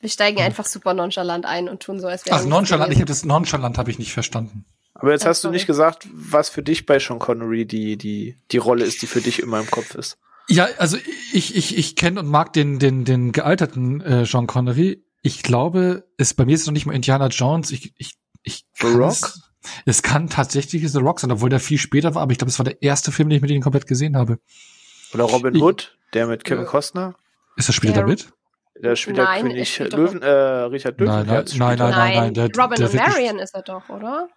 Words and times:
Wir 0.00 0.08
steigen 0.08 0.40
einfach 0.40 0.64
super 0.66 0.94
nonchalant 0.94 1.44
ein 1.44 1.68
und 1.68 1.82
tun 1.82 1.98
so, 2.00 2.06
als 2.06 2.24
wäre 2.26 2.36
Ach, 2.36 2.44
nonchalant, 2.44 2.92
ich 2.92 2.98
habe 2.98 3.06
das 3.06 3.24
nonchalant 3.24 3.78
habe 3.78 3.90
ich 3.90 3.98
nicht 3.98 4.12
verstanden. 4.12 4.64
Aber 4.94 5.12
jetzt 5.12 5.22
Ja, 5.24 5.30
hast 5.30 5.42
du 5.42 5.48
sorry. 5.48 5.56
nicht 5.56 5.66
gesagt, 5.66 6.06
was 6.12 6.48
für 6.48 6.62
dich 6.62 6.86
bei 6.86 6.98
Sean 6.98 7.18
Connery 7.18 7.66
die, 7.66 7.96
die, 7.96 8.36
die 8.50 8.56
Rolle 8.58 8.84
ist, 8.84 9.02
die 9.02 9.06
für 9.06 9.20
dich 9.20 9.40
immer 9.40 9.58
im 9.60 9.70
Kopf 9.70 9.94
ist. 9.94 10.18
Ja, 10.48 10.66
also 10.78 10.96
ich, 11.32 11.54
ich, 11.56 11.76
ich 11.76 11.94
kenne 11.96 12.20
und 12.20 12.26
mag 12.28 12.52
den, 12.52 12.78
den, 12.78 13.04
den 13.04 13.32
gealterten 13.32 14.00
äh, 14.00 14.24
Sean 14.24 14.46
Connery. 14.46 15.04
Ich 15.22 15.42
glaube, 15.42 16.04
es 16.16 16.32
bei 16.34 16.44
mir 16.44 16.54
ist 16.54 16.62
es 16.62 16.66
noch 16.66 16.72
nicht 16.72 16.86
mal 16.86 16.94
Indiana 16.94 17.26
Jones. 17.28 17.70
Ich, 17.70 17.92
ich, 17.98 18.14
ich 18.42 18.64
The 18.74 18.86
kann 18.86 18.96
Rock? 18.96 19.10
Es, 19.12 19.40
es 19.84 20.02
kann 20.02 20.28
tatsächlich 20.30 20.88
The 20.90 20.98
Rock 20.98 21.20
sein, 21.20 21.32
obwohl 21.32 21.50
der 21.50 21.60
viel 21.60 21.78
später 21.78 22.14
war, 22.14 22.22
aber 22.22 22.32
ich 22.32 22.38
glaube, 22.38 22.50
es 22.50 22.58
war 22.58 22.64
der 22.64 22.80
erste 22.82 23.12
Film, 23.12 23.28
den 23.28 23.36
ich 23.36 23.42
mit 23.42 23.50
ihm 23.50 23.62
komplett 23.62 23.86
gesehen 23.86 24.16
habe. 24.16 24.38
Oder 25.12 25.24
Robin 25.24 25.54
Ich- 25.54 25.62
Hood, 25.62 25.98
der 26.14 26.26
mit 26.28 26.44
Kevin 26.44 26.64
Ja. 26.64 26.70
Costner. 26.70 27.14
Ist 27.56 27.68
das 27.68 27.74
später 27.76 27.94
Der- 27.94 28.02
damit? 28.04 28.28
Der 28.82 28.94
spielt 28.96 29.16
der 29.16 29.24
Nein, 29.24 29.46
er 29.46 29.50
König 29.52 29.74
spielt 29.74 29.92
doch- 29.92 29.98
Löwen, 29.98 30.22
äh, 30.22 30.28
Richard 30.28 31.00
Nein, 31.00 31.26
nein, 31.26 31.46
spielt 31.46 31.58
nein, 31.60 31.78
er. 31.80 31.88
nein, 31.90 32.14
nein, 32.16 32.34
der- 32.34 32.50
Robin 32.56 32.76
der 32.78 32.94
Marion 32.94 33.38
ist 33.40 33.54
er 33.54 33.62
doch, 33.62 33.88
oder? 33.88 34.28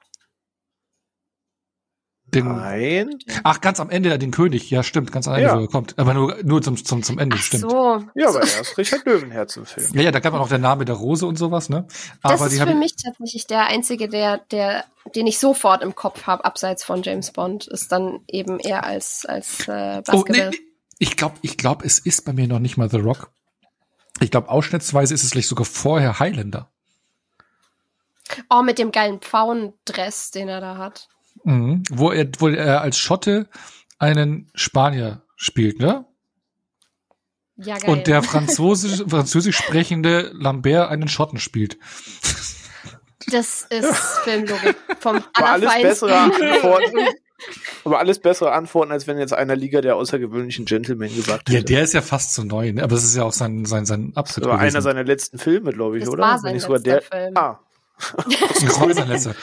Den, 2.33 2.45
Nein. 2.47 3.09
ach, 3.43 3.59
ganz 3.59 3.81
am 3.81 3.89
Ende 3.89 4.17
den 4.17 4.31
König. 4.31 4.69
Ja, 4.71 4.83
stimmt, 4.83 5.11
ganz 5.11 5.27
am 5.27 5.33
Ende, 5.33 5.47
Ja. 5.47 5.57
wo 5.57 5.61
er 5.63 5.67
kommt. 5.67 5.99
Aber 5.99 6.13
nur, 6.13 6.37
nur 6.43 6.61
zum, 6.61 6.77
zum, 6.81 7.03
zum 7.03 7.19
Ende, 7.19 7.35
Ach 7.37 7.43
stimmt. 7.43 7.63
so. 7.69 8.01
Ja, 8.15 8.29
aber 8.29 8.39
er 8.39 8.61
ist 8.61 8.77
Richard 8.77 9.05
Löwenherz 9.05 9.57
im 9.57 9.65
Film. 9.65 9.87
Ja, 9.95 10.01
ja, 10.03 10.11
da 10.11 10.21
gab 10.21 10.33
auch 10.33 10.37
noch 10.39 10.47
der 10.47 10.57
Name 10.57 10.85
der 10.85 10.95
Rose 10.95 11.25
und 11.25 11.35
sowas, 11.37 11.67
ne? 11.67 11.85
Das 12.23 12.39
Aber 12.39 12.45
ist 12.45 12.53
die 12.55 12.59
für 12.65 12.73
mich 12.73 12.95
tatsächlich 12.95 13.47
der 13.47 13.65
einzige, 13.67 14.07
der, 14.07 14.37
der, 14.49 14.85
den 15.13 15.27
ich 15.27 15.39
sofort 15.39 15.83
im 15.83 15.93
Kopf 15.93 16.23
habe, 16.25 16.45
abseits 16.45 16.85
von 16.85 17.03
James 17.03 17.31
Bond, 17.31 17.67
ist 17.67 17.91
dann 17.91 18.21
eben 18.29 18.59
eher 18.61 18.85
als, 18.85 19.25
als 19.25 19.67
äh, 19.67 19.71
Oh, 19.71 19.73
nee, 19.73 20.01
Basketball. 20.05 20.49
nee. 20.51 20.57
Ich 20.99 21.17
glaube, 21.17 21.35
ich 21.41 21.57
glaube, 21.57 21.85
es 21.85 21.99
ist 21.99 22.23
bei 22.23 22.31
mir 22.31 22.47
noch 22.47 22.59
nicht 22.59 22.77
mal 22.77 22.89
The 22.89 22.99
Rock. 22.99 23.29
Ich 24.21 24.31
glaube, 24.31 24.49
ausschnittsweise 24.49 25.13
ist 25.13 25.23
es 25.23 25.31
vielleicht 25.31 25.49
sogar 25.49 25.65
vorher 25.65 26.19
Highlander. 26.19 26.69
Oh, 28.49 28.61
mit 28.61 28.77
dem 28.77 28.91
geilen 28.91 29.19
Pfauendress, 29.19 30.31
den 30.31 30.47
er 30.47 30.61
da 30.61 30.77
hat. 30.77 31.09
Mhm. 31.43 31.83
Wo 31.89 32.11
er, 32.11 32.29
wo 32.39 32.47
er 32.47 32.81
als 32.81 32.97
Schotte 32.97 33.49
einen 33.97 34.49
Spanier 34.53 35.23
spielt, 35.35 35.79
ne? 35.79 36.05
Ja, 37.55 37.77
geil. 37.77 37.89
Und 37.89 38.07
der 38.07 38.23
französisch, 38.23 39.03
französisch 39.07 39.57
sprechende 39.57 40.31
Lambert 40.33 40.89
einen 40.89 41.07
Schotten 41.07 41.39
spielt. 41.39 41.77
das 43.27 43.63
ist 43.63 43.95
Filmlogik 44.23 44.75
vom 44.99 45.23
Aber 45.33 45.49
alles 45.49 46.03
Antworten. 46.03 47.07
Aber 47.83 47.99
alles 47.99 48.19
bessere 48.19 48.51
Antworten, 48.51 48.91
als 48.91 49.07
wenn 49.07 49.17
jetzt 49.17 49.33
einer 49.33 49.55
Liga 49.55 49.81
der 49.81 49.95
außergewöhnlichen 49.95 50.65
Gentlemen 50.65 51.13
gesagt 51.15 51.49
hätte. 51.49 51.57
Ja, 51.57 51.63
der 51.63 51.83
ist 51.83 51.93
ja 51.93 52.01
fast 52.01 52.33
zu 52.33 52.43
neu, 52.43 52.71
ne? 52.73 52.83
Aber 52.83 52.95
es 52.95 53.03
ist 53.03 53.15
ja 53.15 53.23
auch 53.23 53.33
sein, 53.33 53.65
sein, 53.65 53.85
sein 53.85 54.09
das 54.13 54.17
Abschluss 54.17 54.47
war 54.47 54.59
einer 54.59 54.81
seiner 54.81 55.03
letzten 55.03 55.37
Filme, 55.39 55.71
glaube 55.71 55.97
ich, 55.97 56.03
Das 56.03 56.13
oder? 56.13 56.23
war 56.23 56.43
Wenn 56.43 56.59
sein 56.59 56.71
letzter 56.71 56.79
der. 56.79 57.01
Film. 57.01 57.37
Ah, 57.37 57.59
Das 58.27 58.79
war 58.79 58.93
sein 58.93 59.07
letzter. 59.07 59.35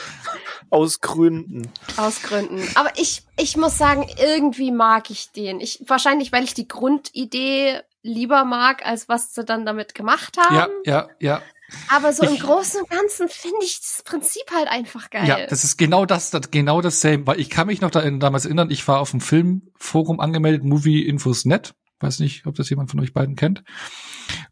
aus 0.69 1.01
Gründen. 1.01 1.71
Aus 1.97 2.21
Gründen. 2.21 2.67
Aber 2.75 2.91
ich, 2.95 3.23
ich 3.37 3.57
muss 3.57 3.77
sagen, 3.77 4.07
irgendwie 4.17 4.71
mag 4.71 5.09
ich 5.09 5.31
den. 5.31 5.59
Ich, 5.59 5.83
wahrscheinlich, 5.87 6.31
weil 6.31 6.43
ich 6.43 6.53
die 6.53 6.67
Grundidee 6.67 7.79
lieber 8.01 8.45
mag, 8.45 8.85
als 8.85 9.09
was 9.09 9.33
sie 9.35 9.43
dann 9.43 9.65
damit 9.65 9.93
gemacht 9.95 10.37
haben. 10.37 10.55
Ja, 10.55 10.67
ja, 10.85 11.09
ja. 11.19 11.41
Aber 11.89 12.13
so 12.13 12.23
im 12.23 12.33
Ich- 12.33 12.41
Großen 12.41 12.81
und 12.81 12.89
Ganzen 12.89 13.29
finde 13.29 13.57
ich 13.63 13.79
das 13.79 14.01
Prinzip 14.03 14.43
halt 14.53 14.67
einfach 14.67 15.09
geil. 15.09 15.27
Ja, 15.27 15.45
das 15.47 15.63
ist 15.63 15.77
genau 15.77 16.05
das, 16.05 16.29
das 16.31 16.51
genau 16.51 16.81
dasselbe, 16.81 17.27
weil 17.27 17.39
ich 17.39 17.49
kann 17.49 17.67
mich 17.67 17.81
noch 17.81 17.91
da, 17.91 18.09
damals 18.09 18.45
erinnern, 18.45 18.71
ich 18.71 18.87
war 18.87 18.99
auf 18.99 19.11
dem 19.11 19.21
Filmforum 19.21 20.19
angemeldet, 20.19 20.63
Movie 20.63 21.05
Infos 21.05 21.45
Net. 21.45 21.73
Weiß 21.99 22.19
nicht, 22.19 22.45
ob 22.45 22.55
das 22.55 22.69
jemand 22.69 22.89
von 22.91 22.99
euch 22.99 23.13
beiden 23.13 23.35
kennt. 23.35 23.63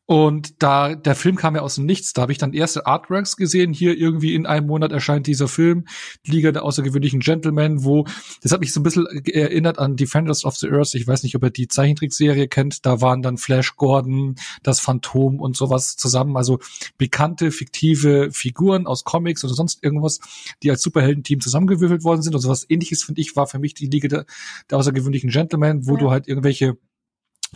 Und 0.06 0.64
da, 0.64 0.96
der 0.96 1.16
Film 1.16 1.36
kam 1.36 1.56
ja 1.56 1.62
aus 1.62 1.76
dem 1.76 1.86
Nichts. 1.86 2.14
Da 2.14 2.22
habe 2.22 2.32
ich 2.32 2.38
dann 2.38 2.54
erste 2.54 2.86
Artworks 2.86 3.36
gesehen. 3.36 3.74
Hier 3.74 3.98
irgendwie 3.98 4.36
in 4.36 4.46
einem 4.46 4.68
Monat 4.68 4.94
erscheint 4.94 5.28
dieser 5.28 5.50
Film, 5.50 5.86
Liga 6.26 6.54
der 6.54 6.64
außergewöhnlichen 6.64 7.20
Gentlemen, 7.20 7.84
wo, 7.84 8.06
das 8.42 8.54
hat 8.54 8.62
mich 8.62 8.72
so 8.72 8.80
ein 8.80 8.84
bisschen 8.84 9.06
erinnert 9.26 9.80
an 9.80 9.98
Defenders 9.98 10.46
of 10.46 10.56
the 10.56 10.70
Earth. 10.70 10.96
Ich 10.96 11.08
weiß 11.08 11.24
nicht, 11.24 11.36
ob 11.36 11.44
ihr 11.44 11.50
die 11.50 11.68
Zeichentrickserie 11.68 12.48
kennt. 12.48 12.86
Da 12.86 13.02
waren 13.02 13.22
dann 13.22 13.38
Flash 13.38 13.76
Gordon, 13.76 14.36
das 14.64 14.80
Phantom 14.80 15.42
und 15.42 15.58
sowas 15.58 15.98
zusammen. 15.98 16.38
Also 16.38 16.60
bekannte, 16.98 17.52
fiktive 17.52 18.30
Figuren 18.32 18.88
aus 18.88 19.04
Comics 19.04 19.44
oder 19.44 19.54
sonst 19.54 19.84
irgendwas, 19.84 20.22
die 20.64 20.72
als 20.72 20.82
Superheldenteam 20.84 21.42
zusammengewürfelt 21.42 22.06
worden 22.06 22.22
sind. 22.22 22.34
Und 22.34 22.42
sowas 22.42 22.66
ähnliches, 22.70 23.04
finde 23.04 23.20
ich, 23.20 23.36
war 23.36 23.48
für 23.48 23.60
mich 23.60 23.74
die 23.74 23.88
Liga 23.88 24.08
der, 24.08 24.26
der 24.70 24.78
außergewöhnlichen 24.78 25.32
Gentlemen, 25.32 25.86
wo 25.86 25.96
Ja. 25.96 26.00
du 26.00 26.12
halt 26.12 26.28
irgendwelche 26.30 26.78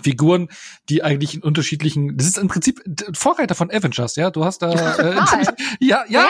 Figuren, 0.01 0.47
die 0.89 1.03
eigentlich 1.03 1.35
in 1.35 1.43
unterschiedlichen, 1.43 2.15
das 2.17 2.27
ist 2.27 2.37
im 2.37 2.47
Prinzip 2.47 2.81
Vorreiter 3.13 3.55
von 3.55 3.69
Avengers, 3.71 4.15
ja, 4.15 4.29
du 4.31 4.45
hast 4.45 4.61
da, 4.61 4.71
äh, 4.71 5.15
ja, 5.79 6.03
ja, 6.07 6.25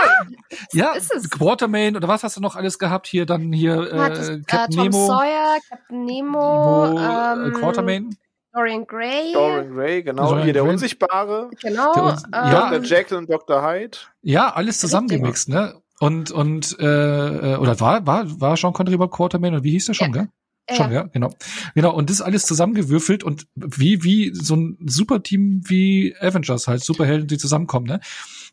ja, 0.73 0.91
ist 0.93 1.13
es. 1.13 1.29
Quatermain 1.29 1.95
oder 1.95 2.07
was 2.07 2.23
hast 2.23 2.37
du 2.37 2.41
noch 2.41 2.55
alles 2.55 2.79
gehabt 2.79 3.07
hier, 3.07 3.25
dann 3.25 3.51
hier, 3.53 3.75
Du 3.85 3.99
hattest, 4.01 4.29
äh, 4.29 4.33
äh, 4.35 4.41
Captain 4.47 4.75
Tom 4.77 4.85
Nemo, 4.89 5.07
Sawyer, 5.07 5.57
Captain 5.69 6.05
Nemo, 6.05 6.87
Nemo 6.87 6.99
äh, 6.99 7.47
ähm, 7.47 7.53
Quatermain, 7.53 8.17
Dorian 8.53 8.85
Gray. 8.85 9.31
Dorian 9.33 9.73
Gray, 9.73 10.03
genau. 10.03 10.25
Dorian 10.27 10.43
Hier 10.43 10.53
der 10.53 10.63
Gray. 10.63 10.71
Unsichtbare. 10.73 11.49
Genau. 11.61 11.93
Der 11.93 12.03
uns- 12.03 12.23
ähm, 12.25 12.29
ja. 12.33 12.69
Dr. 12.71 12.83
Jekyll 12.83 13.17
und 13.17 13.29
Dr. 13.29 13.63
Hyde. 13.65 13.97
ja, 14.23 14.49
alles 14.53 14.79
zusammengemixt, 14.79 15.47
ne, 15.49 15.75
und, 15.99 16.31
und, 16.31 16.77
äh, 16.79 17.53
äh, 17.53 17.55
oder 17.57 17.79
war, 17.79 18.05
war, 18.07 18.25
war 18.41 18.57
Sean 18.57 18.73
Connery 18.73 18.95
überhaupt 18.95 19.15
Quatermain 19.15 19.53
oder 19.53 19.63
wie 19.63 19.71
hieß 19.71 19.85
der 19.85 19.93
schon, 19.93 20.07
Ja. 20.07 20.13
gell? 20.23 20.29
Schon, 20.75 20.91
ja, 20.91 21.03
genau. 21.03 21.33
Genau, 21.75 21.93
und 21.93 22.09
das 22.09 22.21
alles 22.21 22.45
zusammengewürfelt 22.45 23.23
und 23.23 23.47
wie, 23.55 24.03
wie 24.03 24.31
so 24.33 24.55
ein 24.55 24.77
Superteam 24.85 25.61
wie 25.65 26.15
Avengers 26.19 26.67
halt, 26.67 26.83
Superhelden, 26.83 27.27
die 27.27 27.37
zusammenkommen, 27.37 27.87
ne? 27.87 27.99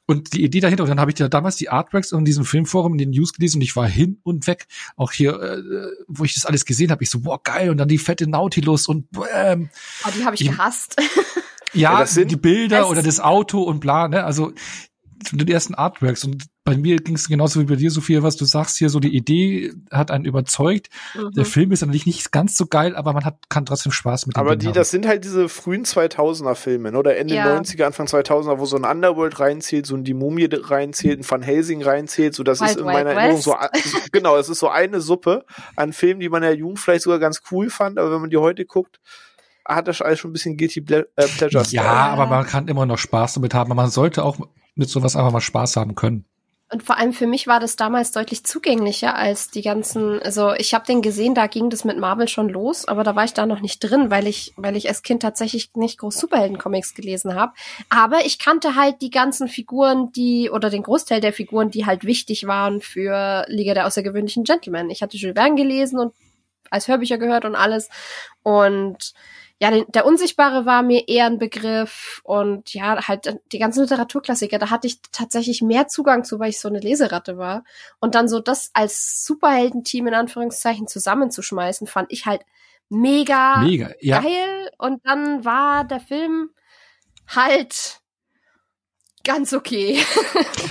Und 0.06 0.32
die 0.32 0.42
Idee 0.42 0.60
dahinter, 0.60 0.84
und 0.84 0.88
dann 0.88 1.00
habe 1.00 1.10
ich 1.10 1.18
ja 1.18 1.28
damals 1.28 1.56
die 1.56 1.68
Artworks 1.68 2.12
in 2.12 2.24
diesem 2.24 2.46
Filmforum 2.46 2.92
in 2.92 2.98
den 2.98 3.10
News 3.10 3.34
gelesen 3.34 3.58
und 3.58 3.62
ich 3.62 3.76
war 3.76 3.86
hin 3.86 4.20
und 4.22 4.46
weg. 4.46 4.66
Auch 4.96 5.12
hier, 5.12 5.34
äh, 5.38 5.58
wo 6.08 6.24
ich 6.24 6.32
das 6.34 6.46
alles 6.46 6.64
gesehen 6.64 6.90
habe, 6.90 7.04
ich 7.04 7.10
so, 7.10 7.20
boah, 7.20 7.42
geil, 7.42 7.68
und 7.68 7.76
dann 7.76 7.88
die 7.88 7.98
fette 7.98 8.26
Nautilus 8.26 8.86
und 8.88 9.06
ähm, 9.34 9.68
oh, 10.06 10.10
die 10.18 10.24
habe 10.24 10.34
ich 10.34 10.40
Ich- 10.42 10.48
gehasst. 10.50 10.96
ja, 11.74 11.92
Ja, 11.92 11.98
das 12.00 12.14
sind- 12.14 12.30
die 12.30 12.36
Bilder 12.36 12.88
oder 12.88 13.02
das 13.02 13.20
Auto 13.20 13.60
und 13.62 13.80
bla, 13.80 14.08
ne? 14.08 14.24
Also 14.24 14.52
den 15.32 15.48
ersten 15.48 15.74
Artworks. 15.74 16.24
Und 16.24 16.44
bei 16.68 16.76
mir 16.76 16.96
ging 16.98 17.14
es 17.14 17.28
genauso 17.28 17.60
wie 17.60 17.64
bei 17.64 17.76
dir, 17.76 17.90
Sophia, 17.90 18.22
was 18.22 18.36
du 18.36 18.44
sagst 18.44 18.76
hier, 18.78 18.88
so 18.90 19.00
die 19.00 19.14
Idee 19.16 19.72
hat 19.90 20.10
einen 20.10 20.24
überzeugt. 20.24 20.88
Der 21.14 21.44
Mhm. 21.44 21.48
Film 21.48 21.72
ist 21.72 21.80
natürlich 21.80 22.06
nicht 22.06 22.30
ganz 22.32 22.56
so 22.56 22.66
geil, 22.66 22.94
aber 22.94 23.12
man 23.12 23.24
hat, 23.24 23.48
kann 23.48 23.66
trotzdem 23.66 23.92
Spaß 23.92 24.26
mit 24.26 24.36
dem 24.36 24.40
Aber 24.40 24.56
die, 24.56 24.66
haben. 24.66 24.74
das 24.74 24.90
sind 24.90 25.06
halt 25.06 25.24
diese 25.24 25.48
frühen 25.48 25.84
2000er 25.84 26.54
Filme, 26.54 26.92
ne? 26.92 26.98
oder 26.98 27.16
Ende 27.16 27.34
Ja. 27.34 27.46
90er, 27.58 27.84
Anfang 27.84 28.06
2000er, 28.06 28.58
wo 28.58 28.66
so 28.66 28.76
ein 28.76 28.84
Underworld 28.84 29.40
reinzählt, 29.40 29.86
so 29.86 29.96
ein 29.96 30.04
Die 30.04 30.14
Mumie 30.14 30.48
reinzählt, 30.52 31.20
ein 31.20 31.30
Van 31.30 31.42
Helsing 31.42 31.82
reinzählt, 31.82 32.34
so 32.34 32.42
das 32.42 32.60
Wild 32.60 32.70
ist 32.70 32.76
in 32.78 32.84
Wild 32.86 32.94
meiner 32.94 33.10
Erinnerung 33.10 33.40
so, 33.40 33.52
West. 33.52 34.12
genau, 34.12 34.36
es 34.36 34.48
ist 34.48 34.58
so 34.58 34.68
eine 34.68 35.00
Suppe 35.00 35.44
an 35.76 35.92
Filmen, 35.92 36.20
die 36.20 36.28
man 36.28 36.42
in 36.42 36.48
der 36.50 36.56
Jugend 36.58 36.78
vielleicht 36.80 37.02
sogar 37.02 37.18
ganz 37.18 37.40
cool 37.50 37.70
fand, 37.70 37.98
aber 37.98 38.12
wenn 38.12 38.20
man 38.20 38.30
die 38.30 38.36
heute 38.36 38.64
guckt, 38.64 39.00
hat 39.64 39.86
das 39.86 40.00
alles 40.00 40.18
schon 40.18 40.30
ein 40.30 40.32
bisschen 40.32 40.56
Guilty 40.56 40.80
Ple 40.80 41.08
äh, 41.16 41.26
Pleasure. 41.26 41.62
Ja, 41.70 42.08
aber 42.08 42.26
man 42.26 42.46
kann 42.46 42.68
immer 42.68 42.86
noch 42.86 42.96
Spaß 42.98 43.34
damit 43.34 43.52
haben. 43.52 43.70
Aber 43.70 43.82
man 43.82 43.90
sollte 43.90 44.24
auch 44.24 44.38
mit 44.76 44.88
sowas 44.88 45.14
einfach 45.14 45.30
mal 45.30 45.42
Spaß 45.42 45.76
haben 45.76 45.94
können. 45.94 46.24
Und 46.70 46.82
vor 46.82 46.98
allem 46.98 47.14
für 47.14 47.26
mich 47.26 47.46
war 47.46 47.60
das 47.60 47.76
damals 47.76 48.12
deutlich 48.12 48.44
zugänglicher 48.44 49.14
als 49.14 49.50
die 49.50 49.62
ganzen, 49.62 50.20
also 50.20 50.52
ich 50.52 50.74
habe 50.74 50.84
den 50.84 51.00
gesehen, 51.00 51.34
da 51.34 51.46
ging 51.46 51.70
das 51.70 51.84
mit 51.84 51.96
Marvel 51.98 52.28
schon 52.28 52.50
los, 52.50 52.86
aber 52.86 53.04
da 53.04 53.16
war 53.16 53.24
ich 53.24 53.32
da 53.32 53.46
noch 53.46 53.60
nicht 53.60 53.80
drin, 53.80 54.10
weil 54.10 54.26
ich, 54.26 54.52
weil 54.56 54.76
ich 54.76 54.86
als 54.88 55.02
Kind 55.02 55.22
tatsächlich 55.22 55.70
nicht 55.74 55.98
groß 55.98 56.18
Superhelden-Comics 56.18 56.92
gelesen 56.92 57.34
habe. 57.34 57.54
Aber 57.88 58.26
ich 58.26 58.38
kannte 58.38 58.74
halt 58.74 59.00
die 59.00 59.08
ganzen 59.08 59.48
Figuren, 59.48 60.12
die, 60.12 60.50
oder 60.50 60.68
den 60.68 60.82
Großteil 60.82 61.22
der 61.22 61.32
Figuren, 61.32 61.70
die 61.70 61.86
halt 61.86 62.04
wichtig 62.04 62.46
waren 62.46 62.82
für 62.82 63.46
Liga 63.48 63.72
der 63.72 63.86
außergewöhnlichen 63.86 64.44
Gentlemen. 64.44 64.90
Ich 64.90 65.00
hatte 65.00 65.16
Jules 65.16 65.36
Verne 65.36 65.54
gelesen 65.54 65.98
und 65.98 66.14
als 66.70 66.86
Hörbücher 66.86 67.16
gehört 67.16 67.46
und 67.46 67.56
alles. 67.56 67.88
Und 68.42 69.14
ja, 69.60 69.70
den, 69.72 69.84
der 69.88 70.06
Unsichtbare 70.06 70.66
war 70.66 70.82
mir 70.82 71.08
eher 71.08 71.26
ein 71.26 71.38
Begriff 71.38 72.20
und 72.22 72.72
ja, 72.74 73.08
halt 73.08 73.40
die 73.50 73.58
ganzen 73.58 73.82
Literaturklassiker, 73.82 74.58
da 74.58 74.70
hatte 74.70 74.86
ich 74.86 75.00
tatsächlich 75.10 75.62
mehr 75.62 75.88
Zugang 75.88 76.24
zu, 76.24 76.38
weil 76.38 76.50
ich 76.50 76.60
so 76.60 76.68
eine 76.68 76.78
Leseratte 76.78 77.38
war. 77.38 77.64
Und 77.98 78.14
dann 78.14 78.28
so 78.28 78.38
das 78.38 78.70
als 78.74 79.24
Superheldenteam 79.24 80.06
in 80.06 80.14
Anführungszeichen 80.14 80.86
zusammenzuschmeißen, 80.86 81.88
fand 81.88 82.12
ich 82.12 82.26
halt 82.26 82.42
mega, 82.88 83.58
Mega, 83.58 83.90
ja. 84.00 84.20
geil. 84.20 84.70
Und 84.78 85.04
dann 85.04 85.44
war 85.44 85.84
der 85.84 86.00
Film 86.00 86.50
halt 87.26 88.00
ganz 89.28 89.52
okay. 89.52 89.98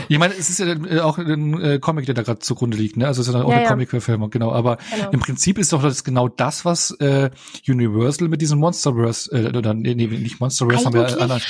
Ich 0.09 0.18
meine, 0.19 0.33
es 0.36 0.50
ist 0.50 0.59
ja 0.59 0.68
äh, 0.68 1.01
auch 1.01 1.18
ein 1.18 1.62
äh, 1.62 1.80
Comic, 1.80 2.06
der 2.06 2.15
da 2.15 2.21
gerade 2.21 2.39
zugrunde 2.39 2.77
liegt, 2.77 2.95
ne? 2.95 3.07
Also 3.07 3.21
es 3.21 3.27
ist 3.27 3.33
ja 3.33 3.42
auch 3.44 3.50
Ja, 3.50 3.56
eine 3.56 3.63
ja. 3.65 3.69
Comic-Verfilmung, 3.69 4.30
genau. 4.30 4.54
Aber 4.54 4.77
Genau. 4.95 5.12
im 5.12 5.19
Prinzip 5.19 5.57
ist 5.57 5.74
doch 5.74 5.81
das 5.83 6.06
genau 6.06 6.30
das, 6.30 6.63
was 6.63 6.92
äh, 7.01 7.30
Universal 7.68 8.30
mit 8.30 8.42
diesem 8.42 8.57
Monsterverse, 8.59 9.30
äh, 9.31 9.57
oder 9.57 9.74
nee, 9.74 9.95
nee, 9.95 10.07
nicht 10.07 10.39
Monsterverse, 10.39 10.86
haben 10.86 10.94
wir 10.94 11.21
anderen. 11.21 11.42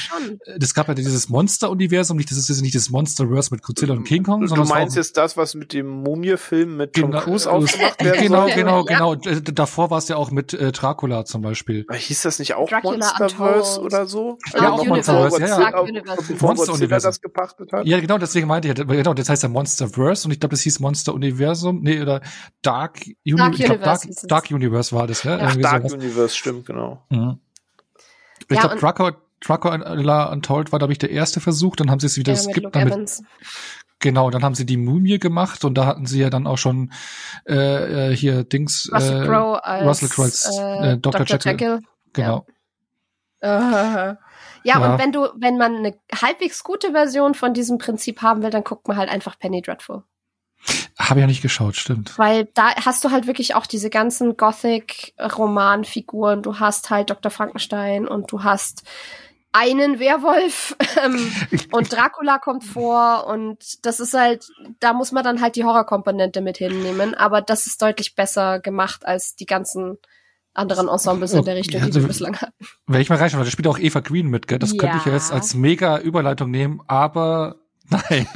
Das 0.58 0.74
gab 0.74 0.88
ja 0.88 0.96
dieses 0.96 1.30
Monster-Universum, 1.30 2.18
nicht, 2.18 2.32
das 2.32 2.50
ist 2.50 2.62
nicht 2.64 2.74
das 2.74 2.90
Monsterverse 2.90 3.50
mit 3.54 3.62
Godzilla 3.62 3.94
und 3.94 4.06
King 4.06 4.24
Kong, 4.24 4.42
Du 4.42 4.48
sondern 4.48 4.68
war 4.70 4.78
meinst 4.78 4.96
auch- 4.96 4.98
jetzt 4.98 5.18
das, 5.18 5.38
was 5.38 5.54
mit 5.54 5.72
dem 5.74 5.88
Mumie-Film 5.88 6.78
mit 6.78 6.94
Tom 6.94 7.12
Genau, 7.12 7.22
Cruise 7.24 7.48
äh, 7.48 7.52
aufgemacht 7.52 8.04
werden 8.04 8.22
Genau, 8.24 8.40
sollte? 8.42 8.56
genau, 8.56 8.86
Ja. 8.90 8.98
genau. 9.14 9.42
Davor 9.54 9.92
war 9.92 10.00
es 10.00 10.08
ja 10.08 10.16
auch 10.16 10.32
mit 10.32 10.54
äh, 10.56 10.72
Dracula 10.72 11.26
zum 11.26 11.44
Beispiel. 11.44 11.86
Aber 11.88 11.98
Hieß 11.98 12.24
das 12.24 12.40
nicht 12.40 12.56
auch 12.56 12.68
Dracula 12.70 12.94
Monsterverse 12.98 13.80
Untold. 13.82 13.94
oder 13.94 14.06
so? 14.08 14.38
Dark 14.52 14.64
auch 14.72 14.80
Universe. 14.82 15.12
Monsterverse, 15.12 15.42
ja, 15.42 15.48
ja. 15.48 15.60
Dark 15.72 15.76
Universum. 17.06 17.10
das 17.10 17.22
gepachtet 17.22 17.72
hat. 17.74 17.86
Ja, 17.86 18.00
genau, 18.00 18.18
deswegen 18.18 18.48
meinte 18.48 18.68
ich, 18.68 18.76
genau, 18.76 19.14
das 19.14 19.30
heißt 19.30 19.44
ja 19.44 19.50
Monsterverse 19.50 20.28
und 20.28 20.32
ich 20.32 20.40
glaube, 20.40 20.54
das 20.54 20.62
hieß 20.62 20.80
Monster 20.80 21.14
Universum, 21.14 21.82
nee, 21.82 22.02
oder 22.02 22.22
Dark, 22.62 23.00
Uni 23.26 23.36
Dark 23.38 23.54
ich 23.60 23.66
glaub, 23.66 23.78
Universe 23.78 24.08
Dark. 24.28 24.28
Dark 24.28 24.52
Universe 24.52 24.96
war 24.96 25.08
das, 25.08 25.24
ja? 25.24 25.38
Ja. 25.38 25.46
Ach, 25.48 25.56
Dark 25.58 25.82
sowas. 25.84 25.94
Universe, 25.94 26.36
stimmt, 26.36 26.66
genau. 26.66 27.04
Mhm. 27.10 27.40
Ich 28.50 28.56
Ja, 28.56 28.62
glaube, 28.62 28.76
und- 28.76 28.80
Trucker, 28.82 29.18
Trucker 29.42 30.32
Untold 30.32 30.72
war, 30.72 30.80
glaube 30.80 30.94
ich, 30.94 31.00
der 31.00 31.10
erste 31.12 31.40
Versuch, 31.40 31.76
dann 31.76 31.92
haben 31.92 32.00
sie 32.00 32.08
es 32.08 32.18
wieder 32.18 32.34
Ja, 32.34 32.40
skippt, 32.40 32.76
damit, 32.76 33.22
genau, 34.00 34.30
dann 34.32 34.44
haben 34.44 34.56
sie 34.56 34.66
die 34.66 34.78
Mumie 34.78 35.20
gemacht 35.20 35.64
und 35.66 35.76
da 35.76 35.86
hatten 35.86 36.06
sie 36.06 36.20
ja 36.22 36.30
dann 36.30 36.48
auch 36.48 36.58
schon 36.58 36.92
äh, 37.48 38.12
äh, 38.12 38.16
hier 38.16 38.44
Dings, 38.44 38.90
Russell 38.94 39.24
äh, 39.24 39.26
Crowe 39.28 39.64
als 39.64 39.86
Russell 39.88 40.10
Crowe 40.10 40.26
als, 40.26 40.58
äh, 40.58 40.92
äh, 40.94 40.98
Dr. 40.98 41.26
Jekyll. 41.26 41.82
genau. 42.14 42.46
Äh, 43.40 44.16
ja, 44.64 44.80
Ja. 44.80 44.92
und 44.92 45.00
wenn 45.00 45.12
du, 45.12 45.30
wenn 45.36 45.58
man 45.58 45.76
eine 45.78 45.98
halbwegs 46.14 46.64
gute 46.64 46.92
Version 46.92 47.34
von 47.34 47.54
diesem 47.54 47.78
Prinzip 47.78 48.22
haben 48.22 48.44
will, 48.44 48.50
dann 48.50 48.64
guckt 48.64 48.88
man 48.88 48.98
halt 48.98 49.10
einfach 49.10 49.38
Penny 49.40 49.62
Dreadful. 49.62 50.04
Habe 50.98 51.20
ich 51.20 51.22
ja 51.22 51.28
nicht 51.28 51.44
geschaut, 51.44 51.76
stimmt. 51.76 52.18
Weil 52.18 52.46
da 52.56 52.76
hast 52.76 53.04
du 53.04 53.12
halt 53.12 53.28
wirklich 53.28 53.54
auch 53.56 53.68
diese 53.68 53.90
ganzen 53.90 54.38
Gothic-Romanfiguren. 54.38 56.42
Du 56.42 56.60
hast 56.60 56.90
halt 56.90 57.10
Dr. 57.10 57.32
Frankenstein 57.32 58.08
und 58.08 58.32
du 58.32 58.44
hast 58.44 58.84
einen 59.54 60.00
Werwolf 60.00 60.76
ähm, 61.04 61.32
und 61.72 61.94
Dracula 61.94 62.38
kommt 62.40 62.64
vor 62.64 63.28
und 63.28 63.86
das 63.86 64.00
ist 64.00 64.14
halt, 64.14 64.48
da 64.80 64.94
muss 64.94 65.12
man 65.12 65.24
dann 65.24 65.42
halt 65.42 65.56
die 65.56 65.64
Horrorkomponente 65.64 66.42
mit 66.42 66.58
hinnehmen, 66.58 67.16
aber 67.16 67.42
das 67.42 67.68
ist 67.68 67.82
deutlich 67.82 68.16
besser 68.16 68.60
gemacht 68.60 69.06
als 69.06 69.36
die 69.36 69.46
ganzen 69.46 69.98
anderen 70.58 70.88
Ensembles 70.88 71.34
in 71.34 71.44
der 71.46 71.54
Oh, 71.54 71.58
Richtung, 71.58 71.80
ja, 71.82 71.86
die 71.88 71.94
wir 71.94 71.98
also- 72.02 72.08
bislang 72.08 72.38
hatten. 72.38 72.54
Wenn 72.88 73.02
ich 73.02 73.10
mal 73.10 73.18
reinschaue, 73.18 73.44
da 73.44 73.50
spielt 73.50 73.68
auch 73.68 73.80
Eva 73.80 74.00
Green 74.02 74.28
mit, 74.28 74.48
gell? 74.48 74.60
Das 74.60 74.78
könnte 74.78 74.98
ich 74.98 75.06
ja 75.06 75.12
Ja. 75.12 75.18
jetzt 75.18 75.32
als 75.32 75.54
mega 75.54 76.00
Überleitung 76.00 76.52
nehmen, 76.52 76.82
aber 76.88 77.56
nein. 77.90 78.28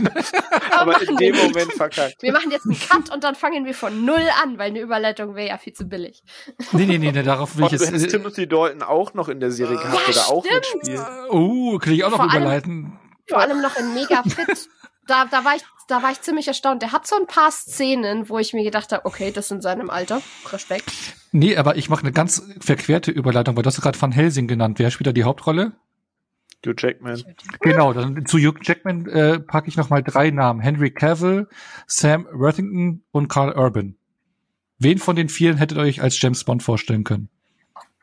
Aber 0.71 1.01
in 1.01 1.17
dem 1.17 1.35
nicht. 1.35 1.43
Moment 1.53 1.73
verkackt. 1.73 2.21
Wir 2.23 2.31
machen 2.31 2.51
jetzt 2.51 2.65
einen 2.65 2.79
Cut 2.79 3.13
und 3.13 3.23
dann 3.23 3.35
fangen 3.35 3.65
wir 3.65 3.73
von 3.73 4.05
null 4.05 4.25
an, 4.41 4.57
weil 4.57 4.67
eine 4.69 4.79
Überleitung 4.79 5.35
wäre 5.35 5.49
ja 5.49 5.57
viel 5.57 5.73
zu 5.73 5.85
billig. 5.85 6.23
nee, 6.71 6.85
nee, 6.85 6.97
nee, 6.97 7.11
nee, 7.11 7.23
darauf 7.23 7.57
will 7.57 7.65
ich 7.65 7.71
du 7.71 7.85
hättest 7.85 8.01
jetzt. 8.03 8.11
Timothy 8.11 8.47
Dalton 8.47 8.81
auch 8.81 9.13
noch 9.13 9.27
in 9.27 9.39
der 9.41 9.51
Serie 9.51 9.75
gehabt 9.77 10.07
oder 10.09 10.29
auch 10.29 10.45
stimmt. 10.45 10.61
mitspielen. 10.75 11.05
oh, 11.29 11.77
kann 11.79 11.93
ich 11.93 12.03
auch 12.05 12.11
noch 12.11 12.17
Vor 12.17 12.31
allem- 12.31 12.41
überleiten? 12.43 12.99
Vor 13.27 13.39
allem 13.39 13.61
noch 13.61 13.75
in 13.77 13.93
mega 13.93 14.23
fit. 14.23 14.69
Da, 15.07 15.25
da, 15.25 15.43
war 15.43 15.55
ich, 15.55 15.63
da 15.87 16.03
war 16.03 16.11
ich 16.11 16.21
ziemlich 16.21 16.47
erstaunt. 16.47 16.81
Der 16.81 16.91
hat 16.91 17.07
so 17.07 17.15
ein 17.15 17.27
paar 17.27 17.51
Szenen, 17.51 18.29
wo 18.29 18.37
ich 18.39 18.53
mir 18.53 18.63
gedacht 18.63 18.91
habe, 18.91 19.05
okay, 19.05 19.31
das 19.31 19.49
in 19.51 19.61
seinem 19.61 19.89
Alter. 19.89 20.21
Respekt. 20.51 20.91
Nee, 21.31 21.57
aber 21.57 21.75
ich 21.75 21.89
mache 21.89 22.01
eine 22.01 22.11
ganz 22.11 22.43
verquerte 22.59 23.11
Überleitung, 23.11 23.55
weil 23.55 23.63
du 23.63 23.67
hast 23.67 23.81
gerade 23.81 23.99
Van 24.01 24.11
Helsing 24.11 24.47
genannt. 24.47 24.79
Wer 24.79 24.91
spielt 24.91 25.07
da 25.07 25.11
die 25.11 25.23
Hauptrolle? 25.23 25.73
Hugh 26.65 26.75
Jackman. 26.77 27.23
Genau, 27.61 27.91
dann 27.93 28.25
zu 28.27 28.37
Hugh 28.37 28.59
Jackman 28.61 29.07
äh, 29.07 29.39
packe 29.39 29.67
ich 29.67 29.77
noch 29.77 29.89
mal 29.89 30.03
drei 30.03 30.29
Namen. 30.29 30.59
Henry 30.59 30.91
Cavill, 30.91 31.47
Sam 31.87 32.27
Worthington 32.31 33.03
und 33.11 33.27
Carl 33.29 33.53
Urban. 33.57 33.95
Wen 34.77 34.99
von 34.99 35.15
den 35.15 35.29
vielen 35.29 35.57
hättet 35.57 35.77
ihr 35.79 35.81
euch 35.83 36.01
als 36.03 36.21
James 36.21 36.43
Bond 36.43 36.61
vorstellen 36.61 37.03
können? 37.03 37.29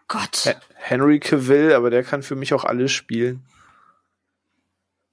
Gott. 0.09 0.39
He- 0.45 0.53
Henry 0.75 1.21
Cavill, 1.21 1.73
aber 1.73 1.91
der 1.91 2.03
kann 2.03 2.23
für 2.23 2.35
mich 2.35 2.53
auch 2.55 2.65
alles 2.65 2.91
spielen. 2.93 3.45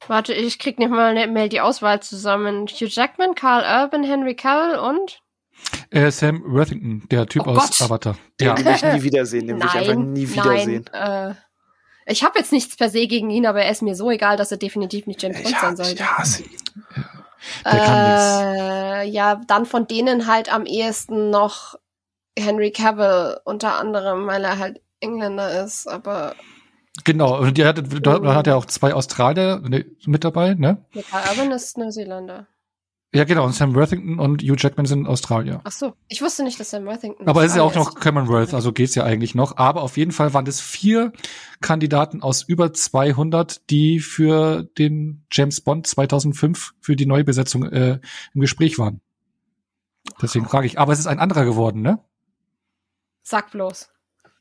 Warte, 0.08 0.34
ich 0.34 0.60
krieg 0.60 0.78
nicht 0.80 0.90
mal 0.92 1.16
eine 1.16 1.28
Mail 1.28 1.50
die 1.50 1.62
Auswahl 1.62 2.02
zusammen. 2.02 2.68
Hugh 2.68 2.88
Jackman, 2.88 3.36
Carl 3.36 3.64
Urban, 3.64 4.04
Henry 4.04 4.36
Cavill 4.36 4.78
und? 4.78 5.20
Äh, 5.90 6.12
Sam 6.12 6.44
Worthington, 6.46 7.08
der 7.10 7.26
Typ 7.28 7.48
Oh 7.48 7.52
aus 7.52 7.70
Gott. 7.70 7.82
Avatar. 7.82 8.18
Den 8.40 8.48
Ja, 8.48 8.58
will 8.58 8.68
ich 8.76 8.84
nie 8.84 9.04
wiedersehen. 9.04 9.48
Den 9.48 9.60
will 9.60 9.68
ich 9.68 9.76
einfach 9.76 9.96
nie 9.96 10.30
wiedersehen. 10.30 10.86
Nein. 10.92 11.32
Äh, 11.32 12.12
ich 12.12 12.24
habe 12.24 12.38
jetzt 12.38 12.52
nichts 12.52 12.76
per 12.76 12.90
se 12.90 13.08
gegen 13.08 13.30
ihn, 13.32 13.46
aber 13.48 13.62
er 13.64 13.72
ist 13.72 13.82
mir 13.82 13.96
so 13.96 14.12
egal, 14.12 14.38
dass 14.38 14.52
er 14.52 14.58
definitiv 14.58 15.08
nicht 15.08 15.24
James 15.24 15.42
Bond 15.42 15.56
sein 15.60 15.76
sollte. 15.78 15.94
ich 15.94 16.04
hasse 16.04 16.44
ihn. 16.44 16.50
der 17.64 17.80
kann 17.80 18.12
nix. 18.12 19.06
Äh, 19.08 19.10
ja, 19.10 19.42
dann 19.48 19.66
von 19.66 19.88
denen 19.88 20.28
halt 20.28 20.54
am 20.54 20.66
ehesten 20.66 21.30
noch 21.32 21.76
Henry 22.38 22.72
Cavill, 22.72 23.40
unter 23.46 23.80
anderem, 23.80 24.28
weil 24.28 24.44
er 24.44 24.60
halt 24.60 24.82
Engländer 25.00 25.64
ist, 25.64 25.88
aber 25.88 26.36
Genau, 27.04 27.40
und 27.40 27.58
die 27.58 27.66
hatte, 27.66 27.84
da, 27.84 28.20
da 28.20 28.36
hat 28.36 28.48
er 28.48 28.56
auch 28.56 28.66
zwei 28.66 28.94
Australier 28.94 29.62
mit 30.06 30.24
dabei, 30.24 30.54
ne? 30.54 30.86
Carl 31.10 31.24
Urban 31.30 31.52
ist 31.52 31.78
Neuseeländer. 31.78 32.48
Ja, 33.14 33.24
genau, 33.24 33.46
und 33.46 33.54
Sam 33.54 33.76
Worthington 33.76 34.20
und 34.20 34.42
Hugh 34.42 34.58
Jackman 34.58 34.86
sind 34.86 35.08
Australier. 35.08 35.62
Ach 35.64 35.72
so, 35.72 35.94
ich 36.10 36.22
wusste 36.22 36.44
nicht, 36.44 36.60
dass 36.60 36.72
Sam 36.72 36.86
Worthington 36.86 37.28
Aber 37.30 37.46
es 37.46 37.52
ist 37.52 37.58
ja 37.58 37.64
auch 37.64 37.74
noch 37.74 37.96
Commonwealth, 37.96 38.54
also 38.54 38.74
geht's 38.74 38.94
ja 38.94 39.06
eigentlich 39.06 39.36
noch. 39.36 39.56
Aber 39.56 39.84
auf 39.84 39.96
jeden 39.96 40.12
Fall 40.12 40.34
waren 40.34 40.46
es 40.48 40.60
vier 40.60 41.14
Kandidaten 41.62 42.22
aus 42.22 42.44
über 42.44 42.74
200, 42.74 43.70
die 43.70 44.02
für 44.02 44.64
den 44.78 45.26
James 45.32 45.62
Bond 45.62 45.88
2005 45.88 46.74
für 46.82 46.98
die 46.98 47.06
Neubesetzung 47.06 47.64
äh, 47.64 48.00
im 48.34 48.42
Gespräch 48.42 48.78
waren. 48.80 49.00
Deswegen 50.22 50.46
frage 50.46 50.68
ich. 50.68 50.78
Aber 50.78 50.92
es 50.92 51.00
ist 51.00 51.08
ein 51.08 51.20
anderer 51.20 51.46
geworden, 51.46 51.82
ne? 51.82 52.00
Sag 53.24 53.52
bloß. 53.52 53.95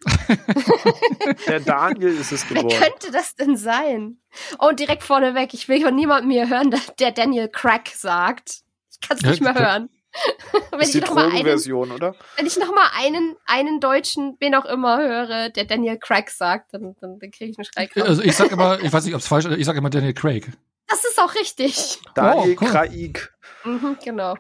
Der 1.47 1.61
Daniel 1.61 2.15
ist 2.19 2.33
es 2.33 2.49
Wer 2.51 2.63
geworden. 2.63 2.77
könnte 2.83 3.11
das 3.13 3.35
denn 3.35 3.57
sein? 3.57 4.19
Oh, 4.59 4.73
direkt 4.73 5.03
vorneweg, 5.03 5.55
ich 5.55 5.69
will 5.69 5.83
von 5.83 5.95
niemandem 5.95 6.29
mehr 6.29 6.49
hören, 6.49 6.71
der- 6.71 6.81
der 6.99 7.13
Daniel 7.13 7.49
Crack 7.49 7.89
sagt. 7.95 8.61
Ich 8.91 9.01
kann 9.09 9.17
es 9.19 9.23
nicht 9.25 9.41
mehr 9.43 9.55
hören. 9.55 9.89
wenn 10.71 10.79
Das 10.79 10.89
ist 10.89 10.95
die 10.95 10.99
ich 10.99 11.05
noch 11.07 11.15
mal 11.15 11.23
einen, 11.25 11.31
Drogenversion, 11.33 11.91
oder? 11.91 12.15
wenn 12.37 12.47
ich 12.47 12.57
noch 12.57 12.73
mal 12.73 12.89
einen, 12.97 13.35
einen 13.47 13.81
Deutschen, 13.81 14.37
wen 14.39 14.55
auch 14.55 14.65
immer 14.65 14.99
höre, 14.99 15.49
der 15.51 15.65
Daniel 15.65 15.99
Crack 15.99 16.31
sagt, 16.31 16.73
dann, 16.73 16.95
dann, 17.01 17.19
dann 17.19 17.31
kriege 17.33 17.51
ich 17.51 17.59
einen 17.59 17.65
Schreikrampf. 17.65 18.09
Also 18.09 18.23
ich 18.23 18.37
sag 18.37 18.53
immer, 18.53 18.79
ich 18.81 18.93
weiß 18.93 19.05
nicht, 19.07 19.15
ob 19.15 19.21
es 19.21 19.27
falsch 19.27 19.47
ist, 19.47 19.59
ich 19.59 19.65
sag 19.65 19.77
immer 19.77 19.91
Daniel 19.91 20.15
Craig. 20.15 20.53
Das 20.87 21.05
ist 21.05 21.19
auch 21.21 21.35
richtig. 21.35 21.99
Daniel 22.15 22.57
Oh, 22.57 22.63
cool. 22.63 22.69
Craig. 22.71 23.35
Mhm, 23.65 23.97
genau. 24.05 24.37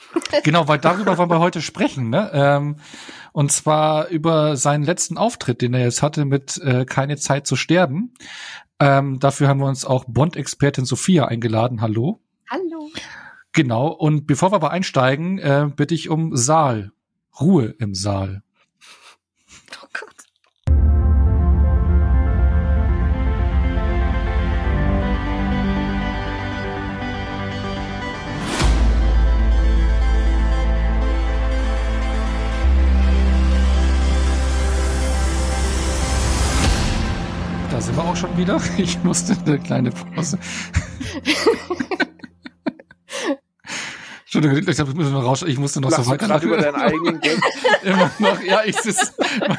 Genau, 0.44 0.68
weil 0.68 0.78
darüber 0.78 1.18
wollen 1.18 1.30
wir 1.30 1.40
heute 1.40 1.62
sprechen, 1.62 2.10
ne? 2.10 2.30
Ähm, 2.32 2.76
und 3.32 3.52
zwar 3.52 4.08
über 4.08 4.56
seinen 4.56 4.84
letzten 4.84 5.18
Auftritt, 5.18 5.62
den 5.62 5.74
er 5.74 5.80
jetzt 5.80 6.02
hatte 6.02 6.24
mit 6.24 6.58
äh, 6.58 6.84
Keine 6.84 7.16
Zeit 7.16 7.46
zu 7.46 7.56
sterben. 7.56 8.14
Ähm, 8.80 9.18
dafür 9.18 9.48
haben 9.48 9.60
wir 9.60 9.66
uns 9.66 9.84
auch 9.84 10.04
Bond-Expertin 10.06 10.84
Sophia 10.84 11.26
eingeladen. 11.26 11.80
Hallo. 11.80 12.20
Hallo. 12.48 12.90
Genau. 13.52 13.88
Und 13.88 14.26
bevor 14.26 14.52
wir 14.52 14.56
aber 14.56 14.70
einsteigen, 14.70 15.38
äh, 15.38 15.68
bitte 15.74 15.94
ich 15.94 16.08
um 16.08 16.36
Saal. 16.36 16.92
Ruhe 17.40 17.74
im 17.78 17.94
Saal. 17.94 18.42
Da 37.78 37.82
sind 37.82 37.96
wir 37.96 38.02
auch 38.02 38.16
schon 38.16 38.36
wieder. 38.36 38.60
Ich 38.76 39.00
musste 39.04 39.36
eine 39.46 39.56
kleine 39.60 39.92
Pause. 39.92 40.36
Entschuldigung, 44.22 44.58
ich, 44.68 44.80
hab- 44.80 44.88
ich 44.88 44.94
muss 44.96 45.10
noch 45.12 45.22
raus, 45.24 45.42
ich 45.46 45.58
musste 45.58 45.80
noch 45.80 45.90
Lachst 45.92 46.06
so 46.06 46.10
weiter. 46.10 46.42
über 46.42 46.56
deinen 46.56 46.74
eigenen? 46.80 47.20
Immer 47.84 48.10
noch, 48.18 48.42
ja, 48.42 48.62
ich 48.64 48.76
sitz, 48.80 49.12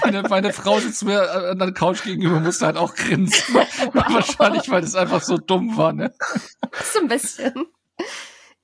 meine, 0.04 0.24
meine 0.24 0.52
Frau 0.52 0.82
sitzt 0.82 1.06
mir 1.06 1.32
an 1.52 1.60
der 1.60 1.72
Couch 1.72 2.04
gegenüber, 2.04 2.42
musste 2.42 2.66
halt 2.66 2.76
auch 2.76 2.94
grinsen. 2.94 3.56
Wahrscheinlich, 3.94 4.70
weil 4.70 4.82
das 4.82 4.96
einfach 4.96 5.24
so 5.24 5.38
dumm 5.38 5.78
war, 5.78 5.94
ne? 5.94 6.14
So 6.94 7.00
ein 7.00 7.08
bisschen. 7.08 7.54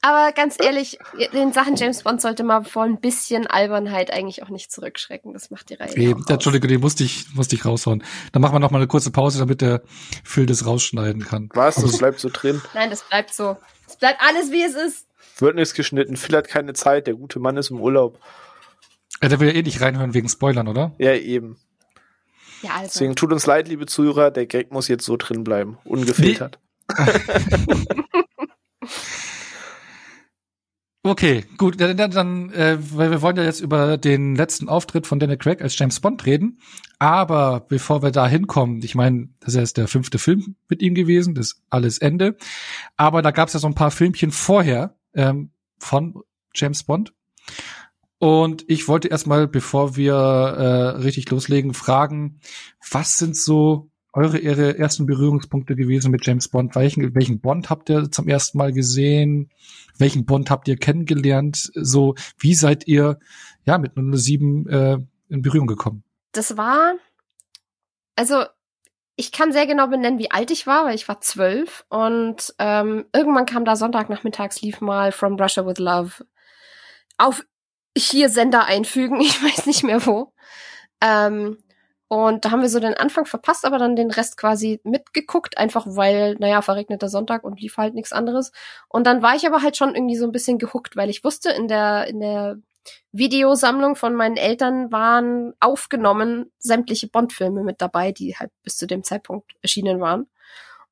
Aber 0.06 0.34
ganz 0.34 0.58
ehrlich, 0.64 1.00
in 1.32 1.52
Sachen 1.52 1.78
James 1.78 2.04
Bond 2.04 2.22
sollte 2.22 2.44
man 2.44 2.64
vor 2.64 2.84
ein 2.84 3.00
bisschen 3.00 3.48
Albernheit 3.48 4.14
eigentlich 4.14 4.44
auch 4.44 4.50
nicht 4.50 4.72
zurückschrecken. 4.72 5.34
Das 5.34 5.50
macht 5.50 5.72
die 5.72 5.74
Reihe. 5.74 5.98
Eben. 5.98 6.24
Entschuldige, 6.28 6.68
den 6.68 6.80
musste 6.80 7.04
ich, 7.04 7.34
musste 7.34 7.56
ich 7.56 7.66
raushauen. 7.66 8.04
Dann 8.32 8.44
machen 8.44 8.54
wir 8.54 8.60
noch 8.60 8.70
mal 8.70 8.78
eine 8.78 8.86
kurze 8.86 9.10
Pause, 9.10 9.40
damit 9.40 9.62
der 9.62 9.82
Phil 10.24 10.46
das 10.46 10.68
rausschneiden 10.68 11.26
kann. 11.26 11.50
Was? 11.56 11.78
Also, 11.78 11.90
Das 11.90 11.98
bleibt 11.98 12.20
so 12.20 12.30
drin. 12.32 12.62
Nein, 12.76 12.92
das 12.92 13.02
bleibt 13.02 13.34
so. 13.34 13.58
Es 13.88 13.96
bleibt 13.96 14.22
alles, 14.22 14.52
wie 14.52 14.62
es 14.62 14.76
ist. 14.76 15.08
Wird 15.40 15.56
nichts 15.56 15.74
geschnitten. 15.74 16.18
Phil 16.18 16.38
hat 16.38 16.50
keine 16.50 16.74
Zeit. 16.74 17.08
Der 17.08 17.16
gute 17.16 17.40
Mann 17.40 17.58
ist 17.58 17.72
im 17.72 17.82
Urlaub. 17.82 18.20
äh, 19.22 19.30
der 19.30 19.40
will 19.40 19.48
ja 19.48 19.56
eh 19.56 19.64
nicht 19.64 19.82
reinhören 19.82 20.14
wegen 20.14 20.30
Spoilern, 20.30 20.68
oder? 20.68 20.94
Ja, 21.00 21.16
eben. 21.16 21.58
Ja, 22.62 22.76
also. 22.76 22.92
Deswegen 22.94 23.16
tut 23.16 23.34
uns 23.34 23.48
leid, 23.48 23.70
liebe 23.70 23.88
Zuhörer. 23.88 24.30
Der 24.30 24.46
Gag 24.46 24.72
muss 24.72 24.88
jetzt 24.88 25.06
so 25.06 25.18
drin 25.18 25.44
bleiben. 25.44 25.80
Ungefiltert. 25.84 26.60
Okay, 31.06 31.46
gut, 31.60 31.80
dann, 31.80 31.96
dann, 31.98 32.50
äh, 32.50 32.80
weil 32.80 33.12
wir 33.12 33.22
wollen 33.22 33.38
ja 33.38 33.44
jetzt 33.44 33.60
über 33.60 33.96
den 33.96 34.36
letzten 34.36 34.68
Auftritt 34.68 35.06
von 35.06 35.20
Daniel 35.20 35.38
Craig 35.38 35.62
als 35.62 35.78
James 35.78 36.00
Bond 36.00 36.26
reden. 36.26 36.58
Aber 36.98 37.60
bevor 37.60 38.02
wir 38.02 38.10
da 38.10 38.28
hinkommen, 38.28 38.82
ich 38.82 38.96
meine, 38.96 39.30
das 39.40 39.50
ist 39.50 39.60
jetzt 39.60 39.78
der 39.78 39.88
fünfte 39.88 40.18
Film 40.18 40.56
mit 40.68 40.82
ihm 40.82 40.96
gewesen, 40.96 41.36
das 41.36 41.46
ist 41.46 41.64
alles 41.70 42.00
Ende. 42.00 42.38
Aber 42.98 43.22
da 43.22 43.30
gab 43.30 43.50
es 43.50 43.54
ja 43.54 43.60
so 43.60 43.68
ein 43.68 43.76
paar 43.76 43.92
Filmchen 43.92 44.32
vorher 44.32 44.98
ähm, 45.14 45.52
von 45.78 46.24
James 46.56 46.84
Bond. 46.84 47.14
Und 48.18 48.66
ich 48.68 48.88
wollte 48.88 49.10
erstmal, 49.10 49.48
bevor 49.48 49.96
wir 49.96 50.16
äh, 50.16 51.02
richtig 51.04 51.30
loslegen, 51.30 51.76
fragen, 51.76 52.40
was 52.90 53.20
sind 53.20 53.38
so 53.38 53.92
eure 54.12 54.40
ihre 54.40 54.80
ersten 54.80 55.06
Berührungspunkte 55.06 55.76
gewesen 55.76 56.10
mit 56.10 56.26
James 56.26 56.48
Bond? 56.48 56.74
Welchen, 56.74 57.14
welchen 57.14 57.42
Bond 57.42 57.70
habt 57.70 57.92
ihr 57.92 58.10
zum 58.10 58.28
ersten 58.28 58.58
Mal 58.58 58.74
gesehen? 58.74 59.52
Welchen 59.98 60.26
Bond 60.26 60.50
habt 60.50 60.68
ihr 60.68 60.78
kennengelernt? 60.78 61.72
So, 61.76 62.16
wie 62.38 62.56
seid 62.56 62.88
ihr 62.88 63.20
ja 63.66 63.78
mit 63.78 63.94
007 63.96 64.68
äh, 64.68 64.98
in 65.30 65.42
Berührung 65.42 65.68
gekommen? 65.68 66.04
Das 66.32 66.58
war, 66.58 66.96
also 68.16 68.46
ich 69.16 69.32
kann 69.32 69.54
sehr 69.54 69.66
genau 69.66 69.88
benennen, 69.88 70.20
wie 70.20 70.32
alt 70.32 70.52
ich 70.52 70.68
war, 70.68 70.86
weil 70.86 70.96
ich 70.96 71.08
war 71.08 71.22
zwölf 71.22 71.86
und 71.90 72.54
ähm, 72.60 73.06
irgendwann 73.14 73.46
kam 73.46 73.64
da 73.64 73.76
Sonntagnachmittags 73.76 74.62
lief 74.62 74.82
mal 74.82 75.12
From 75.12 75.40
Russia 75.40 75.66
with 75.66 75.78
Love 75.78 76.26
auf 77.18 77.46
hier 77.98 78.30
Sender 78.30 78.66
einfügen, 78.66 79.20
ich 79.22 79.42
weiß 79.42 79.66
nicht 79.66 79.84
mehr 79.84 80.06
wo. 80.06 80.34
Ähm, 81.02 81.58
und 82.08 82.46
da 82.46 82.52
haben 82.52 82.62
wir 82.62 82.70
so 82.70 82.80
den 82.80 82.94
Anfang 82.94 83.26
verpasst, 83.26 83.66
aber 83.66 83.80
dann 83.80 83.96
den 83.96 84.12
Rest 84.12 84.38
quasi 84.38 84.80
mitgeguckt, 84.84 85.58
einfach 85.58 85.86
weil, 85.88 86.36
naja, 86.36 86.62
verregneter 86.62 87.10
Sonntag 87.10 87.44
und 87.44 87.60
lief 87.60 87.78
halt 87.78 87.96
nichts 87.96 88.14
anderes. 88.14 88.52
Und 88.88 89.08
dann 89.08 89.24
war 89.24 89.36
ich 89.36 89.48
aber 89.48 89.64
halt 89.64 89.76
schon 89.76 89.96
irgendwie 89.96 90.16
so 90.16 90.26
ein 90.26 90.32
bisschen 90.32 90.60
gehuckt, 90.60 90.96
weil 90.96 91.10
ich 91.10 91.24
wusste, 91.24 91.50
in 91.50 91.68
der, 91.68 92.08
in 92.08 92.20
der 92.20 92.58
Videosammlung 93.12 93.96
von 93.96 94.14
meinen 94.14 94.38
Eltern 94.38 94.92
waren 94.92 95.54
aufgenommen 95.60 96.52
sämtliche 96.60 97.08
Bond-Filme 97.08 97.64
mit 97.64 97.82
dabei, 97.82 98.12
die 98.12 98.36
halt 98.38 98.52
bis 98.64 98.78
zu 98.78 98.86
dem 98.86 99.04
Zeitpunkt 99.04 99.54
erschienen 99.64 100.00
waren. 100.00 100.28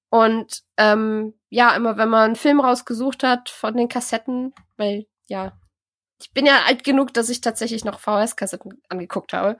Und 0.10 0.64
ähm, 0.78 1.34
ja, 1.50 1.76
immer 1.76 1.98
wenn 1.98 2.10
man 2.10 2.26
einen 2.26 2.36
Film 2.36 2.60
rausgesucht 2.60 3.24
hat 3.24 3.50
von 3.50 3.76
den 3.78 3.88
Kassetten, 3.88 4.54
weil 4.78 5.06
ja, 5.28 5.54
ich 6.20 6.32
bin 6.32 6.46
ja 6.46 6.64
alt 6.66 6.84
genug, 6.84 7.14
dass 7.14 7.30
ich 7.30 7.42
tatsächlich 7.42 7.86
noch 7.86 8.00
VHS-Kassetten 8.00 8.82
angeguckt 8.90 9.34
habe, 9.34 9.58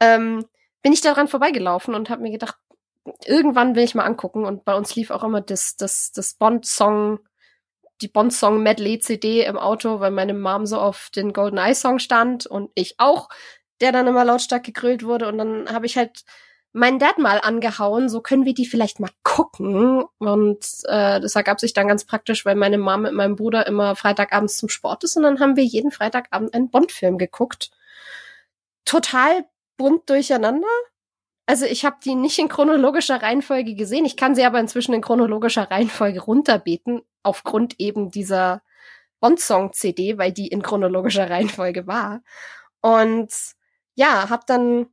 ähm, 0.00 0.44
bin 0.82 0.92
ich 0.92 1.00
daran 1.00 1.28
vorbeigelaufen 1.28 1.94
und 1.94 2.10
habe 2.10 2.22
mir 2.22 2.30
gedacht, 2.30 2.56
irgendwann 3.24 3.74
will 3.74 3.84
ich 3.84 3.94
mal 3.94 4.04
angucken. 4.04 4.44
Und 4.44 4.64
bei 4.64 4.74
uns 4.74 4.94
lief 4.96 5.10
auch 5.10 5.24
immer 5.24 5.40
das, 5.40 5.76
das, 5.76 6.12
das 6.12 6.34
Bond-Song 6.34 7.20
die 8.02 8.08
Bond-Song 8.08 8.62
Medley 8.62 8.98
CD 8.98 9.44
im 9.44 9.56
Auto, 9.56 10.00
weil 10.00 10.10
meine 10.10 10.34
Mom 10.34 10.66
so 10.66 10.78
auf 10.78 11.10
den 11.14 11.32
Golden 11.32 11.58
Eye 11.58 11.74
Song 11.74 11.98
stand 11.98 12.46
und 12.46 12.70
ich 12.74 12.96
auch, 12.98 13.28
der 13.80 13.92
dann 13.92 14.06
immer 14.06 14.24
lautstark 14.24 14.64
gegrölt 14.64 15.04
wurde 15.04 15.28
und 15.28 15.38
dann 15.38 15.72
habe 15.72 15.86
ich 15.86 15.96
halt 15.96 16.24
meinen 16.72 16.98
Dad 16.98 17.18
mal 17.18 17.38
angehauen, 17.38 18.08
so 18.08 18.20
können 18.20 18.44
wir 18.44 18.54
die 18.54 18.66
vielleicht 18.66 18.98
mal 18.98 19.10
gucken 19.22 20.04
und 20.18 20.64
äh, 20.84 21.20
das 21.20 21.36
ergab 21.36 21.60
sich 21.60 21.74
dann 21.74 21.88
ganz 21.88 22.04
praktisch, 22.04 22.44
weil 22.44 22.56
meine 22.56 22.78
Mom 22.78 23.02
mit 23.02 23.12
meinem 23.12 23.36
Bruder 23.36 23.66
immer 23.66 23.94
Freitagabends 23.94 24.56
zum 24.56 24.68
Sport 24.68 25.04
ist 25.04 25.16
und 25.16 25.22
dann 25.22 25.40
haben 25.40 25.56
wir 25.56 25.64
jeden 25.64 25.90
Freitagabend 25.90 26.54
einen 26.54 26.70
Bond-Film 26.70 27.18
geguckt. 27.18 27.70
Total 28.84 29.44
bunt 29.76 30.08
durcheinander, 30.08 30.68
also 31.46 31.66
ich 31.66 31.84
habe 31.84 31.96
die 32.04 32.14
nicht 32.14 32.38
in 32.38 32.48
chronologischer 32.48 33.20
Reihenfolge 33.22 33.74
gesehen. 33.74 34.04
Ich 34.04 34.16
kann 34.16 34.34
sie 34.34 34.44
aber 34.44 34.60
inzwischen 34.60 34.94
in 34.94 35.02
chronologischer 35.02 35.70
Reihenfolge 35.70 36.20
runterbeten, 36.20 37.02
aufgrund 37.22 37.80
eben 37.80 38.10
dieser 38.10 38.62
Bond-Song-CD, 39.20 40.18
weil 40.18 40.32
die 40.32 40.48
in 40.48 40.62
chronologischer 40.62 41.28
Reihenfolge 41.30 41.86
war. 41.86 42.22
Und 42.80 43.30
ja, 43.94 44.30
habe 44.30 44.44
dann 44.46 44.86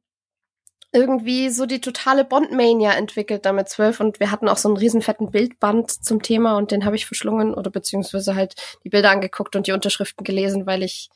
irgendwie 0.92 1.50
so 1.50 1.66
die 1.68 1.82
totale 1.82 2.26
Bond-Mania 2.26 2.94
entwickelt 2.94 3.46
damit 3.46 3.70
zwölf 3.70 4.00
und 4.00 4.20
wir 4.20 4.32
hatten 4.32 4.50
auch 4.50 4.58
so 4.58 4.70
einen 4.70 4.78
riesen 4.78 5.04
fetten 5.04 5.30
Bildband 5.30 5.92
zum 5.92 6.22
Thema 6.24 6.58
und 6.58 6.72
den 6.72 6.84
habe 6.84 6.96
ich 6.96 7.06
verschlungen 7.06 7.54
oder 7.54 7.70
beziehungsweise 7.70 8.36
halt 8.36 8.56
die 8.84 8.90
Bilder 8.90 9.12
angeguckt 9.12 9.56
und 9.56 9.68
die 9.68 9.72
Unterschriften 9.72 10.24
gelesen, 10.24 10.66
weil 10.66 10.82
ich 10.82 11.10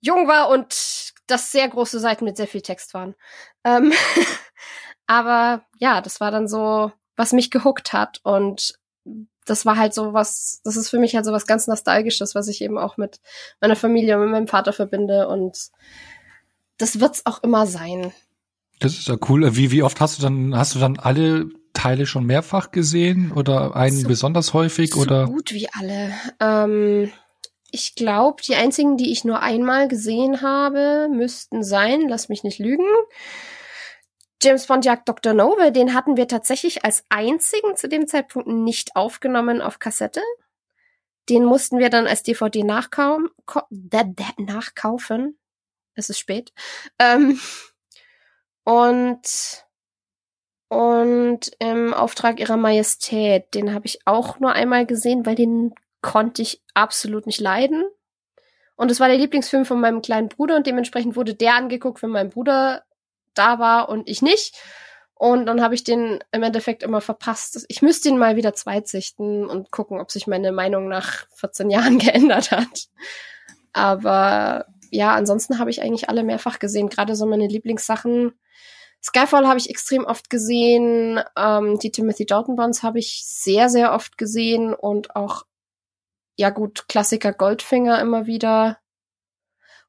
jung 0.00 0.28
war 0.28 0.48
und 0.48 1.12
das 1.26 1.52
sehr 1.52 1.68
große 1.68 2.00
Seiten 2.00 2.24
mit 2.24 2.36
sehr 2.36 2.48
viel 2.48 2.62
Text 2.62 2.94
waren. 2.94 3.14
Ähm 3.64 3.92
aber 5.06 5.62
ja, 5.78 6.00
das 6.00 6.20
war 6.20 6.30
dann 6.30 6.48
so, 6.48 6.92
was 7.16 7.32
mich 7.32 7.50
gehuckt 7.50 7.92
hat 7.92 8.20
und 8.22 8.78
das 9.44 9.64
war 9.64 9.76
halt 9.76 9.94
so 9.94 10.12
was, 10.12 10.60
das 10.64 10.76
ist 10.76 10.90
für 10.90 10.98
mich 10.98 11.14
halt 11.14 11.24
so 11.24 11.32
was 11.32 11.46
ganz 11.46 11.66
Nostalgisches, 11.66 12.34
was 12.34 12.48
ich 12.48 12.60
eben 12.60 12.78
auch 12.78 12.96
mit 12.96 13.20
meiner 13.60 13.76
Familie 13.76 14.16
und 14.16 14.24
mit 14.24 14.30
meinem 14.30 14.48
Vater 14.48 14.72
verbinde 14.72 15.28
und 15.28 15.70
das 16.76 17.00
wird's 17.00 17.26
auch 17.26 17.42
immer 17.42 17.66
sein. 17.66 18.12
Das 18.78 18.92
ist 18.92 19.08
ja 19.08 19.16
cool. 19.28 19.56
Wie, 19.56 19.70
wie 19.72 19.82
oft 19.82 20.00
hast 20.00 20.18
du 20.18 20.22
dann, 20.22 20.56
hast 20.56 20.74
du 20.74 20.78
dann 20.78 20.98
alle 20.98 21.48
Teile 21.72 22.06
schon 22.06 22.24
mehrfach 22.24 22.70
gesehen 22.70 23.32
oder 23.32 23.74
einen 23.74 23.96
so, 23.96 24.08
besonders 24.08 24.54
häufig 24.54 24.92
so 24.92 25.00
oder? 25.00 25.26
gut 25.26 25.52
wie 25.52 25.68
alle. 25.72 26.12
Ähm, 26.40 27.10
ich 27.70 27.94
glaube, 27.94 28.42
die 28.42 28.54
einzigen, 28.54 28.96
die 28.96 29.12
ich 29.12 29.24
nur 29.24 29.40
einmal 29.40 29.88
gesehen 29.88 30.40
habe, 30.40 31.08
müssten 31.10 31.62
sein, 31.62 32.08
lass 32.08 32.28
mich 32.28 32.42
nicht 32.42 32.58
lügen, 32.58 32.86
James 34.40 34.66
Bond 34.66 34.84
jagt 34.84 35.08
Dr. 35.08 35.34
No, 35.34 35.56
weil 35.58 35.72
den 35.72 35.94
hatten 35.94 36.16
wir 36.16 36.28
tatsächlich 36.28 36.84
als 36.84 37.04
einzigen 37.08 37.76
zu 37.76 37.88
dem 37.88 38.06
Zeitpunkt 38.06 38.48
nicht 38.48 38.94
aufgenommen 38.94 39.60
auf 39.60 39.80
Kassette. 39.80 40.22
Den 41.28 41.44
mussten 41.44 41.78
wir 41.78 41.90
dann 41.90 42.06
als 42.06 42.22
DVD 42.22 42.62
nachkaufen. 42.62 43.30
nachkaufen. 44.38 45.38
Es 45.94 46.08
ist 46.08 46.20
spät. 46.20 46.52
Ähm, 47.00 47.40
und 48.64 49.64
und 50.68 51.50
im 51.58 51.94
Auftrag 51.94 52.38
ihrer 52.40 52.58
Majestät, 52.58 53.54
den 53.54 53.72
habe 53.74 53.86
ich 53.86 54.06
auch 54.06 54.38
nur 54.38 54.52
einmal 54.52 54.84
gesehen, 54.86 55.24
weil 55.24 55.34
den 55.34 55.74
konnte 56.00 56.42
ich 56.42 56.62
absolut 56.74 57.26
nicht 57.26 57.40
leiden. 57.40 57.84
Und 58.76 58.90
es 58.90 59.00
war 59.00 59.08
der 59.08 59.18
Lieblingsfilm 59.18 59.64
von 59.64 59.80
meinem 59.80 60.02
kleinen 60.02 60.28
Bruder 60.28 60.56
und 60.56 60.66
dementsprechend 60.66 61.16
wurde 61.16 61.34
der 61.34 61.54
angeguckt, 61.54 62.02
wenn 62.02 62.10
mein 62.10 62.30
Bruder 62.30 62.84
da 63.34 63.58
war 63.58 63.88
und 63.88 64.08
ich 64.08 64.22
nicht. 64.22 64.56
Und 65.14 65.46
dann 65.46 65.60
habe 65.60 65.74
ich 65.74 65.82
den 65.82 66.22
im 66.30 66.44
Endeffekt 66.44 66.84
immer 66.84 67.00
verpasst. 67.00 67.64
Ich 67.68 67.82
müsste 67.82 68.08
ihn 68.08 68.18
mal 68.18 68.36
wieder 68.36 68.54
zweitsichten 68.54 69.46
und 69.46 69.72
gucken, 69.72 70.00
ob 70.00 70.12
sich 70.12 70.28
meine 70.28 70.52
Meinung 70.52 70.86
nach 70.86 71.26
14 71.34 71.70
Jahren 71.70 71.98
geändert 71.98 72.52
hat. 72.52 72.86
Aber 73.72 74.66
ja, 74.90 75.14
ansonsten 75.14 75.58
habe 75.58 75.70
ich 75.70 75.82
eigentlich 75.82 76.08
alle 76.08 76.22
mehrfach 76.22 76.60
gesehen. 76.60 76.88
Gerade 76.88 77.16
so 77.16 77.26
meine 77.26 77.48
Lieblingssachen. 77.48 78.32
Skyfall 79.02 79.48
habe 79.48 79.58
ich 79.58 79.70
extrem 79.70 80.04
oft 80.04 80.30
gesehen. 80.30 81.20
Ähm, 81.36 81.80
die 81.80 81.90
Timothy 81.90 82.24
Dalton 82.24 82.54
Bonds 82.54 82.84
habe 82.84 83.00
ich 83.00 83.24
sehr, 83.26 83.68
sehr 83.68 83.92
oft 83.92 84.18
gesehen 84.18 84.72
und 84.72 85.16
auch 85.16 85.44
ja 86.38 86.50
gut, 86.50 86.88
Klassiker 86.88 87.32
Goldfinger 87.32 88.00
immer 88.00 88.26
wieder. 88.26 88.78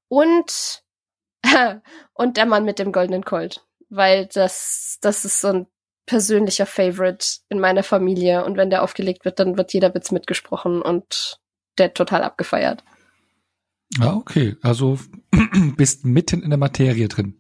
Und, 0.07 0.83
und 2.13 2.37
der 2.37 2.45
Mann 2.47 2.65
mit 2.65 2.79
dem 2.79 2.91
goldenen 2.91 3.23
Colt. 3.23 3.65
Weil 3.89 4.25
das, 4.25 4.97
das 5.01 5.25
ist 5.25 5.41
so 5.41 5.47
ein 5.49 5.67
persönlicher 6.05 6.65
Favorite 6.65 7.25
in 7.49 7.59
meiner 7.59 7.83
Familie. 7.83 8.43
Und 8.43 8.57
wenn 8.57 8.71
der 8.71 8.83
aufgelegt 8.83 9.25
wird, 9.25 9.39
dann 9.39 9.57
wird 9.57 9.73
jeder 9.73 9.93
Witz 9.93 10.11
mitgesprochen 10.11 10.81
und 10.81 11.39
der 11.77 11.93
total 11.93 12.23
abgefeiert. 12.23 12.83
Ah, 13.99 14.15
okay. 14.15 14.55
Also 14.61 14.99
bist 15.77 16.03
mitten 16.03 16.41
in 16.41 16.49
der 16.49 16.59
Materie 16.59 17.07
drin. 17.07 17.39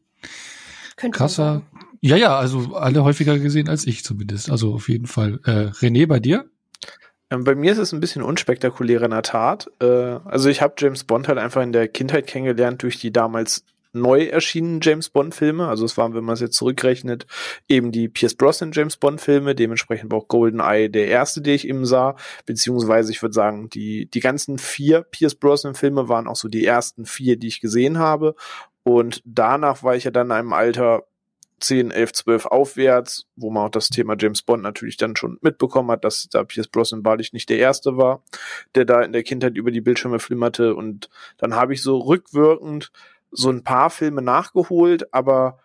Könnte 0.95 1.17
Krasser. 1.17 1.63
Ja, 2.01 2.15
ja, 2.15 2.37
also 2.37 2.75
alle 2.75 3.03
häufiger 3.03 3.39
gesehen 3.39 3.69
als 3.69 3.87
ich 3.87 4.03
zumindest. 4.03 4.51
Also 4.51 4.73
auf 4.73 4.87
jeden 4.87 5.07
Fall. 5.07 5.39
Äh, 5.45 5.71
René, 5.71 6.07
bei 6.07 6.19
dir? 6.19 6.49
Ähm, 7.31 7.43
bei 7.43 7.55
mir 7.55 7.71
ist 7.71 7.77
es 7.77 7.93
ein 7.93 7.99
bisschen 7.99 8.23
unspektakulärer 8.23 9.05
in 9.05 9.11
der 9.11 9.21
Tat. 9.21 9.69
Äh, 9.81 9.85
also 9.85 10.49
ich 10.49 10.61
habe 10.61 10.75
James 10.77 11.03
Bond 11.03 11.27
halt 11.27 11.37
einfach 11.37 11.61
in 11.61 11.71
der 11.71 11.87
Kindheit 11.87 12.27
kennengelernt 12.27 12.83
durch 12.83 12.99
die 12.99 13.11
damals 13.11 13.65
neu 13.91 14.25
erschienenen 14.25 14.81
James 14.81 15.09
Bond 15.09 15.33
Filme. 15.33 15.67
Also 15.67 15.85
es 15.85 15.97
waren, 15.97 16.13
wenn 16.13 16.23
man 16.23 16.33
es 16.33 16.41
jetzt 16.41 16.57
zurückrechnet, 16.57 17.25
eben 17.67 17.91
die 17.91 18.07
Pierce 18.07 18.35
Brosnan 18.35 18.71
James 18.71 18.97
Bond 18.97 19.21
Filme, 19.21 19.55
dementsprechend 19.55 20.13
auch 20.13 20.27
GoldenEye 20.27 20.89
der 20.89 21.07
erste, 21.07 21.41
den 21.41 21.55
ich 21.55 21.67
eben 21.67 21.85
sah, 21.85 22.15
beziehungsweise 22.45 23.11
ich 23.11 23.21
würde 23.21 23.33
sagen, 23.33 23.69
die, 23.69 24.09
die 24.09 24.19
ganzen 24.19 24.57
vier 24.57 25.01
Pierce 25.01 25.35
Brosnan 25.35 25.75
Filme 25.75 26.07
waren 26.07 26.27
auch 26.27 26.35
so 26.35 26.47
die 26.47 26.65
ersten 26.65 27.05
vier, 27.05 27.37
die 27.37 27.47
ich 27.47 27.61
gesehen 27.61 27.97
habe. 27.97 28.35
Und 28.83 29.21
danach 29.25 29.83
war 29.83 29.95
ich 29.95 30.03
ja 30.03 30.11
dann 30.11 30.27
in 30.27 30.33
einem 30.33 30.53
Alter, 30.53 31.03
10, 31.59 31.91
11, 31.91 32.13
12 32.13 32.45
aufwärts, 32.45 33.27
wo 33.35 33.49
man 33.49 33.65
auch 33.67 33.71
das 33.71 33.89
Thema 33.89 34.15
James 34.17 34.41
Bond 34.41 34.63
natürlich 34.63 34.97
dann 34.97 35.15
schon 35.15 35.37
mitbekommen 35.41 35.91
hat, 35.91 36.03
dass 36.03 36.27
da 36.29 36.43
Pierce 36.43 36.67
Brosnan 36.67 37.05
wahrlich 37.05 37.33
nicht 37.33 37.49
der 37.49 37.59
Erste 37.59 37.97
war, 37.97 38.23
der 38.75 38.85
da 38.85 39.01
in 39.01 39.13
der 39.13 39.23
Kindheit 39.23 39.55
über 39.55 39.71
die 39.71 39.81
Bildschirme 39.81 40.19
flimmerte. 40.19 40.75
Und 40.75 41.09
dann 41.37 41.55
habe 41.55 41.73
ich 41.73 41.81
so 41.81 41.97
rückwirkend 41.97 42.91
so 43.31 43.49
ein 43.49 43.63
paar 43.63 43.89
Filme 43.89 44.21
nachgeholt, 44.21 45.13
aber 45.13 45.59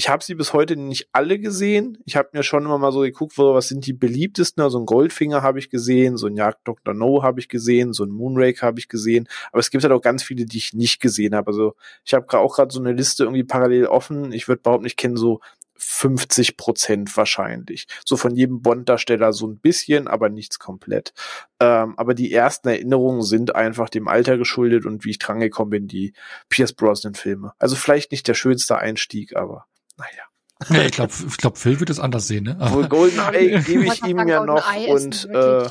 ich 0.00 0.08
habe 0.08 0.24
sie 0.24 0.34
bis 0.34 0.54
heute 0.54 0.78
nicht 0.78 1.10
alle 1.12 1.38
gesehen. 1.38 1.98
Ich 2.06 2.16
habe 2.16 2.30
mir 2.32 2.42
schon 2.42 2.64
immer 2.64 2.78
mal 2.78 2.90
so 2.90 3.00
geguckt, 3.00 3.36
was 3.36 3.68
sind 3.68 3.84
die 3.84 3.92
beliebtesten. 3.92 4.62
Also 4.62 4.78
ein 4.80 4.86
Goldfinger 4.86 5.42
habe 5.42 5.58
ich 5.58 5.68
gesehen, 5.68 6.16
so 6.16 6.26
ein 6.26 6.36
Jagd 6.36 6.66
Dr. 6.66 6.94
No 6.94 7.22
habe 7.22 7.38
ich 7.38 7.50
gesehen, 7.50 7.92
so 7.92 8.04
ein 8.04 8.08
Moonrake 8.08 8.62
habe 8.62 8.78
ich 8.78 8.88
gesehen. 8.88 9.28
Aber 9.52 9.60
es 9.60 9.68
gibt 9.68 9.84
halt 9.84 9.92
auch 9.92 10.00
ganz 10.00 10.22
viele, 10.22 10.46
die 10.46 10.56
ich 10.56 10.72
nicht 10.72 11.02
gesehen 11.02 11.34
habe. 11.34 11.48
Also 11.48 11.74
ich 12.06 12.14
habe 12.14 12.26
auch 12.38 12.56
gerade 12.56 12.72
so 12.72 12.80
eine 12.80 12.94
Liste 12.94 13.24
irgendwie 13.24 13.44
parallel 13.44 13.88
offen. 13.88 14.32
Ich 14.32 14.48
würde 14.48 14.60
überhaupt 14.60 14.84
nicht 14.84 14.96
kennen, 14.96 15.18
so 15.18 15.40
50 15.76 16.56
Prozent 16.56 17.14
wahrscheinlich. 17.14 17.86
So 18.06 18.16
von 18.16 18.34
jedem 18.34 18.62
Bond-Darsteller 18.62 19.34
so 19.34 19.46
ein 19.48 19.58
bisschen, 19.58 20.08
aber 20.08 20.30
nichts 20.30 20.58
komplett. 20.58 21.12
Ähm, 21.60 21.92
aber 21.98 22.14
die 22.14 22.32
ersten 22.32 22.68
Erinnerungen 22.68 23.20
sind 23.20 23.54
einfach 23.54 23.90
dem 23.90 24.08
Alter 24.08 24.38
geschuldet 24.38 24.86
und 24.86 25.04
wie 25.04 25.10
ich 25.10 25.18
drangekommen 25.18 25.70
bin, 25.70 25.88
die 25.88 26.14
Pierce 26.48 26.72
Brosnan-Filme. 26.72 27.52
Also 27.58 27.76
vielleicht 27.76 28.12
nicht 28.12 28.26
der 28.28 28.34
schönste 28.34 28.78
Einstieg, 28.78 29.36
aber 29.36 29.66
naja. 30.00 30.24
Nee, 30.68 30.86
ich 30.86 30.92
glaube, 30.92 31.12
ich 31.26 31.36
glaub, 31.38 31.56
Phil 31.56 31.80
wird 31.80 31.88
es 31.88 31.98
anders 31.98 32.26
sehen, 32.26 32.44
ne? 32.44 32.56
Obwohl 32.60 32.88
GoldenEye 32.88 33.62
gebe 33.62 33.84
ich 33.84 34.04
ihm 34.04 34.28
ja 34.28 34.44
noch 34.44 34.76
und 34.88 35.28
äh, 35.30 35.68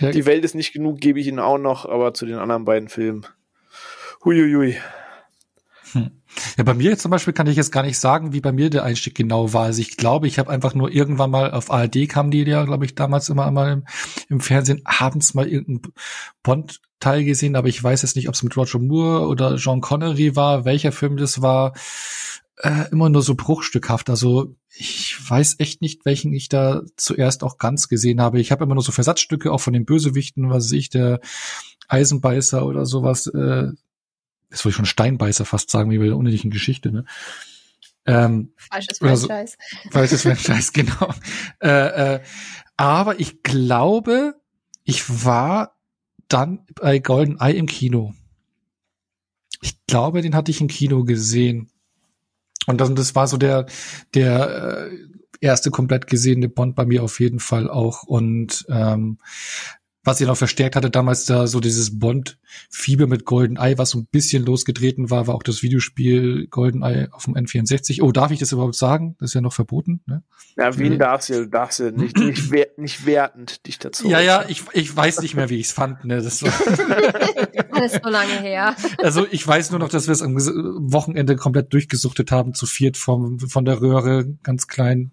die 0.00 0.26
Welt 0.26 0.44
ist 0.44 0.54
nicht 0.54 0.72
genug, 0.72 1.00
gebe 1.00 1.18
ich 1.18 1.26
ihm 1.26 1.38
auch 1.38 1.58
noch, 1.58 1.84
aber 1.84 2.14
zu 2.14 2.26
den 2.26 2.36
anderen 2.36 2.64
beiden 2.64 2.88
Filmen. 2.88 3.26
Huiuiui. 4.24 4.76
Hm. 5.92 6.10
Ja, 6.56 6.64
bei 6.64 6.74
mir 6.74 6.90
jetzt 6.90 7.02
zum 7.02 7.10
Beispiel 7.10 7.32
kann 7.32 7.46
ich 7.46 7.56
jetzt 7.56 7.70
gar 7.70 7.82
nicht 7.82 7.98
sagen, 7.98 8.32
wie 8.32 8.40
bei 8.40 8.52
mir 8.52 8.70
der 8.70 8.84
Einstieg 8.84 9.14
genau 9.14 9.52
war. 9.52 9.64
Also 9.64 9.80
ich 9.80 9.96
glaube, 9.96 10.26
ich 10.26 10.38
habe 10.38 10.50
einfach 10.50 10.74
nur 10.74 10.90
irgendwann 10.90 11.30
mal 11.30 11.52
auf 11.52 11.70
ARD 11.70 12.08
kam 12.08 12.30
die 12.30 12.42
ja, 12.42 12.64
glaube 12.64 12.84
ich, 12.84 12.94
damals 12.94 13.28
immer 13.28 13.50
mal 13.50 13.72
im, 13.72 13.84
im 14.28 14.40
Fernsehen 14.40 14.82
abends 14.84 15.34
mal 15.34 15.46
irgendein 15.46 15.92
Bond-Teil 16.42 17.24
gesehen, 17.24 17.56
aber 17.56 17.68
ich 17.68 17.82
weiß 17.82 18.02
jetzt 18.02 18.16
nicht, 18.16 18.28
ob 18.28 18.34
es 18.34 18.42
mit 18.42 18.56
Roger 18.56 18.78
Moore 18.78 19.28
oder 19.28 19.54
John 19.56 19.80
Connery 19.80 20.34
war, 20.34 20.64
welcher 20.64 20.92
Film 20.92 21.16
das 21.16 21.40
war. 21.40 21.72
Äh, 22.58 22.90
immer 22.92 23.08
nur 23.08 23.22
so 23.22 23.34
bruchstückhaft. 23.34 24.08
Also 24.10 24.54
ich 24.68 25.16
weiß 25.28 25.56
echt 25.58 25.80
nicht, 25.80 26.04
welchen 26.04 26.32
ich 26.32 26.48
da 26.48 26.82
zuerst 26.96 27.42
auch 27.42 27.58
ganz 27.58 27.88
gesehen 27.88 28.20
habe. 28.20 28.40
Ich 28.40 28.52
habe 28.52 28.64
immer 28.64 28.74
nur 28.74 28.84
so 28.84 28.92
Versatzstücke 28.92 29.50
auch 29.50 29.60
von 29.60 29.72
den 29.72 29.84
Bösewichten, 29.84 30.50
was 30.50 30.66
weiß 30.66 30.72
ich, 30.72 30.88
der 30.88 31.20
Eisenbeißer 31.88 32.64
oder 32.64 32.86
sowas. 32.86 33.26
Äh, 33.26 33.72
das 34.50 34.64
wollte 34.64 34.68
ich 34.68 34.76
schon 34.76 34.86
Steinbeißer 34.86 35.44
fast 35.44 35.70
sagen, 35.70 35.90
wie 35.90 35.98
bei 35.98 36.06
der 36.06 36.16
unnötigen 36.16 36.50
Geschichte, 36.50 36.92
ne? 36.92 37.04
Ähm, 38.06 38.52
Falsches 38.56 38.98
Franchise. 38.98 39.56
So, 39.82 39.90
falsches 39.90 40.22
Franchise, 40.22 40.70
genau. 40.72 41.12
Äh, 41.60 42.14
äh, 42.16 42.20
aber 42.76 43.18
ich 43.18 43.42
glaube, 43.42 44.34
ich 44.84 45.24
war 45.24 45.76
dann 46.28 46.66
bei 46.74 46.98
Golden 46.98 47.40
Eye 47.40 47.56
im 47.56 47.66
Kino. 47.66 48.14
Ich 49.60 49.84
glaube, 49.86 50.22
den 50.22 50.34
hatte 50.34 50.50
ich 50.50 50.60
im 50.60 50.68
Kino 50.68 51.04
gesehen. 51.04 51.70
Und 52.66 52.80
das, 52.80 52.92
das 52.94 53.14
war 53.14 53.26
so 53.26 53.36
der, 53.36 53.66
der 54.14 54.88
äh, 54.90 54.96
erste 55.40 55.70
komplett 55.70 56.06
gesehene 56.06 56.48
Bond 56.48 56.74
bei 56.74 56.86
mir 56.86 57.02
auf 57.02 57.20
jeden 57.20 57.40
Fall 57.40 57.68
auch. 57.68 58.04
Und 58.04 58.64
ähm, 58.68 59.18
was 60.04 60.20
ihr 60.20 60.26
noch 60.26 60.36
verstärkt 60.36 60.76
hatte 60.76 60.90
damals 60.90 61.24
da 61.24 61.46
so 61.46 61.60
dieses 61.60 61.98
Bond-Fieber 61.98 63.06
mit 63.06 63.24
GoldenEye, 63.24 63.78
was 63.78 63.90
so 63.90 63.98
ein 63.98 64.06
bisschen 64.06 64.44
losgetreten 64.44 65.10
war, 65.10 65.26
war 65.26 65.34
auch 65.34 65.42
das 65.42 65.62
Videospiel 65.62 66.46
GoldenEye 66.48 67.08
auf 67.12 67.24
dem 67.24 67.34
N64. 67.34 68.02
Oh, 68.02 68.12
darf 68.12 68.30
ich 68.30 68.38
das 68.38 68.52
überhaupt 68.52 68.76
sagen? 68.76 69.16
Das 69.18 69.30
ist 69.30 69.34
ja 69.34 69.40
noch 69.40 69.52
verboten, 69.52 70.02
ne? 70.06 70.22
Ja, 70.56 70.78
Wien 70.78 70.98
darfst 71.00 71.30
du, 71.30 71.48
darfst 71.48 71.80
du 71.80 71.90
nicht, 71.90 72.16
nicht, 72.16 72.50
wer, 72.52 72.68
nicht 72.76 73.06
wertend 73.06 73.66
dich 73.66 73.78
dazu. 73.78 74.08
Ja, 74.08 74.20
ja, 74.20 74.44
ich, 74.46 74.62
ich 74.72 74.94
weiß 74.94 75.22
nicht 75.22 75.34
mehr, 75.34 75.50
wie 75.50 75.58
ich 75.58 75.66
es 75.66 75.72
fand, 75.72 76.04
ne? 76.04 76.22
Das, 76.22 76.42
war 76.42 76.52
das 77.74 77.92
ist 77.94 78.04
so 78.04 78.10
lange 78.10 78.40
her. 78.40 78.76
Also 79.02 79.26
ich 79.30 79.46
weiß 79.46 79.70
nur 79.70 79.80
noch, 79.80 79.88
dass 79.88 80.06
wir 80.06 80.12
es 80.12 80.22
am 80.22 80.34
Wochenende 80.36 81.36
komplett 81.36 81.72
durchgesuchtet 81.72 82.30
haben, 82.30 82.54
zu 82.54 82.64
viert 82.64 82.96
vom, 82.96 83.38
von 83.38 83.64
der 83.64 83.80
Röhre, 83.80 84.26
ganz 84.42 84.66
klein, 84.66 85.12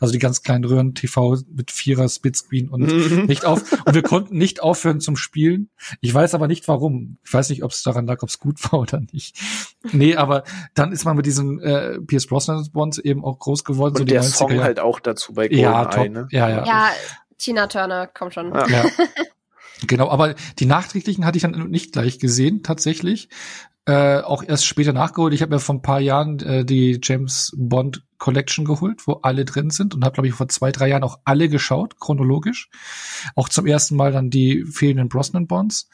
also 0.00 0.12
die 0.12 0.18
ganz 0.18 0.42
kleinen 0.42 0.64
Röhren 0.64 0.94
TV 0.94 1.38
mit 1.50 1.70
Vierer 1.70 2.08
Splitscreen 2.08 2.68
und 2.68 2.82
nicht 3.26 3.44
auf. 3.44 3.62
Und 3.84 3.94
wir 3.94 4.02
konnten 4.02 4.21
konnten 4.22 4.38
nicht 4.38 4.62
aufhören 4.62 5.00
zum 5.00 5.16
Spielen. 5.16 5.70
Ich 6.00 6.14
weiß 6.14 6.34
aber 6.34 6.46
nicht 6.46 6.68
warum. 6.68 7.18
Ich 7.24 7.32
weiß 7.32 7.50
nicht, 7.50 7.64
ob 7.64 7.72
es 7.72 7.82
daran 7.82 8.06
lag, 8.06 8.22
ob 8.22 8.28
es 8.28 8.38
gut 8.38 8.62
war 8.72 8.80
oder 8.80 9.00
nicht. 9.12 9.36
Nee, 9.92 10.16
aber 10.16 10.44
dann 10.74 10.92
ist 10.92 11.04
man 11.04 11.16
mit 11.16 11.26
diesem 11.26 11.60
äh, 11.60 12.00
Pierce 12.00 12.26
Brosnan 12.26 12.64
Bond 12.72 12.98
eben 12.98 13.24
auch 13.24 13.38
groß 13.38 13.64
geworden. 13.64 13.94
Und 13.94 13.98
so 13.98 14.04
der 14.04 14.22
Song 14.22 14.52
Jahr. 14.52 14.64
halt 14.64 14.80
auch 14.80 15.00
dazu 15.00 15.34
bei 15.34 15.48
GoldenEye, 15.48 15.62
ja, 15.62 15.84
top. 15.86 16.08
Ne? 16.08 16.28
Ja, 16.30 16.48
ja. 16.48 16.64
Ja, 16.64 16.88
Tina 17.38 17.66
Turner 17.66 18.06
kommt 18.06 18.34
schon. 18.34 18.52
Ja. 18.54 18.66
ja. 18.68 18.84
Genau, 19.88 20.08
aber 20.10 20.34
die 20.60 20.66
nachträglichen 20.66 21.26
hatte 21.26 21.38
ich 21.38 21.42
dann 21.42 21.68
nicht 21.68 21.92
gleich 21.92 22.20
gesehen, 22.20 22.62
tatsächlich 22.62 23.28
äh, 23.86 24.18
auch 24.18 24.44
erst 24.44 24.66
später 24.66 24.92
nachgeholt. 24.92 25.34
Ich 25.34 25.42
habe 25.42 25.54
mir 25.54 25.60
vor 25.60 25.74
ein 25.74 25.82
paar 25.82 26.00
Jahren 26.00 26.38
äh, 26.40 26.64
die 26.64 27.00
James 27.02 27.52
Bond 27.56 28.04
Collection 28.18 28.64
geholt, 28.64 29.06
wo 29.06 29.14
alle 29.22 29.44
drin 29.44 29.70
sind 29.70 29.94
und 29.94 30.04
habe, 30.04 30.14
glaube 30.14 30.28
ich, 30.28 30.34
vor 30.34 30.48
zwei, 30.48 30.70
drei 30.70 30.88
Jahren 30.88 31.02
auch 31.02 31.18
alle 31.24 31.48
geschaut, 31.48 31.98
chronologisch. 31.98 32.70
Auch 33.34 33.48
zum 33.48 33.66
ersten 33.66 33.96
Mal 33.96 34.12
dann 34.12 34.30
die 34.30 34.64
fehlenden 34.64 35.08
Brosnan 35.08 35.48
Bonds. 35.48 35.88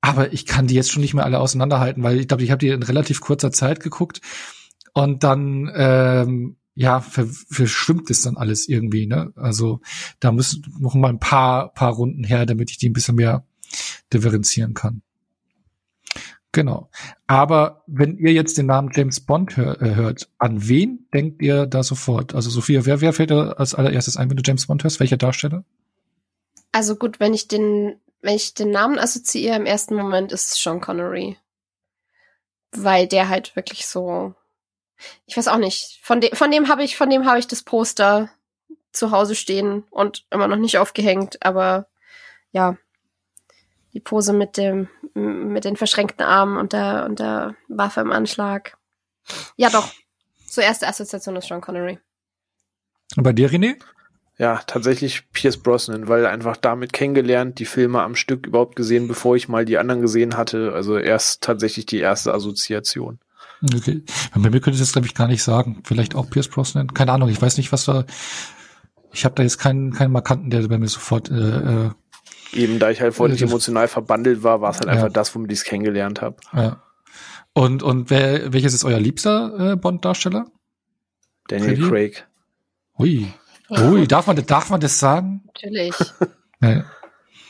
Aber 0.00 0.32
ich 0.32 0.46
kann 0.46 0.66
die 0.66 0.74
jetzt 0.74 0.90
schon 0.90 1.02
nicht 1.02 1.14
mehr 1.14 1.24
alle 1.24 1.38
auseinanderhalten, 1.38 2.02
weil 2.02 2.18
ich 2.18 2.28
glaube, 2.28 2.42
ich 2.42 2.50
habe 2.50 2.58
die 2.58 2.68
in 2.68 2.82
relativ 2.82 3.20
kurzer 3.20 3.52
Zeit 3.52 3.80
geguckt 3.80 4.20
und 4.94 5.22
dann 5.22 5.70
ähm, 5.74 6.56
ja 6.74 7.00
ver 7.00 7.26
verschwimmt 7.26 8.10
es 8.10 8.22
dann 8.22 8.36
alles 8.36 8.68
irgendwie. 8.68 9.06
Ne? 9.06 9.32
Also 9.36 9.80
da 10.18 10.32
müssen 10.32 10.64
noch 10.80 10.94
mal 10.94 11.10
ein 11.10 11.20
paar 11.20 11.72
paar 11.74 11.92
Runden 11.92 12.24
her, 12.24 12.46
damit 12.46 12.70
ich 12.70 12.78
die 12.78 12.88
ein 12.88 12.94
bisschen 12.94 13.16
mehr 13.16 13.44
differenzieren 14.12 14.74
kann. 14.74 15.02
Genau. 16.52 16.90
Aber 17.26 17.82
wenn 17.86 18.18
ihr 18.18 18.32
jetzt 18.32 18.58
den 18.58 18.66
Namen 18.66 18.90
James 18.94 19.20
Bond 19.20 19.56
hör, 19.56 19.80
äh, 19.80 19.94
hört, 19.94 20.28
an 20.38 20.68
wen 20.68 21.08
denkt 21.12 21.40
ihr 21.40 21.64
da 21.66 21.82
sofort? 21.82 22.34
Also 22.34 22.50
Sophia, 22.50 22.84
wer, 22.84 23.00
wer 23.00 23.14
fällt 23.14 23.30
da 23.30 23.52
als 23.52 23.74
allererstes 23.74 24.18
ein, 24.18 24.28
wenn 24.28 24.36
du 24.36 24.42
James 24.44 24.66
Bond 24.66 24.84
hörst? 24.84 25.00
Welcher 25.00 25.16
Darsteller? 25.16 25.64
Also 26.70 26.96
gut, 26.96 27.20
wenn 27.20 27.32
ich 27.32 27.48
den, 27.48 27.98
wenn 28.20 28.36
ich 28.36 28.52
den 28.52 28.70
Namen 28.70 28.98
assoziiere 28.98 29.56
im 29.56 29.64
ersten 29.64 29.94
Moment, 29.94 30.30
ist 30.30 30.52
es 30.52 30.62
Sean 30.62 30.82
Connery. 30.82 31.38
Weil 32.72 33.06
der 33.06 33.30
halt 33.30 33.56
wirklich 33.56 33.86
so, 33.86 34.34
ich 35.24 35.36
weiß 35.36 35.48
auch 35.48 35.58
nicht, 35.58 36.00
von 36.02 36.20
dem, 36.20 36.34
von 36.34 36.50
dem 36.50 36.68
habe 36.68 36.84
ich, 36.84 36.96
von 36.96 37.08
dem 37.08 37.24
habe 37.24 37.38
ich 37.38 37.46
das 37.46 37.62
Poster 37.62 38.30
zu 38.92 39.10
Hause 39.10 39.34
stehen 39.34 39.84
und 39.90 40.26
immer 40.30 40.48
noch 40.48 40.56
nicht 40.56 40.76
aufgehängt, 40.76 41.44
aber 41.44 41.88
ja, 42.52 42.76
die 43.94 44.00
Pose 44.00 44.32
mit 44.32 44.56
dem, 44.56 44.88
mit 45.14 45.64
den 45.64 45.76
verschränkten 45.76 46.24
Armen 46.24 46.56
und 46.56 46.72
der, 46.72 47.06
und 47.06 47.18
der 47.18 47.54
Waffe 47.68 48.00
im 48.00 48.12
Anschlag. 48.12 48.76
Ja, 49.56 49.70
doch. 49.70 49.92
So 50.46 50.60
erste 50.60 50.86
Assoziation 50.86 51.36
ist 51.36 51.48
Sean 51.48 51.60
Connery. 51.60 51.98
Und 53.16 53.22
bei 53.22 53.32
dir, 53.32 53.50
René? 53.50 53.76
Ja, 54.38 54.60
tatsächlich 54.66 55.30
Pierce 55.32 55.58
Brosnan, 55.58 56.08
weil 56.08 56.26
einfach 56.26 56.56
damit 56.56 56.92
kennengelernt, 56.92 57.58
die 57.58 57.66
Filme 57.66 58.02
am 58.02 58.16
Stück 58.16 58.46
überhaupt 58.46 58.76
gesehen, 58.76 59.06
bevor 59.06 59.36
ich 59.36 59.48
mal 59.48 59.64
die 59.64 59.78
anderen 59.78 60.00
gesehen 60.00 60.36
hatte. 60.36 60.72
Also 60.74 60.98
erst 60.98 61.42
tatsächlich 61.42 61.86
die 61.86 61.98
erste 61.98 62.32
Assoziation. 62.32 63.18
Okay. 63.74 64.02
Bei 64.34 64.50
mir 64.50 64.60
könnte 64.60 64.72
ich 64.72 64.80
das, 64.80 64.92
glaube 64.92 65.06
ich, 65.06 65.14
gar 65.14 65.28
nicht 65.28 65.42
sagen. 65.42 65.82
Vielleicht 65.84 66.14
auch 66.14 66.28
Pierce 66.28 66.48
Brosnan. 66.48 66.92
Keine 66.94 67.12
Ahnung, 67.12 67.28
ich 67.28 67.40
weiß 67.40 67.58
nicht, 67.58 67.70
was 67.72 67.84
da. 67.84 68.04
Ich 69.12 69.24
habe 69.24 69.34
da 69.34 69.42
jetzt 69.42 69.58
keinen, 69.58 69.92
keinen 69.92 70.10
Markanten, 70.10 70.50
der 70.50 70.66
bei 70.66 70.78
mir 70.78 70.88
sofort 70.88 71.30
äh, 71.30 71.34
äh 71.34 71.90
Eben, 72.52 72.78
da 72.78 72.90
ich 72.90 73.00
halt 73.00 73.14
vorher 73.14 73.32
nicht 73.32 73.42
emotional 73.42 73.88
verbandelt 73.88 74.42
war, 74.42 74.60
war 74.60 74.70
es 74.70 74.78
halt 74.78 74.88
ja. 74.88 74.92
einfach 74.92 75.12
das, 75.12 75.34
womit 75.34 75.52
ich 75.52 75.58
es 75.60 75.64
kennengelernt 75.64 76.20
habe. 76.20 76.36
Ja. 76.52 76.82
Und, 77.54 77.82
und 77.82 78.10
wer, 78.10 78.52
welches 78.52 78.74
ist 78.74 78.84
euer 78.84 79.00
liebster 79.00 79.72
äh, 79.72 79.76
Bond-Darsteller? 79.76 80.46
Daniel 81.48 81.76
Freddy? 81.76 81.88
Craig. 81.88 82.26
Ui. 82.98 83.32
Ui, 83.70 84.06
darf 84.06 84.26
man, 84.26 84.44
darf 84.46 84.70
man 84.70 84.80
das 84.80 84.98
sagen? 84.98 85.42
Natürlich. 85.46 85.94
ja. 86.62 86.84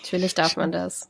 Natürlich 0.03 0.35
darf 0.35 0.57
man 0.57 0.73
das. 0.73 1.09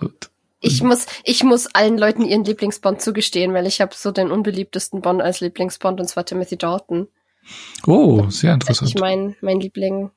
Gut. 0.00 0.30
Ich 0.60 0.82
muss, 0.82 1.06
ich 1.24 1.42
muss 1.42 1.66
allen 1.74 1.98
Leuten 1.98 2.24
ihren 2.24 2.44
Lieblingsbond 2.44 3.00
zugestehen, 3.00 3.52
weil 3.52 3.66
ich 3.66 3.80
habe 3.80 3.94
so 3.94 4.12
den 4.12 4.30
unbeliebtesten 4.30 5.00
Bond 5.00 5.20
als 5.20 5.40
Lieblingsbond 5.40 6.00
und 6.00 6.06
zwar 6.06 6.24
Timothy 6.24 6.56
Dalton. 6.56 7.08
Oh, 7.86 8.28
sehr 8.30 8.54
interessant. 8.54 8.88
Ich 8.88 9.00
mein, 9.00 9.34
mein 9.40 9.58
Liebling 9.58 10.10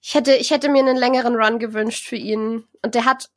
ich 0.00 0.14
hätte, 0.14 0.34
ich 0.34 0.50
hätte 0.50 0.68
mir 0.68 0.80
einen 0.80 0.96
längeren 0.96 1.34
Run 1.34 1.58
gewünscht 1.58 2.06
für 2.06 2.16
ihn. 2.16 2.64
Und 2.82 2.94
der 2.94 3.04
hat 3.04 3.28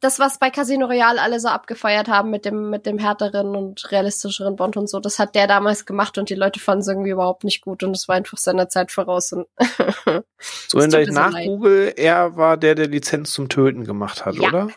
das, 0.00 0.18
was 0.18 0.38
bei 0.38 0.50
Casino 0.50 0.86
Royale 0.86 1.20
alle 1.20 1.40
so 1.40 1.48
abgefeiert 1.48 2.08
haben 2.08 2.30
mit 2.30 2.44
dem, 2.44 2.70
mit 2.70 2.84
dem 2.84 2.98
härteren 2.98 3.56
und 3.56 3.90
realistischeren 3.90 4.56
Bond 4.56 4.76
und 4.76 4.88
so, 4.88 5.00
das 5.00 5.18
hat 5.18 5.34
der 5.34 5.46
damals 5.46 5.86
gemacht 5.86 6.18
und 6.18 6.28
die 6.28 6.34
Leute 6.34 6.60
fanden 6.60 6.80
es 6.80 6.88
irgendwie 6.88 7.10
überhaupt 7.10 7.44
nicht 7.44 7.62
gut 7.62 7.82
und 7.82 7.96
es 7.96 8.06
war 8.06 8.16
einfach 8.16 8.36
seiner 8.36 8.68
Zeit 8.68 8.92
voraus. 8.92 9.32
Und 9.32 9.46
so, 10.68 10.78
wenn 10.78 10.92
ich 10.92 11.10
nach 11.10 11.32
Google, 11.32 11.94
er 11.96 12.36
war 12.36 12.56
der, 12.56 12.74
der 12.74 12.88
Lizenz 12.88 13.32
zum 13.32 13.48
Töten 13.48 13.84
gemacht 13.84 14.26
hat, 14.26 14.34
ja. 14.36 14.48
oder? 14.48 14.68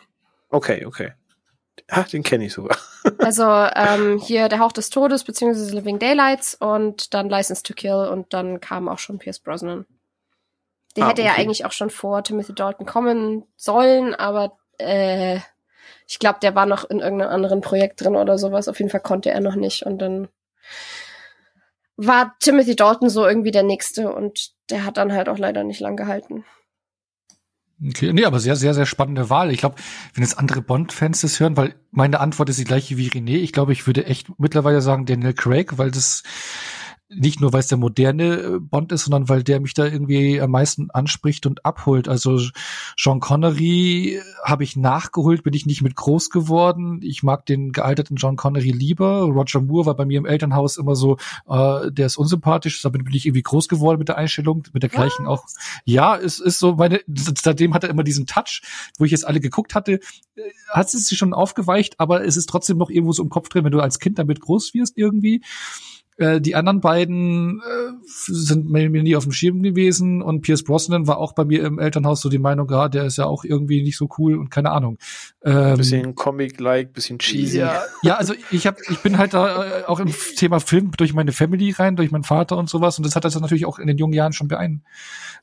Okay, 0.48 0.86
okay. 0.86 1.12
Ah, 1.88 2.04
den 2.04 2.22
kenne 2.22 2.46
ich 2.46 2.52
sogar. 2.52 2.76
also 3.18 3.44
ähm, 3.44 4.18
hier 4.18 4.48
der 4.48 4.60
Hauch 4.60 4.72
des 4.72 4.90
Todes 4.90 5.24
beziehungsweise 5.24 5.74
Living 5.74 5.98
Daylights 5.98 6.54
und 6.54 7.12
dann 7.12 7.28
License 7.28 7.62
to 7.62 7.74
Kill 7.74 8.08
und 8.10 8.32
dann 8.32 8.60
kam 8.60 8.88
auch 8.88 8.98
schon 8.98 9.18
Pierce 9.18 9.40
Brosnan. 9.40 9.86
Der 10.96 11.04
ah, 11.04 11.08
hätte 11.08 11.22
okay. 11.22 11.30
ja 11.30 11.36
eigentlich 11.36 11.64
auch 11.64 11.72
schon 11.72 11.90
vor 11.90 12.22
Timothy 12.22 12.54
Dalton 12.54 12.86
kommen 12.86 13.44
sollen, 13.56 14.14
aber 14.14 14.58
äh, 14.78 15.38
ich 16.06 16.18
glaube, 16.18 16.38
der 16.42 16.54
war 16.54 16.66
noch 16.66 16.88
in 16.88 17.00
irgendeinem 17.00 17.30
anderen 17.30 17.60
Projekt 17.60 18.00
drin 18.02 18.16
oder 18.16 18.36
sowas. 18.38 18.68
Auf 18.68 18.78
jeden 18.78 18.90
Fall 18.90 19.00
konnte 19.00 19.30
er 19.30 19.40
noch 19.40 19.54
nicht. 19.54 19.84
Und 19.84 19.98
dann 19.98 20.28
war 21.96 22.34
Timothy 22.40 22.76
Dalton 22.76 23.08
so 23.08 23.26
irgendwie 23.26 23.50
der 23.50 23.62
Nächste 23.62 24.12
und 24.12 24.52
der 24.70 24.84
hat 24.84 24.96
dann 24.96 25.12
halt 25.12 25.28
auch 25.28 25.38
leider 25.38 25.64
nicht 25.64 25.80
lang 25.80 25.96
gehalten. 25.96 26.44
Okay, 27.84 28.12
nee, 28.12 28.24
aber 28.24 28.38
sehr, 28.38 28.54
sehr, 28.54 28.74
sehr 28.74 28.86
spannende 28.86 29.28
Wahl. 29.28 29.50
Ich 29.50 29.58
glaube, 29.58 29.76
wenn 30.14 30.22
jetzt 30.22 30.38
andere 30.38 30.62
Bond-Fans 30.62 31.22
das 31.22 31.40
hören, 31.40 31.56
weil 31.56 31.74
meine 31.90 32.20
Antwort 32.20 32.48
ist 32.48 32.58
die 32.58 32.64
gleiche 32.64 32.96
wie 32.96 33.08
René. 33.08 33.38
Ich 33.38 33.52
glaube, 33.52 33.72
ich 33.72 33.86
würde 33.86 34.06
echt 34.06 34.28
mittlerweile 34.38 34.80
sagen 34.80 35.04
Daniel 35.04 35.34
Craig, 35.34 35.78
weil 35.78 35.90
das 35.90 36.22
nicht 37.14 37.40
nur, 37.40 37.52
weil 37.52 37.60
es 37.60 37.68
der 37.68 37.78
moderne 37.78 38.36
äh, 38.36 38.58
Bond 38.58 38.92
ist, 38.92 39.04
sondern 39.04 39.28
weil 39.28 39.42
der 39.42 39.60
mich 39.60 39.74
da 39.74 39.84
irgendwie 39.84 40.40
am 40.40 40.50
meisten 40.50 40.90
anspricht 40.90 41.46
und 41.46 41.64
abholt. 41.64 42.08
Also 42.08 42.40
Sean 42.96 43.20
Connery 43.20 44.20
habe 44.42 44.64
ich 44.64 44.76
nachgeholt, 44.76 45.42
bin 45.42 45.54
ich 45.54 45.66
nicht 45.66 45.82
mit 45.82 45.96
groß 45.96 46.30
geworden. 46.30 47.00
Ich 47.02 47.22
mag 47.22 47.46
den 47.46 47.72
gealterten 47.72 48.16
John 48.16 48.36
Connery 48.36 48.70
lieber. 48.70 49.22
Roger 49.22 49.60
Moore 49.60 49.86
war 49.86 49.96
bei 49.96 50.04
mir 50.04 50.18
im 50.18 50.26
Elternhaus 50.26 50.76
immer 50.76 50.96
so, 50.96 51.16
äh, 51.48 51.90
der 51.90 52.06
ist 52.06 52.16
unsympathisch, 52.16 52.82
damit 52.82 53.04
bin 53.04 53.14
ich 53.14 53.26
irgendwie 53.26 53.42
groß 53.42 53.68
geworden 53.68 53.98
mit 53.98 54.08
der 54.08 54.18
Einstellung, 54.18 54.64
mit 54.72 54.82
der 54.82 54.90
gleichen 54.90 55.26
auch. 55.26 55.44
Ja, 55.84 56.16
es 56.16 56.38
ist 56.38 56.58
so, 56.58 56.74
meine, 56.74 57.00
seitdem 57.06 57.74
hat 57.74 57.84
er 57.84 57.90
immer 57.90 58.04
diesen 58.04 58.26
Touch, 58.26 58.62
wo 58.98 59.04
ich 59.04 59.10
jetzt 59.10 59.26
alle 59.26 59.40
geguckt 59.40 59.74
hatte, 59.74 60.00
äh, 60.34 60.40
hat 60.70 60.92
es 60.92 61.06
sich 61.06 61.18
schon 61.18 61.34
aufgeweicht, 61.34 61.98
aber 61.98 62.24
es 62.24 62.36
ist 62.36 62.48
trotzdem 62.48 62.78
noch 62.78 62.90
irgendwo 62.90 63.12
so 63.12 63.22
im 63.22 63.28
Kopf 63.28 63.48
drin, 63.48 63.64
wenn 63.64 63.72
du 63.72 63.80
als 63.80 63.98
Kind 63.98 64.18
damit 64.18 64.40
groß 64.40 64.74
wirst 64.74 64.96
irgendwie. 64.96 65.42
Äh, 66.18 66.40
die 66.40 66.54
anderen 66.54 66.80
beiden 66.80 67.60
äh, 67.60 67.92
sind 68.04 68.70
mir 68.70 68.88
nie 68.90 69.16
auf 69.16 69.22
dem 69.22 69.32
Schirm 69.32 69.62
gewesen 69.62 70.20
und 70.20 70.42
Pierce 70.42 70.62
Brosnan 70.62 71.06
war 71.06 71.16
auch 71.16 71.32
bei 71.32 71.44
mir 71.44 71.64
im 71.64 71.78
Elternhaus 71.78 72.20
so 72.20 72.28
die 72.28 72.38
Meinung, 72.38 72.68
ja, 72.70 72.88
der 72.88 73.06
ist 73.06 73.16
ja 73.16 73.24
auch 73.24 73.44
irgendwie 73.44 73.82
nicht 73.82 73.96
so 73.96 74.08
cool 74.18 74.36
und 74.36 74.50
keine 74.50 74.70
Ahnung. 74.72 74.98
Ähm, 75.42 75.76
bisschen 75.76 76.14
Comic-like, 76.14 76.92
bisschen 76.92 77.18
cheesy. 77.18 77.58
Ja, 77.58 77.82
ja 78.02 78.16
also 78.16 78.34
ich 78.50 78.66
hab, 78.66 78.78
ich 78.90 78.98
bin 78.98 79.16
halt 79.16 79.32
da 79.32 79.64
äh, 79.64 79.84
auch 79.84 80.00
im 80.00 80.12
Thema 80.36 80.60
Film 80.60 80.90
durch 80.96 81.14
meine 81.14 81.32
Family 81.32 81.70
rein, 81.70 81.96
durch 81.96 82.10
meinen 82.10 82.24
Vater 82.24 82.58
und 82.58 82.68
sowas 82.68 82.98
und 82.98 83.06
das 83.06 83.16
hat 83.16 83.24
das 83.24 83.40
natürlich 83.40 83.64
auch 83.64 83.78
in 83.78 83.86
den 83.86 83.96
jungen 83.96 84.12
Jahren 84.12 84.34
schon 84.34 84.48
beein, 84.48 84.82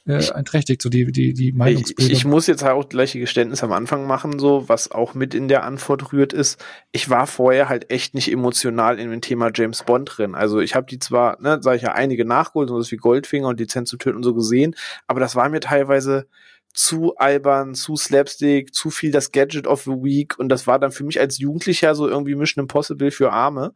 äh, 0.06 0.32
einträchtigt, 0.32 0.82
so 0.82 0.90
die, 0.90 1.12
die, 1.12 1.34
die 1.34 1.52
Meinungsbildung. 1.52 2.12
Ich, 2.12 2.20
ich 2.20 2.26
muss 2.26 2.48
jetzt 2.48 2.64
halt 2.64 2.74
auch 2.74 2.88
gleiche 2.88 3.20
Geständnis 3.20 3.64
am 3.64 3.72
Anfang 3.72 4.08
machen, 4.08 4.40
so, 4.40 4.70
was 4.70 4.92
auch 4.92 5.14
mit 5.14 5.34
in 5.34 5.48
der 5.48 5.64
Antwort 5.64 6.14
rührt 6.14 6.32
ist, 6.32 6.64
ich 6.92 7.10
war 7.10 7.28
vorher 7.28 7.70
halt 7.70 7.92
echt 7.92 8.14
nicht 8.14 8.32
emotional 8.32 9.00
in 9.00 9.10
dem 9.10 9.22
Thema 9.22 9.52
James 9.54 9.84
Bond 9.84 10.12
drin. 10.18 10.36
Also 10.36 10.59
ich 10.62 10.76
habe 10.76 10.88
die 10.88 11.00
zwar, 11.00 11.42
ne, 11.42 11.60
sage 11.62 11.78
ich 11.78 11.84
ja, 11.84 11.94
einige 11.94 12.26
nachgeholt, 12.26 12.70
so 12.70 12.80
wie 12.92 12.98
Goldfinger 12.98 13.48
und 13.48 13.60
Lizenz 13.60 13.90
zu 13.90 13.98
töten 13.98 14.18
und 14.18 14.24
so 14.24 14.34
gesehen, 14.34 14.76
aber 15.08 15.20
das 15.20 15.36
war 15.36 15.50
mir 15.50 15.60
teilweise 15.60 16.28
zu 16.74 17.16
albern, 17.18 17.74
zu 17.74 17.96
slapstick, 17.96 18.74
zu 18.74 18.90
viel 18.90 19.12
das 19.12 19.32
Gadget 19.32 19.68
of 19.68 19.84
the 19.84 19.92
Week 19.92 20.38
und 20.38 20.50
das 20.50 20.68
war 20.68 20.80
dann 20.80 20.92
für 20.92 21.04
mich 21.04 21.20
als 21.20 21.40
Jugendlicher 21.40 21.96
so 21.96 22.08
irgendwie 22.08 22.36
Mission 22.36 22.64
Impossible 22.64 23.12
für 23.12 23.32
Arme. 23.32 23.74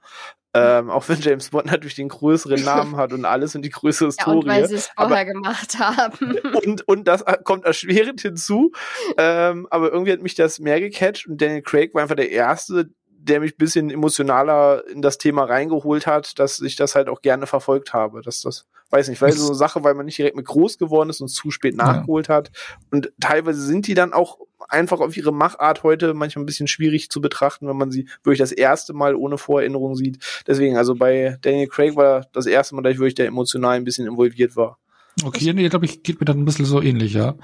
Ähm, 0.55 0.91
auch 0.91 1.09
wenn 1.09 1.19
James 1.19 1.49
Bond 1.49 1.65
natürlich 1.65 1.95
den 1.95 2.09
größeren 2.09 2.61
Namen 2.63 2.95
hat 2.95 3.11
und 3.11 3.25
alles 3.25 3.55
und 3.55 3.63
die 3.63 3.71
größere 3.71 4.09
ja, 4.09 4.11
Story. 4.11 4.37
Und 4.37 4.47
weil 4.47 4.67
sie 4.67 4.75
es 4.75 4.91
vorher 4.95 5.25
gemacht 5.25 5.79
haben. 5.79 6.37
Und, 6.63 6.87
und 6.87 7.07
das 7.07 7.25
kommt 7.43 7.65
erschwerend 7.65 8.21
hinzu. 8.21 8.71
Ähm, 9.17 9.67
aber 9.71 9.91
irgendwie 9.91 10.11
hat 10.11 10.21
mich 10.21 10.35
das 10.35 10.59
mehr 10.59 10.79
gecatcht 10.79 11.27
und 11.27 11.41
Daniel 11.41 11.61
Craig 11.61 11.93
war 11.93 12.03
einfach 12.03 12.15
der 12.15 12.29
Erste, 12.29 12.89
der 13.23 13.39
mich 13.39 13.57
bisschen 13.57 13.89
emotionaler 13.89 14.83
in 14.87 15.01
das 15.01 15.17
Thema 15.17 15.45
reingeholt 15.45 16.05
hat, 16.07 16.39
dass 16.39 16.59
ich 16.59 16.75
das 16.75 16.95
halt 16.95 17.07
auch 17.07 17.21
gerne 17.21 17.47
verfolgt 17.47 17.93
habe. 17.93 18.21
Dass 18.21 18.41
das, 18.41 18.65
weiß 18.89 19.07
nicht, 19.07 19.21
weil 19.21 19.31
so 19.31 19.47
eine 19.47 19.55
Sache, 19.55 19.83
weil 19.83 19.93
man 19.93 20.05
nicht 20.05 20.17
direkt 20.17 20.35
mit 20.35 20.45
groß 20.45 20.77
geworden 20.77 21.09
ist 21.09 21.21
und 21.21 21.29
zu 21.29 21.51
spät 21.51 21.75
nachgeholt 21.75 22.27
ja. 22.27 22.35
hat. 22.35 22.51
Und 22.91 23.11
teilweise 23.19 23.61
sind 23.61 23.87
die 23.87 23.93
dann 23.93 24.13
auch 24.13 24.39
einfach 24.69 24.99
auf 24.99 25.15
ihre 25.15 25.31
Machart 25.31 25.83
heute 25.83 26.13
manchmal 26.13 26.43
ein 26.43 26.45
bisschen 26.45 26.67
schwierig 26.67 27.09
zu 27.09 27.21
betrachten, 27.21 27.67
wenn 27.67 27.77
man 27.77 27.91
sie 27.91 28.07
wirklich 28.23 28.39
das 28.39 28.51
erste 28.51 28.93
Mal 28.93 29.15
ohne 29.15 29.37
Vorerinnerung 29.37 29.95
sieht. 29.95 30.19
Deswegen, 30.47 30.77
also 30.77 30.95
bei 30.95 31.37
Daniel 31.41 31.67
Craig 31.67 31.95
war 31.95 32.27
das 32.33 32.45
erste 32.45 32.75
Mal, 32.75 32.81
dass 32.81 32.93
ich 32.93 32.99
wirklich 32.99 33.15
da 33.15 33.23
emotional 33.23 33.75
ein 33.75 33.83
bisschen 33.83 34.07
involviert 34.07 34.55
war. 34.55 34.79
Okay, 35.23 35.53
nee, 35.53 35.69
glaube 35.69 35.85
ich, 35.85 36.03
geht 36.03 36.19
mir 36.19 36.25
dann 36.25 36.39
ein 36.39 36.45
bisschen 36.45 36.65
so 36.65 36.81
ähnlich, 36.81 37.13
ja. 37.13 37.35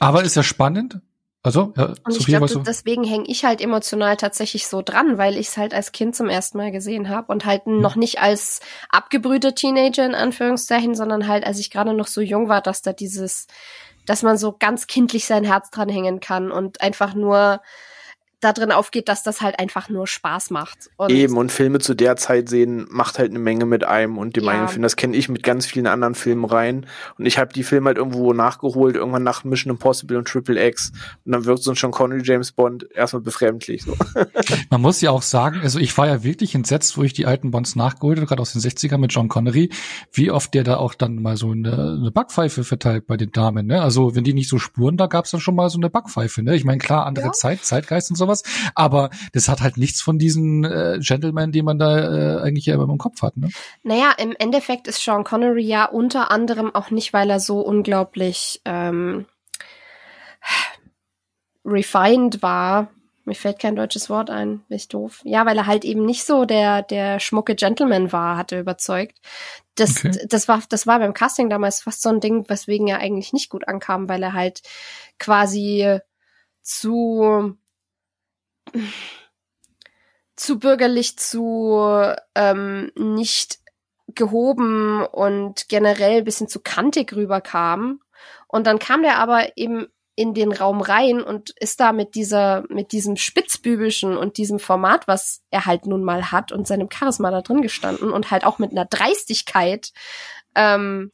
Aber 0.00 0.24
ist 0.24 0.36
ja 0.36 0.42
spannend, 0.42 1.00
also, 1.42 1.72
ja, 1.76 1.94
und 2.04 2.16
ich 2.16 2.26
glaube, 2.26 2.62
deswegen 2.66 3.04
hänge 3.04 3.26
ich 3.28 3.44
halt 3.44 3.60
emotional 3.60 4.16
tatsächlich 4.16 4.66
so 4.66 4.82
dran, 4.82 5.18
weil 5.18 5.36
ich 5.36 5.48
es 5.48 5.56
halt 5.56 5.72
als 5.72 5.92
Kind 5.92 6.16
zum 6.16 6.28
ersten 6.28 6.58
Mal 6.58 6.72
gesehen 6.72 7.08
habe 7.08 7.30
und 7.30 7.44
halt 7.44 7.64
hm. 7.64 7.80
noch 7.80 7.94
nicht 7.94 8.20
als 8.20 8.60
abgebrühte 8.90 9.54
Teenager 9.54 10.04
in 10.04 10.16
Anführungszeichen, 10.16 10.96
sondern 10.96 11.28
halt, 11.28 11.46
als 11.46 11.60
ich 11.60 11.70
gerade 11.70 11.94
noch 11.94 12.08
so 12.08 12.20
jung 12.20 12.48
war, 12.48 12.60
dass 12.60 12.82
da 12.82 12.92
dieses, 12.92 13.46
dass 14.04 14.22
man 14.22 14.36
so 14.36 14.56
ganz 14.58 14.88
kindlich 14.88 15.26
sein 15.26 15.44
Herz 15.44 15.70
dranhängen 15.70 16.18
kann 16.18 16.50
und 16.50 16.80
einfach 16.80 17.14
nur 17.14 17.60
da 18.40 18.52
drin 18.52 18.70
aufgeht, 18.70 19.08
dass 19.08 19.24
das 19.24 19.40
halt 19.40 19.58
einfach 19.58 19.88
nur 19.88 20.06
Spaß 20.06 20.50
macht. 20.50 20.90
Und 20.96 21.10
Eben, 21.10 21.36
und 21.36 21.50
Filme 21.50 21.80
zu 21.80 21.94
der 21.94 22.16
Zeit 22.16 22.48
sehen, 22.48 22.86
macht 22.88 23.18
halt 23.18 23.30
eine 23.30 23.40
Menge 23.40 23.66
mit 23.66 23.82
einem 23.82 24.16
und 24.16 24.36
die 24.36 24.40
ja. 24.40 24.46
meinen 24.46 24.68
Filme, 24.68 24.84
das 24.84 24.94
kenne 24.94 25.16
ich 25.16 25.28
mit 25.28 25.42
ganz 25.42 25.66
vielen 25.66 25.88
anderen 25.88 26.14
Filmen 26.14 26.44
rein. 26.44 26.86
Und 27.18 27.26
ich 27.26 27.38
habe 27.38 27.52
die 27.52 27.64
Filme 27.64 27.86
halt 27.88 27.98
irgendwo 27.98 28.32
nachgeholt, 28.32 28.94
irgendwann 28.94 29.24
nach 29.24 29.42
Mission 29.42 29.72
Impossible 29.72 30.16
und 30.16 30.28
Triple 30.28 30.64
X. 30.68 30.92
Und 31.24 31.32
dann 31.32 31.44
wirkt 31.46 31.64
so 31.64 31.72
ein 31.72 31.76
Sean 31.76 31.90
Connery 31.90 32.22
James 32.22 32.52
Bond 32.52 32.86
erstmal 32.94 33.22
befremdlich. 33.22 33.82
So. 33.82 33.96
Man 34.70 34.82
muss 34.82 35.00
ja 35.00 35.10
auch 35.10 35.22
sagen, 35.22 35.60
also 35.62 35.80
ich 35.80 35.96
war 35.98 36.06
ja 36.06 36.22
wirklich 36.22 36.54
entsetzt, 36.54 36.96
wo 36.96 37.02
ich 37.02 37.12
die 37.12 37.26
alten 37.26 37.50
Bonds 37.50 37.74
nachgeholt 37.74 38.18
habe, 38.18 38.26
gerade 38.28 38.42
aus 38.42 38.52
den 38.52 38.62
60ern 38.62 38.98
mit 38.98 39.12
John 39.12 39.28
Connery, 39.28 39.70
wie 40.12 40.30
oft 40.30 40.54
der 40.54 40.62
da 40.62 40.76
auch 40.76 40.94
dann 40.94 41.20
mal 41.20 41.36
so 41.36 41.50
eine, 41.50 41.96
eine 41.98 42.12
Backpfeife 42.12 42.62
verteilt 42.62 43.08
bei 43.08 43.16
den 43.16 43.32
Damen. 43.32 43.66
Ne? 43.66 43.82
Also 43.82 44.14
wenn 44.14 44.22
die 44.22 44.34
nicht 44.34 44.48
so 44.48 44.58
spuren, 44.58 44.96
da 44.96 45.06
gab's 45.06 45.32
dann 45.32 45.40
schon 45.40 45.56
mal 45.56 45.68
so 45.70 45.78
eine 45.78 45.90
Backpfeife. 45.90 46.44
Ne? 46.44 46.54
Ich 46.54 46.64
meine, 46.64 46.78
klar, 46.78 47.04
andere 47.04 47.26
ja. 47.26 47.32
Zeit, 47.32 47.64
Zeitgeist 47.64 48.10
und 48.10 48.16
so 48.16 48.27
sowas. 48.28 48.42
Aber 48.74 49.10
das 49.32 49.48
hat 49.48 49.60
halt 49.60 49.76
nichts 49.76 50.00
von 50.00 50.18
diesen 50.18 50.64
äh, 50.64 50.98
Gentlemen, 51.00 51.52
die 51.52 51.62
man 51.62 51.78
da 51.78 52.38
äh, 52.38 52.42
eigentlich 52.42 52.66
ja 52.66 52.74
immer 52.74 52.88
im 52.88 52.98
Kopf 52.98 53.22
hat. 53.22 53.36
Ne? 53.36 53.50
Naja, 53.82 54.12
im 54.18 54.34
Endeffekt 54.38 54.86
ist 54.88 55.02
Sean 55.02 55.24
Connery 55.24 55.64
ja 55.64 55.86
unter 55.86 56.30
anderem 56.30 56.74
auch 56.74 56.90
nicht, 56.90 57.12
weil 57.12 57.30
er 57.30 57.40
so 57.40 57.60
unglaublich 57.60 58.60
ähm, 58.64 59.26
refined 61.64 62.42
war. 62.42 62.88
Mir 63.24 63.34
fällt 63.34 63.58
kein 63.58 63.76
deutsches 63.76 64.08
Wort 64.08 64.30
ein, 64.30 64.60
bin 64.68 64.76
ich 64.76 64.88
doof. 64.88 65.20
Ja, 65.24 65.44
weil 65.44 65.58
er 65.58 65.66
halt 65.66 65.84
eben 65.84 66.06
nicht 66.06 66.24
so 66.24 66.46
der, 66.46 66.82
der 66.82 67.20
schmucke 67.20 67.54
Gentleman 67.54 68.10
war, 68.10 68.38
hat 68.38 68.52
er 68.52 68.60
überzeugt. 68.60 69.18
Das, 69.74 69.98
okay. 69.98 70.26
das 70.28 70.48
war, 70.48 70.62
das 70.70 70.86
war 70.86 70.98
beim 70.98 71.12
Casting 71.12 71.50
damals 71.50 71.82
fast 71.82 72.00
so 72.00 72.08
ein 72.08 72.20
Ding, 72.20 72.48
weswegen 72.48 72.88
er 72.88 73.00
eigentlich 73.00 73.34
nicht 73.34 73.50
gut 73.50 73.68
ankam, 73.68 74.08
weil 74.08 74.22
er 74.22 74.32
halt 74.32 74.62
quasi 75.18 75.98
zu 76.62 77.54
zu 80.36 80.58
bürgerlich, 80.58 81.18
zu 81.18 82.12
ähm, 82.34 82.92
nicht 82.96 83.58
gehoben 84.14 85.04
und 85.04 85.68
generell 85.68 86.22
bisschen 86.22 86.48
zu 86.48 86.60
kantig 86.60 87.14
rüberkam. 87.14 88.00
Und 88.46 88.66
dann 88.66 88.78
kam 88.78 89.02
der 89.02 89.18
aber 89.18 89.56
eben 89.56 89.88
in 90.18 90.34
den 90.34 90.50
Raum 90.50 90.80
rein 90.80 91.22
und 91.22 91.50
ist 91.60 91.78
da 91.78 91.92
mit 91.92 92.16
dieser, 92.16 92.64
mit 92.70 92.90
diesem 92.90 93.16
Spitzbübischen 93.16 94.16
und 94.16 94.36
diesem 94.36 94.58
Format, 94.58 95.06
was 95.06 95.42
er 95.50 95.64
halt 95.64 95.86
nun 95.86 96.02
mal 96.02 96.32
hat 96.32 96.50
und 96.50 96.66
seinem 96.66 96.88
Charisma 96.92 97.30
da 97.30 97.40
drin 97.40 97.62
gestanden 97.62 98.10
und 98.10 98.32
halt 98.32 98.44
auch 98.44 98.58
mit 98.58 98.72
einer 98.72 98.84
Dreistigkeit, 98.84 99.92
ähm, 100.56 101.12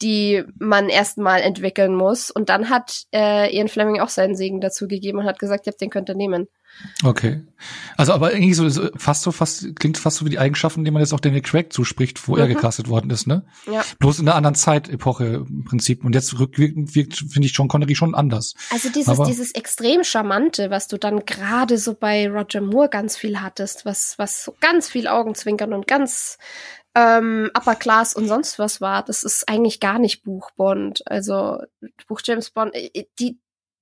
die 0.00 0.44
man 0.58 0.88
erstmal 0.88 1.42
entwickeln 1.42 1.94
muss. 1.94 2.30
Und 2.30 2.48
dann 2.48 2.70
hat 2.70 3.02
äh, 3.12 3.54
Ian 3.54 3.68
Fleming 3.68 4.00
auch 4.00 4.08
seinen 4.08 4.34
Segen 4.34 4.62
dazu 4.62 4.88
gegeben 4.88 5.18
und 5.18 5.26
hat 5.26 5.38
gesagt, 5.38 5.66
ja, 5.66 5.72
den 5.72 5.90
könnt 5.90 6.08
ihr 6.08 6.14
nehmen. 6.14 6.48
Okay. 7.04 7.42
Also 7.96 8.12
aber 8.12 8.32
irgendwie 8.32 8.54
so, 8.54 8.68
so 8.68 8.88
fast 8.96 9.22
so 9.22 9.32
fast 9.32 9.76
klingt 9.76 9.98
fast 9.98 10.18
so 10.18 10.26
wie 10.26 10.30
die 10.30 10.38
Eigenschaften, 10.38 10.84
die 10.84 10.90
man 10.90 11.00
jetzt 11.00 11.12
auch 11.12 11.20
Daniel 11.20 11.42
Craig 11.42 11.72
zuspricht, 11.72 12.28
wo 12.28 12.34
mhm. 12.34 12.40
er 12.40 12.48
gecastet 12.48 12.88
worden 12.88 13.10
ist, 13.10 13.26
ne? 13.26 13.44
Ja. 13.70 13.84
Bloß 13.98 14.20
in 14.20 14.28
einer 14.28 14.36
anderen 14.36 14.54
Zeitepoche 14.54 15.44
im 15.48 15.64
Prinzip. 15.64 16.04
Und 16.04 16.14
jetzt 16.14 16.38
rückwirkend 16.38 16.94
wirkt, 16.94 17.16
finde 17.16 17.46
ich 17.46 17.52
John 17.52 17.68
Connery 17.68 17.94
schon 17.94 18.14
anders. 18.14 18.54
Also 18.70 18.88
dieses, 18.90 19.08
aber 19.08 19.26
dieses 19.26 19.52
extrem 19.52 20.04
charmante, 20.04 20.70
was 20.70 20.88
du 20.88 20.98
dann 20.98 21.24
gerade 21.26 21.78
so 21.78 21.94
bei 21.94 22.28
Roger 22.28 22.60
Moore 22.60 22.88
ganz 22.88 23.16
viel 23.16 23.40
hattest, 23.40 23.84
was, 23.84 24.18
was 24.18 24.44
so 24.44 24.54
ganz 24.60 24.88
viel 24.88 25.08
Augenzwinkern 25.08 25.72
und 25.72 25.86
ganz 25.86 26.38
ähm, 26.94 27.50
Upper 27.56 27.74
Class 27.74 28.14
und 28.14 28.28
sonst 28.28 28.58
was 28.58 28.80
war, 28.80 29.04
das 29.04 29.24
ist 29.24 29.48
eigentlich 29.48 29.80
gar 29.80 29.98
nicht 29.98 30.22
Buch 30.22 30.50
Bond. 30.56 31.02
Also 31.06 31.58
Buch 32.06 32.20
James 32.24 32.50
Bond, 32.50 32.74
äh, 32.74 33.06
die, 33.18 33.38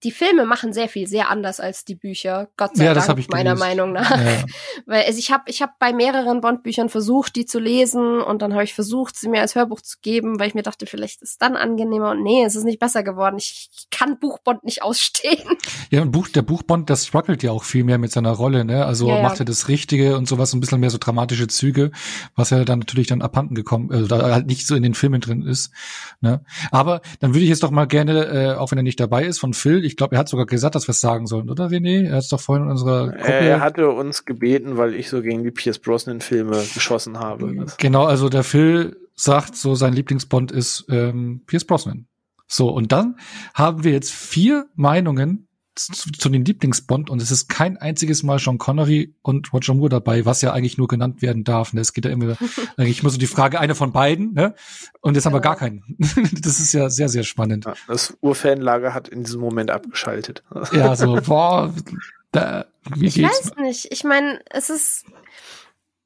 die 0.07 0.13
Filme 0.13 0.47
machen 0.47 0.73
sehr 0.73 0.89
viel 0.89 1.09
sehr 1.09 1.31
anders 1.31 1.59
als 1.59 1.85
die 1.85 1.97
Bücher, 1.97 2.49
Gott 2.57 2.77
sei 2.77 2.85
ja, 2.85 2.95
Dank, 2.95 3.19
ich 3.19 3.29
meiner 3.29 3.55
gelesen. 3.55 3.59
Meinung 3.59 3.93
nach. 3.93 4.09
Ja. 4.09 4.45
Weil 4.87 5.05
also 5.05 5.19
ich 5.19 5.33
habe 5.33 5.43
ich 5.49 5.63
hab 5.63 5.81
bei 5.81 5.93
mehreren 5.93 6.41
Bond-Büchern 6.41 6.89
versucht, 6.89 7.35
die 7.35 7.45
zu 7.45 7.59
lesen 7.59 8.21
und 8.21 8.41
dann 8.41 8.55
habe 8.55 8.63
ich 8.63 8.73
versucht, 8.73 9.17
sie 9.17 9.29
mir 9.29 9.41
als 9.41 9.57
Hörbuch 9.57 9.81
zu 9.81 9.97
geben, 10.03 10.39
weil 10.39 10.47
ich 10.47 10.55
mir 10.55 10.63
dachte, 10.63 10.87
vielleicht 10.87 11.23
ist 11.23 11.31
es 11.31 11.39
dann 11.39 11.57
angenehmer 11.57 12.13
und 12.13 12.23
nee, 12.23 12.45
es 12.45 12.55
ist 12.55 12.63
nicht 12.63 12.79
besser 12.79 13.03
geworden. 13.03 13.37
Ich, 13.39 13.69
ich 13.77 13.91
kann 13.91 14.21
Buchbond 14.21 14.63
nicht 14.65 14.83
ausstehen. 14.83 15.45
Ja, 15.91 16.03
und 16.03 16.11
Buch, 16.11 16.29
der 16.29 16.43
Buchbond, 16.43 16.91
das 16.91 17.07
struggelt 17.07 17.43
ja 17.45 17.53
auch 17.53 17.63
viel 17.63 17.85
mehr 17.85 17.99
mit 17.99 18.11
seiner 18.11 18.33
Rolle, 18.33 18.65
ne? 18.65 18.87
Also 18.87 19.09
ja, 19.09 19.23
macht 19.23 19.39
er 19.39 19.45
das 19.45 19.69
Richtige 19.69 20.17
und 20.17 20.27
sowas, 20.27 20.53
ein 20.53 20.61
bisschen 20.61 20.81
mehr 20.81 20.91
so 20.91 20.99
dramatische 20.99 21.47
Züge, 21.47 21.93
was 22.35 22.51
ja 22.51 22.65
dann 22.65 22.81
natürlich 22.81 23.07
dann 23.07 23.23
abhanden 23.23 23.55
gekommen, 23.55 23.93
also 23.93 24.07
da 24.07 24.33
halt 24.33 24.47
nicht 24.47 24.67
so 24.67 24.75
in 24.75 24.83
den 24.83 24.95
Filmen 24.95 25.21
drin 25.21 25.43
ist. 25.43 25.71
Ne? 26.21 26.45
Aber 26.73 27.03
dann 27.21 27.35
würde 27.35 27.45
ich 27.45 27.49
jetzt 27.49 27.63
doch 27.63 27.71
mal 27.71 27.87
gerne, 27.87 28.25
äh, 28.27 28.55
auch 28.55 28.73
wenn 28.73 28.79
er 28.79 28.83
nicht 28.83 28.99
dabei 28.99 29.25
ist, 29.25 29.39
von 29.39 29.55
Phil, 29.55 29.85
ich 29.85 29.96
glaube, 29.97 30.17
er 30.17 30.19
hat 30.19 30.29
sogar 30.29 30.47
gesagt, 30.47 30.75
dass 30.75 30.87
wir 30.89 30.93
es 30.93 31.01
sagen 31.01 31.27
sollen, 31.27 31.51
oder 31.51 31.67
René? 31.67 32.07
Er 32.07 32.17
hat 32.17 32.23
es 32.25 32.29
doch 32.29 32.41
vorhin 32.41 32.65
in 32.65 32.71
unserer 32.71 33.09
Gruppe. 33.09 33.23
Er 33.27 33.61
hatte 33.61 33.91
uns 33.91 34.25
gebeten, 34.25 34.77
weil 34.77 34.95
ich 34.95 35.09
so 35.09 35.23
gegen 35.23 35.43
die 35.43 35.51
Pierce 35.51 35.79
Brosnan-Filme 35.79 36.63
geschossen 36.75 37.19
habe. 37.19 37.67
Genau, 37.79 38.05
also 38.05 38.29
der 38.29 38.45
Phil 38.45 38.97
sagt 39.15 39.57
so, 39.57 39.75
sein 39.75 39.93
Lieblingsbond 39.93 40.53
ist 40.53 40.87
ähm, 40.91 41.43
Pierce 41.47 41.65
Brosnan. 41.65 42.07
So, 42.47 42.69
und 42.69 42.93
dann 42.93 43.17
haben 43.55 43.83
wir 43.83 43.93
jetzt 43.93 44.13
vier 44.13 44.67
Meinungen 44.75 45.49
zu, 45.77 46.11
zu 46.11 46.29
den 46.29 46.45
Lieblingsbond 46.45 47.11
und 47.11 47.23
es 47.23 47.31
ist 47.31 47.49
kein 47.49 47.77
einziges 47.77 48.23
Mal 48.23 48.39
Sean 48.39 48.59
Connery 48.59 49.15
und 49.23 49.53
Roger 49.53 49.75
Moore 49.75 49.91
dabei, 49.91 50.25
was 50.25 50.43
ja 50.43 50.53
eigentlich 50.53 50.79
nur 50.79 50.89
genannt 50.89 51.23
werden 51.23 51.45
darf. 51.45 51.73
Ne? 51.73 51.81
Es 51.81 51.93
geht 51.93 52.05
ja 52.05 52.11
immer 52.11 52.37
eigentlich 52.77 53.01
immer 53.03 53.11
so 53.11 53.19
die 53.19 53.27
Frage, 53.27 53.61
eine 53.61 53.75
von 53.75 53.93
beiden, 53.93 54.33
ne? 54.33 54.55
Und 55.01 55.15
jetzt 55.15 55.25
ja. 55.25 55.31
haben 55.31 55.37
wir 55.37 55.41
gar 55.41 55.57
keinen. 55.57 55.85
das 55.99 56.59
ist 56.61 56.73
ja 56.73 56.91
sehr, 56.91 57.09
sehr 57.09 57.23
spannend. 57.23 57.67
Ja, 57.67 57.75
das 57.87 58.17
Urfanlager 58.21 58.95
hat 58.95 59.09
in 59.09 59.23
diesem 59.25 59.41
Moment 59.41 59.71
abgeschaltet. 59.71 60.43
ja, 60.73 60.97
so, 60.97 61.19
boah, 61.27 61.73
da, 62.33 62.67
wie 62.95 63.07
ich 63.07 63.15
geht's? 63.15 63.51
weiß 63.51 63.57
nicht. 63.57 63.89
Ich 63.91 64.05
meine, 64.05 64.41
es 64.51 64.71
ist 64.71 65.05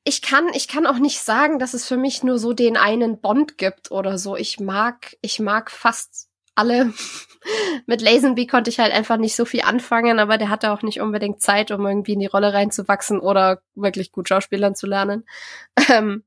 ich 0.04 0.22
kann, 0.22 0.48
ich 0.54 0.66
kann 0.66 0.86
auch 0.86 0.98
nicht 0.98 1.20
sagen, 1.20 1.58
dass 1.58 1.74
es 1.74 1.86
für 1.86 1.98
mich 1.98 2.22
nur 2.22 2.38
so 2.38 2.52
den 2.52 2.76
einen 2.76 3.20
Bond 3.20 3.58
gibt 3.58 3.90
oder 3.90 4.18
so. 4.18 4.34
Ich 4.34 4.58
mag, 4.58 5.16
ich 5.20 5.40
mag 5.40 5.70
fast 5.70 6.29
alle. 6.60 6.92
Mit 7.86 8.02
Lazenby 8.02 8.46
konnte 8.46 8.70
ich 8.70 8.78
halt 8.78 8.92
einfach 8.92 9.16
nicht 9.16 9.34
so 9.34 9.44
viel 9.46 9.62
anfangen, 9.62 10.18
aber 10.18 10.36
der 10.36 10.50
hatte 10.50 10.72
auch 10.72 10.82
nicht 10.82 11.00
unbedingt 11.00 11.40
Zeit, 11.40 11.70
um 11.70 11.86
irgendwie 11.86 12.12
in 12.12 12.20
die 12.20 12.26
Rolle 12.26 12.52
reinzuwachsen 12.52 13.18
oder 13.18 13.62
wirklich 13.74 14.12
gut 14.12 14.28
Schauspielern 14.28 14.74
zu 14.74 14.86
lernen. 14.86 15.26
Ähm, 15.88 16.24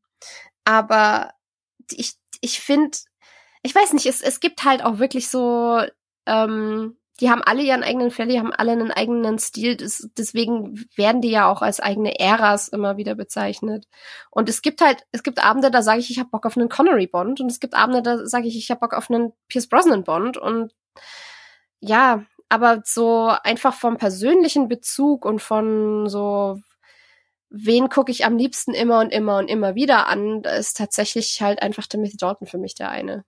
aber 0.65 1.31
ich, 1.91 2.13
ich 2.41 2.59
finde, 2.59 2.97
ich 3.61 3.75
weiß 3.75 3.93
nicht, 3.93 4.05
es, 4.07 4.21
es 4.21 4.39
gibt 4.39 4.63
halt 4.63 4.83
auch 4.83 4.99
wirklich 4.99 5.29
so 5.29 5.81
ähm, 6.25 6.97
die 7.19 7.29
haben 7.29 7.43
alle 7.43 7.61
ihren 7.61 7.83
eigenen 7.83 8.09
Fell, 8.11 8.27
die 8.27 8.39
haben 8.39 8.51
alle 8.51 8.71
einen 8.71 8.91
eigenen 8.91 9.37
Stil. 9.37 9.77
Das, 9.77 10.09
deswegen 10.17 10.83
werden 10.95 11.21
die 11.21 11.29
ja 11.29 11.47
auch 11.47 11.61
als 11.61 11.79
eigene 11.79 12.19
Äras 12.19 12.67
immer 12.67 12.97
wieder 12.97 13.15
bezeichnet. 13.15 13.87
Und 14.31 14.49
es 14.49 14.61
gibt 14.61 14.81
halt, 14.81 15.05
es 15.11 15.21
gibt 15.23 15.43
Abende, 15.43 15.69
da 15.69 15.83
sage 15.83 15.99
ich, 15.99 16.09
ich 16.09 16.19
habe 16.19 16.29
Bock 16.29 16.45
auf 16.45 16.57
einen 16.57 16.69
Connery 16.69 17.07
Bond 17.07 17.39
und 17.39 17.51
es 17.51 17.59
gibt 17.59 17.75
Abende, 17.75 18.01
da 18.01 18.25
sage 18.25 18.47
ich, 18.47 18.57
ich 18.57 18.69
habe 18.71 18.79
Bock 18.79 18.93
auf 18.93 19.11
einen 19.11 19.33
Pierce 19.47 19.67
Brosnan 19.67 20.03
Bond 20.03 20.37
und 20.37 20.73
ja, 21.79 22.25
aber 22.49 22.81
so 22.85 23.33
einfach 23.43 23.73
vom 23.73 23.97
persönlichen 23.97 24.67
Bezug 24.67 25.25
und 25.25 25.41
von 25.41 26.07
so 26.09 26.59
wen 27.49 27.89
gucke 27.89 28.11
ich 28.11 28.25
am 28.25 28.37
liebsten 28.37 28.73
immer 28.73 28.99
und 28.99 29.11
immer 29.11 29.37
und 29.37 29.47
immer 29.47 29.75
wieder 29.75 30.07
an, 30.07 30.41
ist 30.41 30.77
tatsächlich 30.77 31.41
halt 31.41 31.61
einfach 31.61 31.85
Timothy 31.87 32.17
Dalton 32.17 32.47
für 32.47 32.57
mich 32.57 32.73
der 32.75 32.89
eine. 32.89 33.23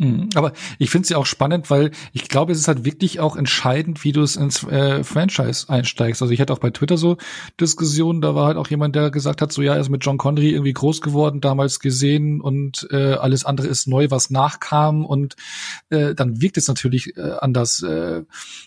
Mhm. 0.00 0.30
Aber 0.34 0.54
ich 0.78 0.88
finde 0.88 1.04
es 1.04 1.10
ja 1.10 1.18
auch 1.18 1.26
spannend, 1.26 1.68
weil 1.68 1.90
ich 2.14 2.28
glaube, 2.28 2.52
es 2.52 2.58
ist 2.58 2.68
halt 2.68 2.86
wirklich 2.86 3.20
auch 3.20 3.36
entscheidend, 3.36 4.02
wie 4.02 4.12
du 4.12 4.22
es 4.22 4.34
ins 4.34 4.64
äh, 4.64 5.04
Franchise 5.04 5.68
einsteigst. 5.68 6.22
Also 6.22 6.32
ich 6.32 6.40
hatte 6.40 6.54
auch 6.54 6.58
bei 6.58 6.70
Twitter 6.70 6.96
so 6.96 7.18
Diskussionen, 7.60 8.22
da 8.22 8.34
war 8.34 8.46
halt 8.46 8.56
auch 8.56 8.68
jemand, 8.68 8.96
der 8.96 9.10
gesagt 9.10 9.42
hat, 9.42 9.52
so 9.52 9.60
ja, 9.60 9.74
er 9.74 9.80
ist 9.80 9.90
mit 9.90 10.02
John 10.02 10.16
Connery 10.16 10.52
irgendwie 10.52 10.72
groß 10.72 11.02
geworden, 11.02 11.42
damals 11.42 11.80
gesehen 11.80 12.40
und 12.40 12.88
äh, 12.90 13.12
alles 13.12 13.44
andere 13.44 13.66
ist 13.66 13.88
neu, 13.88 14.06
was 14.08 14.30
nachkam 14.30 15.04
und 15.04 15.36
äh, 15.90 16.14
dann 16.14 16.40
wirkt 16.40 16.56
es 16.56 16.66
natürlich 16.66 17.18
äh, 17.18 17.32
anders. 17.38 17.82
Äh, 17.82 18.22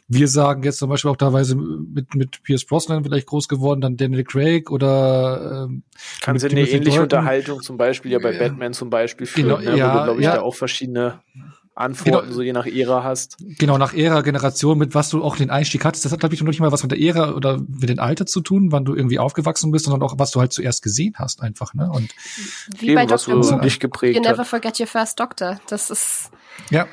wir 0.08 0.28
sagen 0.28 0.62
jetzt 0.62 0.78
zum 0.78 0.92
Beispiel 0.92 1.10
auch 1.10 1.18
teilweise 1.18 1.56
mit, 1.56 2.14
mit 2.14 2.44
Pierce 2.44 2.66
Brosnan 2.66 3.04
vielleicht 3.04 3.26
groß 3.26 3.48
geworden, 3.48 3.82
dann 3.82 3.98
Daniel 3.98 4.24
Craig 4.24 4.70
oder 4.70 5.68
äh, 5.68 5.82
Kann 6.22 6.38
sie 6.38 6.48
eine 6.48 6.62
ähnliche. 6.62 7.02
Unterhaltung 7.02 7.64
zum 7.64 7.78
Beispiel 7.78 8.12
ja 8.12 8.20
bei 8.20 8.38
Batman 8.38 8.74
zum 8.74 8.92
Beispiel 8.92 9.26
führen, 9.26 9.48
genau, 9.48 9.72
ne, 9.72 9.78
ja, 9.78 9.94
wo 9.94 9.98
du, 9.98 10.04
glaube 10.04 10.20
ich, 10.20 10.26
ja. 10.26 10.36
da 10.36 10.42
auch 10.44 10.54
verschiedene 10.54 11.23
Antworten, 11.76 12.28
genau, 12.28 12.36
so 12.36 12.42
je 12.44 12.54
nach 12.54 12.68
Ära 12.68 13.04
hast. 13.04 13.38
Genau, 13.58 13.80
nach 13.80 13.96
Ära, 13.96 14.22
Generation, 14.22 14.78
mit 14.78 14.94
was 14.94 15.10
du 15.10 15.24
auch 15.24 15.38
den 15.38 15.50
Einstieg 15.50 15.84
hattest. 15.84 16.06
Das 16.06 16.12
hat, 16.12 16.20
glaube 16.20 16.36
ich, 16.36 16.42
noch 16.42 16.48
nicht 16.48 16.60
mal 16.60 16.72
was 16.72 16.84
mit 16.84 16.92
der 16.92 17.02
Ära 17.02 17.32
oder 17.32 17.58
mit 17.58 17.90
dem 17.90 18.00
Alter 18.00 18.28
zu 18.28 18.42
tun, 18.42 18.72
wann 18.72 18.86
du 18.86 18.94
irgendwie 18.94 19.18
aufgewachsen 19.18 19.72
bist, 19.72 19.86
sondern 19.86 20.04
auch, 20.04 20.20
was 20.20 20.30
du 20.32 20.40
halt 20.40 20.54
zuerst 20.54 20.84
gesehen 20.84 21.16
hast, 21.18 21.42
einfach, 21.42 21.74
ne? 21.74 21.90
Und 21.92 22.14
wie 22.78 22.90
eben, 22.90 22.96
bei 22.96 23.06
Dr. 23.08 23.38
Who 23.38 23.60
dich 23.60 23.80
geprägt 23.80 24.16
You 24.16 24.22
never 24.22 24.38
hat. 24.40 24.48
forget 24.48 24.80
your 24.80 24.86
first 24.86 25.20
doctor. 25.20 25.60
Das 25.68 25.90
ist. 25.90 26.30
Ja. 26.70 26.88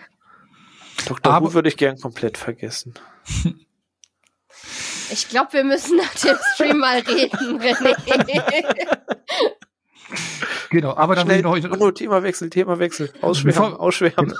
Dr. 1.06 1.30
Aber, 1.30 1.48
Who 1.48 1.54
würde 1.54 1.68
ich 1.68 1.76
gern 1.76 1.98
komplett 1.98 2.38
vergessen. 2.38 2.94
Ich 5.12 5.28
glaube, 5.28 5.52
wir 5.52 5.64
müssen 5.64 5.98
nach 5.98 6.14
dem 6.14 6.36
Stream 6.54 6.78
mal 6.78 7.00
reden, 7.00 7.60
René. 7.60 8.96
Genau, 10.70 10.96
aber 10.96 11.14
dann 11.16 11.26
Schnell, 11.26 11.44
will 11.44 11.58
ich 11.58 11.64
noch. 11.64 11.80
Oh, 11.80 11.90
Themawechsel, 11.90 12.50
Themawechsel. 12.50 13.12
Ausschwärmen, 13.20 13.74
ausschwärmen. 13.74 14.34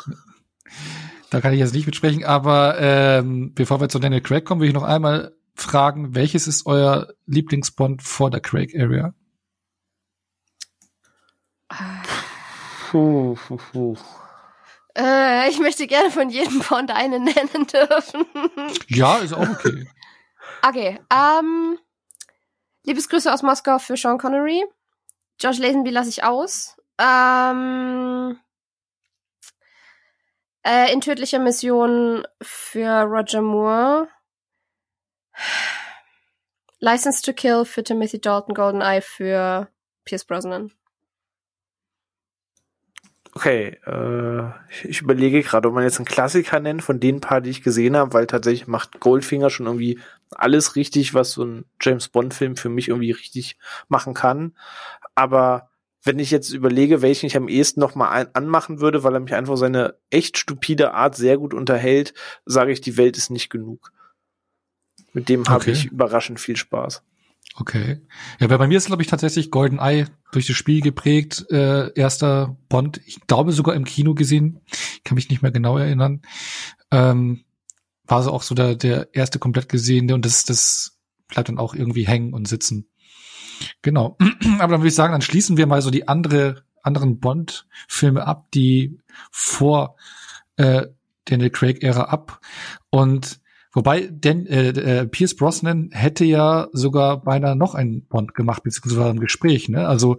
Da 1.31 1.41
kann 1.41 1.53
ich 1.53 1.61
jetzt 1.61 1.75
nicht 1.75 1.87
mitsprechen, 1.87 2.25
aber 2.25 2.77
ähm, 2.79 3.53
bevor 3.55 3.81
wir 3.81 3.89
zu 3.89 3.99
Daniel 3.99 4.21
Craig 4.21 4.45
kommen, 4.45 4.61
will 4.61 4.69
ich 4.69 4.75
noch 4.75 4.83
einmal 4.83 5.33
fragen, 5.55 6.15
welches 6.15 6.47
ist 6.47 6.67
euer 6.67 7.09
Lieblingsbond 7.27 8.03
vor 8.03 8.31
der 8.31 8.41
Craig 8.41 8.75
Area? 8.77 9.15
Puh, 12.91 13.37
puh, 13.47 13.59
puh. 13.73 13.97
Äh, 14.97 15.49
ich 15.51 15.61
möchte 15.61 15.87
gerne 15.87 16.11
von 16.11 16.31
jedem 16.31 16.61
Bond 16.69 16.91
einen 16.91 17.25
nennen 17.25 17.67
dürfen. 17.67 18.25
Ja, 18.89 19.19
ist 19.19 19.33
auch 19.33 19.49
okay. 19.49 19.89
okay, 20.67 21.01
ähm, 21.13 21.79
Liebesgrüße 22.85 23.33
aus 23.33 23.43
Moskau 23.43 23.79
für 23.79 23.97
Sean 23.97 24.19
Connery. 24.19 24.65
Josh 25.41 25.59
Lazenby 25.59 25.91
lasse 25.91 26.11
ich 26.11 26.23
aus. 26.23 26.77
Ähm, 26.99 28.39
äh, 30.67 30.93
in 30.93 31.01
tödlicher 31.01 31.39
Mission 31.39 32.27
für 32.43 33.03
Roger 33.03 33.41
Moore. 33.41 34.09
License 36.79 37.23
to 37.23 37.33
Kill 37.33 37.65
für 37.65 37.83
Timothy 37.83 38.21
Dalton, 38.21 38.55
GoldenEye 38.55 39.01
für 39.01 39.69
Pierce 40.05 40.25
Brosnan. 40.25 40.73
Okay, 43.33 43.79
äh, 43.87 44.51
ich 44.83 45.03
überlege 45.03 45.43
gerade, 45.43 45.69
ob 45.69 45.75
man 45.75 45.85
jetzt 45.85 45.99
einen 45.99 46.05
Klassiker 46.05 46.59
nennt 46.59 46.83
von 46.83 46.99
den 46.99 47.21
paar, 47.21 47.41
die 47.41 47.51
ich 47.51 47.63
gesehen 47.63 47.97
habe, 47.97 48.13
weil 48.13 48.27
tatsächlich 48.27 48.67
macht 48.67 48.99
Goldfinger 48.99 49.51
schon 49.51 49.67
irgendwie 49.67 50.01
alles 50.33 50.75
richtig, 50.75 51.15
was 51.15 51.33
so 51.33 51.45
ein 51.45 51.65
James 51.81 52.09
Bond-Film 52.09 52.57
für 52.57 52.69
mich 52.69 52.89
irgendwie 52.89 53.13
richtig 53.13 53.57
machen 53.89 54.15
kann. 54.15 54.57
Aber 55.15 55.71
wenn 56.03 56.19
ich 56.19 56.31
jetzt 56.31 56.53
überlege, 56.53 57.03
welchen 57.03 57.27
ich 57.27 57.37
am 57.37 57.49
ehesten 57.49 57.81
noch 57.81 57.95
mal 57.95 58.29
anmachen 58.33 58.81
würde, 58.81 59.05
weil 59.05 59.15
er 59.15 59.21
mich 59.21 59.35
einfach 59.35 59.57
seine 59.57 59.97
echt 60.09 60.39
stupide 60.39 60.95
Art 60.95 61.15
sehr 61.15 61.37
gut 61.37 61.53
unterhält, 61.53 62.15
sage 62.47 62.73
ich, 62.73 62.81
die 62.81 62.97
Welt 62.97 63.17
ist 63.17 63.31
nicht 63.31 63.51
genug. 63.51 63.93
Mit 65.13 65.29
dem 65.29 65.47
habe 65.49 65.63
okay. 65.63 65.73
ich 65.73 65.87
überraschend 65.87 66.41
viel 66.41 66.57
Spaß. 66.57 67.03
Okay. 67.57 68.01
Ja, 68.39 68.49
weil 68.49 68.59
bei 68.59 68.69
mir 68.69 68.79
ist, 68.79 68.87
glaube 68.87 69.03
ich, 69.03 69.09
tatsächlich 69.09 69.51
GoldenEye 69.51 70.07
durch 70.33 70.47
das 70.47 70.57
Spiel 70.57 70.81
geprägt. 70.81 71.47
Äh, 71.51 71.93
erster 71.95 72.57
Bond, 72.69 73.01
ich 73.07 73.21
glaube 73.27 73.53
sogar 73.53 73.75
im 73.75 73.85
Kino 73.85 74.15
gesehen. 74.15 74.61
Ich 74.71 75.03
kann 75.05 75.17
mich 75.17 75.29
nicht 75.29 75.43
mehr 75.43 75.51
genau 75.51 75.77
erinnern. 75.77 76.23
Ähm, 76.91 77.45
war 78.07 78.23
so 78.23 78.31
auch 78.31 78.43
so 78.43 78.55
der, 78.55 78.77
der 78.77 79.15
erste 79.15 79.39
komplett 79.39 79.69
gesehene 79.69 80.15
und 80.15 80.25
das, 80.25 80.45
das 80.45 80.99
bleibt 81.29 81.49
dann 81.49 81.59
auch 81.59 81.75
irgendwie 81.75 82.07
hängen 82.07 82.35
und 82.35 82.49
sitzen. 82.49 82.90
Genau. 83.83 84.17
Aber 84.59 84.73
dann 84.73 84.81
würde 84.81 84.89
ich 84.89 84.95
sagen, 84.95 85.13
dann 85.13 85.23
schließen 85.23 85.57
wir 85.57 85.67
mal 85.67 85.83
so 85.83 85.91
die 85.91 86.09
andere, 86.09 86.65
anderen 86.83 87.21
Bond-Filme 87.21 88.27
ab, 88.27 88.51
die 88.53 88.99
vor 89.31 89.97
äh, 90.57 90.87
Daniel 91.25 91.51
Craig-Ära 91.51 92.05
ab. 92.05 92.41
Und 92.91 93.41
wobei 93.73 94.09
denn, 94.11 94.47
äh, 94.47 94.69
äh, 94.69 95.07
Pierce 95.07 95.37
Brosnan 95.37 95.91
hätte 95.93 96.25
ja 96.25 96.69
sogar 96.73 97.23
beinahe 97.23 97.57
noch 97.57 97.75
einen 97.75 98.07
Bond 98.07 98.35
gemacht, 98.35 98.63
beziehungsweise 98.63 99.11
im 99.11 99.21
Gespräch. 99.21 99.69
Ne? 99.69 99.87
Also 99.87 100.19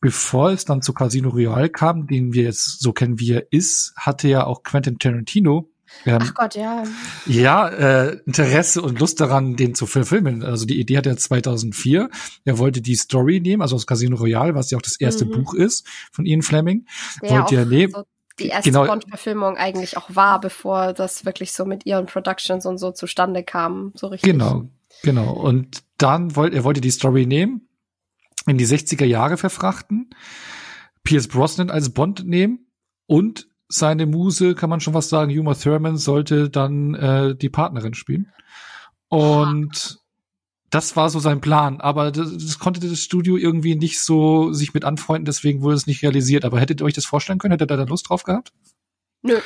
bevor 0.00 0.50
es 0.50 0.64
dann 0.64 0.82
zu 0.82 0.92
Casino 0.92 1.30
Royale 1.30 1.68
kam, 1.68 2.06
den 2.06 2.32
wir 2.32 2.44
jetzt 2.44 2.80
so 2.80 2.92
kennen, 2.92 3.18
wie 3.18 3.32
er 3.32 3.52
ist, 3.52 3.94
hatte 3.96 4.28
ja 4.28 4.44
auch 4.44 4.62
Quentin 4.62 4.98
Tarantino 4.98 5.70
ähm, 6.04 6.18
Ach 6.20 6.34
Gott, 6.34 6.54
ja. 6.54 6.84
Ja, 7.26 7.68
äh, 7.68 8.18
Interesse 8.26 8.82
und 8.82 8.98
Lust 9.00 9.20
daran, 9.20 9.56
den 9.56 9.74
zu 9.74 9.86
verfilmen. 9.86 10.42
Also 10.42 10.66
die 10.66 10.80
Idee 10.80 10.98
hat 10.98 11.06
er 11.06 11.16
2004. 11.16 12.10
Er 12.44 12.58
wollte 12.58 12.80
die 12.80 12.94
Story 12.94 13.40
nehmen, 13.40 13.62
also 13.62 13.76
aus 13.76 13.86
Casino 13.86 14.16
Royale, 14.16 14.54
was 14.54 14.70
ja 14.70 14.78
auch 14.78 14.82
das 14.82 15.00
erste 15.00 15.24
mhm. 15.24 15.32
Buch 15.32 15.54
ist 15.54 15.86
von 16.12 16.26
Ian 16.26 16.42
Fleming. 16.42 16.86
Der 17.22 17.30
wollte 17.30 17.56
er 17.56 17.64
nehmen. 17.66 17.92
So 17.92 18.04
die 18.38 18.48
erste 18.48 18.70
genau. 18.70 18.86
Bond-Verfilmung 18.86 19.56
eigentlich 19.56 19.96
auch 19.96 20.14
war, 20.14 20.40
bevor 20.40 20.92
das 20.92 21.24
wirklich 21.24 21.52
so 21.52 21.64
mit 21.64 21.86
ihren 21.86 22.06
Productions 22.06 22.66
und 22.66 22.78
so 22.78 22.90
zustande 22.92 23.42
kam, 23.42 23.92
so 23.94 24.08
richtig. 24.08 24.30
Genau, 24.30 24.68
genau. 25.02 25.32
Und 25.32 25.82
dann 25.98 26.36
wollte 26.36 26.56
er 26.56 26.64
wollte 26.64 26.80
die 26.80 26.90
Story 26.90 27.24
nehmen, 27.24 27.68
in 28.46 28.58
die 28.58 28.66
60er 28.66 29.06
Jahre 29.06 29.36
verfrachten, 29.36 30.10
Pierce 31.02 31.28
Brosnan 31.28 31.70
als 31.70 31.90
Bond 31.90 32.26
nehmen 32.26 32.66
und 33.06 33.48
seine 33.68 34.06
Muse, 34.06 34.54
kann 34.54 34.70
man 34.70 34.80
schon 34.80 34.94
was 34.94 35.08
sagen, 35.08 35.36
Uma 35.38 35.54
Thurman 35.54 35.96
sollte 35.96 36.50
dann 36.50 36.94
äh, 36.94 37.34
die 37.34 37.48
Partnerin 37.48 37.94
spielen. 37.94 38.32
Und 39.08 39.98
das 40.70 40.96
war 40.96 41.10
so 41.10 41.20
sein 41.20 41.40
Plan, 41.40 41.80
aber 41.80 42.10
das, 42.10 42.32
das, 42.32 42.58
konnte 42.58 42.80
das 42.80 43.00
Studio 43.00 43.36
irgendwie 43.36 43.76
nicht 43.76 44.00
so 44.00 44.52
sich 44.52 44.74
mit 44.74 44.84
anfreunden, 44.84 45.24
deswegen 45.24 45.62
wurde 45.62 45.76
es 45.76 45.86
nicht 45.86 46.02
realisiert. 46.02 46.44
Aber 46.44 46.60
hättet 46.60 46.80
ihr 46.80 46.84
euch 46.84 46.94
das 46.94 47.06
vorstellen 47.06 47.38
können? 47.38 47.52
Hättet 47.52 47.70
ihr 47.70 47.76
da 47.76 47.84
Lust 47.84 48.08
drauf 48.08 48.24
gehabt? 48.24 48.52
Nö. 49.22 49.38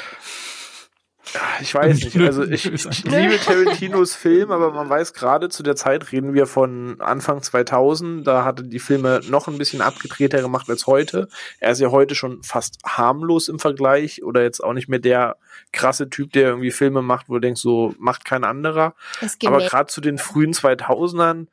Ich 1.60 1.74
weiß 1.74 2.02
nicht. 2.04 2.16
Also 2.16 2.44
ich, 2.44 2.66
ich 2.72 3.04
liebe 3.04 3.38
Tarantinos 3.38 4.14
Film, 4.14 4.50
aber 4.50 4.72
man 4.72 4.88
weiß 4.88 5.12
gerade 5.12 5.48
zu 5.48 5.62
der 5.62 5.76
Zeit 5.76 6.12
reden 6.12 6.34
wir 6.34 6.46
von 6.46 7.00
Anfang 7.00 7.42
2000. 7.42 8.26
Da 8.26 8.44
hatte 8.44 8.64
die 8.64 8.78
Filme 8.78 9.20
noch 9.28 9.46
ein 9.48 9.58
bisschen 9.58 9.80
abgedrehter 9.80 10.40
gemacht 10.42 10.68
als 10.68 10.86
heute. 10.86 11.28
Er 11.58 11.72
ist 11.72 11.80
ja 11.80 11.90
heute 11.90 12.14
schon 12.14 12.42
fast 12.42 12.78
harmlos 12.84 13.48
im 13.48 13.58
Vergleich 13.58 14.22
oder 14.22 14.42
jetzt 14.42 14.62
auch 14.62 14.72
nicht 14.72 14.88
mehr 14.88 14.98
der 14.98 15.36
krasse 15.72 16.10
Typ, 16.10 16.32
der 16.32 16.48
irgendwie 16.48 16.70
Filme 16.70 17.02
macht, 17.02 17.28
wo 17.28 17.34
du 17.34 17.40
denkst, 17.40 17.60
so 17.60 17.94
macht 17.98 18.24
kein 18.24 18.44
anderer. 18.44 18.94
Aber 19.44 19.58
gerade 19.58 19.86
zu 19.86 20.00
den 20.00 20.18
frühen 20.18 20.52
2000ern 20.52 21.46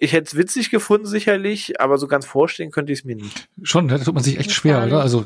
ich 0.00 0.12
hätte 0.12 0.26
es 0.26 0.36
witzig 0.36 0.70
gefunden, 0.70 1.06
sicherlich, 1.06 1.80
aber 1.80 1.96
so 1.96 2.08
ganz 2.08 2.26
vorstellen 2.26 2.72
könnte 2.72 2.92
ich 2.92 3.00
es 3.00 3.04
mir 3.04 3.14
nicht. 3.14 3.48
Schon, 3.62 3.86
da 3.86 3.98
tut 3.98 4.14
man 4.14 4.24
sich 4.24 4.38
echt 4.38 4.50
schwer, 4.50 4.84
oder? 4.84 5.00
Also 5.00 5.24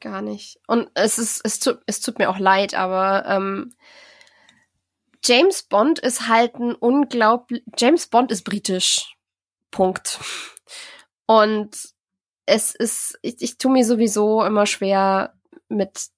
gar 0.00 0.22
nicht. 0.22 0.58
Und 0.66 0.90
es 0.94 1.18
ist, 1.18 1.40
es 1.44 1.58
tut, 1.58 1.80
es 1.86 2.00
tut 2.00 2.18
mir 2.18 2.30
auch 2.30 2.38
leid, 2.38 2.74
aber 2.74 3.24
ähm, 3.26 3.74
James 5.24 5.62
Bond 5.64 5.98
ist 5.98 6.28
halt 6.28 6.54
ein 6.54 6.74
unglaublich. 6.74 7.62
James 7.76 8.06
Bond 8.06 8.30
ist 8.30 8.44
britisch. 8.44 9.16
Punkt. 9.70 10.20
Und 11.26 11.76
es 12.46 12.74
ist, 12.74 13.18
ich, 13.22 13.36
ich 13.40 13.58
tue 13.58 13.72
mir 13.72 13.84
sowieso 13.84 14.44
immer 14.44 14.66
schwer 14.66 15.34
mit 15.68 16.08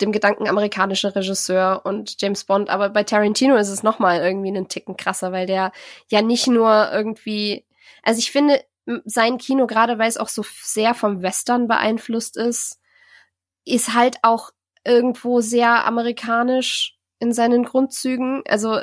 dem 0.00 0.10
Gedanken 0.10 0.48
amerikanischer 0.48 1.14
Regisseur 1.14 1.82
und 1.84 2.20
James 2.20 2.44
Bond, 2.44 2.68
aber 2.68 2.88
bei 2.88 3.04
Tarantino 3.04 3.56
ist 3.56 3.68
es 3.68 3.82
nochmal 3.82 4.20
irgendwie 4.20 4.48
einen 4.48 4.68
Ticken 4.68 4.96
krasser, 4.96 5.30
weil 5.30 5.46
der 5.46 5.70
ja 6.10 6.20
nicht 6.20 6.48
nur 6.48 6.90
irgendwie, 6.90 7.64
also 8.02 8.18
ich 8.18 8.32
finde, 8.32 8.64
sein 9.04 9.38
Kino, 9.38 9.66
gerade 9.66 9.98
weil 9.98 10.08
es 10.08 10.16
auch 10.16 10.28
so 10.28 10.44
sehr 10.62 10.94
vom 10.94 11.22
Western 11.22 11.68
beeinflusst 11.68 12.36
ist, 12.36 12.80
ist 13.64 13.94
halt 13.94 14.16
auch 14.22 14.50
irgendwo 14.84 15.40
sehr 15.40 15.86
amerikanisch 15.86 16.96
in 17.18 17.32
seinen 17.32 17.64
Grundzügen. 17.64 18.42
Also 18.46 18.80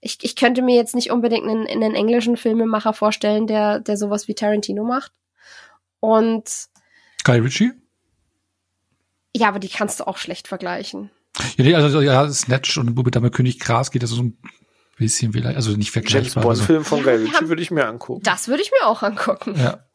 ich, 0.00 0.18
ich 0.22 0.36
könnte 0.36 0.62
mir 0.62 0.76
jetzt 0.76 0.94
nicht 0.94 1.10
unbedingt 1.10 1.44
einen, 1.44 1.66
einen 1.66 1.94
englischen 1.94 2.36
Filmemacher 2.36 2.92
vorstellen, 2.92 3.46
der, 3.46 3.80
der 3.80 3.96
sowas 3.96 4.28
wie 4.28 4.34
Tarantino 4.34 4.84
macht. 4.84 5.12
Und 6.00 6.68
Guy 7.24 7.38
Ritchie? 7.38 7.72
Ja, 9.34 9.48
aber 9.48 9.58
die 9.58 9.68
kannst 9.68 10.00
du 10.00 10.06
auch 10.06 10.16
schlecht 10.16 10.48
vergleichen. 10.48 11.10
Ja, 11.56 11.64
nee, 11.64 11.74
also 11.74 12.00
ja, 12.00 12.28
Snatch 12.30 12.78
und 12.78 12.94
Bube 12.94 13.10
Dame 13.10 13.30
König 13.30 13.58
Gras 13.58 13.90
geht 13.90 14.02
also 14.02 14.14
so 14.14 14.22
ein 14.22 14.38
bisschen 14.96 15.32
vielleicht, 15.32 15.56
also 15.56 15.72
nicht 15.72 15.90
vergleichbar. 15.90 16.42
James 16.42 16.58
Bond 16.58 16.66
Film 16.66 16.84
von 16.84 17.02
Guy 17.02 17.16
Ritchie 17.16 17.48
würde 17.48 17.62
ich 17.62 17.70
mir 17.70 17.86
angucken. 17.86 18.22
Das 18.22 18.48
würde 18.48 18.62
ich 18.62 18.70
mir 18.70 18.86
auch 18.86 19.02
angucken. 19.02 19.54
Ja. 19.58 19.85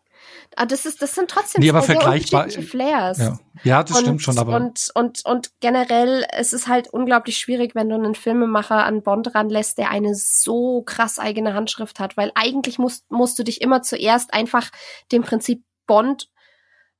Aber 0.55 0.63
ah, 0.63 0.65
das 0.65 0.85
ist, 0.85 1.01
das 1.01 1.15
sind 1.15 1.29
trotzdem 1.29 1.61
nee, 1.61 1.69
aber 1.69 1.81
vergleichbar, 1.81 2.49
Flares. 2.49 3.19
Ja. 3.19 3.39
ja, 3.63 3.83
das 3.83 3.97
und, 3.97 4.03
stimmt 4.03 4.21
schon, 4.21 4.37
aber. 4.37 4.57
Und, 4.57 4.91
und, 4.95 5.25
und 5.25 5.51
generell, 5.61 6.25
es 6.33 6.51
ist 6.51 6.67
halt 6.67 6.89
unglaublich 6.89 7.37
schwierig, 7.37 7.73
wenn 7.73 7.87
du 7.87 7.95
einen 7.95 8.15
Filmemacher 8.15 8.83
an 8.83 9.01
Bond 9.01 9.33
ranlässt, 9.33 9.77
der 9.77 9.91
eine 9.91 10.13
so 10.13 10.81
krass 10.81 11.19
eigene 11.19 11.53
Handschrift 11.53 12.01
hat, 12.01 12.17
weil 12.17 12.33
eigentlich 12.35 12.79
musst, 12.79 13.09
musst 13.09 13.39
du 13.39 13.43
dich 13.43 13.61
immer 13.61 13.81
zuerst 13.81 14.33
einfach 14.33 14.71
dem 15.13 15.21
Prinzip 15.21 15.63
Bond 15.87 16.29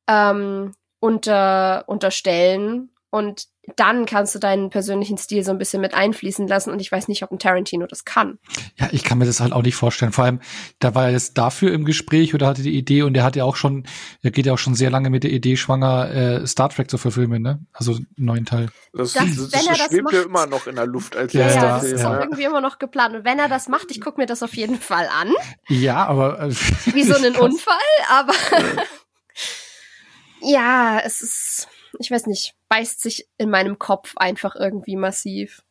ähm, 0.08 0.74
unter, 1.02 1.84
unterstellen 1.88 2.90
und 3.12 3.48
dann 3.76 4.06
kannst 4.06 4.34
du 4.34 4.40
deinen 4.40 4.70
persönlichen 4.70 5.18
Stil 5.18 5.44
so 5.44 5.52
ein 5.52 5.58
bisschen 5.58 5.82
mit 5.82 5.94
einfließen 5.94 6.48
lassen 6.48 6.72
und 6.72 6.80
ich 6.80 6.92
weiß 6.92 7.10
nicht, 7.10 7.24
ob 7.24 7.32
ein 7.32 7.40
Tarantino 7.40 7.86
das 7.86 8.06
kann. 8.06 8.40
Ja, 8.80 8.88
ich 8.92 9.04
kann 9.04 9.18
mir 9.18 9.26
das 9.26 9.42
halt 9.42 9.52
auch 9.52 9.62
nicht 9.62 9.76
vorstellen. 9.76 10.14
Vor 10.14 10.24
allem, 10.24 10.40
da 10.80 10.96
war 10.96 11.06
er 11.06 11.12
jetzt 11.12 11.38
dafür 11.38 11.74
im 11.74 11.84
Gespräch 11.84 12.34
oder 12.34 12.48
hatte 12.48 12.64
die 12.64 12.76
Idee 12.76 13.04
und 13.04 13.16
er 13.16 13.24
hat 13.24 13.36
ja 13.36 13.44
auch 13.44 13.58
schon, 13.58 13.86
er 14.24 14.32
geht 14.32 14.46
ja 14.46 14.54
auch 14.54 14.58
schon 14.58 14.76
sehr 14.76 14.90
lange 14.90 15.10
mit 15.10 15.24
der 15.24 15.32
Idee 15.32 15.58
schwanger, 15.58 16.10
äh, 16.10 16.48
Star 16.48 16.70
Trek 16.70 16.90
zu 16.90 16.98
verfilmen, 16.98 17.42
ne? 17.42 17.60
Also 17.74 17.96
einen 17.96 18.08
neuen 18.16 18.46
Teil. 18.46 18.70
Das, 18.94 19.14
das, 19.14 19.36
das, 19.36 19.50
das 19.50 19.88
schwebt 19.88 20.04
macht, 20.04 20.14
ja 20.14 20.22
immer 20.24 20.48
noch 20.48 20.66
in 20.68 20.76
der 20.78 20.88
Luft 20.88 21.16
als 21.18 21.34
ja, 21.34 21.50
ja, 21.50 21.62
das 21.62 21.84
ist 21.84 22.06
auch 22.06 22.18
irgendwie 22.18 22.44
immer 22.44 22.62
noch 22.62 22.80
geplant. 22.80 23.16
Und 23.16 23.26
wenn 23.26 23.40
er 23.40 23.50
das 23.50 23.68
macht, 23.68 23.92
ich 23.92 24.00
gucke 24.00 24.22
mir 24.22 24.26
das 24.26 24.42
auf 24.42 24.56
jeden 24.56 24.80
Fall 24.80 25.08
an. 25.08 25.34
Ja, 25.68 26.06
aber 26.06 26.40
äh, 26.40 26.50
wie 26.94 27.04
so 27.04 27.16
einen 27.16 27.36
Unfall, 27.38 27.76
aber 28.10 28.34
ja, 30.42 31.00
es 31.04 31.22
ist 31.22 31.68
ich 32.00 32.12
weiß 32.12 32.28
nicht, 32.28 32.54
beißt 32.72 33.02
sich 33.02 33.28
in 33.38 33.50
meinem 33.50 33.80
Kopf 33.80 34.14
einfach 34.16 34.56
irgendwie 34.56 34.96
massiv. 34.96 35.62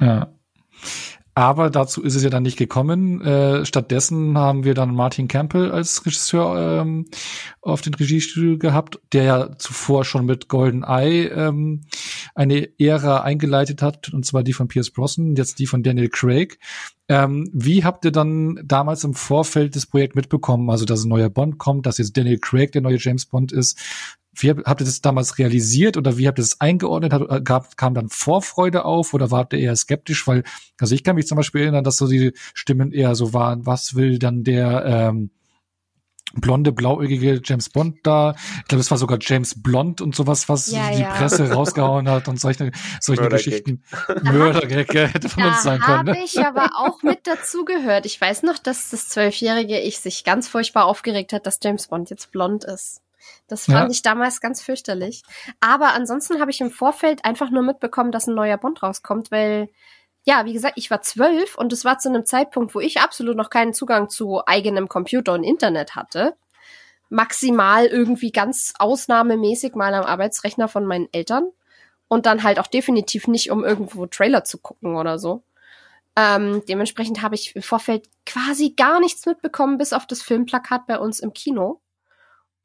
Ja. 0.00 0.32
Aber 1.36 1.70
dazu 1.70 2.02
ist 2.02 2.16
es 2.16 2.24
ja 2.24 2.30
dann 2.30 2.42
nicht 2.42 2.58
gekommen. 2.58 3.20
Äh, 3.20 3.64
stattdessen 3.64 4.36
haben 4.36 4.64
wir 4.64 4.74
dann 4.74 4.92
Martin 4.92 5.28
Campbell 5.28 5.70
als 5.70 6.04
Regisseur 6.04 6.80
ähm, 6.80 7.06
auf 7.62 7.82
den 7.82 7.94
Regiestuhl 7.94 8.58
gehabt, 8.58 8.98
der 9.12 9.22
ja 9.22 9.56
zuvor 9.58 10.04
schon 10.04 10.26
mit 10.26 10.48
Golden 10.48 10.82
Eye 10.82 11.26
ähm, 11.28 11.82
eine 12.34 12.68
Ära 12.80 13.20
eingeleitet 13.20 13.80
hat, 13.82 14.12
und 14.12 14.26
zwar 14.26 14.42
die 14.42 14.52
von 14.52 14.66
Pierce 14.66 14.90
Brosnan, 14.90 15.36
jetzt 15.36 15.60
die 15.60 15.66
von 15.66 15.84
Daniel 15.84 16.08
Craig. 16.08 16.58
Ähm, 17.08 17.48
wie 17.52 17.84
habt 17.84 18.04
ihr 18.04 18.10
dann 18.10 18.58
damals 18.64 19.04
im 19.04 19.14
Vorfeld 19.14 19.76
des 19.76 19.86
Projekts 19.86 20.16
mitbekommen, 20.16 20.68
also 20.68 20.84
dass 20.84 21.04
ein 21.04 21.08
neuer 21.08 21.30
Bond 21.30 21.58
kommt, 21.58 21.86
dass 21.86 21.98
jetzt 21.98 22.16
Daniel 22.16 22.40
Craig 22.40 22.72
der 22.72 22.82
neue 22.82 22.98
James 22.98 23.26
Bond 23.26 23.52
ist? 23.52 23.78
Wie 24.40 24.50
habt, 24.50 24.80
ihr 24.80 24.84
das 24.86 25.00
damals 25.00 25.38
realisiert 25.38 25.96
oder 25.96 26.18
wie 26.18 26.28
habt 26.28 26.38
ihr 26.38 26.42
das 26.42 26.60
eingeordnet? 26.60 27.12
Hat, 27.12 27.22
äh, 27.28 27.40
gab, 27.40 27.76
kam 27.76 27.94
dann 27.94 28.08
Vorfreude 28.08 28.84
auf 28.84 29.14
oder 29.14 29.30
wart 29.30 29.52
ihr 29.52 29.60
eher 29.60 29.76
skeptisch? 29.76 30.26
Weil, 30.26 30.44
also 30.80 30.94
ich 30.94 31.04
kann 31.04 31.16
mich 31.16 31.26
zum 31.26 31.36
Beispiel 31.36 31.62
erinnern, 31.62 31.84
dass 31.84 31.96
so 31.96 32.08
die 32.08 32.32
Stimmen 32.54 32.92
eher 32.92 33.14
so 33.14 33.32
waren, 33.32 33.66
was 33.66 33.94
will 33.94 34.18
dann 34.18 34.44
der 34.44 34.84
ähm, 34.84 35.30
blonde, 36.34 36.72
blauäugige 36.72 37.40
James 37.42 37.70
Bond 37.70 37.98
da. 38.02 38.34
Ich 38.58 38.64
glaube, 38.68 38.80
es 38.80 38.90
war 38.90 38.98
sogar 38.98 39.18
James 39.20 39.60
Blond 39.62 40.00
und 40.00 40.14
sowas, 40.14 40.48
was 40.48 40.70
ja, 40.70 40.90
die 40.90 41.02
ja. 41.02 41.14
Presse 41.14 41.50
rausgehauen 41.50 42.08
hat 42.08 42.28
und 42.28 42.40
solche, 42.40 42.70
solche 43.00 43.22
Mörder 43.22 43.36
Geschichten. 43.36 43.82
Mördergag 44.22 44.94
hätte 44.94 45.28
von 45.28 45.44
uns 45.44 45.62
sein 45.62 45.80
können. 45.80 46.06
Da 46.06 46.14
habe 46.14 46.24
ich 46.24 46.38
aber 46.38 46.70
auch 46.76 47.02
mit 47.02 47.20
dazu 47.26 47.64
gehört. 47.64 48.06
Ich 48.06 48.20
weiß 48.20 48.42
noch, 48.42 48.58
dass 48.58 48.90
das 48.90 49.08
zwölfjährige 49.08 49.80
Ich 49.80 50.00
sich 50.00 50.24
ganz 50.24 50.48
furchtbar 50.48 50.84
aufgeregt 50.84 51.32
hat, 51.32 51.46
dass 51.46 51.58
James 51.62 51.88
Bond 51.88 52.10
jetzt 52.10 52.30
blond 52.30 52.64
ist. 52.64 53.00
Das 53.46 53.66
fand 53.66 53.88
ja. 53.88 53.90
ich 53.90 54.02
damals 54.02 54.40
ganz 54.40 54.62
fürchterlich. 54.62 55.22
Aber 55.60 55.94
ansonsten 55.94 56.40
habe 56.40 56.50
ich 56.50 56.60
im 56.60 56.70
Vorfeld 56.70 57.24
einfach 57.24 57.50
nur 57.50 57.62
mitbekommen, 57.62 58.12
dass 58.12 58.26
ein 58.26 58.34
neuer 58.34 58.58
Bond 58.58 58.82
rauskommt, 58.82 59.30
weil, 59.30 59.68
ja, 60.24 60.44
wie 60.44 60.52
gesagt, 60.52 60.74
ich 60.76 60.90
war 60.90 61.02
zwölf 61.02 61.56
und 61.56 61.72
es 61.72 61.84
war 61.84 61.98
zu 61.98 62.08
einem 62.08 62.26
Zeitpunkt, 62.26 62.74
wo 62.74 62.80
ich 62.80 63.00
absolut 63.00 63.36
noch 63.36 63.50
keinen 63.50 63.74
Zugang 63.74 64.08
zu 64.08 64.46
eigenem 64.46 64.88
Computer 64.88 65.32
und 65.32 65.44
Internet 65.44 65.96
hatte. 65.96 66.36
Maximal 67.08 67.86
irgendwie 67.86 68.32
ganz 68.32 68.74
ausnahmemäßig 68.78 69.74
mal 69.74 69.94
am 69.94 70.04
Arbeitsrechner 70.04 70.68
von 70.68 70.84
meinen 70.84 71.08
Eltern. 71.12 71.50
Und 72.10 72.24
dann 72.24 72.42
halt 72.42 72.58
auch 72.58 72.68
definitiv 72.68 73.28
nicht, 73.28 73.50
um 73.50 73.64
irgendwo 73.64 74.06
Trailer 74.06 74.42
zu 74.42 74.56
gucken 74.56 74.96
oder 74.96 75.18
so. 75.18 75.42
Ähm, 76.16 76.62
dementsprechend 76.66 77.22
habe 77.22 77.34
ich 77.34 77.54
im 77.54 77.62
Vorfeld 77.62 78.08
quasi 78.26 78.70
gar 78.70 78.98
nichts 78.98 79.26
mitbekommen, 79.26 79.78
bis 79.78 79.92
auf 79.92 80.06
das 80.06 80.22
Filmplakat 80.22 80.86
bei 80.86 80.98
uns 80.98 81.20
im 81.20 81.32
Kino 81.32 81.80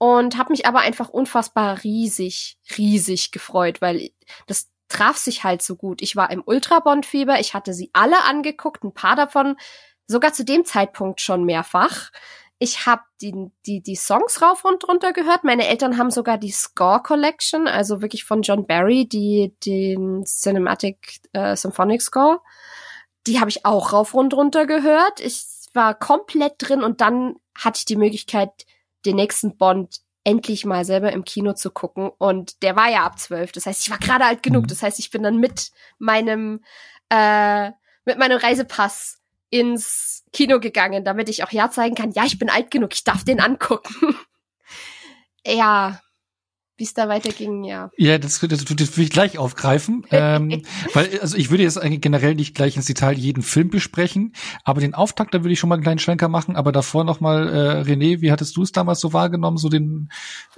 und 0.04 0.38
habe 0.38 0.52
mich 0.52 0.66
aber 0.66 0.80
einfach 0.82 1.08
unfassbar 1.08 1.82
riesig, 1.86 2.58
riesig 2.78 3.32
gefreut, 3.32 3.80
weil 3.82 4.10
das 4.48 4.70
traf 4.90 5.16
sich 5.16 5.46
halt 5.46 5.62
so 5.62 5.78
gut. 5.78 6.02
Ich 6.02 6.18
war 6.18 6.30
im 6.30 6.44
Ultra-Bond-Fieber, 6.46 7.40
ich 7.40 7.54
hatte 7.54 7.74
sie 7.74 7.90
alle 7.94 8.22
angeguckt, 8.26 8.84
ein 8.84 8.94
paar 8.94 9.16
davon 9.16 9.56
sogar 10.06 10.34
zu 10.34 10.44
dem 10.44 10.66
Zeitpunkt 10.66 11.22
schon 11.22 11.46
mehrfach. 11.46 12.12
Ich 12.60 12.86
habe 12.86 13.04
die, 13.22 13.50
die, 13.66 13.82
die 13.82 13.96
Songs 13.96 14.42
rauf 14.42 14.66
und 14.66 14.86
runter 14.86 15.14
gehört. 15.14 15.46
Meine 15.46 15.70
Eltern 15.70 15.98
haben 15.98 16.12
sogar 16.12 16.38
die 16.38 16.52
Score 16.52 17.02
Collection, 17.02 17.70
also 17.70 18.02
wirklich 18.02 18.26
von 18.26 18.42
John 18.42 18.68
Barry, 18.68 19.08
die, 19.08 19.56
den 19.66 20.26
Cinematic 20.26 21.22
äh, 21.32 21.56
Symphonic 21.56 22.02
Score. 22.02 22.42
Die 23.26 23.40
habe 23.40 23.50
ich 23.50 23.66
auch 23.66 23.94
rauf 23.94 24.14
und 24.14 24.34
runter 24.34 24.66
gehört. 24.66 25.22
Ich 25.22 25.46
war 25.74 25.98
komplett 25.98 26.56
drin 26.58 26.84
und 26.84 27.00
dann 27.00 27.38
hatte 27.58 27.78
ich 27.78 27.86
die 27.86 27.96
Möglichkeit, 27.96 28.66
den 29.06 29.16
nächsten 29.16 29.58
Bond 29.58 30.02
endlich 30.24 30.66
mal 30.66 30.86
selber 30.86 31.12
im 31.12 31.26
Kino 31.26 31.54
zu 31.54 31.72
gucken. 31.72 32.10
Und 32.18 32.62
der 32.64 32.76
war 32.76 32.90
ja 32.90 33.06
ab 33.06 33.20
zwölf. 33.20 33.52
Das 33.52 33.66
heißt, 33.66 33.84
ich 33.86 33.92
war 33.92 33.98
gerade 33.98 34.26
alt 34.26 34.44
genug. 34.44 34.64
Mhm. 34.64 34.68
Das 34.68 34.82
heißt, 34.82 35.00
ich 35.00 35.12
bin 35.12 35.24
dann 35.24 35.38
mit 35.38 35.72
meinem, 36.00 36.64
äh, 37.10 37.72
mit 38.06 38.18
meinem 38.18 38.38
Reisepass 38.38 39.20
ins 39.50 40.24
Kino 40.34 40.60
gegangen, 40.60 41.06
damit 41.06 41.30
ich 41.30 41.44
auch 41.44 41.52
ja 41.52 41.70
zeigen 41.70 41.96
kann, 41.96 42.12
ja, 42.12 42.26
ich 42.26 42.40
bin 42.40 42.50
alt 42.50 42.72
genug, 42.72 42.94
ich 42.94 43.04
darf 43.04 43.24
den 43.24 43.40
angucken. 43.40 44.18
ja, 45.46 46.00
wie 46.78 46.84
es 46.84 46.94
da 46.94 47.08
weiterging, 47.08 47.64
ja. 47.64 47.92
Ja, 47.98 48.18
das, 48.18 48.40
das, 48.40 48.66
das 48.66 48.98
will 48.98 49.04
ich 49.04 49.10
gleich 49.10 49.38
aufgreifen, 49.38 50.06
ähm, 50.12 50.64
weil 50.94 51.20
also 51.20 51.38
ich 51.38 51.50
würde 51.50 51.64
jetzt 51.64 51.78
eigentlich 51.78 52.02
generell 52.02 52.36
nicht 52.36 52.56
gleich 52.56 52.76
ins 52.76 52.86
Detail 52.86 53.18
jeden 53.18 53.44
Film 53.44 53.70
besprechen, 53.70 54.34
aber 54.64 54.82
den 54.82 54.94
Auftakt, 54.94 55.34
da 55.34 55.44
würde 55.44 55.54
ich 55.54 55.60
schon 55.60 55.70
mal 55.70 55.76
einen 55.76 55.84
kleinen 55.84 56.00
Schwenker 56.00 56.30
machen, 56.30 56.56
aber 56.56 56.72
davor 56.72 57.04
noch 57.04 57.20
mal 57.20 57.48
äh, 57.48 57.82
René, 57.82 58.22
wie 58.22 58.32
hattest 58.32 58.58
du 58.58 58.64
es 58.64 58.72
damals 58.72 59.00
so 59.00 59.14
wahrgenommen, 59.14 59.58
so 59.58 59.70
den 59.70 60.10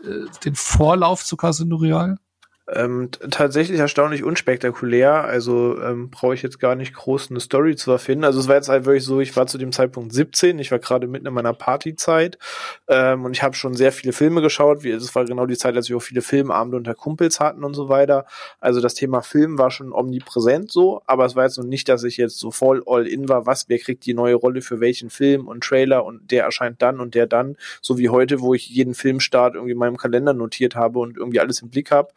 äh, 0.03 0.25
den 0.43 0.55
Vorlauf 0.55 1.23
zu 1.23 1.37
Casino 1.37 1.75
Royale? 1.75 2.17
Ähm, 2.67 3.11
tatsächlich 3.29 3.79
erstaunlich 3.79 4.23
unspektakulär. 4.23 5.23
Also 5.23 5.79
ähm, 5.79 6.09
brauche 6.09 6.33
ich 6.33 6.41
jetzt 6.41 6.59
gar 6.59 6.73
nicht 6.73 6.95
groß 6.95 7.29
eine 7.29 7.39
Story 7.39 7.75
zu 7.75 7.91
erfinden. 7.91 8.23
Also 8.23 8.39
es 8.39 8.47
war 8.47 8.55
jetzt 8.55 8.69
halt 8.69 8.85
wirklich 8.85 9.03
so, 9.03 9.19
ich 9.19 9.35
war 9.35 9.45
zu 9.45 9.59
dem 9.59 9.71
Zeitpunkt 9.71 10.11
17, 10.13 10.57
ich 10.57 10.71
war 10.71 10.79
gerade 10.79 11.05
mitten 11.05 11.27
in 11.27 11.33
meiner 11.33 11.53
Partyzeit 11.53 12.39
ähm, 12.87 13.23
und 13.23 13.33
ich 13.33 13.43
habe 13.43 13.55
schon 13.55 13.75
sehr 13.75 13.91
viele 13.91 14.13
Filme 14.13 14.41
geschaut. 14.41 14.83
Es 14.83 15.13
war 15.13 15.25
genau 15.25 15.45
die 15.45 15.57
Zeit, 15.57 15.75
als 15.75 15.89
wir 15.89 15.97
auch 15.97 16.01
viele 16.01 16.23
Filmabende 16.23 16.77
unter 16.77 16.95
Kumpels 16.95 17.39
hatten 17.39 17.63
und 17.63 17.75
so 17.75 17.87
weiter. 17.87 18.25
Also 18.59 18.81
das 18.81 18.95
Thema 18.95 19.21
Film 19.21 19.59
war 19.59 19.69
schon 19.69 19.93
omnipräsent 19.93 20.71
so, 20.71 21.03
aber 21.05 21.25
es 21.25 21.35
war 21.35 21.43
jetzt 21.43 21.59
noch 21.59 21.65
nicht, 21.65 21.87
dass 21.87 22.03
ich 22.03 22.17
jetzt 22.17 22.39
so 22.39 22.49
voll 22.49 22.81
all 22.87 23.05
in 23.05 23.29
war, 23.29 23.45
was, 23.45 23.69
wer 23.69 23.77
kriegt 23.77 24.07
die 24.07 24.15
neue 24.15 24.35
Rolle 24.35 24.61
für 24.61 24.79
welchen 24.79 25.11
Film 25.11 25.47
und 25.47 25.63
Trailer 25.63 26.03
und 26.03 26.31
der 26.31 26.45
erscheint 26.45 26.81
dann 26.81 26.99
und 26.99 27.13
der 27.13 27.27
dann, 27.27 27.57
so 27.81 27.99
wie 27.99 28.09
heute, 28.09 28.41
wo 28.41 28.55
ich 28.55 28.67
jeden 28.67 28.95
Filmstart 28.95 29.53
irgendwie 29.53 29.73
in 29.73 29.77
meinem 29.77 29.97
Kalender 29.97 30.33
notiert 30.33 30.75
habe 30.75 30.97
und 30.97 31.15
irgendwie 31.15 31.39
alles 31.39 31.61
im 31.61 31.69
Blick 31.69 31.91
habe 31.91 32.09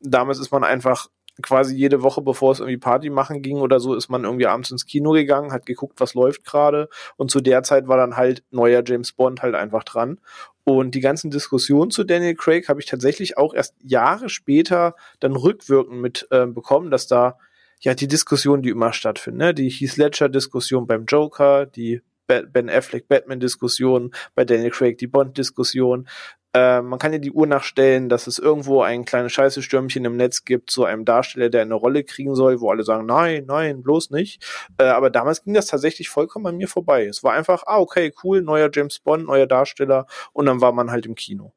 damals 0.00 0.38
ist 0.38 0.52
man 0.52 0.64
einfach 0.64 1.08
quasi 1.42 1.76
jede 1.76 2.02
Woche, 2.02 2.22
bevor 2.22 2.52
es 2.52 2.60
irgendwie 2.60 2.78
Party 2.78 3.10
machen 3.10 3.42
ging 3.42 3.58
oder 3.58 3.80
so, 3.80 3.94
ist 3.94 4.08
man 4.08 4.24
irgendwie 4.24 4.46
abends 4.46 4.70
ins 4.70 4.86
Kino 4.86 5.12
gegangen, 5.12 5.52
hat 5.52 5.66
geguckt, 5.66 6.00
was 6.00 6.14
läuft 6.14 6.44
gerade. 6.44 6.88
Und 7.16 7.30
zu 7.30 7.40
der 7.40 7.62
Zeit 7.62 7.88
war 7.88 7.96
dann 7.96 8.16
halt 8.16 8.42
neuer 8.50 8.82
James 8.84 9.12
Bond 9.12 9.42
halt 9.42 9.54
einfach 9.54 9.84
dran. 9.84 10.18
Und 10.64 10.94
die 10.94 11.00
ganzen 11.00 11.30
Diskussionen 11.30 11.90
zu 11.90 12.04
Daniel 12.04 12.34
Craig 12.34 12.68
habe 12.68 12.80
ich 12.80 12.86
tatsächlich 12.86 13.36
auch 13.36 13.54
erst 13.54 13.74
Jahre 13.82 14.28
später 14.28 14.94
dann 15.20 15.36
rückwirkend 15.36 16.00
mit 16.00 16.26
äh, 16.30 16.46
bekommen, 16.46 16.90
dass 16.90 17.06
da 17.06 17.38
ja 17.80 17.94
die 17.94 18.08
Diskussionen, 18.08 18.62
die 18.62 18.70
immer 18.70 18.92
stattfinden, 18.92 19.38
ne? 19.38 19.54
die 19.54 19.68
Heath 19.68 19.96
Ledger-Diskussion 19.96 20.86
beim 20.86 21.04
Joker, 21.04 21.66
die 21.66 22.00
Ben 22.26 22.68
Affleck 22.68 23.06
Batman-Diskussion, 23.06 24.12
bei 24.34 24.44
Daniel 24.44 24.70
Craig 24.70 24.98
die 24.98 25.06
Bond-Diskussion, 25.06 26.08
äh, 26.56 26.80
man 26.80 26.98
kann 26.98 27.12
ja 27.12 27.18
die 27.18 27.32
Uhr 27.32 27.46
nachstellen, 27.46 28.08
dass 28.08 28.26
es 28.26 28.38
irgendwo 28.38 28.80
ein 28.80 29.04
kleines 29.04 29.32
Scheißestürmchen 29.32 30.06
im 30.06 30.16
Netz 30.16 30.46
gibt 30.46 30.70
zu 30.70 30.84
einem 30.84 31.04
Darsteller, 31.04 31.50
der 31.50 31.60
eine 31.60 31.74
Rolle 31.74 32.02
kriegen 32.02 32.34
soll, 32.34 32.60
wo 32.62 32.70
alle 32.70 32.82
sagen, 32.82 33.04
nein, 33.04 33.44
nein, 33.46 33.82
bloß 33.82 34.10
nicht. 34.10 34.42
Äh, 34.78 34.84
aber 34.84 35.10
damals 35.10 35.44
ging 35.44 35.52
das 35.52 35.66
tatsächlich 35.66 36.08
vollkommen 36.08 36.46
an 36.46 36.56
mir 36.56 36.66
vorbei. 36.66 37.04
Es 37.04 37.22
war 37.22 37.34
einfach, 37.34 37.64
ah, 37.66 37.78
okay, 37.78 38.10
cool, 38.24 38.40
neuer 38.40 38.70
James 38.72 39.00
Bond, 39.00 39.26
neuer 39.26 39.46
Darsteller 39.46 40.06
und 40.32 40.46
dann 40.46 40.62
war 40.62 40.72
man 40.72 40.90
halt 40.90 41.04
im 41.04 41.14
Kino. 41.14 41.52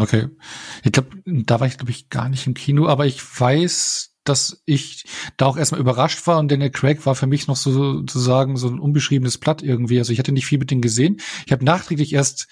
Okay. 0.00 0.28
Ich 0.82 0.92
glaube, 0.92 1.08
da 1.26 1.60
war 1.60 1.66
ich, 1.66 1.76
glaube 1.76 1.90
ich, 1.90 2.08
gar 2.08 2.30
nicht 2.30 2.46
im 2.46 2.54
Kino, 2.54 2.86
aber 2.86 3.04
ich 3.04 3.20
weiß, 3.40 4.14
dass 4.24 4.62
ich 4.64 5.04
da 5.36 5.44
auch 5.44 5.58
erstmal 5.58 5.80
überrascht 5.80 6.26
war 6.26 6.38
und 6.38 6.50
Daniel 6.50 6.70
Craig 6.70 7.04
war 7.04 7.14
für 7.14 7.26
mich 7.26 7.48
noch 7.48 7.56
so 7.56 7.70
sozusagen 7.72 8.56
so 8.56 8.68
ein 8.68 8.78
unbeschriebenes 8.78 9.36
Blatt 9.36 9.62
irgendwie. 9.62 9.98
Also 9.98 10.12
ich 10.12 10.18
hatte 10.18 10.32
nicht 10.32 10.46
viel 10.46 10.58
mit 10.58 10.70
denen 10.70 10.82
gesehen. 10.82 11.20
Ich 11.44 11.52
habe 11.52 11.64
nachträglich 11.64 12.14
erst 12.14 12.48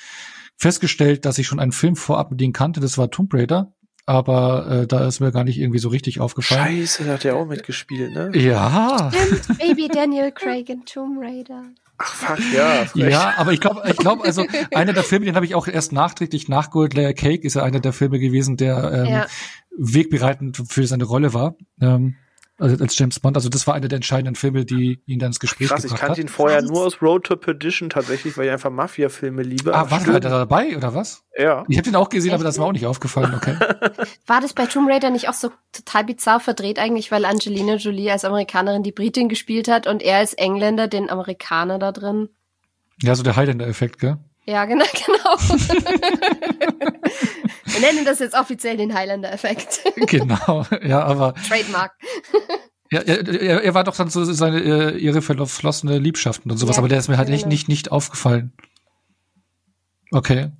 festgestellt, 0.58 1.24
dass 1.24 1.38
ich 1.38 1.46
schon 1.46 1.60
einen 1.60 1.72
Film 1.72 1.96
vorab 1.96 2.30
mit 2.30 2.40
denen 2.40 2.52
kannte, 2.52 2.80
das 2.80 2.98
war 2.98 3.10
Tomb 3.10 3.32
Raider. 3.32 3.72
Aber 4.04 4.66
äh, 4.70 4.86
da 4.86 5.06
ist 5.06 5.20
mir 5.20 5.32
gar 5.32 5.44
nicht 5.44 5.58
irgendwie 5.58 5.78
so 5.78 5.90
richtig 5.90 6.18
aufgefallen. 6.18 6.78
Scheiße, 6.78 7.04
da 7.04 7.12
hat 7.12 7.26
er 7.26 7.36
auch 7.36 7.44
mitgespielt, 7.44 8.14
ne? 8.14 8.30
Ja. 8.34 9.10
Stimmt, 9.12 9.58
Baby 9.58 9.88
Daniel 9.88 10.32
Craig 10.32 10.70
in 10.70 10.86
Tomb 10.86 11.18
Raider. 11.20 11.64
Ach 11.98 12.14
fuck, 12.14 12.38
ja. 12.54 12.86
Frech. 12.86 13.12
Ja, 13.12 13.34
aber 13.36 13.52
ich 13.52 13.60
glaube, 13.60 13.82
ich 13.86 13.96
glaube, 13.98 14.24
also 14.24 14.46
einer 14.74 14.94
der 14.94 15.02
Filme, 15.02 15.26
den 15.26 15.34
habe 15.34 15.44
ich 15.44 15.54
auch 15.54 15.68
erst 15.68 15.92
nachträglich 15.92 16.48
nachgeholt. 16.48 16.94
Layer 16.94 17.12
Cake 17.12 17.46
ist 17.46 17.54
ja 17.54 17.64
einer 17.64 17.80
der 17.80 17.92
Filme 17.92 18.18
gewesen, 18.18 18.56
der 18.56 18.92
ähm, 18.92 19.12
ja. 19.12 19.26
wegbereitend 19.76 20.62
für 20.68 20.86
seine 20.86 21.04
Rolle 21.04 21.34
war. 21.34 21.56
Ähm, 21.80 22.16
also 22.58 22.82
als 22.82 22.98
James 22.98 23.20
Bond. 23.20 23.36
Also 23.36 23.48
das 23.48 23.66
war 23.66 23.74
einer 23.74 23.88
der 23.88 23.96
entscheidenden 23.96 24.34
Filme, 24.34 24.64
die 24.64 25.00
ihn 25.06 25.18
dann 25.18 25.28
ins 25.28 25.40
Gespräch 25.40 25.68
Krass, 25.68 25.82
gebracht 25.82 26.02
hat. 26.02 26.02
ich 26.02 26.06
kannte 26.06 26.20
ihn 26.22 26.28
vorher 26.28 26.60
nur 26.62 26.86
aus 26.86 27.00
Road 27.00 27.24
to 27.24 27.36
Perdition 27.36 27.88
tatsächlich, 27.88 28.36
weil 28.36 28.46
ich 28.46 28.52
einfach 28.52 28.70
Mafia-Filme 28.70 29.42
liebe. 29.42 29.74
Ah, 29.74 29.90
war 29.90 30.06
er 30.06 30.20
da 30.20 30.28
dabei 30.28 30.76
oder 30.76 30.94
was? 30.94 31.22
Ja. 31.36 31.64
Ich 31.68 31.78
habe 31.78 31.84
den 31.84 31.96
auch 31.96 32.08
gesehen, 32.08 32.30
Echt? 32.30 32.34
aber 32.34 32.44
das 32.44 32.58
war 32.58 32.66
auch 32.66 32.72
nicht 32.72 32.86
aufgefallen, 32.86 33.32
okay. 33.34 33.56
War 34.26 34.40
das 34.40 34.54
bei 34.54 34.66
Tomb 34.66 34.90
Raider 34.90 35.10
nicht 35.10 35.28
auch 35.28 35.34
so 35.34 35.50
total 35.72 36.04
bizarr 36.04 36.40
verdreht 36.40 36.78
eigentlich, 36.80 37.12
weil 37.12 37.24
Angelina 37.24 37.76
Jolie 37.76 38.10
als 38.10 38.24
Amerikanerin 38.24 38.82
die 38.82 38.92
Britin 38.92 39.28
gespielt 39.28 39.68
hat 39.68 39.86
und 39.86 40.02
er 40.02 40.18
als 40.18 40.34
Engländer 40.34 40.88
den 40.88 41.10
Amerikaner 41.10 41.78
da 41.78 41.92
drin? 41.92 42.28
Ja, 43.02 43.14
so 43.14 43.22
der 43.22 43.36
Highlander-Effekt, 43.36 44.00
gell? 44.00 44.18
Ja, 44.48 44.64
genau, 44.64 44.84
genau. 45.06 45.36
Wir 47.78 47.92
nennen 47.92 48.04
das 48.04 48.18
jetzt 48.18 48.34
offiziell 48.34 48.76
den 48.76 48.92
Highlander-Effekt. 48.92 49.82
genau, 50.06 50.66
ja, 50.82 51.04
aber. 51.04 51.34
Trademark. 51.34 51.92
Ja, 52.90 53.00
er, 53.00 53.62
er 53.62 53.74
war 53.74 53.84
doch 53.84 53.94
dann 53.94 54.08
so 54.08 54.24
seine 54.24 54.60
äh, 54.62 54.96
ihre 54.96 55.20
verflossene 55.20 55.98
Liebschaften 55.98 56.50
und 56.50 56.56
sowas, 56.56 56.76
ja, 56.76 56.80
aber 56.80 56.88
der 56.88 56.98
ist 56.98 57.08
mir 57.08 57.18
halt 57.18 57.26
genau. 57.26 57.36
nicht, 57.36 57.46
nicht, 57.46 57.68
nicht 57.68 57.92
aufgefallen. 57.92 58.54
Okay. 60.10 60.52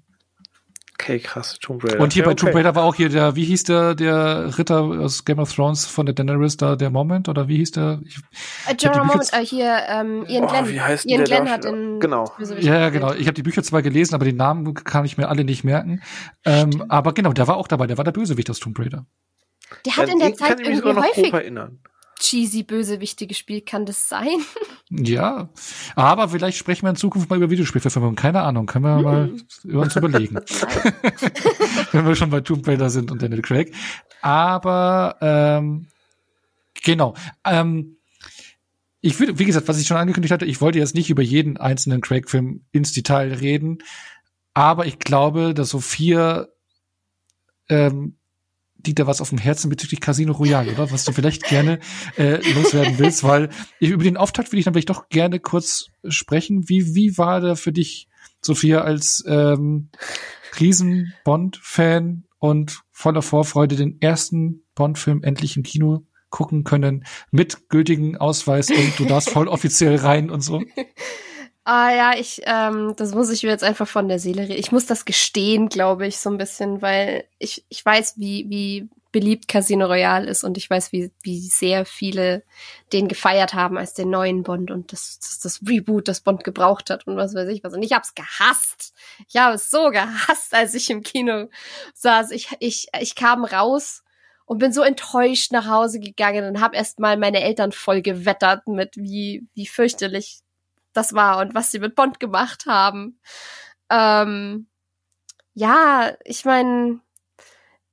Okay, 1.01 1.21
krass, 1.21 1.59
Tomb 1.61 1.85
Raider. 1.85 2.01
Und 2.01 2.13
hier 2.13 2.23
ja, 2.23 2.27
bei 2.27 2.33
okay. 2.33 2.47
Tomb 2.47 2.57
Raider 2.57 2.75
war 2.75 2.83
auch 2.83 2.95
hier 2.95 3.09
der, 3.09 3.37
wie 3.37 3.45
hieß 3.45 3.63
der, 3.65 3.95
der 3.95 4.59
Ritter 4.59 4.81
aus 4.81 5.25
Game 5.25 5.39
of 5.39 5.55
Thrones 5.55 5.87
von 5.87 6.07
der 6.07 6.15
Daenerys 6.15 6.57
da, 6.57 6.75
der 6.75 6.91
Moment, 6.91 7.29
oder 7.29 7.47
wie 7.47 7.59
hieß 7.59 7.71
der? 7.71 8.01
Ich, 8.03 8.19
Jorah 8.83 9.05
Moment, 9.05 9.31
uh, 9.33 9.39
hier, 9.39 9.79
ähm, 9.89 10.25
Ian 10.27 10.45
oh, 10.45 10.47
Glenn. 10.49 10.69
Wie 10.69 10.81
heißt 10.81 11.07
Ian 11.07 11.25
der 11.25 11.27
Glenn 11.27 11.51
hat 11.51 11.65
in 11.65 12.01
Genau. 12.01 12.25
Ja, 12.59 12.81
ja, 12.81 12.89
genau. 12.91 13.13
Ich 13.13 13.27
habe 13.27 13.35
die 13.35 13.45
Bücher 13.45 13.63
zwar 13.63 13.81
gelesen, 13.81 14.17
aber 14.17 14.25
die 14.25 14.33
Namen 14.33 14.75
kann 14.75 15.05
ich 15.05 15.17
mir 15.17 15.29
alle 15.29 15.45
nicht 15.45 15.63
merken. 15.63 16.03
Ähm, 16.45 16.85
aber 16.89 17.15
genau, 17.15 17.33
der 17.33 17.47
war 17.47 17.59
auch 17.59 17.69
dabei, 17.69 17.87
der 17.87 17.97
war 17.97 18.05
der 18.05 18.13
Bösewicht 18.13 18.51
aus 18.51 18.59
Tomb 18.59 18.77
Raider. 18.79 19.07
Der 19.87 19.97
hat 19.97 20.09
in 20.09 20.19
der 20.19 20.35
Zeit 20.35 20.59
irgendwie 20.61 21.01
häufig 21.01 21.33
erinnern 21.33 21.79
cheesy 22.19 22.63
Bösewichte 22.63 23.27
gespielt. 23.27 23.67
Kann 23.67 23.87
das 23.87 24.09
sein? 24.09 24.29
Ja, 24.91 25.51
aber 25.97 26.31
vielleicht 26.31 26.57
sprechen 26.57 26.87
wir 26.87 26.91
in 26.91 26.97
Zukunft 26.97 27.29
mal 27.29 27.37
über 27.37 27.51
Videospielverfilmungen. 27.51 28.17
Keine 28.17 28.41
Ahnung, 28.41 28.65
können 28.65 28.87
wir 28.87 28.97
hm. 28.97 29.03
mal 29.03 29.31
über 29.65 29.83
uns 29.83 29.95
überlegen. 29.97 30.37
Wenn 31.93 32.07
wir 32.07 32.17
schon 32.17 32.31
bei 32.31 32.41
Tomb 32.41 32.67
Raider 32.67 32.89
sind 32.89 33.11
und 33.11 33.21
Daniel 33.21 33.43
Craig. 33.43 33.75
Aber 34.23 35.17
ähm, 35.21 35.89
genau. 36.83 37.15
Ähm, 37.45 37.99
ich 39.01 39.21
würde, 39.21 39.39
wie 39.39 39.45
gesagt, 39.45 39.69
was 39.69 39.79
ich 39.79 39.87
schon 39.87 39.99
angekündigt 39.99 40.33
hatte, 40.33 40.47
ich 40.47 40.61
wollte 40.61 40.79
jetzt 40.79 40.95
nicht 40.95 41.11
über 41.11 41.23
jeden 41.23 41.57
einzelnen 41.59 42.01
Craig-Film 42.01 42.65
ins 42.73 42.93
Detail 42.93 43.35
reden, 43.35 43.79
aber 44.55 44.87
ich 44.87 44.99
glaube, 44.99 45.55
dass 45.55 45.69
so 45.71 45.81
vier 45.81 46.49
ähm, 47.69 48.18
liegt 48.89 48.99
da 48.99 49.07
was 49.07 49.21
auf 49.21 49.29
dem 49.29 49.39
Herzen 49.39 49.71
bezüglich 49.71 50.01
Casino 50.01 50.33
Royale, 50.33 50.73
oder? 50.73 50.91
Was 50.91 51.05
du 51.05 51.13
vielleicht 51.13 51.45
gerne 51.45 51.79
äh, 52.17 52.37
loswerden 52.55 52.99
willst, 52.99 53.23
weil 53.23 53.51
über 53.79 54.03
den 54.03 54.17
Auftakt 54.17 54.51
würde 54.51 54.59
ich 54.59 54.65
dann 54.65 54.75
vielleicht 54.75 54.91
doch 54.91 55.09
gerne 55.09 55.39
kurz 55.39 55.87
sprechen. 56.09 56.69
Wie, 56.69 56.95
wie 56.95 57.17
war 57.17 57.41
der 57.41 57.57
für 57.57 57.73
dich, 57.73 58.09
Sophia, 58.41 58.81
als 58.81 59.25
ähm, 59.27 59.91
Riesen-Bond-Fan 60.59 62.25
und 62.39 62.83
voller 62.91 63.23
Vorfreude 63.23 63.77
den 63.77 64.01
ersten 64.01 64.63
Bond-Film 64.75 65.23
endlich 65.23 65.57
im 65.57 65.63
Kino 65.63 66.05
gucken 66.31 66.65
können, 66.65 67.05
mit 67.31 67.69
gültigen 67.69 68.17
Ausweis 68.17 68.71
und 68.71 68.99
du 68.99 69.07
darfst 69.07 69.31
voll 69.31 69.49
offiziell 69.49 69.97
rein 69.97 70.31
und 70.31 70.41
so? 70.43 70.63
Ah 71.71 71.91
ja, 71.95 72.15
ich, 72.19 72.41
ähm, 72.47 72.95
das 72.97 73.15
muss 73.15 73.29
ich 73.29 73.43
mir 73.43 73.51
jetzt 73.51 73.63
einfach 73.63 73.87
von 73.87 74.09
der 74.09 74.19
Seele 74.19 74.45
reden. 74.45 74.59
Ich 74.59 74.73
muss 74.73 74.87
das 74.87 75.05
gestehen, 75.05 75.69
glaube 75.69 76.07
ich, 76.07 76.17
so 76.17 76.31
ein 76.31 76.39
bisschen, 76.39 76.81
weil 76.81 77.27
ich, 77.39 77.63
ich 77.69 77.85
weiß, 77.85 78.15
wie, 78.17 78.47
wie 78.49 78.89
beliebt 79.13 79.49
Casino 79.49 79.85
Royale 79.85 80.27
ist 80.31 80.45
und 80.45 80.57
ich 80.57 80.71
weiß, 80.71 80.93
wie, 80.93 81.11
wie 81.23 81.41
sehr 81.41 81.85
viele 81.85 82.43
den 82.95 83.07
gefeiert 83.07 83.53
haben 83.53 83.77
als 83.77 83.93
den 83.93 84.09
neuen 84.09 84.45
Bond 84.45 84.71
und 84.71 84.95
das, 84.95 85.19
das, 85.19 85.41
das 85.41 85.61
Reboot, 85.69 86.09
das 86.09 86.23
Bond 86.23 86.43
gebraucht 86.43 86.89
hat 86.89 87.07
und 87.07 87.19
was 87.19 87.35
weiß 87.35 87.49
ich 87.51 87.63
was. 87.63 87.75
Und 87.75 87.83
ich 87.83 87.93
hab's 87.93 88.15
gehasst. 88.15 88.95
Ich 89.29 89.37
habe 89.37 89.57
es 89.57 89.71
so 89.71 89.91
gehasst, 89.91 90.55
als 90.55 90.73
ich 90.73 90.89
im 90.89 91.03
Kino 91.03 91.51
saß. 91.93 92.31
Ich, 92.31 92.49
ich, 92.61 92.87
ich 92.99 93.15
kam 93.15 93.45
raus 93.45 94.05
und 94.47 94.57
bin 94.57 94.73
so 94.73 94.81
enttäuscht 94.81 95.53
nach 95.53 95.67
Hause 95.67 96.01
gegangen 96.01 96.47
und 96.47 96.63
habe 96.63 96.77
erst 96.77 96.99
mal 96.99 97.19
meine 97.19 97.43
Eltern 97.43 97.73
voll 97.73 98.01
gewettert 98.01 98.67
mit, 98.69 98.97
wie, 98.97 99.47
wie 99.53 99.67
fürchterlich 99.67 100.41
das 100.93 101.15
war 101.15 101.39
und 101.39 101.55
was 101.55 101.71
sie 101.71 101.79
mit 101.79 101.95
Bond 101.95 102.21
gemacht 102.21 102.67
haben. 102.67 103.21
Ähm, 103.91 104.69
ja, 105.55 106.13
ich 106.25 106.45
meine, 106.45 107.01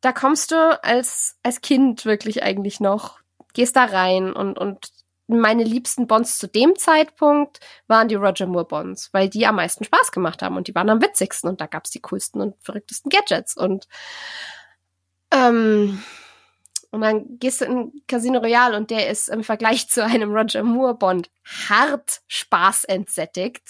da 0.02 0.12
kommst 0.12 0.52
du 0.52 0.84
als, 0.84 1.38
als 1.44 1.62
Kind 1.62 2.06
wirklich 2.06 2.44
eigentlich 2.44 2.80
noch, 2.80 3.20
gehst 3.54 3.76
da 3.76 3.86
rein 3.86 4.34
und, 4.34 4.60
und 4.60 4.92
meine 5.28 5.64
liebsten 5.64 6.06
Bonds 6.06 6.38
zu 6.38 6.48
dem 6.48 6.76
Zeitpunkt 6.76 7.60
waren 7.88 8.08
die 8.08 8.16
Roger 8.16 8.46
Moore 8.46 8.66
Bonds, 8.66 9.10
weil 9.14 9.30
die 9.30 9.48
am 9.48 9.56
meisten 9.56 9.84
Spaß 9.84 10.12
gemacht 10.12 10.42
haben 10.42 10.58
und 10.58 10.68
die 10.68 10.76
waren 10.76 10.90
am 10.90 11.02
witzigsten 11.02 11.50
und 11.50 11.62
da 11.62 11.66
gab's 11.66 11.90
die 11.90 12.02
coolsten 12.02 12.42
und 12.42 12.56
verrücktesten 12.62 13.10
Gadgets 13.10 13.58
und 13.58 13.88
ähm, 15.32 16.04
und 16.96 17.02
dann 17.02 17.38
gehst 17.40 17.62
du 17.62 17.66
in 17.66 18.02
Casino 18.08 18.40
Royale 18.40 18.78
und 18.78 18.90
der 18.90 19.10
ist 19.10 19.28
im 19.28 19.44
Vergleich 19.44 19.90
zu 19.90 20.04
einem 20.04 20.34
Roger 20.34 20.64
Moore 20.64 20.96
Bond 20.96 21.30
hart 21.68 22.22
Spaß 22.28 22.86
entsättigt. 22.86 23.64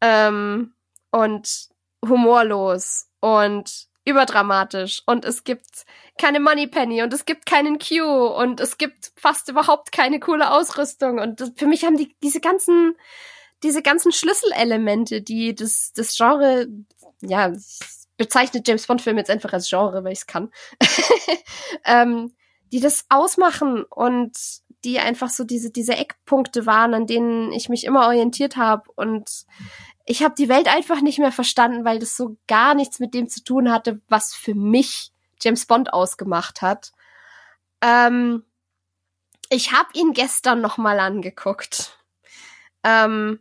Ähm, 0.00 0.74
und 1.10 1.68
humorlos 2.06 3.08
und 3.20 3.86
überdramatisch 4.04 5.02
und 5.06 5.24
es 5.24 5.44
gibt 5.44 5.84
keine 6.18 6.40
Moneypenny 6.40 7.02
und 7.02 7.12
es 7.12 7.24
gibt 7.24 7.46
keinen 7.46 7.78
Q 7.78 8.04
und 8.04 8.60
es 8.60 8.78
gibt 8.78 9.12
fast 9.16 9.48
überhaupt 9.48 9.92
keine 9.92 10.20
coole 10.20 10.50
Ausrüstung 10.50 11.18
und 11.18 11.40
das, 11.40 11.52
für 11.56 11.66
mich 11.66 11.84
haben 11.84 11.96
die 11.96 12.14
diese 12.22 12.40
ganzen 12.40 12.94
diese 13.62 13.82
ganzen 13.82 14.12
Schlüsselelemente, 14.12 15.20
die 15.22 15.54
das 15.54 15.92
das 15.94 16.16
Genre 16.16 16.68
ja 17.20 17.52
bezeichne 18.18 18.62
James 18.66 18.86
Bond-Filme 18.86 19.20
jetzt 19.20 19.30
einfach 19.30 19.54
als 19.54 19.70
Genre, 19.70 20.04
weil 20.04 20.12
ich 20.12 20.18
es 20.18 20.26
kann, 20.26 20.50
ähm, 21.86 22.34
die 22.70 22.80
das 22.80 23.06
ausmachen 23.08 23.84
und 23.84 24.36
die 24.84 24.98
einfach 24.98 25.30
so 25.30 25.44
diese, 25.44 25.70
diese 25.70 25.96
Eckpunkte 25.96 26.66
waren, 26.66 26.92
an 26.94 27.06
denen 27.06 27.52
ich 27.52 27.68
mich 27.68 27.84
immer 27.84 28.06
orientiert 28.06 28.56
habe. 28.56 28.90
Und 28.94 29.46
ich 30.04 30.22
habe 30.22 30.34
die 30.36 30.48
Welt 30.48 30.68
einfach 30.68 31.00
nicht 31.00 31.18
mehr 31.18 31.32
verstanden, 31.32 31.84
weil 31.84 31.98
das 31.98 32.16
so 32.16 32.36
gar 32.46 32.74
nichts 32.74 32.98
mit 32.98 33.14
dem 33.14 33.28
zu 33.28 33.42
tun 33.42 33.72
hatte, 33.72 34.00
was 34.08 34.34
für 34.34 34.54
mich 34.54 35.12
James 35.40 35.66
Bond 35.66 35.92
ausgemacht 35.92 36.62
hat. 36.62 36.92
Ähm, 37.80 38.44
ich 39.50 39.72
habe 39.72 39.88
ihn 39.94 40.12
gestern 40.12 40.60
noch 40.60 40.76
mal 40.76 41.00
angeguckt. 41.00 41.98
Ähm, 42.84 43.40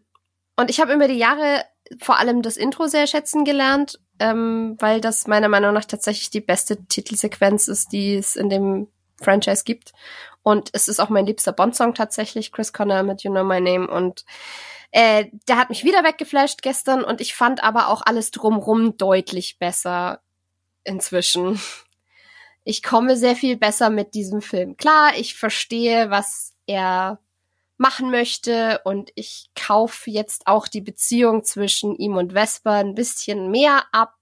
und 0.56 0.70
ich 0.70 0.80
habe 0.80 0.94
über 0.94 1.08
die 1.08 1.18
Jahre 1.18 1.66
vor 2.02 2.18
allem 2.18 2.42
das 2.42 2.58
Intro 2.58 2.88
sehr 2.88 3.08
schätzen 3.08 3.46
gelernt, 3.46 4.00
ähm, 4.20 4.76
weil 4.80 5.02
das 5.02 5.28
meiner 5.28 5.50
Meinung 5.50 5.74
nach 5.74 5.86
tatsächlich 5.86 6.30
die 6.30 6.42
beste 6.42 6.86
Titelsequenz 6.86 7.68
ist, 7.68 7.92
die 7.92 8.16
es 8.16 8.36
in 8.36 8.50
dem 8.50 8.88
Franchise 9.22 9.64
gibt. 9.64 9.94
Und 10.44 10.70
es 10.74 10.88
ist 10.88 11.00
auch 11.00 11.10
mein 11.10 11.26
liebster 11.26 11.52
Bond-Song 11.52 11.94
tatsächlich, 11.94 12.52
Chris 12.52 12.72
Connor 12.72 13.04
mit 13.04 13.24
You 13.24 13.32
Know 13.32 13.44
My 13.44 13.60
Name. 13.60 13.88
Und 13.88 14.26
äh, 14.92 15.26
der 15.48 15.58
hat 15.58 15.70
mich 15.70 15.84
wieder 15.84 16.04
weggeflasht 16.04 16.62
gestern 16.62 17.04
und 17.04 17.20
ich 17.20 17.36
fand 17.36 17.64
aber 17.64 17.90
auch 17.90 18.02
alles 18.06 18.32
drumrum 18.32 18.98
deutlich 18.98 19.60
besser 19.60 20.22
inzwischen. 20.84 21.60
Ich 22.64 22.84
komme 22.84 23.18
sehr 23.18 23.36
viel 23.36 23.58
besser 23.58 23.90
mit 23.90 24.14
diesem 24.14 24.42
Film. 24.42 24.78
Klar, 24.78 25.12
ich 25.18 25.36
verstehe, 25.36 26.10
was 26.10 26.54
er 26.66 27.20
machen 27.78 28.12
möchte 28.12 28.82
und 28.84 29.12
ich 29.16 29.50
kaufe 29.56 30.10
jetzt 30.10 30.48
auch 30.48 30.68
die 30.68 30.82
Beziehung 30.82 31.44
zwischen 31.44 31.96
ihm 31.96 32.18
und 32.18 32.34
Vesper 32.34 32.74
ein 32.74 32.96
bisschen 32.96 33.52
mehr 33.52 33.86
ab. 33.92 34.16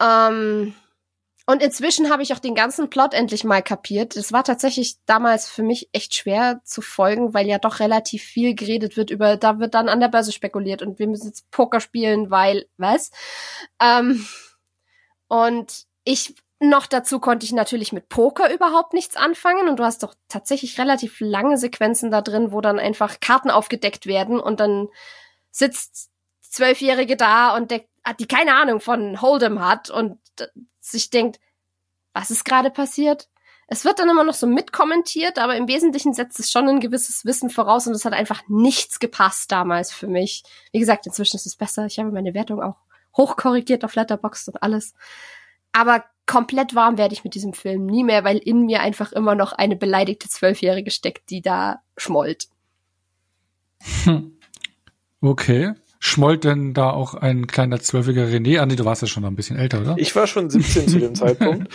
Ähm, 0.00 0.74
und 1.48 1.62
inzwischen 1.62 2.10
habe 2.10 2.24
ich 2.24 2.34
auch 2.34 2.40
den 2.40 2.56
ganzen 2.56 2.90
Plot 2.90 3.14
endlich 3.14 3.44
mal 3.44 3.62
kapiert. 3.62 4.16
Es 4.16 4.32
war 4.32 4.42
tatsächlich 4.42 4.96
damals 5.06 5.48
für 5.48 5.62
mich 5.62 5.88
echt 5.92 6.16
schwer 6.16 6.60
zu 6.64 6.82
folgen, 6.82 7.34
weil 7.34 7.46
ja 7.46 7.58
doch 7.58 7.78
relativ 7.78 8.24
viel 8.24 8.56
geredet 8.56 8.96
wird 8.96 9.10
über, 9.10 9.36
da 9.36 9.60
wird 9.60 9.74
dann 9.74 9.88
an 9.88 10.00
der 10.00 10.08
Börse 10.08 10.32
spekuliert 10.32 10.82
und 10.82 10.98
wir 10.98 11.06
müssen 11.06 11.28
jetzt 11.28 11.48
Poker 11.52 11.80
spielen, 11.80 12.32
weil, 12.32 12.66
was? 12.78 13.12
Ähm, 13.80 14.26
und 15.28 15.86
ich 16.02 16.34
noch 16.58 16.86
dazu 16.86 17.20
konnte 17.20 17.44
ich 17.44 17.52
natürlich 17.52 17.92
mit 17.92 18.08
Poker 18.08 18.52
überhaupt 18.52 18.94
nichts 18.94 19.16
anfangen 19.16 19.68
und 19.68 19.76
du 19.76 19.84
hast 19.84 20.02
doch 20.02 20.14
tatsächlich 20.28 20.78
relativ 20.78 21.20
lange 21.20 21.58
Sequenzen 21.58 22.10
da 22.10 22.22
drin, 22.22 22.50
wo 22.50 22.60
dann 22.60 22.78
einfach 22.78 23.20
Karten 23.20 23.50
aufgedeckt 23.50 24.06
werden 24.06 24.40
und 24.40 24.60
dann 24.60 24.88
sitzt 25.50 26.10
Zwölfjährige 26.40 27.16
da 27.16 27.54
und 27.54 27.70
deckt, 27.70 27.90
die 28.18 28.26
keine 28.26 28.54
Ahnung 28.54 28.80
von 28.80 29.18
Hold'em 29.18 29.60
hat 29.60 29.90
und 29.90 30.18
sich 30.80 31.10
denkt, 31.10 31.40
was 32.14 32.30
ist 32.30 32.44
gerade 32.44 32.70
passiert? 32.70 33.28
Es 33.68 33.84
wird 33.84 33.98
dann 33.98 34.08
immer 34.08 34.24
noch 34.24 34.34
so 34.34 34.46
mitkommentiert, 34.46 35.38
aber 35.38 35.56
im 35.56 35.66
Wesentlichen 35.68 36.14
setzt 36.14 36.38
es 36.38 36.50
schon 36.52 36.68
ein 36.68 36.80
gewisses 36.80 37.24
Wissen 37.24 37.50
voraus 37.50 37.86
und 37.86 37.94
es 37.94 38.04
hat 38.04 38.12
einfach 38.12 38.42
nichts 38.48 39.00
gepasst 39.00 39.50
damals 39.50 39.92
für 39.92 40.06
mich. 40.06 40.44
Wie 40.72 40.78
gesagt, 40.78 41.06
inzwischen 41.06 41.36
ist 41.36 41.46
es 41.46 41.56
besser. 41.56 41.84
Ich 41.86 41.98
habe 41.98 42.12
meine 42.12 42.32
Wertung 42.32 42.62
auch 42.62 42.76
hochkorrigiert 43.16 43.84
auf 43.84 43.96
Letterboxd 43.96 44.48
und 44.48 44.62
alles. 44.62 44.94
Aber 45.72 46.04
komplett 46.26 46.74
warm 46.74 46.98
werde 46.98 47.14
ich 47.14 47.24
mit 47.24 47.34
diesem 47.34 47.52
Film 47.52 47.86
nie 47.86 48.04
mehr, 48.04 48.24
weil 48.24 48.38
in 48.38 48.66
mir 48.66 48.80
einfach 48.80 49.12
immer 49.12 49.34
noch 49.34 49.52
eine 49.52 49.76
beleidigte 49.76 50.28
Zwölfjährige 50.28 50.90
steckt, 50.90 51.30
die 51.30 51.40
da 51.40 51.80
schmollt. 51.96 52.48
Hm. 54.04 54.36
Okay. 55.20 55.74
Schmollt 55.98 56.44
denn 56.44 56.74
da 56.74 56.90
auch 56.90 57.14
ein 57.14 57.46
kleiner 57.46 57.80
zwölfiger 57.80 58.26
René? 58.26 58.60
Ah, 58.60 58.66
nee, 58.66 58.76
du 58.76 58.84
warst 58.84 59.02
ja 59.02 59.08
schon 59.08 59.24
ein 59.24 59.34
bisschen 59.34 59.56
älter, 59.56 59.80
oder? 59.80 59.94
Ich 59.98 60.14
war 60.14 60.26
schon 60.26 60.50
17 60.50 60.88
zu 60.88 60.98
dem 60.98 61.14
Zeitpunkt. 61.16 61.72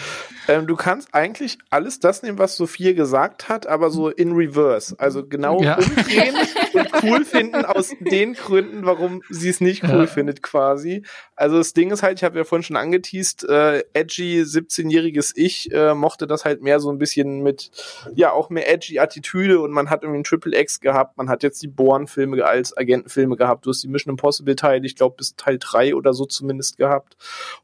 Ähm, 0.47 0.67
du 0.67 0.75
kannst 0.75 1.13
eigentlich 1.13 1.57
alles 1.69 1.99
das 1.99 2.23
nehmen, 2.23 2.37
was 2.37 2.55
Sophia 2.55 2.93
gesagt 2.93 3.49
hat, 3.49 3.67
aber 3.67 3.89
so 3.89 4.09
in 4.09 4.33
reverse. 4.33 4.95
Also 4.99 5.25
genau 5.25 5.61
ja. 5.61 5.77
umdrehen 5.77 6.35
und 6.73 7.03
cool 7.03 7.25
finden 7.25 7.65
aus 7.65 7.91
den 7.99 8.33
Gründen, 8.33 8.85
warum 8.85 9.21
sie 9.29 9.49
es 9.49 9.61
nicht 9.61 9.83
cool 9.83 10.01
ja. 10.01 10.07
findet, 10.07 10.43
quasi. 10.43 11.03
Also 11.35 11.57
das 11.57 11.73
Ding 11.73 11.91
ist 11.91 12.03
halt, 12.03 12.19
ich 12.19 12.23
habe 12.23 12.37
ja 12.37 12.43
vorhin 12.43 12.63
schon 12.63 12.77
angeteased, 12.77 13.47
äh, 13.49 13.83
edgy 13.93 14.41
17-jähriges 14.41 15.31
Ich 15.35 15.71
äh, 15.71 15.95
mochte 15.95 16.27
das 16.27 16.45
halt 16.45 16.61
mehr 16.61 16.79
so 16.79 16.91
ein 16.91 16.99
bisschen 16.99 17.41
mit, 17.41 17.71
ja, 18.13 18.31
auch 18.31 18.49
mehr 18.49 18.71
edgy 18.71 18.99
Attitüde 18.99 19.59
und 19.59 19.71
man 19.71 19.89
hat 19.89 20.03
irgendwie 20.03 20.21
ein 20.21 20.23
Triple 20.23 20.59
X 20.59 20.79
gehabt, 20.79 21.17
man 21.17 21.29
hat 21.29 21.43
jetzt 21.43 21.61
die 21.63 21.67
Born-Filme 21.67 22.45
als 22.45 22.77
Agentenfilme 22.77 23.35
gehabt, 23.35 23.65
du 23.65 23.71
hast 23.71 23.83
die 23.83 23.87
Mission 23.87 24.10
Impossible 24.11 24.55
Teil, 24.55 24.85
ich 24.85 24.95
glaube 24.95 25.15
bis 25.17 25.35
Teil 25.35 25.57
3 25.59 25.95
oder 25.95 26.13
so 26.13 26.25
zumindest 26.25 26.77
gehabt 26.77 27.17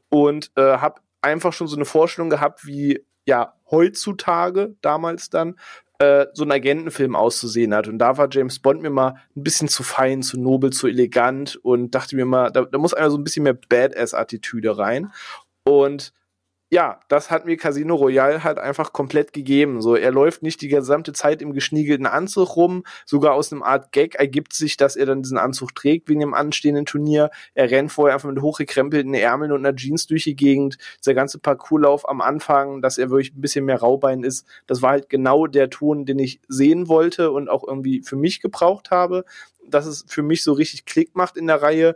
und 0.08 0.50
äh, 0.56 0.78
habe 0.78 1.00
einfach 1.22 1.52
schon 1.52 1.68
so 1.68 1.76
eine 1.76 1.84
Vorstellung 1.84 2.30
gehabt, 2.30 2.66
wie 2.66 3.04
ja 3.26 3.54
heutzutage 3.70 4.74
damals 4.80 5.30
dann 5.30 5.56
äh, 5.98 6.26
so 6.32 6.44
ein 6.44 6.52
Agentenfilm 6.52 7.16
auszusehen 7.16 7.74
hat. 7.74 7.88
Und 7.88 7.98
da 7.98 8.16
war 8.16 8.28
James 8.30 8.60
Bond 8.60 8.82
mir 8.82 8.90
mal 8.90 9.16
ein 9.36 9.42
bisschen 9.42 9.68
zu 9.68 9.82
fein, 9.82 10.22
zu 10.22 10.40
nobel, 10.40 10.70
zu 10.70 10.86
elegant 10.86 11.56
und 11.56 11.94
dachte 11.94 12.16
mir 12.16 12.24
mal, 12.24 12.50
da, 12.50 12.64
da 12.64 12.78
muss 12.78 12.94
einer 12.94 13.10
so 13.10 13.18
ein 13.18 13.24
bisschen 13.24 13.42
mehr 13.42 13.54
Badass-Attitüde 13.54 14.78
rein. 14.78 15.12
Und 15.64 16.12
ja, 16.70 17.00
das 17.08 17.30
hat 17.30 17.46
mir 17.46 17.56
Casino 17.56 17.94
Royale 17.94 18.44
halt 18.44 18.58
einfach 18.58 18.92
komplett 18.92 19.32
gegeben. 19.32 19.80
So, 19.80 19.96
er 19.96 20.12
läuft 20.12 20.42
nicht 20.42 20.60
die 20.60 20.68
gesamte 20.68 21.14
Zeit 21.14 21.40
im 21.40 21.54
geschniegelten 21.54 22.04
Anzug 22.04 22.56
rum. 22.56 22.84
Sogar 23.06 23.32
aus 23.32 23.50
einem 23.52 23.62
Art 23.62 23.90
Gag 23.92 24.16
ergibt 24.16 24.52
sich, 24.52 24.76
dass 24.76 24.94
er 24.94 25.06
dann 25.06 25.22
diesen 25.22 25.38
Anzug 25.38 25.74
trägt 25.74 26.10
wegen 26.10 26.20
dem 26.20 26.34
anstehenden 26.34 26.84
Turnier. 26.84 27.30
Er 27.54 27.70
rennt 27.70 27.90
vorher 27.90 28.14
einfach 28.14 28.28
mit 28.28 28.42
hochgekrempelten 28.42 29.14
Ärmeln 29.14 29.52
und 29.52 29.64
einer 29.64 29.74
Jeans 29.74 30.06
durch 30.06 30.24
die 30.24 30.36
Gegend. 30.36 30.76
Der 31.06 31.14
ganze 31.14 31.38
Parcourslauf 31.38 32.06
am 32.06 32.20
Anfang, 32.20 32.82
dass 32.82 32.98
er 32.98 33.08
wirklich 33.08 33.34
ein 33.34 33.40
bisschen 33.40 33.64
mehr 33.64 33.80
Raubein 33.80 34.22
ist, 34.22 34.46
das 34.66 34.82
war 34.82 34.90
halt 34.90 35.08
genau 35.08 35.46
der 35.46 35.70
Ton, 35.70 36.04
den 36.04 36.18
ich 36.18 36.40
sehen 36.48 36.88
wollte 36.88 37.30
und 37.30 37.48
auch 37.48 37.66
irgendwie 37.66 38.02
für 38.02 38.16
mich 38.16 38.42
gebraucht 38.42 38.90
habe. 38.90 39.24
Dass 39.66 39.86
es 39.86 40.04
für 40.06 40.22
mich 40.22 40.42
so 40.44 40.52
richtig 40.52 40.84
Klick 40.84 41.16
macht 41.16 41.36
in 41.38 41.46
der 41.46 41.62
Reihe 41.62 41.94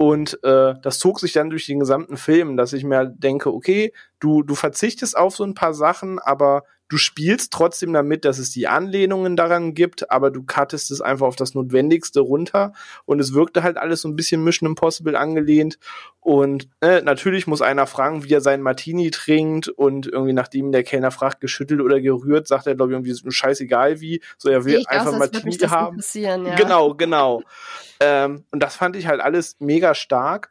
und 0.00 0.42
äh, 0.44 0.76
das 0.80 0.98
zog 0.98 1.20
sich 1.20 1.34
dann 1.34 1.50
durch 1.50 1.66
den 1.66 1.78
gesamten 1.78 2.16
Film, 2.16 2.56
dass 2.56 2.72
ich 2.72 2.84
mir 2.84 3.04
denke, 3.04 3.52
okay, 3.52 3.92
du, 4.18 4.42
du 4.42 4.54
verzichtest 4.54 5.14
auf 5.14 5.36
so 5.36 5.44
ein 5.44 5.52
paar 5.52 5.74
Sachen, 5.74 6.18
aber 6.18 6.62
du 6.90 6.98
spielst 6.98 7.52
trotzdem 7.52 7.92
damit, 7.92 8.24
dass 8.24 8.38
es 8.38 8.50
die 8.50 8.68
Anlehnungen 8.68 9.36
daran 9.36 9.74
gibt, 9.74 10.10
aber 10.10 10.30
du 10.30 10.42
cuttest 10.42 10.90
es 10.90 11.00
einfach 11.00 11.26
auf 11.26 11.36
das 11.36 11.54
Notwendigste 11.54 12.20
runter 12.20 12.74
und 13.06 13.20
es 13.20 13.32
wirkte 13.32 13.62
halt 13.62 13.78
alles 13.78 14.02
so 14.02 14.08
ein 14.08 14.16
bisschen 14.16 14.44
Mission 14.44 14.68
Impossible 14.68 15.16
angelehnt 15.16 15.78
und 16.18 16.68
äh, 16.80 17.00
natürlich 17.00 17.46
muss 17.46 17.62
einer 17.62 17.86
fragen, 17.86 18.24
wie 18.24 18.34
er 18.34 18.40
seinen 18.40 18.62
Martini 18.62 19.10
trinkt 19.10 19.68
und 19.68 20.06
irgendwie 20.08 20.32
nachdem 20.32 20.72
der 20.72 20.82
Kellner 20.82 21.12
fragt, 21.12 21.40
geschüttelt 21.40 21.80
oder 21.80 22.00
gerührt, 22.00 22.48
sagt 22.48 22.66
er 22.66 22.74
glaube 22.74 22.92
ich 22.92 22.96
irgendwie 22.96 23.12
ist 23.12 23.32
scheißegal 23.32 24.00
wie, 24.00 24.20
so 24.36 24.50
er 24.50 24.64
will 24.64 24.84
einfach 24.86 25.12
aus, 25.12 25.18
Martini 25.18 25.56
haben. 25.58 26.00
Ja. 26.14 26.54
Genau, 26.56 26.94
genau. 26.94 27.42
ähm, 28.00 28.44
und 28.50 28.62
das 28.62 28.74
fand 28.74 28.96
ich 28.96 29.06
halt 29.06 29.20
alles 29.20 29.56
mega 29.60 29.94
stark 29.94 30.50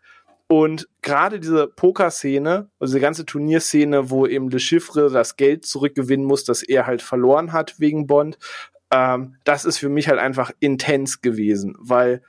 und 0.52 0.90
gerade 1.04 1.40
diese 1.40 1.68
Pokerszene, 1.68 2.70
also 2.80 2.96
die 2.96 3.00
ganze 3.00 3.24
Turnierszene, 3.24 4.10
wo 4.10 4.26
eben 4.26 4.50
Le 4.50 4.60
Chiffre 4.60 5.12
das 5.12 5.38
Geld 5.38 5.66
zurückgewinnen 5.66 6.26
muss, 6.26 6.44
das 6.44 6.64
er 6.64 6.88
halt 6.88 7.04
verloren 7.04 7.54
hat 7.54 7.80
wegen 7.80 8.08
Bond, 8.08 8.40
ähm, 8.92 9.36
das 9.44 9.64
ist 9.64 9.78
für 9.78 9.90
mich 9.90 10.10
halt 10.10 10.20
einfach 10.20 10.52
intens 10.60 11.22
gewesen, 11.22 11.76
weil 11.80 12.24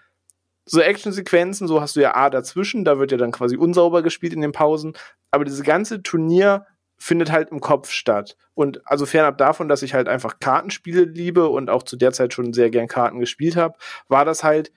so 0.67 0.83
Actionsequenzen, 0.83 1.67
so 1.67 1.81
hast 1.81 1.97
du 1.97 2.01
ja 2.01 2.15
A 2.15 2.29
dazwischen, 2.29 2.85
da 2.85 2.99
wird 2.99 3.11
ja 3.11 3.17
dann 3.17 3.33
quasi 3.33 3.57
unsauber 3.57 4.03
gespielt 4.03 4.35
in 4.35 4.43
den 4.43 4.53
Pausen, 4.53 4.93
aber 5.31 5.47
diese 5.47 5.63
ganze 5.63 6.03
Turnier 6.03 6.67
findet 6.99 7.33
halt 7.33 7.49
im 7.51 7.61
Kopf 7.61 7.91
statt. 7.91 8.37
Und 8.53 8.83
also 8.85 9.07
fernab 9.07 9.39
davon, 9.39 9.69
dass 9.69 9.83
ich 9.83 9.95
halt 9.95 10.07
einfach 10.07 10.39
Kartenspiele 10.39 11.05
liebe 11.05 11.49
und 11.49 11.71
auch 11.71 11.83
zu 11.83 11.97
der 11.97 12.13
Zeit 12.13 12.35
schon 12.35 12.53
sehr 12.53 12.69
gern 12.69 12.87
Karten 12.87 13.19
gespielt 13.19 13.57
habe, 13.57 13.79
war 14.09 14.27
das 14.27 14.45
halt 14.45 14.71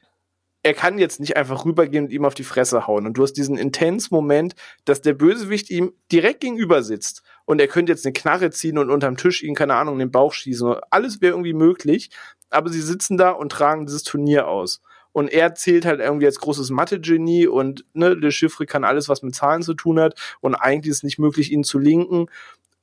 er 0.64 0.74
kann 0.74 0.98
jetzt 0.98 1.20
nicht 1.20 1.36
einfach 1.36 1.66
rübergehen 1.66 2.06
und 2.06 2.12
ihm 2.12 2.24
auf 2.24 2.36
die 2.36 2.46
Fresse 2.46 2.88
hauen. 2.88 3.06
Und 3.06 3.18
du 3.18 3.24
hast 3.24 3.34
diesen 3.34 3.58
intens 3.58 4.12
Moment, 4.12 4.56
dass 4.86 5.02
der 5.02 5.14
Bösewicht 5.14 5.70
ihm 5.70 5.92
direkt 6.12 6.40
gegenüber 6.40 6.84
sitzt. 6.84 7.22
Und 7.46 7.60
er 7.60 7.68
könnte 7.68 7.92
jetzt 7.92 8.06
eine 8.06 8.14
Knarre 8.14 8.50
ziehen 8.50 8.78
und 8.78 8.90
unterm 8.90 9.18
Tisch 9.18 9.44
ihn, 9.44 9.56
keine 9.56 9.76
Ahnung, 9.76 9.96
in 9.96 10.00
den 10.00 10.12
Bauch 10.12 10.32
schießen. 10.32 10.76
Alles 10.90 11.22
wäre 11.22 11.34
irgendwie 11.34 11.54
möglich. 11.54 12.12
Aber 12.50 12.70
sie 12.70 12.82
sitzen 12.82 13.18
da 13.18 13.32
und 13.32 13.52
tragen 13.52 13.86
dieses 13.86 14.04
Turnier 14.04 14.48
aus. 14.48 14.82
Und 15.12 15.32
er 15.32 15.54
zählt 15.54 15.86
halt 15.86 16.00
irgendwie 16.00 16.26
als 16.26 16.40
großes 16.40 16.72
Mathe-Genie 16.72 17.46
und 17.46 17.86
ne, 17.94 18.14
Le 18.14 18.32
Chiffre 18.32 18.66
kann 18.66 18.84
alles, 18.84 19.10
was 19.10 19.22
mit 19.22 19.36
Zahlen 19.36 19.62
zu 19.62 19.74
tun 19.76 20.00
hat. 20.00 20.20
Und 20.40 20.56
eigentlich 20.56 20.92
ist 20.92 20.98
es 20.98 21.04
nicht 21.04 21.20
möglich, 21.20 21.52
ihn 21.52 21.64
zu 21.64 21.78
linken. 21.78 22.28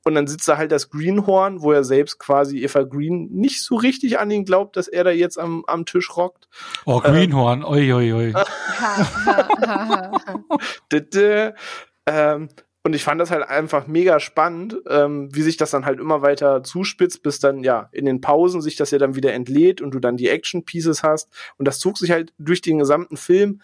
Und 0.03 0.15
dann 0.15 0.27
sitzt 0.27 0.47
da 0.47 0.57
halt 0.57 0.71
das 0.71 0.89
Greenhorn, 0.89 1.61
wo 1.61 1.71
er 1.71 1.83
selbst 1.83 2.17
quasi 2.17 2.63
Eva 2.63 2.83
Green 2.83 3.29
nicht 3.31 3.63
so 3.63 3.75
richtig 3.75 4.19
an 4.19 4.31
ihn 4.31 4.45
glaubt, 4.45 4.75
dass 4.75 4.87
er 4.87 5.03
da 5.03 5.11
jetzt 5.11 5.37
am, 5.37 5.63
am 5.67 5.85
Tisch 5.85 6.15
rockt. 6.15 6.47
Oh, 6.85 6.99
Greenhorn, 6.99 7.59
ähm, 7.59 7.65
oi, 7.65 7.93
oi, 7.93 8.13
oi. 8.13 8.33
ähm, 12.07 12.49
und 12.83 12.95
ich 12.95 13.03
fand 13.03 13.21
das 13.21 13.29
halt 13.29 13.47
einfach 13.47 13.85
mega 13.85 14.19
spannend, 14.19 14.75
ähm, 14.89 15.29
wie 15.31 15.43
sich 15.43 15.55
das 15.55 15.69
dann 15.69 15.85
halt 15.85 15.99
immer 15.99 16.23
weiter 16.23 16.63
zuspitzt, 16.63 17.21
bis 17.21 17.39
dann 17.39 17.63
ja 17.63 17.89
in 17.91 18.05
den 18.05 18.21
Pausen 18.21 18.61
sich 18.61 18.75
das 18.75 18.89
ja 18.89 18.97
dann 18.97 19.13
wieder 19.13 19.33
entlädt 19.33 19.81
und 19.81 19.93
du 19.93 19.99
dann 19.99 20.17
die 20.17 20.29
Action 20.29 20.65
Pieces 20.65 21.03
hast. 21.03 21.29
Und 21.57 21.67
das 21.67 21.77
zog 21.77 21.99
sich 21.99 22.09
halt 22.09 22.33
durch 22.39 22.61
den 22.61 22.79
gesamten 22.79 23.17
Film 23.17 23.61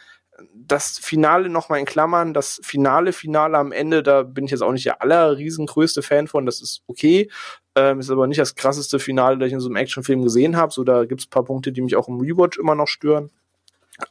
das 0.53 0.99
Finale 0.99 1.49
noch 1.49 1.69
mal 1.69 1.77
in 1.77 1.85
Klammern, 1.85 2.33
das 2.33 2.59
Finale, 2.63 3.13
Finale 3.13 3.57
am 3.57 3.71
Ende, 3.71 4.03
da 4.03 4.23
bin 4.23 4.45
ich 4.45 4.51
jetzt 4.51 4.61
auch 4.61 4.71
nicht 4.71 4.85
der 4.85 5.01
aller 5.01 5.37
riesengrößte 5.37 6.01
Fan 6.01 6.27
von, 6.27 6.45
das 6.45 6.61
ist 6.61 6.83
okay, 6.87 7.29
ähm, 7.75 7.99
ist 7.99 8.09
aber 8.09 8.27
nicht 8.27 8.39
das 8.39 8.55
krasseste 8.55 8.99
Finale, 8.99 9.37
das 9.37 9.47
ich 9.47 9.53
in 9.53 9.59
so 9.59 9.69
einem 9.69 9.77
Actionfilm 9.77 10.23
gesehen 10.23 10.57
habe, 10.57 10.73
so 10.73 10.83
da 10.83 11.05
gibt's 11.05 11.27
paar 11.27 11.45
Punkte, 11.45 11.71
die 11.71 11.81
mich 11.81 11.95
auch 11.95 12.07
im 12.07 12.19
Rewatch 12.19 12.57
immer 12.57 12.75
noch 12.75 12.87
stören. 12.87 13.29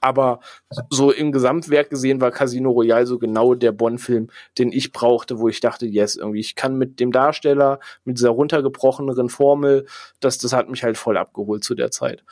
Aber 0.01 0.41
so 0.91 1.12
im 1.12 1.31
Gesamtwerk 1.31 1.91
gesehen 1.91 2.20
war 2.20 2.33
Casino 2.33 2.70
Royale 2.70 3.07
so 3.07 3.20
genau 3.20 3.55
der 3.55 3.70
Bond-Film, 3.70 4.31
den 4.59 4.72
ich 4.72 4.91
brauchte, 4.91 5.39
wo 5.39 5.49
ich 5.49 5.61
dachte, 5.61 5.87
yes, 5.87 6.16
irgendwie, 6.16 6.41
ich 6.41 6.57
kann 6.57 6.77
mit 6.77 6.99
dem 6.99 7.12
Darsteller, 7.12 7.79
mit 8.05 8.18
dieser 8.18 8.31
runtergebrochenen 8.31 9.29
Formel, 9.29 9.87
das, 10.18 10.39
das 10.39 10.53
hat 10.53 10.68
mich 10.68 10.83
halt 10.83 10.99
voll 10.99 11.16
abgeholt 11.16 11.62
zu 11.62 11.77
der 11.77 11.93
Zeit. 11.93 12.24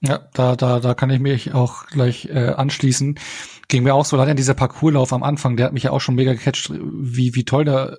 Ja, 0.00 0.28
da, 0.32 0.54
da, 0.54 0.78
da 0.78 0.94
kann 0.94 1.10
ich 1.10 1.18
mich 1.18 1.54
auch 1.54 1.86
gleich 1.86 2.26
äh, 2.26 2.50
anschließen. 2.50 3.18
Ging 3.66 3.82
mir 3.82 3.94
auch 3.94 4.04
so 4.04 4.16
leider 4.16 4.34
dieser 4.34 4.54
Parcourslauf 4.54 5.12
am 5.12 5.24
Anfang, 5.24 5.56
der 5.56 5.66
hat 5.66 5.72
mich 5.72 5.82
ja 5.82 5.90
auch 5.90 6.00
schon 6.00 6.14
mega 6.14 6.32
gecatcht, 6.34 6.70
wie, 6.72 7.34
wie 7.34 7.44
toll 7.44 7.64
der 7.64 7.98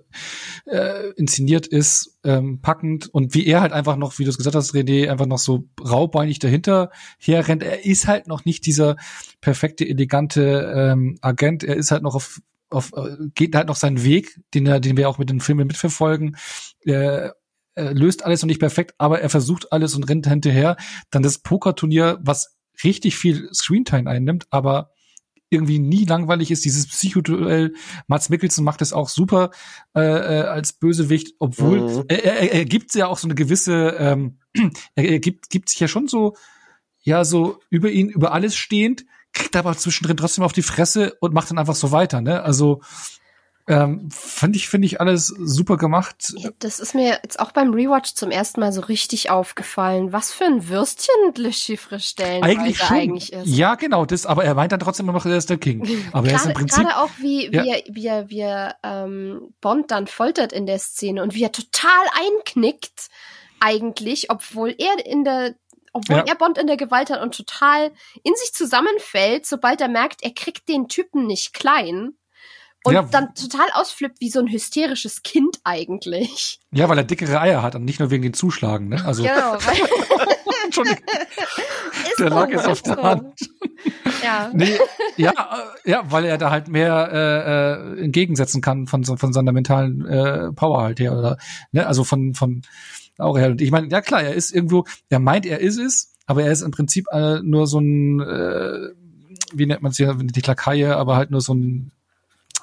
äh, 0.66 1.10
inszeniert 1.18 1.68
ist, 1.68 2.18
ähm, 2.24 2.62
packend 2.62 3.14
und 3.14 3.34
wie 3.36 3.46
er 3.46 3.60
halt 3.60 3.74
einfach 3.74 3.98
noch, 3.98 4.18
wie 4.18 4.24
du 4.24 4.30
es 4.30 4.38
gesagt 4.38 4.56
hast, 4.56 4.74
René, 4.74 5.10
einfach 5.10 5.26
noch 5.26 5.40
so 5.40 5.68
raubeinig 5.84 6.40
dahinter 6.40 6.90
herrennt. 7.20 7.64
Er 7.64 7.86
ist 7.86 8.08
halt 8.08 8.28
noch 8.28 8.46
nicht 8.46 8.66
dieser 8.66 8.96
perfekte, 9.42 9.86
elegante 9.86 10.74
ähm, 10.74 11.18
Agent, 11.22 11.66
er 11.66 11.76
ist 11.76 11.92
halt 11.92 12.04
noch 12.04 12.16
auf 12.16 12.40
auf, 12.72 12.92
äh, 12.96 13.16
geht 13.34 13.56
halt 13.56 13.68
noch 13.68 13.76
seinen 13.76 14.04
Weg, 14.04 14.40
den 14.54 14.68
er, 14.68 14.80
den 14.80 14.96
wir 14.96 15.10
auch 15.10 15.18
mit 15.18 15.30
den 15.30 15.40
Filmen 15.40 15.66
mitverfolgen. 15.68 16.38
Äh, 16.86 17.30
er 17.80 17.94
löst 17.94 18.26
alles 18.26 18.42
noch 18.42 18.48
nicht 18.48 18.60
perfekt, 18.60 18.94
aber 18.98 19.22
er 19.22 19.30
versucht 19.30 19.72
alles 19.72 19.96
und 19.96 20.04
rennt 20.04 20.28
hinterher. 20.28 20.78
Dann 21.10 21.24
das 21.24 21.40
Pokerturnier, 21.40 22.20
was 22.22 22.58
richtig 22.84 23.18
viel 23.18 23.50
Screentime 23.54 24.10
einnimmt, 24.10 24.48
aber 24.50 24.92
irgendwie 25.50 25.80
nie 25.80 26.06
langweilig 26.06 26.52
ist. 26.52 26.66
Dieses 26.66 26.88
Psychoduell, 26.88 27.74
Mats 28.08 28.30
Mikkelsen 28.30 28.64
macht 28.64 28.82
es 28.82 28.94
auch 28.94 29.10
super 29.10 29.52
äh, 29.96 30.02
äh, 30.02 30.42
als 30.44 30.74
Bösewicht, 30.74 31.36
obwohl 31.40 31.82
mhm. 31.82 32.04
er, 32.08 32.24
er, 32.24 32.54
er 32.54 32.66
gibt 32.66 32.94
ja 32.94 33.08
auch 33.08 33.18
so 33.18 33.28
eine 33.28 33.36
gewisse, 33.36 33.96
ähm, 33.98 34.40
er, 34.96 35.06
er 35.06 35.20
gibt, 35.20 35.50
gibt 35.50 35.70
sich 35.70 35.80
ja 35.80 35.88
schon 35.88 36.08
so, 36.08 36.36
ja, 37.02 37.26
so 37.26 37.60
über 37.70 37.90
ihn, 37.90 38.10
über 38.10 38.34
alles 38.34 38.56
stehend, 38.56 39.06
kriegt 39.34 39.56
aber 39.56 39.76
zwischendrin 39.76 40.18
trotzdem 40.18 40.44
auf 40.44 40.54
die 40.54 40.62
Fresse 40.62 41.16
und 41.20 41.34
macht 41.34 41.50
dann 41.50 41.58
einfach 41.58 41.76
so 41.76 41.92
weiter, 41.92 42.22
ne? 42.22 42.44
Also 42.44 42.82
ähm, 43.70 44.10
fand 44.12 44.56
ich, 44.56 44.68
finde 44.68 44.88
ich 44.88 45.00
alles 45.00 45.28
super 45.28 45.78
gemacht. 45.78 46.34
Das 46.58 46.80
ist 46.80 46.96
mir 46.96 47.20
jetzt 47.22 47.40
auch 47.40 47.52
beim 47.52 47.72
Rewatch 47.72 48.16
zum 48.16 48.32
ersten 48.32 48.60
Mal 48.60 48.74
so 48.74 48.82
richtig 48.82 49.30
aufgefallen. 49.30 50.12
Was 50.12 50.34
für 50.34 50.46
ein 50.46 50.68
Würstchen 50.68 51.14
Le 51.36 51.54
Chiffre 51.54 52.00
stellen 52.00 52.44
eigentlich, 52.44 52.80
schon. 52.80 52.98
eigentlich 52.98 53.32
ist. 53.32 53.48
Ja, 53.48 53.76
genau, 53.76 54.06
das, 54.06 54.26
aber 54.26 54.44
er 54.44 54.56
meint 54.56 54.72
dann 54.72 54.80
trotzdem 54.80 55.06
immer 55.06 55.14
noch, 55.14 55.26
er 55.28 55.38
ist 55.38 55.52
der 55.52 55.58
King. 55.58 55.82
Aber 56.12 56.28
gerade, 56.28 56.30
er 56.30 56.36
ist 56.36 56.46
im 56.48 56.54
Prinzip. 56.54 56.84
Gerade 56.84 56.98
auch, 56.98 57.12
wie, 57.20 57.46
ja. 57.46 57.64
wie 57.64 57.70
er, 57.70 57.84
wie 57.90 58.08
er, 58.08 58.30
wie 58.30 58.40
er 58.40 58.76
ähm, 58.84 59.54
Bond 59.62 59.92
dann 59.92 60.08
foltert 60.08 60.52
in 60.52 60.66
der 60.66 60.80
Szene 60.80 61.22
und 61.22 61.36
wie 61.36 61.44
er 61.44 61.52
total 61.52 61.92
einknickt, 62.26 63.10
eigentlich, 63.60 64.32
obwohl 64.32 64.74
er 64.78 65.06
in 65.06 65.24
der 65.24 65.56
obwohl 65.92 66.18
ja. 66.18 66.24
er 66.28 66.36
Bond 66.36 66.58
in 66.60 66.68
der 66.68 66.78
Gewalt 66.78 67.10
hat 67.10 67.22
und 67.22 67.36
total 67.36 67.92
in 68.24 68.34
sich 68.36 68.54
zusammenfällt, 68.54 69.48
sobald 69.48 69.82
er 69.82 69.88
merkt, 69.88 70.24
er 70.24 70.32
kriegt 70.32 70.70
den 70.70 70.88
Typen 70.88 71.26
nicht 71.26 71.54
klein 71.54 72.14
und 72.84 72.94
ja. 72.94 73.02
dann 73.04 73.34
total 73.36 73.68
ausflippt 73.74 74.22
wie 74.22 74.30
so 74.30 74.40
ein 74.40 74.48
hysterisches 74.48 75.22
Kind 75.24 75.60
eigentlich. 75.64 76.60
Ja, 76.72 76.88
weil 76.88 76.98
er 76.98 77.04
dickere 77.04 77.40
Eier 77.42 77.62
hat 77.62 77.76
und 77.76 77.84
nicht 77.84 78.00
nur 78.00 78.10
wegen 78.10 78.24
den 78.24 78.34
Zuschlagen, 78.34 78.90
ne? 78.90 79.04
Also 79.06 79.24
genau, 79.24 79.58
der 82.20 82.30
lag 82.30 82.50
jetzt 82.50 82.68
auf 82.68 82.82
der 82.82 82.98
Hand. 82.98 83.34
Ja. 84.24 84.52
Nee, 84.54 84.78
ja, 85.18 85.32
äh, 85.32 85.90
ja, 85.90 86.04
weil 86.10 86.26
er 86.26 86.38
da 86.38 86.52
halt 86.52 86.68
mehr 86.68 87.10
äh, 87.12 88.00
äh, 88.00 88.04
entgegensetzen 88.04 88.62
kann 88.62 88.88
von, 88.88 89.04
von 89.04 89.34
seiner 89.34 89.52
mentalen 89.52 90.06
äh, 90.06 90.52
Power 90.52 90.82
halt 90.84 91.00
her. 91.00 91.18
Oder, 91.18 91.38
ne? 91.72 91.88
Also 91.88 92.04
von, 92.04 92.34
von 92.34 92.62
auch 93.18 93.38
her. 93.38 93.50
Und 93.50 93.62
ich 93.62 93.72
meine, 93.72 93.88
ja 93.90 94.02
klar, 94.02 94.22
er 94.22 94.34
ist 94.34 94.54
irgendwo, 94.54 94.86
er 95.10 95.20
meint, 95.20 95.46
er 95.46 95.60
ist 95.60 95.78
es, 95.78 96.14
aber 96.26 96.44
er 96.44 96.52
ist 96.52 96.62
im 96.62 96.72
Prinzip 96.72 97.06
äh, 97.12 97.40
nur 97.42 97.68
so 97.68 97.80
ein, 97.80 98.20
äh, 98.22 98.90
wie 99.54 99.66
nennt 99.66 99.82
man 99.82 99.92
es 99.92 99.98
ja, 99.98 100.14
die 100.14 100.42
Klakaie, 100.42 100.96
aber 100.96 101.16
halt 101.16 101.32
nur 101.32 101.42
so 101.42 101.54
ein 101.54 101.92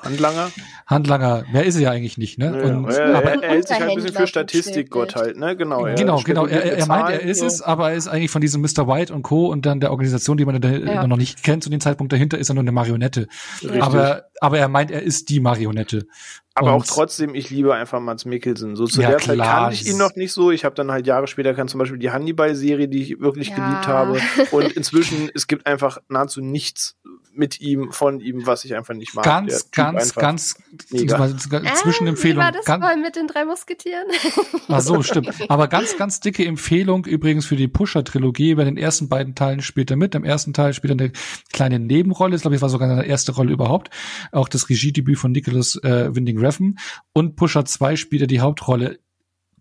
Handlanger? 0.02 0.50
Handlanger, 0.86 1.44
wer 1.52 1.64
ist 1.64 1.76
er 1.76 1.82
ja 1.82 1.90
eigentlich 1.90 2.18
nicht, 2.18 2.38
ne? 2.38 2.46
Ja, 2.46 2.74
und, 2.74 2.88
er, 2.88 3.16
aber, 3.16 3.42
er 3.42 3.48
hält 3.48 3.68
sich 3.68 3.78
halt 3.78 3.90
ein 3.90 3.96
bisschen 3.96 4.14
für 4.14 4.26
Statistikgott 4.26 5.16
halt, 5.16 5.36
ne? 5.36 5.56
Genau. 5.56 5.84
Genau, 5.94 6.20
genau. 6.24 6.46
Er, 6.46 6.78
er 6.78 6.86
meint, 6.86 7.10
er 7.10 7.22
ist 7.22 7.40
so. 7.40 7.46
es, 7.46 7.62
aber 7.62 7.90
er 7.90 7.96
ist 7.96 8.08
eigentlich 8.08 8.30
von 8.30 8.40
diesem 8.40 8.62
Mr. 8.62 8.86
White 8.86 9.12
und 9.12 9.22
Co. 9.22 9.46
und 9.48 9.66
dann 9.66 9.80
der 9.80 9.90
Organisation, 9.90 10.36
die 10.36 10.44
man 10.44 10.60
da 10.60 10.68
ja. 10.68 11.06
noch 11.06 11.16
nicht 11.16 11.42
kennt 11.42 11.64
zu 11.64 11.70
dem 11.70 11.80
Zeitpunkt 11.80 12.12
dahinter, 12.12 12.38
ist 12.38 12.48
er 12.50 12.54
nur 12.54 12.62
eine 12.62 12.72
Marionette. 12.72 13.26
Richtig. 13.62 13.82
Aber, 13.82 14.24
aber 14.40 14.58
er 14.58 14.68
meint, 14.68 14.90
er 14.90 15.02
ist 15.02 15.28
die 15.28 15.40
Marionette. 15.40 16.06
Aber 16.54 16.74
und 16.74 16.80
auch 16.80 16.86
trotzdem, 16.86 17.34
ich 17.34 17.50
liebe 17.50 17.74
einfach 17.74 18.00
Mats 18.00 18.24
Mikkelsen. 18.24 18.76
So 18.76 18.86
zu 18.86 19.02
ja, 19.02 19.10
der 19.10 19.18
Zeit 19.18 19.38
kannte 19.38 19.74
ich 19.74 19.86
ihn 19.86 19.98
noch 19.98 20.16
nicht 20.16 20.32
so. 20.32 20.50
Ich 20.50 20.64
habe 20.64 20.74
dann 20.74 20.90
halt 20.90 21.06
Jahre 21.06 21.26
später 21.26 21.52
kann 21.52 21.68
zum 21.68 21.78
Beispiel 21.78 21.98
die 21.98 22.10
Hannibal-Serie, 22.10 22.88
die 22.88 23.02
ich 23.02 23.20
wirklich 23.20 23.48
ja. 23.48 23.56
geliebt 23.56 23.86
habe. 23.86 24.20
Und 24.52 24.72
inzwischen, 24.76 25.30
es 25.34 25.48
gibt 25.48 25.66
einfach 25.66 25.98
nahezu 26.08 26.40
nichts 26.40 26.96
mit 27.36 27.60
ihm, 27.60 27.92
von 27.92 28.20
ihm, 28.20 28.46
was 28.46 28.64
ich 28.64 28.74
einfach 28.74 28.94
nicht 28.94 29.14
mag. 29.14 29.24
Ganz, 29.24 29.70
ganz, 29.70 30.14
ganz 30.14 30.56
mega. 30.90 31.36
Zwischenempfehlung. 31.36 32.42
Äh, 32.42 32.48
wie 32.48 32.52
war 32.52 32.52
das 32.52 32.64
ganz, 32.64 33.02
mit 33.02 33.16
den 33.16 33.26
drei 33.26 33.44
Musketieren? 33.44 34.06
Ach 34.68 34.80
so, 34.80 35.02
stimmt. 35.02 35.32
Aber 35.48 35.68
ganz, 35.68 35.96
ganz 35.96 36.20
dicke 36.20 36.44
Empfehlung 36.44 37.04
übrigens 37.04 37.46
für 37.46 37.56
die 37.56 37.68
Pusher-Trilogie. 37.68 38.54
Bei 38.54 38.64
den 38.64 38.76
ersten 38.76 39.08
beiden 39.08 39.34
Teilen 39.34 39.60
spielt 39.62 39.90
er 39.90 39.96
mit. 39.96 40.14
Im 40.14 40.24
ersten 40.24 40.52
Teil 40.52 40.72
spielt 40.72 40.92
er 40.92 41.04
eine 41.04 41.12
kleine 41.52 41.78
Nebenrolle. 41.78 42.32
Das 42.32 42.42
glaube 42.42 42.56
ich 42.56 42.62
war 42.62 42.68
sogar 42.68 42.88
seine 42.88 43.06
erste 43.06 43.32
Rolle 43.32 43.52
überhaupt. 43.52 43.90
Auch 44.32 44.48
das 44.48 44.68
Regiedebüt 44.68 45.18
von 45.18 45.32
Nicholas 45.32 45.76
äh, 45.82 46.14
Winding 46.14 46.38
Refn. 46.38 46.78
Und 47.12 47.36
Pusher 47.36 47.64
2 47.64 47.96
spielt 47.96 48.22
er 48.22 48.28
die 48.28 48.40
Hauptrolle. 48.40 48.98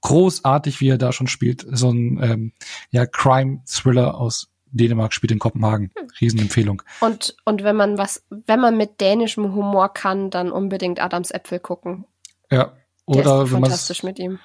Großartig, 0.01 0.81
wie 0.81 0.89
er 0.89 0.97
da 0.97 1.11
schon 1.11 1.27
spielt. 1.27 1.65
So 1.71 1.89
ein 1.89 2.19
ähm, 2.21 2.53
ja, 2.91 3.05
Crime-Thriller 3.05 4.15
aus 4.15 4.54
Dänemark 4.77 5.13
spielt 5.13 5.31
in 5.31 5.39
Kopenhagen. 5.39 5.91
Hm. 5.97 6.07
Riesenempfehlung. 6.19 6.81
Und, 6.99 7.35
und 7.45 7.63
wenn 7.63 7.75
man 7.75 7.97
was, 7.97 8.23
wenn 8.29 8.59
man 8.59 8.77
mit 8.77 9.01
dänischem 9.01 9.53
Humor 9.53 9.93
kann, 9.93 10.29
dann 10.29 10.51
unbedingt 10.51 11.01
Adams 11.01 11.31
Äpfel 11.31 11.59
gucken. 11.59 12.05
Ja. 12.51 12.73
Oder 13.05 13.41
wenn 13.51 13.61
fantastisch 13.61 14.03
mit 14.03 14.19
ihm. 14.19 14.39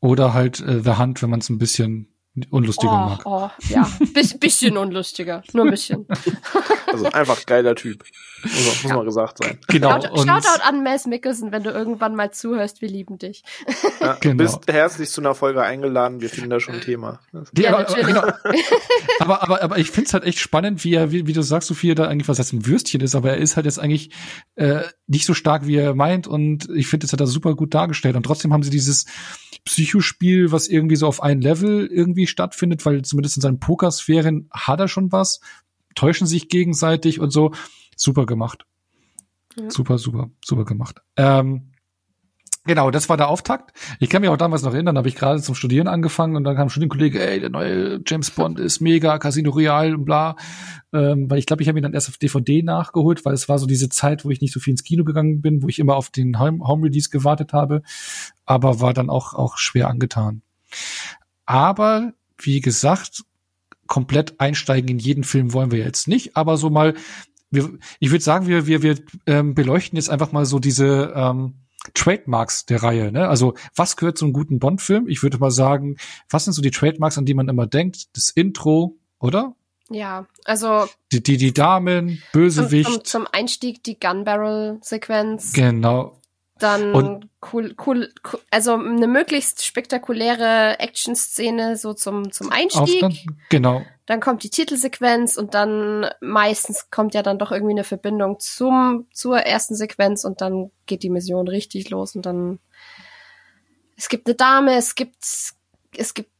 Oder 0.00 0.34
halt 0.34 0.60
äh, 0.60 0.80
The 0.82 0.98
Hunt, 0.98 1.22
wenn 1.22 1.30
man 1.30 1.40
es 1.40 1.48
ein 1.48 1.58
bisschen 1.58 2.08
unlustiger 2.50 2.92
oh, 2.92 2.96
mag. 2.96 3.20
Oh, 3.24 3.50
ja, 3.68 3.90
Biss, 4.12 4.38
bisschen 4.38 4.76
unlustiger, 4.76 5.42
nur 5.52 5.64
ein 5.64 5.70
bisschen. 5.70 6.06
Also 6.86 7.10
einfach 7.10 7.44
geiler 7.46 7.74
Typ. 7.74 8.04
Muss, 8.42 8.54
muss 8.54 8.82
ja. 8.84 8.94
mal 8.94 9.04
gesagt 9.04 9.42
sein. 9.42 9.58
Genau. 9.66 10.00
Shout, 10.00 10.18
Shoutout 10.18 10.62
an 10.62 10.84
Mess 10.84 11.06
Mickelson, 11.06 11.50
wenn 11.50 11.64
du 11.64 11.70
irgendwann 11.70 12.14
mal 12.14 12.30
zuhörst, 12.30 12.80
wir 12.80 12.88
lieben 12.88 13.18
dich. 13.18 13.42
Ja, 14.00 14.16
genau. 14.20 14.36
bist 14.36 14.70
herzlich 14.70 15.10
zu 15.10 15.20
einer 15.20 15.34
Folge 15.34 15.62
eingeladen, 15.62 16.20
wir 16.20 16.30
finden 16.30 16.50
da 16.50 16.60
schon 16.60 16.76
ein 16.76 16.80
Thema. 16.80 17.18
Ja, 17.56 17.76
aber, 17.76 18.02
genau. 18.02 18.22
aber, 19.18 19.42
aber, 19.42 19.62
aber 19.62 19.78
ich 19.78 19.90
finde 19.90 20.06
es 20.06 20.14
halt 20.14 20.24
echt 20.24 20.38
spannend, 20.38 20.84
wie 20.84 20.94
er, 20.94 21.10
wie, 21.10 21.26
wie 21.26 21.32
du 21.32 21.42
sagst, 21.42 21.68
Sophia, 21.68 21.94
da 21.94 22.06
eigentlich 22.06 22.28
was 22.28 22.38
heißt 22.38 22.52
ein 22.52 22.66
Würstchen 22.66 23.00
ist, 23.00 23.16
aber 23.16 23.30
er 23.30 23.38
ist 23.38 23.56
halt 23.56 23.66
jetzt 23.66 23.80
eigentlich 23.80 24.10
äh, 24.54 24.82
nicht 25.08 25.26
so 25.26 25.34
stark, 25.34 25.66
wie 25.66 25.76
er 25.76 25.94
meint 25.94 26.28
und 26.28 26.68
ich 26.70 26.86
finde, 26.86 27.06
das 27.06 27.12
hat 27.12 27.20
er 27.20 27.26
super 27.26 27.56
gut 27.56 27.74
dargestellt 27.74 28.16
und 28.16 28.22
trotzdem 28.22 28.52
haben 28.52 28.62
sie 28.62 28.70
dieses 28.70 29.06
Psychospiel, 29.64 30.52
was 30.52 30.68
irgendwie 30.68 30.96
so 30.96 31.08
auf 31.08 31.22
ein 31.22 31.40
Level 31.40 31.86
irgendwie 31.86 32.25
stattfindet, 32.30 32.84
weil 32.86 33.02
zumindest 33.02 33.36
in 33.36 33.42
seinen 33.42 33.60
Pokersphären 33.60 34.48
hat 34.50 34.80
er 34.80 34.88
schon 34.88 35.12
was, 35.12 35.40
täuschen 35.94 36.26
sich 36.26 36.48
gegenseitig 36.48 37.20
und 37.20 37.30
so 37.30 37.52
super 37.96 38.26
gemacht. 38.26 38.66
Ja. 39.58 39.70
Super, 39.70 39.98
super, 39.98 40.30
super 40.44 40.64
gemacht. 40.64 41.00
Ähm, 41.16 41.72
Genau, 42.66 42.90
das 42.90 43.08
war 43.08 43.16
der 43.16 43.28
Auftakt. 43.28 43.72
Ich 44.00 44.10
kann 44.10 44.22
mich 44.22 44.28
auch 44.28 44.36
damals 44.36 44.62
noch 44.62 44.74
erinnern, 44.74 44.98
habe 44.98 45.08
ich 45.08 45.14
gerade 45.14 45.40
zum 45.40 45.54
Studieren 45.54 45.86
angefangen 45.86 46.34
und 46.34 46.42
dann 46.42 46.56
kam 46.56 46.68
schon 46.68 46.82
ein 46.82 46.88
Kollege, 46.88 47.24
ey, 47.24 47.38
der 47.38 47.48
neue 47.48 48.00
James 48.04 48.32
Bond 48.32 48.58
ist 48.58 48.80
mega, 48.80 49.18
Casino 49.18 49.52
Royale 49.52 49.94
und 49.94 50.04
bla. 50.04 50.34
Ähm, 50.92 51.30
weil 51.30 51.38
ich 51.38 51.46
glaube, 51.46 51.62
ich 51.62 51.68
habe 51.68 51.78
ihn 51.78 51.84
dann 51.84 51.94
erst 51.94 52.08
auf 52.08 52.18
DVD 52.18 52.62
nachgeholt, 52.64 53.24
weil 53.24 53.34
es 53.34 53.48
war 53.48 53.60
so 53.60 53.66
diese 53.66 53.88
Zeit, 53.88 54.24
wo 54.24 54.30
ich 54.30 54.40
nicht 54.40 54.52
so 54.52 54.58
viel 54.58 54.72
ins 54.72 54.82
Kino 54.82 55.04
gegangen 55.04 55.42
bin, 55.42 55.62
wo 55.62 55.68
ich 55.68 55.78
immer 55.78 55.94
auf 55.94 56.10
den 56.10 56.40
Home, 56.40 56.66
Home 56.66 56.86
Release 56.86 57.08
gewartet 57.08 57.52
habe, 57.52 57.82
aber 58.46 58.80
war 58.80 58.92
dann 58.92 59.10
auch, 59.10 59.34
auch 59.34 59.58
schwer 59.58 59.88
angetan. 59.88 60.42
Aber, 61.46 62.12
wie 62.38 62.60
gesagt, 62.60 63.22
komplett 63.86 64.40
einsteigen 64.40 64.90
in 64.90 64.98
jeden 64.98 65.24
Film 65.24 65.52
wollen 65.52 65.70
wir 65.70 65.78
jetzt 65.78 66.08
nicht, 66.08 66.36
aber 66.36 66.56
so 66.56 66.70
mal 66.70 66.94
wir, 67.50 67.78
ich 68.00 68.10
würde 68.10 68.24
sagen, 68.24 68.46
wir, 68.46 68.66
wir, 68.66 68.82
wir 68.82 68.98
ähm, 69.26 69.54
beleuchten 69.54 69.96
jetzt 69.96 70.10
einfach 70.10 70.32
mal 70.32 70.44
so 70.44 70.58
diese 70.58 71.12
ähm, 71.14 71.54
Trademarks 71.94 72.66
der 72.66 72.82
Reihe. 72.82 73.12
Ne? 73.12 73.28
Also 73.28 73.54
was 73.74 73.96
gehört 73.96 74.18
zu 74.18 74.24
einem 74.24 74.32
guten 74.32 74.58
Bond-Film? 74.58 75.08
Ich 75.08 75.22
würde 75.22 75.38
mal 75.38 75.50
sagen, 75.50 75.96
was 76.28 76.44
sind 76.44 76.52
so 76.52 76.62
die 76.62 76.70
Trademarks, 76.70 77.18
an 77.18 77.24
die 77.24 77.34
man 77.34 77.48
immer 77.48 77.66
denkt? 77.66 78.16
Das 78.16 78.30
Intro, 78.30 78.96
oder? 79.18 79.54
Ja, 79.88 80.26
also 80.44 80.86
die 81.12 81.22
die, 81.22 81.36
die 81.36 81.52
Damen, 81.52 82.20
Bösewicht. 82.32 82.90
Zum, 82.90 82.94
zum, 82.94 83.04
zum 83.04 83.26
Einstieg 83.30 83.84
die 83.84 83.98
Gun 83.98 84.24
Barrel 84.24 84.78
Sequenz. 84.82 85.52
Genau. 85.52 86.15
Dann 86.58 86.94
Und- 86.94 87.28
cool, 87.52 87.74
cool, 87.86 88.12
cool, 88.32 88.40
also 88.50 88.74
eine 88.74 89.06
möglichst 89.06 89.64
spektakuläre 89.64 90.78
Action-Szene 90.78 91.76
so 91.76 91.92
zum, 91.92 92.32
zum 92.32 92.50
Einstieg. 92.50 93.02
Auf, 93.02 93.14
genau. 93.50 93.82
dann 94.06 94.20
kommt 94.20 94.42
die 94.42 94.48
Titelsequenz 94.48 95.36
und 95.36 95.52
dann 95.52 96.06
meistens 96.20 96.90
kommt 96.90 97.12
ja 97.14 97.22
dann 97.22 97.38
doch 97.38 97.52
irgendwie 97.52 97.74
eine 97.74 97.84
Verbindung 97.84 98.38
zum, 98.40 99.06
zur 99.12 99.38
ersten 99.40 99.74
Sequenz 99.74 100.24
und 100.24 100.40
dann 100.40 100.70
geht 100.86 101.02
die 101.02 101.10
Mission 101.10 101.46
richtig 101.46 101.90
los 101.90 102.16
und 102.16 102.24
dann 102.24 102.58
es 103.98 104.08
gibt 104.08 104.26
eine 104.26 104.34
Dame, 104.34 104.76
es 104.76 104.94
gibt 104.94 105.16
es 105.96 106.14
gibt 106.14 106.30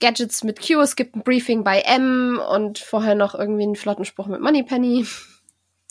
Gadgets 0.00 0.44
mit 0.44 0.66
Q, 0.66 0.80
es 0.80 0.96
gibt 0.96 1.14
ein 1.14 1.22
Briefing 1.22 1.62
bei 1.62 1.80
M 1.80 2.40
und 2.50 2.78
vorher 2.78 3.14
noch 3.14 3.34
irgendwie 3.34 3.64
einen 3.64 3.76
flotten 3.76 4.06
Spruch 4.06 4.26
mit 4.26 4.40
Moneypenny. 4.40 5.06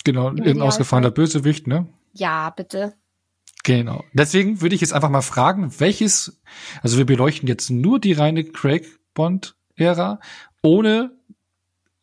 Genau, 0.03 0.29
Im 0.29 0.35
ein 0.35 0.37
Idealfall. 0.39 0.67
ausgefallener 0.67 1.11
Bösewicht, 1.11 1.67
ne? 1.67 1.87
Ja, 2.13 2.49
bitte. 2.49 2.95
Genau. 3.67 4.05
Deswegen 4.13 4.61
würde 4.61 4.75
ich 4.75 4.81
jetzt 4.81 4.93
einfach 4.93 5.09
mal 5.09 5.21
fragen, 5.21 5.73
welches, 5.79 6.39
also 6.81 6.97
wir 6.97 7.05
beleuchten 7.05 7.49
jetzt 7.49 7.69
nur 7.69 7.99
die 7.99 8.13
reine 8.13 8.45
Craig 8.45 8.85
Bond-Ära, 9.13 10.21
ohne 10.61 11.11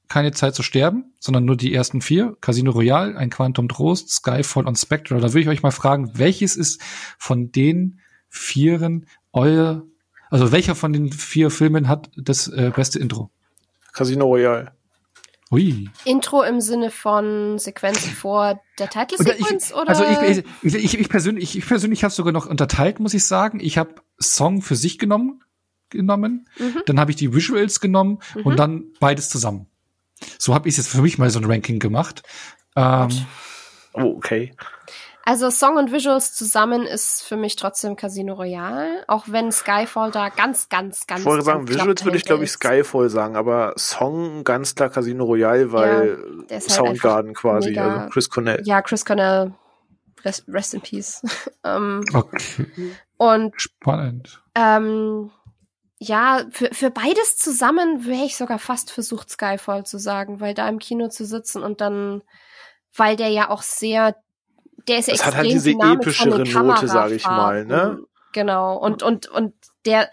keine 0.09 0.33
Zeit 0.33 0.55
zu 0.55 0.63
sterben, 0.63 1.15
sondern 1.19 1.47
nur 1.47 1.57
die 1.57 1.73
ersten 1.73 2.03
vier. 2.03 2.37
Casino 2.43 2.71
Royale, 2.71 3.17
ein 3.17 3.31
Quantum 3.31 3.71
Trost, 3.71 4.11
Skyfall 4.11 4.67
und 4.67 4.77
Spectre. 4.77 5.15
Da 5.17 5.29
würde 5.29 5.41
ich 5.41 5.49
euch 5.49 5.63
mal 5.63 5.71
fragen, 5.71 6.11
welches 6.19 6.55
ist 6.55 6.83
von 7.17 7.51
den 7.51 7.99
vieren 8.29 9.07
euer, 9.33 9.85
also 10.29 10.53
welcher 10.53 10.75
von 10.75 10.93
den 10.93 11.13
vier 11.13 11.49
Filmen 11.49 11.89
hat 11.89 12.11
das 12.15 12.47
äh, 12.47 12.73
beste 12.77 12.99
Intro? 12.99 13.31
Casino 13.95 14.27
Royale. 14.27 14.73
Ui. 15.55 15.89
Intro 16.05 16.43
im 16.43 16.61
Sinne 16.61 16.91
von 16.91 17.59
Sequenz 17.59 18.05
vor 18.09 18.61
der 18.79 18.89
Oder 18.89 19.07
Titelsequenz 19.07 19.71
ich, 19.71 19.75
oder? 19.77 19.89
Also 19.89 20.05
ich, 20.05 20.45
ich, 20.63 20.75
ich, 20.75 20.99
ich 20.99 21.09
persönlich, 21.09 21.57
ich 21.57 21.67
persönlich 21.67 22.03
habe 22.03 22.13
sogar 22.13 22.33
noch 22.33 22.47
unterteilt, 22.47 22.99
muss 22.99 23.15
ich 23.15 23.25
sagen. 23.25 23.61
Ich 23.61 23.79
habe 23.79 23.95
Song 24.21 24.63
für 24.63 24.77
sich 24.77 24.99
genommen, 24.99 25.43
genommen, 25.91 26.49
Mhm. 26.59 26.83
dann 26.87 26.99
habe 26.99 27.13
ich 27.13 27.17
die 27.17 27.33
Visuals 27.33 27.79
genommen 27.81 28.19
Mhm. 28.35 28.43
und 28.43 28.57
dann 28.59 28.85
beides 29.01 29.29
zusammen. 29.29 29.67
So 30.39 30.55
habe 30.55 30.69
ich 30.69 30.77
jetzt 30.77 30.89
für 30.89 31.03
mich 31.03 31.19
mal 31.19 31.31
so 31.31 31.39
ein 31.39 31.45
Ranking 31.45 31.79
gemacht. 31.79 32.23
Ähm, 32.77 33.09
Oh, 33.97 34.15
okay. 34.17 34.53
Also 35.27 35.49
Song 35.49 35.77
und 35.79 35.91
Visuals 35.91 36.35
zusammen 36.35 36.83
ist 36.83 37.23
für 37.23 37.37
mich 37.37 37.57
trotzdem 37.57 37.97
Casino 37.97 38.35
Royale, 38.35 39.05
auch 39.09 39.25
wenn 39.29 39.51
Skyfall 39.51 40.11
da 40.11 40.29
ganz, 40.29 40.69
ganz, 40.69 41.07
ganz. 41.07 41.21
Ich 41.21 41.27
wollte 41.27 41.45
sagen, 41.45 41.67
Visuals 41.67 42.05
würde 42.05 42.19
ich 42.19 42.27
glaube 42.27 42.45
ich 42.45 42.51
Skyfall 42.51 43.09
sagen, 43.09 43.35
aber 43.35 43.73
Song 43.77 44.45
ganz 44.45 44.75
klar 44.75 44.91
Casino 44.91 45.25
Royale, 45.25 45.73
weil 45.73 46.45
ist 46.49 46.51
halt 46.51 46.71
Soundgarden 46.71 47.31
einfach 47.31 47.41
quasi, 47.41 47.71
mega- 47.71 47.97
also 47.97 48.11
Chris 48.11 48.29
Cornell. 48.29 48.61
Ja, 48.65 48.83
Chris 48.83 49.07
Cornell, 49.07 49.55
rest, 50.25 50.45
rest 50.47 50.75
in 50.75 50.83
peace. 50.83 51.23
ähm, 51.65 52.05
okay, 52.13 52.67
und 53.17 53.55
spannend. 53.57 54.43
ähm, 54.55 55.31
ja, 55.99 56.45
für, 56.51 56.69
für 56.75 56.91
beides 56.91 57.39
zusammen 57.39 58.05
wäre 58.05 58.27
ich 58.27 58.37
sogar 58.37 58.59
fast 58.59 58.91
versucht, 58.91 59.31
Skyfall 59.31 59.87
zu 59.87 59.97
sagen, 59.99 60.41
weil 60.41 60.53
da 60.53 60.69
im 60.69 60.79
Kino 60.81 61.09
zu 61.09 61.25
sitzen 61.25 61.63
und 61.63 61.81
dann, 61.81 62.21
weil 62.95 63.17
der 63.17 63.29
ja 63.29 63.49
auch 63.49 63.63
sehr, 63.63 64.15
der 64.89 64.99
ist 64.99 65.09
Es 65.09 65.25
hat 65.25 65.35
extrem 65.35 65.37
halt 65.37 65.53
diese 65.53 65.71
epischere 65.71 66.65
Note, 66.65 66.89
sag 66.89 67.11
ich 67.11 67.27
mal, 67.27 67.65
ne? 67.65 68.03
Genau. 68.33 68.77
Und, 68.77 69.03
und, 69.03 69.29
und 69.29 69.55
der, 69.87 70.11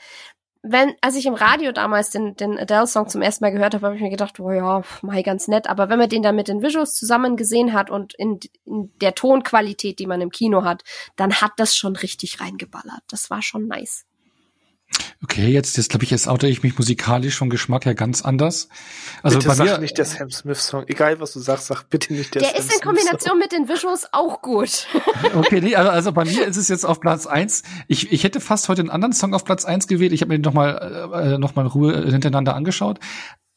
wenn, 0.63 0.93
als 1.01 1.15
ich 1.15 1.25
im 1.25 1.33
Radio 1.33 1.71
damals 1.71 2.11
den, 2.11 2.35
den 2.35 2.57
Adele-Song 2.57 3.09
zum 3.09 3.21
ersten 3.21 3.43
Mal 3.43 3.51
gehört 3.51 3.73
habe, 3.73 3.85
habe 3.85 3.95
ich 3.95 4.01
mir 4.01 4.11
gedacht, 4.11 4.39
oh 4.39 4.51
ja, 4.51 4.83
mei, 5.01 5.23
ganz 5.23 5.47
nett. 5.47 5.67
Aber 5.67 5.89
wenn 5.89 5.97
man 5.97 6.09
den 6.09 6.21
dann 6.21 6.35
mit 6.35 6.47
den 6.47 6.61
Visuals 6.61 6.93
zusammen 6.93 7.35
gesehen 7.35 7.73
hat 7.73 7.89
und 7.89 8.13
in, 8.13 8.39
in 8.65 8.91
der 9.01 9.15
Tonqualität, 9.15 9.97
die 9.99 10.05
man 10.05 10.21
im 10.21 10.29
Kino 10.29 10.63
hat, 10.63 10.83
dann 11.15 11.41
hat 11.41 11.53
das 11.57 11.75
schon 11.75 11.95
richtig 11.95 12.39
reingeballert. 12.39 13.01
Das 13.09 13.29
war 13.31 13.41
schon 13.41 13.67
nice. 13.67 14.05
Okay, 15.23 15.47
jetzt, 15.47 15.77
jetzt 15.77 15.89
glaube 15.89 16.03
ich, 16.03 16.11
jetzt 16.11 16.27
oute 16.27 16.47
ich 16.47 16.63
mich 16.63 16.77
musikalisch 16.77 17.37
vom 17.37 17.49
Geschmack 17.49 17.85
her 17.85 17.95
ganz 17.95 18.23
anders. 18.23 18.69
Also 19.23 19.37
bitte 19.37 19.49
bei 19.49 19.55
sag 19.55 19.65
mir, 19.65 19.77
nicht 19.77 19.97
der 19.97 20.05
Sam 20.05 20.29
Smith 20.31 20.59
Song. 20.59 20.83
Egal 20.87 21.19
was 21.19 21.33
du 21.33 21.39
sagst, 21.39 21.67
sag 21.67 21.83
bitte 21.83 22.13
nicht 22.13 22.33
der, 22.33 22.41
Der 22.41 22.49
Sam 22.51 22.59
ist 22.59 22.65
in 22.65 22.71
Smith 22.71 22.81
Kombination 22.81 23.39
mit 23.39 23.51
den 23.51 23.69
Visuals 23.69 24.07
auch 24.11 24.41
gut. 24.41 24.87
Okay, 25.33 25.61
nee, 25.61 25.75
also, 25.75 25.91
also 25.91 26.11
bei 26.11 26.25
mir 26.25 26.45
ist 26.47 26.57
es 26.57 26.67
jetzt 26.67 26.85
auf 26.85 26.99
Platz 26.99 27.25
eins. 27.27 27.63
Ich, 27.87 28.11
ich 28.11 28.23
hätte 28.23 28.41
fast 28.41 28.69
heute 28.69 28.81
einen 28.81 28.89
anderen 28.89 29.13
Song 29.13 29.33
auf 29.33 29.45
Platz 29.45 29.65
eins 29.65 29.87
gewählt. 29.87 30.13
Ich 30.13 30.21
habe 30.21 30.29
mir 30.29 30.39
den 30.39 30.43
nochmal 30.43 31.11
äh, 31.13 31.37
noch 31.37 31.55
mal 31.55 31.61
in 31.63 31.67
Ruhe 31.67 31.93
äh, 31.93 32.11
hintereinander 32.11 32.55
angeschaut. 32.55 32.99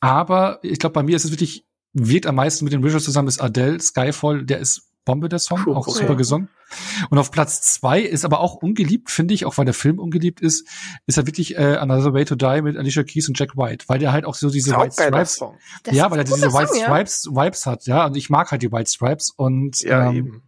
Aber 0.01 0.59
ich 0.63 0.79
glaube, 0.79 0.93
bei 0.93 1.03
mir 1.03 1.17
ist 1.17 1.25
es 1.25 1.31
wirklich, 1.31 1.67
wirkt 1.95 2.27
am 2.27 2.37
meisten 2.37 2.65
mit 2.65 2.73
den 2.73 2.83
Visuals 2.83 3.05
zusammen, 3.05 3.29
ist 3.29 3.41
Adele, 3.41 3.81
Skyfall, 3.81 4.45
der 4.45 4.59
ist 4.59 4.91
Bombe, 5.05 5.29
der 5.29 5.39
Song, 5.39 5.63
Puh, 5.63 5.75
auch 5.75 5.87
okay. 5.87 6.01
super 6.01 6.17
gesungen. 6.17 6.49
Und 7.11 7.19
auf 7.19 7.31
Platz 7.31 7.61
zwei 7.61 8.01
ist 8.01 8.25
aber 8.25 8.41
auch 8.41 8.55
ungeliebt, 8.55 9.11
finde 9.11 9.35
ich, 9.35 9.45
auch 9.45 9.59
weil 9.59 9.65
der 9.65 9.75
Film 9.75 9.99
ungeliebt 9.99 10.41
ist, 10.41 10.67
ist 11.07 11.19
er 11.19 11.27
wirklich 11.27 11.57
äh, 11.57 11.77
Another 11.77 12.15
Way 12.15 12.25
to 12.25 12.35
Die 12.35 12.63
mit 12.63 12.77
Alicia 12.77 13.03
Keys 13.03 13.29
und 13.29 13.39
Jack 13.39 13.57
White, 13.57 13.85
weil 13.89 13.99
der 13.99 14.13
halt 14.13 14.25
auch 14.25 14.35
so 14.35 14.51
diese 14.51 14.77
White 14.77 14.93
Stripes, 14.93 15.35
Song. 15.35 15.59
Ja, 15.91 16.11
weil 16.11 16.19
er 16.19 16.25
diese 16.25 16.47
guter 16.47 16.59
White 16.59 16.69
Song, 16.69 16.79
ja. 16.79 16.85
Stripes 16.87 17.27
Vibes 17.27 17.67
hat, 17.67 17.87
ja, 17.87 18.07
und 18.07 18.17
ich 18.17 18.31
mag 18.31 18.51
halt 18.51 18.63
die 18.63 18.73
White 18.73 18.91
Stripes 18.91 19.31
und 19.31 19.81
Ja, 19.83 20.11
ähm, 20.11 20.17
eben. 20.17 20.43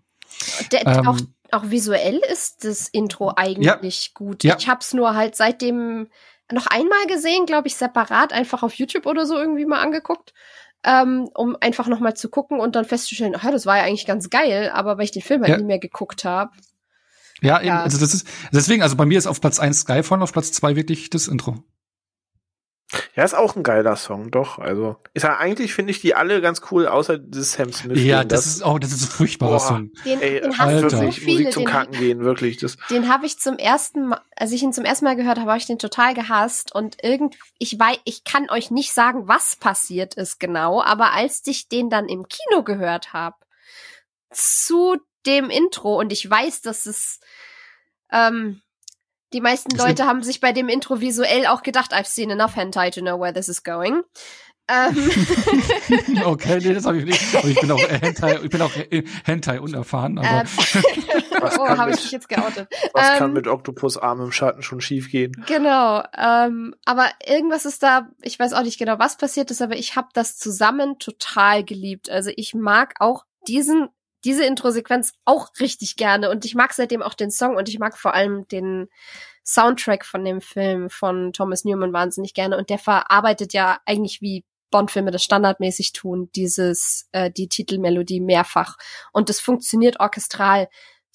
Der, 0.72 0.86
Ähm, 0.86 1.08
auch, 1.08 1.18
auch 1.52 1.70
visuell 1.70 2.20
ist 2.32 2.64
das 2.64 2.88
Intro 2.88 3.32
eigentlich 3.36 4.14
gut. 4.14 4.44
Ja. 4.44 4.56
Ich 4.58 4.68
hab's 4.68 4.92
nur 4.94 5.14
halt 5.14 5.36
seitdem 5.36 6.08
noch 6.52 6.66
einmal 6.66 7.06
gesehen, 7.06 7.46
glaube 7.46 7.68
ich, 7.68 7.76
separat, 7.76 8.32
einfach 8.32 8.62
auf 8.62 8.74
YouTube 8.74 9.06
oder 9.06 9.26
so 9.26 9.36
irgendwie 9.36 9.66
mal 9.66 9.80
angeguckt, 9.80 10.32
ähm, 10.84 11.28
um 11.34 11.56
einfach 11.60 11.88
noch 11.88 12.00
mal 12.00 12.14
zu 12.14 12.28
gucken 12.28 12.60
und 12.60 12.76
dann 12.76 12.84
festzustellen, 12.84 13.34
ah, 13.36 13.50
das 13.50 13.66
war 13.66 13.76
ja 13.78 13.84
eigentlich 13.84 14.06
ganz 14.06 14.30
geil, 14.30 14.70
aber 14.72 14.98
weil 14.98 15.04
ich 15.04 15.10
den 15.12 15.22
Film 15.22 15.42
halt 15.42 15.50
Ja. 15.52 15.58
nie 15.58 15.64
mehr 15.64 15.78
geguckt 15.78 16.24
habe. 16.24 16.50
Ja, 17.42 17.58
eben, 17.58 17.68
Ja. 17.68 17.82
also 17.82 17.98
das 17.98 18.14
ist, 18.14 18.26
deswegen, 18.52 18.82
also 18.82 18.96
bei 18.96 19.04
mir 19.04 19.18
ist 19.18 19.26
auf 19.26 19.40
Platz 19.40 19.58
eins 19.58 19.80
Skyfall, 19.80 20.22
auf 20.22 20.32
Platz 20.32 20.52
zwei 20.52 20.76
wirklich 20.76 21.10
das 21.10 21.28
Intro. 21.28 21.62
Ja, 23.16 23.24
ist 23.24 23.34
auch 23.34 23.56
ein 23.56 23.64
geiler 23.64 23.96
Song, 23.96 24.30
doch. 24.30 24.58
Also, 24.58 24.96
ist 25.12 25.24
ja 25.24 25.36
eigentlich 25.38 25.74
finde 25.74 25.90
ich 25.90 26.00
die 26.00 26.14
alle 26.14 26.40
ganz 26.40 26.60
cool, 26.70 26.86
außer 26.86 27.18
das 27.18 27.52
Sam 27.52 27.72
Smith. 27.72 28.00
Ja, 28.00 28.20
Ding. 28.20 28.28
das 28.28 28.46
ist, 28.46 28.64
oh, 28.64 28.78
das 28.78 28.92
ist 28.92 29.02
ein 29.02 29.10
furchtbarer 29.10 29.52
Boah. 29.52 29.60
Song. 29.60 29.90
Den, 30.04 30.20
Ey, 30.20 30.40
den 30.40 30.56
hast 30.56 30.60
Alter. 30.60 30.82
du 30.82 30.90
so 30.90 30.96
wirklich 30.98 31.20
viele, 31.20 31.32
Musik 31.38 31.52
zum 31.52 31.64
den, 31.64 31.72
Kacken 31.72 31.98
gehen, 31.98 32.20
wirklich. 32.20 32.58
Das, 32.58 32.76
den 32.90 33.08
habe 33.08 33.26
ich 33.26 33.40
zum 33.40 33.58
ersten 33.58 34.08
Mal, 34.08 34.20
als 34.36 34.52
ich 34.52 34.62
ihn 34.62 34.72
zum 34.72 34.84
ersten 34.84 35.04
Mal 35.04 35.16
gehört 35.16 35.38
habe, 35.38 35.50
habe 35.50 35.58
ich 35.58 35.66
den 35.66 35.80
total 35.80 36.14
gehasst 36.14 36.72
und 36.74 37.02
irgend, 37.02 37.34
ich 37.58 37.76
weiß, 37.76 37.98
ich 38.04 38.22
kann 38.22 38.48
euch 38.50 38.70
nicht 38.70 38.92
sagen, 38.92 39.26
was 39.26 39.56
passiert 39.56 40.14
ist 40.14 40.38
genau, 40.38 40.80
aber 40.80 41.12
als 41.12 41.42
ich 41.46 41.68
den 41.68 41.90
dann 41.90 42.08
im 42.08 42.26
Kino 42.28 42.62
gehört 42.62 43.12
habe, 43.12 43.36
zu 44.30 44.96
dem 45.26 45.50
Intro 45.50 45.98
und 45.98 46.12
ich 46.12 46.28
weiß, 46.28 46.62
dass 46.62 46.86
es, 46.86 47.18
ähm, 48.12 48.60
die 49.32 49.40
meisten 49.40 49.70
Das 49.76 49.86
Leute 49.86 50.06
haben 50.06 50.22
sich 50.22 50.40
bei 50.40 50.52
dem 50.52 50.68
Intro 50.68 51.00
visuell 51.00 51.46
auch 51.46 51.62
gedacht, 51.62 51.92
I've 51.92 52.06
seen 52.06 52.30
enough 52.30 52.56
hentai 52.56 52.90
to 52.90 53.00
know 53.00 53.20
where 53.20 53.32
this 53.32 53.48
is 53.48 53.62
going. 53.62 54.02
Ähm, 54.68 54.96
okay, 56.24 56.58
nee, 56.60 56.74
das 56.74 56.86
habe 56.86 56.98
ich 56.98 57.04
nicht. 57.04 57.36
Aber 57.36 57.46
ich 57.46 57.60
bin 57.60 57.70
auch 57.70 57.78
äh, 57.78 57.98
Hentai, 58.02 58.40
ich 58.42 58.50
bin 58.50 58.60
auch 58.62 58.74
äh, 58.74 59.04
Hentai 59.24 59.60
unerfahren, 59.60 60.18
aber 60.18 60.40
ähm, 60.40 60.46
Was 61.40 61.58
oh, 61.58 61.64
kann 61.66 61.78
habe 61.78 61.90
ich 61.90 61.96
mit- 61.96 62.04
mich 62.04 62.12
jetzt 62.12 62.28
geoutet. 62.28 62.68
was 62.92 63.10
Ähm, 63.10 63.18
kann 63.18 63.32
mit 63.32 63.46
Octopus 63.46 63.96
Arm 63.98 64.20
im 64.22 64.32
Schatten 64.32 64.62
schon 64.62 64.80
schief 64.80 65.10
gehen? 65.10 65.32
Genau, 65.46 66.02
ähm, 66.16 66.74
aber 66.84 67.10
irgendwas 67.24 67.64
ist 67.64 67.82
da, 67.82 68.08
ich 68.22 68.38
weiß 68.40 68.54
auch 68.54 68.62
nicht 68.62 68.78
genau, 68.78 68.98
was 68.98 69.16
passiert 69.16 69.50
ist, 69.52 69.62
aber 69.62 69.76
ich 69.76 69.94
habe 69.94 70.08
das 70.14 70.36
zusammen 70.36 70.98
total 70.98 71.62
geliebt. 71.62 72.10
Also 72.10 72.30
ich 72.34 72.54
mag 72.54 72.94
auch 72.98 73.24
diesen, 73.46 73.88
diese 74.26 74.44
Intro-Sequenz 74.44 75.12
auch 75.24 75.48
richtig 75.60 75.96
gerne. 75.96 76.28
Und 76.30 76.44
ich 76.44 76.54
mag 76.54 76.72
seitdem 76.72 77.00
auch 77.00 77.14
den 77.14 77.30
Song 77.30 77.56
und 77.56 77.68
ich 77.68 77.78
mag 77.78 77.96
vor 77.96 78.12
allem 78.12 78.46
den 78.48 78.88
Soundtrack 79.44 80.04
von 80.04 80.24
dem 80.24 80.40
Film 80.40 80.90
von 80.90 81.32
Thomas 81.32 81.64
Newman 81.64 81.92
wahnsinnig 81.92 82.34
gerne. 82.34 82.58
Und 82.58 82.68
der 82.68 82.78
verarbeitet 82.78 83.52
ja 83.52 83.78
eigentlich 83.86 84.20
wie 84.20 84.44
Bond-Filme 84.72 85.12
das 85.12 85.22
standardmäßig 85.22 85.92
tun, 85.92 86.28
dieses, 86.34 87.08
äh, 87.12 87.30
die 87.30 87.48
Titelmelodie 87.48 88.20
mehrfach. 88.20 88.76
Und 89.12 89.28
das 89.28 89.38
funktioniert 89.38 90.00
orchestral 90.00 90.68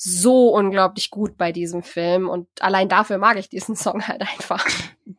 so 0.04 0.50
unglaublich 0.56 1.12
gut 1.12 1.38
bei 1.38 1.52
diesem 1.52 1.84
Film 1.84 2.28
und 2.28 2.48
allein 2.60 2.90
dafür 2.90 3.20
mag 3.20 3.38
ich 3.38 3.50
diesen 3.50 3.76
Song 3.76 4.02
halt 4.08 4.22
einfach. 4.22 4.66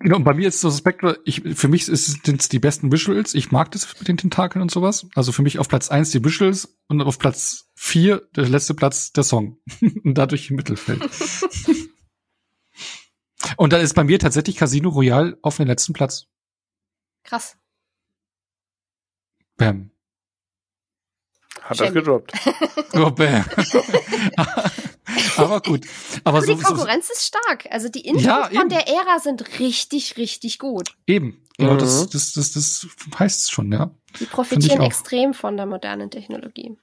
genau, 0.01 0.17
und 0.17 0.25
bei 0.25 0.35
mir 0.35 0.49
ist 0.49 0.61
so 0.61 0.73
Spectre, 0.73 1.21
ich, 1.25 1.43
für 1.55 1.69
mich 1.69 1.89
ist 1.89 2.27
es 2.27 2.49
die 2.49 2.59
besten 2.59 2.91
Visuals. 2.91 3.35
Ich 3.35 3.53
mag 3.53 3.71
das 3.71 3.97
mit 3.97 4.09
den 4.09 4.17
Tentakeln 4.17 4.61
und 4.61 4.73
sowas. 4.73 5.07
Also 5.15 5.31
für 5.31 5.43
mich 5.43 5.61
auf 5.61 5.69
Platz 5.69 5.89
eins 5.89 6.11
die 6.11 6.25
Visuals 6.25 6.77
und 6.89 7.01
auf 7.01 7.21
Platz 7.21 7.71
vier 7.77 8.29
der 8.35 8.49
letzte 8.49 8.75
Platz 8.75 9.13
der 9.13 9.23
Song. 9.23 9.59
und 10.05 10.19
dadurch 10.19 10.51
im 10.51 10.57
Mittelfeld. 10.57 11.09
und 13.57 13.73
dann 13.73 13.83
ist 13.83 13.95
bei 13.95 14.03
mir 14.03 14.19
tatsächlich 14.19 14.57
Casino 14.57 14.89
Royale 14.89 15.39
auf 15.43 15.59
den 15.59 15.69
letzten 15.69 15.93
Platz. 15.93 16.27
Krass. 17.23 17.57
Bam. 19.57 19.92
Hat 21.63 21.77
Shame. 21.77 21.87
das 21.87 21.95
gedroppt. 21.95 22.33
Oh, 22.95 23.11
bam. 23.11 23.45
Aber 25.37 25.61
gut. 25.61 25.87
Aber 26.25 26.39
Aber 26.39 26.47
so, 26.47 26.55
die 26.55 26.61
so 26.61 26.67
Konkurrenz 26.67 27.11
ist 27.11 27.25
stark. 27.27 27.67
Also 27.71 27.89
die 27.89 28.01
Intros 28.07 28.25
Ja, 28.25 28.45
von 28.45 28.55
eben. 28.55 28.69
der 28.69 28.87
Ära 28.89 29.19
sind 29.19 29.59
richtig, 29.61 30.17
richtig 30.17 30.59
gut. 30.59 30.91
eben. 31.07 31.39
Genau, 31.59 31.75
Mhm. 31.75 31.79
das, 31.79 32.09
das, 32.11 32.33
das, 32.33 32.53
das 32.53 32.87
heißt 33.19 33.53
schon, 33.53 33.71
ja. 33.73 33.91
Die 34.21 34.25
profitieren 34.27 34.83
extrem 34.83 35.33
von 35.35 35.57
der 35.57 35.67
modernen 35.67 36.11
Technologie. 36.11 36.77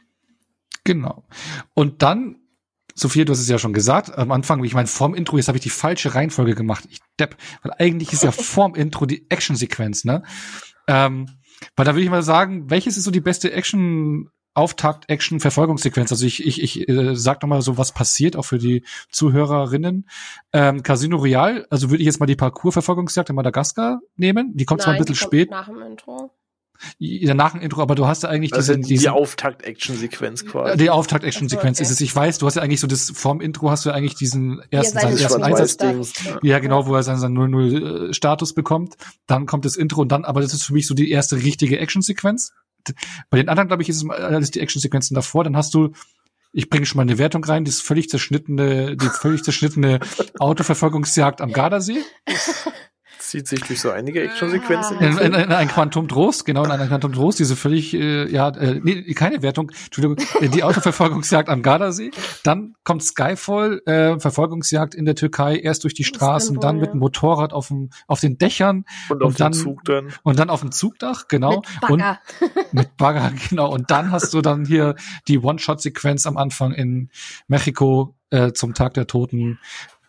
Genau. 0.84 1.25
Und 1.73 2.01
dann 2.01 2.38
Sophia, 2.95 3.23
du 3.23 3.32
hast 3.32 3.39
es 3.39 3.47
ja 3.47 3.57
schon 3.59 3.73
gesagt, 3.73 4.17
am 4.17 4.32
Anfang, 4.32 4.63
ich 4.63 4.73
meine, 4.73 4.88
vorm 4.88 5.13
Intro, 5.15 5.38
jetzt 5.38 5.47
habe 5.47 5.57
ich 5.57 5.63
die 5.63 5.69
falsche 5.69 6.15
Reihenfolge 6.15 6.53
gemacht. 6.53 6.84
Ich 6.89 6.99
depp, 7.19 7.38
weil 7.61 7.71
eigentlich 7.80 8.11
ist 8.13 8.23
ja 8.23 8.32
vorm 8.32 8.75
Intro 8.75 9.05
die 9.05 9.25
Action-Sequenz, 9.30 10.03
ne? 10.05 10.23
Ähm, 10.88 11.27
weil 11.75 11.86
da 11.86 11.93
würde 11.93 12.03
ich 12.03 12.09
mal 12.09 12.23
sagen, 12.23 12.69
welches 12.69 12.97
ist 12.97 13.03
so 13.05 13.11
die 13.11 13.21
beste 13.21 13.51
Action 13.53 14.30
Auftakt, 14.54 15.10
Action, 15.10 15.39
Verfolgungssequenz. 15.39 16.12
Also 16.12 16.26
ich, 16.26 16.45
ich, 16.45 16.62
ich 16.62 16.89
äh, 16.89 17.16
sag 17.16 17.41
noch 17.41 17.50
mal 17.50 17.62
so, 17.62 17.78
was 17.78 17.91
passiert, 17.91 18.36
auch 18.36 18.43
für 18.43 18.58
die 18.58 18.84
Zuhörerinnen. 19.12 20.10
Ähm, 20.54 20.84
Casino 20.84 21.18
Royale, 21.18 21.66
also 21.70 21.89
würde 21.89 22.02
ich 22.02 22.06
jetzt 22.06 22.20
mal 22.20 22.26
die 22.26 22.36
Parcours-Verfolgungsjagd 22.36 23.30
in 23.30 23.36
Madagaskar 23.36 24.02
nehmen. 24.16 24.56
Die 24.56 24.66
kommt 24.66 24.80
Nein, 24.80 24.86
zwar 24.86 24.93
ein 24.93 25.00
bisschen 25.00 25.16
spät. 25.16 25.52
Nach 25.52 25.68
dem 25.68 25.82
Intro. 25.82 26.32
Ja, 26.97 27.34
nach 27.34 27.52
dem 27.52 27.62
Intro, 27.62 27.82
aber 27.82 27.95
du 27.95 28.08
hast 28.08 28.24
ja 28.24 28.30
eigentlich 28.30 28.54
Also 28.54 28.74
diesen, 28.74 28.84
die, 28.84 28.88
die 28.88 28.93
diesen 28.95 29.10
Auftakt-Action-Sequenz 29.10 30.45
quasi. 30.45 30.78
die 30.78 30.89
Auftakt-Action-Sequenz 30.89 31.78
okay. 31.78 31.84
ist 31.84 31.91
es. 31.91 32.02
Ich 32.02 32.16
weiß, 32.16 32.38
du 32.38 32.45
hast 32.45 32.56
ja 32.56 32.62
eigentlich 32.62 32.80
so 32.80 32.88
das, 32.88 33.12
vorm 33.12 33.41
Intro 33.41 33.70
hast 33.70 33.86
du 33.86 33.89
ja 33.89 33.95
eigentlich 33.95 34.16
diesen 34.16 34.62
ersten, 34.72 34.97
seine 34.97 35.18
seinen 35.18 35.24
ersten 35.24 35.43
Einsatz. 35.43 35.78
Einsatz-Ding. 35.80 36.39
Ja, 36.43 36.60
genau, 36.60 36.88
wo 36.88 36.95
er 36.95 37.04
seinen, 37.04 37.20
seinen 37.20 37.38
0-0-Status 37.38 38.54
bekommt. 38.54 38.95
Dann 39.28 39.45
kommt 39.45 39.66
das 39.66 39.76
Intro 39.76 40.02
und 40.02 40.12
dann, 40.12 40.24
aber 40.24 40.41
das 40.41 40.54
ist 40.54 40.64
für 40.64 40.74
mich 40.74 40.88
so 40.88 40.93
die 40.93 41.12
erste 41.12 41.38
richtige 41.38 41.80
Action-Sequenz. 41.80 42.54
Bei 43.30 43.38
den 43.38 43.49
anderen, 43.49 43.67
glaube 43.67 43.84
ich, 43.84 43.89
ist 43.89 44.03
es 44.03 44.09
alles 44.09 44.51
die 44.51 44.59
Action-Sequenzen 44.59 45.15
davor. 45.15 45.43
Dann 45.43 45.57
hast 45.57 45.73
du, 45.73 45.93
ich 46.51 46.69
bringe 46.69 46.86
schon 46.86 46.97
mal 46.97 47.03
eine 47.03 47.17
Wertung 47.17 47.43
rein, 47.43 47.65
das 47.65 47.82
völlig 47.82 48.09
zerschnittene, 48.09 48.97
die 48.97 49.09
völlig 49.09 49.43
zerschnittene 49.43 49.99
Autoverfolgungsjagd 50.39 51.41
am 51.41 51.53
Gardasee. 51.53 52.03
Zieht 53.30 53.47
sich 53.47 53.61
durch 53.61 53.80
so 53.80 53.91
einige 53.91 54.23
Action-Sequenzen. 54.23 54.97
In, 54.99 55.17
in, 55.19 55.34
in 55.36 55.51
ein 55.51 55.67
Quantum 55.67 56.07
Trost, 56.07 56.45
genau, 56.45 56.63
in 56.65 56.71
einer 56.71 56.88
Quantum 56.88 57.13
Trost, 57.13 57.38
diese 57.38 57.55
völlig, 57.55 57.93
äh, 57.93 58.27
ja, 58.32 58.49
äh, 58.49 58.80
nee, 58.84 59.13
keine 59.13 59.41
Wertung, 59.43 59.71
Entschuldigung, 59.86 60.17
äh, 60.41 60.49
die 60.49 60.63
Autoverfolgungsjagd 60.63 61.47
am 61.47 61.61
Gardasee. 61.61 62.09
Dann 62.43 62.73
kommt 62.84 63.03
Skyfall, 63.03 63.82
äh, 63.86 64.19
Verfolgungsjagd 64.19 64.95
in 64.95 65.05
der 65.05 65.13
Türkei, 65.15 65.57
erst 65.57 65.84
durch 65.84 65.93
die 65.93 66.03
Straßen, 66.03 66.55
Istanbul, 66.55 66.61
dann 66.61 66.77
mit 66.80 66.93
dem 66.93 66.99
Motorrad 66.99 67.53
auf, 67.53 67.67
dem, 67.67 67.91
auf 68.07 68.19
den 68.19 68.38
Dächern 68.39 68.86
Und 69.09 69.21
auf 69.21 69.30
und 69.30 69.39
dann- 69.39 69.51
dem 69.51 69.59
Zug 69.61 69.84
dann. 69.86 70.07
und 70.23 70.39
dann 70.39 70.49
auf 70.49 70.61
dem 70.61 70.71
Zugdach, 70.71 71.27
genau. 71.27 71.61
Mit 71.82 71.89
Und 71.91 71.99
Bagger. 71.99 72.19
mit 72.71 72.97
Bagger, 72.97 73.32
genau. 73.49 73.71
Und 73.71 73.91
dann 73.91 74.11
hast 74.11 74.34
du 74.34 74.41
dann 74.41 74.65
hier 74.65 74.95
die 75.27 75.38
One-Shot-Sequenz 75.39 76.25
am 76.25 76.38
Anfang 76.38 76.71
in 76.71 77.09
Mexiko 77.47 78.15
äh, 78.32 78.53
zum 78.53 78.73
Tag 78.73 78.93
der 78.95 79.07
Toten 79.07 79.59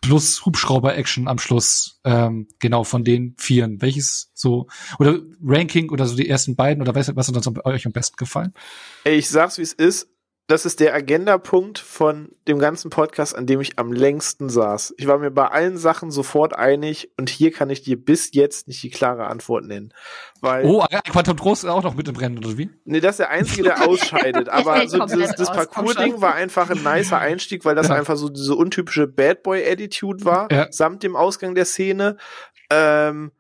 plus 0.01 0.45
Hubschrauber-Action 0.45 1.29
am 1.29 1.39
Schluss. 1.39 2.01
Ähm, 2.05 2.49
genau, 2.59 2.85
von 2.85 3.05
den 3.05 3.35
vieren. 3.39 3.81
Welches 3.83 4.31
so, 4.35 4.67
oder 4.99 5.21
Ranking 5.43 5.91
oder 5.91 6.07
so 6.07 6.17
die 6.17 6.29
ersten 6.29 6.57
beiden 6.57 6.83
oder 6.83 6.95
was, 6.95 7.15
was 7.15 7.29
hat 7.29 7.37
uns 7.37 7.65
euch 7.65 7.87
am 7.87 7.93
besten 7.93 8.17
gefallen? 8.17 8.53
Ich 9.05 9.29
sag's 9.29 9.59
wie 9.59 9.63
es 9.63 9.73
ist. 9.73 10.09
Das 10.51 10.67
ist 10.67 10.81
der 10.81 10.93
Agendapunkt 10.95 11.79
von 11.79 12.31
dem 12.49 12.59
ganzen 12.59 12.91
Podcast, 12.91 13.37
an 13.37 13.47
dem 13.47 13.61
ich 13.61 13.79
am 13.79 13.93
längsten 13.93 14.49
saß. 14.49 14.95
Ich 14.97 15.07
war 15.07 15.17
mir 15.19 15.31
bei 15.31 15.47
allen 15.47 15.79
Sachen 15.79 16.11
sofort 16.11 16.57
einig 16.57 17.13
und 17.17 17.31
hier 17.31 17.53
kann 17.53 17.71
ich 17.71 17.83
dir 17.83 17.97
bis 18.05 18.31
jetzt 18.35 18.67
nicht 18.67 18.83
die 18.83 18.91
klare 18.91 19.29
Antwort 19.29 19.65
nennen. 19.65 19.95
Weil, 20.41 20.65
Oh, 20.67 20.85
Quantum 21.09 21.37
Trost 21.37 21.63
ist 21.63 21.71
auch 21.71 21.85
noch 21.85 21.95
mit 21.95 22.09
im 22.09 22.17
Rennen, 22.17 22.39
oder 22.39 22.59
wie? 22.59 22.69
nee, 22.85 22.99
das 22.99 23.13
ist 23.13 23.19
der 23.21 23.31
Einzige, 23.31 23.63
der 23.63 23.81
ausscheidet. 23.89 24.49
Aber 24.49 24.89
so 24.89 24.99
dieses, 25.07 25.37
das 25.37 25.53
Parcours-Ding 25.53 26.21
war 26.21 26.35
einfach 26.35 26.69
ein 26.69 26.83
nicer 26.83 27.19
Einstieg, 27.19 27.65
weil 27.65 27.77
das 27.77 27.87
Ja. 27.87 27.95
einfach 27.95 28.17
so 28.17 28.29
diese 28.29 28.57
untypische 28.57 29.07
Bad 29.07 29.45
Boy-Attitude 29.45 30.25
war, 30.25 30.49
Ja. 30.51 30.67
samt 30.73 31.05
dem 31.05 31.15
Ausgang 31.15 31.55
der 31.55 31.65
Szene. 31.65 32.17
Ähm, 32.71 33.31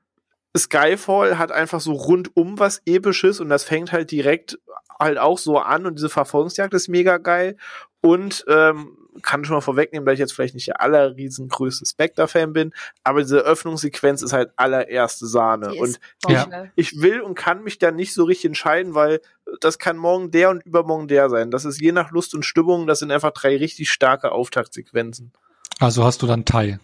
Skyfall 0.57 1.39
hat 1.39 1.53
einfach 1.53 1.81
so 1.81 1.93
rundum 1.93 2.59
was 2.61 2.83
Episches 2.87 3.41
und 3.41 3.49
das 3.49 3.65
fängt 3.65 3.91
halt 3.93 4.11
direkt 4.11 4.59
halt 5.01 5.19
auch 5.19 5.39
so 5.39 5.59
an 5.59 5.87
und 5.87 5.97
diese 5.97 6.09
Verfolgungsjagd 6.09 6.75
ist 6.75 6.89
mega 6.89 7.19
geil 7.19 7.57
und 8.01 8.45
ähm, 8.49 8.97
kann 9.23 9.45
schon 9.45 9.57
mal 9.57 9.61
vorwegnehmen, 9.61 10.07
da 10.07 10.13
ich 10.13 10.19
jetzt 10.19 10.33
vielleicht 10.33 10.55
nicht 10.55 10.69
der 10.69 10.81
aller 10.81 11.17
riesengrößte 11.17 11.85
Spectre-Fan 11.85 12.53
bin, 12.53 12.73
aber 13.03 13.21
diese 13.23 13.41
Öffnungssequenz 13.41 14.23
ist 14.23 14.33
halt 14.33 14.53
allererste 14.57 15.27
Sahne 15.27 15.75
und. 15.75 15.99
Bombe. 16.23 16.71
ich 16.77 17.01
will 17.01 17.21
und 17.21 17.35
kann 17.35 17.63
mich 17.63 17.79
da 17.79 17.91
nicht 17.91 18.15
so 18.15 18.25
richtig 18.25 18.47
entscheiden, 18.47 18.95
weil 18.95 19.21
das 19.61 19.79
kann 19.79 19.97
morgen 19.97 20.31
der 20.31 20.51
und 20.51 20.65
übermorgen 20.65 21.09
der 21.09 21.29
sein. 21.29 21.51
Das 21.51 21.65
ist 21.65 21.81
je 21.81 21.93
nach 21.93 22.11
Lust 22.11 22.35
und 22.35 22.45
Stimmung, 22.45 22.87
das 22.87 23.01
sind 23.01 23.11
einfach 23.11 23.33
drei 23.33 23.57
richtig 23.57 23.91
starke 23.91 24.33
Auftaktsequenzen. 24.33 25.33
Also 25.79 26.05
hast 26.05 26.23
du 26.23 26.27
dann 26.27 26.45
Tai. 26.45 26.79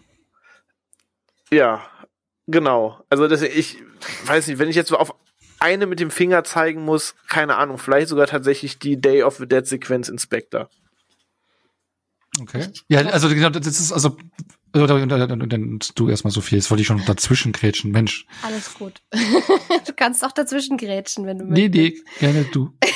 Ja, 1.49 1.81
genau. 2.47 2.99
Also 3.09 3.27
das, 3.27 3.41
ich 3.41 3.77
weiß 4.25 4.47
nicht, 4.47 4.59
wenn 4.59 4.69
ich 4.69 4.75
jetzt 4.75 4.89
so 4.89 4.97
auf 4.97 5.15
eine 5.59 5.85
mit 5.87 5.99
dem 5.99 6.11
Finger 6.11 6.43
zeigen 6.43 6.83
muss, 6.83 7.15
keine 7.27 7.55
Ahnung, 7.57 7.77
vielleicht 7.77 8.07
sogar 8.09 8.27
tatsächlich 8.27 8.79
die 8.79 8.99
Day 8.99 9.23
of 9.23 9.37
the 9.37 9.47
Dead 9.47 9.65
Sequenz 9.65 10.09
Inspector. 10.09 10.69
Okay. 12.39 12.67
Ja, 12.87 12.99
also 13.07 13.29
genau, 13.29 13.49
das 13.49 13.65
ist 13.65 13.91
also 13.91 14.17
dann 14.73 15.79
du 15.95 16.09
erstmal 16.09 16.31
so 16.31 16.41
viel. 16.41 16.57
Jetzt 16.57 16.69
wollte 16.69 16.81
ich 16.81 16.87
schon 16.87 17.03
dazwischen 17.05 17.51
grätschen. 17.51 17.91
Mensch. 17.91 18.25
Alles 18.43 18.73
gut. 18.75 19.01
du 19.11 19.93
kannst 19.95 20.23
auch 20.23 20.31
dazwischen 20.31 20.77
grätschen, 20.77 21.25
wenn 21.25 21.39
du 21.39 21.45
Nee, 21.45 21.69
möchtest. 21.69 22.03
nee, 22.05 22.19
gerne 22.19 22.45
du. 22.51 22.73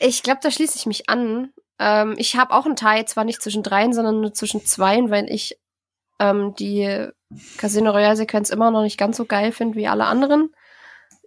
Ich 0.00 0.24
glaube, 0.24 0.40
da 0.42 0.50
schließe 0.50 0.76
ich 0.76 0.86
mich 0.86 1.08
an. 1.08 1.52
Ähm, 1.78 2.14
ich 2.18 2.36
habe 2.36 2.52
auch 2.52 2.66
einen 2.66 2.74
Teil, 2.74 3.06
zwar 3.06 3.24
nicht 3.24 3.40
zwischen 3.40 3.62
dreien, 3.62 3.92
sondern 3.92 4.20
nur 4.20 4.34
zwischen 4.34 4.66
zweien, 4.66 5.08
weil 5.08 5.30
ich 5.30 5.56
ähm, 6.18 6.54
die 6.58 7.08
Casino 7.56 7.92
Royale 7.92 8.16
Sequenz 8.16 8.50
immer 8.50 8.72
noch 8.72 8.82
nicht 8.82 8.98
ganz 8.98 9.16
so 9.16 9.24
geil 9.24 9.52
finde 9.52 9.76
wie 9.78 9.86
alle 9.86 10.06
anderen. 10.06 10.50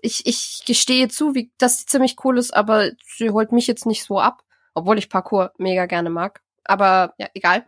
Ich, 0.02 0.26
ich 0.26 0.64
gestehe 0.66 1.08
zu, 1.08 1.36
wie, 1.36 1.52
dass 1.58 1.80
sie 1.80 1.86
ziemlich 1.86 2.16
cool 2.24 2.38
ist, 2.38 2.54
aber 2.54 2.92
sie 3.18 3.30
holt 3.32 3.52
mich 3.52 3.68
jetzt 3.68 3.86
nicht 3.86 4.04
so 4.04 4.20
ab, 4.20 4.44
obwohl 4.74 4.98
ich 4.98 5.10
Parkour 5.10 5.54
mega 5.58 5.86
gerne 5.86 6.10
mag. 6.10 6.42
Aber 6.64 7.14
ja, 7.18 7.28
egal. 7.34 7.66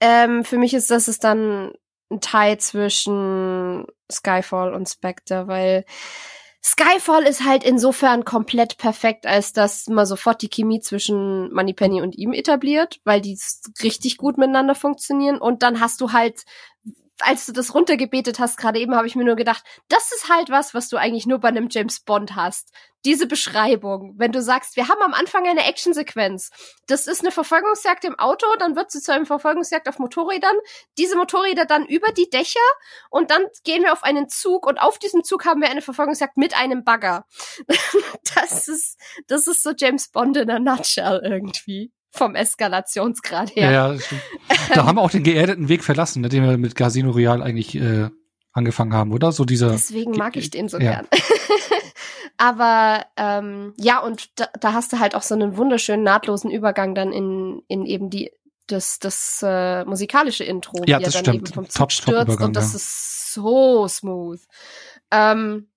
Ähm, 0.00 0.44
für 0.44 0.58
mich 0.58 0.74
ist 0.74 0.90
das 0.90 1.08
ist 1.08 1.24
dann 1.24 1.72
ein 2.10 2.20
Teil 2.20 2.58
zwischen 2.58 3.86
Skyfall 4.10 4.74
und 4.74 4.88
Spectre, 4.88 5.46
weil 5.48 5.84
Skyfall 6.64 7.24
ist 7.24 7.44
halt 7.44 7.64
insofern 7.64 8.24
komplett 8.24 8.78
perfekt, 8.78 9.26
als 9.26 9.52
dass 9.52 9.88
man 9.88 10.06
sofort 10.06 10.42
die 10.42 10.48
Chemie 10.48 10.80
zwischen 10.80 11.52
Moneypenny 11.52 12.00
und 12.02 12.16
ihm 12.16 12.32
etabliert, 12.32 13.00
weil 13.04 13.20
die 13.20 13.36
richtig 13.82 14.16
gut 14.16 14.38
miteinander 14.38 14.76
funktionieren. 14.76 15.38
Und 15.38 15.64
dann 15.64 15.80
hast 15.80 16.00
du 16.00 16.12
halt, 16.12 16.44
als 17.22 17.46
du 17.46 17.52
das 17.52 17.74
runtergebetet 17.74 18.38
hast, 18.38 18.56
gerade 18.56 18.78
eben 18.78 18.94
habe 18.94 19.06
ich 19.06 19.16
mir 19.16 19.24
nur 19.24 19.36
gedacht, 19.36 19.64
das 19.88 20.12
ist 20.12 20.28
halt 20.28 20.50
was, 20.50 20.74
was 20.74 20.88
du 20.88 20.96
eigentlich 20.96 21.26
nur 21.26 21.38
bei 21.38 21.48
einem 21.48 21.68
James 21.70 22.00
Bond 22.00 22.34
hast. 22.36 22.72
Diese 23.04 23.26
Beschreibung, 23.26 24.14
wenn 24.16 24.30
du 24.30 24.40
sagst, 24.40 24.76
wir 24.76 24.88
haben 24.88 25.02
am 25.02 25.14
Anfang 25.14 25.46
eine 25.46 25.64
Actionsequenz. 25.64 26.50
Das 26.86 27.06
ist 27.06 27.20
eine 27.20 27.32
Verfolgungsjagd 27.32 28.04
im 28.04 28.18
Auto, 28.18 28.46
dann 28.58 28.76
wird 28.76 28.90
sie 28.90 29.00
zu 29.00 29.12
einem 29.12 29.26
Verfolgungsjagd 29.26 29.88
auf 29.88 29.98
Motorrädern. 29.98 30.56
Diese 30.98 31.16
Motorräder 31.16 31.64
dann 31.64 31.86
über 31.86 32.12
die 32.12 32.30
Dächer 32.30 32.60
und 33.10 33.30
dann 33.30 33.46
gehen 33.64 33.82
wir 33.82 33.92
auf 33.92 34.04
einen 34.04 34.28
Zug 34.28 34.66
und 34.66 34.78
auf 34.78 34.98
diesem 34.98 35.24
Zug 35.24 35.44
haben 35.44 35.60
wir 35.60 35.70
eine 35.70 35.82
Verfolgungsjagd 35.82 36.36
mit 36.36 36.56
einem 36.56 36.84
Bagger. 36.84 37.26
das 38.34 38.68
ist, 38.68 38.98
das 39.26 39.46
ist 39.46 39.62
so 39.62 39.72
James 39.76 40.08
Bond 40.08 40.36
in 40.36 40.50
a 40.50 40.58
nutshell 40.58 41.20
irgendwie. 41.24 41.92
Vom 42.14 42.34
Eskalationsgrad 42.34 43.56
her. 43.56 43.70
Ja, 43.70 43.92
ja, 43.92 43.98
stimmt. 44.00 44.22
Da 44.74 44.84
haben 44.86 44.96
wir 44.96 45.02
auch 45.02 45.10
den 45.10 45.22
geerdeten 45.22 45.68
Weg 45.68 45.82
verlassen, 45.82 46.20
ne, 46.22 46.28
den 46.28 46.44
wir 46.44 46.56
mit 46.58 46.74
Casino 46.74 47.10
Royale 47.10 47.42
eigentlich 47.42 47.74
äh, 47.74 48.08
angefangen 48.52 48.94
haben, 48.94 49.12
oder? 49.12 49.32
So 49.32 49.44
dieser. 49.44 49.70
Deswegen 49.70 50.12
mag 50.12 50.36
ich 50.36 50.50
den 50.50 50.68
so 50.68 50.78
Ja. 50.78 50.92
gern. 50.92 51.08
Aber 52.36 53.04
ähm, 53.16 53.74
ja, 53.76 54.00
und 54.00 54.38
da, 54.40 54.48
da 54.60 54.72
hast 54.72 54.92
du 54.92 54.98
halt 54.98 55.14
auch 55.14 55.22
so 55.22 55.34
einen 55.34 55.56
wunderschönen 55.56 56.02
nahtlosen 56.02 56.50
Übergang 56.50 56.94
dann 56.94 57.12
in, 57.12 57.62
in 57.68 57.86
eben 57.86 58.10
die 58.10 58.30
das, 58.66 58.98
das 58.98 59.42
äh, 59.46 59.84
musikalische 59.84 60.44
Intro, 60.44 60.78
Ja, 60.86 60.98
wie 60.98 61.02
er 61.04 61.10
das 61.10 61.14
dann 61.14 61.24
stimmt. 61.24 61.36
eben 61.36 61.46
vom 61.46 61.68
Zug 61.68 61.78
Top- 61.78 61.92
stürzt 61.92 62.16
Top-Übergang, 62.16 62.48
und 62.48 62.56
das 62.56 62.72
ja. 62.72 62.76
ist 62.76 63.32
so 63.34 63.86
smooth. 63.88 64.40
Ähm, 65.10 65.68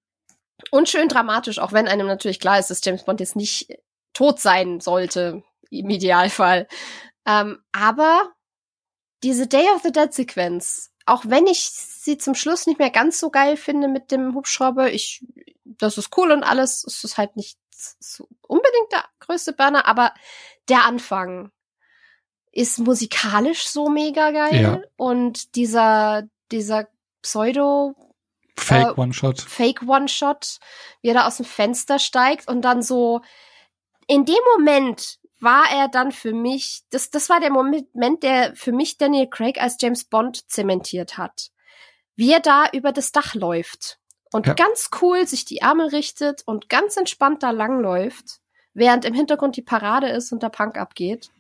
und 0.72 0.88
schön 0.90 1.08
dramatisch, 1.10 1.60
auch 1.60 1.74
wenn 1.74 1.88
einem 1.88 2.08
natürlich 2.08 2.40
klar 2.40 2.60
ist, 2.60 2.70
dass 2.70 2.84
James 2.84 3.04
Bond 3.04 3.20
jetzt 3.20 3.36
nicht 3.36 3.68
tot 4.14 4.40
sein 4.40 4.80
sollte, 4.80 5.44
im 5.70 5.90
Idealfall. 5.90 6.68
Ähm, 7.26 7.64
aber 7.72 8.32
diese 9.24 9.48
Day 9.48 9.68
of 9.76 9.82
the 9.84 9.92
Dead 9.92 10.14
Sequenz, 10.14 10.92
auch 11.06 11.24
wenn 11.26 11.48
ich 11.48 11.70
sie 11.70 12.18
zum 12.18 12.36
Schluss 12.36 12.68
nicht 12.68 12.80
mehr 12.80 12.92
ganz 12.92 13.20
so 13.20 13.30
geil 13.30 13.58
finde 13.58 13.88
mit 13.88 14.12
dem 14.12 14.34
Hubschrauber, 14.36 14.92
ich, 14.92 15.26
das 15.64 15.98
ist 15.98 16.16
cool 16.18 16.32
und 16.32 16.44
alles, 16.44 16.84
es 16.86 17.04
ist 17.04 17.18
halt 17.18 17.36
nicht 17.36 17.58
so 17.72 18.28
unbedingt 18.42 18.92
der 18.92 19.04
größte 19.20 19.54
Burner, 19.54 19.86
aber 19.88 20.14
der 20.70 20.86
Anfang 20.86 21.52
ist 22.52 22.80
musikalisch 22.80 23.68
so 23.68 23.90
mega 23.90 24.32
geil 24.32 24.62
Ja. 24.62 24.82
und 24.96 25.56
dieser, 25.56 26.24
dieser 26.52 26.88
Pseudo 27.22 27.96
Fake 28.58 28.98
äh, 28.98 29.02
One-Shot. 29.02 29.42
Fake 29.42 29.82
One-Shot, 29.82 30.60
wie 31.02 31.10
er 31.10 31.16
da 31.16 31.28
aus 31.28 31.38
dem 31.38 31.46
Fenster 31.46 32.00
steigt 32.00 32.48
und 32.48 32.62
dann 32.62 32.82
so, 32.82 33.22
in 34.08 34.24
dem 34.26 34.38
Moment 34.56 35.20
war 35.46 35.72
er 35.72 35.88
dann 35.88 36.12
für 36.12 36.34
mich, 36.34 36.82
das, 36.90 37.10
das 37.10 37.30
war 37.30 37.40
der 37.40 37.52
Moment, 37.52 38.24
der 38.24 38.54
für 38.56 38.74
mich 38.74 38.98
Daniel 38.98 39.30
Craig 39.30 39.62
als 39.62 39.78
James 39.80 40.04
Bond 40.04 40.52
zementiert 40.52 41.18
hat. 41.18 41.52
Wie 42.18 42.34
er 42.34 42.42
da 42.42 42.66
über 42.74 42.92
das 42.92 43.14
Dach 43.14 43.34
läuft 43.36 44.00
und 44.34 44.48
Ja. 44.48 44.54
ganz 44.56 44.90
cool 45.02 45.26
sich 45.26 45.46
die 45.46 45.64
Arme 45.64 45.94
richtet 45.94 46.44
und 46.46 46.68
ganz 46.68 46.98
entspannt 46.98 47.44
da 47.44 47.52
langläuft, 47.52 48.42
während 48.74 49.06
im 49.06 49.14
Hintergrund 49.14 49.56
die 49.56 49.62
Parade 49.62 50.10
ist 50.10 50.34
und 50.34 50.44
der 50.44 50.50
Punk 50.50 50.78
abgeht. 50.78 51.32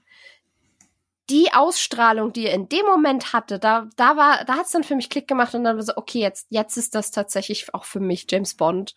die 1.29 1.51
Ausstrahlung, 1.53 2.33
die 2.33 2.45
er 2.45 2.53
in 2.53 2.69
dem 2.69 2.85
Moment 2.85 3.33
hatte, 3.33 3.57
da, 3.57 3.89
da 3.95 4.15
war, 4.15 4.45
da 4.45 4.57
hat's 4.57 4.71
dann 4.71 4.83
für 4.83 4.95
mich 4.95 5.09
Klick 5.09 5.27
gemacht 5.27 5.55
und 5.55 5.63
dann 5.63 5.75
war 5.75 5.83
so, 5.83 5.93
okay, 5.95 6.19
jetzt, 6.19 6.47
jetzt 6.49 6.77
ist 6.77 6.93
das 6.93 7.11
tatsächlich 7.11 7.73
auch 7.73 7.85
für 7.85 7.99
mich 7.99 8.27
James 8.29 8.55
Bond. 8.55 8.95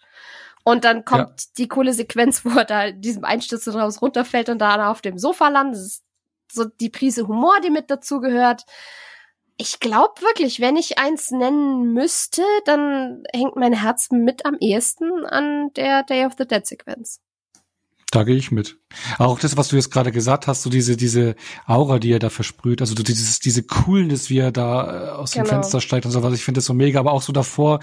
Und 0.69 0.85
dann 0.85 1.07
kommt 1.07 1.21
ja. 1.41 1.47
die 1.57 1.67
coole 1.67 1.95
Sequenz, 1.95 2.45
wo 2.45 2.51
er 2.51 2.67
da 2.67 2.85
in 2.85 3.01
diesem 3.01 3.25
Einsturz 3.25 3.67
raus 3.69 4.03
runterfällt 4.03 4.51
und 4.51 4.59
da 4.59 4.91
auf 4.91 5.01
dem 5.01 5.19
Sofa 5.19 5.49
landet. 5.49 5.77
Das 5.77 5.87
ist 5.87 6.05
so 6.53 6.67
die 6.67 6.91
Prise 6.91 7.27
Humor, 7.27 7.61
die 7.65 7.71
mit 7.71 7.91
dazu 7.91 8.21
gehört. 8.21 8.65
Ich 9.57 9.81
glaube 9.81 10.21
wirklich, 10.21 10.61
wenn 10.61 10.77
ich 10.77 10.99
eins 10.99 11.31
nennen 11.31 11.95
müsste, 11.95 12.43
dann 12.67 13.25
hängt 13.33 13.57
mein 13.57 13.73
Herz 13.73 14.11
mit 14.11 14.45
am 14.45 14.59
ehesten 14.61 15.25
an 15.25 15.73
der 15.73 16.03
Day 16.03 16.27
of 16.27 16.35
the 16.37 16.47
Dead 16.47 16.67
Sequenz. 16.67 17.21
Da 18.11 18.25
gehe 18.25 18.37
ich 18.37 18.51
mit. 18.51 18.79
Auch 19.19 19.39
das, 19.39 19.59
was 19.59 19.69
du 19.69 19.77
jetzt 19.77 19.91
gerade 19.91 20.13
gesagt 20.13 20.47
hast, 20.47 20.63
so 20.63 20.71
diese, 20.71 20.97
diese 20.97 21.35
Aura, 21.67 21.99
die 21.99 22.11
er 22.11 22.19
da 22.19 22.31
versprüht, 22.31 22.81
also 22.81 22.95
dieses, 22.95 23.39
diese 23.39 23.63
Coolness, 23.65 24.31
wie 24.31 24.39
er 24.39 24.51
da 24.51 25.09
äh, 25.09 25.11
aus 25.11 25.33
genau. 25.33 25.45
dem 25.45 25.49
Fenster 25.51 25.83
steigt 25.83 26.07
und 26.07 26.13
so 26.13 26.23
was, 26.23 26.33
ich 26.33 26.43
finde 26.43 26.59
das 26.59 26.65
so 26.65 26.73
mega, 26.73 27.01
aber 27.01 27.13
auch 27.13 27.21
so 27.21 27.35
davor, 27.35 27.81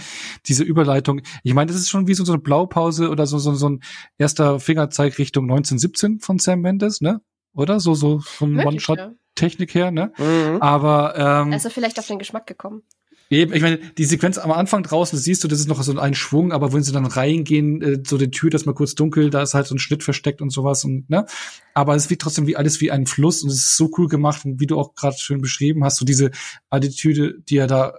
diese 0.48 0.64
Überleitung. 0.64 1.22
Ich 1.44 1.54
meine, 1.54 1.72
das 1.72 1.80
ist 1.80 1.90
schon 1.90 2.08
wie 2.08 2.16
so, 2.16 2.26
so 2.26 2.34
eine 2.34 2.42
Blaupause 2.42 3.10
oder 3.10 3.28
so, 3.28 3.38
so, 3.38 3.54
so 3.54 3.70
ein 3.70 3.84
erster 4.18 4.60
Fingerzeig 4.60 5.20
Richtung 5.20 5.44
1917 5.44 6.20
von 6.22 6.40
Sam 6.40 6.62
Mendes, 6.62 7.02
ne? 7.02 7.22
Oder? 7.54 7.80
So, 7.80 7.94
so 7.94 8.20
vom 8.20 8.58
One-Shot-Technik 8.58 9.76
her, 9.76 9.92
ne? 9.92 10.12
Mhm. 10.18 10.60
Aber, 10.60 11.16
ähm. 11.18 11.54
Also 11.54 11.70
vielleicht 11.70 12.00
auf 12.00 12.08
den 12.08 12.18
Geschmack 12.18 12.48
gekommen. 12.48 12.82
Eben, 13.30 13.54
ich 13.54 13.62
meine, 13.62 13.78
die 13.78 14.06
Sequenz 14.06 14.38
am 14.38 14.52
Anfang 14.52 14.84
draußen, 14.84 15.18
siehst 15.18 15.44
du, 15.44 15.48
das 15.48 15.60
ist 15.60 15.68
noch 15.68 15.82
so 15.82 15.98
ein 15.98 16.14
Schwung, 16.14 16.52
aber 16.52 16.74
wenn 16.74 16.84
sie 16.84 16.92
dann 16.92 17.08
reingehen, 17.08 17.82
äh, 17.82 18.04
so 18.06 18.18
die 18.18 18.30
Tür, 18.30 18.52
das 18.52 18.66
mal 18.66 18.74
kurz 18.74 18.94
dunkel, 18.94 19.32
da 19.32 19.42
ist 19.42 19.56
halt 19.56 19.66
so 19.66 19.74
ein 19.74 19.80
Schnitt 19.80 20.04
versteckt 20.04 20.42
und 20.42 20.52
sowas 20.52 20.84
und 20.84 21.10
ne, 21.10 21.26
aber 21.74 21.96
es 21.96 22.10
wird 22.10 22.22
trotzdem 22.22 22.46
wie 22.46 22.56
alles 22.56 22.82
wie 22.82 22.92
ein 22.92 23.08
Fluss 23.08 23.42
und 23.42 23.50
es 23.50 23.58
ist 23.58 23.78
so 23.78 23.90
cool 23.98 24.08
gemacht 24.08 24.46
und 24.46 24.60
wie 24.60 24.68
du 24.68 24.80
auch 24.80 24.94
gerade 24.94 25.18
schön 25.18 25.42
beschrieben 25.42 25.84
hast, 25.84 25.98
so 25.98 26.06
diese 26.06 26.30
Attitüde, 26.70 27.40
die 27.50 27.58
er 27.58 27.68
da 27.68 27.96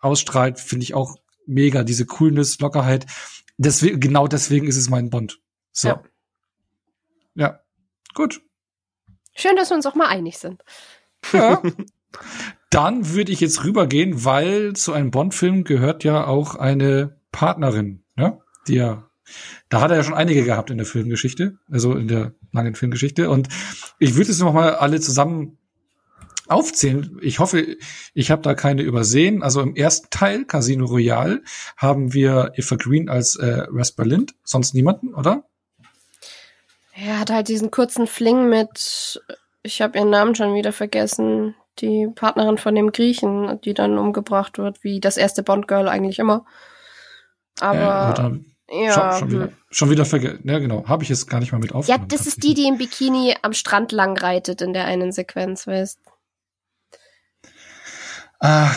ausstrahlt, 0.00 0.60
finde 0.60 0.84
ich 0.84 0.92
auch 0.92 1.16
mega, 1.46 1.82
diese 1.82 2.04
Coolness, 2.04 2.58
Lockerheit. 2.58 3.06
Deswegen, 3.56 4.00
genau 4.00 4.28
deswegen 4.28 4.66
ist 4.66 4.76
es 4.76 4.90
mein 4.90 5.08
Bond. 5.08 5.40
So. 5.72 5.88
Ja. 5.88 6.02
ja. 7.34 7.60
Gut. 8.14 8.42
Schön, 9.34 9.56
dass 9.56 9.70
wir 9.70 9.76
uns 9.76 9.86
auch 9.86 9.94
mal 9.94 10.08
einig 10.08 10.38
sind. 10.38 10.62
Ja. 11.32 11.62
Dann 12.74 13.10
würde 13.10 13.30
ich 13.30 13.38
jetzt 13.38 13.62
rübergehen, 13.62 14.24
weil 14.24 14.72
zu 14.72 14.92
einem 14.92 15.12
Bond-Film 15.12 15.62
gehört 15.62 16.02
ja 16.02 16.26
auch 16.26 16.56
eine 16.56 17.20
Partnerin, 17.30 18.02
ne? 18.16 18.40
Die 18.66 18.74
ja, 18.74 19.08
da 19.68 19.80
hat 19.80 19.92
er 19.92 19.98
ja 19.98 20.02
schon 20.02 20.14
einige 20.14 20.42
gehabt 20.42 20.70
in 20.70 20.78
der 20.78 20.86
Filmgeschichte, 20.86 21.56
also 21.70 21.94
in 21.94 22.08
der 22.08 22.34
langen 22.50 22.74
Filmgeschichte. 22.74 23.30
Und 23.30 23.46
ich 24.00 24.16
würde 24.16 24.32
es 24.32 24.40
noch 24.40 24.52
mal 24.52 24.74
alle 24.74 24.98
zusammen 25.00 25.56
aufzählen. 26.48 27.16
Ich 27.22 27.38
hoffe, 27.38 27.76
ich 28.12 28.32
habe 28.32 28.42
da 28.42 28.54
keine 28.54 28.82
übersehen. 28.82 29.44
Also 29.44 29.60
im 29.60 29.76
ersten 29.76 30.08
Teil, 30.10 30.44
Casino 30.44 30.86
Royale, 30.86 31.42
haben 31.76 32.12
wir 32.12 32.54
Eva 32.56 32.74
Green 32.74 33.08
als 33.08 33.36
äh, 33.36 33.66
Rasper 33.70 34.04
Lind, 34.04 34.34
sonst 34.42 34.74
niemanden, 34.74 35.14
oder? 35.14 35.44
Er 36.92 37.20
hat 37.20 37.30
halt 37.30 37.46
diesen 37.46 37.70
kurzen 37.70 38.08
Fling 38.08 38.48
mit, 38.48 39.22
ich 39.62 39.80
habe 39.80 39.96
ihren 39.96 40.10
Namen 40.10 40.34
schon 40.34 40.56
wieder 40.56 40.72
vergessen, 40.72 41.54
die 41.80 42.08
Partnerin 42.14 42.58
von 42.58 42.74
dem 42.74 42.92
Griechen, 42.92 43.60
die 43.62 43.74
dann 43.74 43.98
umgebracht 43.98 44.58
wird, 44.58 44.82
wie 44.84 45.00
das 45.00 45.16
erste 45.16 45.42
Bond-Girl 45.42 45.88
eigentlich 45.88 46.18
immer. 46.18 46.44
Aber 47.60 48.40
äh, 48.68 48.86
ja, 48.86 48.92
schon, 48.92 49.18
schon 49.18 49.30
wieder, 49.30 49.44
hm. 49.44 49.56
schon 49.70 49.90
wieder 49.90 50.04
vergessen. 50.04 50.40
Ja, 50.44 50.58
genau. 50.58 50.86
Habe 50.86 51.02
ich 51.04 51.10
es 51.10 51.26
gar 51.26 51.40
nicht 51.40 51.52
mal 51.52 51.58
mit 51.58 51.74
aufgenommen. 51.74 52.08
Ja, 52.08 52.16
das 52.16 52.26
ist 52.26 52.42
die, 52.42 52.54
die 52.54 52.66
im 52.66 52.78
Bikini 52.78 53.36
am 53.42 53.52
Strand 53.52 53.92
lang 53.92 54.16
reitet 54.16 54.62
in 54.62 54.72
der 54.72 54.86
einen 54.86 55.12
Sequenz, 55.12 55.66
weißt. 55.66 55.98
Ah, 58.40 58.70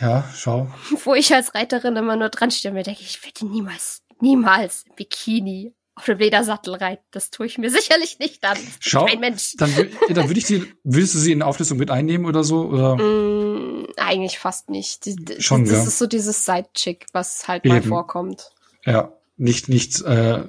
ja, 0.00 0.24
schau. 0.34 0.68
Wo 1.04 1.14
ich 1.14 1.34
als 1.34 1.54
Reiterin 1.54 1.96
immer 1.96 2.16
nur 2.16 2.28
dran 2.28 2.50
stehe 2.50 2.72
und 2.72 2.76
mir 2.76 2.82
denke, 2.82 3.02
ich 3.02 3.22
werde 3.24 3.46
niemals, 3.46 4.02
niemals 4.20 4.84
Bikini 4.96 5.74
auf 5.98 6.04
dem 6.04 6.18
Ledersattel 6.18 6.74
reiten. 6.74 7.04
Das 7.10 7.30
tue 7.30 7.46
ich 7.46 7.58
mir 7.58 7.70
sicherlich 7.78 8.18
nicht 8.18 8.44
an. 8.44 8.56
Schau, 8.80 9.06
kein 9.06 9.20
Mensch. 9.20 9.54
dann, 9.58 9.70
dann 10.08 10.28
würde 10.28 10.38
ich 10.38 10.46
sie, 10.46 10.72
willst 10.84 11.14
du 11.14 11.18
sie 11.18 11.32
in 11.32 11.42
Auflösung 11.42 11.78
mit 11.78 11.90
einnehmen 11.90 12.26
oder 12.26 12.44
so? 12.44 12.66
Oder? 12.66 12.96
Mm, 12.96 13.86
eigentlich 13.96 14.38
fast 14.38 14.70
nicht. 14.70 15.04
Schon, 15.38 15.64
das 15.64 15.72
ja. 15.72 15.82
ist 15.84 15.98
so 15.98 16.06
dieses 16.06 16.44
Sidechick, 16.44 17.06
was 17.12 17.48
halt 17.48 17.64
Eben. 17.64 17.74
mal 17.74 17.82
vorkommt. 17.82 18.50
Ja, 18.84 19.12
nicht, 19.36 19.68
nicht, 19.68 20.00
äh, 20.02 20.44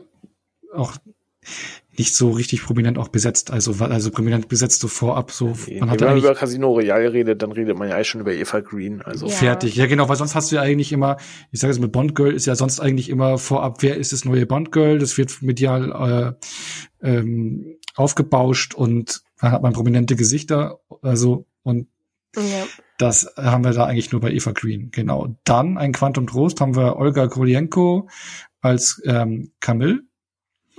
auch 0.74 0.94
nicht 2.00 2.16
so 2.16 2.32
richtig 2.32 2.64
prominent 2.64 2.98
auch 2.98 3.10
besetzt, 3.10 3.52
also 3.52 3.74
also 3.84 4.10
prominent 4.10 4.48
besetzt 4.48 4.80
so 4.80 4.88
vorab 4.88 5.32
so. 5.32 5.54
Man 5.80 5.92
hat 5.92 6.00
Wenn 6.00 6.08
man 6.08 6.18
über 6.18 6.34
Casino 6.34 6.72
Royale 6.72 7.12
redet, 7.12 7.42
dann 7.42 7.52
redet 7.52 7.78
man 7.78 7.90
ja 7.90 7.96
eigentlich 7.96 8.08
schon 8.08 8.22
über 8.22 8.34
Eva 8.34 8.62
Green, 8.62 9.02
also 9.02 9.28
ja. 9.28 9.34
fertig. 9.34 9.76
Ja 9.76 9.86
genau, 9.86 10.08
weil 10.08 10.16
sonst 10.16 10.34
hast 10.34 10.50
du 10.52 10.56
ja 10.56 10.62
eigentlich 10.62 10.94
immer, 10.94 11.18
ich 11.52 11.60
sage 11.60 11.74
jetzt 11.74 11.82
mit 11.82 11.92
Bond 11.92 12.16
Girl 12.16 12.34
ist 12.34 12.46
ja 12.46 12.56
sonst 12.56 12.80
eigentlich 12.80 13.10
immer 13.10 13.38
vorab, 13.38 13.84
wer 13.84 13.98
ist 13.98 14.14
das 14.14 14.24
neue 14.24 14.46
Bond 14.46 14.72
Girl? 14.72 14.98
Das 14.98 15.18
wird 15.18 15.42
medial 15.42 16.38
äh, 17.04 17.08
ähm, 17.08 17.76
aufgebauscht 17.96 18.74
und 18.74 19.22
dann 19.42 19.52
hat 19.52 19.62
man 19.62 19.74
prominente 19.74 20.16
Gesichter, 20.16 20.80
also 21.02 21.46
und 21.64 21.88
ja. 22.36 22.66
Das 22.98 23.34
haben 23.36 23.64
wir 23.64 23.72
da 23.72 23.86
eigentlich 23.86 24.12
nur 24.12 24.22
bei 24.22 24.32
Eva 24.32 24.52
Green, 24.52 24.92
genau. 24.92 25.36
Dann 25.44 25.78
ein 25.78 25.92
Quantum 25.92 26.28
Trost 26.28 26.62
haben 26.62 26.76
wir 26.76 26.98
Olga 26.98 27.28
Kolienko 27.28 28.08
als 28.62 29.02
ähm, 29.06 29.52
Camille. 29.60 30.02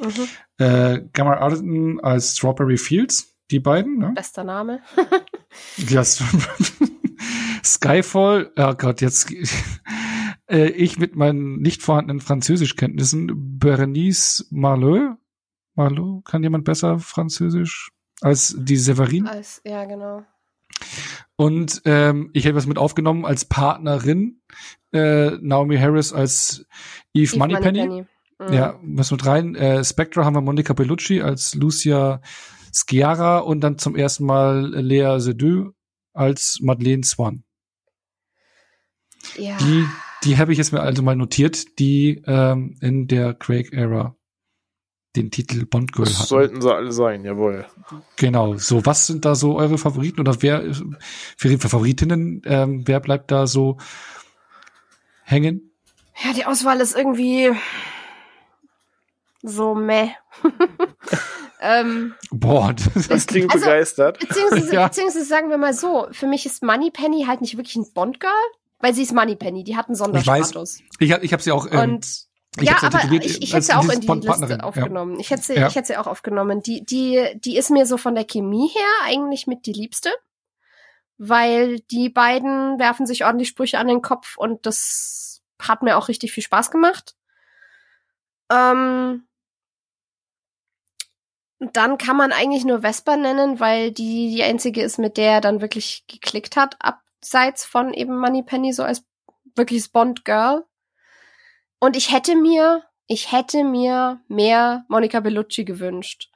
Mhm. 0.00 0.28
Äh, 0.58 1.02
Gamma 1.12 1.36
Arden 1.36 2.00
als 2.00 2.36
Strawberry 2.36 2.76
Fields, 2.76 3.36
die 3.50 3.60
beiden. 3.60 3.98
Ne? 3.98 4.12
Bester 4.14 4.44
Name. 4.44 4.80
ja, 5.76 6.02
Skyfall, 7.64 8.52
oh 8.56 8.74
Gott, 8.74 9.00
jetzt 9.00 9.32
äh, 10.50 10.68
ich 10.70 10.98
mit 10.98 11.16
meinen 11.16 11.60
nicht 11.60 11.82
vorhandenen 11.82 12.20
Französischkenntnissen, 12.20 13.58
Berenice 13.58 14.46
Marlot. 14.50 15.16
Marlot, 15.74 16.24
kann 16.24 16.42
jemand 16.42 16.64
besser 16.64 16.98
Französisch 16.98 17.90
als 18.20 18.54
die 18.58 18.76
Severin? 18.76 19.26
Als, 19.26 19.60
ja, 19.64 19.84
genau. 19.84 20.24
Und 21.36 21.82
ähm, 21.84 22.30
ich 22.32 22.46
habe 22.46 22.56
was 22.56 22.66
mit 22.66 22.78
aufgenommen 22.78 23.24
als 23.24 23.44
Partnerin 23.44 24.42
äh, 24.92 25.30
Naomi 25.40 25.78
Harris 25.78 26.12
als 26.12 26.66
Eve, 27.14 27.34
Eve 27.34 27.38
Moneypenny. 27.38 27.86
Moneypenny. 27.86 28.06
Mhm. 28.40 28.52
Ja, 28.54 28.80
was 28.82 29.10
mit 29.10 29.26
rein? 29.26 29.54
Äh, 29.54 29.84
Spectra 29.84 30.24
haben 30.24 30.34
wir 30.34 30.40
Monica 30.40 30.72
Bellucci 30.72 31.20
als 31.20 31.54
Lucia 31.54 32.22
Sciara 32.72 33.38
und 33.38 33.60
dann 33.60 33.78
zum 33.78 33.96
ersten 33.96 34.24
Mal 34.24 34.70
Lea 34.74 35.18
Seydoux 35.18 35.72
als 36.14 36.58
Madeleine 36.62 37.04
Swan. 37.04 37.44
Ja. 39.36 39.58
Die, 39.58 39.86
die 40.24 40.38
habe 40.38 40.52
ich 40.52 40.58
jetzt 40.58 40.72
mir 40.72 40.80
also 40.80 41.02
mal 41.02 41.16
notiert, 41.16 41.78
die 41.78 42.22
ähm, 42.26 42.76
in 42.80 43.06
der 43.08 43.34
Craig-Ära 43.34 44.16
den 45.16 45.30
Titel 45.30 45.66
Bond 45.66 45.92
Girl 45.92 46.06
hatten. 46.06 46.26
Sollten 46.26 46.62
sie 46.62 46.72
alle 46.72 46.92
sein, 46.92 47.24
jawohl. 47.24 47.66
Genau. 48.16 48.56
So, 48.56 48.86
was 48.86 49.06
sind 49.06 49.24
da 49.24 49.34
so 49.34 49.56
eure 49.56 49.76
Favoriten 49.76 50.20
oder 50.20 50.40
wer 50.40 50.62
für 51.36 51.58
Favoritinnen, 51.58 52.42
ähm, 52.46 52.86
wer 52.86 53.00
bleibt 53.00 53.30
da 53.30 53.46
so 53.46 53.76
hängen? 55.24 55.72
Ja, 56.24 56.32
die 56.32 56.46
Auswahl 56.46 56.80
ist 56.80 56.96
irgendwie 56.96 57.50
so 59.42 59.74
meh. 59.74 60.10
ähm, 61.60 62.14
Boah, 62.30 62.72
das, 62.72 63.08
das 63.08 63.26
klingt 63.26 63.52
also, 63.52 63.64
begeistert. 63.64 64.18
Beziehungsweise, 64.18 64.72
ja. 64.74 64.86
beziehungsweise 64.86 65.24
sagen 65.24 65.50
wir 65.50 65.58
mal 65.58 65.74
so, 65.74 66.08
für 66.12 66.26
mich 66.26 66.46
ist 66.46 66.62
Moneypenny 66.62 67.24
halt 67.26 67.40
nicht 67.40 67.56
wirklich 67.56 67.76
ein 67.76 67.92
Bond-Girl, 67.92 68.30
weil 68.78 68.94
sie 68.94 69.02
ist 69.02 69.12
Moneypenny, 69.12 69.64
die 69.64 69.76
hat 69.76 69.86
einen 69.86 69.96
Sonderstatus. 69.96 70.80
Ich, 70.98 71.10
weiß, 71.10 71.18
ich, 71.18 71.24
ich 71.24 71.32
habe 71.32 71.42
sie 71.42 71.52
auch. 71.52 71.66
Ähm, 71.70 71.92
Und 71.92 72.06
ich 72.58 72.68
ja, 72.68 72.82
aber 72.82 73.04
ich, 73.12 73.42
ich 73.42 73.52
hätte 73.52 73.62
sie 73.62 73.72
auch 73.74 73.88
in 73.88 74.00
die 74.00 74.08
Liste 74.08 74.64
aufgenommen. 74.64 75.14
Ja. 75.14 75.20
Ich 75.20 75.30
hätte 75.30 75.42
sie, 75.42 75.54
ja. 75.54 75.68
ich 75.68 75.76
hätte 75.76 75.88
sie 75.88 75.96
auch 75.96 76.08
aufgenommen. 76.08 76.62
Die, 76.62 76.84
die, 76.84 77.24
die 77.36 77.56
ist 77.56 77.70
mir 77.70 77.86
so 77.86 77.96
von 77.96 78.14
der 78.14 78.24
Chemie 78.24 78.68
her 78.68 78.88
eigentlich 79.04 79.46
mit 79.46 79.66
die 79.66 79.72
Liebste, 79.72 80.10
weil 81.16 81.78
die 81.92 82.08
beiden 82.08 82.78
werfen 82.80 83.06
sich 83.06 83.24
ordentlich 83.24 83.48
Sprüche 83.48 83.78
an 83.78 83.86
den 83.86 84.02
Kopf 84.02 84.36
und 84.36 84.66
das 84.66 85.42
hat 85.60 85.82
mir 85.82 85.96
auch 85.96 86.08
richtig 86.08 86.32
viel 86.32 86.42
Spaß 86.42 86.70
gemacht. 86.72 87.14
Ähm, 88.50 89.28
dann 91.60 91.98
kann 91.98 92.16
man 92.16 92.32
eigentlich 92.32 92.64
nur 92.64 92.80
Vespa 92.80 93.16
nennen, 93.16 93.60
weil 93.60 93.92
die 93.92 94.34
die 94.34 94.42
einzige 94.42 94.82
ist, 94.82 94.98
mit 94.98 95.18
der 95.18 95.32
er 95.32 95.40
dann 95.42 95.60
wirklich 95.60 96.04
geklickt 96.08 96.56
hat, 96.56 96.76
abseits 96.80 97.66
von 97.66 97.92
eben 97.92 98.18
Moneypenny, 98.18 98.72
so 98.72 98.82
als 98.82 99.04
wirkliches 99.54 99.88
Bond-Girl. 99.88 100.64
Und 101.78 101.96
ich 101.96 102.12
hätte 102.12 102.34
mir, 102.34 102.82
ich 103.06 103.30
hätte 103.32 103.62
mir 103.64 104.20
mehr 104.28 104.84
Monica 104.88 105.20
Bellucci 105.20 105.64
gewünscht. 105.64 106.30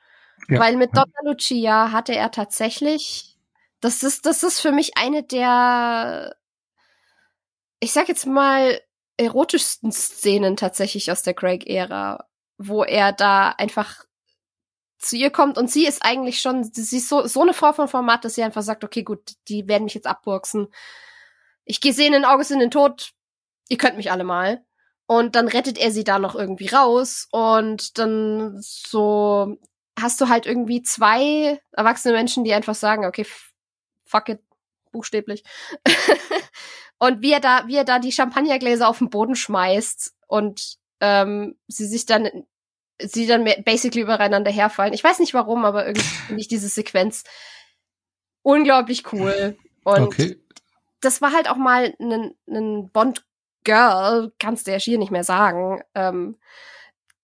Ja. 0.49 0.61
Weil 0.61 0.77
mit 0.77 0.95
Donna 0.95 1.07
Lucia 1.23 1.91
hatte 1.91 2.15
er 2.15 2.31
tatsächlich, 2.31 3.39
das 3.81 4.03
ist, 4.03 4.27
das 4.27 4.43
ist 4.43 4.61
für 4.61 4.73
mich 4.73 4.99
eine 4.99 5.23
der, 5.23 6.37
ich 7.81 7.93
sag 7.93 8.09
jetzt 8.09 8.27
mal, 8.27 8.79
erotischsten 9.17 9.93
Szenen 9.93 10.57
tatsächlich 10.57 11.11
aus 11.11 11.23
der 11.23 11.35
Craig-Ära, 11.35 12.27
wo 12.59 12.83
er 12.83 13.13
da 13.13 13.51
einfach 13.51 14.05
zu 15.05 15.17
ihr 15.17 15.31
kommt 15.31 15.59
und 15.59 15.71
sie 15.71 15.87
ist 15.87 16.05
eigentlich 16.05 16.41
schon, 16.41 16.65
sie 16.65 16.99
ist 16.99 17.09
so, 17.09 17.27
so 17.27 17.43
eine 17.43 17.55
Frau 17.55 17.73
von 17.73 17.89
Format, 17.89 18.25
dass 18.25 18.35
sie 18.35 18.43
einfach 18.43 18.63
sagt, 18.63 18.85
okay, 18.85 19.03
gut, 19.03 19.33
die 19.49 19.69
werden 19.69 19.85
mich 19.85 19.95
jetzt 19.95 20.07
abburksen. 20.07 20.69
Ich 21.65 21.81
gehe 21.81 21.93
in 22.07 22.25
August 22.25 22.51
in 22.51 22.59
den 22.59 22.71
Tod, 22.71 23.13
ihr 23.69 23.79
könnt 23.79 23.97
mich 23.97 24.11
alle 24.11 24.25
mal. 24.25 24.65
Und 25.07 25.37
dann 25.37 25.49
rettet 25.49 25.79
er 25.79 25.91
sie 25.91 26.05
da 26.05 26.19
noch 26.19 26.35
irgendwie 26.35 26.69
raus 26.69 27.29
und 27.31 27.99
dann 27.99 28.57
so 28.61 29.59
hast 30.01 30.21
du 30.21 30.29
halt 30.29 30.47
irgendwie 30.47 30.83
zwei 30.83 31.61
erwachsene 31.73 32.15
Menschen, 32.15 32.45
die 32.45 32.55
einfach 32.55 32.75
sagen, 32.75 33.05
okay, 33.05 33.27
fuck 34.05 34.29
it, 34.31 34.41
buchstäblich. 34.93 35.45
und 36.99 37.21
wie 37.21 37.33
er 37.33 37.41
da, 37.41 37.67
wie 37.67 37.77
er 37.77 37.85
da 37.85 37.99
die 37.99 38.13
Champagnergläser 38.13 38.89
auf 38.89 38.99
den 38.99 39.11
Boden 39.11 39.37
schmeißt 39.37 40.15
und 40.27 40.79
ähm, 41.01 41.57
sie 41.69 41.87
sich 41.87 42.07
dann 42.07 42.47
sie 43.01 43.27
dann 43.27 43.45
basically 43.65 44.03
übereinander 44.03 44.51
herfallen. 44.51 44.93
Ich 44.93 45.05
weiß 45.05 45.19
nicht 45.19 45.35
warum, 45.35 45.65
aber 45.65 45.87
irgendwie 45.87 46.07
finde 46.27 46.41
ich 46.41 46.49
diese 46.49 46.69
Sequenz 46.69 47.25
unglaublich 48.43 49.13
cool. 49.13 49.57
Und 49.85 50.03
okay. 50.03 50.39
das 51.01 51.21
war 51.21 51.33
halt 51.33 51.49
auch 51.49 51.57
mal 51.57 51.95
ein, 52.01 52.35
ein 52.49 52.91
Bond-Girl, 52.91 54.33
kannst 54.39 54.67
du 54.67 54.73
ja 54.73 54.81
schier 54.81 54.99
nicht 54.99 55.11
mehr 55.11 55.25
sagen, 55.25 55.83
ähm, 55.95 56.37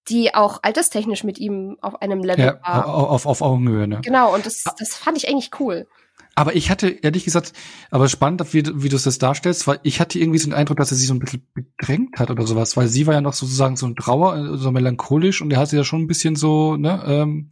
die 0.09 0.35
auch 0.35 0.61
alterstechnisch 0.63 1.25
mit 1.25 1.39
ihm 1.39 1.79
auf 1.81 2.03
einem 2.03 2.23
Level 2.25 2.45
ja, 2.45 2.61
war. 2.63 2.89
Auf, 2.89 3.27
auf 3.27 3.43
Augenhöhe, 3.43 3.87
ne? 3.87 4.01
Genau, 4.03 4.35
und 4.35 4.45
das, 4.45 4.65
das 4.79 4.97
fand 4.97 5.17
ich 5.17 5.29
eigentlich 5.29 5.51
cool. 5.61 5.87
Aber 6.35 6.55
ich 6.55 6.71
hatte, 6.71 6.89
ehrlich 6.89 7.25
gesagt, 7.25 7.53
aber 7.91 8.09
spannend, 8.09 8.55
wie, 8.55 8.65
wie 8.83 8.89
du 8.89 8.97
es 8.97 9.03
das 9.03 9.19
darstellst, 9.19 9.67
weil 9.67 9.81
ich 9.83 10.01
hatte 10.01 10.19
irgendwie 10.19 10.39
so 10.39 10.49
den 10.49 10.55
Eindruck, 10.55 10.79
dass 10.79 10.91
er 10.91 10.97
sich 10.97 11.09
so 11.09 11.15
ein 11.15 11.19
bisschen 11.19 11.47
bedrängt 11.55 12.19
hat 12.19 12.31
oder 12.31 12.47
sowas, 12.47 12.77
weil 12.77 12.89
sie 12.89 13.07
war 13.07 13.15
ja 13.15 13.21
noch 13.21 13.35
sozusagen 13.35 13.77
so 13.77 13.87
ein 13.87 13.97
Trauer, 13.97 14.57
so 14.57 14.71
melancholisch 14.71 15.43
und 15.43 15.51
er 15.51 15.59
hat 15.59 15.69
sie 15.69 15.77
ja 15.77 15.85
schon 15.85 16.03
ein 16.03 16.07
bisschen 16.07 16.37
so, 16.37 16.77
ne, 16.77 17.03
ähm, 17.07 17.51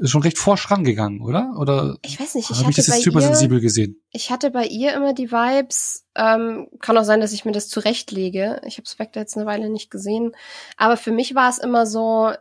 ist 0.00 0.10
schon 0.10 0.22
recht 0.22 0.38
forsch 0.38 0.70
rangegangen, 0.70 1.20
oder? 1.20 1.54
Oder 1.58 1.98
ich 2.02 2.18
weiß 2.18 2.34
nicht, 2.34 2.50
ich 2.50 2.58
habe 2.58 2.70
ich 2.70 2.76
das 2.76 2.86
jetzt 2.86 3.06
übersensibel 3.06 3.60
gesehen? 3.60 4.02
Ich 4.10 4.30
hatte 4.30 4.50
bei 4.50 4.64
ihr 4.64 4.94
immer 4.94 5.12
die 5.12 5.30
Vibes, 5.30 6.06
ähm, 6.16 6.68
kann 6.80 6.96
auch 6.96 7.04
sein, 7.04 7.20
dass 7.20 7.32
ich 7.32 7.44
mir 7.44 7.52
das 7.52 7.68
zurechtlege. 7.68 8.62
Ich 8.66 8.78
habe 8.78 8.88
Spectre 8.88 9.20
jetzt 9.20 9.36
eine 9.36 9.46
Weile 9.46 9.68
nicht 9.68 9.90
gesehen, 9.90 10.32
aber 10.78 10.96
für 10.96 11.12
mich 11.12 11.34
war 11.34 11.50
es 11.50 11.58
immer 11.58 11.84
so, 11.84 12.32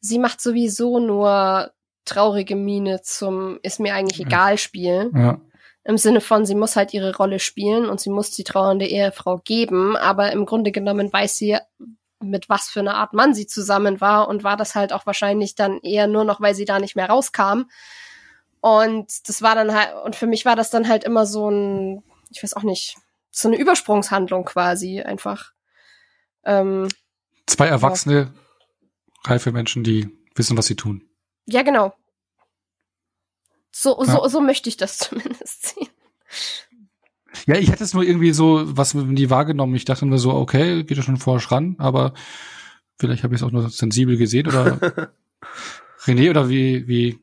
sie 0.00 0.18
macht 0.18 0.42
sowieso 0.42 0.98
nur 0.98 1.72
traurige 2.06 2.56
Miene 2.56 3.02
zum 3.02 3.58
ist 3.62 3.80
mir 3.80 3.94
eigentlich 3.94 4.20
egal 4.20 4.58
spielen. 4.58 5.10
Ja. 5.14 5.40
Im 5.84 5.98
Sinne 5.98 6.20
von, 6.20 6.44
sie 6.44 6.56
muss 6.56 6.74
halt 6.74 6.94
ihre 6.94 7.14
Rolle 7.14 7.38
spielen 7.38 7.88
und 7.88 8.00
sie 8.00 8.10
muss 8.10 8.32
die 8.32 8.42
trauernde 8.42 8.86
Ehefrau 8.86 9.38
geben, 9.38 9.96
aber 9.96 10.32
im 10.32 10.44
Grunde 10.44 10.72
genommen 10.72 11.12
weiß 11.12 11.36
sie, 11.36 11.58
mit 12.20 12.48
was 12.48 12.68
für 12.68 12.80
eine 12.80 12.94
Art 12.94 13.12
Mann 13.12 13.34
sie 13.34 13.46
zusammen 13.46 14.00
war 14.00 14.28
und 14.28 14.42
war 14.42 14.56
das 14.56 14.74
halt 14.74 14.92
auch 14.92 15.06
wahrscheinlich 15.06 15.54
dann 15.54 15.78
eher 15.80 16.06
nur 16.06 16.24
noch, 16.24 16.40
weil 16.40 16.54
sie 16.54 16.64
da 16.64 16.80
nicht 16.80 16.96
mehr 16.96 17.08
rauskam. 17.08 17.64
Und 18.60 19.28
das 19.28 19.42
war 19.42 19.54
dann 19.54 19.74
halt, 19.74 19.94
und 20.04 20.16
für 20.16 20.26
mich 20.26 20.44
war 20.44 20.56
das 20.56 20.70
dann 20.70 20.88
halt 20.88 21.04
immer 21.04 21.26
so 21.26 21.48
ein, 21.48 22.02
ich 22.30 22.42
weiß 22.42 22.54
auch 22.54 22.62
nicht, 22.62 22.96
so 23.30 23.48
eine 23.48 23.58
Übersprungshandlung 23.58 24.44
quasi 24.44 25.02
einfach. 25.02 25.52
Ähm, 26.44 26.88
Zwei 27.46 27.68
erwachsene, 27.68 28.32
ja. 28.34 29.30
reife 29.30 29.52
Menschen, 29.52 29.84
die 29.84 30.08
wissen, 30.34 30.56
was 30.56 30.66
sie 30.66 30.74
tun. 30.74 31.05
Ja, 31.46 31.62
genau. 31.62 31.94
So, 33.70 33.96
ja. 34.00 34.12
so, 34.12 34.28
so 34.28 34.40
möchte 34.40 34.68
ich 34.68 34.76
das 34.76 34.98
zumindest 34.98 35.74
sehen. 35.74 35.88
Ja, 37.46 37.56
ich 37.56 37.70
hätte 37.70 37.84
es 37.84 37.94
nur 37.94 38.02
irgendwie 38.02 38.32
so, 38.32 38.62
was 38.64 38.92
die 38.94 39.30
wahrgenommen. 39.30 39.74
Ich 39.74 39.84
dachte 39.84 40.06
mir 40.06 40.18
so, 40.18 40.32
okay, 40.32 40.82
geht 40.84 40.96
ja 40.96 41.02
schon 41.02 41.18
forsch 41.18 41.50
ran, 41.52 41.76
aber 41.78 42.14
vielleicht 42.98 43.22
habe 43.22 43.34
ich 43.34 43.40
es 43.40 43.46
auch 43.46 43.52
nur 43.52 43.68
sensibel 43.68 44.16
gesehen 44.16 44.48
oder 44.48 44.78
René 46.04 46.30
oder 46.30 46.48
wie, 46.48 46.88
wie? 46.88 47.18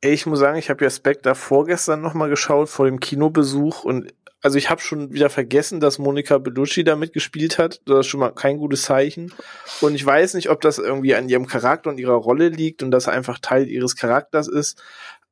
Ich 0.00 0.26
muss 0.26 0.40
sagen, 0.40 0.58
ich 0.58 0.68
habe 0.68 0.84
ja 0.84 0.90
Spectre 0.90 1.36
vorgestern 1.36 2.00
nochmal 2.00 2.28
geschaut 2.28 2.68
vor 2.68 2.86
dem 2.86 2.98
Kinobesuch 2.98 3.84
und 3.84 4.12
also 4.42 4.58
ich 4.58 4.68
habe 4.70 4.80
schon 4.80 5.12
wieder 5.12 5.30
vergessen, 5.30 5.78
dass 5.78 5.98
Monika 5.98 6.38
Bellucci 6.38 6.82
da 6.82 6.96
mitgespielt 6.96 7.58
hat. 7.58 7.80
Das 7.86 8.00
ist 8.00 8.06
schon 8.08 8.20
mal 8.20 8.32
kein 8.32 8.58
gutes 8.58 8.82
Zeichen. 8.82 9.32
Und 9.80 9.94
ich 9.94 10.04
weiß 10.04 10.34
nicht, 10.34 10.50
ob 10.50 10.60
das 10.60 10.78
irgendwie 10.78 11.14
an 11.14 11.28
ihrem 11.28 11.46
Charakter 11.46 11.90
und 11.90 11.98
ihrer 11.98 12.14
Rolle 12.14 12.48
liegt 12.48 12.82
und 12.82 12.90
das 12.90 13.06
einfach 13.06 13.38
Teil 13.38 13.68
ihres 13.68 13.94
Charakters 13.96 14.48
ist. 14.48 14.82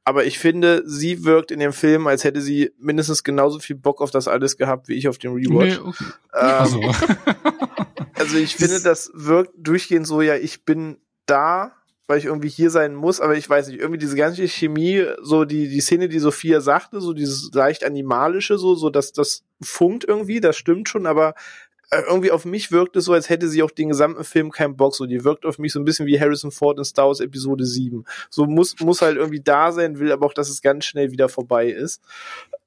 Aber 0.04 0.24
ich 0.24 0.38
finde, 0.38 0.82
sie 0.86 1.24
wirkt 1.24 1.50
in 1.50 1.58
dem 1.58 1.72
Film, 1.72 2.06
als 2.06 2.24
hätte 2.24 2.40
sie 2.40 2.72
mindestens 2.78 3.24
genauso 3.24 3.58
viel 3.58 3.76
Bock 3.76 4.00
auf 4.00 4.12
das 4.12 4.28
alles 4.28 4.56
gehabt, 4.56 4.88
wie 4.88 4.94
ich 4.94 5.08
auf 5.08 5.18
dem 5.18 5.34
Rewatch. 5.34 5.78
Nee, 5.78 5.88
okay. 5.88 6.04
ähm, 6.34 6.40
also. 6.40 6.80
also 8.14 8.36
ich 8.38 8.56
finde, 8.56 8.80
das 8.80 9.11
wirkt 9.12 9.52
durchgehend 9.56 10.06
so, 10.06 10.22
ja, 10.22 10.36
ich 10.36 10.64
bin 10.64 10.98
da 11.26 11.72
weil 12.11 12.18
ich 12.18 12.24
irgendwie 12.24 12.48
hier 12.48 12.70
sein 12.70 12.96
muss, 12.96 13.20
aber 13.20 13.36
ich 13.36 13.48
weiß 13.48 13.68
nicht, 13.68 13.78
irgendwie 13.78 14.00
diese 14.00 14.16
ganze 14.16 14.48
Chemie, 14.48 15.06
so 15.22 15.44
die, 15.44 15.68
die 15.68 15.80
Szene, 15.80 16.08
die 16.08 16.18
Sophia 16.18 16.61
sagte, 16.61 17.00
so 17.00 17.12
dieses 17.12 17.52
leicht 17.54 17.84
animalische, 17.84 18.58
so, 18.58 18.74
so 18.74 18.90
dass 18.90 19.12
das 19.12 19.44
funkt 19.62 20.02
irgendwie, 20.02 20.40
das 20.40 20.56
stimmt 20.56 20.88
schon, 20.88 21.06
aber 21.06 21.34
irgendwie 21.93 22.30
auf 22.30 22.45
mich 22.45 22.70
wirkt 22.70 22.97
es 22.97 23.07
so, 23.07 23.12
als 23.12 23.28
hätte 23.28 23.49
sie 23.49 23.62
auch 23.62 23.70
den 23.70 23.88
gesamten 23.88 24.22
Film 24.22 24.51
keinen 24.51 24.76
Bock. 24.76 24.95
So, 24.95 25.07
die 25.07 25.24
wirkt 25.24 25.45
auf 25.45 25.59
mich 25.59 25.72
so 25.72 25.80
ein 25.80 25.84
bisschen 25.84 26.07
wie 26.07 26.20
Harrison 26.20 26.53
Ford 26.53 26.78
in 26.78 26.84
Star 26.84 27.09
Wars 27.09 27.18
Episode 27.18 27.64
7. 27.64 28.05
So 28.30 28.47
muss, 28.47 28.78
muss 28.80 29.03
halt 29.03 29.16
irgendwie 29.16 29.41
da 29.41 29.72
sein, 29.72 29.99
will 29.99 30.12
aber 30.12 30.26
auch, 30.26 30.32
dass 30.32 30.49
es 30.49 30.62
ganz 30.62 30.84
schnell 30.84 31.11
wieder 31.11 31.28
vorbei 31.28 31.68
ist. 31.68 32.01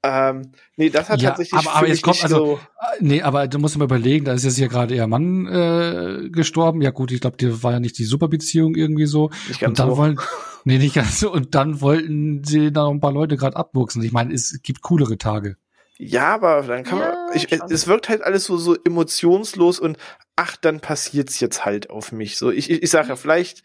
Ähm, 0.02 0.52
nee, 0.76 0.90
das 0.90 1.08
hat 1.08 1.22
ja, 1.22 1.30
tatsächlich. 1.30 1.58
Aber, 1.58 1.74
aber 1.74 1.88
jetzt 1.88 2.02
kommt 2.02 2.22
also, 2.22 2.36
so 2.36 2.54
äh, 2.54 2.96
nee, 3.00 3.22
aber 3.22 3.48
du 3.48 3.58
musst 3.58 3.78
mal 3.78 3.86
überlegen, 3.86 4.26
da 4.26 4.34
ist 4.34 4.44
jetzt 4.44 4.58
hier 4.58 4.68
gerade 4.68 4.94
ihr 4.94 5.06
Mann 5.06 5.46
äh, 5.46 6.28
gestorben. 6.28 6.82
Ja 6.82 6.90
gut, 6.90 7.10
ich 7.10 7.22
glaube, 7.22 7.38
die 7.38 7.62
war 7.62 7.72
ja 7.72 7.80
nicht 7.80 7.96
die 7.96 8.04
Superbeziehung 8.04 8.74
irgendwie 8.74 9.06
so. 9.06 9.30
Nicht 9.48 9.60
ganz 9.60 9.70
und 9.70 9.78
dann 9.78 9.88
so. 9.88 9.96
wollen, 9.96 10.20
nee, 10.64 10.76
nicht 10.76 10.96
ganz 10.96 11.20
so. 11.20 11.32
Und 11.32 11.54
dann 11.54 11.80
wollten 11.80 12.44
sie 12.44 12.72
da 12.72 12.84
noch 12.84 12.90
ein 12.90 13.00
paar 13.00 13.12
Leute 13.12 13.38
gerade 13.38 13.56
abwuchsen. 13.56 14.02
Ich 14.02 14.12
meine, 14.12 14.34
es 14.34 14.60
gibt 14.62 14.82
coolere 14.82 15.16
Tage. 15.16 15.56
Ja, 15.98 16.34
aber 16.34 16.62
dann 16.62 16.82
kann 16.82 16.98
ja, 16.98 17.14
man, 17.26 17.36
ich, 17.36 17.52
es 17.52 17.86
wirkt 17.86 18.08
halt 18.08 18.22
alles 18.22 18.44
so, 18.44 18.56
so 18.56 18.74
emotionslos 18.74 19.78
und 19.78 19.96
ach, 20.34 20.56
dann 20.56 20.80
passiert's 20.80 21.38
jetzt 21.38 21.64
halt 21.64 21.88
auf 21.90 22.10
mich. 22.10 22.36
So, 22.36 22.50
ich, 22.50 22.68
ich, 22.68 22.82
ich 22.82 22.90
sage 22.90 23.10
ja, 23.10 23.16
vielleicht 23.16 23.62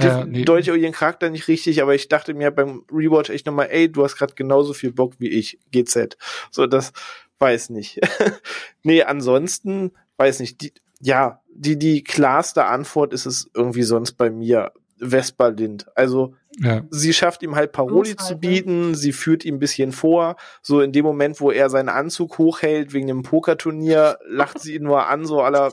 ja, 0.00 0.24
nee. 0.24 0.44
deute 0.44 0.62
ich 0.62 0.70
auch 0.70 0.80
ihren 0.80 0.92
Charakter 0.92 1.30
nicht 1.30 1.48
richtig, 1.48 1.82
aber 1.82 1.94
ich 1.94 2.08
dachte 2.08 2.34
mir 2.34 2.52
beim 2.52 2.84
Rewatch 2.92 3.30
echt 3.30 3.46
nochmal, 3.46 3.68
ey, 3.70 3.90
du 3.90 4.04
hast 4.04 4.16
gerade 4.16 4.34
genauso 4.34 4.72
viel 4.72 4.92
Bock 4.92 5.14
wie 5.18 5.28
ich, 5.28 5.58
GZ. 5.72 6.16
So, 6.52 6.66
das 6.66 6.92
weiß 7.40 7.70
nicht. 7.70 8.00
nee, 8.84 9.02
ansonsten, 9.02 9.90
weiß 10.16 10.38
nicht, 10.40 10.60
die, 10.60 10.72
ja, 11.00 11.42
die, 11.52 11.76
die 11.76 12.04
klarste 12.04 12.66
Antwort 12.66 13.12
ist 13.12 13.26
es 13.26 13.50
irgendwie 13.52 13.82
sonst 13.82 14.12
bei 14.12 14.30
mir. 14.30 14.72
Vespa 14.98 15.48
Lind. 15.48 15.86
Also 15.96 16.34
ja. 16.58 16.82
sie 16.90 17.12
schafft 17.12 17.42
ihm 17.42 17.54
halt 17.54 17.72
Paroli 17.72 18.16
zu 18.16 18.36
bieten, 18.36 18.94
sie 18.94 19.12
führt 19.12 19.44
ihm 19.44 19.56
ein 19.56 19.60
bisschen 19.60 19.92
vor. 19.92 20.36
So 20.62 20.80
in 20.80 20.92
dem 20.92 21.04
Moment, 21.04 21.40
wo 21.40 21.50
er 21.50 21.70
seinen 21.70 21.88
Anzug 21.88 22.38
hochhält 22.38 22.92
wegen 22.92 23.08
dem 23.08 23.22
Pokerturnier, 23.22 24.18
lacht 24.26 24.60
sie 24.60 24.76
ihn 24.76 24.84
nur 24.84 25.06
an, 25.06 25.24
so 25.24 25.40
aller 25.40 25.72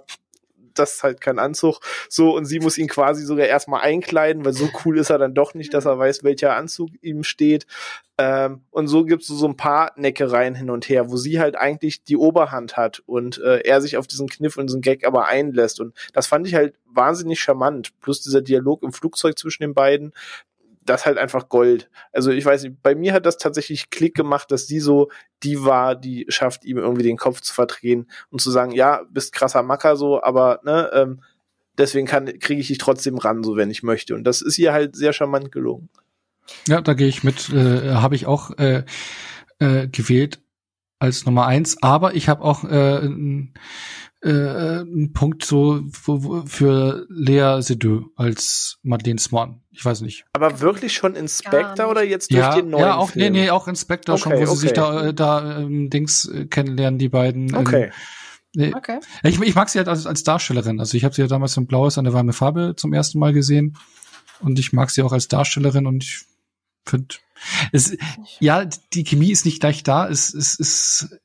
das 0.73 0.95
ist 0.95 1.03
halt 1.03 1.21
kein 1.21 1.39
Anzug. 1.39 1.79
So, 2.09 2.35
und 2.35 2.45
sie 2.45 2.59
muss 2.59 2.77
ihn 2.77 2.87
quasi 2.87 3.23
sogar 3.23 3.45
erstmal 3.45 3.81
einkleiden, 3.81 4.45
weil 4.45 4.53
so 4.53 4.69
cool 4.83 4.97
ist 4.97 5.09
er 5.09 5.17
dann 5.17 5.33
doch 5.33 5.53
nicht, 5.53 5.73
dass 5.73 5.85
er 5.85 5.97
weiß, 5.97 6.23
welcher 6.23 6.55
Anzug 6.55 6.89
ihm 7.01 7.23
steht. 7.23 7.65
Ähm, 8.17 8.61
und 8.69 8.87
so 8.87 9.03
gibt's 9.03 9.27
so 9.27 9.47
ein 9.47 9.57
paar 9.57 9.93
Neckereien 9.95 10.55
hin 10.55 10.69
und 10.69 10.87
her, 10.89 11.09
wo 11.09 11.17
sie 11.17 11.39
halt 11.39 11.55
eigentlich 11.55 12.03
die 12.03 12.17
Oberhand 12.17 12.77
hat 12.77 13.01
und 13.05 13.39
äh, 13.39 13.61
er 13.61 13.81
sich 13.81 13.97
auf 13.97 14.07
diesen 14.07 14.27
Kniff 14.27 14.57
und 14.57 14.67
diesen 14.67 14.81
Gag 14.81 15.05
aber 15.05 15.27
einlässt. 15.27 15.79
Und 15.79 15.95
das 16.13 16.27
fand 16.27 16.47
ich 16.47 16.55
halt 16.55 16.75
wahnsinnig 16.85 17.39
charmant. 17.39 17.91
Plus 18.01 18.21
dieser 18.21 18.41
Dialog 18.41 18.83
im 18.83 18.93
Flugzeug 18.93 19.37
zwischen 19.37 19.63
den 19.63 19.73
beiden, 19.73 20.13
das 20.83 21.05
halt 21.05 21.17
einfach 21.17 21.49
Gold. 21.49 21.89
Also 22.11 22.31
ich 22.31 22.45
weiß 22.45 22.63
nicht, 22.63 22.81
bei 22.81 22.95
mir 22.95 23.13
hat 23.13 23.25
das 23.25 23.37
tatsächlich 23.37 23.89
Klick 23.89 24.15
gemacht, 24.15 24.51
dass 24.51 24.67
sie 24.67 24.79
so 24.79 25.09
die 25.43 25.63
war, 25.63 25.95
die 25.95 26.25
schafft, 26.29 26.65
ihm 26.65 26.77
irgendwie 26.77 27.03
den 27.03 27.17
Kopf 27.17 27.41
zu 27.41 27.53
verdrehen 27.53 28.09
und 28.29 28.41
zu 28.41 28.51
sagen, 28.51 28.71
ja, 28.71 29.01
bist 29.09 29.33
krasser 29.33 29.63
Macker 29.63 29.95
so, 29.95 30.21
aber 30.21 30.59
ne, 30.63 30.89
ähm, 30.93 31.21
deswegen 31.77 32.07
kann 32.07 32.25
kriege 32.39 32.61
ich 32.61 32.67
dich 32.67 32.77
trotzdem 32.77 33.17
ran, 33.17 33.43
so 33.43 33.55
wenn 33.55 33.69
ich 33.71 33.83
möchte. 33.83 34.15
Und 34.15 34.23
das 34.23 34.41
ist 34.41 34.57
ihr 34.57 34.73
halt 34.73 34.95
sehr 34.95 35.13
charmant 35.13 35.51
gelungen. 35.51 35.89
Ja, 36.67 36.81
da 36.81 36.93
gehe 36.93 37.07
ich 37.07 37.23
mit, 37.23 37.49
äh, 37.49 37.93
habe 37.93 38.15
ich 38.15 38.25
auch 38.25 38.57
äh, 38.57 38.83
äh, 39.59 39.87
gewählt 39.87 40.41
als 40.99 41.25
Nummer 41.25 41.47
eins, 41.47 41.81
aber 41.81 42.15
ich 42.15 42.29
habe 42.29 42.43
auch 42.43 42.63
äh, 42.63 43.07
äh, 44.23 44.81
ein 44.81 45.13
Punkt 45.13 45.43
so 45.43 45.83
für 46.45 47.07
Lea 47.09 47.61
Seydoux 47.61 48.11
als 48.15 48.77
Madeleine 48.83 49.19
Swan. 49.19 49.61
Ich 49.71 49.83
weiß 49.83 50.01
nicht. 50.01 50.25
Aber 50.33 50.59
wirklich 50.59 50.93
schon 50.93 51.15
Inspector 51.15 51.89
oder 51.89 52.03
jetzt 52.03 52.31
durch 52.31 52.41
ja, 52.41 52.55
den 52.55 52.69
neuen 52.69 52.83
Ja, 52.83 52.97
auch 52.97 53.11
Film? 53.11 53.33
nee, 53.33 53.41
nee, 53.41 53.49
auch 53.49 53.67
Inspector 53.67 54.13
okay, 54.13 54.21
schon, 54.21 54.31
wo 54.33 54.37
okay. 54.37 54.45
sie 54.47 54.57
sich 54.57 54.73
da 54.73 55.07
äh, 55.07 55.13
da 55.13 55.59
ähm, 55.59 55.89
Dings 55.89 56.25
äh, 56.25 56.45
kennenlernen, 56.45 56.99
die 56.99 57.09
beiden. 57.09 57.55
Okay. 57.55 57.85
Ähm, 57.85 57.91
nee. 58.53 58.73
okay. 58.75 58.99
Ich, 59.23 59.41
ich 59.41 59.55
mag 59.55 59.69
sie 59.69 59.79
halt 59.79 59.87
als, 59.87 60.05
als 60.05 60.23
Darstellerin. 60.23 60.79
Also 60.79 60.97
ich 60.97 61.03
habe 61.03 61.15
sie 61.15 61.21
ja 61.21 61.27
damals 61.27 61.57
in 61.57 61.65
Blaues 61.65 61.97
an 61.97 62.03
der 62.03 62.13
warme 62.13 62.33
Farbe 62.33 62.75
zum 62.77 62.93
ersten 62.93 63.17
Mal 63.17 63.33
gesehen 63.33 63.77
und 64.39 64.59
ich 64.59 64.71
mag 64.71 64.91
sie 64.91 65.01
auch 65.01 65.13
als 65.13 65.29
Darstellerin 65.29 65.87
und 65.87 66.03
ich 66.03 66.25
finde 66.85 67.15
es 67.71 67.97
ja 68.39 68.65
die 68.65 69.03
Chemie 69.03 69.31
ist 69.31 69.45
nicht 69.45 69.61
gleich 69.61 69.81
da. 69.81 70.07
Es 70.07 70.31
es, 70.31 70.59
es 70.59 71.19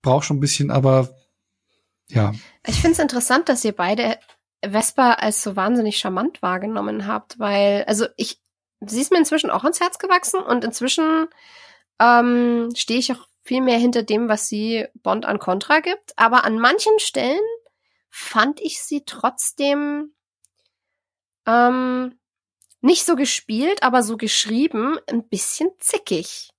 braucht 0.00 0.24
schon 0.24 0.38
ein 0.38 0.40
bisschen, 0.40 0.70
aber 0.70 1.17
ja. 2.08 2.32
Ich 2.66 2.76
finde 2.76 2.92
es 2.92 2.98
interessant, 2.98 3.48
dass 3.48 3.64
ihr 3.64 3.72
beide 3.72 4.18
Vespa 4.62 5.14
als 5.14 5.42
so 5.42 5.56
wahnsinnig 5.56 5.98
charmant 5.98 6.42
wahrgenommen 6.42 7.06
habt, 7.06 7.38
weil, 7.38 7.84
also 7.86 8.06
ich, 8.16 8.40
sie 8.80 9.00
ist 9.00 9.12
mir 9.12 9.18
inzwischen 9.18 9.50
auch 9.50 9.64
ans 9.64 9.80
Herz 9.80 9.98
gewachsen 9.98 10.40
und 10.40 10.64
inzwischen 10.64 11.28
ähm, 12.00 12.70
stehe 12.74 12.98
ich 12.98 13.12
auch 13.12 13.26
viel 13.42 13.60
mehr 13.60 13.78
hinter 13.78 14.02
dem, 14.02 14.28
was 14.28 14.48
sie 14.48 14.86
Bond 14.94 15.26
an 15.26 15.38
Contra 15.38 15.80
gibt. 15.80 16.12
Aber 16.16 16.44
an 16.44 16.58
manchen 16.58 16.98
Stellen 16.98 17.40
fand 18.10 18.60
ich 18.60 18.82
sie 18.82 19.04
trotzdem 19.04 20.12
ähm, 21.46 22.18
nicht 22.80 23.04
so 23.04 23.16
gespielt, 23.16 23.82
aber 23.82 24.02
so 24.02 24.16
geschrieben, 24.16 24.98
ein 25.08 25.26
bisschen 25.28 25.70
zickig. 25.78 26.50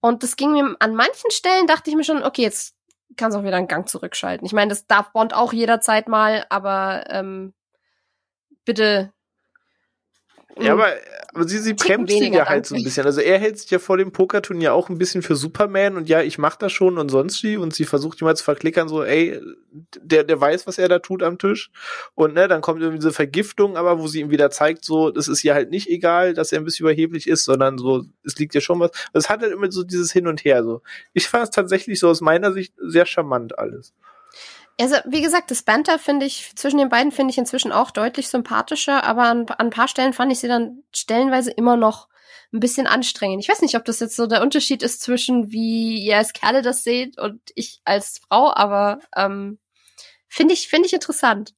Und 0.00 0.22
das 0.22 0.36
ging 0.36 0.52
mir 0.52 0.76
an 0.78 0.94
manchen 0.94 1.30
Stellen, 1.30 1.66
dachte 1.66 1.90
ich 1.90 1.96
mir 1.96 2.04
schon, 2.04 2.22
okay, 2.22 2.42
jetzt 2.42 2.74
kannst 3.16 3.36
auch 3.36 3.44
wieder 3.44 3.56
einen 3.56 3.68
Gang 3.68 3.88
zurückschalten. 3.88 4.46
Ich 4.46 4.52
meine, 4.52 4.68
das 4.68 4.86
darf 4.86 5.12
Bond 5.12 5.34
auch 5.34 5.52
jederzeit 5.52 6.08
mal, 6.08 6.44
aber 6.48 7.04
ähm, 7.08 7.54
bitte 8.64 9.12
ja, 10.58 10.72
aber, 10.72 10.88
aber 11.32 11.48
sie, 11.48 11.58
sie 11.58 11.74
bremst 11.74 12.12
ihn 12.12 12.32
ja 12.32 12.48
halt 12.48 12.66
so 12.66 12.74
ein 12.74 12.82
bisschen. 12.82 13.06
Also 13.06 13.20
er 13.20 13.38
hält 13.38 13.58
sich 13.58 13.70
ja 13.70 13.78
vor 13.78 13.96
dem 13.96 14.12
Pokerturnier 14.12 14.74
auch 14.74 14.88
ein 14.88 14.98
bisschen 14.98 15.22
für 15.22 15.36
Superman 15.36 15.96
und 15.96 16.08
ja, 16.08 16.22
ich 16.22 16.38
mach 16.38 16.56
das 16.56 16.72
schon 16.72 16.98
und 16.98 17.08
sonst 17.08 17.42
wie 17.42 17.56
und 17.56 17.74
sie 17.74 17.84
versucht 17.84 18.20
immer 18.20 18.34
zu 18.34 18.44
verklickern, 18.44 18.88
so, 18.88 19.02
ey, 19.02 19.40
der, 20.02 20.24
der 20.24 20.40
weiß, 20.40 20.66
was 20.66 20.78
er 20.78 20.88
da 20.88 20.98
tut 20.98 21.22
am 21.22 21.38
Tisch. 21.38 21.70
Und 22.14 22.34
ne, 22.34 22.48
dann 22.48 22.60
kommt 22.60 22.80
irgendwie 22.80 22.98
diese 22.98 23.12
Vergiftung, 23.12 23.76
aber 23.76 23.98
wo 24.00 24.06
sie 24.06 24.20
ihm 24.20 24.30
wieder 24.30 24.50
zeigt, 24.50 24.84
so, 24.84 25.10
das 25.10 25.28
ist 25.28 25.44
ihr 25.44 25.54
halt 25.54 25.70
nicht 25.70 25.88
egal, 25.88 26.34
dass 26.34 26.52
er 26.52 26.58
ein 26.58 26.64
bisschen 26.64 26.84
überheblich 26.86 27.26
ist, 27.26 27.44
sondern 27.44 27.78
so, 27.78 28.04
es 28.24 28.36
liegt 28.36 28.54
ja 28.54 28.60
schon 28.60 28.80
was. 28.80 28.90
Es 29.12 29.28
hat 29.28 29.42
halt 29.42 29.52
immer 29.52 29.70
so 29.70 29.84
dieses 29.84 30.12
Hin 30.12 30.26
und 30.26 30.44
Her, 30.44 30.64
so. 30.64 30.82
Ich 31.12 31.28
fand 31.28 31.44
es 31.44 31.50
tatsächlich 31.50 32.00
so 32.00 32.08
aus 32.08 32.20
meiner 32.20 32.52
Sicht 32.52 32.74
sehr 32.78 33.06
charmant 33.06 33.58
alles. 33.58 33.94
Also, 34.80 34.96
wie 35.04 35.20
gesagt, 35.20 35.50
das 35.50 35.62
Banter 35.62 35.98
finde 35.98 36.24
ich, 36.24 36.52
zwischen 36.56 36.78
den 36.78 36.88
beiden 36.88 37.12
finde 37.12 37.32
ich 37.32 37.38
inzwischen 37.38 37.70
auch 37.70 37.90
deutlich 37.90 38.28
sympathischer, 38.28 39.04
aber 39.04 39.24
an, 39.24 39.46
an 39.48 39.66
ein 39.66 39.70
paar 39.70 39.88
Stellen 39.88 40.14
fand 40.14 40.32
ich 40.32 40.38
sie 40.38 40.48
dann 40.48 40.82
stellenweise 40.94 41.50
immer 41.50 41.76
noch 41.76 42.08
ein 42.52 42.60
bisschen 42.60 42.86
anstrengend. 42.86 43.42
Ich 43.42 43.48
weiß 43.48 43.60
nicht, 43.60 43.76
ob 43.76 43.84
das 43.84 44.00
jetzt 44.00 44.16
so 44.16 44.26
der 44.26 44.42
Unterschied 44.42 44.82
ist 44.82 45.02
zwischen 45.02 45.52
wie 45.52 46.02
ihr 46.02 46.16
als 46.16 46.32
Kerle 46.32 46.62
das 46.62 46.82
seht 46.82 47.18
und 47.18 47.40
ich 47.54 47.80
als 47.84 48.20
Frau, 48.26 48.52
aber 48.54 49.00
ähm, 49.14 49.58
finde 50.28 50.54
ich, 50.54 50.68
finde 50.68 50.86
ich 50.86 50.94
interessant. 50.94 51.54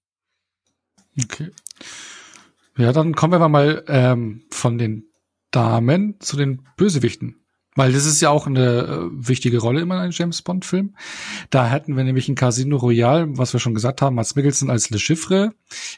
Okay. 1.23 1.51
Ja, 2.77 2.93
dann 2.93 3.15
kommen 3.15 3.41
wir 3.41 3.49
mal 3.49 3.85
ähm, 3.87 4.47
von 4.51 4.79
den 4.79 5.11
Damen 5.51 6.19
zu 6.21 6.37
den 6.37 6.67
Bösewichten. 6.77 7.42
Weil 7.75 7.93
das 7.93 8.05
ist 8.05 8.21
ja 8.21 8.29
auch 8.29 8.47
eine 8.47 8.83
äh, 8.83 9.29
wichtige 9.29 9.59
Rolle 9.59 9.81
immer 9.81 9.95
in 9.95 10.01
einem 10.03 10.13
James 10.13 10.43
Bond 10.43 10.65
Film. 10.65 10.95
Da 11.49 11.67
hätten 11.69 11.97
wir 11.97 12.05
nämlich 12.05 12.29
ein 12.29 12.35
Casino 12.35 12.77
Royale, 12.77 13.27
was 13.39 13.53
wir 13.55 13.61
schon 13.61 13.75
gesagt 13.75 14.03
haben, 14.03 14.17
Mats 14.17 14.35
Mikkelsen 14.35 14.71
als 14.71 14.91
Le 14.91 14.99
Chiffre, 14.99 15.55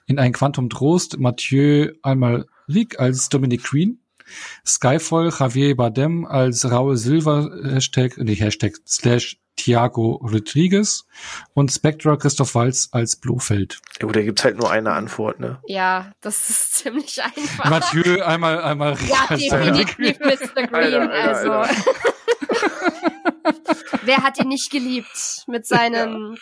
in 0.07 0.19
ein 0.19 0.33
Quantum 0.33 0.71
Trost 0.71 1.19
Mathieu 1.19 1.93
Almaric 2.03 2.99
als 2.99 3.29
Dominic 3.29 3.65
Green, 3.65 3.99
Skyfall 4.65 5.33
Javier 5.37 5.77
Bardem 5.77 6.25
als 6.25 6.71
Raul 6.71 6.97
Silva 6.97 7.51
Hashtag, 7.65 8.19
nicht 8.19 8.41
Hashtag, 8.41 8.75
slash 8.87 9.39
Thiago 9.57 10.21
Rodriguez 10.23 11.07
und 11.55 11.71
Spectra 11.71 12.17
Christoph 12.17 12.55
Walz 12.55 12.89
als 12.93 13.17
Blofeld. 13.17 13.81
Ja, 14.01 14.09
da 14.09 14.23
gibt's 14.23 14.45
halt 14.45 14.59
nur 14.59 14.71
eine 14.71 14.93
Antwort, 14.93 15.41
ne? 15.41 15.59
Ja, 15.67 16.13
das 16.21 16.51
ist 16.51 16.75
ziemlich 16.77 17.23
einfach. 17.23 17.71
Mathieu 17.71 18.23
einmal, 18.23 18.63
einmal. 18.63 18.97
Ja, 19.09 19.37
definitiv 19.37 20.19
Mr. 20.21 20.67
Green, 20.67 20.75
Alter, 20.75 21.01
Alter, 21.01 21.29
also. 21.29 21.53
Alter. 21.53 21.85
Wer 24.03 24.19
hat 24.19 24.39
ihn 24.39 24.49
nicht 24.49 24.71
geliebt 24.71 25.45
mit 25.47 25.67
seinen? 25.67 26.37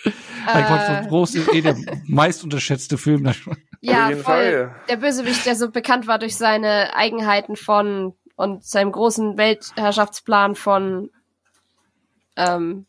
Ja. 0.47 1.01
Äh, 1.02 1.06
Groß 1.06 1.34
ist 1.36 1.55
eh 1.55 1.60
der 1.60 1.76
meist 2.06 2.43
unterschätzte 2.43 2.98
Film. 2.98 3.30
Ja, 3.80 4.09
voll. 4.09 4.16
Fall. 4.16 4.74
Der 4.89 4.97
Bösewicht, 4.97 5.47
der 5.47 5.55
so 5.55 5.70
bekannt 5.70 6.06
war 6.06 6.18
durch 6.18 6.36
seine 6.36 6.94
Eigenheiten 6.94 7.56
von 7.56 8.14
und 8.36 8.64
seinem 8.64 8.93
großen 8.93 9.36
Weltherrschaftsplan 9.36 10.55
von 10.55 11.10
ähm, 12.36 12.86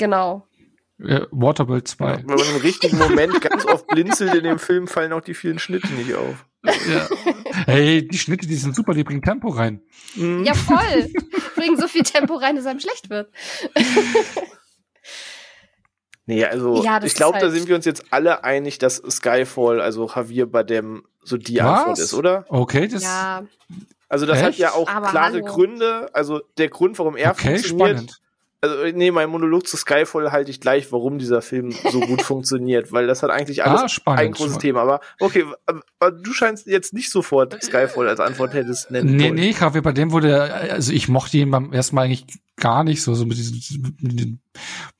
Genau. 0.00 0.48
Ja, 0.98 1.26
Waterworld 1.30 1.86
2. 1.86 2.10
Ja, 2.10 2.18
wenn 2.18 2.36
man 2.36 2.48
im 2.56 2.56
richtigen 2.56 2.96
Moment 2.96 3.38
ganz 3.42 3.66
oft 3.66 3.86
blinzelt 3.86 4.34
in 4.34 4.44
dem 4.44 4.58
Film, 4.58 4.86
fallen 4.86 5.12
auch 5.12 5.20
die 5.20 5.34
vielen 5.34 5.58
Schnitte 5.58 5.92
nicht 5.92 6.14
auf. 6.14 6.46
Ja. 6.62 7.08
Hey, 7.66 8.06
die 8.06 8.18
Schnitte, 8.18 8.46
die 8.46 8.54
sind 8.54 8.74
super, 8.74 8.94
die 8.94 9.04
bringen 9.04 9.20
Tempo 9.20 9.48
rein. 9.48 9.82
Mhm. 10.14 10.44
Ja, 10.44 10.54
voll. 10.54 11.10
bringen 11.54 11.76
so 11.76 11.86
viel 11.86 12.02
Tempo 12.02 12.34
rein, 12.34 12.56
dass 12.56 12.64
einem 12.64 12.80
schlecht 12.80 13.10
wird. 13.10 13.30
nee, 16.26 16.44
also 16.44 16.82
ja, 16.82 17.02
ich 17.02 17.14
glaube, 17.14 17.34
halt 17.34 17.44
da 17.44 17.50
sind 17.50 17.68
wir 17.68 17.76
uns 17.76 17.84
jetzt 17.84 18.12
alle 18.12 18.44
einig, 18.44 18.78
dass 18.78 18.96
Skyfall, 18.96 19.80
also 19.80 20.08
Javier 20.08 20.46
Bardem, 20.46 21.02
so 21.22 21.36
die 21.36 21.58
Was? 21.58 21.78
Antwort 21.78 21.98
ist, 21.98 22.14
oder? 22.14 22.44
Okay, 22.48 22.88
das. 22.88 23.02
Ja. 23.02 23.44
Also 24.08 24.24
das 24.24 24.38
Echt? 24.38 24.46
hat 24.46 24.56
ja 24.56 24.72
auch 24.72 24.88
Aber 24.88 25.08
klare 25.08 25.34
hallo. 25.34 25.44
Gründe. 25.44 26.10
Also 26.14 26.40
der 26.56 26.68
Grund, 26.68 26.98
warum 26.98 27.16
er 27.16 27.32
okay, 27.32 27.58
funktioniert. 27.58 27.90
Spannend 27.90 28.20
also 28.62 28.76
nee, 28.94 29.10
mein 29.10 29.30
Monolog 29.30 29.66
zu 29.66 29.76
Skyfall 29.76 30.32
halte 30.32 30.50
ich 30.50 30.60
gleich, 30.60 30.92
warum 30.92 31.18
dieser 31.18 31.40
Film 31.40 31.70
so 31.70 32.00
gut 32.00 32.20
funktioniert, 32.22 32.92
weil 32.92 33.06
das 33.06 33.22
hat 33.22 33.30
eigentlich 33.30 33.64
alles 33.64 33.82
ah, 33.82 33.88
spannend, 33.88 34.20
ein 34.20 34.32
großes 34.32 34.56
spannend. 34.56 34.62
Thema. 34.62 34.82
Aber 34.82 35.00
okay, 35.18 35.46
aber 35.66 36.12
du 36.12 36.32
scheinst 36.32 36.66
jetzt 36.66 36.92
nicht 36.92 37.10
sofort 37.10 37.62
Skyfall 37.62 38.08
als 38.08 38.20
Antwort 38.20 38.52
hättest 38.52 38.90
nennen 38.90 39.16
Nee, 39.16 39.24
wollen. 39.24 39.34
nee, 39.36 39.50
ich 39.50 39.60
habe 39.62 39.80
bei 39.80 39.92
dem 39.92 40.12
wurde, 40.12 40.52
also 40.52 40.92
ich 40.92 41.08
mochte 41.08 41.38
ihn 41.38 41.50
beim 41.50 41.72
ersten 41.72 41.96
Mal 41.96 42.02
eigentlich 42.02 42.26
gar 42.56 42.84
nicht 42.84 43.02
so, 43.02 43.14
so 43.14 43.24
mit 43.24 43.38
diesen, 43.38 43.96
mit 44.00 44.20
den 44.20 44.40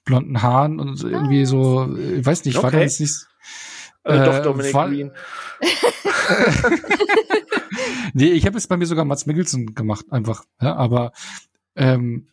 blonden 0.05 0.41
Haaren 0.41 0.81
und 0.81 1.03
irgendwie 1.05 1.45
so, 1.45 1.95
ich 1.97 2.25
weiß 2.25 2.47
nicht, 2.47 2.57
okay. 2.57 2.73
war 2.73 2.81
jetzt 2.81 3.01
nicht, 3.01 3.27
äh, 4.05 4.17
äh, 4.17 4.25
doch, 4.25 4.43
Dominic 4.43 4.73
war, 4.73 4.89
Green. 4.89 5.13
nee, 8.15 8.31
ich 8.31 8.47
habe 8.47 8.57
es 8.57 8.67
bei 8.67 8.79
mir 8.79 8.87
sogar 8.87 9.05
Mats 9.05 9.27
Mikkelsen 9.27 9.75
gemacht, 9.75 10.07
einfach, 10.11 10.45
ja, 10.63 10.75
aber 10.77 11.13
ähm, 11.77 12.27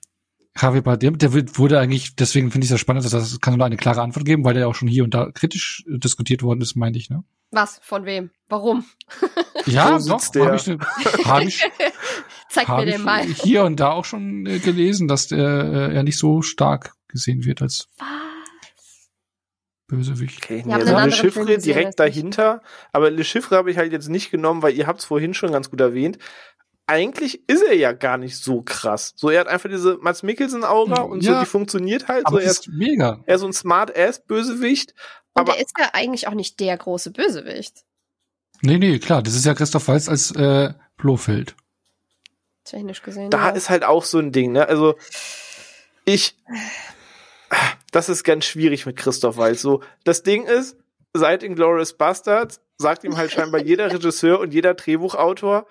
Javier 0.59 0.81
Bardem, 0.81 1.17
der 1.17 1.33
wurde 1.33 1.79
eigentlich, 1.79 2.15
deswegen 2.15 2.51
finde 2.51 2.65
ich 2.65 2.71
es 2.71 2.75
ja 2.75 2.77
spannend, 2.77 3.05
dass 3.05 3.11
das 3.11 3.39
kann 3.39 3.55
nur 3.55 3.65
eine 3.65 3.77
klare 3.77 4.01
Antwort 4.01 4.25
geben, 4.25 4.43
weil 4.43 4.53
der 4.53 4.61
ja 4.61 4.67
auch 4.67 4.75
schon 4.75 4.87
hier 4.87 5.03
und 5.03 5.13
da 5.13 5.31
kritisch 5.31 5.83
diskutiert 5.87 6.43
worden 6.43 6.61
ist, 6.61 6.75
meine 6.75 6.97
ich, 6.97 7.09
ne? 7.09 7.23
Was? 7.51 7.79
Von 7.83 8.05
wem? 8.05 8.31
Warum? 8.47 8.85
Ja, 9.65 9.99
doch, 9.99 10.23
habe 10.33 10.55
ich, 10.55 11.25
hab 11.25 11.41
ich, 11.41 11.61
Zeig 12.49 12.69
hab 12.69 12.79
mir 12.79 12.85
den 12.85 13.01
mal. 13.01 13.25
hier 13.25 13.65
und 13.65 13.81
da 13.81 13.91
auch 13.91 14.05
schon 14.05 14.45
äh, 14.45 14.59
gelesen, 14.59 15.09
dass 15.09 15.27
der 15.27 15.89
äh, 15.89 15.95
ja 15.95 16.03
nicht 16.03 16.17
so 16.17 16.41
stark 16.41 16.93
gesehen 17.09 17.43
wird 17.43 17.61
als 17.61 17.89
Was? 17.97 18.07
Bösewicht. 19.87 20.37
Okay, 20.37 20.63
nee, 20.65 20.73
also 20.73 20.97
Le 20.97 21.11
Chiffre 21.11 21.57
direkt 21.57 21.99
dahinter, 21.99 22.61
aber 22.93 23.11
Le 23.11 23.25
Chiffre 23.25 23.57
habe 23.57 23.71
ich 23.71 23.77
halt 23.77 23.91
jetzt 23.91 24.07
nicht 24.07 24.31
genommen, 24.31 24.61
weil 24.61 24.73
ihr 24.73 24.87
habt 24.87 24.99
es 24.99 25.05
vorhin 25.05 25.33
schon 25.33 25.51
ganz 25.51 25.69
gut 25.69 25.81
erwähnt 25.81 26.17
eigentlich 26.87 27.47
ist 27.47 27.63
er 27.63 27.75
ja 27.75 27.91
gar 27.91 28.17
nicht 28.17 28.37
so 28.37 28.61
krass. 28.61 29.13
So, 29.15 29.29
er 29.29 29.41
hat 29.41 29.47
einfach 29.47 29.69
diese 29.69 29.97
Mats 29.97 30.23
Mikkelsen-Aura 30.23 31.01
und 31.01 31.21
ja, 31.21 31.35
so, 31.35 31.39
die 31.41 31.45
funktioniert 31.45 32.07
halt. 32.07 32.25
Aber 32.25 32.37
so, 32.37 32.43
er 32.43 32.49
ist 32.49 32.69
mega. 32.69 33.19
Er 33.25 33.35
ist 33.35 33.41
so 33.41 33.47
ein 33.47 33.53
Smart-Ass-Bösewicht. 33.53 34.93
Und 35.33 35.49
er 35.49 35.59
ist 35.59 35.73
ja 35.77 35.89
eigentlich 35.93 36.27
auch 36.27 36.33
nicht 36.33 36.59
der 36.59 36.77
große 36.77 37.11
Bösewicht. 37.11 37.83
Nee, 38.61 38.77
nee, 38.77 38.97
klar. 38.99 39.21
Das 39.21 39.35
ist 39.35 39.45
ja 39.45 39.53
Christoph 39.53 39.87
Waltz 39.87 40.09
als 40.09 40.31
äh, 40.31 40.73
Blofeld. 40.95 41.55
Technisch 42.63 43.03
gesehen. 43.03 43.29
Da 43.29 43.49
ja. 43.49 43.55
ist 43.55 43.69
halt 43.69 43.83
auch 43.83 44.03
so 44.03 44.19
ein 44.19 44.31
Ding, 44.31 44.53
ne? 44.53 44.67
Also, 44.67 44.95
ich. 46.05 46.35
Das 47.91 48.09
ist 48.09 48.23
ganz 48.23 48.45
schwierig 48.45 48.85
mit 48.85 48.97
Christoph 48.97 49.37
Waltz. 49.37 49.61
So, 49.61 49.81
das 50.03 50.23
Ding 50.23 50.45
ist, 50.45 50.77
seit 51.13 51.43
Inglourious 51.43 51.93
Bastards 51.93 52.61
sagt 52.77 53.03
ihm 53.03 53.17
halt 53.17 53.31
scheinbar 53.31 53.61
jeder 53.61 53.91
Regisseur 53.93 54.39
und 54.39 54.53
jeder 54.53 54.73
Drehbuchautor, 54.73 55.67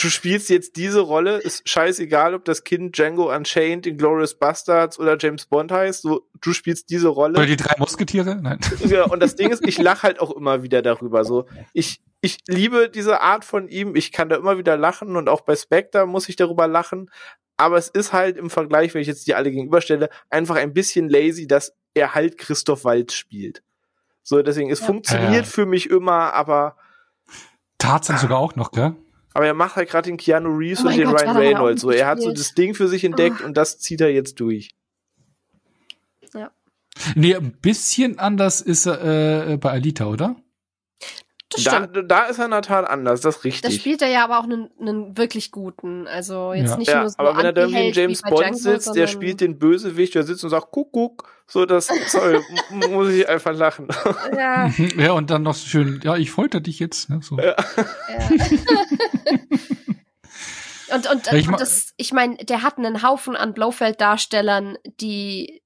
du 0.00 0.10
spielst 0.10 0.48
jetzt 0.50 0.76
diese 0.76 1.00
Rolle, 1.00 1.38
ist 1.38 1.68
scheißegal, 1.68 2.34
ob 2.34 2.44
das 2.44 2.64
Kind 2.64 2.96
Django 2.96 3.34
Unchained, 3.34 3.98
Glorious 3.98 4.34
Bastards 4.34 4.98
oder 4.98 5.16
James 5.18 5.46
Bond 5.46 5.72
heißt, 5.72 6.02
so, 6.02 6.28
du 6.40 6.52
spielst 6.52 6.90
diese 6.90 7.08
Rolle. 7.08 7.38
Oder 7.38 7.46
die 7.46 7.56
drei 7.56 7.74
Musketiere? 7.78 8.36
Nein. 8.40 8.58
Ja, 8.84 9.04
und 9.04 9.20
das 9.20 9.36
Ding 9.36 9.50
ist, 9.50 9.66
ich 9.66 9.78
lache 9.78 10.02
halt 10.04 10.20
auch 10.20 10.30
immer 10.30 10.62
wieder 10.62 10.82
darüber, 10.82 11.24
so. 11.24 11.46
Ich, 11.72 12.00
ich 12.20 12.38
liebe 12.46 12.88
diese 12.88 13.20
Art 13.20 13.44
von 13.44 13.68
ihm, 13.68 13.96
ich 13.96 14.12
kann 14.12 14.28
da 14.28 14.36
immer 14.36 14.58
wieder 14.58 14.76
lachen 14.76 15.16
und 15.16 15.28
auch 15.28 15.40
bei 15.40 15.56
Spectre 15.56 16.06
muss 16.06 16.28
ich 16.28 16.36
darüber 16.36 16.68
lachen, 16.68 17.10
aber 17.56 17.76
es 17.76 17.88
ist 17.88 18.12
halt 18.12 18.36
im 18.36 18.50
Vergleich, 18.50 18.94
wenn 18.94 19.02
ich 19.02 19.08
jetzt 19.08 19.26
die 19.26 19.34
alle 19.34 19.50
gegenüberstelle, 19.50 20.08
einfach 20.30 20.56
ein 20.56 20.72
bisschen 20.72 21.08
lazy, 21.08 21.46
dass 21.46 21.74
er 21.94 22.14
halt 22.14 22.38
Christoph 22.38 22.84
Waltz 22.84 23.14
spielt. 23.14 23.62
So, 24.22 24.42
deswegen, 24.42 24.70
es 24.70 24.80
ja. 24.80 24.86
funktioniert 24.86 25.44
ja. 25.44 25.50
für 25.50 25.66
mich 25.66 25.90
immer, 25.90 26.32
aber. 26.32 26.76
Tarzan 27.78 28.18
sogar 28.18 28.38
auch 28.38 28.54
noch, 28.54 28.70
gell? 28.70 28.94
Aber 29.34 29.46
er 29.46 29.54
macht 29.54 29.76
halt 29.76 29.88
gerade 29.88 30.10
den 30.10 30.16
Keanu 30.16 30.50
Reeves 30.56 30.84
oh 30.84 30.88
und 30.88 30.96
den 30.96 31.08
Gott, 31.08 31.22
Ryan 31.22 31.36
Reynolds. 31.36 31.82
So, 31.82 31.90
er 31.90 32.06
hat 32.06 32.20
so 32.20 32.32
das 32.32 32.54
Ding 32.54 32.74
für 32.74 32.88
sich 32.88 33.04
entdeckt 33.04 33.38
oh. 33.42 33.46
und 33.46 33.56
das 33.56 33.78
zieht 33.78 34.00
er 34.00 34.12
jetzt 34.12 34.40
durch. 34.40 34.70
Ja. 36.34 36.50
Nee, 37.14 37.34
ein 37.34 37.52
bisschen 37.52 38.18
anders 38.18 38.60
ist 38.60 38.86
er 38.86 39.52
äh, 39.52 39.56
bei 39.56 39.70
Alita, 39.70 40.06
oder? 40.06 40.36
Da, 41.64 41.86
da 41.86 42.24
ist 42.24 42.38
er 42.38 42.46
in 42.46 42.50
der 42.50 42.62
Tat 42.62 42.88
anders, 42.88 43.20
das 43.20 43.36
ist 43.36 43.44
richtig. 43.44 43.62
Da 43.62 43.70
spielt 43.70 44.02
er 44.02 44.08
ja 44.08 44.24
aber 44.24 44.38
auch 44.38 44.44
einen, 44.44 44.70
einen 44.80 45.16
wirklich 45.16 45.50
guten. 45.50 46.06
Also 46.06 46.52
jetzt 46.52 46.70
ja. 46.70 46.76
nicht 46.76 46.88
ja, 46.88 47.00
nur 47.00 47.10
so 47.10 47.18
Aber 47.18 47.36
wenn 47.36 47.44
er 47.46 47.52
da 47.52 47.62
irgendwie 47.62 47.88
in 47.88 47.94
James 47.94 48.22
Bond 48.22 48.40
Django, 48.40 48.56
sitzt, 48.56 48.94
der 48.94 49.06
spielt 49.06 49.40
den 49.40 49.58
Bösewicht, 49.58 50.14
der 50.14 50.22
sitzt 50.22 50.44
und 50.44 50.50
sagt, 50.50 50.68
guck, 50.70 50.92
guck, 50.92 51.28
so 51.46 51.66
das 51.66 51.88
sorry, 52.06 52.40
muss 52.90 53.08
ich 53.08 53.28
einfach 53.28 53.54
lachen. 53.54 53.88
Ja. 54.36 54.70
ja, 54.96 55.12
und 55.12 55.30
dann 55.30 55.42
noch 55.42 55.54
so 55.54 55.66
schön, 55.66 56.00
ja, 56.02 56.16
ich 56.16 56.30
folter 56.30 56.60
dich 56.60 56.78
jetzt. 56.78 57.10
Ne, 57.10 57.20
so. 57.22 57.38
Ja. 57.38 57.56
Und, 60.92 61.10
und, 61.10 61.26
Ja, 61.26 61.32
ich 61.32 61.48
und 61.48 61.58
das, 61.58 61.94
ich 61.96 62.12
meine, 62.12 62.36
der 62.36 62.62
hat 62.62 62.76
einen 62.76 63.02
Haufen 63.02 63.34
an 63.34 63.54
Blofeld-Darstellern, 63.54 64.76
die, 65.00 65.62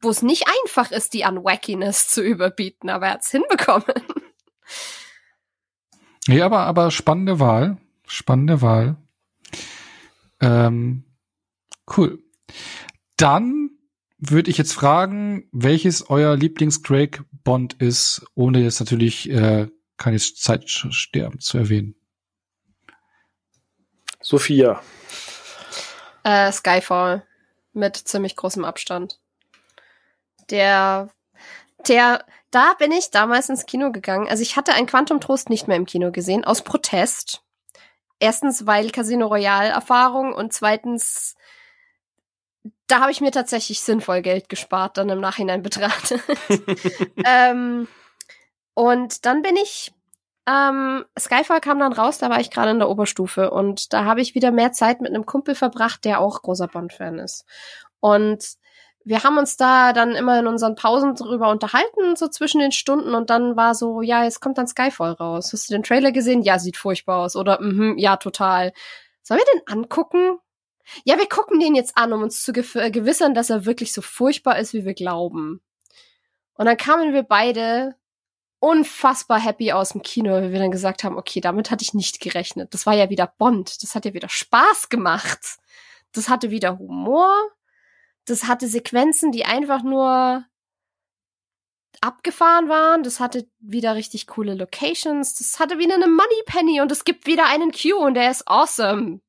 wo 0.00 0.10
es 0.10 0.22
nicht 0.22 0.44
einfach 0.46 0.92
ist, 0.92 1.14
die 1.14 1.24
an 1.24 1.42
Wackiness 1.42 2.06
zu 2.06 2.22
überbieten, 2.22 2.88
aber 2.88 3.06
er 3.06 3.14
hat's 3.14 3.30
hinbekommen. 3.30 3.94
Nee, 6.26 6.42
aber, 6.42 6.60
aber 6.60 6.90
spannende 6.90 7.38
Wahl. 7.40 7.78
Spannende 8.06 8.62
Wahl. 8.62 8.96
Ähm, 10.40 11.04
cool. 11.96 12.22
Dann 13.16 13.70
würde 14.18 14.50
ich 14.50 14.58
jetzt 14.58 14.72
fragen, 14.72 15.48
welches 15.52 16.10
euer 16.10 16.36
Lieblings-Craig 16.36 17.22
Bond 17.44 17.74
ist, 17.74 18.24
ohne 18.34 18.60
jetzt 18.60 18.80
natürlich 18.80 19.30
äh, 19.30 19.68
keine 19.96 20.18
Zeit 20.18 20.68
sterben 20.68 21.40
zu 21.40 21.58
erwähnen. 21.58 21.94
Sophia. 24.20 24.82
Äh, 26.24 26.50
Skyfall. 26.50 27.24
Mit 27.72 27.96
ziemlich 27.96 28.36
großem 28.36 28.64
Abstand. 28.64 29.20
Der, 30.50 31.10
der, 31.86 32.24
da 32.50 32.74
bin 32.74 32.92
ich 32.92 33.10
damals 33.10 33.48
ins 33.48 33.66
Kino 33.66 33.92
gegangen. 33.92 34.28
Also 34.28 34.42
ich 34.42 34.56
hatte 34.56 34.74
ein 34.74 34.86
Quantum 34.86 35.20
Trost 35.20 35.50
nicht 35.50 35.68
mehr 35.68 35.76
im 35.76 35.86
Kino 35.86 36.10
gesehen, 36.12 36.44
aus 36.44 36.62
Protest. 36.62 37.42
Erstens, 38.18 38.66
weil 38.66 38.90
Casino 38.90 39.26
Royale 39.26 39.68
Erfahrung 39.68 40.32
und 40.32 40.52
zweitens, 40.52 41.36
da 42.86 43.00
habe 43.00 43.10
ich 43.10 43.20
mir 43.20 43.30
tatsächlich 43.30 43.80
sinnvoll 43.80 44.22
Geld 44.22 44.48
gespart, 44.48 44.96
dann 44.96 45.08
im 45.08 45.20
Nachhinein 45.20 45.62
betrachtet. 45.62 46.22
ähm, 47.24 47.88
und 48.74 49.26
dann 49.26 49.42
bin 49.42 49.56
ich 49.56 49.92
ähm, 50.48 51.04
Skyfall 51.18 51.60
kam 51.60 51.80
dann 51.80 51.92
raus, 51.92 52.18
da 52.18 52.30
war 52.30 52.38
ich 52.38 52.50
gerade 52.50 52.70
in 52.70 52.78
der 52.78 52.88
Oberstufe 52.88 53.50
und 53.50 53.92
da 53.92 54.04
habe 54.04 54.20
ich 54.20 54.36
wieder 54.36 54.52
mehr 54.52 54.72
Zeit 54.72 55.00
mit 55.00 55.10
einem 55.10 55.26
Kumpel 55.26 55.56
verbracht, 55.56 56.04
der 56.04 56.20
auch 56.20 56.42
großer 56.42 56.68
Bond-Fan 56.68 57.18
ist. 57.18 57.44
Und 57.98 58.56
wir 59.06 59.22
haben 59.22 59.38
uns 59.38 59.56
da 59.56 59.92
dann 59.92 60.16
immer 60.16 60.40
in 60.40 60.48
unseren 60.48 60.74
Pausen 60.74 61.14
drüber 61.14 61.48
unterhalten, 61.50 62.16
so 62.16 62.26
zwischen 62.26 62.58
den 62.58 62.72
Stunden 62.72 63.14
und 63.14 63.30
dann 63.30 63.56
war 63.56 63.76
so, 63.76 64.02
ja, 64.02 64.24
jetzt 64.24 64.40
kommt 64.40 64.58
dann 64.58 64.66
Skyfall 64.66 65.12
raus. 65.12 65.52
Hast 65.52 65.70
du 65.70 65.74
den 65.74 65.84
Trailer 65.84 66.10
gesehen? 66.10 66.42
Ja, 66.42 66.58
sieht 66.58 66.76
furchtbar 66.76 67.18
aus. 67.18 67.36
Oder, 67.36 67.60
mhm, 67.62 67.96
ja, 67.98 68.16
total. 68.16 68.72
Sollen 69.22 69.38
wir 69.38 69.60
den 69.60 69.68
angucken? 69.78 70.38
Ja, 71.04 71.18
wir 71.18 71.28
gucken 71.28 71.60
den 71.60 71.76
jetzt 71.76 71.96
an, 71.96 72.12
um 72.12 72.24
uns 72.24 72.42
zu 72.42 72.52
gewissern, 72.52 73.32
dass 73.32 73.48
er 73.48 73.64
wirklich 73.64 73.92
so 73.92 74.02
furchtbar 74.02 74.58
ist, 74.58 74.74
wie 74.74 74.84
wir 74.84 74.94
glauben. 74.94 75.60
Und 76.54 76.66
dann 76.66 76.76
kamen 76.76 77.12
wir 77.12 77.22
beide 77.22 77.94
unfassbar 78.58 79.38
happy 79.38 79.70
aus 79.70 79.90
dem 79.90 80.02
Kino, 80.02 80.32
weil 80.32 80.50
wir 80.50 80.58
dann 80.58 80.72
gesagt 80.72 81.04
haben, 81.04 81.16
okay, 81.16 81.40
damit 81.40 81.70
hatte 81.70 81.84
ich 81.84 81.94
nicht 81.94 82.18
gerechnet. 82.18 82.74
Das 82.74 82.86
war 82.86 82.94
ja 82.94 83.08
wieder 83.08 83.32
Bond. 83.38 83.84
Das 83.84 83.94
hat 83.94 84.04
ja 84.04 84.14
wieder 84.14 84.28
Spaß 84.28 84.88
gemacht. 84.88 85.58
Das 86.10 86.28
hatte 86.28 86.50
wieder 86.50 86.76
Humor. 86.78 87.30
Das 88.26 88.44
hatte 88.44 88.68
Sequenzen, 88.68 89.32
die 89.32 89.44
einfach 89.44 89.82
nur 89.82 90.44
abgefahren 92.00 92.68
waren. 92.68 93.02
Das 93.02 93.20
hatte 93.20 93.48
wieder 93.58 93.94
richtig 93.94 94.26
coole 94.26 94.54
Locations. 94.54 95.34
Das 95.34 95.58
hatte 95.58 95.78
wieder 95.78 95.94
eine 95.94 96.08
Money 96.08 96.42
Penny 96.44 96.80
und 96.80 96.92
es 96.92 97.04
gibt 97.04 97.26
wieder 97.26 97.46
einen 97.46 97.72
Q 97.72 97.96
und 97.96 98.14
der 98.14 98.30
ist 98.30 98.46
awesome. 98.46 99.20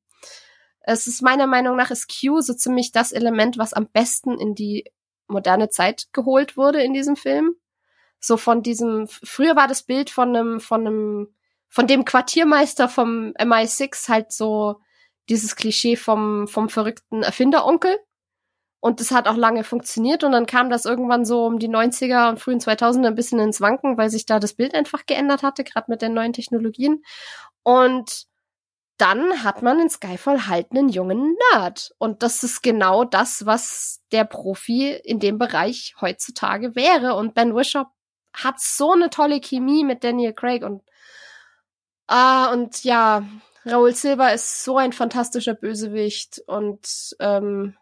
Es 0.80 1.06
ist 1.06 1.22
meiner 1.22 1.46
Meinung 1.46 1.76
nach 1.76 1.90
ist 1.90 2.08
Q 2.08 2.40
so 2.40 2.54
ziemlich 2.54 2.92
das 2.92 3.12
Element, 3.12 3.58
was 3.58 3.72
am 3.72 3.88
besten 3.88 4.38
in 4.38 4.54
die 4.54 4.84
moderne 5.28 5.68
Zeit 5.68 6.08
geholt 6.12 6.56
wurde 6.56 6.82
in 6.82 6.92
diesem 6.92 7.16
Film 7.16 7.56
so 8.20 8.36
von 8.36 8.62
diesem 8.62 9.06
früher 9.08 9.56
war 9.56 9.68
das 9.68 9.82
Bild 9.82 10.10
von 10.10 10.34
einem 10.34 10.60
von 10.60 10.86
einem 10.86 11.34
von 11.68 11.86
dem 11.86 12.04
Quartiermeister 12.04 12.88
vom 12.88 13.32
MI6 13.38 14.08
halt 14.08 14.32
so 14.32 14.80
dieses 15.28 15.56
Klischee 15.56 15.96
vom 15.96 16.48
vom 16.48 16.68
verrückten 16.68 17.22
Erfinderonkel 17.22 17.98
und 18.80 19.00
das 19.00 19.10
hat 19.10 19.28
auch 19.28 19.36
lange 19.36 19.64
funktioniert 19.64 20.24
und 20.24 20.32
dann 20.32 20.46
kam 20.46 20.70
das 20.70 20.84
irgendwann 20.84 21.24
so 21.24 21.44
um 21.44 21.58
die 21.58 21.68
90er 21.68 22.28
und 22.28 22.40
frühen 22.40 22.60
2000er 22.60 23.08
ein 23.08 23.14
bisschen 23.14 23.40
ins 23.40 23.60
Wanken, 23.60 23.98
weil 23.98 24.10
sich 24.10 24.26
da 24.26 24.38
das 24.38 24.54
Bild 24.54 24.74
einfach 24.74 25.06
geändert 25.06 25.42
hatte, 25.42 25.64
gerade 25.64 25.90
mit 25.90 26.02
den 26.02 26.14
neuen 26.14 26.32
Technologien 26.32 27.02
und 27.62 28.28
dann 28.98 29.44
hat 29.44 29.62
man 29.62 29.78
in 29.78 29.88
Skyfall 29.88 30.48
halt 30.48 30.72
einen 30.72 30.88
jungen 30.88 31.36
Nerd. 31.52 31.94
Und 31.98 32.24
das 32.24 32.42
ist 32.42 32.62
genau 32.62 33.04
das, 33.04 33.46
was 33.46 34.00
der 34.10 34.24
Profi 34.24 34.90
in 34.92 35.20
dem 35.20 35.38
Bereich 35.38 35.94
heutzutage 36.00 36.74
wäre. 36.74 37.14
Und 37.14 37.34
Ben 37.34 37.54
Wishaw 37.54 37.86
hat 38.32 38.60
so 38.60 38.92
eine 38.92 39.08
tolle 39.08 39.40
Chemie 39.40 39.84
mit 39.84 40.02
Daniel 40.04 40.32
Craig 40.32 40.64
und 40.64 40.82
ah 42.08 42.52
und 42.52 42.84
ja, 42.84 43.24
Raoul 43.64 43.94
Silva 43.94 44.30
ist 44.30 44.64
so 44.64 44.76
ein 44.78 44.92
fantastischer 44.92 45.54
Bösewicht 45.54 46.42
und 46.46 47.16
ähm, 47.20 47.76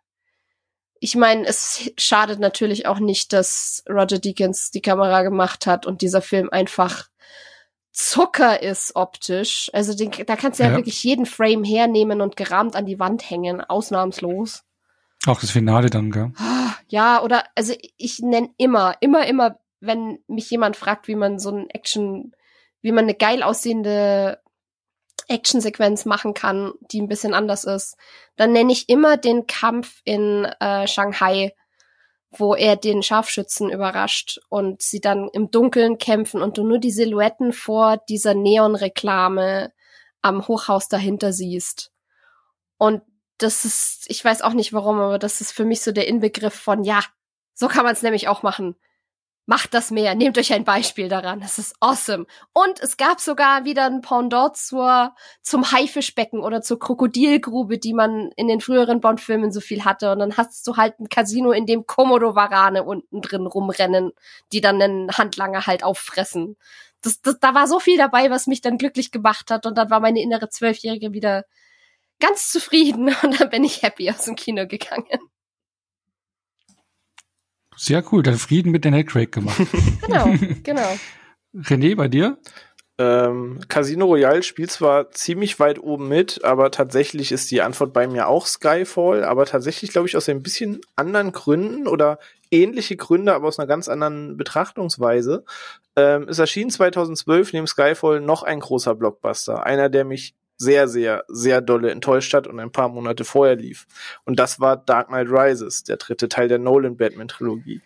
ich 1.00 1.14
meine, 1.16 1.46
es 1.46 1.90
schadet 1.98 2.40
natürlich 2.40 2.86
auch 2.86 2.98
nicht, 2.98 3.32
dass 3.32 3.84
Roger 3.88 4.18
Deakins 4.18 4.70
die 4.70 4.82
Kamera 4.82 5.22
gemacht 5.22 5.66
hat 5.66 5.86
und 5.86 6.02
dieser 6.02 6.22
Film 6.22 6.48
einfach 6.50 7.08
Zucker 7.92 8.62
ist 8.62 8.94
optisch. 8.94 9.70
Also 9.72 9.94
den, 9.94 10.10
da 10.26 10.36
kannst 10.36 10.60
du 10.60 10.64
ja. 10.64 10.70
Ja. 10.70 10.76
wirklich 10.76 11.02
jeden 11.02 11.24
Frame 11.24 11.64
hernehmen 11.64 12.20
und 12.20 12.36
gerahmt 12.36 12.76
an 12.76 12.84
die 12.84 12.98
Wand 12.98 13.28
hängen, 13.30 13.62
ausnahmslos. 13.62 14.64
Auch 15.26 15.40
das 15.40 15.50
Finale 15.50 15.88
dann, 15.88 16.10
gell? 16.10 16.32
Ja, 16.88 17.22
oder 17.22 17.44
also 17.54 17.74
ich 17.96 18.20
nenne 18.20 18.50
immer, 18.58 18.96
immer, 19.00 19.26
immer, 19.26 19.58
wenn 19.80 20.18
mich 20.28 20.50
jemand 20.50 20.76
fragt, 20.76 21.08
wie 21.08 21.16
man 21.16 21.38
so 21.38 21.50
ein 21.50 21.70
Action, 21.70 22.32
wie 22.82 22.92
man 22.92 23.04
eine 23.04 23.14
geil 23.14 23.42
aussehende 23.42 24.40
Actionsequenz 25.28 26.04
machen 26.04 26.34
kann, 26.34 26.72
die 26.92 27.00
ein 27.00 27.08
bisschen 27.08 27.34
anders 27.34 27.64
ist, 27.64 27.96
dann 28.36 28.52
nenne 28.52 28.72
ich 28.72 28.88
immer 28.88 29.16
den 29.16 29.46
Kampf 29.46 30.00
in 30.04 30.44
äh, 30.60 30.86
Shanghai, 30.86 31.54
wo 32.30 32.54
er 32.54 32.76
den 32.76 33.02
Scharfschützen 33.02 33.70
überrascht 33.70 34.40
und 34.48 34.82
sie 34.82 35.00
dann 35.00 35.28
im 35.32 35.50
Dunkeln 35.50 35.98
kämpfen 35.98 36.42
und 36.42 36.58
du 36.58 36.64
nur 36.66 36.78
die 36.78 36.90
Silhouetten 36.90 37.52
vor 37.52 37.98
dieser 38.08 38.34
Neonreklame 38.34 39.72
am 40.22 40.46
Hochhaus 40.46 40.88
dahinter 40.88 41.32
siehst. 41.32 41.92
Und 42.78 43.02
das 43.38 43.64
ist, 43.64 44.04
ich 44.08 44.24
weiß 44.24 44.42
auch 44.42 44.52
nicht 44.52 44.72
warum, 44.72 44.98
aber 44.98 45.18
das 45.18 45.40
ist 45.40 45.52
für 45.52 45.64
mich 45.64 45.82
so 45.82 45.92
der 45.92 46.08
Inbegriff 46.08 46.54
von, 46.54 46.84
ja, 46.84 47.00
so 47.54 47.68
kann 47.68 47.84
man 47.84 47.92
es 47.92 48.02
nämlich 48.02 48.28
auch 48.28 48.42
machen. 48.42 48.76
Macht 49.48 49.74
das 49.74 49.92
mehr, 49.92 50.16
nehmt 50.16 50.36
euch 50.38 50.52
ein 50.52 50.64
Beispiel 50.64 51.08
daran. 51.08 51.38
Das 51.38 51.58
ist 51.58 51.76
awesome. 51.78 52.26
Und 52.52 52.80
es 52.80 52.96
gab 52.96 53.20
sogar 53.20 53.64
wieder 53.64 53.86
ein 53.86 54.00
Pendant 54.00 54.56
zur, 54.56 55.14
zum 55.40 55.70
Haifischbecken 55.70 56.40
oder 56.40 56.62
zur 56.62 56.80
Krokodilgrube, 56.80 57.78
die 57.78 57.94
man 57.94 58.32
in 58.34 58.48
den 58.48 58.60
früheren 58.60 59.00
Bond-Filmen 59.00 59.52
so 59.52 59.60
viel 59.60 59.84
hatte. 59.84 60.10
Und 60.10 60.18
dann 60.18 60.36
hast 60.36 60.66
du 60.66 60.76
halt 60.76 60.98
ein 60.98 61.08
Casino, 61.08 61.52
in 61.52 61.64
dem 61.64 61.86
Komodo-Warane 61.86 62.82
unten 62.82 63.20
drin 63.22 63.46
rumrennen, 63.46 64.10
die 64.52 64.60
dann 64.60 64.82
einen 64.82 65.12
Handlanger 65.12 65.64
halt 65.64 65.84
auffressen. 65.84 66.56
Das, 67.02 67.20
das, 67.20 67.38
da 67.38 67.54
war 67.54 67.68
so 67.68 67.78
viel 67.78 67.98
dabei, 67.98 68.30
was 68.30 68.48
mich 68.48 68.62
dann 68.62 68.78
glücklich 68.78 69.12
gemacht 69.12 69.52
hat. 69.52 69.64
Und 69.64 69.78
dann 69.78 69.90
war 69.90 70.00
meine 70.00 70.20
innere 70.20 70.48
Zwölfjährige 70.48 71.12
wieder 71.12 71.44
ganz 72.18 72.50
zufrieden. 72.50 73.14
Und 73.22 73.40
dann 73.40 73.50
bin 73.50 73.62
ich 73.62 73.82
happy 73.82 74.10
aus 74.10 74.24
dem 74.24 74.34
Kino 74.34 74.66
gegangen. 74.66 75.30
Sehr 77.76 78.02
cool, 78.12 78.22
dann 78.22 78.36
Frieden 78.36 78.72
mit 78.72 78.84
Daniel 78.84 79.04
Craig 79.04 79.32
gemacht. 79.32 79.60
Genau, 80.06 80.34
genau. 80.62 80.96
René, 81.54 81.96
bei 81.96 82.08
dir? 82.08 82.38
Ähm, 82.98 83.60
Casino 83.68 84.06
Royale 84.06 84.42
spielt 84.42 84.70
zwar 84.70 85.10
ziemlich 85.10 85.60
weit 85.60 85.78
oben 85.78 86.08
mit, 86.08 86.44
aber 86.44 86.70
tatsächlich 86.70 87.30
ist 87.30 87.50
die 87.50 87.60
Antwort 87.60 87.92
bei 87.92 88.06
mir 88.06 88.28
auch 88.28 88.46
Skyfall, 88.46 89.24
aber 89.24 89.44
tatsächlich 89.44 89.90
glaube 89.90 90.08
ich 90.08 90.16
aus 90.16 90.28
ein 90.28 90.42
bisschen 90.42 90.80
anderen 90.94 91.32
Gründen 91.32 91.88
oder 91.88 92.18
ähnliche 92.50 92.96
Gründe, 92.96 93.34
aber 93.34 93.48
aus 93.48 93.58
einer 93.58 93.66
ganz 93.68 93.88
anderen 93.88 94.38
Betrachtungsweise. 94.38 95.44
Ähm, 95.94 96.26
es 96.28 96.38
erschien 96.38 96.70
2012 96.70 97.52
neben 97.52 97.66
Skyfall 97.66 98.20
noch 98.20 98.42
ein 98.44 98.60
großer 98.60 98.94
Blockbuster, 98.94 99.64
einer, 99.64 99.90
der 99.90 100.04
mich 100.06 100.34
sehr, 100.56 100.88
sehr, 100.88 101.24
sehr 101.28 101.60
dolle 101.60 101.90
enttäuscht 101.90 102.32
hat 102.34 102.46
und 102.46 102.58
ein 102.60 102.72
paar 102.72 102.88
Monate 102.88 103.24
vorher 103.24 103.56
lief. 103.56 103.86
Und 104.24 104.38
das 104.38 104.60
war 104.60 104.76
Dark 104.76 105.08
Knight 105.08 105.28
Rises, 105.28 105.84
der 105.84 105.96
dritte 105.96 106.28
Teil 106.28 106.48
der 106.48 106.58
Nolan-Batman-Trilogie. 106.58 107.82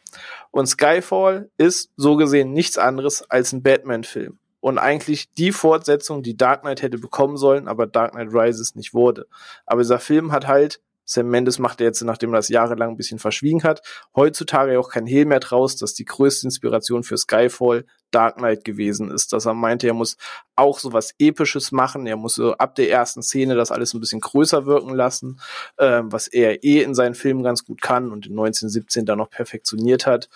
Und 0.51 0.67
Skyfall 0.67 1.51
ist 1.57 1.91
so 1.97 2.17
gesehen 2.17 2.53
nichts 2.53 2.79
anderes 2.79 3.29
als 3.31 3.53
ein 3.53 3.63
Batman-Film. 3.63 4.39
Und 4.61 4.79
eigentlich 4.79 5.33
die 5.33 5.53
Fortsetzung, 5.53 6.23
die 6.23 6.37
Dark 6.37 6.63
Knight 6.63 6.83
hätte 6.83 6.99
bekommen 6.99 7.37
sollen, 7.37 7.67
aber 7.67 7.87
Dark 7.87 8.13
Knight 8.13 8.29
Rises 8.33 8.75
nicht 8.75 8.93
wurde. 8.93 9.27
Aber 9.65 9.81
dieser 9.81 9.99
Film 9.99 10.33
hat 10.33 10.47
halt, 10.47 10.81
Sam 11.05 11.29
Mendes 11.29 11.59
macht 11.59 11.81
er 11.81 11.87
jetzt, 11.87 12.03
nachdem 12.03 12.33
er 12.33 12.39
das 12.39 12.49
jahrelang 12.49 12.91
ein 12.91 12.97
bisschen 12.97 13.19
verschwiegen 13.19 13.63
hat, 13.63 13.83
heutzutage 14.15 14.79
auch 14.79 14.91
kein 14.91 15.07
Hehl 15.07 15.25
mehr 15.25 15.41
draus, 15.41 15.77
dass 15.77 15.95
die 15.95 16.05
größte 16.05 16.47
Inspiration 16.47 17.03
für 17.03 17.17
Skyfall 17.17 17.85
Dark 18.11 18.37
Knight 18.37 18.65
gewesen 18.65 19.11
ist. 19.11 19.33
Dass 19.33 19.47
er 19.47 19.55
meinte, 19.55 19.87
er 19.87 19.95
muss 19.95 20.17
auch 20.57 20.79
so 20.79 20.93
was 20.93 21.15
Episches 21.19 21.73
machen. 21.73 22.07
Er 22.07 22.17
muss 22.17 22.35
so 22.35 22.55
ab 22.55 22.75
der 22.75 22.91
ersten 22.91 23.23
Szene 23.23 23.55
das 23.55 23.71
alles 23.71 23.95
ein 23.95 24.01
bisschen 24.01 24.21
größer 24.21 24.67
wirken 24.67 24.95
lassen, 24.95 25.41
ähm, 25.79 26.13
was 26.13 26.29
er 26.29 26.63
eh 26.65 26.83
in 26.83 26.95
seinen 26.95 27.15
Filmen 27.15 27.43
ganz 27.43 27.65
gut 27.65 27.81
kann 27.81 28.11
und 28.11 28.27
in 28.27 28.33
1917 28.33 29.07
dann 29.07 29.19
noch 29.19 29.31
perfektioniert 29.31 30.07
hat. 30.07 30.29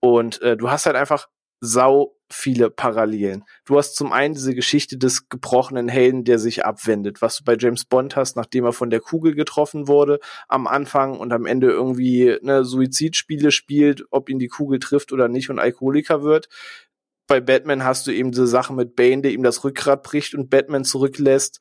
Und 0.00 0.40
äh, 0.42 0.56
du 0.56 0.70
hast 0.70 0.86
halt 0.86 0.96
einfach 0.96 1.28
sau 1.64 2.16
viele 2.30 2.70
Parallelen. 2.70 3.44
Du 3.64 3.78
hast 3.78 3.96
zum 3.96 4.12
einen 4.12 4.34
diese 4.34 4.54
Geschichte 4.54 4.98
des 4.98 5.28
gebrochenen 5.28 5.88
Helden, 5.88 6.24
der 6.24 6.38
sich 6.38 6.64
abwendet, 6.64 7.22
was 7.22 7.38
du 7.38 7.44
bei 7.44 7.56
James 7.58 7.84
Bond 7.84 8.16
hast, 8.16 8.36
nachdem 8.36 8.64
er 8.64 8.72
von 8.72 8.90
der 8.90 9.00
Kugel 9.00 9.34
getroffen 9.34 9.88
wurde 9.88 10.18
am 10.48 10.66
Anfang 10.66 11.18
und 11.18 11.32
am 11.32 11.46
Ende 11.46 11.70
irgendwie 11.70 12.36
ne, 12.42 12.64
Suizidspiele 12.64 13.50
spielt, 13.50 14.04
ob 14.10 14.28
ihn 14.28 14.38
die 14.38 14.48
Kugel 14.48 14.78
trifft 14.78 15.12
oder 15.12 15.28
nicht 15.28 15.50
und 15.50 15.58
Alkoholiker 15.58 16.22
wird. 16.22 16.48
Bei 17.26 17.40
Batman 17.40 17.84
hast 17.84 18.06
du 18.06 18.10
eben 18.10 18.32
diese 18.32 18.46
Sache 18.46 18.74
mit 18.74 18.96
Bane, 18.96 19.22
der 19.22 19.32
ihm 19.32 19.42
das 19.42 19.64
Rückgrat 19.64 20.02
bricht 20.02 20.34
und 20.34 20.50
Batman 20.50 20.84
zurücklässt. 20.84 21.60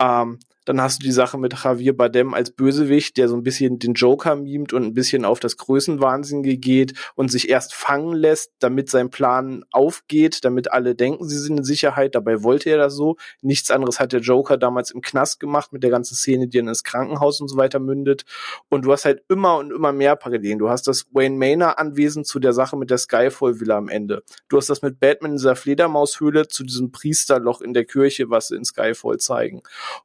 Ähm, 0.00 0.38
dann 0.64 0.80
hast 0.80 1.02
du 1.02 1.04
die 1.04 1.12
Sache 1.12 1.38
mit 1.38 1.54
Javier 1.62 1.96
Bardem 1.96 2.34
als 2.34 2.50
Bösewicht, 2.50 3.16
der 3.16 3.28
so 3.28 3.36
ein 3.36 3.42
bisschen 3.42 3.78
den 3.78 3.94
Joker 3.94 4.36
mimt 4.36 4.72
und 4.72 4.84
ein 4.84 4.94
bisschen 4.94 5.24
auf 5.24 5.40
das 5.40 5.56
Größenwahnsinnige 5.56 6.56
geht 6.56 6.94
und 7.14 7.30
sich 7.30 7.48
erst 7.48 7.74
fangen 7.74 8.14
lässt, 8.14 8.52
damit 8.60 8.88
sein 8.88 9.10
Plan 9.10 9.64
aufgeht, 9.70 10.44
damit 10.44 10.72
alle 10.72 10.94
denken, 10.94 11.28
sie 11.28 11.38
sind 11.38 11.58
in 11.58 11.64
Sicherheit. 11.64 12.14
Dabei 12.14 12.42
wollte 12.42 12.70
er 12.70 12.78
das 12.78 12.94
so. 12.94 13.16
Nichts 13.40 13.70
anderes 13.70 13.98
hat 13.98 14.12
der 14.12 14.20
Joker 14.20 14.56
damals 14.56 14.90
im 14.90 15.00
Knast 15.00 15.40
gemacht 15.40 15.72
mit 15.72 15.82
der 15.82 15.90
ganzen 15.90 16.14
Szene, 16.14 16.48
die 16.48 16.58
in 16.58 16.66
das 16.66 16.84
Krankenhaus 16.84 17.40
und 17.40 17.48
so 17.48 17.56
weiter 17.56 17.80
mündet. 17.80 18.24
Und 18.68 18.84
du 18.84 18.92
hast 18.92 19.04
halt 19.04 19.22
immer 19.28 19.56
und 19.58 19.72
immer 19.72 19.92
mehr 19.92 20.16
Parallelen. 20.16 20.58
Du 20.58 20.68
hast 20.68 20.86
das 20.86 21.06
Wayne 21.12 21.36
Manor 21.36 21.78
Anwesen 21.78 22.24
zu 22.24 22.38
der 22.38 22.52
Sache 22.52 22.76
mit 22.76 22.90
der 22.90 22.98
Skyfall 22.98 23.60
Villa 23.60 23.76
am 23.76 23.88
Ende. 23.88 24.22
Du 24.48 24.56
hast 24.56 24.68
das 24.68 24.82
mit 24.82 25.00
Batman 25.00 25.32
in 25.32 25.36
dieser 25.38 25.56
Fledermaushöhle 25.56 26.48
zu 26.48 26.64
diesem 26.64 26.92
Priesterloch 26.92 27.60
in 27.60 27.74
der 27.74 27.84
Kirche, 27.84 28.30
was 28.30 28.48
sie 28.48 28.56
in 28.56 28.64
Skyfall 28.64 29.18
zeigen. 29.18 29.62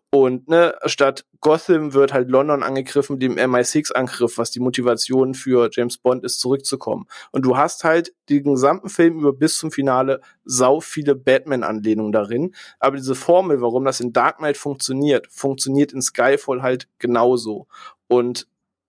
Und 0.09 0.47
ne, 0.47 0.73
statt 0.85 1.25
Gotham 1.41 1.93
wird 1.93 2.13
halt 2.13 2.29
London 2.29 2.63
angegriffen, 2.63 3.19
dem 3.19 3.35
MI6-Angriff, 3.35 4.38
was 4.38 4.51
die 4.51 4.61
Motivation 4.61 5.34
für 5.34 5.69
James 5.71 5.97
Bond 5.97 6.23
ist, 6.23 6.39
zurückzukommen. 6.39 7.07
Und 7.31 7.43
du 7.43 7.57
hast 7.57 7.84
halt 7.84 8.13
den 8.29 8.43
gesamten 8.43 8.88
Film 8.89 9.19
über 9.19 9.34
bis 9.34 9.57
zum 9.57 9.69
Finale 9.69 10.21
sau 10.45 10.79
viele 10.79 11.13
Batman-Anlehnungen 11.13 12.13
darin. 12.13 12.55
Aber 12.79 12.95
diese 12.95 13.15
Formel, 13.15 13.61
warum 13.61 13.84
das 13.84 13.99
in 13.99 14.13
Dark 14.13 14.38
Knight 14.38 14.55
funktioniert, 14.55 15.27
funktioniert 15.29 15.91
in 15.91 16.01
Skyfall 16.01 16.61
halt 16.61 16.88
genauso. 16.99 17.67
Und 18.07 18.47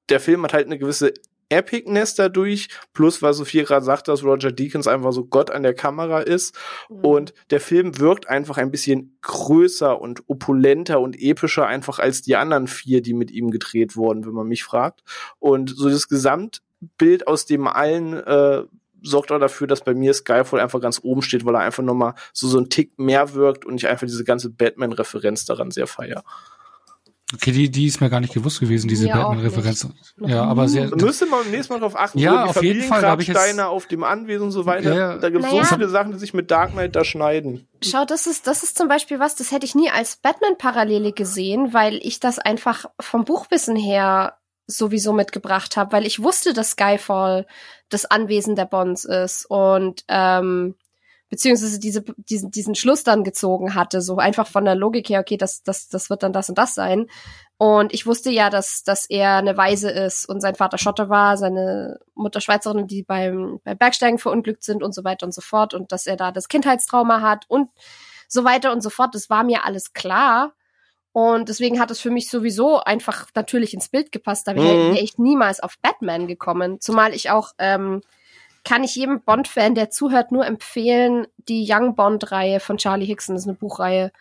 der 0.08 0.20
Film 0.20 0.44
hat 0.44 0.52
halt 0.52 0.66
eine 0.66 0.78
gewisse 0.78 1.12
Epicness 1.48 2.14
dadurch, 2.14 2.68
plus 2.92 3.22
weil 3.22 3.32
Sophie 3.32 3.62
gerade 3.62 3.84
sagt, 3.84 4.08
dass 4.08 4.24
Roger 4.24 4.52
Deakins 4.52 4.86
einfach 4.86 5.12
so 5.12 5.24
Gott 5.24 5.50
an 5.50 5.62
der 5.62 5.74
Kamera 5.74 6.20
ist. 6.20 6.54
Mhm. 6.88 7.00
Und 7.00 7.34
der 7.50 7.60
Film 7.60 7.98
wirkt 7.98 8.28
einfach 8.28 8.58
ein 8.58 8.70
bisschen 8.70 9.18
größer 9.22 10.00
und 10.00 10.22
opulenter 10.28 11.00
und 11.00 11.20
epischer 11.20 11.66
einfach 11.66 11.98
als 11.98 12.22
die 12.22 12.36
anderen 12.36 12.66
vier, 12.66 13.02
die 13.02 13.14
mit 13.14 13.30
ihm 13.30 13.50
gedreht 13.50 13.96
wurden, 13.96 14.26
wenn 14.26 14.34
man 14.34 14.48
mich 14.48 14.64
fragt. 14.64 15.02
Und 15.38 15.70
so 15.74 15.88
das 15.88 16.08
Gesamtbild 16.08 17.26
aus 17.26 17.46
dem 17.46 17.66
allen 17.66 18.14
äh, 18.14 18.64
sorgt 19.02 19.32
auch 19.32 19.38
dafür, 19.38 19.66
dass 19.66 19.82
bei 19.82 19.94
mir 19.94 20.12
Skyfall 20.12 20.60
einfach 20.60 20.80
ganz 20.80 21.00
oben 21.02 21.22
steht, 21.22 21.44
weil 21.44 21.54
er 21.54 21.60
einfach 21.60 21.82
nochmal 21.82 22.14
so, 22.32 22.48
so 22.48 22.58
ein 22.58 22.68
Tick 22.68 22.98
mehr 22.98 23.34
wirkt 23.34 23.64
und 23.64 23.76
ich 23.76 23.88
einfach 23.88 24.06
diese 24.06 24.24
ganze 24.24 24.50
Batman-Referenz 24.50 25.44
daran 25.44 25.70
sehr 25.70 25.86
feier. 25.86 26.24
Okay, 27.34 27.52
die, 27.52 27.70
die 27.70 27.86
ist 27.86 28.00
mir 28.00 28.08
gar 28.08 28.20
nicht 28.20 28.32
gewusst 28.32 28.58
gewesen, 28.58 28.88
diese 28.88 29.06
Batman-Referenz. 29.06 29.86
Ja, 30.18 30.44
aber 30.44 30.66
sehr. 30.66 30.88
Müsste 30.96 31.26
man 31.26 31.42
beim 31.42 31.50
nächsten 31.50 31.74
Mal 31.74 31.80
drauf 31.80 31.94
achten. 31.94 32.18
Ja, 32.18 32.46
auf 32.46 32.62
jeden 32.62 32.82
Fall. 32.82 33.02
Da 33.02 33.18
ich 33.18 33.28
jetzt 33.28 33.60
auf 33.60 33.86
dem 33.86 34.02
Anwesen 34.02 34.44
und 34.44 34.50
so 34.50 34.64
weiter. 34.64 34.94
Ja, 34.94 35.18
Da 35.18 35.28
gibt 35.28 35.44
es 35.44 35.50
naja. 35.50 35.64
so 35.64 35.74
viele 35.74 35.88
Sachen, 35.90 36.12
die 36.12 36.18
sich 36.18 36.32
mit 36.32 36.50
Dark 36.50 36.72
Knight 36.72 36.96
da 36.96 37.04
schneiden. 37.04 37.68
Schau, 37.84 38.06
das 38.06 38.26
ist, 38.26 38.46
das 38.46 38.62
ist 38.62 38.78
zum 38.78 38.88
Beispiel 38.88 39.18
was, 39.18 39.36
das 39.36 39.52
hätte 39.52 39.66
ich 39.66 39.74
nie 39.74 39.90
als 39.90 40.16
Batman-Parallele 40.16 41.12
gesehen, 41.12 41.74
weil 41.74 41.98
ich 42.02 42.18
das 42.18 42.38
einfach 42.38 42.86
vom 42.98 43.26
Buchwissen 43.26 43.76
her 43.76 44.38
sowieso 44.66 45.12
mitgebracht 45.12 45.76
habe, 45.76 45.92
weil 45.92 46.06
ich 46.06 46.22
wusste, 46.22 46.54
dass 46.54 46.72
Skyfall 46.72 47.46
das 47.90 48.06
Anwesen 48.06 48.54
der 48.56 48.66
Bonds 48.66 49.04
ist 49.04 49.46
und 49.46 50.04
ähm, 50.08 50.76
beziehungsweise 51.28 51.78
diese, 51.78 52.02
diesen, 52.16 52.50
diesen 52.50 52.74
Schluss 52.74 53.04
dann 53.04 53.24
gezogen 53.24 53.74
hatte, 53.74 54.00
so 54.00 54.16
einfach 54.16 54.46
von 54.46 54.64
der 54.64 54.74
Logik 54.74 55.08
her, 55.08 55.20
okay, 55.20 55.36
das, 55.36 55.62
das, 55.62 55.88
das 55.88 56.10
wird 56.10 56.22
dann 56.22 56.32
das 56.32 56.48
und 56.48 56.56
das 56.56 56.74
sein. 56.74 57.06
Und 57.58 57.92
ich 57.92 58.06
wusste 58.06 58.30
ja, 58.30 58.50
dass, 58.50 58.84
dass 58.84 59.06
er 59.06 59.36
eine 59.36 59.56
Weise 59.56 59.90
ist 59.90 60.28
und 60.28 60.40
sein 60.40 60.54
Vater 60.54 60.78
Schotte 60.78 61.08
war, 61.08 61.36
seine 61.36 61.98
Mutter 62.14 62.40
Schweizerin, 62.40 62.86
die 62.86 63.02
beim, 63.02 63.60
beim 63.64 63.76
Bergsteigen 63.76 64.18
verunglückt 64.18 64.62
sind 64.62 64.82
und 64.82 64.94
so 64.94 65.04
weiter 65.04 65.26
und 65.26 65.34
so 65.34 65.40
fort 65.40 65.74
und 65.74 65.92
dass 65.92 66.06
er 66.06 66.16
da 66.16 66.30
das 66.30 66.48
Kindheitstrauma 66.48 67.20
hat 67.20 67.44
und 67.48 67.68
so 68.28 68.44
weiter 68.44 68.72
und 68.72 68.82
so 68.82 68.90
fort. 68.90 69.14
Das 69.14 69.28
war 69.28 69.44
mir 69.44 69.64
alles 69.64 69.92
klar. 69.92 70.54
Und 71.12 71.48
deswegen 71.48 71.80
hat 71.80 71.90
es 71.90 72.00
für 72.00 72.10
mich 72.10 72.30
sowieso 72.30 72.78
einfach 72.80 73.26
natürlich 73.34 73.74
ins 73.74 73.88
Bild 73.88 74.12
gepasst. 74.12 74.46
Da 74.46 74.54
wäre 74.54 74.90
mhm. 74.90 74.92
ich 74.92 75.02
echt 75.02 75.18
niemals 75.18 75.58
auf 75.58 75.78
Batman 75.80 76.28
gekommen. 76.28 76.80
Zumal 76.80 77.12
ich 77.12 77.30
auch 77.30 77.52
ähm, 77.58 78.02
kann 78.68 78.84
ich 78.84 78.96
jedem 78.96 79.22
Bond-Fan, 79.22 79.74
der 79.74 79.88
zuhört, 79.88 80.30
nur 80.30 80.44
empfehlen, 80.44 81.26
die 81.38 81.66
Young 81.66 81.94
Bond-Reihe 81.94 82.60
von 82.60 82.76
Charlie 82.76 83.06
Hickson, 83.06 83.34
das 83.34 83.44
ist 83.44 83.48
eine 83.48 83.56
Buchreihe. 83.56 84.12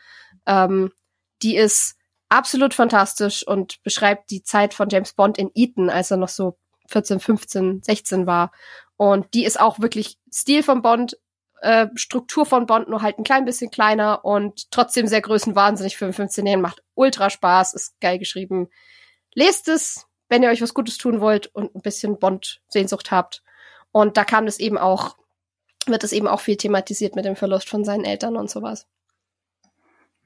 Ähm, 0.45 0.94
die 1.41 1.57
ist 1.57 1.98
absolut 2.30 2.74
fantastisch 2.74 3.45
und 3.45 3.84
beschreibt 3.84 4.32
die 4.32 4.44
Zeit 4.44 4.74
von 4.74 4.88
James 4.88 5.11
Bond 5.11 5.38
in 5.38 5.52
Eton, 5.53 5.90
als 5.90 6.11
er 6.11 6.18
noch 6.18 6.30
so 6.30 6.57
14, 6.88 7.19
15, 7.19 7.84
16 7.84 8.26
war. 8.26 8.53
Und 8.95 9.34
die 9.34 9.44
ist 9.44 9.60
auch 9.60 9.82
wirklich 9.82 10.18
Stil 10.32 10.64
von 10.64 10.82
Bond, 10.82 11.18
äh, 11.60 11.88
Struktur 11.95 12.45
von 12.45 12.68
Bond, 12.68 12.88
nur 12.88 13.02
halt 13.02 13.19
ein 13.19 13.26
klein 13.26 13.44
bisschen 13.44 13.69
kleiner 13.69 14.24
und 14.24 14.72
trotzdem 14.72 15.07
sehr 15.07 15.22
größenwahnsinnig 15.22 15.98
für 15.98 16.06
einen 16.06 16.14
15-Jährigen. 16.14 16.61
Macht 16.61 16.84
ultra 16.94 17.30
Spaß, 17.30 17.74
ist 17.74 17.99
geil 17.99 18.18
geschrieben. 18.18 18.69
Lest 19.34 19.68
es, 19.68 20.06
wenn 20.30 20.41
ihr 20.41 20.52
euch 20.52 20.61
was 20.61 20.74
Gutes 20.74 20.98
tun 20.98 21.19
wollt 21.19 21.48
und 21.48 21.76
ein 21.76 21.82
bisschen 21.82 22.18
Bond-Sehnsucht 22.18 23.11
habt. 23.11 23.44
Und 23.98 24.15
da 24.15 24.26
kam 24.26 24.45
das 24.45 24.60
eben 24.60 24.78
auch, 24.78 25.18
wird 25.88 26.03
es 26.03 26.11
eben 26.11 26.28
auch 26.28 26.40
viel 26.40 26.56
thematisiert 26.56 27.15
mit 27.15 27.26
dem 27.26 27.36
Verlust 27.36 27.68
von 27.68 27.84
seinen 27.84 28.06
Eltern 28.06 28.36
und 28.36 28.48
sowas. 28.48 28.86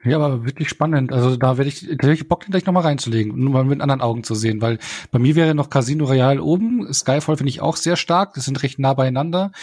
Ja, 0.03 0.18
aber 0.18 0.43
wirklich 0.45 0.68
spannend. 0.68 1.14
Also 1.14 1.38
da 1.38 1.57
werde 1.57 1.69
ich, 1.69 1.88
da 1.98 2.10
ich 2.10 2.27
Bock, 2.27 2.41
den 2.41 2.52
gleich 2.52 2.65
nochmal 2.65 2.84
reinzulegen, 2.84 3.39
nur 3.39 3.53
mal 3.53 3.64
mit 3.64 3.80
anderen 3.80 4.02
Augen 4.02 4.26
zu 4.26 4.35
sehen, 4.35 4.61
weil 4.61 4.77
bei 5.11 5.19
mir 5.19 5.38
wäre 5.38 5.56
noch 5.56 5.69
Casino 5.69 6.03
Royale 6.03 6.43
oben. 6.43 6.91
Skyfall 6.91 7.38
finde 7.38 7.49
ich 7.49 7.61
auch 7.61 7.77
sehr 7.77 7.95
stark. 7.95 8.34
Das 8.34 8.43
sind 8.43 8.61
recht 8.61 8.77
nah 8.77 8.93
beieinander. 8.93 9.53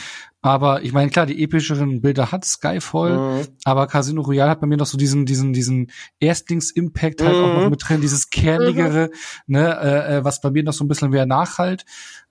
Aber 0.41 0.83
ich 0.85 0.95
meine, 0.95 1.11
klar, 1.11 1.27
die 1.27 1.45
epischeren 1.45 2.01
Bilder 2.01 2.33
hat 2.33 2.47
Skyfall, 2.47 3.41
mhm. 3.41 3.47
aber 3.65 3.89
Casino 3.89 4.23
Royale 4.23 4.53
hat 4.53 4.61
bei 4.63 4.67
mir 4.67 4.79
noch 4.79 4.87
so 4.87 4.97
diesen, 4.97 5.27
diesen, 5.27 5.53
diesen 5.53 5.91
Erstlings-Impact 6.19 7.21
halt 7.21 7.37
mhm. 7.37 7.45
auch 7.45 7.55
noch 7.55 7.65
mhm. 7.65 7.71
mit 7.71 7.87
drin, 7.87 8.01
dieses 8.01 8.31
kernigere, 8.31 9.11
mhm. 9.47 9.53
ne, 9.55 9.79
äh, 9.83 10.17
äh, 10.17 10.25
was 10.25 10.41
bei 10.41 10.51
mir 10.51 10.63
noch 10.63 10.73
so 10.73 10.83
ein 10.83 10.89
bisschen 10.89 11.11
mehr 11.11 11.27
nachhalt. 11.27 11.85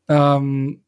Ähm, 0.07 0.81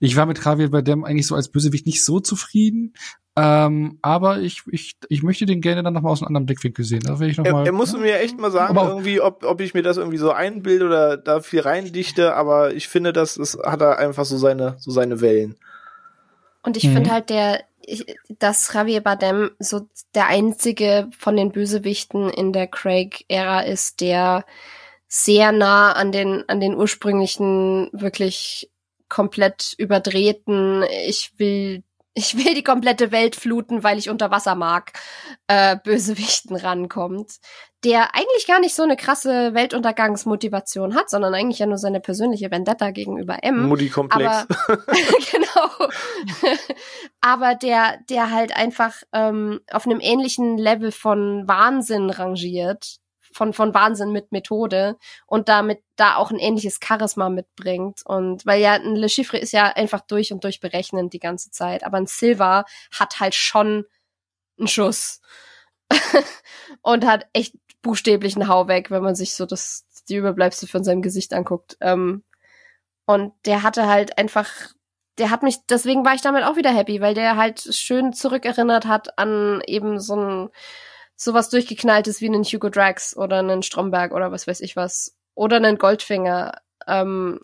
ich 0.00 0.16
war 0.16 0.26
mit 0.26 0.44
Javier 0.44 0.70
Bardem 0.70 1.04
eigentlich 1.04 1.26
so 1.26 1.34
als 1.34 1.48
Bösewicht 1.48 1.86
nicht 1.86 2.04
so 2.04 2.20
zufrieden, 2.20 2.94
ähm, 3.36 3.98
aber 4.00 4.38
ich, 4.38 4.62
ich, 4.70 4.96
ich 5.08 5.22
möchte 5.24 5.44
den 5.44 5.60
gerne 5.60 5.82
dann 5.82 5.92
nochmal 5.92 6.12
aus 6.12 6.22
einem 6.22 6.28
anderen 6.28 6.46
Blickwinkel 6.46 6.84
sehen. 6.84 7.02
Da 7.04 7.18
will 7.18 7.28
ich 7.28 7.36
noch 7.36 7.44
er, 7.44 7.52
mal, 7.52 7.66
er 7.66 7.72
muss 7.72 7.92
ja. 7.92 7.98
mir 7.98 8.20
echt 8.20 8.38
mal 8.38 8.52
sagen, 8.52 8.76
aber 8.76 8.88
irgendwie, 8.88 9.20
ob, 9.20 9.44
ob 9.44 9.60
ich 9.60 9.74
mir 9.74 9.82
das 9.82 9.96
irgendwie 9.96 10.18
so 10.18 10.30
einbilde 10.30 10.86
oder 10.86 11.16
da 11.16 11.40
viel 11.40 11.60
reindichte, 11.60 12.34
aber 12.34 12.74
ich 12.74 12.86
finde, 12.86 13.12
das, 13.12 13.34
das 13.34 13.58
hat 13.64 13.82
er 13.82 13.98
einfach 13.98 14.24
so 14.24 14.38
seine, 14.38 14.76
so 14.78 14.92
seine 14.92 15.20
Wellen. 15.20 15.56
Und 16.62 16.76
ich 16.76 16.84
mhm. 16.84 16.94
finde 16.94 17.10
halt 17.10 17.28
der, 17.28 17.60
ich, 17.82 18.06
dass 18.38 18.72
Javier 18.72 19.00
Bardem 19.00 19.50
so 19.58 19.88
der 20.14 20.28
einzige 20.28 21.08
von 21.18 21.36
den 21.36 21.50
Bösewichten 21.50 22.30
in 22.30 22.52
der 22.52 22.68
Craig-Ära 22.68 23.62
ist, 23.62 24.00
der 24.00 24.44
sehr 25.08 25.50
nah 25.50 25.92
an 25.92 26.12
den, 26.12 26.44
an 26.48 26.60
den 26.60 26.76
ursprünglichen 26.76 27.90
wirklich 27.92 28.70
komplett 29.14 29.74
überdrehten, 29.78 30.84
ich 31.06 31.32
will, 31.36 31.84
ich 32.14 32.36
will 32.36 32.54
die 32.54 32.64
komplette 32.64 33.12
Welt 33.12 33.36
fluten, 33.36 33.84
weil 33.84 33.96
ich 33.96 34.10
unter 34.10 34.32
Wasser 34.32 34.56
mag, 34.56 34.92
äh, 35.46 35.76
Bösewichten 35.84 36.56
rankommt, 36.56 37.36
der 37.84 38.16
eigentlich 38.16 38.48
gar 38.48 38.58
nicht 38.58 38.74
so 38.74 38.82
eine 38.82 38.96
krasse 38.96 39.54
Weltuntergangsmotivation 39.54 40.96
hat, 40.96 41.10
sondern 41.10 41.32
eigentlich 41.32 41.60
ja 41.60 41.66
nur 41.66 41.78
seine 41.78 42.00
persönliche 42.00 42.50
Vendetta 42.50 42.90
gegenüber 42.90 43.38
M. 43.42 43.68
Mutti-Komplex. 43.68 44.46
Genau. 45.30 45.88
aber 47.20 47.54
der, 47.54 47.98
der 48.10 48.32
halt 48.32 48.56
einfach 48.56 48.94
ähm, 49.12 49.60
auf 49.70 49.86
einem 49.86 50.00
ähnlichen 50.00 50.58
Level 50.58 50.90
von 50.90 51.46
Wahnsinn 51.46 52.10
rangiert, 52.10 52.98
von, 53.34 53.52
von 53.52 53.74
Wahnsinn 53.74 54.12
mit 54.12 54.30
Methode 54.30 54.96
und 55.26 55.48
damit 55.48 55.82
da 55.96 56.16
auch 56.16 56.30
ein 56.30 56.38
ähnliches 56.38 56.78
Charisma 56.82 57.28
mitbringt. 57.28 58.00
Und 58.04 58.46
weil 58.46 58.60
ja 58.60 58.74
ein 58.74 58.94
Le 58.94 59.08
Chiffre 59.08 59.38
ist 59.38 59.52
ja 59.52 59.64
einfach 59.64 60.00
durch 60.02 60.32
und 60.32 60.44
durch 60.44 60.60
berechnend 60.60 61.12
die 61.12 61.18
ganze 61.18 61.50
Zeit, 61.50 61.84
aber 61.84 61.96
ein 61.96 62.06
Silver 62.06 62.64
hat 62.92 63.18
halt 63.18 63.34
schon 63.34 63.86
einen 64.56 64.68
Schuss 64.68 65.20
und 66.82 67.04
hat 67.04 67.26
echt 67.32 67.56
buchstäblich 67.82 68.36
einen 68.36 68.48
Hau 68.48 68.68
weg, 68.68 68.92
wenn 68.92 69.02
man 69.02 69.16
sich 69.16 69.34
so 69.34 69.46
das, 69.46 69.84
die 70.08 70.16
Überbleibsel 70.16 70.68
von 70.68 70.84
seinem 70.84 71.02
Gesicht 71.02 71.34
anguckt. 71.34 71.76
Ähm, 71.80 72.22
und 73.04 73.32
der 73.46 73.64
hatte 73.64 73.88
halt 73.88 74.16
einfach, 74.16 74.48
der 75.18 75.30
hat 75.30 75.42
mich, 75.42 75.66
deswegen 75.68 76.04
war 76.04 76.14
ich 76.14 76.22
damit 76.22 76.44
auch 76.44 76.56
wieder 76.56 76.70
happy, 76.72 77.00
weil 77.00 77.14
der 77.14 77.36
halt 77.36 77.60
schön 77.74 78.12
zurückerinnert 78.12 78.86
hat 78.86 79.18
an 79.18 79.60
eben 79.66 79.98
so 79.98 80.14
ein 80.14 80.50
sowas 81.16 81.50
durchgeknalltes 81.50 82.20
wie 82.20 82.26
einen 82.26 82.44
Hugo 82.44 82.68
Drax 82.68 83.16
oder 83.16 83.38
einen 83.38 83.62
Stromberg 83.62 84.12
oder 84.12 84.32
was 84.32 84.46
weiß 84.46 84.60
ich 84.60 84.76
was. 84.76 85.16
Oder 85.34 85.56
einen 85.56 85.78
Goldfinger. 85.78 86.60
Ähm, 86.86 87.40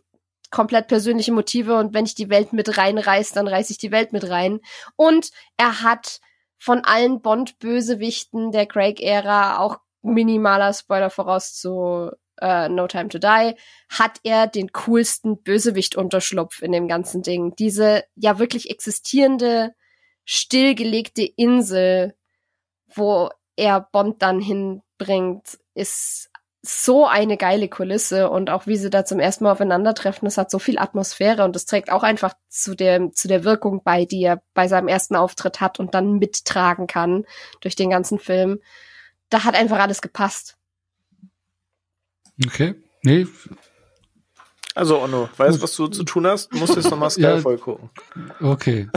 komplett 0.50 0.88
persönliche 0.88 1.32
Motive 1.32 1.76
und 1.76 1.94
wenn 1.94 2.04
ich 2.04 2.14
die 2.14 2.28
Welt 2.28 2.52
mit 2.52 2.76
reinreiß, 2.76 3.32
dann 3.32 3.46
reiß 3.46 3.70
ich 3.70 3.78
die 3.78 3.92
Welt 3.92 4.12
mit 4.12 4.28
rein. 4.28 4.60
Und 4.96 5.30
er 5.56 5.82
hat 5.82 6.20
von 6.58 6.84
allen 6.84 7.22
Bond-Bösewichten 7.22 8.52
der 8.52 8.66
Craig-Ära 8.66 9.58
auch 9.58 9.78
minimaler 10.02 10.72
Spoiler 10.72 11.10
voraus 11.10 11.54
zu 11.54 12.10
äh, 12.40 12.68
No 12.68 12.86
Time 12.86 13.08
to 13.08 13.18
Die, 13.18 13.54
hat 13.88 14.18
er 14.24 14.46
den 14.46 14.72
coolsten 14.72 15.42
Bösewicht-Unterschlupf 15.42 16.62
in 16.62 16.72
dem 16.72 16.88
ganzen 16.88 17.22
Ding. 17.22 17.54
Diese 17.56 18.04
ja 18.14 18.38
wirklich 18.38 18.70
existierende, 18.70 19.74
stillgelegte 20.24 21.22
Insel, 21.22 22.14
wo 22.94 23.30
er 23.60 23.88
Bond 23.92 24.22
dann 24.22 24.40
hinbringt, 24.40 25.58
ist 25.74 26.30
so 26.62 27.06
eine 27.06 27.36
geile 27.36 27.68
Kulisse 27.68 28.28
und 28.30 28.50
auch 28.50 28.66
wie 28.66 28.76
sie 28.76 28.90
da 28.90 29.04
zum 29.04 29.18
ersten 29.18 29.44
Mal 29.44 29.52
aufeinandertreffen, 29.52 30.26
das 30.26 30.36
hat 30.36 30.50
so 30.50 30.58
viel 30.58 30.78
Atmosphäre 30.78 31.44
und 31.44 31.56
das 31.56 31.64
trägt 31.64 31.90
auch 31.90 32.02
einfach 32.02 32.34
zu 32.48 32.74
der, 32.74 33.12
zu 33.12 33.28
der 33.28 33.44
Wirkung 33.44 33.82
bei, 33.82 34.04
die 34.04 34.22
er 34.22 34.42
bei 34.52 34.68
seinem 34.68 34.88
ersten 34.88 35.16
Auftritt 35.16 35.60
hat 35.60 35.78
und 35.78 35.94
dann 35.94 36.18
mittragen 36.18 36.86
kann 36.86 37.24
durch 37.60 37.76
den 37.76 37.90
ganzen 37.90 38.18
Film. 38.18 38.60
Da 39.30 39.44
hat 39.44 39.54
einfach 39.54 39.78
alles 39.78 40.02
gepasst. 40.02 40.56
Okay. 42.44 42.74
Nee, 43.02 43.26
Also, 44.74 45.00
Onno, 45.00 45.28
weißt 45.36 45.58
du, 45.58 45.62
was 45.62 45.74
du 45.74 45.88
zu 45.88 46.04
tun 46.04 46.26
hast? 46.26 46.52
Du 46.52 46.58
musst 46.58 46.76
jetzt 46.76 46.90
nochmal 46.90 47.10
Skyfall 47.10 47.54
ja, 47.54 47.58
gucken. 47.58 47.90
Okay. 48.40 48.88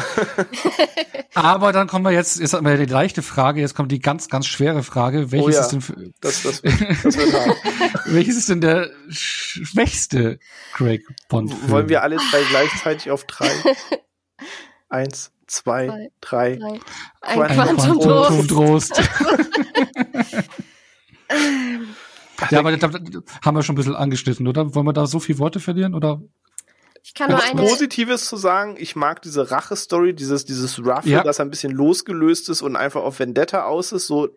Aber 1.34 1.72
dann 1.74 1.88
kommen 1.88 2.06
wir 2.06 2.12
jetzt, 2.12 2.40
jetzt 2.40 2.54
haben 2.54 2.66
wir 2.66 2.78
die 2.78 2.86
leichte 2.86 3.24
Frage, 3.24 3.60
jetzt 3.60 3.74
kommt 3.74 3.92
die 3.92 4.00
ganz, 4.00 4.30
ganz 4.30 4.46
schwere 4.46 4.84
Frage. 4.84 5.32
Welches 5.32 5.48
oh 5.48 5.50
ja, 5.50 5.62
ist 5.62 5.70
denn 5.70 5.82
für, 5.82 5.96
das, 6.22 6.44
das, 6.44 6.62
das 6.62 7.18
wird 7.18 7.34
hart. 7.34 7.58
Welches 8.06 8.38
ist 8.38 8.50
denn 8.50 8.62
der 8.62 8.92
schwächste 9.10 10.38
Craig 10.74 11.02
Bond? 11.28 11.52
-Film? 11.52 11.70
Wollen 11.70 11.90
wir 11.90 12.04
alle 12.04 12.18
drei 12.18 12.44
gleichzeitig 12.50 13.10
auf 13.10 13.24
drei? 13.26 13.50
Eins, 14.90 15.32
zwei, 15.48 15.88
zwei 15.88 16.10
drei. 16.22 16.56
drei. 16.58 16.80
Ein 17.22 17.48
Quantum, 17.48 18.00
Quantum 18.00 18.48
Trost. 18.48 19.02
Ja, 22.50 22.60
aber 22.60 22.76
da, 22.76 22.88
da, 22.88 23.00
haben 23.44 23.56
wir 23.56 23.64
schon 23.64 23.74
ein 23.74 23.78
bisschen 23.78 23.96
angeschnitten, 23.96 24.48
oder? 24.48 24.74
Wollen 24.76 24.86
wir 24.86 24.94
da 24.94 25.06
so 25.06 25.20
viele 25.20 25.40
Worte 25.40 25.60
verlieren, 25.60 25.94
oder? 25.94 26.22
Ich 27.04 27.14
kann 27.14 27.30
nur 27.30 27.44
eine 27.44 27.62
Positives 27.62 28.26
zu 28.26 28.38
sagen, 28.38 28.76
ich 28.80 28.96
mag 28.96 29.22
diese 29.22 29.52
Rache-Story, 29.52 30.14
dieses, 30.14 30.46
dieses 30.46 30.80
Ruffle, 30.80 31.12
ja. 31.12 31.24
das 31.24 31.42
ein 31.42 31.50
bisschen 31.50 31.74
losgelöst 31.74 32.48
ist 32.48 32.62
und 32.62 32.78
einfach 32.78 33.04
auf 33.04 33.20
Vendetta 33.20 33.66
aus 33.66 33.92
ist, 33.92 34.08
so, 34.08 34.30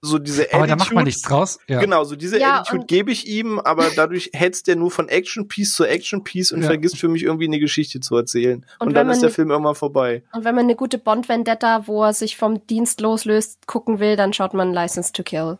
so 0.00 0.20
diese 0.20 0.42
Attitude. 0.42 0.56
Aber 0.56 0.66
da 0.68 0.76
macht 0.76 0.92
man 0.92 1.04
nichts 1.04 1.22
draus. 1.22 1.58
Ja. 1.66 1.80
Genau, 1.80 2.04
so 2.04 2.14
diese 2.14 2.38
ja, 2.38 2.60
Attitude 2.60 2.86
gebe 2.86 3.10
ich 3.10 3.26
ihm, 3.26 3.58
aber 3.58 3.90
dadurch 3.96 4.30
hetzt 4.34 4.68
der 4.68 4.76
nur 4.76 4.92
von 4.92 5.08
Action-Piece 5.08 5.74
zu 5.74 5.84
Action-Piece 5.84 6.52
und 6.52 6.62
ja. 6.62 6.68
vergisst 6.68 6.96
für 6.96 7.08
mich 7.08 7.24
irgendwie 7.24 7.46
eine 7.46 7.58
Geschichte 7.58 7.98
zu 7.98 8.16
erzählen. 8.16 8.64
Und, 8.78 8.88
und 8.88 8.94
dann 8.94 9.10
ist 9.10 9.22
der 9.22 9.30
Film 9.30 9.50
irgendwann 9.50 9.74
vorbei. 9.74 10.22
Und 10.32 10.44
wenn 10.44 10.54
man 10.54 10.64
eine 10.66 10.76
gute 10.76 10.98
Bond-Vendetta, 10.98 11.88
wo 11.88 12.04
er 12.04 12.14
sich 12.14 12.36
vom 12.36 12.64
Dienst 12.68 13.00
loslöst, 13.00 13.66
gucken 13.66 13.98
will, 13.98 14.14
dann 14.14 14.32
schaut 14.32 14.54
man 14.54 14.72
License 14.72 15.12
to 15.12 15.24
Kill. 15.24 15.58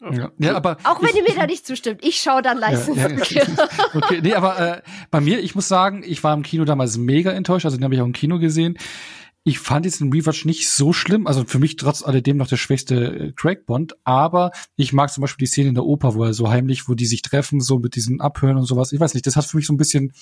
Ja, 0.00 0.30
ja, 0.38 0.56
aber 0.56 0.76
auch 0.84 1.02
wenn 1.02 1.10
ich, 1.10 1.16
ihr 1.16 1.22
mir 1.22 1.34
da 1.34 1.46
nicht 1.46 1.66
zustimmt, 1.66 2.04
ich 2.04 2.20
schaue 2.20 2.40
dann 2.40 2.58
License. 2.58 3.00
Ja, 3.34 3.42
ja, 3.42 3.68
okay, 3.94 4.20
nee, 4.22 4.34
aber 4.34 4.76
äh, 4.78 4.82
bei 5.10 5.20
mir, 5.20 5.40
ich 5.40 5.54
muss 5.54 5.66
sagen, 5.66 6.04
ich 6.06 6.22
war 6.22 6.34
im 6.34 6.42
Kino 6.42 6.64
damals 6.64 6.96
mega 6.98 7.32
enttäuscht, 7.32 7.64
also 7.64 7.76
den 7.76 7.84
habe 7.84 7.94
ich 7.94 8.00
auch 8.00 8.06
im 8.06 8.12
Kino 8.12 8.38
gesehen. 8.38 8.78
Ich 9.48 9.58
fand 9.58 9.86
jetzt 9.86 10.00
den 10.00 10.12
Rewatch 10.12 10.44
nicht 10.44 10.68
so 10.68 10.92
schlimm, 10.92 11.26
also 11.26 11.42
für 11.44 11.58
mich 11.58 11.76
trotz 11.76 12.02
alledem 12.02 12.36
noch 12.36 12.48
der 12.48 12.58
schwächste 12.58 12.94
äh, 12.94 13.32
Craig 13.32 13.64
Bond, 13.64 13.96
aber 14.04 14.52
ich 14.76 14.92
mag 14.92 15.10
zum 15.10 15.22
Beispiel 15.22 15.46
die 15.46 15.50
Szene 15.50 15.70
in 15.70 15.74
der 15.74 15.84
Oper, 15.84 16.14
wo 16.14 16.24
er 16.24 16.34
so 16.34 16.50
heimlich, 16.50 16.86
wo 16.86 16.94
die 16.94 17.06
sich 17.06 17.22
treffen, 17.22 17.62
so 17.62 17.78
mit 17.78 17.94
diesen 17.94 18.20
Abhören 18.20 18.58
und 18.58 18.66
sowas. 18.66 18.92
Ich 18.92 19.00
weiß 19.00 19.14
nicht, 19.14 19.26
das 19.26 19.36
hat 19.36 19.46
für 19.46 19.56
mich 19.56 19.66
so 19.66 19.72
ein 19.72 19.78
bisschen 19.78 20.12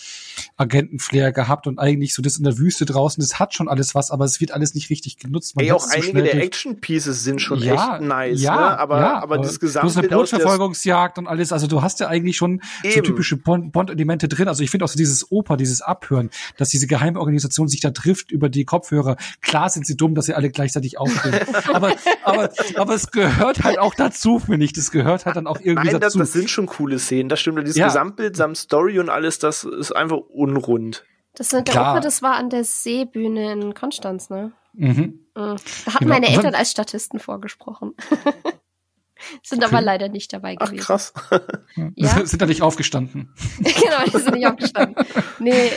Agentenflair 0.56 1.32
gehabt 1.32 1.66
und 1.66 1.80
eigentlich 1.80 2.14
so 2.14 2.22
das 2.22 2.38
in 2.38 2.44
der 2.44 2.56
Wüste 2.58 2.84
draußen, 2.84 3.20
das 3.20 3.40
hat 3.40 3.52
schon 3.52 3.68
alles 3.68 3.96
was, 3.96 4.12
aber 4.12 4.24
es 4.24 4.40
wird 4.40 4.52
alles 4.52 4.74
nicht 4.74 4.90
richtig 4.90 5.18
genutzt. 5.18 5.56
Man 5.56 5.64
Ey, 5.64 5.72
auch 5.72 5.88
einige 5.90 6.22
der 6.22 6.40
Action-Pieces 6.42 7.24
sind 7.24 7.40
schon 7.40 7.58
ja, 7.58 7.96
echt 7.96 8.02
nice, 8.02 8.40
ja, 8.40 8.54
ne? 8.54 8.78
aber, 8.78 9.00
ja, 9.00 9.22
aber 9.22 9.38
das 9.38 9.58
gesamte 9.58 9.88
Du 9.88 9.90
hast 9.90 9.98
eine 9.98 10.08
Bootverfolgungsjagd 10.08 11.18
und 11.18 11.26
alles, 11.26 11.50
also 11.52 11.66
du 11.66 11.82
hast 11.82 11.98
ja 11.98 12.06
eigentlich 12.06 12.36
schon 12.36 12.60
Eben. 12.84 12.94
so 12.94 13.00
typische 13.00 13.36
Bond-Elemente 13.36 14.28
drin. 14.28 14.46
Also 14.46 14.62
ich 14.62 14.70
finde 14.70 14.84
auch 14.84 14.88
so 14.88 14.96
dieses 14.96 15.32
Oper, 15.32 15.56
dieses 15.56 15.82
Abhören, 15.82 16.30
dass 16.58 16.68
diese 16.68 16.86
geheime 16.86 17.18
Organisation 17.18 17.66
sich 17.66 17.80
da 17.80 17.90
trifft 17.90 18.30
über 18.30 18.48
die 18.48 18.64
Kopfhörer, 18.64 19.15
Klar 19.40 19.68
sind 19.68 19.86
sie 19.86 19.96
dumm, 19.96 20.14
dass 20.14 20.26
sie 20.26 20.34
alle 20.34 20.50
gleichzeitig 20.50 20.98
aufstehen. 20.98 21.40
aber, 21.72 21.94
aber, 22.24 22.50
aber 22.76 22.94
es 22.94 23.10
gehört 23.10 23.64
halt 23.64 23.78
auch 23.78 23.94
dazu, 23.94 24.38
finde 24.38 24.64
ich. 24.64 24.72
Das 24.72 24.90
gehört 24.90 25.26
halt 25.26 25.36
dann 25.36 25.46
auch 25.46 25.60
irgendwie 25.60 25.90
Nein, 25.90 26.00
dazu. 26.00 26.18
Das, 26.18 26.28
das 26.28 26.32
sind 26.32 26.50
schon 26.50 26.66
coole 26.66 26.98
Szenen. 26.98 27.28
Das 27.28 27.40
stimmt. 27.40 27.58
Dieses 27.62 27.76
ja. 27.76 27.86
Gesamtbild 27.86 28.36
samt 28.36 28.56
Story 28.56 28.98
und 28.98 29.08
alles, 29.08 29.38
das 29.38 29.64
ist 29.64 29.92
einfach 29.92 30.18
unrund. 30.18 31.04
Das 31.34 31.50
sind 31.50 31.68
der 31.68 31.72
Klar. 31.74 31.92
Oper, 31.92 32.00
das 32.00 32.22
war 32.22 32.34
an 32.34 32.50
der 32.50 32.64
Seebühne 32.64 33.52
in 33.52 33.74
Konstanz, 33.74 34.30
ne? 34.30 34.52
Mhm. 34.72 34.88
mhm. 34.88 35.20
Da 35.34 35.56
hatten 35.94 36.04
genau. 36.04 36.14
meine 36.14 36.28
Eltern 36.28 36.54
als 36.54 36.70
Statisten 36.70 37.18
vorgesprochen. 37.18 37.94
sind 39.42 39.64
okay. 39.64 39.74
aber 39.74 39.82
leider 39.82 40.08
nicht 40.08 40.32
dabei 40.32 40.56
gewesen. 40.56 40.78
Ach, 40.80 40.86
krass. 40.86 41.12
ja? 41.94 42.24
Sind 42.26 42.40
da 42.40 42.46
nicht 42.46 42.62
aufgestanden? 42.62 43.34
genau, 43.58 44.04
die 44.06 44.18
sind 44.18 44.34
nicht 44.34 44.46
aufgestanden. 44.46 45.04
Nee, 45.38 45.70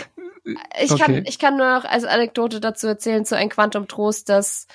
ich 0.44 0.92
okay. 0.92 1.04
kann, 1.04 1.24
ich 1.26 1.40
kann 1.40 1.58
nur 1.58 1.70
noch 1.70 1.86
als 1.86 2.04
Anekdote 2.06 2.60
dazu 2.60 2.88
erzählen, 2.88 3.26
zu 3.26 3.36
ein 3.36 3.50
Quantum 3.50 3.88
Trost, 3.88 4.30
dass 4.30 4.68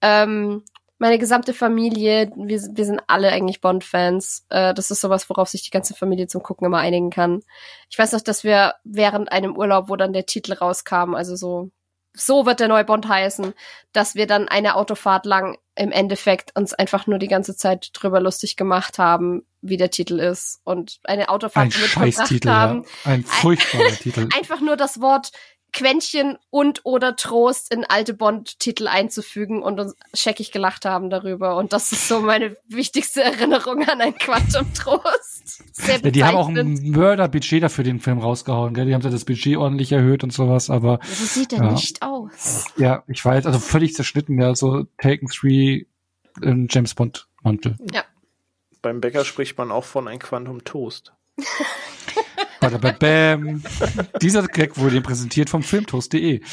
ähm, 0.00 0.62
meine 0.98 1.18
gesamte 1.18 1.54
Familie, 1.54 2.30
wir, 2.36 2.60
wir 2.60 2.84
sind 2.84 3.00
alle 3.06 3.30
eigentlich 3.30 3.60
Bond-Fans. 3.60 4.46
Äh, 4.48 4.74
das 4.74 4.90
ist 4.90 5.00
sowas, 5.00 5.30
worauf 5.30 5.48
sich 5.48 5.62
die 5.62 5.70
ganze 5.70 5.94
Familie 5.94 6.26
zum 6.26 6.42
Gucken 6.42 6.66
immer 6.66 6.78
einigen 6.78 7.10
kann. 7.10 7.42
Ich 7.88 7.98
weiß 7.98 8.12
noch, 8.12 8.20
dass 8.20 8.42
wir 8.42 8.74
während 8.84 9.30
einem 9.30 9.56
Urlaub, 9.56 9.88
wo 9.88 9.96
dann 9.96 10.12
der 10.12 10.26
Titel 10.26 10.54
rauskam, 10.54 11.14
also 11.14 11.36
so 11.36 11.70
so 12.14 12.46
wird 12.46 12.60
der 12.60 12.68
neue 12.68 12.84
Bond 12.84 13.08
heißen, 13.08 13.54
dass 13.92 14.14
wir 14.14 14.26
dann 14.26 14.48
eine 14.48 14.74
Autofahrt 14.74 15.26
lang 15.26 15.58
im 15.74 15.92
Endeffekt 15.92 16.56
uns 16.56 16.74
einfach 16.74 17.06
nur 17.06 17.18
die 17.18 17.28
ganze 17.28 17.56
Zeit 17.56 17.90
drüber 17.92 18.20
lustig 18.20 18.56
gemacht 18.56 18.98
haben, 18.98 19.46
wie 19.60 19.76
der 19.76 19.90
Titel 19.90 20.18
ist 20.18 20.60
und 20.64 20.98
eine 21.04 21.28
Autofahrt 21.28 21.66
ein 21.66 21.70
Scheißtitel, 21.70 22.48
haben. 22.48 22.84
Ja. 23.04 23.12
Ein 23.12 23.24
furchtbarer 23.24 23.88
Titel. 24.02 24.28
Einfach 24.36 24.60
nur 24.60 24.76
das 24.76 25.00
Wort 25.00 25.30
Quäntchen 25.72 26.38
und 26.50 26.80
oder 26.84 27.16
Trost 27.16 27.72
in 27.72 27.84
alte 27.84 28.14
Bond-Titel 28.14 28.88
einzufügen 28.88 29.62
und 29.62 29.78
uns 29.78 29.94
scheckig 30.14 30.50
gelacht 30.50 30.84
haben 30.84 31.10
darüber. 31.10 31.56
Und 31.56 31.72
das 31.72 31.92
ist 31.92 32.08
so 32.08 32.20
meine 32.20 32.56
wichtigste 32.68 33.22
Erinnerung 33.22 33.86
an 33.88 34.00
ein 34.00 34.14
Quantum 34.16 34.72
Trost. 34.74 35.62
Sehr 35.72 36.00
ja, 36.00 36.10
die 36.10 36.24
haben 36.24 36.36
auch 36.36 36.48
ein 36.48 36.90
Mörderbudget 36.90 37.62
dafür 37.62 37.84
den 37.84 38.00
Film 38.00 38.18
rausgehauen, 38.18 38.74
gell? 38.74 38.86
Die 38.86 38.94
haben 38.94 39.02
ja 39.02 39.10
das 39.10 39.24
Budget 39.24 39.56
ordentlich 39.56 39.92
erhöht 39.92 40.24
und 40.24 40.32
sowas, 40.32 40.70
aber. 40.70 41.00
So 41.04 41.24
sieht 41.24 41.52
er 41.52 41.64
ja. 41.64 41.72
nicht 41.72 42.02
aus. 42.02 42.66
Ja, 42.76 43.04
ich 43.06 43.24
weiß, 43.24 43.46
also 43.46 43.58
völlig 43.58 43.94
zerschnitten, 43.94 44.40
ja, 44.40 44.54
so 44.54 44.84
Taken 44.98 45.28
3 45.28 45.86
in 46.42 46.68
James 46.70 46.94
Bond 46.94 47.28
Mantel. 47.42 47.76
Ja. 47.92 48.04
Beim 48.82 49.00
Bäcker 49.00 49.24
spricht 49.24 49.58
man 49.58 49.70
auch 49.70 49.84
von 49.84 50.08
ein 50.08 50.18
Quantum 50.18 50.64
Toast. 50.64 51.12
Bam. 52.60 53.62
Dieser 54.20 54.46
Gag 54.46 54.76
wurde 54.78 54.96
Ihnen 54.96 55.04
präsentiert 55.04 55.50
vom 55.50 55.62
Filmtoast.de. 55.62 56.40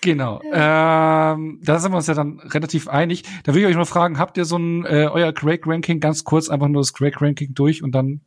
genau. 0.00 0.40
Ähm, 0.44 1.60
da 1.62 1.78
sind 1.78 1.92
wir 1.92 1.96
uns 1.96 2.06
ja 2.06 2.14
dann 2.14 2.40
relativ 2.40 2.88
einig. 2.88 3.24
Da 3.44 3.54
will 3.54 3.62
ich 3.62 3.68
euch 3.68 3.76
nur 3.76 3.86
fragen, 3.86 4.18
habt 4.18 4.36
ihr 4.36 4.44
so 4.44 4.56
ein 4.56 4.84
äh, 4.84 5.08
euer 5.10 5.32
Craig-Ranking 5.32 6.00
ganz 6.00 6.24
kurz 6.24 6.48
einfach 6.48 6.68
nur 6.68 6.82
das 6.82 6.92
Craig-Ranking 6.92 7.54
durch 7.54 7.82
und 7.82 7.92
dann 7.92 8.20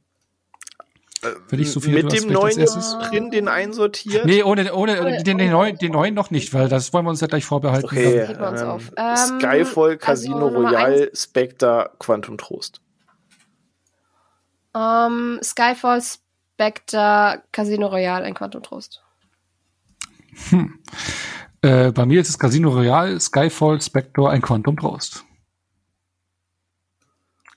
Will 1.49 1.61
ich 1.61 1.71
so 1.71 1.79
viel 1.79 1.93
Mit 1.93 2.13
dem 2.13 2.31
neuen 2.31 2.57
drin, 2.57 3.31
den 3.31 3.47
einsortiert? 3.47 4.25
Nee, 4.25 4.43
ohne, 4.43 4.73
ohne, 4.73 5.01
ohne 5.01 5.23
den, 5.23 5.37
den, 5.37 5.51
neuen, 5.51 5.77
den 5.77 5.91
neuen 5.91 6.13
noch 6.13 6.29
nicht, 6.29 6.53
weil 6.53 6.69
das 6.69 6.93
wollen 6.93 7.05
wir 7.05 7.09
uns 7.09 7.21
ja 7.21 7.27
gleich 7.27 7.43
vorbehalten. 7.43 7.85
Okay, 7.85 8.21
ähm, 8.21 8.79
ähm, 8.95 9.15
Skyfall, 9.15 9.97
Casino 9.97 10.47
also 10.47 10.59
Royale, 10.59 11.11
Spectre, 11.15 11.89
Quantum 11.99 12.37
Trost. 12.37 12.81
Um, 14.77 14.83
ähm, 14.83 15.39
Skyfall, 15.41 16.03
Spectre, 16.03 17.41
Casino 17.51 17.87
Royale, 17.87 18.25
ein 18.25 18.35
Quantum 18.35 18.61
Trost. 18.61 19.01
Hm. 20.49 20.79
Äh, 21.63 21.91
bei 21.91 22.05
mir 22.05 22.21
ist 22.21 22.29
es 22.29 22.37
Casino 22.37 22.69
Royale, 22.69 23.19
Skyfall, 23.19 23.81
Spectre, 23.81 24.29
ein 24.29 24.41
Quantum 24.41 24.77
Trost. 24.77 25.25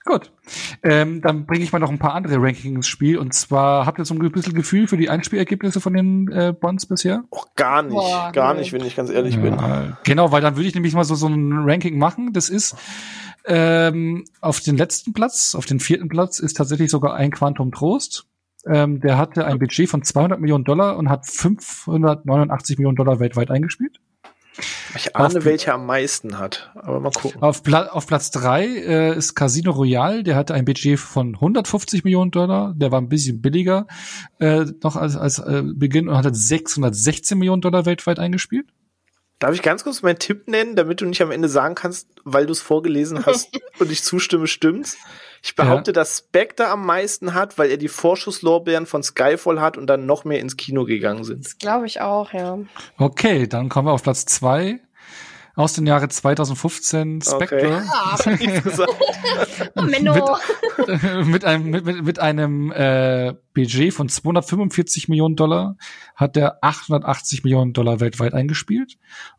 Gut. 0.07 0.33
Ähm, 0.83 1.21
dann 1.21 1.45
bringe 1.45 1.63
ich 1.63 1.73
mal 1.73 1.79
noch 1.79 1.91
ein 1.91 1.99
paar 1.99 2.15
andere 2.15 2.37
Rankings 2.37 2.75
ins 2.75 2.89
Spiel. 2.89 3.19
Und 3.19 3.35
zwar, 3.35 3.85
habt 3.85 3.99
ihr 3.99 4.07
so 4.07 4.15
ein 4.15 4.33
bisschen 4.33 4.55
Gefühl 4.55 4.89
für 4.89 4.97
die 4.97 5.11
Einspielergebnisse 5.11 5.81
von 5.83 5.93
den 5.93 6.33
äh, 6.33 6.55
Bonds 6.59 6.87
bisher? 6.87 7.25
Oh, 7.31 7.43
gar 7.55 7.83
nicht. 7.83 7.93
Boah, 7.93 8.33
gar 8.33 8.55
nee. 8.55 8.61
nicht, 8.61 8.73
wenn 8.73 8.83
ich 8.83 8.97
ganz 8.97 9.11
ehrlich 9.11 9.35
ja, 9.35 9.43
bin. 9.43 9.97
Genau, 10.05 10.33
weil 10.33 10.41
dann 10.41 10.57
würde 10.57 10.67
ich 10.67 10.75
nämlich 10.75 10.95
mal 10.95 11.05
so, 11.05 11.15
so 11.15 11.29
ein 11.29 11.53
Ranking 11.69 11.99
machen. 11.99 12.33
Das 12.33 12.49
ist 12.49 12.77
ähm, 13.45 14.25
auf 14.41 14.61
den 14.61 14.77
letzten 14.77 15.13
Platz, 15.13 15.55
auf 15.55 15.67
den 15.67 15.81
vierten 15.81 16.09
Platz 16.09 16.39
ist 16.39 16.57
tatsächlich 16.57 16.91
sogar 16.91 17.15
ein 17.15 17.31
Quantum 17.31 17.73
Trost. 17.73 18.27
Ähm, 18.67 19.01
der 19.01 19.17
hatte 19.17 19.47
ein 19.47 19.59
Budget 19.59 19.89
von 19.89 20.03
200 20.03 20.39
Millionen 20.39 20.65
Dollar 20.65 20.97
und 20.99 21.09
hat 21.09 21.27
589 21.27 22.77
Millionen 22.79 22.97
Dollar 22.97 23.19
weltweit 23.19 23.51
eingespielt. 23.51 24.01
Ich 24.97 25.17
ahne, 25.17 25.39
auf, 25.39 25.45
welcher 25.45 25.75
am 25.75 25.87
meisten 25.87 26.39
hat, 26.39 26.73
aber 26.75 27.01
mal 27.01 27.13
gucken. 27.13 27.41
Auf, 27.43 27.63
Pla 27.63 27.87
auf 27.87 28.07
Platz 28.07 28.31
drei 28.31 28.67
äh, 28.67 29.17
ist 29.17 29.35
Casino 29.35 29.71
Royale, 29.71 30.23
der 30.25 30.37
hatte 30.37 30.55
ein 30.55 30.65
Budget 30.65 30.99
von 30.99 31.35
150 31.37 32.05
Millionen 32.05 32.31
Dollar, 32.31 32.75
der 32.77 32.91
war 32.91 33.01
ein 33.01 33.09
bisschen 33.09 33.41
billiger 33.41 33.87
äh, 34.39 34.67
noch 34.83 34.97
als, 34.97 35.17
als 35.17 35.39
äh, 35.39 35.63
Beginn 35.65 36.09
und 36.09 36.17
hat 36.17 36.35
616 36.35 37.39
Millionen 37.39 37.63
Dollar 37.63 37.87
weltweit 37.87 38.19
eingespielt. 38.19 38.67
Darf 39.41 39.55
ich 39.55 39.63
ganz 39.63 39.85
kurz 39.85 40.03
meinen 40.03 40.19
Tipp 40.19 40.49
nennen, 40.49 40.77
damit 40.77 41.01
du 41.01 41.07
nicht 41.07 41.23
am 41.23 41.31
Ende 41.31 41.49
sagen 41.49 41.75
kannst, 41.75 42.09
weil 42.25 42.45
du 42.45 42.53
es 42.53 42.61
vorgelesen 42.61 43.25
hast 43.25 43.49
und 43.79 43.91
ich 43.91 44.05
zustimme, 44.05 44.47
stimmt's? 44.47 44.99
Ich 45.43 45.57
behaupte, 45.57 45.91
ja. 45.91 45.95
dass 45.95 46.19
Spectre 46.19 46.69
am 46.69 46.85
meisten 46.85 47.33
hat, 47.33 47.57
weil 47.57 47.71
er 47.71 47.79
die 47.79 47.89
Vorschusslorbeeren 47.89 48.85
von 48.85 49.03
Skyfall 49.03 49.59
hat 49.59 49.79
und 49.79 49.87
dann 49.87 50.05
noch 50.05 50.25
mehr 50.25 50.41
ins 50.41 50.59
Kino 50.59 50.85
gegangen 50.85 51.25
sind. 51.25 51.47
Das 51.47 51.57
glaube 51.57 51.87
ich 51.87 52.03
auch, 52.03 52.35
ja. 52.35 52.59
Okay, 52.99 53.47
dann 53.47 53.71
kommen 53.71 53.89
wir 53.89 53.93
auf 53.93 54.03
Platz 54.03 54.27
zwei 54.27 54.81
aus 55.61 55.75
dem 55.75 55.87
Jahre 55.87 56.09
2015 56.09 57.23
Spectre. 57.23 57.57
Okay. 57.57 57.83
Ah, 57.93 58.17
mit, 59.85 60.05
mit, 61.27 61.45
einem, 61.45 61.71
mit, 61.71 62.03
mit 62.05 62.19
einem 62.19 62.73
äh, 62.73 63.35
Budget 63.55 63.95
von 63.95 64.09
245 64.09 65.09
Millionen 65.09 65.37
Dollar 65.37 65.77
hat 66.17 66.37
er 66.37 66.59
880 66.63 67.45
Millionen 67.45 67.73
Dollar 67.73 68.01
weltweit 68.01 68.35
eingespielt. 68.35 68.99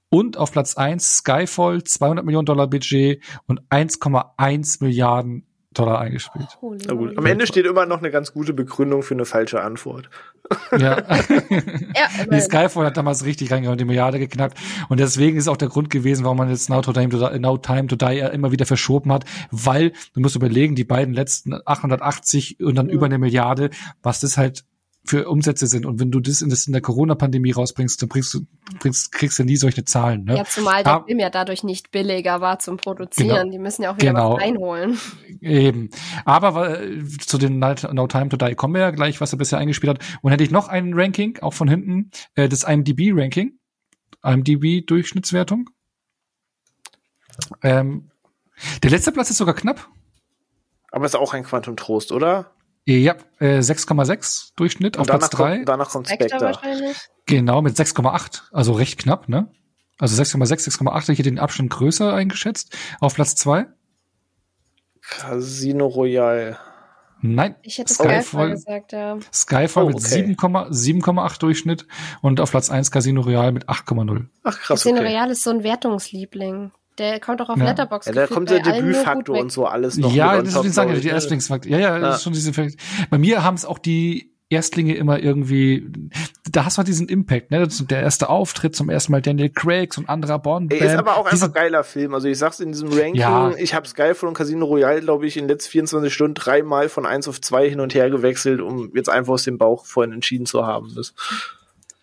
Und 0.10 0.38
auf 0.38 0.52
Platz 0.52 0.76
eins 0.76 1.18
Skyfall, 1.18 1.84
200 1.84 2.26
Millionen 2.26 2.46
Dollar 2.46 2.68
Budget 2.68 3.24
und 3.48 3.62
1,1 3.70 4.84
Milliarden 4.84 5.46
Dollar 5.74 6.00
eingespielt. 6.00 6.58
Na 6.62 6.94
gut. 6.94 7.18
Am 7.18 7.26
Ende 7.26 7.48
steht 7.48 7.66
immer 7.66 7.86
noch 7.86 8.00
eine 8.00 8.12
ganz 8.12 8.34
gute 8.34 8.54
Begründung 8.54 9.04
für 9.04 9.14
eine 9.14 9.24
falsche 9.24 9.62
Antwort. 9.62 10.10
Ja. 10.72 10.98
ja 11.08 12.26
die 12.32 12.42
Skyfall 12.42 12.86
hat 12.86 12.98
damals 12.98 13.24
richtig 13.24 13.52
reingehauen, 13.52 13.78
die 13.78 13.86
Milliarde 13.86 14.20
geknackt. 14.20 14.58
Und 14.90 15.00
deswegen 15.00 15.38
ist 15.38 15.48
auch 15.48 15.56
der 15.56 15.70
Grund 15.70 15.90
gewesen, 15.90 16.26
warum 16.26 16.38
man 16.38 16.50
jetzt 16.50 16.70
Now 16.70 16.82
Time 16.82 17.10
to 17.10 17.30
Die, 17.30 17.40
Now 17.40 17.58
Time 17.58 17.88
to 17.88 17.96
Die 17.96 18.20
immer 18.20 18.52
wieder 18.52 18.66
verschoben 18.66 19.14
hat, 19.14 19.24
weil 19.50 19.94
du 20.14 20.20
musst 20.20 20.36
überlegen, 20.36 20.76
die 20.76 20.84
beiden 20.84 21.14
letzten 21.14 21.54
880 21.66 22.60
und 22.60 22.76
dann 22.76 22.90
ja. 22.90 22.94
über 22.94 23.06
eine 23.06 23.18
Milliarde, 23.18 23.70
was 24.04 24.20
das 24.20 24.38
halt 24.38 24.66
für 25.04 25.28
Umsätze 25.28 25.68
sind. 25.68 25.86
Und 25.86 26.00
wenn 26.00 26.12
du 26.12 26.20
das 26.20 26.42
in, 26.42 26.50
das 26.50 26.68
in 26.68 26.74
der 26.74 26.82
Corona-Pandemie 26.82 27.52
rausbringst, 27.52 28.02
dann 28.02 28.10
bringst 28.10 28.34
du, 28.34 28.42
bringst, 28.80 29.12
kriegst 29.12 29.40
du 29.40 29.44
nie 29.44 29.56
solche 29.56 29.84
Zahlen. 29.84 30.26
Ne? 30.26 30.38
Ja, 30.38 30.46
zumal 30.46 30.84
der 30.84 31.04
Film 31.06 31.20
ja 31.20 31.30
dadurch 31.30 31.64
nicht 31.64 31.92
billiger 31.92 32.40
war 32.40 32.60
zum 32.60 32.78
Produzieren. 32.78 33.30
Genau, 33.30 33.52
Die 33.52 33.60
müssen 33.60 33.84
ja 33.84 33.92
auch 33.92 33.98
wieder 33.98 34.14
genau. 34.14 34.34
was 34.34 34.42
reinholen. 34.42 35.00
Eben. 35.42 35.90
Aber 36.26 36.82
äh, 36.82 37.04
zu 37.04 37.38
den 37.38 37.60
No 37.60 38.08
Time 38.08 38.30
to 38.30 38.38
Die 38.38 38.56
kommen 38.56 38.76
wir 38.76 38.82
ja 38.82 38.92
gleich, 38.92 39.20
was 39.22 39.34
er 39.34 39.38
bisher 39.38 39.60
eingespielt 39.60 40.00
hat. 40.00 40.20
Und 40.22 40.32
hätte 40.32 40.44
ich 40.44 40.52
noch 40.52 40.68
ein 40.68 40.94
Ranking, 40.94 41.40
auch 41.42 41.54
von 41.54 41.68
hinten, 41.68 42.12
äh, 42.36 42.48
das 42.48 42.64
IMDb-Ranking. 42.64 43.58
IMDb-Durchschnittswertung. 44.24 45.70
Ähm, 47.64 48.12
der 48.84 48.92
letzte 48.92 49.12
Platz 49.12 49.32
ist 49.32 49.38
sogar 49.38 49.56
knapp. 49.56 49.90
Aber 50.92 51.06
ist 51.06 51.16
auch 51.16 51.34
ein 51.34 51.44
Quantum 51.44 51.76
Trost, 51.76 52.12
oder? 52.12 52.52
Ja, 52.86 53.16
äh, 53.40 53.60
6,6 53.60 54.54
Durchschnitt 54.56 54.98
auf 54.98 55.08
Platz 55.08 55.30
3. 55.30 55.56
Kommt, 55.56 55.70
danach 55.70 55.90
kommt 55.90 56.08
Spectre. 56.10 56.60
Genau, 57.28 57.62
mit 57.62 57.78
6,8, 57.78 58.42
also 58.52 58.74
recht 58.74 59.00
knapp, 59.00 59.30
ne? 59.30 59.52
Also 60.00 60.22
6,6, 60.22 60.80
6,8, 60.80 61.12
ich 61.12 61.20
hätte 61.20 61.30
den 61.30 61.40
Abstand 61.40 61.70
größer 61.70 62.14
eingeschätzt. 62.14 62.76
Auf 63.00 63.14
Platz 63.14 63.36
2? 63.36 63.68
Casino 65.02 65.86
Royale. 65.88 66.58
Nein. 67.22 67.56
Ich 67.62 67.78
hätte 67.78 67.94
Skyfall, 67.94 68.24
Skyfall 68.24 68.50
gesagt, 68.50 68.92
ja. 68.94 69.20
Skyfall 69.32 69.84
oh, 69.84 69.88
okay. 69.90 70.24
mit 70.26 70.38
7,8 70.40 71.40
Durchschnitt 71.40 71.88
und 72.22 72.40
auf 72.40 72.50
Platz 72.50 72.72
1 72.72 72.90
Casino 72.90 73.22
Royale 73.22 73.52
mit 73.52 73.70
8,0. 73.70 74.26
Ach 74.44 74.60
krass. 74.60 74.84
Casino 74.84 75.02
okay. 75.02 75.10
Royale 75.10 75.32
ist 75.34 75.44
so 75.44 75.52
ein 75.52 75.64
Wertungsliebling. 75.64 76.72
Der 76.98 77.20
kommt 77.20 77.42
auch 77.42 77.50
auf 77.50 77.58
ja. 77.58 77.66
Letterbox. 77.66 78.06
Ja, 78.08 78.12
da 78.14 78.28
kommt 78.28 78.50
der 78.50 78.60
Debütfaktor 78.60 79.40
und 79.40 79.52
so 79.52 79.66
alles 79.66 79.98
noch. 79.98 80.14
Ja, 80.14 80.42
das 80.42 80.56
ist, 80.56 80.64
wie 80.64 80.70
sagen, 80.70 81.00
die 81.00 81.08
Erstlingsfaktor. 81.08 81.72
Ja, 81.72 81.80
ja, 81.80 82.00
das 82.00 82.18
ist 82.18 82.24
schon 82.24 82.34
diese. 82.34 82.52
Bei 83.10 83.18
mir 83.18 83.44
haben 83.44 83.56
es 83.56 83.66
auch 83.66 83.80
die 83.80 84.32
Erstlinge 84.52 84.96
immer 84.96 85.18
irgendwie, 85.18 85.88
da 86.52 86.66
hast 86.66 86.76
du 86.76 86.80
halt 86.80 86.90
diesen 86.90 87.08
Impact, 87.08 87.52
ne? 87.52 87.66
Der 87.90 88.02
erste 88.02 88.30
Auftritt 88.30 88.76
zum 88.76 88.90
ersten 88.90 89.14
Mal 89.14 89.22
Daniel 89.22 89.50
Craig, 89.50 89.94
so 89.94 90.02
ein 90.02 90.10
anderer 90.10 90.40
Bond. 90.40 90.74
Ey, 90.74 90.86
ist 90.86 90.96
aber 90.96 91.16
auch 91.16 91.26
einfach 91.26 91.48
ein 91.48 91.54
geiler 91.54 91.86
Film. 91.86 92.14
Also 92.14 92.28
ich 92.28 92.38
sag's 92.38 92.60
in 92.60 92.74
diesem 92.74 92.90
Ranking, 92.90 93.16
ja. 93.16 93.52
ich 93.58 93.74
habe 93.74 93.88
Skyfall 93.88 94.28
und 94.28 94.36
Casino 94.36 94.66
Royale, 94.66 95.00
glaube 95.00 95.26
ich, 95.26 95.38
in 95.38 95.46
den 95.46 95.50
letzten 95.50 95.72
24 95.72 96.14
Stunden 96.14 96.34
dreimal 96.34 96.90
von 96.90 97.06
eins 97.06 97.30
auf 97.30 97.40
zwei 97.40 97.70
hin 97.70 97.80
und 97.80 97.96
her 97.96 98.10
gewechselt, 98.10 98.60
um 98.60 98.92
jetzt 98.94 99.10
einfach 99.10 99.34
aus 99.34 99.44
dem 99.44 99.58
Bauch 99.58 99.86
vorhin 99.86 100.12
entschieden 100.12 100.46
zu 100.46 100.66
haben. 100.68 100.92
Das 100.96 101.14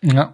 ja. 0.01 0.33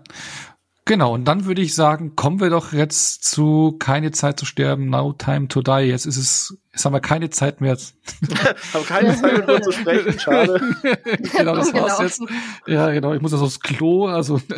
Genau, 0.87 1.15
und 1.15 1.25
dann 1.25 1.45
würde 1.45 1.63
ich 1.63 1.73
sagen, 1.73 2.15
kommen 2.15 2.39
wir 2.39 2.51
doch 2.51 2.71
jetzt 2.71 3.25
zu 3.25 3.75
keine 3.79 4.11
Zeit 4.11 4.39
zu 4.39 4.45
sterben, 4.45 4.91
no 4.91 5.13
time 5.13 5.47
to 5.47 5.63
die. 5.63 5.79
Jetzt 5.79 6.05
ist 6.05 6.17
es, 6.17 6.59
jetzt 6.71 6.85
haben 6.85 6.93
wir 6.93 6.99
keine 6.99 7.31
Zeit 7.31 7.59
mehr. 7.59 7.75
haben 8.73 8.85
keine 8.85 9.15
Zeit 9.19 9.47
mehr 9.47 9.61
zu 9.63 9.71
sprechen, 9.71 10.19
schade. 10.19 10.61
genau, 11.35 11.55
das 11.55 11.73
war's 11.73 11.97
jetzt. 11.97 12.21
Ja, 12.67 12.91
genau, 12.91 13.15
ich 13.15 13.21
muss 13.21 13.31
jetzt 13.31 13.41
aufs 13.41 13.61
Klo, 13.61 14.05
also. 14.05 14.39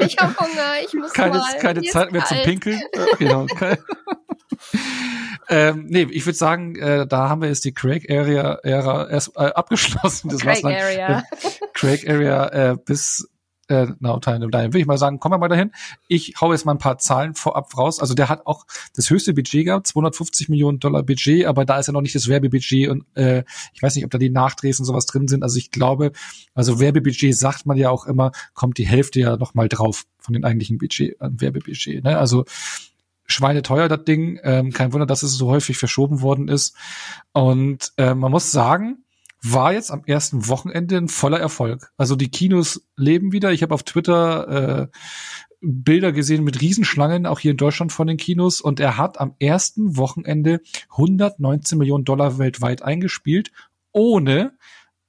ich 0.00 0.18
habe 0.18 0.34
Hunger, 0.36 0.72
ich 0.84 0.94
muss 0.94 1.12
keine, 1.12 1.38
mal. 1.38 1.58
Keine 1.60 1.82
Zeit 1.82 2.10
mehr 2.10 2.24
zum 2.24 2.38
Pinkeln. 2.38 2.80
genau. 3.20 3.46
ähm, 5.50 5.86
nee, 5.88 6.08
ich 6.10 6.26
würde 6.26 6.36
sagen, 6.36 6.74
äh, 6.74 7.06
da 7.06 7.28
haben 7.28 7.42
wir 7.42 7.48
jetzt 7.48 7.64
die 7.64 7.74
Craig 7.74 8.10
Area 8.10 8.54
Ära 8.64 9.08
erst 9.08 9.36
äh, 9.36 9.52
abgeschlossen. 9.52 10.30
Das 10.30 10.40
Craig 10.40 10.64
Area. 10.64 11.22
Craig 11.74 12.10
Area 12.10 12.72
äh, 12.72 12.76
bis 12.84 13.28
äh, 13.72 13.94
na, 14.00 14.18
dahin 14.18 14.72
will 14.72 14.80
ich 14.80 14.86
mal 14.86 14.98
sagen, 14.98 15.18
kommen 15.18 15.32
wir 15.32 15.38
mal 15.38 15.48
dahin. 15.48 15.72
Ich 16.06 16.34
hau 16.40 16.52
jetzt 16.52 16.66
mal 16.66 16.72
ein 16.72 16.78
paar 16.78 16.98
Zahlen 16.98 17.34
vorab 17.34 17.76
raus. 17.76 18.00
Also 18.00 18.14
der 18.14 18.28
hat 18.28 18.46
auch 18.46 18.66
das 18.94 19.08
höchste 19.08 19.32
Budget 19.32 19.64
gehabt, 19.64 19.86
250 19.86 20.48
Millionen 20.48 20.78
Dollar 20.78 21.02
Budget, 21.02 21.46
aber 21.46 21.64
da 21.64 21.78
ist 21.78 21.86
ja 21.86 21.92
noch 21.92 22.02
nicht 22.02 22.14
das 22.14 22.28
Werbebudget 22.28 22.88
und 22.90 23.04
äh, 23.16 23.44
ich 23.72 23.82
weiß 23.82 23.96
nicht, 23.96 24.04
ob 24.04 24.10
da 24.10 24.18
die 24.18 24.30
Nachdrehs 24.30 24.78
und 24.78 24.84
sowas 24.84 25.06
drin 25.06 25.26
sind. 25.26 25.42
Also 25.42 25.56
ich 25.56 25.70
glaube, 25.70 26.12
also 26.54 26.78
Werbebudget 26.78 27.36
sagt 27.36 27.66
man 27.66 27.76
ja 27.76 27.90
auch 27.90 28.06
immer, 28.06 28.32
kommt 28.54 28.78
die 28.78 28.86
Hälfte 28.86 29.20
ja 29.20 29.36
noch 29.36 29.54
mal 29.54 29.68
drauf 29.68 30.04
von 30.18 30.34
den 30.34 30.44
eigentlichen 30.44 30.78
Budget, 30.78 31.20
äh, 31.20 31.28
Werbebudget. 31.32 32.04
Ne? 32.04 32.18
Also 32.18 32.44
schweineteuer, 33.26 33.88
das 33.88 34.04
Ding. 34.04 34.38
Ähm, 34.42 34.72
kein 34.72 34.92
Wunder, 34.92 35.06
dass 35.06 35.22
es 35.22 35.32
so 35.32 35.48
häufig 35.48 35.78
verschoben 35.78 36.20
worden 36.20 36.48
ist. 36.48 36.76
Und 37.32 37.92
äh, 37.96 38.14
man 38.14 38.30
muss 38.30 38.52
sagen, 38.52 38.98
war 39.44 39.72
jetzt 39.72 39.90
am 39.90 40.04
ersten 40.04 40.48
Wochenende 40.48 40.96
ein 40.96 41.08
voller 41.08 41.40
Erfolg. 41.40 41.92
Also 41.96 42.16
die 42.16 42.30
Kinos 42.30 42.86
leben 42.96 43.32
wieder. 43.32 43.52
Ich 43.52 43.62
habe 43.62 43.74
auf 43.74 43.82
Twitter 43.82 44.82
äh, 44.82 44.88
Bilder 45.60 46.12
gesehen 46.12 46.44
mit 46.44 46.60
Riesenschlangen, 46.60 47.26
auch 47.26 47.38
hier 47.38 47.52
in 47.52 47.56
Deutschland 47.56 47.92
von 47.92 48.06
den 48.06 48.16
Kinos. 48.16 48.60
Und 48.60 48.80
er 48.80 48.98
hat 48.98 49.20
am 49.20 49.34
ersten 49.38 49.96
Wochenende 49.96 50.60
119 50.90 51.78
Millionen 51.78 52.04
Dollar 52.04 52.38
weltweit 52.38 52.82
eingespielt, 52.82 53.52
ohne, 53.92 54.52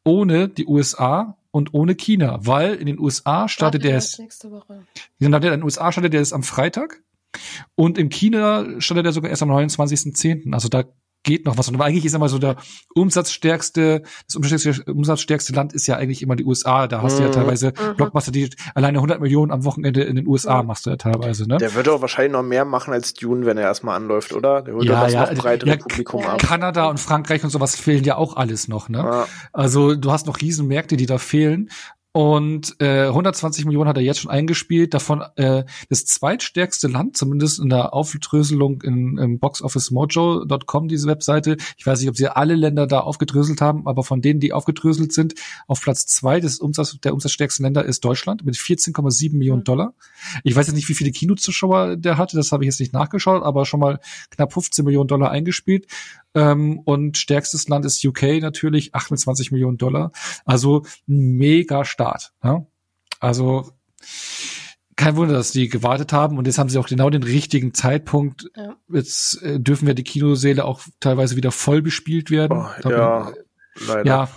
ohne 0.03 0.49
die 0.49 0.65
USA 0.65 1.37
und 1.51 1.73
ohne 1.73 1.95
China, 1.95 2.39
weil 2.41 2.75
in 2.75 2.87
den 2.87 2.99
USA 2.99 3.47
startet 3.47 3.85
er 3.85 3.97
es. 3.97 4.17
Nächste 4.17 4.51
Woche. 4.51 4.85
Genau, 5.19 5.37
in 5.37 5.43
den 5.43 5.63
USA 5.63 5.91
startet 5.91 6.13
er 6.13 6.21
es 6.21 6.33
am 6.33 6.43
Freitag. 6.43 7.03
Und 7.75 7.97
im 7.97 8.09
China 8.09 8.79
startet 8.79 9.05
er 9.05 9.11
sogar 9.11 9.29
erst 9.29 9.43
am 9.43 9.51
29.10. 9.51 10.53
Also 10.53 10.69
da 10.69 10.85
geht 11.23 11.45
noch 11.45 11.57
was. 11.57 11.69
Und 11.69 11.81
eigentlich 11.81 12.05
ist 12.05 12.13
immer 12.13 12.29
so 12.29 12.37
der 12.37 12.57
umsatzstärkste, 12.93 14.03
das 14.27 14.35
umsatzstärkste, 14.35 14.91
umsatzstärkste 14.91 15.53
Land 15.53 15.73
ist 15.73 15.87
ja 15.87 15.95
eigentlich 15.95 16.21
immer 16.21 16.35
die 16.35 16.45
USA. 16.45 16.87
Da 16.87 17.01
hast 17.01 17.13
mhm. 17.13 17.17
du 17.17 17.23
ja 17.23 17.29
mhm. 17.29 17.33
teilweise 17.33 17.67
mhm. 17.67 17.95
Blockbuster, 17.95 18.31
die 18.31 18.49
alleine 18.75 18.97
100 18.97 19.21
Millionen 19.21 19.51
am 19.51 19.63
Wochenende 19.65 20.03
in 20.03 20.15
den 20.15 20.27
USA 20.27 20.61
mhm. 20.61 20.67
machst 20.67 20.85
du 20.85 20.89
ja 20.89 20.97
teilweise, 20.97 21.47
ne? 21.47 21.57
Der 21.57 21.73
wird 21.73 21.89
auch 21.89 22.01
wahrscheinlich 22.01 22.33
noch 22.33 22.43
mehr 22.43 22.65
machen 22.65 22.93
als 22.93 23.13
Dune, 23.13 23.45
wenn 23.45 23.57
er 23.57 23.63
erstmal 23.63 23.95
anläuft, 23.95 24.33
oder? 24.33 24.61
Der 24.61 24.75
holt 24.75 24.85
ja, 24.85 25.03
das 25.03 25.13
ja, 25.13 25.21
noch 25.21 25.41
breitere 25.41 25.69
ja, 25.69 25.77
Publikum 25.77 26.25
ab. 26.25 26.41
Kanada 26.41 26.85
und 26.89 26.99
Frankreich 26.99 27.43
und 27.43 27.49
sowas 27.49 27.75
fehlen 27.75 28.03
ja 28.03 28.17
auch 28.17 28.35
alles 28.35 28.67
noch, 28.67 28.89
ne? 28.89 28.99
Ja. 28.99 29.25
Also 29.51 29.95
du 29.95 30.11
hast 30.11 30.27
noch 30.27 30.41
Riesenmärkte, 30.41 30.97
die 30.97 31.05
da 31.05 31.17
fehlen. 31.17 31.69
Und 32.15 32.79
äh, 32.79 33.07
120 33.07 33.65
Millionen 33.65 33.89
hat 33.89 33.97
er 33.97 34.03
jetzt 34.03 34.19
schon 34.19 34.29
eingespielt. 34.29 34.93
Davon 34.93 35.23
äh, 35.35 35.63
das 35.89 36.05
zweitstärkste 36.05 36.87
Land, 36.87 37.17
zumindest 37.17 37.59
in 37.59 37.69
der 37.69 37.91
Aufdröselung 37.91 38.83
in, 38.83 39.17
im 39.17 39.39
boxofficemojo.com, 39.39 40.87
diese 40.87 41.07
Webseite. 41.07 41.57
Ich 41.75 41.87
weiß 41.87 41.99
nicht, 41.99 42.09
ob 42.09 42.15
sie 42.15 42.27
alle 42.27 42.53
Länder 42.53 42.85
da 42.85 42.99
aufgedröselt 42.99 43.61
haben, 43.61 43.87
aber 43.87 44.03
von 44.03 44.21
denen, 44.21 44.39
die 44.39 44.53
aufgedröselt 44.53 45.11
sind, 45.11 45.33
auf 45.65 45.81
Platz 45.81 46.05
zwei 46.05 46.39
des 46.39 46.59
Umsatz, 46.59 46.99
der 46.99 47.15
umsatzstärksten 47.15 47.63
Länder 47.65 47.83
ist 47.83 48.05
Deutschland 48.05 48.45
mit 48.45 48.57
14,7 48.57 49.35
Millionen 49.35 49.61
mhm. 49.61 49.65
Dollar. 49.65 49.93
Ich 50.43 50.55
weiß 50.55 50.67
jetzt 50.67 50.75
nicht, 50.75 50.89
wie 50.89 50.93
viele 50.93 51.11
Kinozuschauer 51.11 51.97
der 51.97 52.17
hatte, 52.17 52.37
das 52.37 52.51
habe 52.51 52.63
ich 52.63 52.67
jetzt 52.67 52.79
nicht 52.79 52.93
nachgeschaut, 52.93 53.43
aber 53.43 53.65
schon 53.65 53.79
mal 53.79 53.99
knapp 54.29 54.53
15 54.53 54.85
Millionen 54.85 55.07
Dollar 55.07 55.31
eingespielt. 55.31 55.87
Ähm, 56.35 56.79
und 56.79 57.17
stärkstes 57.17 57.67
Land 57.67 57.85
ist 57.85 58.03
UK 58.03 58.41
natürlich, 58.41 58.95
28 58.95 59.51
Millionen 59.51 59.77
Dollar. 59.77 60.11
Also 60.45 60.83
mega 61.05 61.85
Start. 61.85 62.33
Ja? 62.43 62.65
Also 63.19 63.71
kein 64.95 65.15
Wunder, 65.15 65.33
dass 65.33 65.51
die 65.51 65.69
gewartet 65.69 66.13
haben 66.13 66.37
und 66.37 66.45
jetzt 66.45 66.57
haben 66.57 66.69
sie 66.69 66.77
auch 66.77 66.87
genau 66.87 67.09
den 67.09 67.23
richtigen 67.23 67.73
Zeitpunkt. 67.73 68.49
Ja. 68.55 68.75
Jetzt 68.91 69.41
äh, 69.41 69.59
dürfen 69.59 69.87
wir 69.87 69.95
die 69.95 70.03
Kinosäle 70.03 70.65
auch 70.65 70.81
teilweise 70.99 71.35
wieder 71.35 71.51
voll 71.51 71.81
bespielt 71.81 72.31
werden. 72.31 72.65
Oh, 72.83 72.89
ja. 72.89 73.33
Leider. 73.75 74.05
Ja, 74.05 74.29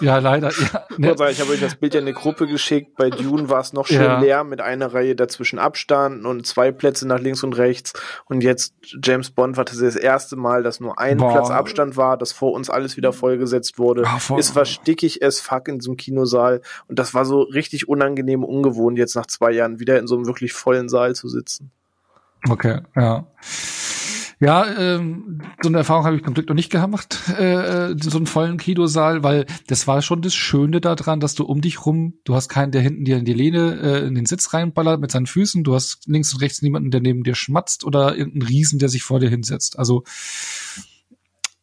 ja, 0.00 0.18
leider. 0.18 0.50
Ja, 0.50 0.86
Ne? 0.98 1.14
Ich 1.30 1.40
habe 1.40 1.50
euch 1.50 1.60
das 1.60 1.74
Bild 1.74 1.94
ja 1.94 2.00
in 2.00 2.06
eine 2.06 2.14
Gruppe 2.14 2.46
geschickt. 2.46 2.94
Bei 2.96 3.10
Dune 3.10 3.48
war 3.48 3.60
es 3.60 3.72
noch 3.72 3.86
schön 3.86 4.02
ja. 4.02 4.20
leer 4.20 4.44
mit 4.44 4.60
einer 4.60 4.94
Reihe 4.94 5.16
dazwischen 5.16 5.58
Abstand 5.58 6.24
und 6.24 6.46
zwei 6.46 6.70
Plätze 6.70 7.06
nach 7.08 7.18
links 7.18 7.42
und 7.42 7.54
rechts. 7.54 7.92
Und 8.26 8.42
jetzt 8.42 8.74
James 9.02 9.30
Bond 9.30 9.56
war 9.56 9.64
das, 9.64 9.78
das 9.78 9.96
erste 9.96 10.36
Mal, 10.36 10.62
dass 10.62 10.78
nur 10.78 10.98
ein 10.98 11.18
Boah. 11.18 11.32
Platz 11.32 11.50
Abstand 11.50 11.96
war, 11.96 12.16
dass 12.16 12.32
vor 12.32 12.52
uns 12.52 12.70
alles 12.70 12.96
wieder 12.96 13.12
vollgesetzt 13.12 13.78
wurde. 13.78 14.02
Ja, 14.02 14.18
es 14.38 14.54
war 14.54 14.64
stickig 14.64 15.24
as 15.24 15.40
fuck 15.40 15.66
in 15.66 15.80
so 15.80 15.90
einem 15.90 15.96
Kinosaal. 15.96 16.60
Und 16.86 16.98
das 16.98 17.14
war 17.14 17.24
so 17.24 17.42
richtig 17.42 17.88
unangenehm 17.88 18.44
ungewohnt, 18.44 18.98
jetzt 18.98 19.16
nach 19.16 19.26
zwei 19.26 19.50
Jahren 19.50 19.80
wieder 19.80 19.98
in 19.98 20.06
so 20.06 20.14
einem 20.14 20.26
wirklich 20.26 20.52
vollen 20.52 20.88
Saal 20.88 21.14
zu 21.14 21.28
sitzen. 21.28 21.70
Okay, 22.48 22.80
ja. 22.94 23.26
Ja, 24.40 24.66
ähm, 24.76 25.42
so 25.62 25.68
eine 25.68 25.78
Erfahrung 25.78 26.04
habe 26.04 26.16
ich 26.16 26.24
zum 26.24 26.34
Glück 26.34 26.48
noch 26.48 26.54
nicht 26.54 26.70
gemacht, 26.70 27.18
äh, 27.38 27.90
äh, 27.92 27.96
so 28.00 28.16
einen 28.16 28.26
vollen 28.26 28.58
Kinosaal, 28.58 29.22
weil 29.22 29.46
das 29.68 29.86
war 29.86 30.02
schon 30.02 30.22
das 30.22 30.34
Schöne 30.34 30.80
daran, 30.80 31.20
dass 31.20 31.34
du 31.34 31.44
um 31.44 31.60
dich 31.60 31.86
rum, 31.86 32.14
du 32.24 32.34
hast 32.34 32.48
keinen, 32.48 32.72
der 32.72 32.82
hinten 32.82 33.04
dir 33.04 33.16
in 33.16 33.24
die 33.24 33.32
Lehne 33.32 33.80
äh, 33.80 34.06
in 34.06 34.14
den 34.14 34.26
Sitz 34.26 34.52
reinballert 34.52 35.00
mit 35.00 35.10
seinen 35.10 35.26
Füßen, 35.26 35.64
du 35.64 35.74
hast 35.74 36.06
links 36.06 36.32
und 36.34 36.40
rechts 36.40 36.62
niemanden, 36.62 36.90
der 36.90 37.00
neben 37.00 37.22
dir 37.22 37.34
schmatzt 37.34 37.84
oder 37.84 38.16
irgendeinen 38.16 38.48
Riesen, 38.48 38.78
der 38.78 38.88
sich 38.88 39.02
vor 39.02 39.20
dir 39.20 39.30
hinsetzt. 39.30 39.78
Also 39.78 40.04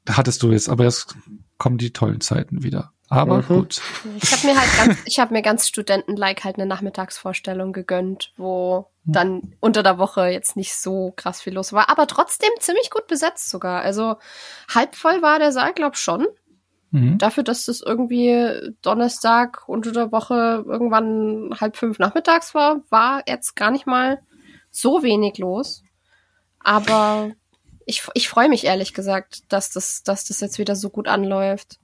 hattest 0.10 0.42
du 0.44 0.52
jetzt, 0.52 0.70
aber 0.70 0.86
jetzt 0.86 1.16
kommen 1.58 1.78
die 1.78 1.92
tollen 1.92 2.22
Zeiten 2.22 2.64
wieder. 2.64 2.94
Aber 3.10 3.40
mhm. 3.40 3.48
gut. 3.48 3.82
Ich 4.22 4.32
habe 4.32 4.48
mir 4.48 4.60
halt 4.60 4.70
ganz, 4.78 5.00
ich 5.06 5.20
habe 5.20 5.34
mir 5.34 5.42
ganz 5.42 5.68
Studenten-like 5.68 6.46
halt 6.46 6.56
eine 6.56 6.66
Nachmittagsvorstellung 6.66 7.74
gegönnt, 7.74 8.34
wo 8.38 8.91
dann 9.04 9.56
unter 9.60 9.84
der 9.84 9.98
Woche 9.98 10.28
jetzt 10.28 10.56
nicht 10.56 10.76
so 10.76 11.12
krass 11.16 11.42
viel 11.42 11.54
los 11.54 11.74
war, 11.74 11.90
aber 11.90 12.08
trotzdem 12.08 12.52
ziemlich 12.60 12.90
gut 12.92 13.08
besetzt 13.08 13.50
sogar. 13.50 13.82
Also 13.82 14.18
halb 14.74 14.96
voll 14.96 15.22
war 15.22 15.40
der 15.40 15.52
Saal, 15.52 15.74
glaub 15.74 15.98
schon. 15.98 16.28
Mhm. 16.92 17.18
Dafür, 17.18 17.44
dass 17.44 17.66
das 17.66 17.82
irgendwie 17.82 18.74
Donnerstag 18.82 19.68
unter 19.68 19.92
der 19.92 20.12
Woche 20.12 20.64
irgendwann 20.68 21.56
halb 21.60 21.78
fünf 21.78 22.00
nachmittags 22.00 22.54
war, 22.54 22.82
war 22.90 23.24
jetzt 23.28 23.56
gar 23.56 23.72
nicht 23.72 23.88
mal 23.88 24.22
so 24.70 25.02
wenig 25.02 25.38
los. 25.38 25.84
Aber 26.60 27.32
ich, 27.86 28.04
ich 28.14 28.30
freue 28.30 28.50
mich 28.50 28.66
ehrlich 28.66 28.94
gesagt, 28.94 29.52
dass 29.52 29.72
das, 29.72 30.04
dass 30.04 30.26
das 30.26 30.42
jetzt 30.42 30.60
wieder 30.60 30.76
so 30.76 30.90
gut 30.90 31.08
anläuft. 31.08 31.80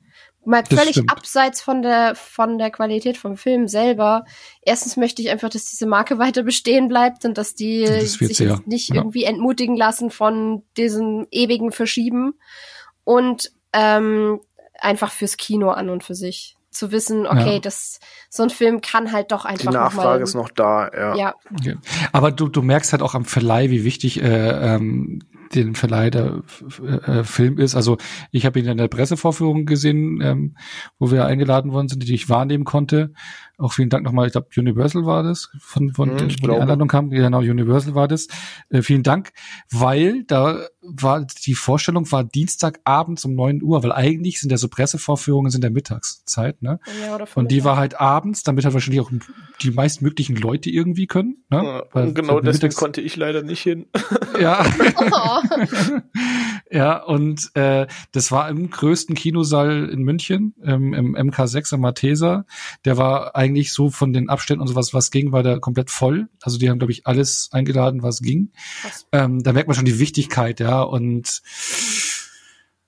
Mal 0.48 0.64
völlig 0.66 0.92
stimmt. 0.92 1.12
abseits 1.12 1.62
von 1.62 1.82
der, 1.82 2.16
von 2.16 2.58
der 2.58 2.72
Qualität 2.72 3.18
vom 3.18 3.36
Film 3.36 3.68
selber. 3.68 4.24
Erstens 4.62 4.96
möchte 4.96 5.22
ich 5.22 5.30
einfach, 5.30 5.50
dass 5.50 5.66
diese 5.66 5.86
Marke 5.86 6.18
weiter 6.20 6.44
bestehen 6.44 6.88
bleibt 6.88 7.26
und 7.26 7.38
dass 7.38 7.54
die 7.54 7.84
das 7.84 8.14
sich 8.14 8.40
ja. 8.40 8.60
nicht 8.66 8.90
ja. 8.90 8.96
irgendwie 8.96 9.26
entmutigen 9.26 9.76
lassen 9.76 10.10
von 10.10 10.64
diesem 10.78 11.28
ewigen 11.32 11.74
Verschieben. 11.74 12.36
Und 13.04 13.52
ähm, 13.74 14.40
einfach 14.80 15.12
fürs 15.12 15.36
Kino 15.36 15.70
an 15.72 15.90
und 15.90 16.06
für 16.06 16.16
sich 16.16 16.56
zu 16.70 16.92
wissen, 16.92 17.28
okay, 17.28 17.56
ja. 17.56 17.60
das 17.60 18.00
so 18.30 18.44
ein 18.44 18.50
Film 18.50 18.82
kann 18.82 19.12
halt 19.12 19.32
doch 19.32 19.44
einfach. 19.44 19.72
Die 19.72 19.78
Nachfrage 19.78 20.20
noch 20.20 20.28
ist 20.28 20.36
noch 20.36 20.50
da, 20.50 20.90
ja. 20.96 21.16
ja. 21.16 21.36
Okay. 21.54 21.76
Aber 22.14 22.32
du, 22.32 22.48
du 22.48 22.62
merkst 22.62 22.94
halt 22.94 23.02
auch 23.02 23.16
am 23.16 23.26
Verleih, 23.26 23.70
wie 23.70 23.84
wichtig 23.84 24.22
äh, 24.22 24.76
ähm, 24.76 25.20
den 25.54 25.76
Verleih 25.76 26.10
der 26.10 26.44
äh, 27.06 27.24
Film 27.24 27.58
ist. 27.58 27.76
Also 27.76 27.98
ich 28.32 28.46
habe 28.46 28.60
ihn 28.60 28.68
in 28.68 28.78
der 28.78 28.88
Pressevorführung 28.88 29.66
gesehen, 29.66 30.22
ähm, 30.22 30.58
wo 31.00 31.12
wir 31.12 31.26
eingeladen 31.26 31.72
worden 31.72 31.88
sind, 31.88 32.08
die 32.08 32.14
ich 32.14 32.30
wahrnehmen 32.30 32.64
konnte. 32.64 33.14
Auch 33.58 33.74
vielen 33.74 33.90
Dank 33.90 34.06
nochmal, 34.06 34.28
ich 34.28 34.34
glaube 34.34 34.50
Universal 34.56 35.06
war 35.06 35.24
das, 35.24 35.50
von, 35.60 35.94
von 35.94 36.20
hm, 36.20 36.30
wo 36.42 36.48
die 36.48 36.56
Einladung 36.56 36.88
kam. 36.88 37.10
Genau, 37.10 37.40
Universal 37.40 37.96
war 37.96 38.08
das. 38.08 38.28
Äh, 38.70 38.84
vielen 38.84 39.04
Dank, 39.04 39.32
weil 39.72 40.24
da 40.26 40.68
war 40.82 41.26
die 41.46 41.56
Vorstellung 41.56 42.10
war 42.12 42.24
Dienstagabends 42.24 43.26
um 43.26 43.34
neun 43.34 43.64
Uhr, 43.64 43.84
weil 43.84 43.92
eigentlich 43.92 44.40
sind 44.40 44.52
ja 44.52 44.58
so 44.58 44.68
Pressevorführungen 44.68 45.52
in 45.54 45.62
der 45.62 45.72
Mittagszeit, 45.72 46.62
ne? 46.62 46.80
Ja, 47.02 47.20
Und 47.36 47.52
die 47.52 47.64
war 47.64 47.78
halt 47.78 48.00
abends, 48.00 48.44
damit 48.44 48.64
halt 48.64 48.74
wahrscheinlich 48.74 49.02
auch 49.02 49.12
die 49.62 49.72
meistmöglichen 49.72 50.36
Leute 50.36 50.70
irgendwie 50.70 51.08
können. 51.08 51.44
Ne? 51.50 51.64
Ja, 51.64 51.84
weil, 51.92 52.14
genau 52.14 52.40
deswegen 52.40 52.76
konnte 52.76 53.02
ich 53.02 53.16
leider 53.16 53.42
nicht 53.42 53.62
hin. 53.62 53.88
Ja. 54.40 54.64
ja, 56.72 57.04
und 57.04 57.52
äh, 57.56 57.88
das 58.12 58.32
war 58.32 58.50
im 58.50 58.70
größten 58.70 59.16
Kinosaal 59.16 59.90
in 59.90 60.04
München, 60.04 60.54
ähm, 60.64 60.94
im 60.94 61.16
MK6 61.16 61.74
am 61.74 61.82
Matheser. 61.82 62.46
Der 62.86 62.98
war 62.98 63.36
eigentlich 63.36 63.74
so 63.74 63.90
von 63.90 64.14
den 64.14 64.30
Abständen 64.30 64.62
und 64.62 64.68
sowas, 64.68 64.94
was 64.94 65.12
ging, 65.12 65.32
war 65.32 65.44
der 65.44 65.60
komplett 65.60 65.90
voll. 65.90 66.28
Also 66.42 66.58
die 66.58 66.70
haben, 66.70 66.80
glaube 66.80 66.92
ich, 66.92 67.08
alles 67.08 67.50
eingeladen, 67.52 68.04
was 68.04 68.22
ging. 68.22 68.52
Ähm, 69.12 69.44
da 69.44 69.54
merkt 69.54 69.68
man 69.68 69.76
schon 69.76 69.86
die 69.86 70.00
Wichtigkeit, 70.00 70.60
ja. 70.60 70.82
Und 70.82 71.42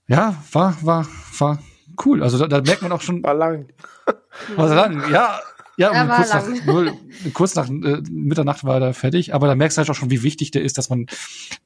ja, 0.07 0.43
war, 0.51 0.77
war, 0.81 1.07
war 1.37 1.59
cool. 2.05 2.23
Also 2.23 2.37
da, 2.37 2.47
da 2.47 2.61
merkt 2.61 2.81
man 2.81 2.91
auch 2.91 3.01
schon. 3.01 3.23
War 3.23 3.33
lang. 3.33 3.67
War 4.55 4.73
lang, 4.73 5.11
ja. 5.11 5.39
Ja, 5.79 6.03
um 6.03 6.09
kurz, 6.09 6.33
nach, 6.33 6.65
nur, 6.65 6.93
kurz 7.33 7.55
nach 7.55 7.69
äh, 7.69 8.01
Mitternacht 8.11 8.65
war 8.65 8.81
er 8.81 8.93
fertig, 8.93 9.33
aber 9.33 9.47
da 9.47 9.55
merkst 9.55 9.77
du 9.77 9.79
halt 9.79 9.89
auch 9.89 9.95
schon, 9.95 10.11
wie 10.11 10.23
wichtig 10.23 10.51
der 10.51 10.61
ist, 10.61 10.77
dass 10.77 10.89
man 10.89 11.05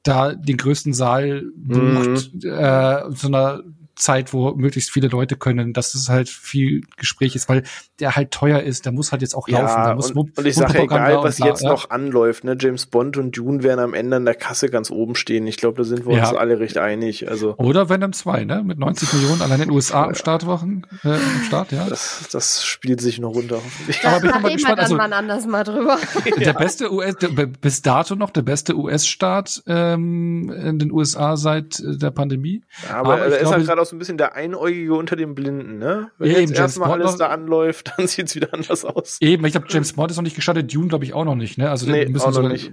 da 0.04 0.34
den 0.34 0.56
größten 0.56 0.94
Saal 0.94 1.42
bucht, 1.56 2.32
mhm. 2.32 2.48
äh, 2.48 3.10
so 3.10 3.26
einer 3.26 3.64
Zeit, 3.96 4.32
wo 4.32 4.54
möglichst 4.54 4.90
viele 4.90 5.08
Leute 5.08 5.36
können, 5.36 5.72
dass 5.72 5.94
es 5.94 6.08
halt 6.08 6.28
viel 6.28 6.82
Gespräch 6.96 7.36
ist, 7.36 7.48
weil 7.48 7.62
der 8.00 8.16
halt 8.16 8.32
teuer 8.32 8.60
ist, 8.60 8.84
der 8.86 8.92
muss 8.92 9.12
halt 9.12 9.22
jetzt 9.22 9.34
auch 9.34 9.48
laufen. 9.48 9.66
Ja, 9.66 9.88
da 9.88 9.94
muss 9.94 10.10
und, 10.10 10.36
und 10.36 10.46
ich 10.46 10.54
sage, 10.54 10.82
egal 10.82 11.22
was 11.22 11.38
jetzt 11.38 11.62
ja. 11.62 11.70
noch 11.70 11.90
anläuft, 11.90 12.44
ne, 12.44 12.56
James 12.58 12.86
Bond 12.86 13.16
und 13.16 13.36
Dune 13.36 13.62
werden 13.62 13.80
am 13.80 13.94
Ende 13.94 14.16
an 14.16 14.24
der 14.24 14.34
Kasse 14.34 14.68
ganz 14.68 14.90
oben 14.90 15.14
stehen. 15.14 15.46
Ich 15.46 15.56
glaube, 15.56 15.76
da 15.76 15.84
sind 15.84 16.06
wir 16.06 16.16
ja. 16.16 16.28
uns 16.28 16.36
alle 16.36 16.58
recht 16.58 16.78
einig. 16.78 17.28
Also 17.28 17.54
Oder 17.56 17.88
Venom 17.88 18.12
2, 18.12 18.44
ne, 18.44 18.62
mit 18.64 18.78
90 18.78 19.12
Millionen 19.12 19.42
allein 19.42 19.60
in 19.60 19.68
den 19.68 19.74
USA 19.74 20.04
am 20.04 20.14
Startwochen, 20.14 20.86
äh, 21.04 21.08
am 21.08 21.42
Start, 21.46 21.72
ja. 21.72 21.86
Das, 21.88 22.28
das 22.32 22.64
spielt 22.64 23.00
sich 23.00 23.18
noch 23.20 23.34
runter. 23.34 23.60
Da, 24.02 24.16
Aber 24.16 24.20
bin 24.20 24.30
ich 24.30 24.42
mal 24.42 24.52
gespannt. 24.52 24.80
Also, 24.80 24.96
dann 24.96 25.12
anders 25.12 25.46
mal 25.46 25.64
drüber. 25.64 25.98
Der 26.38 26.52
beste 26.52 26.92
US, 26.92 27.14
der, 27.16 27.28
bis 27.46 27.82
dato 27.82 28.16
noch 28.16 28.30
der 28.30 28.42
beste 28.42 28.76
US-Start 28.76 29.62
ähm, 29.66 30.50
in 30.50 30.78
den 30.78 30.90
USA 30.90 31.36
seit 31.36 31.78
äh, 31.80 31.96
der 31.96 32.10
Pandemie. 32.10 32.62
Aber, 32.88 33.14
Aber 33.14 33.18
er 33.18 33.38
ist 33.38 33.50
halt 33.50 33.66
gerade 33.66 33.83
auch 33.84 33.90
so 33.90 33.96
ein 33.96 33.98
bisschen 33.98 34.18
der 34.18 34.34
Einäugige 34.34 34.94
unter 34.94 35.16
den 35.16 35.34
Blinden, 35.34 35.78
ne? 35.78 36.10
Wenn 36.18 36.30
ja, 36.30 36.38
jetzt 36.38 36.54
erstmal 36.54 36.92
alles 36.92 37.16
da 37.16 37.28
anläuft, 37.28 37.92
dann 37.96 38.06
sieht's 38.06 38.34
wieder 38.34 38.52
anders 38.52 38.84
aus. 38.84 39.18
Eben, 39.20 39.44
ich 39.44 39.52
glaube, 39.52 39.66
James 39.68 39.92
Bond 39.92 40.10
ist 40.10 40.16
noch 40.16 40.24
nicht 40.24 40.36
gestartet, 40.36 40.72
Dune 40.74 40.88
glaube 40.88 41.04
ich 41.04 41.12
auch 41.12 41.24
noch 41.24 41.34
nicht, 41.36 41.58
ne? 41.58 41.70
Also 41.70 41.90
nee, 41.90 42.06
müssen 42.06 42.24
auch 42.24 42.28
noch 42.28 42.34
so, 42.34 42.48
nicht. 42.48 42.72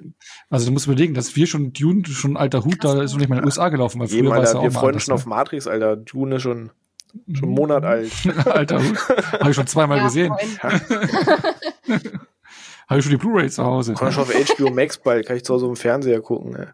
Also 0.49 0.65
du 0.65 0.71
musst 0.71 0.87
überlegen, 0.87 1.13
dass 1.13 1.35
wir 1.35 1.47
schon 1.47 1.73
Dune, 1.73 2.05
schon 2.05 2.37
alter 2.37 2.63
Hut, 2.63 2.83
da 2.83 3.01
ist 3.01 3.11
noch 3.11 3.19
nicht 3.19 3.29
mal 3.29 3.35
in 3.35 3.41
den 3.41 3.45
USA 3.45 3.69
gelaufen, 3.69 3.99
weil 3.99 4.07
früher 4.07 4.29
war 4.29 4.41
es 4.41 4.53
ja 4.53 4.59
auch 4.59 4.63
Wir 4.63 4.71
freuen 4.71 4.99
schon 4.99 5.13
ne? 5.13 5.15
auf 5.15 5.25
Matrix, 5.25 5.67
Alter. 5.67 5.95
Dune 5.97 6.37
ist 6.37 6.41
schon 6.41 6.71
schon 7.33 7.49
einen 7.49 7.55
Monat 7.55 7.83
alt. 7.83 8.11
alter 8.45 8.79
Hut. 8.81 8.97
Habe 9.33 9.49
ich 9.49 9.55
schon 9.55 9.67
zweimal 9.67 9.97
ja, 9.97 10.05
gesehen. 10.05 10.33
Habe 12.91 12.99
ich 12.99 13.05
schon 13.05 13.11
die 13.11 13.17
Blu-ray 13.17 13.49
zu 13.49 13.63
Hause. 13.63 13.93
Kann 13.93 14.11
schon 14.11 14.23
auf 14.23 14.33
HBO 14.33 14.69
Max 14.69 14.97
bald, 14.97 15.25
kann 15.25 15.37
ich 15.37 15.45
zu 15.45 15.53
Hause 15.53 15.65
im 15.67 15.77
Fernseher 15.77 16.19
gucken. 16.19 16.51
Ne? 16.51 16.73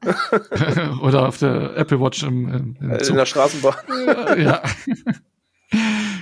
Oder 1.03 1.27
auf 1.27 1.37
der 1.37 1.77
Apple 1.77 2.01
Watch 2.01 2.23
im, 2.23 2.49
im, 2.49 2.75
im 2.81 2.91
In 2.91 3.15
der 3.15 3.25
Straßenbahn. 3.27 3.75
ja. 4.39 4.63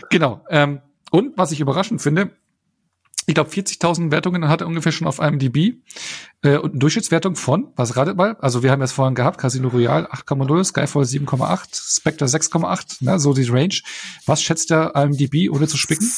genau. 0.10 0.44
Ähm, 0.50 0.82
und 1.12 1.38
was 1.38 1.54
ich 1.54 1.62
überraschend 1.62 2.02
finde, 2.02 2.32
ich 3.26 3.36
glaube 3.36 3.50
40.000 3.50 4.12
Wertungen 4.12 4.50
hat 4.50 4.60
er 4.60 4.68
ungefähr 4.68 4.92
schon 4.92 5.08
auf 5.08 5.20
IMDb 5.20 5.78
äh, 6.42 6.58
und 6.58 6.72
eine 6.72 6.80
Durchschnittswertung 6.80 7.38
von, 7.38 7.72
was 7.78 7.96
ratet 7.96 8.18
mal? 8.18 8.36
Also 8.42 8.64
wir 8.64 8.72
haben 8.72 8.82
es 8.82 8.92
vorhin 8.92 9.16
gehabt, 9.16 9.38
Casino 9.38 9.70
Royale 9.70 10.12
8,0, 10.12 10.66
Skyfall 10.66 11.04
7,8, 11.04 11.96
Spectre 11.96 12.26
6,8, 12.26 13.06
ne, 13.06 13.18
so 13.18 13.32
die 13.32 13.48
Range. 13.48 13.76
Was 14.26 14.42
schätzt 14.42 14.72
der 14.72 14.94
IMDb, 14.94 15.50
ohne 15.50 15.70
zu 15.70 15.78
spicken? 15.78 16.12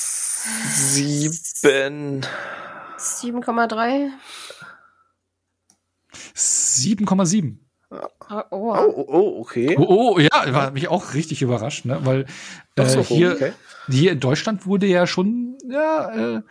Sieben. 0.73 2.25
7,3. 2.97 4.09
7,7. 6.35 7.57
Oh, 7.89 7.97
oh. 8.29 8.43
oh, 8.51 9.05
oh, 9.07 9.41
okay. 9.41 9.75
Oh, 9.77 10.15
oh, 10.15 10.19
ja, 10.19 10.53
war 10.53 10.71
mich 10.71 10.89
auch 10.89 11.13
richtig 11.13 11.41
überrascht, 11.41 11.85
ne? 11.85 11.99
Weil 12.03 12.25
äh, 12.75 12.85
so, 12.85 13.01
hier, 13.01 13.33
okay. 13.33 13.53
hier 13.87 14.11
in 14.11 14.19
Deutschland 14.19 14.65
wurde 14.65 14.87
ja 14.87 15.07
schon 15.07 15.57
ja, 15.65 16.35
äh, 16.37 16.41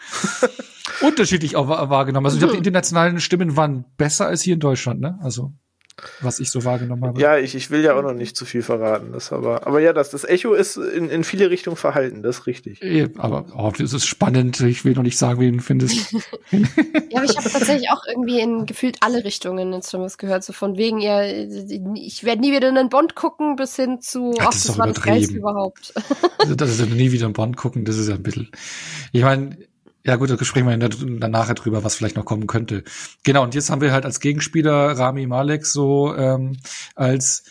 unterschiedlich 1.02 1.56
auch 1.56 1.68
wahrgenommen. 1.68 2.26
Also 2.26 2.36
ich 2.36 2.40
glaube, 2.40 2.54
die 2.54 2.58
internationalen 2.58 3.20
Stimmen 3.20 3.56
waren 3.56 3.84
besser 3.98 4.26
als 4.26 4.42
hier 4.42 4.54
in 4.54 4.60
Deutschland, 4.60 5.00
ne? 5.00 5.18
Also 5.22 5.52
was 6.20 6.40
ich 6.40 6.50
so 6.50 6.64
wahrgenommen 6.64 7.04
habe. 7.04 7.20
Ja, 7.20 7.38
ich, 7.38 7.54
ich 7.54 7.70
will 7.70 7.82
ja 7.82 7.96
auch 7.96 8.02
noch 8.02 8.12
nicht 8.12 8.36
zu 8.36 8.44
viel 8.44 8.62
verraten. 8.62 9.12
Das 9.12 9.32
aber, 9.32 9.66
aber 9.66 9.80
ja, 9.80 9.92
das, 9.92 10.10
das 10.10 10.24
Echo 10.24 10.52
ist 10.52 10.76
in, 10.76 11.08
in 11.08 11.24
viele 11.24 11.50
Richtungen 11.50 11.76
verhalten, 11.76 12.22
das 12.22 12.40
ist 12.40 12.46
richtig. 12.46 12.80
Aber 13.18 13.46
oh, 13.56 13.72
das 13.76 13.92
ist 13.92 14.06
spannend. 14.06 14.60
Ich 14.60 14.84
will 14.84 14.92
noch 14.92 15.02
nicht 15.02 15.16
sagen, 15.18 15.40
wen 15.40 15.56
du 15.56 15.62
findest. 15.62 16.12
ja, 16.50 17.18
aber 17.18 17.24
ich 17.24 17.36
habe 17.36 17.48
tatsächlich 17.50 17.90
auch 17.90 18.02
irgendwie 18.06 18.40
in 18.40 18.66
gefühlt 18.66 18.98
alle 19.00 19.24
Richtungen 19.24 19.72
jetzt 19.72 19.90
schon 19.90 20.02
was 20.02 20.18
gehört. 20.18 20.44
So 20.44 20.52
von 20.52 20.76
wegen, 20.76 20.98
ja, 20.98 21.22
ich 21.22 22.24
werde 22.24 22.40
nie 22.40 22.52
wieder 22.52 22.68
einen 22.68 22.88
Bond 22.88 23.14
gucken, 23.14 23.56
bis 23.56 23.76
hin 23.76 24.00
zu, 24.00 24.34
ach, 24.38 24.46
das, 24.46 24.64
das 24.64 24.78
war 24.78 24.88
das 24.88 25.02
Geilste 25.02 25.36
überhaupt. 25.36 25.94
das 26.56 26.78
ist 26.78 26.90
nie 26.90 27.12
wieder 27.12 27.24
einen 27.24 27.34
Bond 27.34 27.56
gucken, 27.56 27.84
das 27.84 27.96
ist 27.96 28.08
ja 28.08 28.14
ein 28.14 28.22
bisschen. 28.22 28.50
Ich 29.12 29.22
meine, 29.22 29.56
ja 30.06 30.16
gut, 30.16 30.30
da 30.30 30.44
sprechen 30.44 30.68
wir 30.68 30.78
dann 30.78 31.30
nachher 31.30 31.54
drüber, 31.54 31.82
was 31.82 31.96
vielleicht 31.96 32.16
noch 32.16 32.24
kommen 32.24 32.46
könnte. 32.46 32.84
Genau, 33.24 33.42
und 33.42 33.54
jetzt 33.54 33.70
haben 33.70 33.80
wir 33.80 33.92
halt 33.92 34.04
als 34.04 34.20
Gegenspieler 34.20 34.96
Rami 34.96 35.26
Malek 35.26 35.66
so 35.66 36.14
ähm, 36.14 36.56
als 36.94 37.44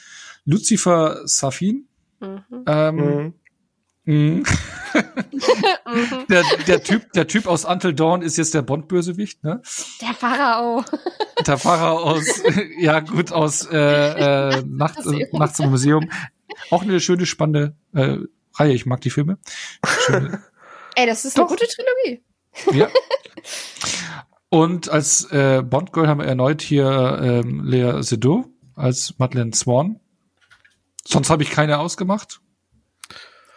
Lucifer 0.45 1.21
Safin. 1.25 1.87
Mhm. 2.21 2.63
Ähm, 2.65 2.95
mhm. 2.95 3.33
Mhm. 4.05 4.43
der, 6.29 6.43
der, 6.67 6.83
typ, 6.83 7.11
der 7.13 7.27
Typ 7.27 7.47
aus 7.47 7.65
Until 7.65 7.93
Dawn 7.93 8.21
ist 8.21 8.37
jetzt 8.37 8.53
der 8.53 8.61
Bond-Bösewicht, 8.61 9.43
ne? 9.43 9.61
Der 10.01 10.13
Pharao. 10.13 10.85
Der 11.45 11.57
Pharao 11.57 11.97
aus, 11.97 12.41
ja 12.79 12.99
gut, 13.01 13.31
aus 13.31 13.67
äh, 13.69 13.77
äh, 13.77 14.63
Nacht, 14.65 15.05
äh, 15.05 15.27
Nachts 15.33 15.59
im 15.59 15.71
Museum. 15.71 16.09
Auch 16.69 16.83
eine 16.83 16.99
schöne, 16.99 17.25
spannende 17.25 17.75
äh, 17.93 18.17
Reihe. 18.53 18.73
Ich 18.73 18.85
mag 18.85 19.01
die 19.01 19.09
Filme. 19.09 19.39
Schöne. 20.05 20.41
Ey, 20.95 21.05
das 21.05 21.25
ist 21.25 21.37
Doch. 21.37 21.49
eine 21.49 21.57
gute 21.57 21.67
Trilogie. 21.67 22.23
Ja. 22.71 22.89
Und 24.49 24.89
als 24.89 25.25
äh, 25.31 25.61
Bond-Girl 25.63 26.07
haben 26.07 26.19
wir 26.19 26.27
erneut 26.27 26.61
hier 26.61 27.19
ähm, 27.21 27.63
Lea 27.65 28.01
Seydoux 28.01 28.45
als 28.75 29.15
Madeleine 29.17 29.53
Swan. 29.53 29.99
Sonst 31.05 31.29
habe 31.29 31.43
ich 31.43 31.51
keine 31.51 31.79
ausgemacht. 31.79 32.41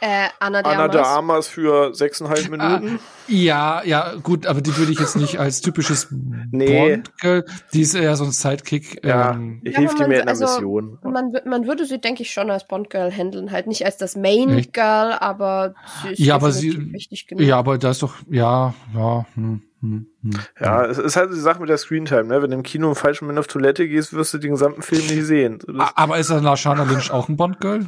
Äh, 0.00 0.28
Anna 0.38 0.62
de 0.62 0.70
Anna 0.72 0.82
Armas. 0.84 0.92
de 0.96 1.00
Armas 1.04 1.48
für 1.48 1.94
sechseinhalb 1.94 2.48
Minuten. 2.48 2.98
Ah, 2.98 3.00
ja, 3.26 3.82
ja, 3.84 4.14
gut, 4.22 4.46
aber 4.46 4.60
die 4.60 4.76
würde 4.76 4.92
ich 4.92 5.00
jetzt 5.00 5.16
nicht 5.16 5.38
als 5.40 5.60
typisches 5.60 6.06
Nee. 6.52 6.96
Bond-Girl. 6.96 7.44
Die 7.72 7.80
ist 7.80 7.94
eher 7.94 8.14
so 8.14 8.22
ein 8.24 8.30
Sidekick. 8.30 9.04
Ja, 9.04 9.32
Ähm, 9.32 9.60
Ja, 9.64 9.78
hilft 9.80 9.98
dir 9.98 10.06
mir 10.06 10.20
in 10.20 10.26
der 10.26 10.28
also- 10.28 10.44
Mission. 10.44 10.98
Man, 11.02 11.32
man 11.44 11.66
würde 11.66 11.84
sie, 11.84 12.00
denke 12.00 12.22
ich, 12.22 12.30
schon 12.32 12.48
als 12.50 12.66
Bond-Girl 12.68 13.10
handeln. 13.10 13.50
Halt 13.50 13.66
nicht 13.66 13.84
als 13.84 13.96
das 13.96 14.14
Main-Girl, 14.14 15.12
aber 15.18 15.74
sie 16.04 16.12
ist 16.12 16.18
Ja, 16.20 16.36
aber 16.36 16.52
sie- 16.52 16.92
wichtig 16.92 17.26
genug. 17.26 17.44
ja, 17.44 17.58
aber 17.58 17.76
da 17.78 17.90
ist 17.90 18.02
doch, 18.02 18.14
ja, 18.30 18.74
ja, 18.94 19.26
hm, 19.34 19.62
hm, 19.80 20.06
hm, 20.22 20.30
Ja, 20.60 20.84
es 20.86 20.98
ist 20.98 21.16
halt 21.16 21.32
die 21.32 21.40
Sache 21.40 21.58
mit 21.60 21.68
der 21.70 21.76
Screentime, 21.78 22.24
ne? 22.24 22.40
Wenn 22.40 22.50
du 22.50 22.56
im 22.56 22.62
Kino 22.62 22.88
im 22.88 22.94
falschen 22.94 23.24
Moment 23.24 23.40
auf 23.40 23.46
Toilette 23.48 23.88
gehst, 23.88 24.12
wirst 24.12 24.32
du 24.32 24.38
den 24.38 24.52
gesamten 24.52 24.82
Film 24.82 25.02
nicht 25.06 25.24
sehen. 25.26 25.58
So, 25.66 25.72
das- 25.72 25.90
Aber 25.96 26.18
ist 26.18 26.28
Lashana 26.30 26.84
Lynch 26.84 27.10
auch 27.10 27.28
ein 27.28 27.36
Bond-Girl? 27.36 27.86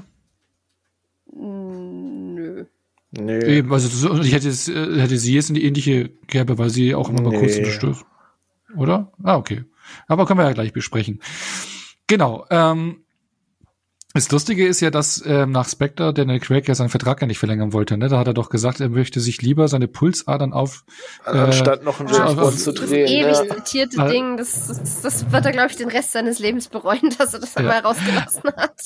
Nö. 3.12 3.38
nee. 3.38 3.56
Eben, 3.58 3.72
also 3.72 3.88
so- 3.88 4.20
ich 4.22 4.32
hätte, 4.32 4.48
es, 4.48 4.68
äh, 4.68 5.00
hätte 5.00 5.18
sie 5.18 5.34
jetzt 5.34 5.48
in 5.48 5.54
die 5.56 5.64
ähnliche 5.64 6.08
Kerbe, 6.28 6.58
weil 6.58 6.70
sie 6.70 6.94
auch 6.94 7.08
immer 7.08 7.22
mal 7.22 7.38
kurz 7.38 7.56
Nee. 7.56 7.64
in 7.64 7.70
Stich. 7.70 7.96
Oder? 8.76 9.12
Ah, 9.22 9.36
okay. 9.36 9.64
Aber 10.06 10.26
können 10.26 10.38
wir 10.38 10.44
ja 10.46 10.52
gleich 10.52 10.72
besprechen. 10.72 11.20
Genau. 12.06 12.46
Ähm, 12.50 12.98
das 14.12 14.28
Lustige 14.32 14.66
ist 14.66 14.80
ja, 14.80 14.90
dass 14.90 15.22
ähm, 15.24 15.52
nach 15.52 15.68
Spectre 15.68 16.12
Daniel 16.12 16.40
Craig 16.40 16.66
ja 16.66 16.74
seinen 16.74 16.88
Vertrag 16.88 17.20
ja 17.20 17.28
nicht 17.28 17.38
verlängern 17.38 17.72
wollte. 17.72 17.96
Ne? 17.96 18.08
Da 18.08 18.18
hat 18.18 18.26
er 18.26 18.34
doch 18.34 18.50
gesagt, 18.50 18.80
er 18.80 18.88
möchte 18.88 19.20
sich 19.20 19.40
lieber 19.42 19.68
seine 19.68 19.86
Pulsadern 19.86 20.52
auf. 20.52 20.84
äh, 21.26 21.30
Anstatt 21.30 21.84
noch 21.84 22.00
einen 22.00 22.08
Ja, 22.08 22.26
James 22.28 22.34
Bond 22.36 22.58
zu 22.58 22.72
Das 22.72 22.88
drehen. 22.90 23.06
ewig 23.06 23.38
Ne? 23.48 23.56
zitierte 23.56 24.04
Ding, 24.08 24.36
das, 24.36 24.66
das, 24.66 25.02
das 25.02 25.32
wird 25.32 25.46
er, 25.46 25.52
glaube 25.52 25.70
ich, 25.70 25.76
den 25.76 25.88
Rest 25.88 26.10
seines 26.12 26.40
Lebens 26.40 26.68
bereuen, 26.68 27.14
dass 27.18 27.34
er 27.34 27.40
das 27.40 27.56
einmal 27.56 27.78
rausgelassen 27.80 28.42
hat. 28.56 28.80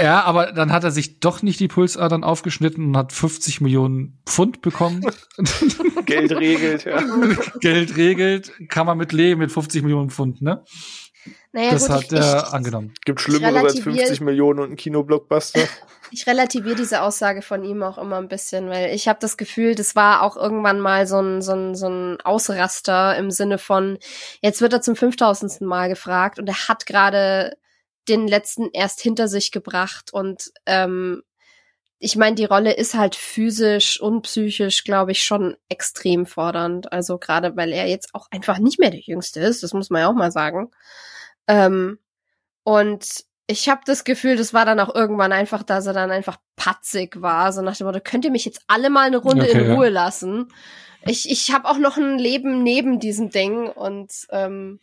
Ja, 0.00 0.22
aber 0.24 0.52
dann 0.52 0.72
hat 0.72 0.84
er 0.84 0.90
sich 0.90 1.20
doch 1.20 1.42
nicht 1.42 1.60
die 1.60 1.68
Pulsadern 1.68 2.24
aufgeschnitten 2.24 2.86
und 2.88 2.96
hat 2.96 3.12
50 3.12 3.60
Millionen 3.60 4.20
Pfund 4.26 4.60
bekommen. 4.62 5.02
Geld 6.06 6.32
regelt, 6.32 6.84
ja. 6.84 7.02
Geld 7.60 7.96
regelt, 7.96 8.52
kann 8.68 8.86
man 8.86 8.98
mit 8.98 9.12
leben 9.12 9.40
mit 9.40 9.52
50 9.52 9.82
Millionen 9.82 10.10
Pfund, 10.10 10.42
ne? 10.42 10.64
Naja, 11.52 11.72
das 11.72 11.86
gut, 11.86 11.96
hat 11.96 12.12
er 12.12 12.52
angenommen. 12.52 12.92
Gibt 13.04 13.20
Schlimmeres 13.20 13.54
als 13.56 13.74
relativier- 13.76 14.06
50 14.06 14.20
Millionen 14.20 14.60
und 14.60 14.70
ein 14.72 14.76
Kinoblockbuster. 14.76 15.66
ich 16.10 16.26
relativiere 16.26 16.76
diese 16.76 17.02
Aussage 17.02 17.42
von 17.42 17.64
ihm 17.64 17.82
auch 17.82 17.98
immer 17.98 18.18
ein 18.18 18.28
bisschen, 18.28 18.68
weil 18.68 18.94
ich 18.94 19.08
habe 19.08 19.18
das 19.20 19.36
Gefühl, 19.36 19.74
das 19.74 19.96
war 19.96 20.22
auch 20.22 20.36
irgendwann 20.36 20.80
mal 20.80 21.06
so 21.06 21.18
ein, 21.18 21.42
so, 21.42 21.52
ein, 21.52 21.74
so 21.74 21.88
ein 21.88 22.20
Ausraster 22.22 23.16
im 23.16 23.30
Sinne 23.30 23.58
von, 23.58 23.98
jetzt 24.42 24.60
wird 24.60 24.72
er 24.72 24.82
zum 24.82 24.96
5000. 24.96 25.62
Mal 25.62 25.88
gefragt 25.88 26.38
und 26.38 26.46
er 26.46 26.68
hat 26.68 26.86
gerade 26.86 27.56
den 28.08 28.28
letzten 28.28 28.70
erst 28.72 29.00
hinter 29.00 29.28
sich 29.28 29.52
gebracht 29.52 30.12
und 30.12 30.52
ähm, 30.66 31.22
ich 31.98 32.16
meine, 32.16 32.36
die 32.36 32.44
Rolle 32.44 32.74
ist 32.74 32.94
halt 32.94 33.14
physisch 33.14 34.00
und 34.00 34.22
psychisch, 34.22 34.84
glaube 34.84 35.12
ich, 35.12 35.24
schon 35.24 35.56
extrem 35.68 36.26
fordernd. 36.26 36.92
Also 36.92 37.18
gerade, 37.18 37.56
weil 37.56 37.72
er 37.72 37.86
jetzt 37.86 38.14
auch 38.14 38.26
einfach 38.30 38.58
nicht 38.58 38.78
mehr 38.78 38.90
der 38.90 39.00
Jüngste 39.00 39.40
ist, 39.40 39.62
das 39.62 39.72
muss 39.72 39.88
man 39.88 40.02
ja 40.02 40.08
auch 40.08 40.14
mal 40.14 40.30
sagen. 40.30 40.70
Ähm, 41.48 41.98
und 42.64 43.24
ich 43.46 43.68
habe 43.68 43.80
das 43.86 44.04
Gefühl, 44.04 44.36
das 44.36 44.52
war 44.52 44.64
dann 44.66 44.80
auch 44.80 44.94
irgendwann 44.94 45.32
einfach, 45.32 45.62
dass 45.62 45.86
er 45.86 45.92
dann 45.92 46.10
einfach 46.10 46.36
patzig 46.56 47.22
war, 47.22 47.52
so 47.52 47.62
nach 47.62 47.76
dem 47.76 47.86
Motto, 47.86 48.00
könnt 48.00 48.24
ihr 48.24 48.30
mich 48.30 48.44
jetzt 48.44 48.62
alle 48.66 48.90
mal 48.90 49.06
eine 49.06 49.18
Runde 49.18 49.44
Okay, 49.44 49.58
in 49.58 49.66
ja. 49.68 49.74
Ruhe 49.74 49.88
lassen? 49.88 50.52
Ich, 51.06 51.30
ich 51.30 51.52
habe 51.52 51.68
auch 51.68 51.78
noch 51.78 51.96
ein 51.96 52.18
Leben 52.18 52.62
neben 52.62 52.98
diesem 52.98 53.30
Ding 53.30 53.68
und 53.68 54.12
ähm, 54.30 54.80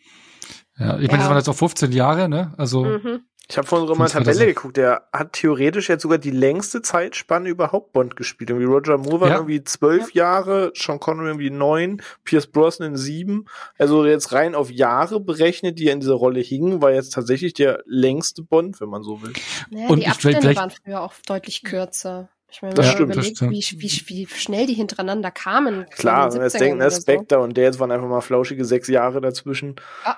Ja, 0.79 0.97
ich 0.99 1.07
meine, 1.07 1.19
das 1.19 1.19
Ja. 1.23 1.27
waren 1.29 1.37
jetzt 1.37 1.49
auch 1.49 1.55
15 1.55 1.91
Jahre, 1.91 2.27
ne? 2.29 2.53
Also 2.57 2.83
mhm. 2.85 3.21
Ich 3.49 3.57
habe 3.57 3.67
vorhin 3.67 3.89
so 3.89 3.95
mal 3.95 4.07
Tabelle 4.07 4.45
geguckt. 4.45 4.77
Der 4.77 5.09
hat 5.11 5.33
theoretisch 5.33 5.89
jetzt 5.89 6.03
sogar 6.03 6.17
die 6.17 6.31
längste 6.31 6.81
Zeitspanne 6.81 7.49
überhaupt 7.49 7.91
Bond 7.91 8.15
gespielt. 8.15 8.49
Irgendwie 8.49 8.65
Roger 8.67 8.97
Moore 8.97 9.19
war 9.19 9.27
Ja. 9.29 9.35
irgendwie 9.35 9.61
zwölf 9.65 10.13
Jahre, 10.13 10.71
Sean 10.75 10.97
Connery 11.01 11.27
irgendwie 11.27 11.49
neun, 11.49 12.01
Pierce 12.23 12.47
Brosnan 12.47 12.95
sieben. 12.95 13.45
Also 13.77 14.05
jetzt 14.05 14.31
rein 14.31 14.55
auf 14.55 14.71
Jahre 14.71 15.19
berechnet, 15.19 15.77
die 15.77 15.87
er 15.87 15.93
in 15.93 15.99
dieser 15.99 16.13
Rolle 16.13 16.39
hingen, 16.39 16.81
war 16.81 16.93
jetzt 16.93 17.09
tatsächlich 17.13 17.53
der 17.53 17.83
längste 17.85 18.43
Bond, 18.43 18.79
wenn 18.79 18.87
man 18.89 19.03
so 19.03 19.21
will. 19.21 19.33
naja, 19.69 19.89
Und 19.89 19.97
die 19.97 20.03
ich- 20.03 20.09
Abstände 20.09 20.39
vielleicht- 20.39 20.59
waren 20.59 20.71
früher 20.71 21.01
auch 21.01 21.13
deutlich 21.27 21.63
kürzer. 21.63 22.29
Ich 22.53 22.61
meine, 22.61 22.75
Das 22.75 22.91
stimmt, 22.91 23.09
das 23.09 23.17
überlegt, 23.17 23.37
stimmt. 23.37 23.51
wie, 23.51 23.81
wie, 23.81 24.27
wie 24.27 24.27
schnell 24.27 24.67
die 24.67 24.75
hintereinander 24.75 25.31
kamen. 25.31 25.87
Klar, 25.89 26.31
wenn 26.31 26.39
wir 26.39 26.43
jetzt 26.43 26.55
70ern 26.55 26.59
denken, 26.59 26.77
ne, 26.77 26.85
oder 26.85 26.91
so. 26.91 27.01
Spectre 27.01 27.39
und 27.39 27.57
der 27.57 27.63
jetzt 27.63 27.79
waren 27.79 27.91
einfach 27.91 28.07
mal 28.07 28.21
flauschige 28.21 28.63
sechs 28.63 28.87
Jahre 28.87 29.21
dazwischen. 29.21 29.75
Ah. 30.03 30.17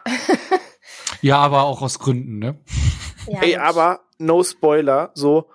ja, 1.22 1.38
aber 1.38 1.64
auch 1.64 1.82
aus 1.82 1.98
Gründen, 1.98 2.40
ne? 2.40 2.60
ja, 3.28 3.42
Ey, 3.42 3.56
aber 3.56 4.02
no 4.18 4.44
Spoiler, 4.44 5.12
so, 5.14 5.50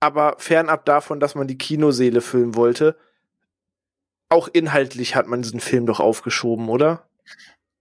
aber 0.00 0.34
fernab 0.38 0.84
davon, 0.84 1.18
dass 1.18 1.34
man 1.34 1.46
die 1.48 1.56
Kinoseele 1.56 2.20
füllen 2.20 2.54
wollte, 2.54 2.96
auch 4.28 4.48
inhaltlich 4.48 5.16
hat 5.16 5.26
man 5.28 5.40
diesen 5.40 5.60
Film 5.60 5.86
doch 5.86 5.98
aufgeschoben, 6.00 6.68
oder? 6.68 7.08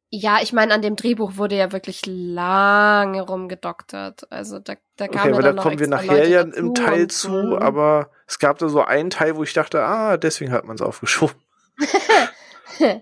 Ja, 0.10 0.38
ich 0.41 0.53
meine, 0.53 0.74
an 0.74 0.82
dem 0.82 0.95
Drehbuch 0.95 1.34
wurde 1.36 1.57
ja 1.57 1.74
wirklich 1.74 2.06
lange 2.06 3.22
rumgedoktert. 3.22 4.32
Also 4.32 4.60
da, 4.60 4.76
da 4.95 5.10
kam 5.10 5.19
Okay, 5.19 5.30
ja 5.32 5.36
weil 5.36 5.41
da 5.41 5.48
dann 5.49 5.56
noch 5.57 5.64
kommen 5.64 5.80
wir 5.80 5.88
nachher 5.90 6.18
Leute 6.19 6.30
ja 6.30 6.41
im 6.44 6.74
Teil 6.74 7.07
zu, 7.07 7.30
so. 7.30 7.60
aber 7.60 8.10
es 8.28 8.40
gab 8.40 8.58
da 8.58 8.70
so 8.70 8.84
einen 8.84 9.10
Teil, 9.10 9.36
wo 9.36 9.44
ich 9.44 9.54
dachte, 9.54 9.82
ah, 9.82 10.18
deswegen 10.18 10.52
hat 10.52 10.66
man 10.66 10.76
es 10.76 10.82
aufgeschoben. 10.82 11.36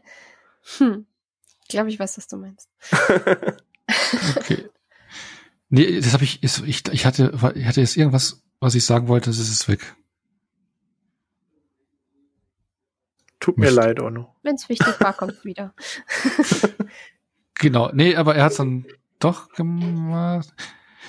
hm. 0.77 1.05
Ich 1.63 1.67
glaube, 1.67 1.89
ich 1.89 1.99
weiß, 1.99 2.17
was 2.17 2.27
du 2.27 2.37
meinst. 2.37 2.69
Okay. 4.37 4.69
Nee, 5.69 5.99
das 5.99 6.13
habe 6.13 6.23
ich, 6.23 6.43
ich, 6.43 6.87
ich 6.91 7.05
hatte, 7.05 7.33
ich 7.55 7.65
hatte 7.65 7.81
jetzt 7.81 7.97
irgendwas, 7.97 8.43
was 8.59 8.75
ich 8.75 8.85
sagen 8.85 9.07
wollte, 9.07 9.29
das 9.31 9.39
ist 9.39 9.49
es 9.49 9.67
weg. 9.67 9.95
Tut 13.39 13.57
mir 13.57 13.65
Mist. 13.65 13.75
leid, 13.75 13.99
Onno. 13.99 14.33
Wenn 14.43 14.55
es 14.55 14.69
wichtig 14.69 14.99
war, 14.99 15.13
kommt 15.13 15.43
wieder. 15.43 15.73
Genau, 17.55 17.89
nee, 17.93 18.15
aber 18.15 18.35
er 18.35 18.43
hat's 18.43 18.57
dann 18.57 18.85
doch 19.19 19.49
gemacht. 19.53 20.53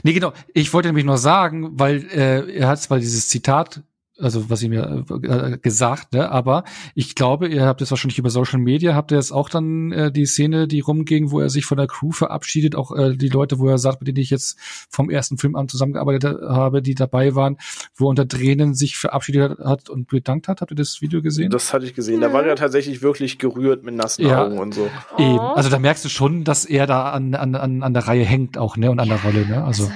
Nee, 0.02 0.12
genau. 0.12 0.32
Ich 0.54 0.72
wollte 0.72 0.88
nämlich 0.88 1.04
nur 1.04 1.18
sagen, 1.18 1.78
weil 1.78 2.08
äh, 2.10 2.58
er 2.58 2.68
hat 2.68 2.80
zwar 2.80 2.98
dieses 2.98 3.28
Zitat, 3.28 3.82
also 4.18 4.50
was 4.50 4.62
ihm 4.62 4.72
ja 4.72 5.04
äh, 5.22 5.58
gesagt, 5.58 6.12
ne, 6.12 6.30
aber 6.30 6.64
ich 6.94 7.14
glaube, 7.14 7.48
ihr 7.48 7.64
habt 7.64 7.80
es 7.82 7.90
wahrscheinlich 7.90 8.18
über 8.18 8.30
Social 8.30 8.58
Media, 8.58 8.94
habt 8.94 9.12
ihr 9.12 9.16
jetzt 9.16 9.32
auch 9.32 9.48
dann 9.48 9.92
äh, 9.92 10.12
die 10.12 10.26
Szene, 10.26 10.68
die 10.68 10.80
rumging, 10.80 11.30
wo 11.30 11.40
er 11.40 11.50
sich 11.50 11.64
von 11.64 11.78
der 11.78 11.86
Crew 11.86 12.12
verabschiedet, 12.12 12.74
auch 12.74 12.94
äh, 12.96 13.16
die 13.16 13.28
Leute, 13.28 13.58
wo 13.58 13.68
er 13.68 13.78
sagt, 13.78 14.00
mit 14.00 14.08
denen 14.08 14.18
ich 14.18 14.30
jetzt 14.30 14.58
vom 14.90 15.10
ersten 15.10 15.38
Film 15.38 15.56
an 15.56 15.68
zusammengearbeitet 15.68 16.40
habe, 16.42 16.82
die 16.82 16.94
dabei 16.94 17.34
waren, 17.34 17.58
wo 17.94 18.06
er 18.06 18.10
unter 18.10 18.28
Tränen 18.28 18.74
sich 18.74 18.96
verabschiedet 18.96 19.58
hat 19.60 19.88
und 19.88 20.08
bedankt 20.08 20.48
hat. 20.48 20.60
Habt 20.60 20.72
ihr 20.72 20.76
das 20.76 21.00
Video 21.00 21.22
gesehen? 21.22 21.50
Das 21.50 21.72
hatte 21.72 21.84
ich 21.84 21.94
gesehen. 21.94 22.20
Da 22.20 22.32
war 22.32 22.44
er 22.44 22.56
tatsächlich 22.56 23.02
wirklich 23.02 23.38
gerührt 23.38 23.84
mit 23.84 23.94
nassen 23.94 24.26
Ja. 24.26 24.44
Augen 24.44 24.58
und 24.58 24.74
so. 24.74 24.88
Eben. 25.18 25.38
Oh. 25.38 25.54
Also 25.54 25.70
da 25.70 25.78
merkst 25.78 26.04
du 26.04 26.08
schon, 26.08 26.44
dass 26.44 26.64
er 26.64 26.86
da 26.86 27.10
an, 27.10 27.34
an, 27.34 27.54
an, 27.54 27.82
an 27.82 27.94
der 27.94 28.06
Reihe 28.06 28.24
hängt 28.24 28.58
auch, 28.58 28.76
ne, 28.76 28.90
und 28.90 28.98
an 28.98 29.08
der 29.08 29.22
Rolle, 29.22 29.46
ne? 29.46 29.64
Also. 29.64 29.76
Also, 29.84 29.92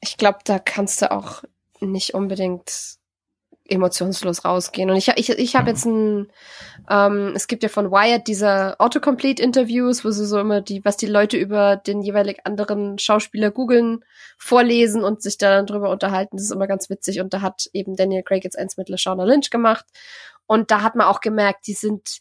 ich 0.00 0.16
glaube, 0.16 0.38
da 0.44 0.58
kannst 0.58 1.00
du 1.00 1.10
auch 1.10 1.42
nicht 1.80 2.14
unbedingt 2.14 2.98
emotionslos 3.68 4.44
rausgehen. 4.44 4.90
Und 4.90 4.96
ich, 4.96 5.08
ich, 5.08 5.30
ich 5.30 5.56
habe 5.56 5.70
jetzt 5.70 5.84
ein, 5.86 6.30
ähm, 6.90 7.32
es 7.34 7.46
gibt 7.46 7.62
ja 7.62 7.68
von 7.68 7.90
Wired 7.90 8.26
diese 8.26 8.78
Autocomplete-Interviews, 8.80 10.04
wo 10.04 10.10
sie 10.10 10.26
so 10.26 10.38
immer 10.38 10.60
die, 10.60 10.84
was 10.84 10.96
die 10.96 11.06
Leute 11.06 11.36
über 11.36 11.76
den 11.76 12.02
jeweilig 12.02 12.40
anderen 12.44 12.98
Schauspieler 12.98 13.50
googeln, 13.50 14.04
vorlesen 14.36 15.04
und 15.04 15.22
sich 15.22 15.38
dann 15.38 15.66
drüber 15.66 15.90
unterhalten. 15.90 16.36
Das 16.36 16.44
ist 16.44 16.52
immer 16.52 16.66
ganz 16.66 16.90
witzig. 16.90 17.20
Und 17.20 17.32
da 17.32 17.40
hat 17.40 17.70
eben 17.72 17.96
Daniel 17.96 18.22
Craig 18.22 18.44
jetzt 18.44 18.58
eins 18.58 18.76
mit 18.76 18.88
LaShawna 18.88 19.24
Lynch 19.24 19.50
gemacht. 19.50 19.86
Und 20.46 20.70
da 20.70 20.82
hat 20.82 20.96
man 20.96 21.06
auch 21.06 21.20
gemerkt, 21.20 21.66
die 21.66 21.74
sind, 21.74 22.18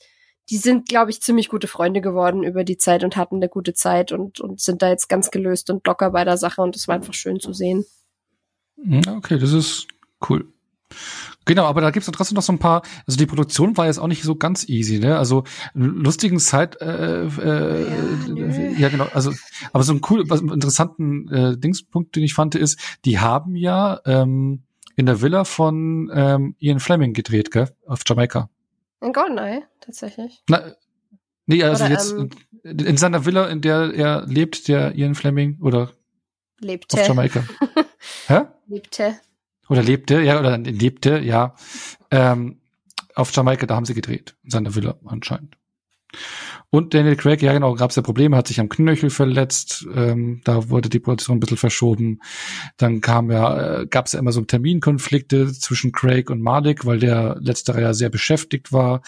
die 0.49 0.57
sind, 0.57 0.87
glaube 0.87 1.11
ich, 1.11 1.21
ziemlich 1.21 1.49
gute 1.49 1.67
Freunde 1.67 2.01
geworden 2.01 2.43
über 2.43 2.63
die 2.63 2.77
Zeit 2.77 3.03
und 3.03 3.17
hatten 3.17 3.37
eine 3.37 3.49
gute 3.49 3.73
Zeit 3.73 4.11
und, 4.11 4.39
und 4.39 4.61
sind 4.61 4.81
da 4.81 4.89
jetzt 4.89 5.09
ganz 5.09 5.31
gelöst 5.31 5.69
und 5.69 5.85
locker 5.87 6.11
bei 6.11 6.23
der 6.23 6.37
Sache 6.37 6.61
und 6.61 6.75
es 6.75 6.87
war 6.87 6.95
einfach 6.95 7.13
schön 7.13 7.39
zu 7.39 7.51
sehen. 7.51 7.85
Mhm, 8.77 9.01
Okay, 9.07 9.39
das 9.39 9.53
ist 9.53 9.87
cool. 10.29 10.47
Genau, 11.45 11.65
aber 11.65 11.81
da 11.81 11.89
gibt's 11.89 12.05
dann 12.05 12.13
trotzdem 12.13 12.35
noch 12.35 12.43
so 12.43 12.53
ein 12.53 12.59
paar, 12.59 12.83
also 13.07 13.17
die 13.17 13.25
Produktion 13.25 13.75
war 13.75 13.87
jetzt 13.87 13.97
auch 13.97 14.07
nicht 14.07 14.23
so 14.23 14.35
ganz 14.35 14.69
easy, 14.69 14.99
ne? 14.99 15.17
Also 15.17 15.43
einen 15.73 15.95
lustigen 15.95 16.39
Zeit, 16.39 16.79
äh, 16.81 17.25
äh, 17.25 17.87
Ja, 18.35 18.71
ja, 18.77 18.89
genau, 18.89 19.07
also 19.13 19.33
aber 19.73 19.83
so 19.83 19.93
ein 19.93 20.01
cool, 20.09 20.29
was 20.29 20.41
einen 20.41 20.53
interessanten 20.53 21.27
äh, 21.29 21.57
Dingspunkt, 21.57 22.15
den 22.15 22.23
ich 22.23 22.35
fand, 22.35 22.53
ist, 22.55 22.79
die 23.05 23.19
haben 23.19 23.55
ja 23.55 24.01
ähm, 24.05 24.63
in 24.95 25.07
der 25.07 25.21
Villa 25.21 25.43
von 25.43 26.11
ähm, 26.13 26.55
Ian 26.59 26.79
Fleming 26.79 27.13
gedreht, 27.13 27.49
gell? 27.49 27.69
Auf 27.87 28.01
Jamaika. 28.05 28.49
In 29.01 29.13
Goldeneye, 29.13 29.63
tatsächlich. 29.79 30.43
Na, 30.47 30.75
nee, 31.47 31.63
also 31.63 31.85
Oder, 31.85 31.93
jetzt 31.93 32.11
ähm, 32.11 32.29
in, 32.63 32.79
in 32.79 32.97
seiner 32.97 33.25
Villa, 33.25 33.47
in 33.47 33.61
der 33.61 33.93
er 33.93 34.27
lebt, 34.27 34.67
der 34.67 34.93
Ian 34.95 35.15
Fleming, 35.15 35.57
oder 35.59 35.83
auf 35.83 35.93
Lebte. 36.59 37.01
Jamaika. 37.01 37.43
Hä? 38.27 38.41
Lebte. 38.67 39.19
Oder 39.71 39.83
lebte, 39.83 40.21
ja, 40.21 40.37
oder 40.37 40.57
lebte, 40.57 41.19
ja. 41.19 41.55
Ähm, 42.11 42.57
auf 43.15 43.33
Jamaika, 43.33 43.65
da 43.65 43.75
haben 43.75 43.85
sie 43.85 43.93
gedreht. 43.93 44.35
In 44.43 44.49
seiner 44.49 44.75
Villa 44.75 44.97
anscheinend. 45.05 45.55
Und 46.71 46.93
Daniel 46.93 47.15
Craig, 47.15 47.41
ja 47.41 47.53
genau, 47.53 47.75
gab 47.75 47.91
es 47.91 47.95
ja 47.95 48.01
Probleme, 48.01 48.35
hat 48.35 48.49
sich 48.49 48.59
am 48.59 48.67
Knöchel 48.67 49.09
verletzt, 49.09 49.87
ähm, 49.95 50.41
da 50.43 50.69
wurde 50.69 50.89
die 50.89 50.99
Produktion 50.99 51.37
ein 51.37 51.39
bisschen 51.39 51.55
verschoben. 51.55 52.19
Dann 52.75 52.99
kam 52.99 53.31
ja, 53.31 53.79
äh, 53.79 53.87
gab 53.87 54.07
es 54.07 54.11
ja 54.11 54.19
immer 54.19 54.33
so 54.33 54.41
Terminkonflikte 54.41 55.53
zwischen 55.53 55.93
Craig 55.93 56.29
und 56.29 56.41
Malik, 56.41 56.85
weil 56.85 56.99
der 56.99 57.37
letztere 57.39 57.79
ja 57.81 57.93
sehr 57.93 58.09
beschäftigt 58.09 58.73
war. 58.73 59.01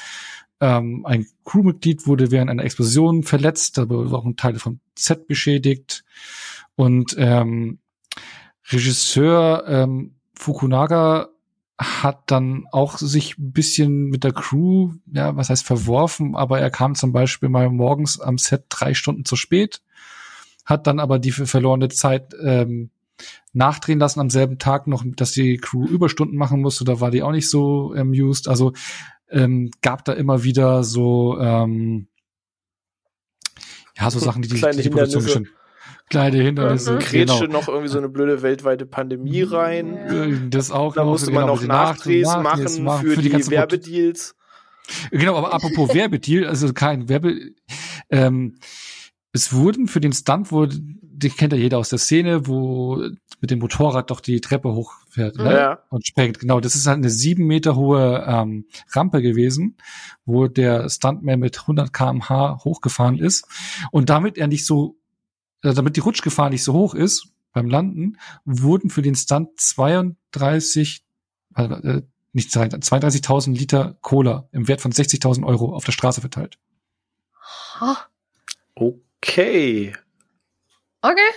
Ähm, 0.61 1.05
ein 1.05 1.25
Crewmitglied 1.43 2.07
wurde 2.07 2.31
während 2.31 2.49
einer 2.49 2.63
Explosion 2.63 3.23
verletzt, 3.23 3.77
da 3.77 3.89
wurde 3.89 4.15
auch 4.15 4.23
ein 4.23 4.37
Teil 4.37 4.55
vom 4.59 4.79
Set 4.97 5.27
beschädigt. 5.27 6.05
Und 6.75 7.17
ähm, 7.19 7.79
Regisseur 8.71 9.65
ähm, 9.67 10.15
Fukunaga 10.35 11.29
hat 11.77 12.23
dann 12.27 12.65
auch 12.71 12.97
sich 12.97 13.37
ein 13.37 13.51
bisschen 13.51 14.05
mit 14.05 14.23
der 14.23 14.31
Crew, 14.31 14.93
ja, 15.11 15.35
was 15.35 15.49
heißt 15.49 15.65
verworfen, 15.65 16.35
aber 16.35 16.59
er 16.59 16.69
kam 16.69 16.95
zum 16.95 17.11
Beispiel 17.11 17.49
mal 17.49 17.69
morgens 17.69 18.19
am 18.19 18.37
Set 18.37 18.65
drei 18.69 18.93
Stunden 18.93 19.25
zu 19.25 19.35
spät, 19.35 19.81
hat 20.65 20.87
dann 20.87 20.99
aber 20.99 21.19
die 21.19 21.31
verlorene 21.31 21.89
Zeit 21.89 22.35
ähm, 22.41 22.91
nachdrehen 23.53 23.99
lassen 23.99 24.19
am 24.19 24.29
selben 24.29 24.59
Tag 24.59 24.87
noch, 24.87 25.03
dass 25.05 25.31
die 25.31 25.57
Crew 25.57 25.85
Überstunden 25.85 26.37
machen 26.37 26.61
musste, 26.61 26.85
da 26.85 26.99
war 26.99 27.11
die 27.11 27.23
auch 27.23 27.31
nicht 27.31 27.49
so 27.49 27.93
amused. 27.93 28.47
Also 28.47 28.73
ähm, 29.29 29.71
gab 29.81 30.05
da 30.05 30.13
immer 30.13 30.43
wieder 30.43 30.83
so 30.83 31.37
ähm, 31.39 32.07
ja 33.97 34.09
so 34.09 34.19
Sachen, 34.19 34.41
die 34.41 34.49
die, 34.49 34.61
die, 34.61 34.81
die 34.83 34.89
Produktion 34.89 35.23
Hindernisse. 35.23 35.62
Kleine 36.09 36.37
Hindernisse. 36.37 36.93
Mhm. 36.93 36.99
Grätsche 36.99 37.47
noch 37.47 37.67
irgendwie 37.67 37.89
so 37.89 37.97
eine 37.97 38.09
blöde 38.09 38.41
weltweite 38.41 38.85
Pandemie 38.85 39.43
rein. 39.43 40.49
Das 40.49 40.71
auch 40.71 40.93
Da 40.93 41.03
noch, 41.03 41.11
musste 41.11 41.31
genau, 41.31 41.47
man 41.47 41.49
mit 41.55 41.61
noch 41.61 41.67
Nachdrehs 41.67 42.27
Nachdrehs 42.27 42.79
machen 42.79 43.09
für, 43.09 43.21
die, 43.21 43.29
ganzen 43.29 43.49
Produ- 43.49 43.57
Werbedeals. 43.57 44.35
Genau, 45.11 45.35
aber 45.37 45.53
apropos 45.53 45.89
Werbedeal, 45.93 46.45
also 46.45 46.71
kein 46.73 47.09
Werbe, 47.09 47.51
ähm, 48.09 48.57
es 49.31 49.53
wurden 49.53 49.87
für 49.87 50.01
den 50.01 50.13
Stunt, 50.13 50.51
wo, 50.51 50.67
die 50.67 51.29
kennt 51.29 51.53
ja 51.53 51.59
jeder 51.59 51.77
aus 51.79 51.89
der 51.89 51.99
Szene, 51.99 52.47
wo 52.47 53.01
mit 53.39 53.49
dem 53.51 53.59
Motorrad 53.59 54.11
doch 54.11 54.19
die 54.19 54.39
Treppe 54.41 54.73
hochfährt 54.73 55.37
ne? 55.37 55.53
Ja. 55.53 55.79
und 55.89 56.05
sprengt. 56.05 56.39
Genau, 56.39 56.59
das 56.59 56.75
ist 56.75 56.85
halt 56.85 56.97
eine 56.97 57.09
sieben 57.09 57.45
Meter 57.45 57.75
hohe 57.75 58.23
ähm, 58.27 58.65
Rampe 58.91 59.21
gewesen, 59.21 59.77
wo 60.25 60.47
der 60.47 60.87
Stuntman 60.89 61.39
mit 61.39 61.61
100 61.61 61.91
kmh 61.91 62.59
hochgefahren 62.63 63.17
ist 63.19 63.45
und 63.91 64.09
damit 64.09 64.37
er 64.37 64.47
nicht 64.47 64.65
so, 64.65 64.97
äh, 65.63 65.73
damit 65.73 65.95
die 65.95 66.01
Rutschgefahr 66.01 66.49
nicht 66.49 66.63
so 66.63 66.73
hoch 66.73 66.93
ist 66.93 67.27
beim 67.51 67.69
Landen, 67.69 68.17
wurden 68.45 68.89
für 68.89 69.01
den 69.01 69.15
Stunt 69.15 69.59
32 69.59 71.03
äh, 71.55 72.01
nicht 72.31 72.49
32.000 72.49 73.55
Liter 73.55 73.95
Cola 74.01 74.47
im 74.51 74.67
Wert 74.67 74.81
von 74.81 74.91
60.000 74.91 75.45
Euro 75.45 75.75
auf 75.75 75.85
der 75.85 75.91
Straße 75.91 76.19
verteilt. 76.21 76.57
Okay. 78.75 79.93
Okay. 81.01 81.31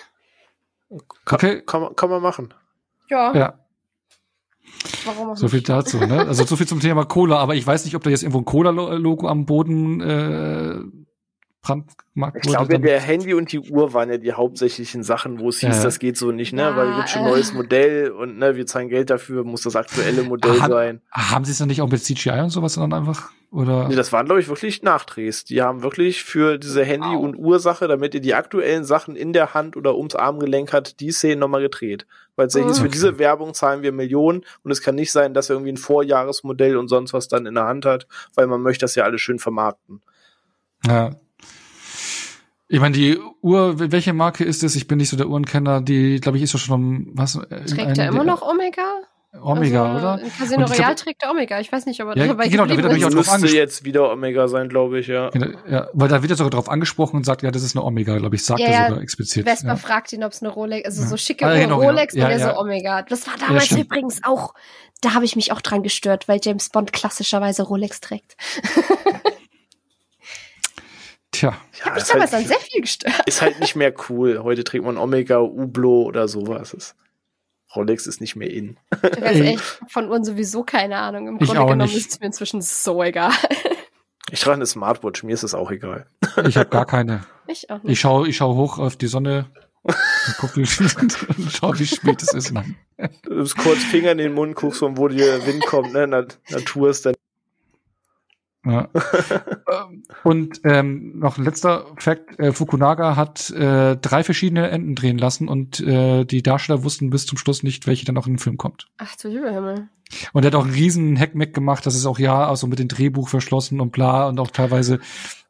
Kann, 1.24 1.36
Okay. 1.39 1.62
kann, 1.66 1.81
man, 1.82 1.97
kann 1.97 2.11
man 2.11 2.23
machen. 2.23 2.55
Ja. 3.11 3.35
Ja, 3.36 3.59
Warum 5.05 5.31
auch 5.31 5.36
so 5.36 5.48
viel 5.48 5.59
nicht? 5.59 5.69
dazu. 5.69 5.98
Ne? 5.98 6.20
Also 6.20 6.44
so 6.44 6.57
viel 6.57 6.66
zum 6.66 6.81
Thema 6.81 7.05
Cola. 7.05 7.39
Aber 7.39 7.55
ich 7.55 7.66
weiß 7.66 7.85
nicht, 7.85 7.94
ob 7.94 8.03
da 8.03 8.11
jetzt 8.11 8.23
irgendwo 8.23 8.39
ein 8.39 8.44
Cola-Logo 8.44 9.28
am 9.28 9.47
Boden 9.47 10.01
äh, 10.01 10.78
brandmarkt 11.67 12.37
Ich 12.37 12.43
glaube, 12.43 12.79
der 12.79 13.01
Handy 13.01 13.35
und 13.35 13.51
die 13.53 13.61
Uhr 13.61 13.93
waren 13.93 14.11
ja 14.11 14.19
die 14.19 14.33
hauptsächlichen 14.33 15.03
Sachen, 15.03 15.39
wo 15.41 15.49
es 15.49 15.59
hieß, 15.61 15.77
Ja. 15.79 15.83
das 15.83 15.99
geht 15.99 16.17
so 16.17 16.33
nicht, 16.33 16.53
ne? 16.53 16.63
Ja, 16.63 16.77
Weil 16.77 16.91
es 16.91 16.97
gibt 16.97 17.09
schon 17.11 17.23
ein 17.23 17.29
äh. 17.29 17.31
neues 17.33 17.53
Modell 17.53 18.11
und 18.11 18.39
ne, 18.39 18.57
wir 18.57 18.67
zahlen 18.67 18.89
Geld 18.89 19.11
dafür, 19.11 19.45
muss 19.45 19.63
das 19.63 19.77
aktuelle 19.77 20.23
Modell 20.23 20.61
Haben- 20.61 20.73
sein. 20.73 21.01
Haben 21.11 21.45
sie 21.45 21.53
es 21.53 21.59
dann 21.59 21.69
nicht 21.69 21.83
auch 21.83 21.91
mit 21.91 22.03
CGI 22.03 22.41
und 22.41 22.51
sowas 22.51 22.75
dann 22.75 22.93
einfach? 22.93 23.31
Oder? 23.53 23.89
Nee, 23.89 23.95
das 23.95 24.13
waren, 24.13 24.27
glaube 24.27 24.41
ich, 24.41 24.49
wirklich 24.49 24.83
Nachdrehs. 24.83 25.45
Die 25.45 25.63
haben 25.63 25.83
wirklich 25.83 26.25
für 26.25 26.59
diese 26.59 26.85
Handy- 26.85 27.07
Wow. 27.07 27.23
und 27.23 27.37
Uhrsache, 27.37 27.87
damit 27.89 28.13
ihr 28.15 28.21
die 28.21 28.35
aktuellen 28.35 28.85
Sachen 28.85 29.15
in 29.17 29.33
der 29.33 29.55
Hand 29.55 29.77
oder 29.77 29.97
ums 29.97 30.15
Armgelenk 30.17 30.73
hat, 30.73 30.99
die 31.01 31.13
Szenen 31.13 31.39
nochmal 31.39 31.63
gedreht. 31.63 32.07
Weil 32.35 32.49
es 32.49 32.55
hieß, 32.57 32.81
Mhm. 32.81 32.83
für 32.83 32.89
diese 32.91 33.19
Werbung 33.19 33.55
zahlen 33.55 33.83
wir 33.83 33.93
Millionen 33.93 34.43
und 34.63 34.71
es 34.73 34.83
kann 34.83 34.95
nicht 34.97 35.13
sein, 35.13 35.33
dass 35.33 35.49
er 35.49 35.55
irgendwie 35.55 35.73
ein 35.73 35.77
Vorjahresmodell 35.79 36.77
und 36.77 36.89
sonst 36.89 37.13
was 37.15 37.29
dann 37.29 37.47
in 37.47 37.55
der 37.55 37.65
Hand 37.67 37.87
hat, 37.87 38.07
weil 38.35 38.47
man 38.47 38.61
möchte 38.61 38.85
das 38.85 38.95
ja 38.97 39.05
alles 39.05 39.21
schön 39.23 39.39
vermarkten. 39.39 40.03
Ja. 40.85 41.13
Ich 42.69 42.81
meine, 42.81 42.95
die 42.97 43.19
Uhr, 43.43 43.79
welche 43.93 44.13
Marke 44.13 44.43
ist 44.45 44.63
es? 44.65 44.75
Ich 44.75 44.89
bin 44.89 44.99
nicht 44.99 45.09
so 45.11 45.17
der 45.17 45.29
Uhrenkenner. 45.29 45.81
Die, 45.81 46.19
glaube 46.21 46.37
ich, 46.39 46.43
ist 46.45 46.55
doch 46.55 46.59
schon 46.59 46.75
um, 46.75 47.07
was? 47.15 47.35
Trägt 47.69 47.99
er 47.99 48.09
immer 48.09 48.25
noch 48.25 48.43
Omega? 48.43 48.83
Omega, 49.43 49.85
also, 49.93 49.99
oder? 50.07 50.23
In 50.23 50.31
Casino 50.33 50.61
ich 50.63 50.67
glaub- 50.67 50.79
Royale 50.79 50.95
trägt 50.97 51.23
er 51.23 51.31
Omega. 51.31 51.61
Ich 51.61 51.71
weiß 51.71 51.85
nicht, 51.85 52.03
ob 52.03 52.09
er 52.09 52.17
Ja, 52.17 52.27
dabei 52.29 52.49
genau, 52.49 52.65
da 52.65 52.71
wird 52.75 52.87
er 52.87 52.91
auch 52.91 52.99
drauf 52.99 53.15
Müsste 53.15 53.33
angesprochen. 53.35 53.57
jetzt 53.57 53.85
wieder 53.85 54.11
Omega 54.11 54.49
sein, 54.49 54.69
glaube 54.71 54.99
ich, 54.99 55.09
ja. 55.09 55.29
Genau, 55.29 55.49
Ja, 55.69 55.89
weil 55.93 56.09
da 56.09 56.23
wird 56.23 56.31
er 56.33 56.37
sogar 56.37 56.51
drauf 56.51 56.71
angesprochen 56.71 57.17
und 57.17 57.25
sagt, 57.25 57.43
ja, 57.43 57.51
das 57.51 57.63
ist 57.63 57.77
eine 57.77 57.85
Omega, 57.85 58.17
glaube 58.17 58.35
ich, 58.35 58.45
sagt 58.45 58.61
Ja, 58.61 58.67
er 58.69 58.89
sogar 58.89 59.03
explizit. 59.03 59.47
Vespa 59.47 59.69
ja. 59.69 59.77
fragt 59.77 60.13
ihn, 60.15 60.25
ob 60.25 60.33
es 60.33 60.43
eine 60.43 60.51
Rolex, 60.51 60.87
also 60.87 61.03
Ja. 61.03 61.09
so 61.09 61.17
schicke 61.19 61.45
Ah, 61.47 61.55
genau, 61.55 61.77
genau. 61.79 61.89
Rolex 61.91 62.15
er 62.15 62.31
ja. 62.31 62.51
so 62.55 62.59
Omega. 62.59 63.03
Das 63.03 63.27
war 63.27 63.35
damals 63.39 63.71
übrigens 63.73 64.23
auch, 64.25 64.55
da 65.03 65.13
habe 65.13 65.27
ich 65.27 65.37
mich 65.37 65.53
auch 65.53 65.61
dran 65.61 65.83
gestört, 65.83 66.29
weil 66.29 66.41
James 66.43 66.71
Bond 66.71 66.95
klassischerweise 66.95 67.63
Rolex 67.63 68.01
trägt. 68.01 68.37
Tja, 71.39 71.57
ja 71.85 71.93
Ich 71.97 72.03
ist, 72.03 72.15
damals 72.15 72.33
halt, 72.33 72.43
an 72.43 72.49
sehr 72.49 72.59
viel 72.59 72.81
gestört. 72.81 73.23
ist 73.27 73.43
halt 73.43 73.61
nicht 73.61 73.77
mehr 73.77 73.93
cool. 74.09 74.41
Heute 74.43 74.65
trägt 74.65 74.85
man 74.85 74.97
Omega, 74.97 75.41
Ublo 75.41 76.03
oder 76.03 76.29
sowas. 76.29 76.71
Das 76.71 76.95
Rolex 77.75 78.07
ist 78.07 78.21
nicht 78.21 78.37
mehr 78.37 78.51
in. 78.51 78.79
Ganz 79.03 79.17
ehrlich, 79.19 79.61
von 79.89 80.09
Uhren 80.09 80.25
sowieso 80.25 80.63
keine 80.65 80.97
Ahnung. 80.99 81.29
Im 81.29 81.35
Ich 81.41 81.47
Grunde 81.47 81.61
auch 81.63 81.67
genommen 81.69 81.91
nicht. 81.91 81.97
ist 81.97 82.13
es 82.13 82.21
mir 82.21 82.27
inzwischen 82.27 82.63
so 82.63 83.03
egal. 83.03 83.33
Ich 84.31 84.41
trage 84.41 84.55
eine 84.57 84.67
Smartwatch, 84.67 85.23
mir 85.25 85.35
ist 85.35 85.43
es 85.45 85.55
auch 85.55 85.71
egal. 85.71 86.07
ich 86.47 86.57
habe 86.57 86.69
gar 86.71 86.87
keine. 86.87 87.25
Ich 87.49 87.69
auch 87.71 87.83
nicht. 87.83 87.93
Ich 87.93 88.01
schaue 88.01 88.29
ich 88.29 88.37
schau 88.39 88.55
hoch 88.57 88.79
auf 88.79 88.97
die 88.97 89.07
Sonne 89.09 89.47
und 89.83 89.95
guck, 90.39 90.57
wie, 90.57 90.63
und 90.63 91.17
schau, 91.53 91.79
wie 91.79 91.87
spät 91.87 92.23
es 92.23 92.33
ist. 92.35 92.51
Nein. 92.53 92.77
Du 93.23 93.37
bist 93.37 93.57
kurz 93.57 93.79
Finger 93.85 94.13
in 94.13 94.19
den 94.19 94.33
Mund, 94.33 94.57
guckst, 94.57 94.81
von 94.81 94.97
wo 94.97 95.07
der 95.09 95.47
Wind 95.47 95.65
kommt, 95.67 95.93
ne? 95.93 96.07
Na, 96.09 96.25
Natur 96.51 96.91
ist 96.91 97.07
dann. 97.07 97.15
Ja. 98.67 98.89
Ähm, 99.69 100.05
und 100.23 100.61
ähm, 100.63 101.19
noch 101.19 101.39
ein 101.39 101.45
letzter 101.45 101.87
Fakt, 101.99 102.39
äh, 102.39 102.53
Fukunaga 102.53 103.17
hat 103.17 103.51
äh, 103.51 103.97
drei 103.97 104.23
verschiedene 104.23 104.71
Enden 104.71 104.95
drehen 104.95 105.19
lassen 105.19 105.49
und 105.49 105.81
äh, 105.81 106.25
die 106.25 106.41
Darsteller 106.41 106.85
wussten 106.85 107.11
bis 107.11 107.27
zum 107.27 107.37
Schluss 107.37 107.65
nicht, 107.65 107.89
welche 107.89 108.05
dann 108.05 108.15
noch 108.15 108.29
in 108.29 108.35
den 108.35 108.39
Film 108.39 108.57
kommt. 108.57 108.87
Ach 108.99 109.17
du 109.17 109.27
lieber 109.27 109.51
Himmel. 109.51 109.89
Und 110.33 110.45
er 110.45 110.47
hat 110.47 110.55
auch 110.55 110.65
einen 110.65 110.75
riesen 110.75 111.19
Hackmeck 111.19 111.53
gemacht, 111.53 111.85
das 111.85 111.97
ist 111.97 112.07
auch 112.07 112.21
ja 112.21 112.47
also 112.47 112.69
mit 112.69 112.79
dem 112.79 112.87
Drehbuch 112.87 113.29
verschlossen 113.29 113.81
und 113.81 113.91
bla 113.91 114.29
und 114.29 114.39
auch 114.39 114.53
teilweise 114.53 115.01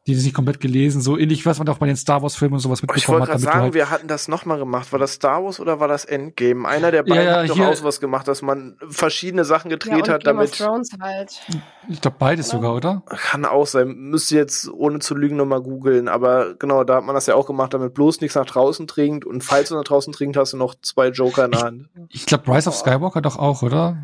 die 0.07 0.15
das 0.15 0.23
nicht 0.23 0.33
komplett 0.33 0.59
gelesen, 0.59 1.01
so 1.01 1.17
ähnlich, 1.17 1.45
was 1.45 1.59
man 1.59 1.67
auch 1.69 1.77
bei 1.77 1.85
den 1.85 1.97
Star 1.97 2.21
Wars 2.23 2.35
Filmen 2.35 2.55
und 2.55 2.59
sowas 2.61 2.79
Ich 2.79 2.83
mitbekommen 2.83 3.19
wollte 3.19 3.33
hat, 3.33 3.41
gerade 3.41 3.43
damit 3.43 3.45
du 3.45 3.51
sagen, 3.53 3.63
halt, 3.65 3.73
wir 3.75 3.89
hatten 3.91 4.07
das 4.07 4.27
nochmal 4.27 4.57
gemacht. 4.57 4.91
War 4.91 4.99
das 4.99 5.13
Star 5.13 5.43
Wars 5.43 5.59
oder 5.59 5.79
war 5.79 5.87
das 5.87 6.05
Endgame? 6.05 6.67
Einer 6.67 6.91
der 6.91 7.03
beiden 7.03 7.15
Ja, 7.17 7.23
ja, 7.23 7.37
hat 7.43 7.49
doch 7.49 7.55
hier- 7.55 7.67
auch 7.69 7.75
sowas 7.75 7.99
gemacht, 7.99 8.27
dass 8.27 8.41
man 8.41 8.77
verschiedene 8.89 9.43
Sachen 9.45 9.69
Ja, 9.69 9.77
gedreht 9.77 10.07
und 10.07 10.09
hat, 10.09 10.23
Game 10.23 10.37
of 10.39 10.49
damit. 10.49 10.57
Thrones 10.57 10.89
halt. 11.01 11.41
ich 11.89 12.01
glaube 12.01 12.15
beides 12.19 12.47
Ja. 12.47 12.53
sogar, 12.53 12.73
oder? 12.73 13.03
Kann 13.07 13.45
auch 13.45 13.67
sein. 13.67 13.89
Müsst 13.89 14.31
ihr 14.31 14.39
jetzt 14.39 14.69
ohne 14.71 14.99
zu 14.99 15.13
lügen 15.13 15.35
nochmal 15.35 15.61
googeln. 15.61 16.07
Aber 16.07 16.53
genau, 16.55 16.83
da 16.85 16.95
hat 16.95 17.03
man 17.03 17.13
das 17.13 17.25
ja 17.25 17.35
auch 17.35 17.45
gemacht, 17.45 17.73
damit 17.73 17.93
bloß 17.93 18.21
nichts 18.21 18.35
nach 18.35 18.45
draußen 18.45 18.87
dringt. 18.87 19.25
Und 19.25 19.43
falls 19.43 19.69
du 19.69 19.75
nach 19.75 19.83
draußen 19.83 20.13
dringt, 20.13 20.37
hast 20.37 20.53
du 20.53 20.57
noch 20.57 20.73
zwei 20.81 21.09
Joker 21.09 21.45
in 21.45 21.51
der 21.51 21.61
Hand. 21.61 21.89
Ich 22.09 22.25
glaube 22.25 22.49
Rise 22.55 22.69
of 22.69 22.75
Skywalker 22.75 23.21
doch 23.21 23.37
auch, 23.37 23.61
oder? 23.61 23.97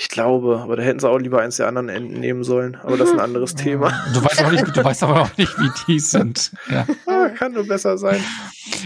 Ich 0.00 0.08
glaube, 0.08 0.60
aber 0.62 0.76
da 0.76 0.84
hätten 0.84 1.00
sie 1.00 1.08
auch 1.08 1.18
lieber 1.18 1.40
eins 1.40 1.56
der 1.56 1.66
anderen 1.66 1.88
Enden 1.88 2.20
nehmen 2.20 2.44
sollen. 2.44 2.76
Aber 2.76 2.96
das 2.96 3.08
ist 3.08 3.14
ein 3.14 3.20
anderes 3.20 3.54
Thema. 3.56 3.92
Du 4.14 4.22
weißt 4.22 4.40
aber 4.42 4.52
nicht, 4.52 4.76
du 4.76 4.84
weißt 4.84 5.02
aber 5.02 5.22
auch 5.22 5.36
nicht, 5.36 5.58
wie 5.58 5.70
die 5.88 5.98
sind. 5.98 6.52
Ja. 6.70 6.86
Ah, 7.06 7.30
kann 7.30 7.52
nur 7.52 7.66
besser 7.66 7.98
sein. 7.98 8.20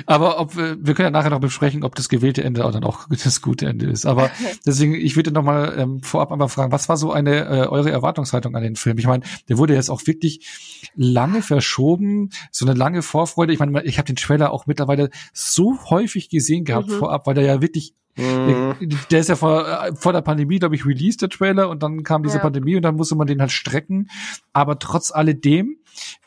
Aber 0.07 0.41
ob 0.41 0.57
wir, 0.57 0.79
wir 0.81 0.95
können 0.95 1.09
ja 1.09 1.11
nachher 1.11 1.29
noch 1.29 1.41
besprechen, 1.41 1.85
ob 1.85 1.97
das 1.97 2.09
gewählte 2.09 2.43
Ende 2.43 2.65
auch 2.65 2.73
dann 2.73 2.85
auch 2.85 3.09
das 3.25 3.43
gute 3.43 3.67
Ende 3.67 3.91
ist. 3.91 4.07
Aber 4.07 4.31
deswegen, 4.67 4.95
ich 4.95 5.15
würde 5.15 5.33
noch 5.33 5.43
mal 5.43 5.75
ähm, 5.77 6.03
vorab 6.03 6.33
einmal 6.33 6.49
fragen, 6.49 6.73
was 6.73 6.89
war 6.89 6.97
so 6.97 7.13
eine 7.13 7.41
äh, 7.45 7.67
eure 7.67 7.91
Erwartungshaltung 7.91 8.57
an 8.57 8.63
den 8.63 8.77
Film? 8.77 8.97
Ich 8.97 9.07
meine, 9.07 9.23
der 9.51 9.59
wurde 9.59 9.75
jetzt 9.75 9.91
auch 9.91 10.01
wirklich 10.07 10.49
lange 10.95 11.43
verschoben, 11.43 12.31
so 12.51 12.65
eine 12.65 12.75
lange 12.75 13.03
Vorfreude. 13.03 13.53
Ich 13.53 13.59
meine, 13.59 13.83
ich 13.85 13.99
habe 13.99 14.07
den 14.07 14.17
Trailer 14.17 14.51
auch 14.51 14.65
mittlerweile 14.67 15.11
so 15.35 15.79
häufig 15.91 16.31
gesehen 16.31 16.65
gehabt 16.65 16.89
Mhm. 16.89 16.93
vorab, 16.93 17.27
weil 17.27 17.35
der 17.35 17.45
ja 17.45 17.61
wirklich 17.61 17.95
Mhm. 18.17 18.75
der 19.11 19.21
ist 19.21 19.29
ja 19.29 19.37
vor, 19.37 19.67
äh, 19.67 19.95
vor 19.95 20.13
der 20.13 20.21
Pandemie, 20.21 20.59
glaube 20.59 20.75
ich, 20.75 20.85
released, 20.85 21.23
der 21.23 21.29
Trailer, 21.31 21.71
und 21.71 21.83
dann 21.83 22.03
kam 22.03 22.23
diese 22.23 22.37
Ja. 22.37 22.43
Pandemie 22.43 22.77
und 22.77 22.83
dann 22.83 22.97
musste 22.97 23.15
man 23.15 23.27
den 23.27 23.41
halt 23.41 23.53
strecken. 23.53 24.11
Aber 24.53 24.79
trotz 24.79 25.11
alledem 25.13 25.79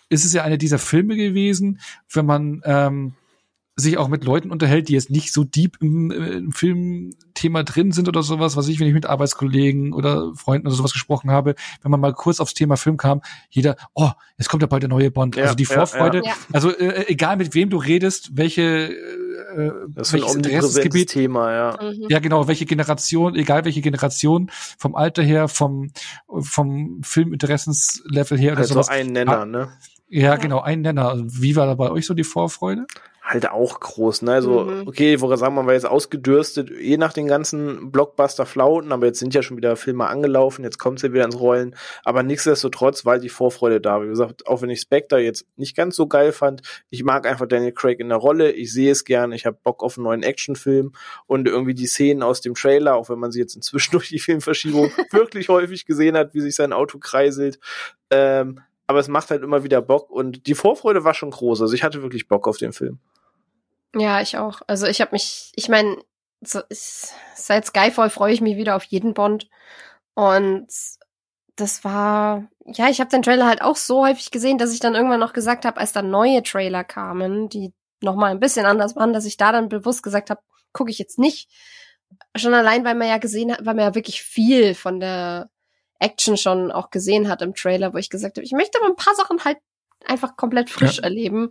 ist 0.09 0.25
es 0.25 0.33
ja 0.33 0.43
einer 0.43 0.57
dieser 0.57 0.79
Filme 0.79 1.15
gewesen, 1.15 1.79
wenn 2.11 2.25
man 2.25 2.61
ähm, 2.65 3.13
sich 3.77 3.97
auch 3.97 4.07
mit 4.07 4.23
Leuten 4.23 4.51
unterhält, 4.51 4.87
die 4.87 4.93
jetzt 4.93 5.09
nicht 5.09 5.33
so 5.33 5.43
deep 5.43 5.77
im, 5.81 6.09
äh, 6.09 6.37
im 6.37 6.51
Filmthema 6.53 7.63
drin 7.63 7.91
sind 7.91 8.07
oder 8.07 8.23
sowas, 8.23 8.55
was 8.55 8.69
ich, 8.69 8.79
wenn 8.79 8.87
ich 8.87 8.93
mit 8.93 9.05
Arbeitskollegen 9.05 9.91
oder 9.91 10.33
Freunden 10.33 10.67
oder 10.67 10.75
sowas 10.75 10.93
gesprochen 10.93 11.29
habe, 11.29 11.55
wenn 11.81 11.91
man 11.91 11.99
mal 11.99 12.13
kurz 12.13 12.39
aufs 12.39 12.53
Thema 12.53 12.77
Film 12.77 12.95
kam, 12.95 13.21
jeder, 13.49 13.75
oh, 13.93 14.11
jetzt 14.37 14.47
kommt 14.47 14.63
ja 14.63 14.67
bald 14.67 14.83
der 14.83 14.89
neue 14.89 15.11
Bond. 15.11 15.35
Ja, 15.35 15.43
also 15.43 15.55
die 15.55 15.65
Vorfreude, 15.65 16.19
ja, 16.19 16.29
ja. 16.29 16.35
also 16.53 16.69
äh, 16.69 17.07
egal 17.07 17.35
mit 17.35 17.53
wem 17.53 17.69
du 17.69 17.77
redest, 17.77 18.37
welche 18.37 18.95
äh, 19.55 19.71
das 19.89 20.13
ist 20.13 20.23
ein 20.23 20.37
Interessensgebiet, 20.37 21.09
Thema, 21.09 21.51
ja. 21.53 21.77
Mhm. 21.81 22.07
Ja, 22.09 22.19
genau, 22.19 22.47
welche 22.47 22.65
Generation, 22.65 23.35
egal 23.35 23.65
welche 23.65 23.81
Generation, 23.81 24.51
vom 24.77 24.95
Alter 24.95 25.23
her, 25.23 25.47
vom 25.47 25.91
vom 26.27 27.01
Filminteressenslevel 27.03 28.37
her 28.37 28.53
oder 28.53 28.61
also 28.61 28.73
sowas. 28.75 28.89
ein 28.89 29.07
Nenner, 29.07 29.45
ne? 29.45 29.69
Ja, 30.07 30.35
genau, 30.35 30.61
ein 30.61 30.81
Nenner. 30.81 31.15
Wie 31.25 31.55
war 31.55 31.65
da 31.65 31.73
bei 31.75 31.89
euch 31.89 32.05
so 32.05 32.13
die 32.13 32.23
Vorfreude? 32.23 32.85
Halt 33.25 33.49
auch 33.49 33.79
groß. 33.79 34.21
Ne? 34.21 34.33
Also, 34.33 34.65
mhm. 34.65 34.87
okay, 34.87 35.19
wo 35.19 35.35
sagen 35.35 35.55
wir, 35.55 35.65
war 35.65 35.73
jetzt 35.73 35.87
ausgedürstet, 35.87 36.69
je 36.69 36.97
nach 36.97 37.11
den 37.11 37.27
ganzen 37.27 37.91
Blockbuster-Flauten, 37.91 38.91
aber 38.91 39.07
jetzt 39.07 39.19
sind 39.19 39.33
ja 39.33 39.41
schon 39.41 39.57
wieder 39.57 39.75
Filme 39.75 40.05
angelaufen, 40.05 40.63
jetzt 40.63 40.77
kommt 40.77 41.01
ja 41.01 41.11
wieder 41.11 41.25
ins 41.25 41.39
Rollen. 41.39 41.75
Aber 42.03 42.21
nichtsdestotrotz 42.21 43.03
war 43.03 43.17
die 43.17 43.29
Vorfreude 43.29 43.81
da. 43.81 44.03
Wie 44.03 44.07
gesagt, 44.07 44.45
auch 44.45 44.61
wenn 44.61 44.69
ich 44.69 44.81
Spectre 44.81 45.19
jetzt 45.19 45.47
nicht 45.55 45.75
ganz 45.75 45.95
so 45.95 46.07
geil 46.07 46.31
fand, 46.31 46.61
ich 46.91 47.03
mag 47.03 47.25
einfach 47.25 47.47
Daniel 47.47 47.71
Craig 47.71 47.99
in 47.99 48.09
der 48.09 48.19
Rolle, 48.19 48.51
ich 48.51 48.71
sehe 48.71 48.91
es 48.91 49.05
gern, 49.05 49.31
ich 49.31 49.47
habe 49.47 49.57
Bock 49.63 49.81
auf 49.81 49.97
einen 49.97 50.03
neuen 50.03 50.23
Actionfilm 50.23 50.93
und 51.25 51.47
irgendwie 51.47 51.73
die 51.73 51.87
Szenen 51.87 52.21
aus 52.21 52.41
dem 52.41 52.53
Trailer, 52.53 52.95
auch 52.95 53.09
wenn 53.09 53.19
man 53.19 53.31
sie 53.31 53.39
jetzt 53.39 53.55
inzwischen 53.55 53.91
durch 53.93 54.09
die 54.09 54.19
Filmverschiebung 54.19 54.91
wirklich 55.11 55.49
häufig 55.49 55.85
gesehen 55.85 56.15
hat, 56.15 56.35
wie 56.35 56.41
sich 56.41 56.55
sein 56.55 56.73
Auto 56.73 56.99
kreiselt, 56.99 57.59
ähm, 58.11 58.59
aber 58.87 58.99
es 58.99 59.07
macht 59.07 59.31
halt 59.31 59.41
immer 59.41 59.63
wieder 59.63 59.81
Bock 59.81 60.11
und 60.11 60.45
die 60.45 60.53
Vorfreude 60.53 61.03
war 61.03 61.15
schon 61.15 61.31
groß. 61.31 61.61
Also 61.61 61.73
ich 61.73 61.83
hatte 61.83 62.03
wirklich 62.03 62.27
Bock 62.27 62.47
auf 62.47 62.57
den 62.57 62.71
Film. 62.71 62.99
Ja, 63.95 64.21
ich 64.21 64.37
auch. 64.37 64.61
Also 64.67 64.87
ich 64.87 65.01
habe 65.01 65.11
mich, 65.13 65.51
ich 65.55 65.69
meine, 65.69 65.97
so, 66.41 66.61
seit 66.69 67.65
Skyfall 67.65 68.09
freue 68.09 68.33
ich 68.33 68.41
mich 68.41 68.57
wieder 68.57 68.75
auf 68.75 68.83
jeden 68.83 69.13
Bond. 69.13 69.47
Und 70.13 70.67
das 71.55 71.83
war, 71.83 72.47
ja, 72.65 72.89
ich 72.89 72.99
habe 72.99 73.09
den 73.09 73.21
Trailer 73.21 73.47
halt 73.47 73.61
auch 73.61 73.77
so 73.77 74.05
häufig 74.05 74.31
gesehen, 74.31 74.57
dass 74.57 74.73
ich 74.73 74.79
dann 74.81 74.95
irgendwann 74.95 75.21
noch 75.21 75.33
gesagt 75.33 75.65
habe, 75.65 75.79
als 75.79 75.93
dann 75.93 76.09
neue 76.09 76.43
Trailer 76.43 76.83
kamen, 76.83 77.47
die 77.49 77.73
noch 78.01 78.15
mal 78.15 78.31
ein 78.31 78.39
bisschen 78.41 78.65
anders 78.65 78.95
waren, 78.97 79.13
dass 79.13 79.25
ich 79.25 79.37
da 79.37 79.53
dann 79.53 79.69
bewusst 79.69 80.03
gesagt 80.03 80.29
habe, 80.29 80.41
gucke 80.73 80.91
ich 80.91 80.99
jetzt 80.99 81.17
nicht. 81.17 81.49
Schon 82.35 82.53
allein, 82.53 82.83
weil 82.83 82.95
man 82.95 83.07
ja 83.07 83.17
gesehen 83.17 83.51
hat, 83.53 83.59
weil 83.65 83.75
man 83.75 83.85
ja 83.85 83.95
wirklich 83.95 84.21
viel 84.21 84.75
von 84.75 84.99
der 84.99 85.49
Action 85.99 86.35
schon 86.35 86.71
auch 86.71 86.89
gesehen 86.89 87.29
hat 87.29 87.41
im 87.41 87.55
Trailer, 87.55 87.93
wo 87.93 87.97
ich 87.97 88.09
gesagt 88.09 88.37
habe, 88.37 88.43
ich 88.43 88.51
möchte 88.51 88.77
aber 88.79 88.89
ein 88.89 88.97
paar 88.97 89.15
Sachen 89.15 89.43
halt 89.45 89.57
einfach 90.07 90.35
komplett 90.37 90.69
frisch 90.69 90.97
ja. 90.97 91.03
erleben 91.03 91.49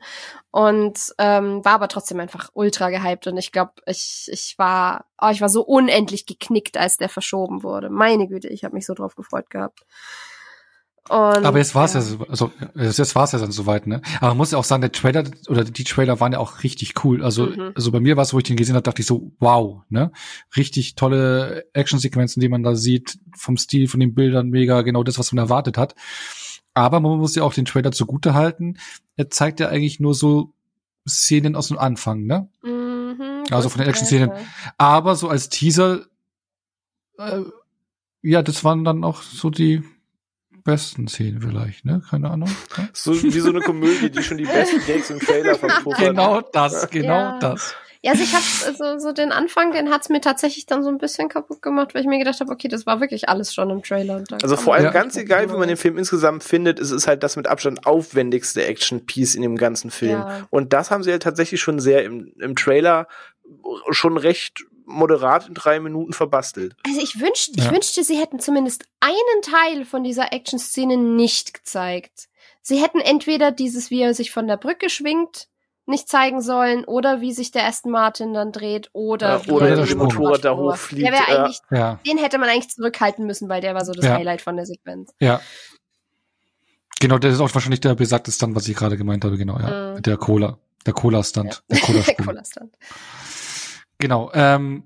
und 0.51 1.14
ähm, 1.18 1.64
war 1.64 1.72
aber 1.72 1.89
trotzdem 1.89 2.20
einfach 2.20 2.51
ultra 2.55 2.90
gehypt 2.90 3.26
und 3.26 3.36
ich 3.36 3.52
glaube, 3.52 3.72
ich 3.86 4.28
ich 4.31 4.55
war 4.59 5.06
oh, 5.20 5.28
ich 5.31 5.40
war 5.40 5.48
so 5.48 5.62
unendlich 5.62 6.26
geknickt, 6.26 6.76
als 6.76 6.97
der 6.97 7.09
verschoben 7.09 7.62
wurde. 7.62 7.90
Meine 7.90 8.28
Güte, 8.28 8.48
ich 8.48 8.64
habe 8.64 8.74
mich 8.74 8.86
so 8.86 8.94
drauf 8.94 9.14
gefreut 9.14 9.51
gehabt. 9.51 9.85
Und, 11.10 11.44
aber 11.44 11.59
jetzt 11.59 11.74
war 11.74 11.85
es 11.85 11.93
ja, 11.93 12.01
ja 12.01 12.26
also 12.28 12.51
jetzt 12.74 13.14
war 13.14 13.24
es 13.24 13.32
ja 13.32 13.39
dann 13.39 13.52
soweit, 13.52 13.86
ne? 13.86 14.01
Aber 14.20 14.28
man 14.28 14.39
muss 14.39 14.52
ja 14.52 14.59
auch 14.59 14.64
sagen, 14.64 14.81
der 14.81 14.90
Trailer 14.90 15.24
oder 15.48 15.62
die 15.62 15.85
Trailer 15.85 16.18
waren 16.18 16.32
ja 16.32 16.39
auch 16.39 16.62
richtig 16.62 17.05
cool. 17.05 17.22
Also 17.22 17.47
mhm. 17.47 17.72
also 17.74 17.93
bei 17.93 18.01
mir 18.01 18.16
war 18.16 18.22
es, 18.22 18.32
wo 18.32 18.39
ich 18.39 18.44
den 18.44 18.56
gesehen 18.56 18.74
habe, 18.74 18.85
dachte 18.85 19.02
ich 19.02 19.06
so, 19.06 19.32
wow, 19.39 19.82
ne? 19.90 20.12
Richtig 20.56 20.94
tolle 20.94 21.66
Actionsequenzen, 21.74 22.40
die 22.40 22.48
man 22.48 22.62
da 22.62 22.74
sieht, 22.74 23.18
vom 23.36 23.59
Stil, 23.59 23.86
von 23.86 24.01
den 24.01 24.14
Bildern, 24.14 24.48
mega 24.48 24.81
genau 24.81 25.02
das, 25.02 25.18
was 25.18 25.31
man 25.32 25.44
erwartet 25.44 25.76
hat. 25.76 25.94
Aber 26.75 27.01
man 27.01 27.19
muss 27.19 27.37
ja 27.37 27.45
auch 27.45 27.55
den 27.55 27.65
Trailer 27.65 27.93
zugute 27.93 28.35
halten. 28.35 28.79
Er 29.17 29.31
zeigt 29.31 29.61
ja 29.61 29.69
eigentlich 29.69 30.01
nur 30.01 30.15
so 30.15 30.53
Szenen 31.09 31.55
aus 31.55 31.69
dem 31.69 31.79
Anfang, 31.79 32.25
ne? 32.25 32.49
Mhm, 32.63 33.45
also 33.51 33.69
von 33.69 33.81
den 33.81 33.89
Action-Szenen. 33.89 34.33
Aber 34.79 35.17
so 35.17 35.29
als 35.29 35.49
Teaser, 35.49 36.07
äh, 37.19 37.43
ja, 38.23 38.43
das 38.43 38.65
waren 38.65 38.85
dann 38.85 39.05
auch 39.05 39.23
so 39.23 39.51
die 39.51 39.83
besten 40.65 41.07
Szenen 41.09 41.43
vielleicht, 41.43 41.85
ne? 41.85 42.03
Keine 42.09 42.31
Ahnung. 42.31 42.49
Ne? 42.77 42.89
So 42.95 43.23
wie 43.23 43.41
so 43.41 43.51
eine 43.51 43.61
Komödie, 43.61 44.11
die 44.11 44.23
schon 44.23 44.39
die 44.39 44.45
besten 44.45 44.81
Gags 44.87 45.11
im 45.11 45.21
Trailer 45.21 45.55
verpufft 45.59 45.99
Genau 45.99 46.41
das, 46.41 46.89
genau 46.91 47.13
ja. 47.13 47.39
das. 47.39 47.75
Ja, 48.05 48.10
also 48.10 48.22
ich 48.22 48.35
habe 48.35 48.44
so, 48.76 48.98
so 48.98 49.12
den 49.12 49.32
Anfang, 49.32 49.72
den 49.72 49.90
hat's 49.90 50.10
mir 50.10 50.20
tatsächlich 50.20 50.66
dann 50.66 50.82
so 50.82 50.90
ein 50.90 50.98
bisschen 50.98 51.31
kaputt 51.31 51.62
gemacht, 51.62 51.94
weil 51.94 52.02
ich 52.02 52.06
mir 52.06 52.18
gedacht 52.18 52.39
habe, 52.39 52.52
okay, 52.52 52.68
das 52.68 52.85
war 52.85 53.01
wirklich 53.01 53.31
alles 53.31 53.55
schon 53.55 53.70
im 53.70 53.82
Trailer. 53.82 54.22
also 54.43 54.56
vor 54.56 54.74
allem 54.74 54.85
ja. 54.85 54.90
ganz 54.90 55.16
egal, 55.16 55.51
wie 55.51 55.56
man 55.56 55.68
den 55.68 55.78
Film 55.78 55.97
insgesamt 55.97 56.44
findet, 56.44 56.78
es 56.78 56.90
ist 56.90 57.06
halt 57.06 57.22
das 57.22 57.36
mit 57.36 57.47
Abstand 57.47 57.86
aufwendigste 57.86 58.62
Action-Piece 58.62 59.36
in 59.36 59.40
dem 59.40 59.56
ganzen 59.56 59.90
Film. 59.90 60.18
Ja. 60.18 60.47
Und 60.51 60.74
das 60.74 60.90
haben 60.90 61.02
sie 61.02 61.12
halt 61.12 61.22
tatsächlich 61.22 61.62
schon 61.62 61.81
sehr 61.81 62.05
im, 62.05 62.35
im 62.40 62.55
Trailer 62.56 63.09
schon 63.89 64.18
recht 64.18 64.66
moderat 64.85 65.48
in 65.48 65.55
drei 65.55 65.81
Minuten 65.81 66.12
verbastelt. 66.12 66.76
Also 66.86 67.01
ich 67.01 67.18
wünschte, 67.20 67.52
ich 67.56 67.64
ja. 67.64 67.72
wünschte, 67.72 68.05
sie 68.05 68.18
hätten 68.18 68.39
zumindest 68.39 68.85
einen 69.01 69.43
Teil 69.43 69.86
von 69.86 70.05
dieser 70.05 70.31
Action-Szene 70.31 70.98
nicht 70.98 71.55
gezeigt. 71.55 72.28
Sie 72.60 72.82
hätten 72.82 73.01
entweder 73.01 73.51
dieses, 73.51 73.90
wie 73.90 74.02
er 74.02 74.12
sich 74.12 74.31
von 74.31 74.47
der 74.47 74.59
Brücke 74.59 74.90
schwingt, 74.90 75.48
nicht 75.86 76.09
zeigen 76.09 76.40
sollen 76.40 76.85
oder 76.85 77.20
wie 77.20 77.32
sich 77.32 77.51
der 77.51 77.66
Aston 77.66 77.93
Martin 77.93 78.32
dann 78.32 78.52
dreht 78.52 78.89
oder 78.93 79.43
ja, 79.44 79.52
oder 79.52 79.77
das 79.77 79.94
Motorrad 79.94 80.44
da 80.44 80.56
hochfliegt. 80.56 81.06
Der 81.09 81.28
eigentlich, 81.28 81.61
ja. 81.70 82.01
Den 82.06 82.19
hätte 82.19 82.39
man 82.39 82.48
eigentlich 82.48 82.70
zurückhalten 82.70 83.27
müssen, 83.27 83.48
weil 83.48 83.61
der 83.61 83.74
war 83.74 83.85
so 83.85 83.93
das 83.93 84.05
ja. 84.05 84.15
Highlight 84.15 84.40
von 84.40 84.56
der 84.56 84.66
Sequenz. 84.66 85.12
Ja. 85.20 85.40
Genau, 87.01 87.19
der 87.19 87.32
ist 87.32 87.40
auch 87.40 87.52
wahrscheinlich 87.55 87.81
der 87.81 87.94
besagte 87.94 88.32
Stunt, 88.32 88.55
was 88.55 88.66
ich 88.66 88.77
gerade 88.77 88.97
gemeint 88.97 89.24
habe, 89.24 89.36
genau, 89.36 89.59
ja. 89.59 89.94
Mhm. 89.94 90.02
Der 90.02 90.16
Cola. 90.16 90.59
Der 90.86 90.93
Cola-Stunt. 90.93 91.62
Der 91.70 91.81
Cola-Stunt. 91.81 92.74
genau. 93.98 94.31
Ähm, 94.35 94.85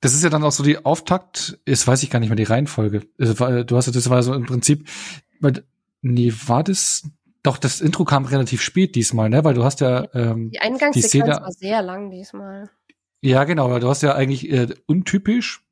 das 0.00 0.14
ist 0.14 0.22
ja 0.22 0.30
dann 0.30 0.44
auch 0.44 0.52
so 0.52 0.62
die 0.62 0.84
Auftakt, 0.84 1.58
jetzt 1.66 1.86
weiß 1.86 2.02
ich 2.02 2.10
gar 2.10 2.20
nicht 2.20 2.28
mehr 2.28 2.36
die 2.36 2.42
Reihenfolge. 2.42 3.06
Du 3.16 3.76
hast 3.76 3.86
ja, 3.86 3.92
das 3.92 4.10
war 4.10 4.22
so 4.22 4.34
im 4.34 4.44
Prinzip, 4.44 4.86
nee, 6.02 6.32
war 6.46 6.62
das 6.62 7.08
doch, 7.44 7.58
das 7.58 7.82
Intro 7.82 8.04
kam 8.04 8.24
relativ 8.24 8.62
spät 8.62 8.94
diesmal, 8.94 9.28
ne? 9.28 9.44
Weil 9.44 9.52
du 9.52 9.64
hast 9.64 9.80
ja 9.80 10.08
ähm, 10.14 10.50
die 10.50 10.60
Eingangssequenz 10.60 11.28
war 11.28 11.52
sehr 11.52 11.82
lang 11.82 12.10
diesmal. 12.10 12.70
Ja, 13.20 13.44
genau, 13.44 13.70
weil 13.70 13.80
du 13.80 13.88
hast 13.88 14.02
ja 14.02 14.14
eigentlich 14.14 14.50
äh, 14.50 14.74
untypisch. 14.86 15.62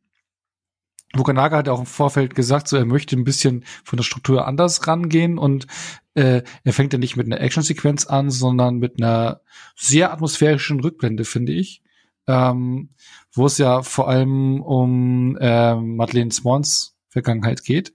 Wukanaga 1.14 1.56
hat 1.56 1.66
ja 1.66 1.72
auch 1.72 1.80
im 1.80 1.86
Vorfeld 1.86 2.34
gesagt, 2.34 2.68
so 2.68 2.76
er 2.76 2.84
möchte 2.84 3.16
ein 3.16 3.24
bisschen 3.24 3.64
von 3.84 3.96
der 3.96 4.04
Struktur 4.04 4.46
anders 4.46 4.86
rangehen 4.86 5.38
und 5.38 5.66
äh, 6.14 6.42
er 6.62 6.72
fängt 6.72 6.92
ja 6.92 6.98
nicht 6.98 7.16
mit 7.16 7.26
einer 7.26 7.40
Actionsequenz 7.40 8.06
an, 8.06 8.30
sondern 8.30 8.76
mit 8.76 9.02
einer 9.02 9.40
sehr 9.74 10.12
atmosphärischen 10.12 10.80
Rückblende, 10.80 11.24
finde 11.24 11.52
ich, 11.52 11.82
ähm, 12.26 12.90
wo 13.32 13.46
es 13.46 13.56
ja 13.56 13.82
vor 13.82 14.08
allem 14.08 14.60
um 14.60 15.38
äh, 15.40 15.74
Madeleine 15.74 16.32
Swans 16.32 16.98
Vergangenheit 17.08 17.64
geht 17.64 17.94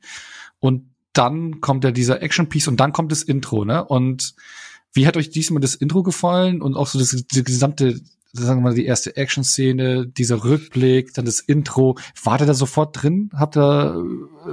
und 0.60 0.90
dann 1.18 1.62
kommt 1.62 1.84
ja 1.84 1.92
dieser 1.92 2.22
Action-Piece 2.22 2.68
und 2.68 2.80
dann 2.80 2.94
kommt 2.94 3.12
das 3.12 3.24
Intro, 3.24 3.66
ne? 3.66 3.84
Und 3.84 4.36
wie 4.94 5.08
hat 5.08 5.18
euch 5.18 5.30
diesmal 5.30 5.62
das 5.62 5.76
Intro 5.76 6.04
gefallen 6.04 6.62
und 6.62 6.76
auch 6.76 6.88
so 6.88 7.00
das, 7.00 7.12
die 7.12 7.44
gesamte, 7.44 8.00
sagen 8.34 8.62
wir 8.62 8.70
mal, 8.70 8.76
die 8.76 8.86
erste 8.86 9.16
Action-Szene, 9.16 10.08
dieser 10.08 10.44
Rückblick, 10.44 11.14
dann 11.14 11.26
das 11.26 11.40
Intro. 11.40 11.98
Wart 12.24 12.42
ihr 12.42 12.48
da 12.48 12.54
sofort 12.54 13.02
drin? 13.02 13.30
Habt 13.34 13.58
ihr, 13.58 14.04
äh, 14.48 14.52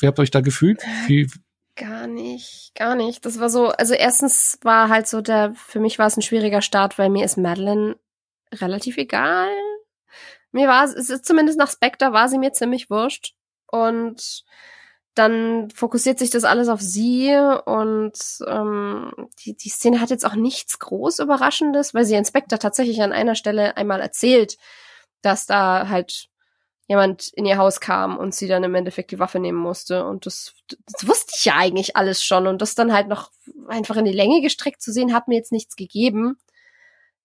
wie 0.00 0.06
habt 0.06 0.18
ihr 0.18 0.22
euch 0.22 0.30
da 0.30 0.40
gefühlt? 0.40 0.80
Wie, 1.06 1.28
Gar 1.74 2.06
nicht, 2.06 2.72
gar 2.74 2.94
nicht. 2.94 3.24
Das 3.24 3.40
war 3.40 3.48
so, 3.48 3.68
also 3.68 3.94
erstens 3.94 4.58
war 4.62 4.90
halt 4.90 5.08
so 5.08 5.22
der, 5.22 5.54
für 5.54 5.80
mich 5.80 5.98
war 5.98 6.06
es 6.06 6.16
ein 6.16 6.22
schwieriger 6.22 6.60
Start, 6.60 6.98
weil 6.98 7.08
mir 7.08 7.24
ist 7.24 7.38
Madeline 7.38 7.96
relativ 8.52 8.98
egal. 8.98 9.48
Mir 10.50 10.68
war 10.68 10.84
es, 10.84 11.22
zumindest 11.22 11.58
nach 11.58 11.70
Spectre 11.70 12.12
war 12.12 12.28
sie 12.28 12.36
mir 12.36 12.52
ziemlich 12.52 12.90
wurscht. 12.90 13.34
Und 13.66 14.44
dann 15.14 15.70
fokussiert 15.70 16.18
sich 16.18 16.30
das 16.30 16.44
alles 16.44 16.68
auf 16.68 16.80
sie 16.80 17.36
und 17.66 18.18
ähm, 18.46 19.12
die, 19.44 19.54
die 19.56 19.68
Szene 19.68 20.00
hat 20.00 20.10
jetzt 20.10 20.24
auch 20.24 20.34
nichts 20.34 20.78
groß 20.78 21.18
Überraschendes, 21.18 21.92
weil 21.92 22.04
sie 22.04 22.14
Inspektor 22.14 22.58
tatsächlich 22.58 23.02
an 23.02 23.12
einer 23.12 23.34
Stelle 23.34 23.76
einmal 23.76 24.00
erzählt, 24.00 24.56
dass 25.20 25.46
da 25.46 25.88
halt 25.88 26.28
jemand 26.88 27.28
in 27.34 27.46
ihr 27.46 27.58
Haus 27.58 27.80
kam 27.80 28.16
und 28.16 28.34
sie 28.34 28.48
dann 28.48 28.64
im 28.64 28.74
Endeffekt 28.74 29.10
die 29.10 29.18
Waffe 29.18 29.38
nehmen 29.38 29.58
musste. 29.58 30.04
Und 30.04 30.26
das, 30.26 30.54
das 30.68 31.06
wusste 31.06 31.32
ich 31.36 31.44
ja 31.44 31.54
eigentlich 31.56 31.96
alles 31.96 32.24
schon. 32.24 32.46
Und 32.46 32.60
das 32.60 32.74
dann 32.74 32.92
halt 32.92 33.08
noch 33.08 33.30
einfach 33.68 33.96
in 33.96 34.04
die 34.04 34.12
Länge 34.12 34.40
gestreckt 34.40 34.82
zu 34.82 34.92
sehen, 34.92 35.14
hat 35.14 35.28
mir 35.28 35.36
jetzt 35.36 35.52
nichts 35.52 35.76
gegeben 35.76 36.38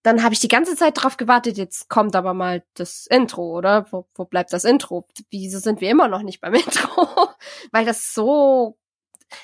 dann 0.08 0.24
habe 0.24 0.34
ich 0.34 0.40
die 0.40 0.48
ganze 0.48 0.78
Zeit 0.78 1.04
drauf 1.04 1.18
gewartet, 1.18 1.58
jetzt 1.58 1.90
kommt 1.90 2.16
aber 2.16 2.34
mal 2.34 2.64
das 2.76 3.08
Intro, 3.08 3.58
oder? 3.58 3.92
Wo, 3.92 4.08
wo 4.16 4.24
bleibt 4.24 4.54
das 4.54 4.64
Intro? 4.64 5.06
Wieso 5.32 5.60
sind 5.60 5.82
wir 5.82 5.90
immer 5.90 6.08
noch 6.08 6.22
nicht 6.22 6.40
beim 6.40 6.54
Intro? 6.56 7.30
Weil 7.74 7.84
das 7.84 8.14
so, 8.14 8.78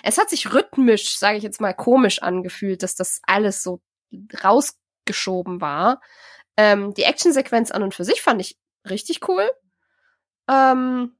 es 0.03 0.17
hat 0.17 0.29
sich 0.29 0.53
rhythmisch, 0.53 1.17
sage 1.17 1.35
ich 1.37 1.43
jetzt 1.43 1.59
mal, 1.59 1.73
komisch 1.73 2.21
angefühlt, 2.21 2.81
dass 2.81 2.95
das 2.95 3.19
alles 3.23 3.61
so 3.61 3.81
rausgeschoben 4.41 5.59
war. 5.59 5.99
Ähm, 6.55 6.93
die 6.93 7.03
Actionsequenz 7.03 7.69
an 7.71 7.83
und 7.83 7.93
für 7.93 8.05
sich 8.05 8.21
fand 8.21 8.39
ich 8.39 8.57
richtig 8.89 9.27
cool. 9.27 9.51
Ähm, 10.47 11.13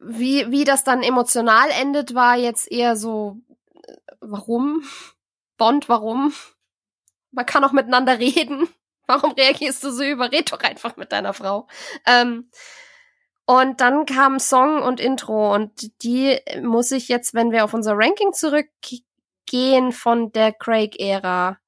wie, 0.00 0.50
wie 0.50 0.64
das 0.64 0.84
dann 0.84 1.02
emotional 1.02 1.70
endet, 1.80 2.14
war 2.14 2.36
jetzt 2.36 2.70
eher 2.70 2.94
so, 2.94 3.38
äh, 3.86 3.96
warum? 4.20 4.84
Bond, 5.56 5.88
warum? 5.88 6.34
Man 7.32 7.46
kann 7.46 7.64
auch 7.64 7.72
miteinander 7.72 8.18
reden. 8.18 8.68
Warum 9.06 9.32
reagierst 9.32 9.82
du 9.82 9.90
so 9.90 10.04
über? 10.04 10.30
Red 10.30 10.52
doch 10.52 10.60
einfach 10.60 10.96
mit 10.96 11.12
deiner 11.12 11.34
Frau. 11.34 11.66
Ähm, 12.06 12.50
und 13.44 13.80
dann 13.80 14.06
kam 14.06 14.38
Song 14.38 14.80
und 14.82 15.00
Intro 15.00 15.52
und 15.52 16.02
die 16.04 16.38
muss 16.62 16.92
ich 16.92 17.08
jetzt, 17.08 17.34
wenn 17.34 17.50
wir 17.50 17.64
auf 17.64 17.74
unser 17.74 17.94
Ranking 17.96 18.32
zurückgehen 18.32 19.92
von 19.92 20.30
der 20.30 20.52
Craig-Ära, 20.52 21.58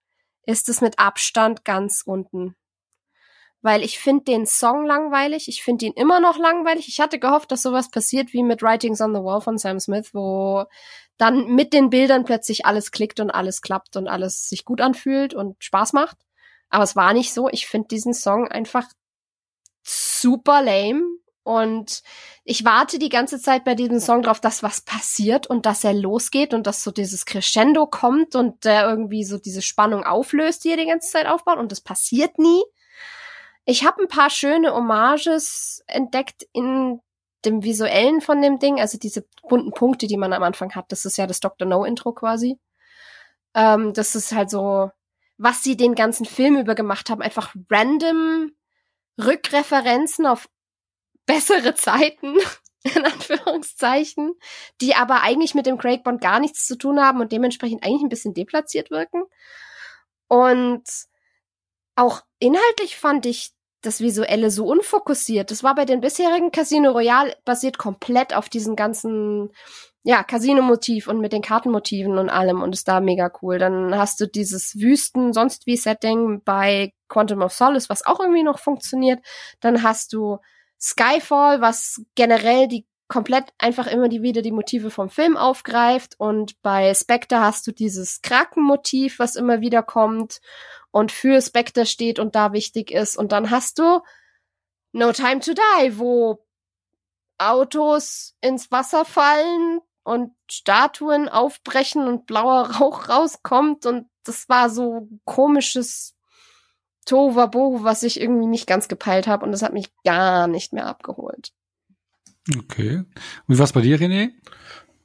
ist 0.47 0.69
es 0.69 0.81
mit 0.81 0.99
Abstand 0.99 1.65
ganz 1.65 2.03
unten. 2.07 2.55
Weil 3.65 3.83
ich 3.83 3.99
finde 3.99 4.25
den 4.25 4.45
Song 4.45 4.85
langweilig, 4.85 5.49
ich 5.49 5.63
finde 5.65 5.87
ihn 5.87 5.95
immer 5.95 6.21
noch 6.21 6.37
langweilig. 6.37 6.87
Ich 6.87 7.01
hatte 7.01 7.19
gehofft, 7.19 7.51
dass 7.51 7.63
sowas 7.63 7.91
passiert 7.91 8.35
wie 8.35 8.43
mit 8.43 8.61
Writings 8.61 9.01
on 9.01 9.15
the 9.15 9.23
Wall 9.23 9.41
von 9.41 9.57
Sam 9.57 9.81
Smith, 9.81 10.11
wo 10.13 10.67
dann 11.17 11.47
mit 11.55 11.73
den 11.73 11.89
Bildern 11.89 12.27
plötzlich 12.27 12.67
alles 12.67 12.91
klickt 12.91 13.21
und 13.21 13.31
alles 13.31 13.63
klappt 13.63 13.97
und 13.97 14.07
alles 14.07 14.51
sich 14.51 14.67
gut 14.67 14.83
anfühlt 14.83 15.33
und 15.33 15.65
Spaß 15.65 15.95
macht. 15.95 16.19
Aber 16.69 16.85
es 16.85 16.95
war 16.95 17.15
nicht 17.15 17.33
so. 17.33 17.49
Ich 17.49 17.67
finde 17.67 17.89
diesen 17.89 18.13
Song 18.13 18.49
einfach 18.49 18.87
super 19.83 20.61
lame. 20.61 21.03
Und 21.43 22.03
ich 22.45 22.67
warte 22.67 22.99
die 22.99 23.09
ganze 23.09 23.41
Zeit 23.41 23.65
bei 23.65 23.75
diesem 23.75 23.99
Song 23.99 24.21
drauf, 24.21 24.41
dass 24.41 24.63
was 24.63 24.83
passiert 24.83 25.47
und 25.47 25.65
dass 25.65 25.85
er 25.85 25.95
losgeht 25.95 26.53
und 26.53 26.67
dass 26.67 26.83
so 26.83 26.91
dieses 26.91 27.25
Crescendo 27.25 27.87
kommt 27.87 28.35
und 28.35 28.67
der 28.67 28.87
irgendwie 28.89 29.25
so 29.25 29.39
diese 29.39 29.63
Spannung 29.63 30.05
auflöst, 30.05 30.65
die 30.65 30.71
er 30.71 30.77
die 30.77 30.87
ganze 30.87 31.11
Zeit 31.11 31.27
aufbaut. 31.27 31.57
Und 31.57 31.73
das 31.73 31.81
passiert 31.81 32.39
nie. 32.39 32.63
Ich 33.65 33.85
habe 33.85 34.03
ein 34.03 34.09
paar 34.09 34.31
schöne 34.31 34.75
Hommages 34.75 35.83
entdeckt 35.87 36.47
in 36.53 37.01
dem 37.45 37.63
visuellen 37.63 38.21
von 38.21 38.41
dem 38.43 38.59
Ding, 38.59 38.81
also 38.81 38.99
diese 38.99 39.27
bunten 39.49 39.73
Punkte, 39.73 40.07
die 40.07 40.17
man 40.17 40.33
am 40.33 40.43
Anfang 40.43 40.75
hat. 40.75 40.91
Das 40.93 41.05
ist 41.05 41.17
ja 41.17 41.27
das 41.27 41.41
Dr. 41.41 41.67
No 41.67 41.85
Intro 41.85 42.13
quasi. 42.13 42.59
Ähm, 43.55 43.93
das 43.93 44.15
ist 44.15 44.33
halt 44.33 44.51
so, 44.51 44.91
was 45.37 45.63
sie 45.63 45.77
den 45.77 45.95
ganzen 45.95 46.27
Film 46.27 46.57
über 46.57 46.75
gemacht 46.75 47.11
haben, 47.11 47.23
einfach 47.23 47.55
random 47.71 48.53
Rückreferenzen 49.19 50.27
auf 50.27 50.49
bessere 51.27 51.75
Zeiten, 51.75 52.37
in 52.83 53.05
Anführungszeichen, 53.05 54.35
die 54.81 54.95
aber 54.95 55.23
eigentlich 55.23 55.55
mit 55.55 55.67
dem 55.67 55.79
Craig 55.79 56.05
Bond 56.05 56.21
gar 56.21 56.41
nichts 56.41 56.67
zu 56.67 56.77
tun 56.77 57.01
haben 57.01 57.21
und 57.21 57.33
dementsprechend 57.33 57.85
eigentlich 57.85 58.03
ein 58.03 58.09
bisschen 58.09 58.35
deplatziert 58.35 58.91
wirken. 58.91 59.25
Und 60.29 60.83
auch 61.97 62.23
inhaltlich 62.39 62.97
fand 62.97 63.27
ich 63.27 63.53
das 63.83 64.01
Visuelle 64.01 64.51
so 64.51 64.67
unfokussiert. 64.67 65.51
Das 65.51 65.63
war 65.63 65.75
bei 65.75 65.85
den 65.85 66.01
bisherigen 66.01 66.51
Casino 66.51 66.93
Royale 66.93 67.37
basiert 67.45 67.79
komplett 67.79 68.35
auf 68.35 68.49
diesen 68.49 68.77
ganzen 68.77 69.51
ja, 70.03 70.23
Casino-Motiv 70.23 71.09
und 71.09 71.21
mit 71.21 71.33
den 71.33 71.43
Kartenmotiven 71.43 72.19
und 72.19 72.29
allem 72.29 72.63
und 72.63 72.75
ist 72.75 72.89
da 72.89 73.01
mega 73.01 73.31
cool. 73.43 73.59
Dann 73.59 73.97
hast 73.97 74.21
du 74.21 74.27
dieses 74.27 74.79
Wüsten, 74.79 75.33
sonst 75.33 75.67
wie 75.67 75.77
Setting 75.77 76.43
bei 76.45 76.93
Quantum 77.09 77.43
of 77.43 77.53
Solace, 77.53 77.89
was 77.89 78.05
auch 78.05 78.21
irgendwie 78.21 78.43
noch 78.43 78.59
funktioniert. 78.59 79.25
Dann 79.61 79.83
hast 79.83 80.13
du 80.13 80.39
Skyfall, 80.79 81.63
was 81.63 82.03
generell 82.15 82.69
die 82.69 82.87
komplett 83.09 83.45
einfach 83.59 83.87
immer 83.87 84.09
die 84.09 84.23
wieder 84.23 84.43
die 84.43 84.51
Motive 84.51 84.91
vom 84.91 85.09
Film 85.09 85.37
aufgreift 85.37 86.15
und 86.19 86.61
bei 86.63 86.93
Spectre 86.95 87.41
hast 87.41 87.67
du 87.67 87.73
dieses 87.73 88.23
Krakenmotiv, 88.23 89.19
was 89.19 89.37
immer 89.37 89.61
wieder 89.61 89.83
kommt 89.83 90.41
und 90.95 91.11
für 91.11 91.43
Spectre 91.43 91.87
steht 91.87 92.21
und 92.21 92.37
da 92.37 92.53
wichtig 92.53 92.93
ist 92.93 93.17
und 93.17 93.33
dann 93.33 93.51
hast 93.51 93.81
du 93.81 94.01
No 94.93 95.11
Time 95.11 95.41
to 95.41 95.53
Die, 95.53 95.99
wo 95.99 96.47
Autos 97.37 98.37
ins 98.41 98.71
Wasser 98.71 99.05
fallen 99.05 99.81
und 100.05 100.31
Statuen 100.49 101.29
aufbrechen 101.29 102.07
und 102.07 102.27
blauer 102.27 102.71
Rauch 102.81 103.09
rauskommt 103.09 103.87
und 103.87 104.07
das 104.23 104.49
war 104.49 104.71
so 104.71 105.09
komisches 105.25 106.15
Tohuwabohu, 107.07 107.83
was 107.83 108.05
ich 108.05 108.21
irgendwie 108.21 108.47
nicht 108.47 108.69
ganz 108.69 108.87
gepeilt 108.87 109.27
habe 109.27 109.45
und 109.45 109.51
das 109.51 109.63
hat 109.63 109.73
mich 109.73 109.91
gar 110.05 110.47
nicht 110.47 110.73
mehr 110.73 110.87
abgeholt. 110.87 111.53
Okay. 112.57 112.99
Und 112.99 113.09
wie 113.49 113.59
war's 113.59 113.73
bei 113.73 113.81
dir, 113.81 113.99
René? 113.99 114.31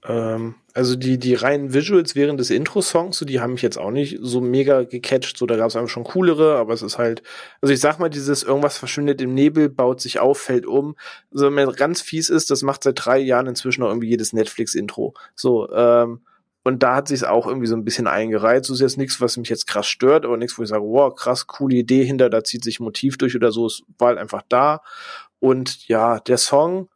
Ähm, 0.03 0.53
also 0.79 0.95
die, 0.95 1.17
die 1.17 1.35
reinen 1.35 1.73
Visuals 1.73 2.15
während 2.15 2.39
des 2.39 2.51
Intro-Songs, 2.51 3.17
so, 3.17 3.25
die 3.25 3.41
haben 3.41 3.51
mich 3.51 3.61
jetzt 3.61 3.77
auch 3.77 3.91
nicht 3.91 4.17
so 4.21 4.39
mega 4.39 4.83
gecatcht. 4.83 5.37
So, 5.37 5.45
da 5.45 5.57
gab 5.57 5.67
es 5.67 5.75
einfach 5.75 5.89
schon 5.89 6.05
coolere, 6.05 6.55
aber 6.55 6.73
es 6.73 6.81
ist 6.81 6.97
halt, 6.97 7.21
also 7.59 7.73
ich 7.73 7.81
sag 7.81 7.99
mal, 7.99 8.07
dieses 8.07 8.43
irgendwas 8.43 8.77
verschwindet 8.77 9.19
im 9.19 9.33
Nebel, 9.33 9.67
baut 9.67 9.99
sich 9.99 10.21
auf, 10.21 10.39
fällt 10.39 10.65
um. 10.65 10.95
So, 11.31 11.47
wenn 11.47 11.53
man 11.53 11.69
ganz 11.73 11.99
fies 11.99 12.29
ist, 12.29 12.49
das 12.49 12.63
macht 12.63 12.83
seit 12.83 13.05
drei 13.05 13.17
Jahren 13.17 13.47
inzwischen 13.47 13.83
auch 13.83 13.89
irgendwie 13.89 14.07
jedes 14.07 14.31
Netflix-Intro. 14.31 15.15
So, 15.35 15.69
ähm, 15.73 16.21
und 16.63 16.81
da 16.81 16.95
hat 16.95 17.09
sich 17.09 17.25
auch 17.25 17.45
irgendwie 17.45 17.67
so 17.67 17.75
ein 17.75 17.83
bisschen 17.83 18.07
eingereiht. 18.07 18.63
So 18.63 18.73
ist 18.73 18.79
jetzt 18.79 18.97
nichts, 18.97 19.19
was 19.19 19.35
mich 19.35 19.49
jetzt 19.49 19.67
krass 19.67 19.87
stört, 19.87 20.23
aber 20.23 20.37
nichts, 20.37 20.57
wo 20.57 20.63
ich 20.63 20.69
sage, 20.69 20.85
wow, 20.85 21.13
krass, 21.13 21.45
coole 21.45 21.75
Idee 21.75 22.05
hinter, 22.05 22.29
da 22.29 22.41
zieht 22.45 22.63
sich 22.63 22.79
Motiv 22.79 23.17
durch 23.17 23.35
oder 23.35 23.51
so. 23.51 23.65
Es 23.65 23.83
war 23.97 24.07
halt 24.07 24.17
einfach 24.17 24.43
da. 24.47 24.81
Und 25.39 25.89
ja, 25.89 26.21
der 26.21 26.37
Song, 26.37 26.87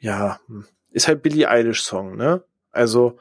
ja, 0.00 0.40
hm, 0.48 0.64
ist 0.90 1.06
halt 1.06 1.22
Billie 1.22 1.48
Eilish 1.48 1.84
Song, 1.84 2.16
ne? 2.16 2.42
Also, 2.76 3.18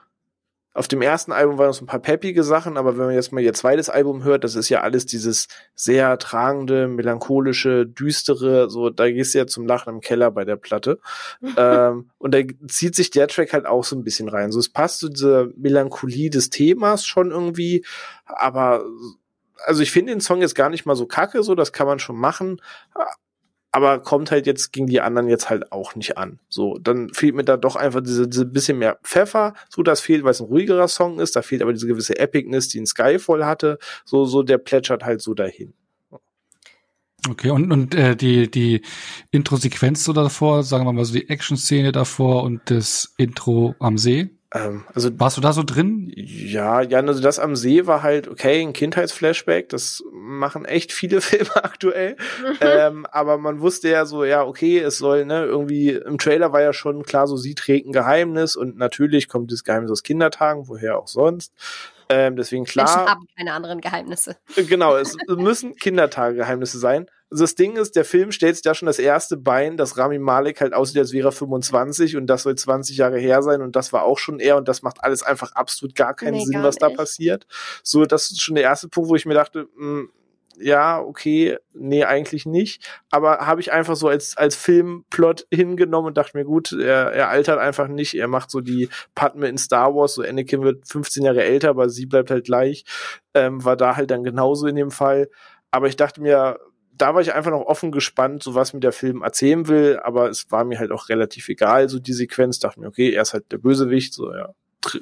auf 0.74 0.90
dem 0.90 1.02
ersten 1.02 1.32
Album 1.32 1.58
waren 1.58 1.68
noch 1.68 1.74
so 1.74 1.86
ein 1.86 1.88
paar 1.88 2.02
peppige 2.02 2.44
Sachen, 2.44 2.76
aber 2.76 2.98
wenn 2.98 3.06
man 3.06 3.16
jetzt 3.16 3.32
mal 3.32 3.40
ihr 3.40 3.54
zweites 3.54 3.90
Album 3.90 4.26
hört, 4.26 4.44
das 4.44 4.56
ist 4.56 4.68
ja 4.68 4.82
alles 4.82 5.06
dieses 5.06 5.48
sehr 5.74 6.18
tragende, 6.20 6.90
melancholische, 6.90 7.86
düstere, 7.86 8.70
so, 8.70 8.90
da 8.90 9.10
gehst 9.10 9.34
du 9.34 9.38
ja 9.38 9.48
zum 9.48 9.66
Lachen 9.66 9.96
im 9.96 10.02
Keller 10.02 10.32
bei 10.32 10.44
der 10.44 10.58
Platte. 10.58 11.00
ähm, 11.58 12.10
und 12.18 12.36
da 12.36 12.40
zieht 12.68 12.94
sich 12.94 13.10
der 13.10 13.30
Track 13.30 13.54
halt 13.54 13.66
auch 13.66 13.86
so 13.86 13.96
ein 13.96 14.04
bisschen 14.04 14.28
rein. 14.28 14.52
So, 14.52 14.60
es 14.60 14.68
passt 14.68 15.00
zu 15.00 15.08
dieser 15.08 15.48
Melancholie 15.56 16.30
des 16.30 16.50
Themas 16.50 17.06
schon 17.06 17.32
irgendwie, 17.32 17.86
aber 18.26 18.84
also 19.66 19.82
ich 19.82 19.92
finde 19.92 20.12
den 20.12 20.20
Song 20.20 20.42
jetzt 20.42 20.56
gar 20.56 20.70
nicht 20.70 20.86
mal 20.86 20.98
so 20.98 21.06
kacke, 21.06 21.42
so, 21.42 21.56
das 21.56 21.72
kann 21.72 21.88
man 21.88 22.00
schon 22.00 22.18
machen 22.18 22.60
aber 23.76 24.00
kommt 24.00 24.32
halt 24.32 24.48
jetzt 24.48 24.72
gegen 24.72 24.88
die 24.88 25.02
anderen 25.02 25.28
jetzt 25.28 25.50
halt 25.50 25.74
auch 25.74 25.96
nicht 25.96 26.18
an. 26.18 26.40
So, 26.48 26.78
dann 26.78 27.10
fehlt 27.10 27.36
mir 27.36 27.44
da 27.44 27.58
doch 27.58 27.76
einfach 27.76 28.00
diese, 28.00 28.26
diese 28.26 28.46
bisschen 28.46 28.78
mehr 28.78 28.98
Pfeffer. 29.04 29.54
So, 29.68 29.84
das 29.84 30.00
fehlt, 30.00 30.24
weil 30.24 30.32
es 30.32 30.40
ein 30.40 30.48
ruhigerer 30.48 30.88
Song 30.88 31.20
ist. 31.20 31.36
Da 31.36 31.42
fehlt 31.42 31.62
aber 31.62 31.74
diese 31.74 31.86
gewisse 31.86 32.18
Epicness, 32.18 32.70
die 32.70 32.80
ein 32.80 32.86
Skyfall 32.86 33.46
hatte. 33.46 33.78
So, 34.06 34.24
so 34.24 34.44
der 34.44 34.60
plätschert 34.60 35.04
halt 35.04 35.20
so 35.20 35.34
dahin. 35.34 35.74
Okay, 37.28 37.50
und, 37.50 37.70
und 37.70 37.94
äh, 37.96 38.16
die, 38.16 38.50
die 38.50 38.82
Intro-Sequenz 39.32 40.06
so 40.06 40.14
davor, 40.14 40.64
sagen 40.64 40.86
wir 40.86 40.94
mal 40.94 41.04
so 41.04 41.14
die 41.14 41.28
Action-Szene 41.28 41.92
davor 41.92 42.44
und 42.44 42.62
das 42.72 43.14
Intro 43.18 43.76
am 43.80 43.98
See? 43.98 44.30
Ähm, 44.54 44.86
also 44.94 45.10
warst 45.20 45.38
du 45.38 45.42
da 45.42 45.54
so 45.54 45.64
drin? 45.64 46.12
Ja, 46.16 46.82
ja, 46.82 47.00
also 47.00 47.22
das 47.22 47.40
am 47.40 47.56
See 47.56 47.88
war 47.88 48.04
halt 48.04 48.28
okay, 48.28 48.62
ein 48.62 48.74
Kindheitsflashback. 48.74 49.70
Das 49.70 50.04
machen 50.12 50.66
echt 50.66 50.92
viele 50.92 51.22
Filme 51.22 51.56
aktuell. 51.56 52.16
ähm, 52.62 53.06
aber 53.12 53.38
man 53.38 53.62
wusste 53.62 53.90
ja 53.90 54.06
so, 54.06 54.24
ja, 54.24 54.44
okay, 54.44 54.80
es 54.80 54.98
soll 54.98 55.26
ne 55.26 55.44
irgendwie 55.44 55.92
im 55.92 56.18
Trailer 56.18 56.54
war 56.54 56.62
ja 56.62 56.74
schon 56.74 57.04
klar, 57.04 57.28
so 57.28 57.38
sie 57.38 57.56
trägt 57.56 57.88
ein 57.88 57.92
Geheimnis 57.92 58.56
und 58.56 58.78
natürlich 58.78 59.28
kommt 59.28 59.52
das 59.52 59.64
Geheimnis 59.64 59.92
aus 59.92 60.04
Kindertagen, 60.04 60.68
woher 60.68 61.00
auch 61.00 61.08
sonst. 61.08 61.54
Ähm, 62.08 62.36
deswegen 62.36 62.66
klar. 62.66 62.86
Menschen 62.86 63.10
haben 63.10 63.28
keine 63.36 63.54
anderen 63.54 63.82
Geheimnisse. 63.82 64.38
Genau, 64.56 64.96
es 64.96 65.18
müssen 65.28 65.76
Kindertage-Geheimnisse 65.76 66.78
sein. 66.78 67.08
Das 67.38 67.56
Ding 67.56 67.78
ist, 67.78 67.96
der 67.96 68.06
Film 68.06 68.32
stellt 68.32 68.56
sich 68.56 68.66
ja 68.66 68.74
schon 68.74 68.86
das 68.86 69.00
erste 69.00 69.38
Bein, 69.38 69.78
dass 69.78 69.98
Rami 69.98 70.20
Malek 70.20 70.62
halt 70.62 70.74
aussieht, 70.74 70.98
als 70.98 71.12
wäre 71.14 71.30
er 71.30 71.32
25 71.32 72.18
und 72.18 72.28
das 72.28 72.44
soll 72.44 72.56
20 72.56 72.98
Jahre 72.98 73.20
her 73.20 73.42
sein 73.42 73.62
und 73.62 73.76
das 73.76 73.94
war 73.94 74.04
auch 74.04 74.18
schon 74.18 74.40
er 74.40 74.58
und 74.58 74.68
das 74.68 74.82
macht 74.82 75.04
alles 75.04 75.24
einfach 75.24 75.54
absolut 75.54 75.96
gar 75.96 76.14
keinen 76.14 76.34
nee, 76.34 76.46
Sinn, 76.46 76.54
gar 76.54 76.64
was 76.64 76.76
da 76.76 76.90
passiert. 76.90 77.48
So, 77.84 78.06
das 78.06 78.32
ist 78.32 78.42
schon 78.42 78.56
der 78.56 78.64
erste 78.64 78.90
Punkt, 78.90 79.10
wo 79.10 79.16
ich 79.16 79.26
mir 79.26 79.34
dachte, 79.34 79.68
mh, 79.76 80.00
hm, 80.00 80.10
ja, 80.60 81.00
okay, 81.02 81.58
nee, 81.74 82.04
eigentlich 82.04 82.46
nicht. 82.46 82.88
Aber 83.10 83.40
habe 83.40 83.62
ich 83.62 83.72
einfach 83.72 83.96
so 83.96 84.08
als, 84.08 84.38
als 84.38 84.56
Filmplot 84.56 85.48
hingenommen 85.52 86.08
und 86.08 86.18
dachte 86.18 86.38
mir, 86.38 86.46
gut, 86.46 86.72
er, 86.72 87.12
er 87.12 87.30
altert 87.30 87.60
einfach 87.60 87.88
nicht. 87.88 88.14
Er 88.16 88.28
macht 88.28 88.52
so 88.52 88.62
die 88.62 88.90
Padme 89.16 89.48
in 89.48 89.58
Star 89.58 89.94
Wars, 89.96 90.16
so 90.16 90.22
Anakin 90.22 90.64
wird 90.64 90.88
15 90.88 91.24
Jahre 91.24 91.44
älter, 91.44 91.70
aber 91.70 91.90
sie 91.90 92.06
bleibt 92.06 92.32
halt 92.32 92.46
gleich. 92.46 92.86
Ähm, 93.34 93.64
war 93.64 93.76
da 93.76 93.96
halt 93.96 94.12
dann 94.12 94.24
genauso 94.24 94.68
in 94.68 94.76
dem 94.76 94.92
Fall. 94.92 95.30
Aber 95.72 95.88
ich 95.88 95.98
dachte 95.98 96.22
mir, 96.22 96.58
da 96.98 97.14
war 97.14 97.22
ich 97.22 97.34
einfach 97.34 97.52
noch 97.52 97.66
offen 97.66 97.92
gespannt, 97.92 98.44
so 98.44 98.56
was 98.56 98.74
mir 98.74 98.80
der 98.80 98.92
Film 98.92 99.22
erzählen 99.22 99.68
will, 99.68 100.00
aber 100.04 100.30
es 100.30 100.52
war 100.52 100.64
mir 100.64 100.80
halt 100.80 100.92
auch 100.92 101.10
relativ 101.10 101.50
egal, 101.50 101.90
so 101.90 102.00
die 102.00 102.14
Sequenz, 102.14 102.60
dachte 102.60 102.80
mir, 102.80 102.88
okay, 102.88 103.12
er 103.12 103.22
ist 103.22 103.34
halt 103.34 103.52
der 103.52 103.58
Bösewicht, 103.58 104.14
so, 104.14 104.34
ja, 104.34 104.54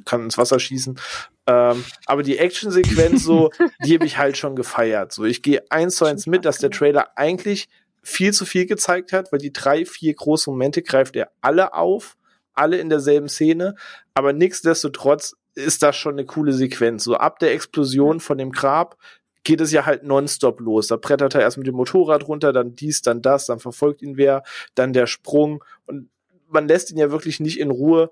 kann 0.05 0.23
ins 0.23 0.37
Wasser 0.37 0.59
schießen. 0.59 0.99
Ähm, 1.45 1.83
aber 2.05 2.23
die 2.23 2.37
Action-Sequenz 2.37 3.23
so, 3.23 3.51
die 3.85 3.95
habe 3.95 4.05
ich 4.05 4.17
halt 4.17 4.37
schon 4.37 4.55
gefeiert. 4.55 5.11
So, 5.11 5.25
ich 5.25 5.41
gehe 5.41 5.63
eins 5.69 5.97
zu 5.97 6.05
eins 6.05 6.25
mit, 6.25 6.45
dass 6.45 6.57
der 6.57 6.71
Trailer 6.71 7.17
eigentlich 7.17 7.67
viel 8.01 8.33
zu 8.33 8.45
viel 8.45 8.65
gezeigt 8.65 9.13
hat, 9.13 9.31
weil 9.31 9.39
die 9.39 9.53
drei, 9.53 9.85
vier 9.85 10.13
großen 10.13 10.51
Momente 10.51 10.81
greift 10.81 11.15
er 11.15 11.31
alle 11.41 11.73
auf, 11.73 12.15
alle 12.53 12.77
in 12.77 12.89
derselben 12.89 13.29
Szene, 13.29 13.75
aber 14.13 14.33
nichtsdestotrotz 14.33 15.35
ist 15.55 15.83
das 15.83 15.95
schon 15.95 16.13
eine 16.13 16.25
coole 16.25 16.53
Sequenz. 16.53 17.03
So 17.03 17.15
ab 17.15 17.39
der 17.39 17.53
Explosion 17.53 18.19
von 18.19 18.37
dem 18.37 18.51
Grab 18.51 18.97
geht 19.43 19.61
es 19.61 19.71
ja 19.71 19.85
halt 19.85 20.03
nonstop 20.03 20.59
los. 20.59 20.87
Da 20.87 20.95
brettert 20.95 21.35
er 21.35 21.41
erst 21.41 21.57
mit 21.57 21.67
dem 21.67 21.75
Motorrad 21.75 22.27
runter, 22.27 22.53
dann 22.53 22.75
dies, 22.75 23.01
dann 23.01 23.21
das, 23.21 23.45
dann 23.45 23.59
verfolgt 23.59 24.01
ihn 24.01 24.17
wer, 24.17 24.43
dann 24.75 24.93
der 24.93 25.07
Sprung 25.07 25.63
und 25.85 26.09
man 26.53 26.67
lässt 26.67 26.91
ihn 26.91 26.97
ja 26.97 27.11
wirklich 27.11 27.39
nicht 27.39 27.59
in 27.59 27.71
Ruhe. 27.71 28.11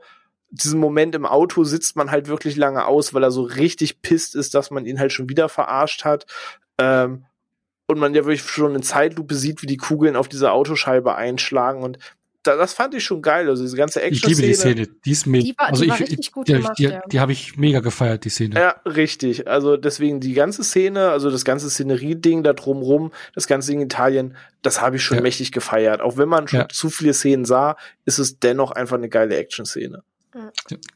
diesen 0.50 0.80
Moment 0.80 1.16
im 1.16 1.26
Auto 1.26 1.64
sitzt 1.64 1.96
man 1.96 2.12
halt 2.12 2.28
wirklich 2.28 2.58
lange 2.58 2.86
aus, 2.86 3.14
weil 3.14 3.24
er 3.24 3.32
so 3.32 3.44
richtig 3.44 4.02
pisst 4.02 4.36
ist, 4.36 4.54
dass 4.54 4.72
man 4.72 4.86
ihn 4.86 5.00
halt 5.00 5.14
schon 5.14 5.30
wieder 5.30 5.48
verarscht 5.48 6.04
hat. 6.04 6.26
Ähm, 6.78 7.26
und 7.88 8.00
man 8.00 8.14
ja 8.14 8.26
wirklich 8.26 8.42
schon 8.42 8.76
in 8.76 8.84
Zeitlupe 8.84 9.36
sieht, 9.36 9.62
wie 9.62 9.68
die 9.68 9.78
Kugeln 9.78 10.16
auf 10.16 10.28
diese 10.28 10.52
Autoscheibe 10.52 11.16
einschlagen 11.16 11.84
und 11.84 12.00
da, 12.44 12.56
das 12.56 12.74
fand 12.74 12.94
ich 12.94 13.04
schon 13.04 13.22
geil. 13.22 13.48
Also 13.48 13.64
diese 13.64 13.78
ganze 13.78 14.02
Action 14.02 14.30
-Szene. 14.30 14.32
Ich 14.32 14.38
liebe 14.38 14.48
die 14.48 14.54
Szene. 14.54 14.88
Die 15.06 15.12
ist 15.12 15.28
mega. 15.28 15.44
Die 15.44 15.58
war, 15.58 15.68
also 15.70 15.84
die 15.84 15.90
war 15.90 15.96
ich, 16.00 16.10
richtig 16.10 16.32
gut 16.32 16.48
die, 16.48 16.54
gemacht, 16.54 16.78
die, 16.78 16.84
ja. 16.84 17.02
die 17.12 17.20
habe 17.20 17.32
ich 17.32 17.58
mega 17.58 17.80
gefeiert, 17.80 18.26
die 18.26 18.30
Szene. 18.30 18.56
Ja, 18.56 18.76
richtig. 18.86 19.48
Also 19.48 19.78
deswegen 19.78 20.20
die 20.20 20.34
ganze 20.34 20.64
Szene, 20.64 21.10
also 21.10 21.30
das 21.30 21.46
ganze 21.46 21.70
Szenerie-Ding 21.70 22.44
da 22.44 22.54
drumrum, 22.54 23.12
das 23.36 23.48
ganze 23.48 23.72
Ding 23.72 23.82
in 23.82 23.86
Italien, 23.86 24.36
das 24.62 24.82
habe 24.82 24.96
ich 24.96 25.04
schon 25.04 25.18
ja. 25.18 25.24
mächtig 25.24 25.52
gefeiert. 25.52 26.02
Auch 26.02 26.18
wenn 26.18 26.30
man 26.30 26.48
schon 26.48 26.62
ja. 26.62 26.70
zu 26.70 26.90
viele 26.90 27.14
Szenen 27.14 27.46
sah, 27.46 27.78
ist 28.06 28.20
es 28.20 28.40
dennoch 28.40 28.72
einfach 28.72 28.98
eine 28.98 29.10
geile 29.10 29.36
Action-Szene. 29.36 30.04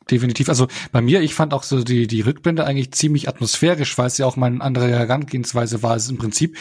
Definitiv. 0.09 0.49
Also 0.49 0.67
bei 0.91 1.01
mir, 1.01 1.21
ich 1.21 1.33
fand 1.33 1.53
auch 1.53 1.63
so 1.63 1.83
die, 1.83 2.07
die 2.07 2.21
Rückblende 2.21 2.65
eigentlich 2.65 2.93
ziemlich 2.93 3.27
atmosphärisch, 3.27 3.97
weil 3.97 4.07
es 4.07 4.17
ja 4.17 4.25
auch 4.25 4.37
mal 4.37 4.47
eine 4.47 4.61
andere 4.61 4.87
Herangehensweise 4.87 5.83
war. 5.83 5.95
Es 5.95 6.05
ist 6.05 6.11
im 6.11 6.17
Prinzip, 6.17 6.57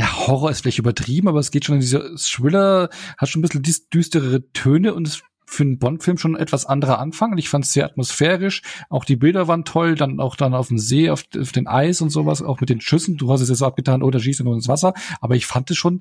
ja, 0.00 0.26
Horror 0.26 0.50
ist 0.50 0.62
vielleicht 0.62 0.78
übertrieben, 0.78 1.28
aber 1.28 1.40
es 1.40 1.50
geht 1.50 1.66
schon 1.66 1.74
in 1.74 1.82
diese 1.82 2.14
Thriller, 2.16 2.88
hat 3.18 3.28
schon 3.28 3.40
ein 3.40 3.60
bisschen 3.60 3.82
düstere 3.92 4.50
Töne 4.52 4.94
und 4.94 5.06
ist 5.06 5.22
für 5.44 5.62
einen 5.62 5.78
Bond-Film 5.78 6.16
schon 6.16 6.36
etwas 6.36 6.64
anderer 6.64 6.98
Anfang. 6.98 7.32
Und 7.32 7.38
ich 7.38 7.50
fand 7.50 7.66
es 7.66 7.74
sehr 7.74 7.84
atmosphärisch. 7.84 8.62
Auch 8.88 9.04
die 9.04 9.16
Bilder 9.16 9.46
waren 9.46 9.66
toll, 9.66 9.96
dann 9.96 10.18
auch 10.18 10.36
dann 10.36 10.54
auf 10.54 10.68
dem 10.68 10.78
See, 10.78 11.10
auf, 11.10 11.24
auf 11.38 11.52
den 11.52 11.66
Eis 11.66 12.00
und 12.00 12.08
sowas, 12.08 12.40
auch 12.40 12.60
mit 12.60 12.70
den 12.70 12.80
Schüssen. 12.80 13.18
Du 13.18 13.30
hast 13.30 13.42
es 13.42 13.50
ja 13.50 13.54
so 13.54 13.66
abgetan, 13.66 14.02
oh, 14.02 14.10
da 14.10 14.18
schießt 14.18 14.42
nur 14.42 14.54
ins 14.54 14.68
Wasser. 14.68 14.94
Aber 15.20 15.36
ich 15.36 15.44
fand 15.44 15.70
es 15.70 15.76
schon 15.76 16.00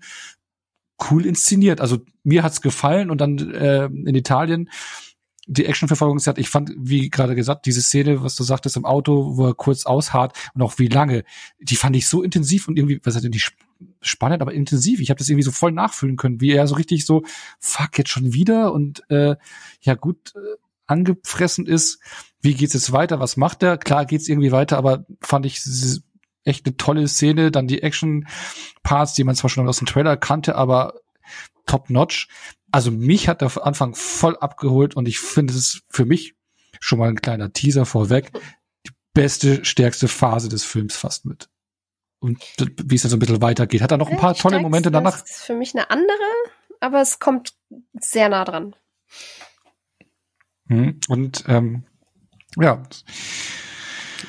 cool 1.12 1.26
inszeniert. 1.26 1.82
Also 1.82 1.98
mir 2.24 2.42
hat's 2.42 2.62
gefallen 2.62 3.12
und 3.12 3.20
dann 3.20 3.38
äh, 3.52 3.88
in 3.88 4.16
Italien 4.16 4.70
die 5.46 5.66
Actionverfolgungsjagd, 5.66 6.38
ich 6.38 6.50
fand, 6.50 6.72
wie 6.78 7.10
gerade 7.10 7.36
gesagt, 7.36 7.66
diese 7.66 7.82
Szene, 7.82 8.24
was 8.24 8.36
du 8.36 8.44
sagtest 8.44 8.78
im 8.78 8.86
Auto, 8.86 9.36
wo 9.36 9.48
er 9.48 9.56
kurz 9.56 9.88
ausharrt 9.88 10.38
und 10.54 10.62
auch 10.62 10.78
wie 10.78 10.88
lange, 10.88 11.24
die 11.60 11.76
fand 11.76 11.96
ich 11.96 12.08
so 12.08 12.22
intensiv 12.22 12.68
und 12.68 12.78
irgendwie, 12.78 13.02
was 13.04 13.16
hat 13.16 13.24
denn 13.24 13.32
die 13.32 13.40
spannend, 14.02 14.42
aber 14.42 14.54
intensiv. 14.54 15.00
Ich 15.00 15.10
habe 15.10 15.18
das 15.18 15.30
irgendwie 15.30 15.44
so 15.44 15.52
voll 15.52 15.72
nachfühlen 15.72 16.18
können, 16.18 16.42
wie 16.42 16.52
er 16.52 16.68
so 16.68 16.76
richtig 16.76 17.06
so, 17.06 17.24
fuck, 17.60 17.98
jetzt 17.98 18.10
schon 18.10 18.34
wieder 18.34 18.74
und 18.74 19.10
äh, 19.10 19.36
ja 19.82 19.96
gut 19.96 20.34
äh, 20.36 20.58
angefressen 20.86 21.66
ist. 21.66 22.00
Wie 22.42 22.56
geht's 22.56 22.74
jetzt 22.74 22.92
weiter? 22.92 23.20
Was 23.20 23.38
macht 23.38 23.64
er? 23.64 23.78
Klar 23.78 24.06
geht's 24.06 24.28
irgendwie 24.28 24.52
weiter, 24.52 24.78
aber 24.78 25.06
fand 25.22 25.46
ich 25.46 25.62
echt 26.44 26.66
eine 26.66 26.78
tolle 26.78 27.08
Szene. 27.08 27.52
Dann 27.52 27.68
die 27.68 27.84
Action-Parts, 27.84 29.14
die 29.14 29.24
man 29.24 29.36
zwar 29.36 29.50
schon 29.50 29.68
aus 29.68 29.78
dem 29.78 29.88
Trailer 29.88 30.18
kannte, 30.18 30.56
aber 30.56 30.96
top-notch 31.66 32.28
also 32.72 32.92
mich 32.92 33.28
hat 33.28 33.42
der 33.42 33.66
Anfang 33.66 33.96
voll 33.96 34.38
abgeholt 34.38 34.96
und 34.96 35.08
ich 35.08 35.20
finde 35.20 35.54
es 35.54 35.82
für 35.90 36.06
mich 36.06 36.36
schon 36.80 37.00
mal 37.00 37.10
ein 37.10 37.22
kleiner 37.22 37.52
Teaser 37.52 37.86
vorweg, 37.86 38.32
die 38.86 38.92
beste, 39.14 39.66
stärkste 39.66 40.08
Phase 40.08 40.50
des 40.50 40.64
Films 40.64 40.96
fast 40.96 41.26
mit. 41.26 41.50
Und 42.20 42.40
wie 42.84 42.96
es 42.96 43.02
dann 43.02 43.12
so 43.12 43.16
ein 43.16 43.20
bisschen 43.20 43.42
weitergeht. 43.42 43.82
Hat 43.82 43.92
er 43.92 43.98
noch 43.98 44.10
ein 44.10 44.18
paar 44.18 44.36
tolle 44.36 44.60
Momente 44.60 44.92
danach? 44.92 45.22
Das 45.22 45.30
ist 45.30 45.44
für 45.44 45.56
mich 45.56 45.74
eine 45.74 45.90
andere, 45.90 46.18
aber 46.80 47.02
es 47.02 47.20
kommt 47.20 47.54
sehr 48.00 48.30
nah 48.30 48.44
dran. 48.44 48.76
Hm, 50.68 51.00
und 51.08 51.46
ähm, 51.48 51.84
ja. 52.58 52.84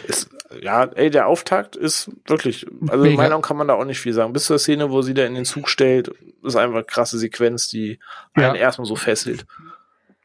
Ist, 0.06 0.30
ja, 0.60 0.84
ey, 0.84 1.10
der 1.10 1.26
Auftakt 1.26 1.76
ist 1.76 2.10
wirklich, 2.26 2.66
also 2.88 3.04
in 3.04 3.16
meiner 3.16 3.28
Meinung 3.28 3.42
kann 3.42 3.56
man 3.56 3.68
da 3.68 3.74
auch 3.74 3.84
nicht 3.84 4.00
viel 4.00 4.12
sagen. 4.12 4.32
Bis 4.32 4.44
zur 4.44 4.58
Szene, 4.58 4.90
wo 4.90 5.02
sie 5.02 5.14
da 5.14 5.24
in 5.24 5.34
den 5.34 5.44
Zug 5.44 5.68
stellt, 5.68 6.08
ist 6.42 6.56
einfach 6.56 6.76
eine 6.76 6.84
krasse 6.84 7.18
Sequenz, 7.18 7.68
die 7.68 7.98
einen 8.34 8.54
ja. 8.54 8.60
erstmal 8.60 8.86
so 8.86 8.96
fesselt. 8.96 9.46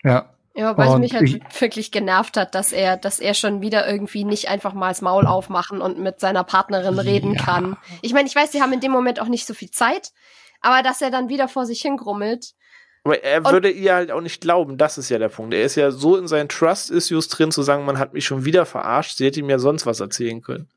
Ja. 0.03 0.34
Ja, 0.55 0.77
weil 0.77 0.87
es 0.87 0.97
mich 0.97 1.13
halt 1.13 1.23
ich, 1.23 1.61
wirklich 1.61 1.91
genervt 1.91 2.37
hat, 2.37 2.55
dass 2.55 2.71
er, 2.71 2.95
dass 2.95 3.19
er 3.19 3.33
schon 3.33 3.61
wieder 3.61 3.87
irgendwie 3.87 4.23
nicht 4.23 4.47
einfach 4.47 4.73
mal 4.73 4.89
das 4.89 5.01
Maul 5.01 5.27
aufmachen 5.27 5.81
und 5.81 5.99
mit 5.99 6.21
seiner 6.21 6.45
Partnerin 6.45 6.97
reden 6.97 7.33
ja. 7.33 7.43
kann. 7.43 7.77
Ich 8.01 8.13
meine, 8.13 8.27
ich 8.27 8.35
weiß, 8.35 8.53
sie 8.53 8.61
haben 8.61 8.71
in 8.71 8.79
dem 8.79 8.91
Moment 8.91 9.19
auch 9.19 9.27
nicht 9.27 9.45
so 9.45 9.53
viel 9.53 9.69
Zeit, 9.69 10.13
aber 10.61 10.81
dass 10.81 11.01
er 11.01 11.11
dann 11.11 11.27
wieder 11.27 11.49
vor 11.49 11.65
sich 11.65 11.81
hingrummelt 11.81 12.55
aber 13.05 13.23
er 13.23 13.45
würde 13.45 13.69
ihr 13.69 13.93
halt 13.93 14.09
auch 14.09 14.21
nicht 14.21 14.41
glauben, 14.41 14.79
das 14.79 14.97
ist 14.97 15.09
ja 15.09 15.19
der 15.19 15.29
Punkt. 15.29 15.53
Er 15.53 15.63
ist 15.63 15.75
ja 15.75 15.91
so 15.91 16.17
in 16.17 16.27
seinen 16.27 16.49
Trust-Issues 16.49 17.27
drin, 17.27 17.51
zu 17.51 17.61
sagen, 17.61 17.85
man 17.85 17.99
hat 17.99 18.13
mich 18.13 18.25
schon 18.25 18.45
wieder 18.45 18.65
verarscht, 18.65 19.17
sie 19.17 19.27
hätte 19.27 19.39
ihm 19.39 19.49
ja 19.49 19.59
sonst 19.59 19.85
was 19.85 19.99
erzählen 19.99 20.41
können. 20.41 20.67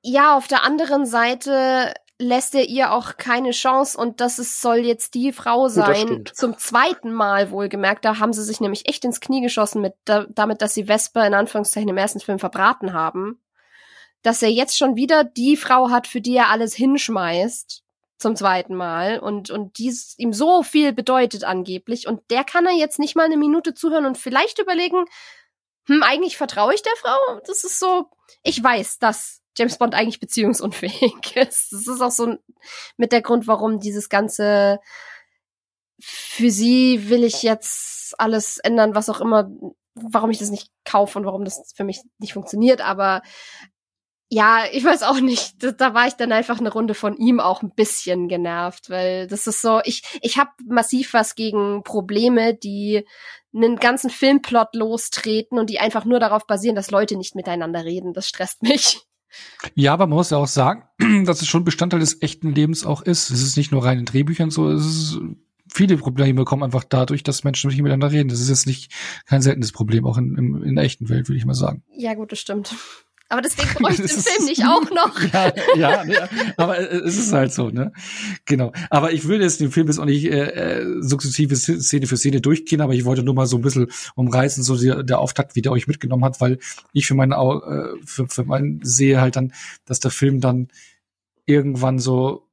Ja, 0.00 0.34
auf 0.34 0.48
der 0.48 0.64
anderen 0.64 1.04
Seite 1.04 1.92
lässt 2.18 2.54
er 2.54 2.64
ihr 2.64 2.92
auch 2.92 3.16
keine 3.16 3.52
Chance 3.52 3.96
und 3.96 4.20
das 4.20 4.38
ist, 4.38 4.60
soll 4.60 4.78
jetzt 4.78 5.14
die 5.14 5.32
Frau 5.32 5.68
sein. 5.68 6.24
Zum 6.34 6.58
zweiten 6.58 7.12
Mal 7.12 7.50
wohlgemerkt. 7.50 8.04
Da 8.04 8.18
haben 8.18 8.32
sie 8.32 8.42
sich 8.42 8.60
nämlich 8.60 8.88
echt 8.88 9.04
ins 9.04 9.20
Knie 9.20 9.40
geschossen 9.40 9.80
mit 9.80 9.94
da, 10.04 10.26
damit, 10.28 10.60
dass 10.60 10.74
sie 10.74 10.84
Vesper 10.84 11.26
in 11.26 11.34
Anführungszeichen 11.34 11.88
im 11.88 11.96
ersten 11.96 12.20
Film 12.20 12.38
verbraten 12.38 12.92
haben. 12.92 13.40
Dass 14.22 14.42
er 14.42 14.50
jetzt 14.50 14.76
schon 14.76 14.96
wieder 14.96 15.22
die 15.22 15.56
Frau 15.56 15.90
hat, 15.90 16.08
für 16.08 16.20
die 16.20 16.36
er 16.36 16.50
alles 16.50 16.74
hinschmeißt 16.74 17.84
zum 18.18 18.34
zweiten 18.34 18.74
Mal 18.74 19.20
und, 19.20 19.50
und 19.50 19.78
dies 19.78 20.18
ihm 20.18 20.32
so 20.32 20.64
viel 20.64 20.92
bedeutet 20.92 21.44
angeblich. 21.44 22.08
Und 22.08 22.28
der 22.30 22.42
kann 22.42 22.66
er 22.66 22.74
jetzt 22.74 22.98
nicht 22.98 23.14
mal 23.14 23.26
eine 23.26 23.36
Minute 23.36 23.74
zuhören 23.74 24.06
und 24.06 24.18
vielleicht 24.18 24.58
überlegen, 24.58 25.04
hm, 25.86 26.02
eigentlich 26.02 26.36
vertraue 26.36 26.74
ich 26.74 26.82
der 26.82 26.96
Frau? 26.96 27.16
Das 27.46 27.62
ist 27.62 27.78
so, 27.78 28.10
ich 28.42 28.62
weiß, 28.62 28.98
dass 28.98 29.40
James 29.58 29.76
Bond 29.76 29.94
eigentlich 29.94 30.20
beziehungsunfähig 30.20 31.14
ist. 31.36 31.72
Das 31.72 31.86
ist 31.86 32.00
auch 32.00 32.10
so 32.10 32.36
mit 32.96 33.12
der 33.12 33.22
Grund, 33.22 33.46
warum 33.46 33.80
dieses 33.80 34.08
ganze 34.08 34.80
für 36.00 36.50
sie 36.50 37.10
will 37.10 37.24
ich 37.24 37.42
jetzt 37.42 38.18
alles 38.20 38.58
ändern, 38.58 38.94
was 38.94 39.08
auch 39.08 39.20
immer, 39.20 39.50
warum 39.94 40.30
ich 40.30 40.38
das 40.38 40.50
nicht 40.50 40.70
kaufe 40.84 41.18
und 41.18 41.24
warum 41.24 41.44
das 41.44 41.72
für 41.74 41.84
mich 41.84 42.00
nicht 42.18 42.34
funktioniert, 42.34 42.80
aber 42.80 43.22
ja, 44.30 44.64
ich 44.70 44.84
weiß 44.84 45.04
auch 45.04 45.20
nicht. 45.20 45.62
Da, 45.62 45.70
da, 45.72 45.94
war 45.94 46.06
ich 46.06 46.14
dann 46.14 46.32
einfach 46.32 46.60
eine 46.60 46.70
Runde 46.70 46.92
von 46.94 47.16
ihm 47.16 47.40
auch 47.40 47.62
ein 47.62 47.70
bisschen 47.70 48.28
genervt, 48.28 48.90
weil 48.90 49.26
das 49.26 49.46
ist 49.46 49.62
so, 49.62 49.80
ich, 49.84 50.02
ich 50.20 50.36
habe 50.36 50.50
massiv 50.66 51.14
was 51.14 51.34
gegen 51.34 51.82
Probleme, 51.82 52.54
die 52.54 53.06
einen 53.54 53.76
ganzen 53.76 54.10
Filmplot 54.10 54.74
lostreten 54.74 55.58
und 55.58 55.70
die 55.70 55.80
einfach 55.80 56.04
nur 56.04 56.20
darauf 56.20 56.46
basieren, 56.46 56.76
dass 56.76 56.90
Leute 56.90 57.16
nicht 57.16 57.34
miteinander 57.36 57.84
reden. 57.84 58.12
Das 58.12 58.28
stresst 58.28 58.62
mich. 58.62 59.07
Ja, 59.74 59.92
aber 59.92 60.06
man 60.06 60.16
muss 60.16 60.30
ja 60.30 60.38
auch 60.38 60.46
sagen, 60.46 60.84
dass 61.26 61.42
es 61.42 61.48
schon 61.48 61.64
Bestandteil 61.64 62.00
des 62.00 62.22
echten 62.22 62.54
Lebens 62.54 62.84
auch 62.84 63.02
ist. 63.02 63.30
Es 63.30 63.42
ist 63.42 63.56
nicht 63.56 63.72
nur 63.72 63.84
rein 63.84 63.98
in 63.98 64.04
Drehbüchern 64.04 64.50
so, 64.50 64.70
es 64.70 64.84
ist 64.84 65.20
viele 65.70 65.96
Probleme 65.96 66.44
kommen 66.44 66.62
einfach 66.62 66.84
dadurch, 66.84 67.22
dass 67.22 67.44
Menschen 67.44 67.68
nicht 67.68 67.82
miteinander 67.82 68.10
reden. 68.10 68.28
Das 68.28 68.40
ist 68.40 68.48
jetzt 68.48 68.66
nicht 68.66 68.92
kein 69.26 69.42
seltenes 69.42 69.72
Problem, 69.72 70.06
auch 70.06 70.18
in, 70.18 70.36
in, 70.36 70.62
in 70.62 70.74
der 70.74 70.84
echten 70.84 71.08
Welt, 71.08 71.28
würde 71.28 71.38
ich 71.38 71.44
mal 71.44 71.54
sagen. 71.54 71.82
Ja, 71.92 72.14
gut, 72.14 72.32
das 72.32 72.40
stimmt. 72.40 72.74
Aber 73.30 73.42
deswegen 73.42 73.68
bräuchte 73.74 74.04
ich 74.04 74.12
den 74.14 74.22
Film 74.22 74.44
nicht 74.46 74.64
auch 74.64 74.90
noch. 74.90 75.20
ja, 75.32 75.52
ja, 75.76 76.04
ja, 76.04 76.28
aber 76.56 76.78
es 76.78 77.18
ist 77.18 77.32
halt 77.32 77.52
so, 77.52 77.68
ne? 77.68 77.92
Genau. 78.46 78.72
Aber 78.90 79.12
ich 79.12 79.26
würde 79.26 79.44
jetzt 79.44 79.60
den 79.60 79.70
Film 79.70 79.86
jetzt 79.88 79.98
auch 79.98 80.06
nicht 80.06 80.24
äh, 80.24 80.80
äh 80.80 81.02
sukzessive 81.02 81.54
Szene 81.56 82.06
für 82.06 82.16
Szene 82.16 82.40
durchgehen, 82.40 82.80
aber 82.80 82.94
ich 82.94 83.04
wollte 83.04 83.22
nur 83.22 83.34
mal 83.34 83.46
so 83.46 83.56
ein 83.56 83.62
bisschen 83.62 83.88
umreißen, 84.14 84.62
so 84.62 84.76
der, 84.76 85.02
der 85.02 85.18
Auftakt, 85.18 85.56
wie 85.56 85.62
der 85.62 85.72
euch 85.72 85.86
mitgenommen 85.86 86.24
hat, 86.24 86.40
weil 86.40 86.58
ich 86.92 87.06
für 87.06 87.14
meinen 87.14 87.32
äh, 87.32 87.96
für, 88.04 88.28
für 88.28 88.44
meinen 88.44 88.80
sehe 88.82 89.20
halt 89.20 89.36
dann, 89.36 89.52
dass 89.84 90.00
der 90.00 90.10
Film 90.10 90.40
dann 90.40 90.68
irgendwann 91.44 91.98
so 91.98 92.48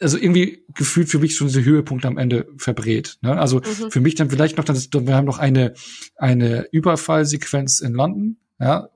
also 0.00 0.16
irgendwie 0.16 0.64
gefühlt 0.74 1.08
für 1.08 1.18
mich 1.18 1.34
schon 1.34 1.48
diese 1.48 1.64
Höhepunkt 1.64 2.06
am 2.06 2.18
Ende 2.18 2.46
verbrät. 2.56 3.18
Ne? 3.20 3.36
Also 3.36 3.58
mhm. 3.58 3.90
für 3.90 4.00
mich 4.00 4.14
dann 4.14 4.30
vielleicht 4.30 4.56
noch, 4.56 4.64
dann, 4.64 4.76
wir 5.06 5.14
haben 5.14 5.24
noch 5.24 5.38
eine 5.38 5.74
eine 6.16 6.68
Überfallsequenz 6.70 7.80
in 7.80 7.94
London, 7.94 8.36
ja, 8.60 8.90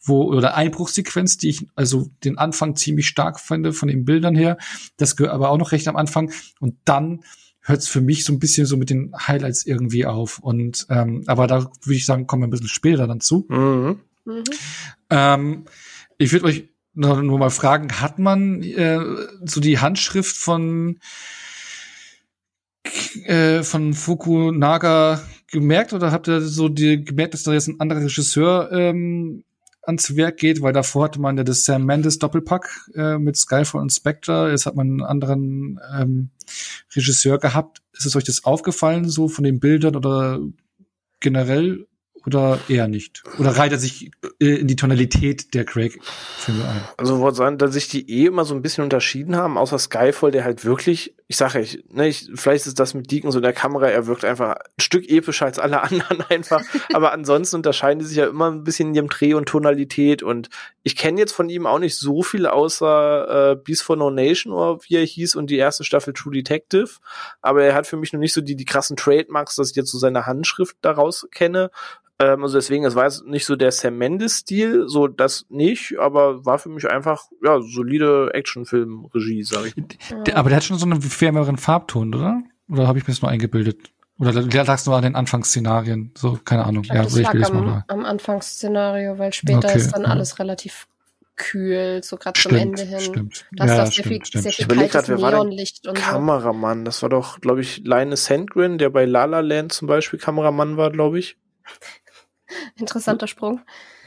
wo 0.00 0.24
oder 0.24 0.54
Einbruchsequenz, 0.54 1.38
die 1.38 1.50
ich 1.50 1.66
also 1.74 2.10
den 2.24 2.38
Anfang 2.38 2.76
ziemlich 2.76 3.06
stark 3.08 3.40
finde 3.40 3.72
von 3.72 3.88
den 3.88 4.04
Bildern 4.04 4.34
her. 4.34 4.58
Das 4.96 5.16
gehört 5.16 5.34
aber 5.34 5.50
auch 5.50 5.58
noch 5.58 5.72
recht 5.72 5.88
am 5.88 5.96
Anfang 5.96 6.32
und 6.60 6.76
dann 6.84 7.20
hört 7.62 7.80
es 7.80 7.88
für 7.88 8.00
mich 8.00 8.24
so 8.24 8.32
ein 8.32 8.38
bisschen 8.38 8.66
so 8.66 8.76
mit 8.76 8.90
den 8.90 9.12
Highlights 9.16 9.66
irgendwie 9.66 10.06
auf 10.06 10.38
und 10.38 10.86
ähm, 10.88 11.24
aber 11.26 11.46
da 11.46 11.70
würde 11.82 11.96
ich 11.96 12.06
sagen, 12.06 12.26
kommen 12.26 12.42
wir 12.42 12.48
ein 12.48 12.50
bisschen 12.50 12.68
später 12.68 13.06
dann 13.06 13.20
zu. 13.20 13.46
Mhm. 13.48 14.00
Mhm. 14.24 14.44
Ähm, 15.10 15.64
ich 16.18 16.32
würde 16.32 16.46
euch 16.46 16.68
noch, 16.94 17.22
nur 17.22 17.38
mal 17.38 17.50
fragen, 17.50 18.00
hat 18.00 18.18
man 18.18 18.62
äh, 18.62 19.00
so 19.44 19.60
die 19.60 19.78
Handschrift 19.78 20.36
von 20.36 20.98
äh, 23.24 23.62
von 23.62 23.94
Fukunaga 23.94 25.22
gemerkt 25.50 25.92
oder 25.92 26.12
habt 26.12 26.28
ihr 26.28 26.40
so 26.40 26.68
die, 26.68 27.04
gemerkt, 27.04 27.34
dass 27.34 27.42
da 27.42 27.52
jetzt 27.52 27.68
ein 27.68 27.80
anderer 27.80 28.02
Regisseur 28.02 28.70
ähm, 28.72 29.44
ans 29.82 30.16
Werk 30.16 30.36
geht, 30.36 30.62
weil 30.62 30.72
davor 30.72 31.04
hatte 31.04 31.20
man 31.20 31.36
ja 31.36 31.44
das 31.44 31.64
Sam 31.64 31.84
Mendes 31.84 32.18
Doppelpack 32.18 32.68
äh, 32.94 33.18
mit 33.18 33.36
Skyfall 33.36 33.80
und 33.80 33.90
Spectre. 33.90 34.50
Jetzt 34.50 34.66
hat 34.66 34.76
man 34.76 34.86
einen 34.88 35.02
anderen 35.02 35.80
ähm, 35.96 36.30
Regisseur 36.94 37.38
gehabt. 37.38 37.82
Ist 37.92 38.06
es 38.06 38.16
euch 38.16 38.24
das 38.24 38.44
aufgefallen, 38.44 39.08
so 39.08 39.28
von 39.28 39.44
den 39.44 39.60
Bildern 39.60 39.96
oder 39.96 40.40
generell 41.20 41.86
oder 42.26 42.58
eher 42.68 42.88
nicht? 42.88 43.22
Oder 43.38 43.56
reiht 43.56 43.72
er 43.72 43.78
sich 43.78 44.10
äh, 44.40 44.46
in 44.46 44.66
die 44.66 44.76
Tonalität 44.76 45.54
der 45.54 45.64
Craig-Filme 45.64 46.68
ein? 46.68 46.80
Also 46.96 47.20
wollte 47.20 47.38
sagen, 47.38 47.58
dass 47.58 47.72
sich 47.72 47.88
die 47.88 48.10
eh 48.10 48.26
immer 48.26 48.44
so 48.44 48.54
ein 48.54 48.62
bisschen 48.62 48.84
unterschieden 48.84 49.36
haben, 49.36 49.56
außer 49.56 49.78
Skyfall, 49.78 50.30
der 50.30 50.44
halt 50.44 50.64
wirklich 50.64 51.14
ich 51.30 51.36
sage 51.36 51.60
ich, 51.60 51.84
ne, 51.90 52.08
ich, 52.08 52.28
vielleicht 52.34 52.66
ist 52.66 52.80
das 52.80 52.92
mit 52.92 53.12
Deacon 53.12 53.30
so 53.30 53.38
in 53.38 53.44
der 53.44 53.52
Kamera, 53.52 53.86
er 53.86 54.08
wirkt 54.08 54.24
einfach 54.24 54.56
ein 54.56 54.80
Stück 54.80 55.08
epischer 55.08 55.46
als 55.46 55.60
alle 55.60 55.80
anderen 55.84 56.22
einfach. 56.28 56.60
Aber 56.92 57.12
ansonsten 57.12 57.54
unterscheiden 57.54 58.00
die 58.00 58.04
sich 58.04 58.16
ja 58.16 58.26
immer 58.26 58.50
ein 58.50 58.64
bisschen 58.64 58.88
in 58.88 58.94
ihrem 58.96 59.08
Dreh 59.08 59.34
und 59.34 59.46
Tonalität. 59.46 60.24
Und 60.24 60.48
ich 60.82 60.96
kenne 60.96 61.20
jetzt 61.20 61.30
von 61.30 61.48
ihm 61.48 61.66
auch 61.66 61.78
nicht 61.78 61.96
so 61.96 62.24
viel 62.24 62.48
außer 62.48 63.52
äh, 63.52 63.54
Beast 63.54 63.82
for 63.84 63.94
No 63.94 64.10
Nation 64.10 64.52
oder 64.52 64.80
wie 64.88 64.96
er 64.96 65.04
hieß 65.04 65.36
und 65.36 65.50
die 65.50 65.56
erste 65.56 65.84
Staffel 65.84 66.14
True 66.14 66.32
Detective. 66.32 66.96
Aber 67.42 67.62
er 67.62 67.74
hat 67.74 67.86
für 67.86 67.96
mich 67.96 68.12
noch 68.12 68.18
nicht 68.18 68.32
so 68.32 68.40
die, 68.40 68.56
die 68.56 68.64
krassen 68.64 68.96
Trademarks, 68.96 69.54
dass 69.54 69.70
ich 69.70 69.76
jetzt 69.76 69.92
so 69.92 69.98
seine 69.98 70.26
Handschrift 70.26 70.78
daraus 70.80 71.28
kenne. 71.30 71.70
Ähm, 72.20 72.42
also 72.42 72.58
deswegen, 72.58 72.84
es 72.84 72.94
war 72.94 73.04
jetzt 73.04 73.24
nicht 73.24 73.46
so 73.46 73.56
der 73.56 73.72
Sam 73.72 73.96
Mendes-Stil, 73.96 74.88
so 74.88 75.08
das 75.08 75.46
nicht, 75.48 75.98
aber 75.98 76.44
war 76.44 76.58
für 76.58 76.68
mich 76.68 76.88
einfach, 76.88 77.24
ja, 77.42 77.60
solide 77.62 78.34
Actionfilm-Regie, 78.34 79.42
sag 79.42 79.66
ich. 79.66 79.74
Der, 80.26 80.36
aber 80.36 80.50
der 80.50 80.56
hat 80.56 80.64
schon 80.64 80.76
so 80.76 80.84
einen 80.84 81.00
wärmeren 81.20 81.56
Farbton, 81.56 82.14
oder? 82.14 82.42
Oder 82.68 82.86
habe 82.86 82.98
ich 82.98 83.06
mir 83.06 83.12
das 83.12 83.22
nur 83.22 83.30
eingebildet? 83.30 83.90
Oder 84.18 84.32
lagst 84.32 84.86
du 84.86 84.92
an 84.92 85.02
den 85.02 85.16
Anfangsszenarien? 85.16 86.12
So, 86.16 86.38
keine 86.44 86.64
Ahnung. 86.66 86.82
Glaub, 86.82 86.96
ja, 86.96 87.02
das 87.04 87.18
lag 87.18 87.50
am, 87.50 87.64
mal 87.64 87.84
am 87.88 88.04
Anfangsszenario, 88.04 89.18
weil 89.18 89.32
später 89.32 89.68
okay, 89.68 89.78
ist 89.78 89.92
dann 89.92 90.02
ja. 90.02 90.08
alles 90.08 90.38
relativ 90.38 90.86
kühl, 91.36 92.02
so 92.04 92.18
gerade 92.18 92.38
zum 92.38 92.54
Ende 92.54 92.82
hin. 92.82 93.00
Stimmt. 93.00 93.46
Das 93.52 93.70
ja, 93.70 93.82
ist 93.84 93.94
sehr 93.94 94.04
viel, 94.04 94.20
sehr 94.24 94.52
viel 94.52 94.70
ich 94.70 94.90
kaltes 94.90 95.06
grad, 95.06 95.32
Neonlicht 95.32 95.88
und 95.88 95.94
Kameramann, 95.94 96.84
das 96.84 97.00
war 97.00 97.08
doch, 97.08 97.40
glaube 97.40 97.62
ich, 97.62 97.78
Linus 97.78 98.26
Sandgren, 98.26 98.76
der 98.76 98.90
bei 98.90 99.06
La 99.06 99.24
La 99.24 99.40
Land 99.40 99.72
zum 99.72 99.88
Beispiel 99.88 100.18
Kameramann 100.18 100.76
war, 100.76 100.90
glaube 100.90 101.18
ich. 101.18 101.38
Interessanter 102.76 103.26
Sprung. 103.26 103.62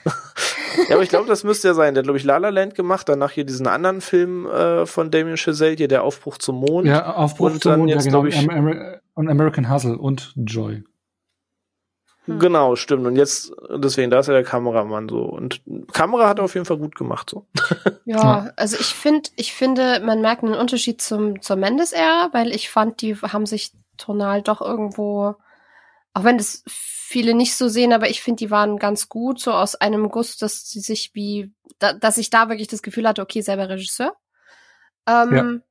ja, 0.89 0.95
aber 0.95 1.03
ich 1.03 1.09
glaube, 1.09 1.27
das 1.27 1.43
müsste 1.43 1.69
ja 1.69 1.73
sein. 1.73 1.93
Der 1.93 2.01
hat, 2.01 2.05
glaube 2.05 2.17
ich, 2.17 2.23
La 2.23 2.37
La 2.37 2.49
Land 2.49 2.75
gemacht, 2.75 3.07
danach 3.09 3.31
hier 3.31 3.45
diesen 3.45 3.67
anderen 3.67 4.01
Film 4.01 4.45
äh, 4.45 4.85
von 4.85 5.11
Damien 5.11 5.37
Chazelle, 5.37 5.75
hier 5.75 5.87
der 5.87 6.03
Aufbruch 6.03 6.37
zum 6.37 6.59
Mond. 6.59 6.87
Ja, 6.87 7.15
Aufbruch 7.15 7.51
und 7.51 7.63
zum 7.63 7.77
Mond, 7.77 7.89
jetzt, 7.89 8.05
ja, 8.05 8.11
genau. 8.11 8.25
Ich, 8.25 8.47
und 9.15 9.29
American 9.29 9.71
Hustle 9.71 9.97
und 9.97 10.33
Joy. 10.35 10.83
Hm. 12.25 12.39
Genau, 12.39 12.75
stimmt. 12.75 13.05
Und 13.05 13.15
jetzt, 13.15 13.51
deswegen, 13.75 14.09
da 14.09 14.19
ist 14.19 14.27
ja 14.27 14.33
der 14.33 14.43
Kameramann 14.43 15.09
so. 15.09 15.23
Und 15.23 15.61
Kamera 15.91 16.29
hat 16.29 16.39
er 16.39 16.45
auf 16.45 16.53
jeden 16.53 16.65
Fall 16.65 16.77
gut 16.77 16.95
gemacht 16.95 17.29
so. 17.29 17.45
Ja, 18.05 18.51
also 18.57 18.77
ich 18.79 18.93
finde, 18.93 19.29
ich 19.37 19.53
finde, 19.53 20.01
man 20.03 20.21
merkt 20.21 20.43
einen 20.43 20.55
Unterschied 20.55 21.01
zum, 21.01 21.41
zur 21.41 21.55
Mendes-Ära, 21.55 22.29
weil 22.33 22.51
ich 22.51 22.69
fand, 22.69 23.01
die 23.01 23.15
haben 23.15 23.45
sich 23.45 23.71
tonal 23.97 24.41
doch 24.41 24.61
irgendwo, 24.61 25.35
auch 26.13 26.23
wenn 26.23 26.37
das 26.37 26.63
viele 26.67 27.33
nicht 27.33 27.55
so 27.55 27.67
sehen, 27.67 27.93
aber 27.93 28.09
ich 28.09 28.21
finde, 28.21 28.39
die 28.39 28.51
waren 28.51 28.77
ganz 28.77 29.09
gut, 29.09 29.39
so 29.39 29.51
aus 29.51 29.75
einem 29.75 30.09
Guss, 30.09 30.37
dass 30.37 30.69
sie 30.69 30.79
sich 30.79 31.11
wie, 31.13 31.51
da, 31.79 31.93
dass 31.93 32.17
ich 32.17 32.29
da 32.29 32.49
wirklich 32.49 32.67
das 32.67 32.81
Gefühl 32.81 33.07
hatte, 33.07 33.21
okay, 33.21 33.41
selber 33.41 33.69
Regisseur. 33.69 34.15
Ähm, 35.07 35.63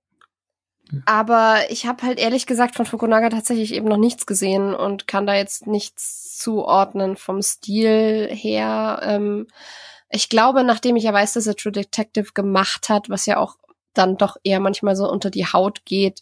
ja. 0.93 1.01
Aber 1.06 1.70
ich 1.70 1.86
habe 1.86 2.02
halt 2.02 2.19
ehrlich 2.19 2.47
gesagt 2.47 2.74
von 2.74 2.86
Fukunaga 2.86 3.31
tatsächlich 3.31 3.73
eben 3.73 3.89
noch 3.89 3.97
nichts 3.97 4.27
gesehen 4.27 4.74
und 4.74 5.09
kann 5.09 5.27
da 5.27 5.35
jetzt 5.35 5.66
nichts 5.66 6.36
zuordnen 6.39 7.16
vom 7.16 7.40
Stil 7.40 8.28
her. 8.31 9.01
Ähm, 9.02 9.47
ich 10.10 10.28
glaube, 10.28 10.64
nachdem 10.64 10.97
ich 10.97 11.05
ja 11.05 11.12
weiß, 11.12 11.32
dass 11.32 11.47
er 11.47 11.56
True 11.56 11.73
Detective 11.73 12.32
gemacht 12.35 12.89
hat, 12.89 13.09
was 13.09 13.24
ja 13.27 13.39
auch 13.39 13.56
dann 13.94 14.16
doch 14.16 14.36
eher 14.44 14.60
manchmal 14.60 14.97
so 14.97 15.10
unter 15.10 15.31
die 15.31 15.47
Haut 15.47 15.85
geht, 15.86 16.20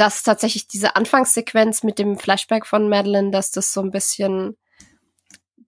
dass 0.00 0.22
tatsächlich 0.22 0.66
diese 0.66 0.96
Anfangssequenz 0.96 1.82
mit 1.82 1.98
dem 1.98 2.18
Flashback 2.18 2.64
von 2.64 2.88
Madeline, 2.88 3.30
dass 3.30 3.50
das 3.50 3.70
so 3.74 3.82
ein 3.82 3.90
bisschen, 3.90 4.56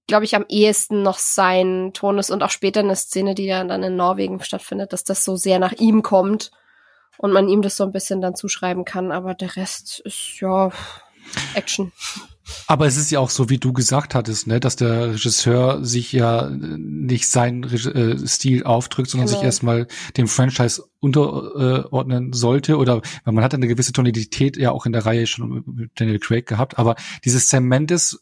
glaube 0.06 0.24
ich, 0.24 0.34
am 0.34 0.46
ehesten 0.48 1.02
noch 1.02 1.18
sein 1.18 1.90
Ton 1.92 2.16
ist 2.16 2.30
und 2.30 2.42
auch 2.42 2.50
später 2.50 2.80
eine 2.80 2.96
Szene, 2.96 3.34
die 3.34 3.44
ja 3.44 3.62
dann 3.62 3.82
in 3.82 3.94
Norwegen 3.94 4.42
stattfindet, 4.42 4.94
dass 4.94 5.04
das 5.04 5.22
so 5.22 5.36
sehr 5.36 5.58
nach 5.58 5.72
ihm 5.72 6.02
kommt 6.02 6.50
und 7.18 7.30
man 7.30 7.46
ihm 7.46 7.60
das 7.60 7.76
so 7.76 7.84
ein 7.84 7.92
bisschen 7.92 8.22
dann 8.22 8.34
zuschreiben 8.34 8.86
kann. 8.86 9.12
Aber 9.12 9.34
der 9.34 9.54
Rest 9.56 10.00
ist 10.00 10.40
ja 10.40 10.70
Action. 11.54 11.92
Aber 12.66 12.86
es 12.86 12.96
ist 12.96 13.10
ja 13.10 13.20
auch 13.20 13.30
so, 13.30 13.48
wie 13.48 13.58
du 13.58 13.72
gesagt 13.72 14.14
hattest, 14.14 14.46
ne, 14.46 14.60
dass 14.60 14.76
der 14.76 15.14
Regisseur 15.14 15.84
sich 15.84 16.12
ja 16.12 16.50
nicht 16.50 17.28
seinen 17.28 17.62
äh, 17.64 18.26
Stil 18.26 18.64
aufdrückt, 18.64 19.10
sondern 19.10 19.28
genau. 19.28 19.38
sich 19.38 19.44
erstmal 19.44 19.86
dem 20.16 20.28
Franchise 20.28 20.82
unterordnen 21.00 22.32
sollte. 22.32 22.78
Oder 22.78 23.00
weil 23.24 23.34
man 23.34 23.44
hat 23.44 23.54
eine 23.54 23.68
gewisse 23.68 23.92
Tonalität 23.92 24.56
ja 24.56 24.72
auch 24.72 24.86
in 24.86 24.92
der 24.92 25.06
Reihe 25.06 25.26
schon 25.26 25.62
mit 25.66 25.92
Daniel 25.94 26.18
Craig 26.18 26.46
gehabt. 26.46 26.78
Aber 26.78 26.96
dieses 27.24 27.48
Sam 27.48 27.64
Mendes 27.64 28.20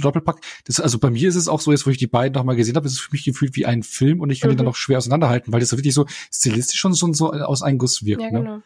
Doppelpack, 0.00 0.40
das, 0.64 0.80
also 0.80 0.98
bei 0.98 1.10
mir 1.10 1.28
ist 1.28 1.36
es 1.36 1.46
auch 1.46 1.60
so, 1.60 1.70
jetzt 1.70 1.86
wo 1.86 1.90
ich 1.90 1.98
die 1.98 2.08
beiden 2.08 2.34
nochmal 2.34 2.56
gesehen 2.56 2.74
habe, 2.74 2.86
ist 2.86 2.94
es 2.94 3.00
für 3.00 3.12
mich 3.12 3.24
gefühlt 3.24 3.54
wie 3.54 3.66
ein 3.66 3.84
Film 3.84 4.20
und 4.20 4.30
ich 4.30 4.40
kann 4.40 4.50
mhm. 4.50 4.54
ihn 4.54 4.58
dann 4.58 4.66
noch 4.66 4.74
schwer 4.74 4.98
auseinanderhalten, 4.98 5.52
weil 5.52 5.60
das 5.60 5.68
so 5.68 5.78
wirklich 5.78 5.94
so 5.94 6.06
stilistisch 6.32 6.80
schon 6.80 6.92
so, 6.92 7.12
so 7.12 7.32
aus 7.32 7.62
einem 7.62 7.78
Guss 7.78 8.04
wirkt. 8.04 8.22
Ja, 8.22 8.32
ne? 8.32 8.38
genau. 8.40 8.56
Ne? 8.56 8.62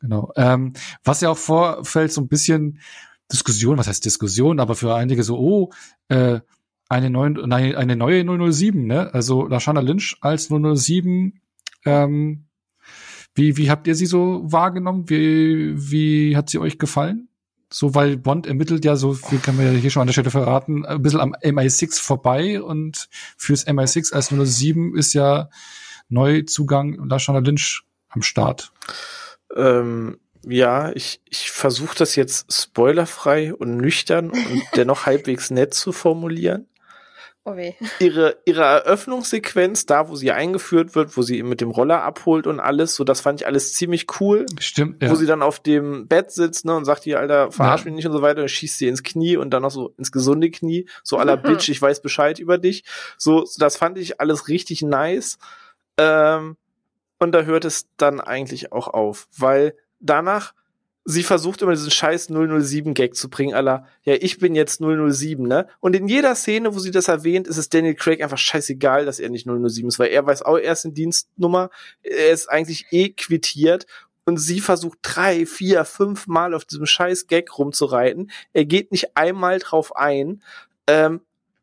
Genau. 0.00 0.32
Ähm, 0.36 0.72
was 1.04 1.20
ja 1.20 1.30
auch 1.30 1.38
vorfällt, 1.38 2.12
so 2.12 2.20
ein 2.20 2.28
bisschen, 2.28 2.80
Diskussion, 3.30 3.78
was 3.78 3.86
heißt 3.86 4.04
Diskussion, 4.04 4.60
aber 4.60 4.74
für 4.74 4.94
einige 4.94 5.22
so, 5.22 5.38
oh, 5.38 5.70
äh, 6.08 6.40
eine, 6.88 7.10
neuen, 7.10 7.34
nein, 7.46 7.76
eine 7.76 7.96
neue 7.96 8.24
007, 8.52 8.86
ne? 8.86 9.14
Also 9.14 9.46
Lashana 9.46 9.80
Lynch 9.80 10.16
als 10.20 10.48
007, 10.48 11.40
ähm, 11.84 12.46
wie, 13.34 13.56
wie 13.56 13.70
habt 13.70 13.86
ihr 13.86 13.94
sie 13.94 14.06
so 14.06 14.42
wahrgenommen? 14.44 15.08
Wie, 15.08 15.74
wie 15.76 16.36
hat 16.36 16.50
sie 16.50 16.58
euch 16.58 16.78
gefallen? 16.78 17.28
So, 17.72 17.94
weil 17.94 18.16
Bond 18.16 18.48
ermittelt 18.48 18.84
ja 18.84 18.96
so, 18.96 19.16
wie 19.30 19.38
kann 19.38 19.56
man 19.56 19.66
ja 19.66 19.72
hier 19.72 19.90
schon 19.90 20.00
an 20.00 20.08
der 20.08 20.12
Stelle 20.12 20.32
verraten, 20.32 20.84
ein 20.84 21.00
bisschen 21.00 21.20
am 21.20 21.34
MI6 21.34 22.02
vorbei 22.02 22.60
und 22.60 23.08
fürs 23.36 23.64
MI6 23.68 24.12
als 24.12 24.30
007 24.30 24.96
ist 24.96 25.12
ja 25.12 25.48
Neuzugang 26.08 26.94
Lashana 27.08 27.38
Lynch 27.38 27.84
am 28.08 28.22
Start. 28.22 28.72
Ähm, 29.56 30.18
ja, 30.46 30.90
ich, 30.92 31.20
ich 31.28 31.50
versuche 31.50 31.96
das 31.96 32.16
jetzt 32.16 32.52
spoilerfrei 32.52 33.54
und 33.54 33.76
nüchtern 33.76 34.30
und 34.30 34.62
dennoch 34.76 35.06
halbwegs 35.06 35.50
nett 35.50 35.74
zu 35.74 35.92
formulieren. 35.92 36.66
Oh 37.42 37.56
weh. 37.56 37.72
Ihre, 38.00 38.36
ihre 38.44 38.62
Eröffnungssequenz, 38.62 39.86
da 39.86 40.10
wo 40.10 40.14
sie 40.14 40.30
eingeführt 40.30 40.94
wird, 40.94 41.16
wo 41.16 41.22
sie 41.22 41.42
mit 41.42 41.62
dem 41.62 41.70
Roller 41.70 42.02
abholt 42.02 42.46
und 42.46 42.60
alles, 42.60 42.94
so 42.94 43.02
das 43.02 43.22
fand 43.22 43.40
ich 43.40 43.46
alles 43.46 43.72
ziemlich 43.72 44.06
cool. 44.20 44.44
Stimmt, 44.58 45.02
ja. 45.02 45.10
Wo 45.10 45.14
sie 45.14 45.24
dann 45.24 45.42
auf 45.42 45.58
dem 45.58 46.06
Bett 46.06 46.30
sitzt, 46.30 46.66
ne, 46.66 46.76
und 46.76 46.84
sagt 46.84 47.06
ihr, 47.06 47.18
Alter, 47.18 47.50
verarsch 47.50 47.80
ja. 47.80 47.84
mich 47.86 47.94
nicht 47.94 48.06
und 48.06 48.12
so 48.12 48.20
weiter, 48.20 48.42
und 48.42 48.50
schießt 48.50 48.76
sie 48.76 48.88
ins 48.88 49.02
Knie 49.02 49.38
und 49.38 49.50
dann 49.50 49.62
noch 49.62 49.70
so 49.70 49.94
ins 49.96 50.12
gesunde 50.12 50.50
Knie, 50.50 50.86
so 51.02 51.16
aller 51.16 51.36
Bitch, 51.38 51.70
ich 51.70 51.80
weiß 51.80 52.02
Bescheid 52.02 52.38
über 52.38 52.58
dich. 52.58 52.84
So, 53.16 53.46
so, 53.46 53.58
das 53.58 53.78
fand 53.78 53.96
ich 53.96 54.20
alles 54.20 54.48
richtig 54.48 54.82
nice. 54.82 55.38
Ähm, 55.96 56.56
und 57.20 57.32
da 57.32 57.42
hört 57.42 57.64
es 57.64 57.86
dann 57.96 58.20
eigentlich 58.20 58.72
auch 58.72 58.88
auf, 58.88 59.28
weil 59.36 59.76
danach, 60.00 60.54
sie 61.04 61.22
versucht 61.22 61.62
immer 61.62 61.72
diesen 61.72 61.90
scheiß 61.90 62.30
007-Gag 62.30 63.14
zu 63.14 63.30
bringen, 63.30 63.54
aller, 63.54 63.86
ja, 64.02 64.14
ich 64.14 64.38
bin 64.38 64.54
jetzt 64.54 64.80
007, 64.80 65.46
ne? 65.46 65.68
Und 65.80 65.94
in 65.94 66.08
jeder 66.08 66.34
Szene, 66.34 66.74
wo 66.74 66.78
sie 66.78 66.90
das 66.90 67.08
erwähnt, 67.08 67.46
ist 67.46 67.58
es 67.58 67.68
Daniel 67.68 67.94
Craig 67.94 68.22
einfach 68.22 68.38
scheißegal, 68.38 69.04
dass 69.04 69.20
er 69.20 69.28
nicht 69.28 69.46
007 69.46 69.88
ist, 69.88 69.98
weil 69.98 70.10
er 70.10 70.26
weiß 70.26 70.42
auch, 70.42 70.56
er 70.56 70.72
ist 70.72 70.84
in 70.84 70.94
Dienstnummer, 70.94 71.70
er 72.02 72.30
ist 72.30 72.48
eigentlich 72.50 72.86
eh 72.90 73.10
quittiert 73.10 73.86
und 74.24 74.38
sie 74.38 74.60
versucht 74.60 74.98
drei, 75.02 75.44
vier, 75.44 75.84
fünf 75.84 76.26
Mal 76.26 76.54
auf 76.54 76.64
diesem 76.64 76.86
scheiß 76.86 77.26
Gag 77.26 77.58
rumzureiten. 77.58 78.30
Er 78.52 78.64
geht 78.64 78.92
nicht 78.92 79.16
einmal 79.16 79.58
drauf 79.58 79.96
ein. 79.96 80.42
Ähm, 80.86 81.20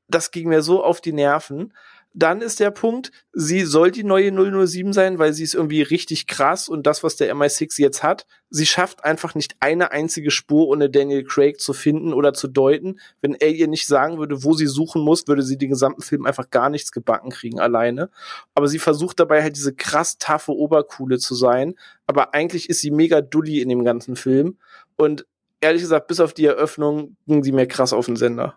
das 0.08 0.32
ging 0.32 0.50
mir 0.50 0.62
so 0.62 0.84
auf 0.84 1.02
die 1.02 1.14
Nerven. 1.14 1.74
Dann 2.20 2.42
ist 2.42 2.60
der 2.60 2.72
Punkt, 2.72 3.12
sie 3.32 3.62
soll 3.62 3.92
die 3.92 4.04
neue 4.04 4.32
007 4.32 4.92
sein, 4.92 5.20
weil 5.20 5.34
sie 5.34 5.44
ist 5.44 5.54
irgendwie 5.54 5.84
richtig 5.84 6.26
krass 6.26 6.68
und 6.68 6.88
das, 6.88 7.04
was 7.04 7.16
der 7.16 7.32
MI6 7.36 7.80
jetzt 7.80 8.02
hat, 8.02 8.26
sie 8.50 8.66
schafft 8.66 9.06
einfach 9.06 9.36
nicht 9.36 9.56
eine 9.60 9.92
einzige 9.92 10.32
Spur 10.32 10.68
ohne 10.68 10.90
Daniel 10.90 11.24
Craig 11.24 11.62
zu 11.62 11.74
finden 11.74 12.14
oder 12.14 12.34
zu 12.34 12.48
deuten. 12.48 13.00
Wenn 13.22 13.36
er 13.36 13.50
ihr 13.50 13.68
nicht 13.68 13.86
sagen 13.86 14.18
würde, 14.18 14.44
wo 14.44 14.54
sie 14.54 14.66
suchen 14.66 15.04
muss, 15.04 15.28
würde 15.28 15.44
sie 15.44 15.60
den 15.60 15.70
gesamten 15.70 16.02
Film 16.02 16.26
einfach 16.26 16.50
gar 16.50 16.72
nichts 16.72 16.92
gebacken 16.92 17.30
kriegen 17.30 17.60
alleine. 17.60 18.10
Aber 18.56 18.68
sie 18.68 18.80
versucht 18.80 19.20
dabei 19.20 19.44
halt 19.44 19.56
diese 19.56 19.76
krass 19.76 20.18
taffe 20.18 20.54
Oberkuhle 20.54 21.20
zu 21.20 21.36
sein, 21.36 21.76
aber 22.08 22.34
eigentlich 22.34 22.68
ist 22.68 22.82
sie 22.82 22.90
mega 22.90 23.22
dully 23.22 23.62
in 23.62 23.70
dem 23.70 23.84
ganzen 23.84 24.16
Film 24.16 24.58
und 24.96 25.28
ehrlich 25.62 25.84
gesagt, 25.84 26.08
bis 26.08 26.20
auf 26.20 26.34
die 26.34 26.46
Eröffnung 26.46 27.16
ging 27.28 27.44
sie 27.44 27.52
mir 27.52 27.68
krass 27.68 27.94
auf 27.94 28.08
den 28.08 28.16
Sender. 28.16 28.56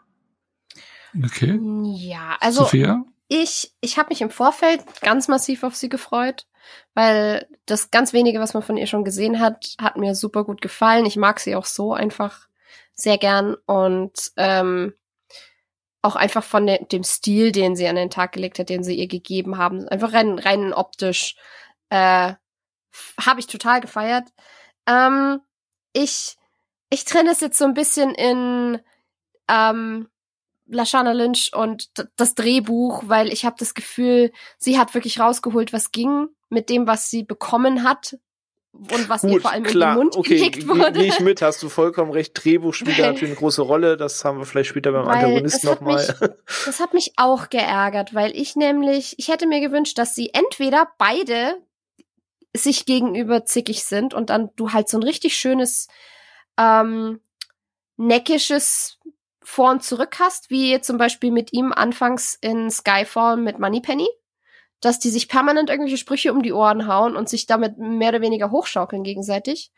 Okay. 1.23 1.61
Ja, 1.95 2.39
also 2.41 2.63
Sophia? 2.63 3.05
Ich, 3.31 3.73
ich 3.81 3.97
habe 3.97 4.09
mich 4.09 4.23
im 4.23 4.31
Vorfeld 4.31 4.83
ganz 5.03 5.29
massiv 5.29 5.63
auf 5.63 5.77
sie 5.77 5.89
gefreut, 5.89 6.49
weil 6.95 7.47
das 7.65 7.93
ganz 7.93 8.13
wenige, 8.13 8.41
was 8.41 8.55
man 8.55 8.63
von 8.65 8.77
ihr 8.77 8.89
schon 8.89 9.05
gesehen 9.05 9.39
hat, 9.39 9.77
hat 9.81 9.97
mir 9.97 10.17
super 10.17 10.43
gut 10.43 10.61
gefallen. 10.61 11.07
Ich 11.07 11.17
mag 11.17 11.39
sie 11.39 11.55
auch 11.55 11.65
so 11.65 11.93
einfach 11.95 12.49
sehr 12.93 13.19
gern 13.19 13.55
und 13.67 14.33
ähm, 14.37 14.95
auch 16.03 16.17
einfach 16.17 16.43
von 16.43 16.67
de 16.67 16.85
dem 16.87 17.05
Stil, 17.05 17.53
den 17.53 17.77
sie 17.77 17.87
an 17.87 17.95
den 17.95 18.11
Tag 18.11 18.33
gelegt 18.33 18.59
hat, 18.59 18.69
den 18.69 18.83
sie 18.83 18.97
ihr 18.97 19.07
gegeben 19.07 19.59
haben, 19.59 19.89
einfach 19.89 20.13
rein, 20.13 20.41
rein 20.41 20.73
optisch, 20.73 21.37
äh, 21.91 22.35
habe 23.25 23.39
ich 23.39 23.47
total 23.47 23.81
gefeiert. 23.81 24.29
Ähm, 24.89 25.41
ich 25.93 26.37
ich 26.91 27.05
trenne 27.05 27.31
es 27.31 27.41
jetzt 27.41 27.59
so 27.59 27.65
ein 27.65 27.75
bisschen 27.75 28.13
in 28.13 28.81
ähm, 29.49 30.09
Lashana 30.71 31.13
Lynch 31.13 31.51
und 31.55 31.91
das 32.17 32.35
Drehbuch, 32.35 33.05
weil 33.07 33.33
ich 33.33 33.45
habe 33.45 33.57
das 33.59 33.75
Gefühl, 33.75 34.33
sie 34.59 34.79
hat 34.79 34.95
wirklich 34.95 35.21
rausgeholt, 35.21 35.73
was 35.73 35.93
ging 35.93 36.29
mit 36.49 36.69
dem, 36.69 36.87
was 36.87 37.11
sie 37.11 37.23
bekommen 37.25 37.83
hat, 37.85 38.17
und 38.73 39.09
was 39.09 39.23
Gut, 39.23 39.33
ihr 39.33 39.41
vor 39.41 39.51
allem 39.51 39.65
klar, 39.65 39.95
in 39.95 39.99
den 39.99 40.05
Mund 40.05 40.17
okay, 40.17 40.37
gelegt 40.37 40.69
wurde. 40.69 40.93
gehe 40.93 41.09
ich 41.09 41.19
mit, 41.19 41.43
hast 41.43 41.61
du 41.61 41.69
vollkommen 41.69 42.13
recht. 42.13 42.33
Drehbuch 42.35 42.73
spielt 42.73 42.99
da 42.99 43.03
Weil- 43.03 43.09
natürlich 43.13 43.33
eine 43.33 43.39
große 43.41 43.63
Rolle, 43.63 43.97
das 43.97 44.25
haben 44.25 44.39
wir 44.39 44.47
vielleicht 44.47 44.69
später 44.71 44.93
beim 44.93 45.09
Antagonisten 45.09 45.67
nochmal. 45.67 46.07
Das 46.67 46.79
hat 46.79 46.95
mich 46.95 47.15
auch 47.17 47.49
geärgert, 47.49 48.15
weil 48.15 48.31
ich 48.37 48.55
nämlich, 48.55 49.17
ich 49.19 49.27
hätte 49.29 49.49
mir 49.49 49.61
gewünscht, 49.61 49.99
dass 49.99 50.15
sie 50.15 50.31
entweder 50.35 50.89
beide 50.99 51.57
sich 52.57 52.87
gegenüber 52.87 53.45
zickig 53.45 53.85
sind 53.85 54.15
und 54.15 54.31
dann 54.31 54.51
du 54.55 54.73
halt 54.73 54.89
so 54.89 54.99
ein 54.99 55.03
richtig 55.03 55.37
schönes, 55.37 55.89
ähm, 56.57 57.21
neckisches 57.97 58.99
Vor 59.51 59.73
und 59.73 59.83
Zurück 59.83 60.21
hast, 60.21 60.49
wie 60.51 60.81
zum 60.81 60.97
Beispiel 60.97 61.33
mit 61.33 61.53
ihm 61.53 61.73
anfangs 61.73 62.39
in 62.41 62.71
Skyfall 62.71 63.37
mit 63.37 63.59
Moneypenny, 63.59 64.09
dass 64.81 65.01
die 65.01 65.11
sich 65.11 65.29
permanent 65.29 65.71
irgendwelche 65.71 65.97
Sprüche 65.97 66.33
um 66.33 66.45
die 66.45 66.53
Ohren 66.53 66.87
hauen 66.87 67.17
und 67.17 67.29
sich 67.29 67.47
damit 67.47 67.77
mehr 67.77 68.11
oder 68.11 68.21
weniger 68.21 68.53
hochschaukeln 68.53 69.03
gegenseitig. 69.03 69.73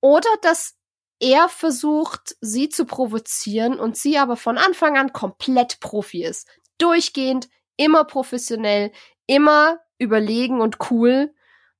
Oder 0.00 0.30
dass 0.40 0.76
er 1.20 1.50
versucht, 1.50 2.36
sie 2.40 2.70
zu 2.70 2.86
provozieren 2.86 3.78
und 3.78 3.98
sie 3.98 4.16
aber 4.16 4.36
von 4.36 4.56
Anfang 4.56 4.96
an 4.96 5.12
komplett 5.12 5.78
Profi 5.80 6.24
ist. 6.24 6.48
Durchgehend, 6.78 7.50
immer 7.76 8.04
professionell, 8.04 8.92
immer 9.26 9.78
überlegen 9.98 10.62
und 10.62 10.90
cool. 10.90 11.34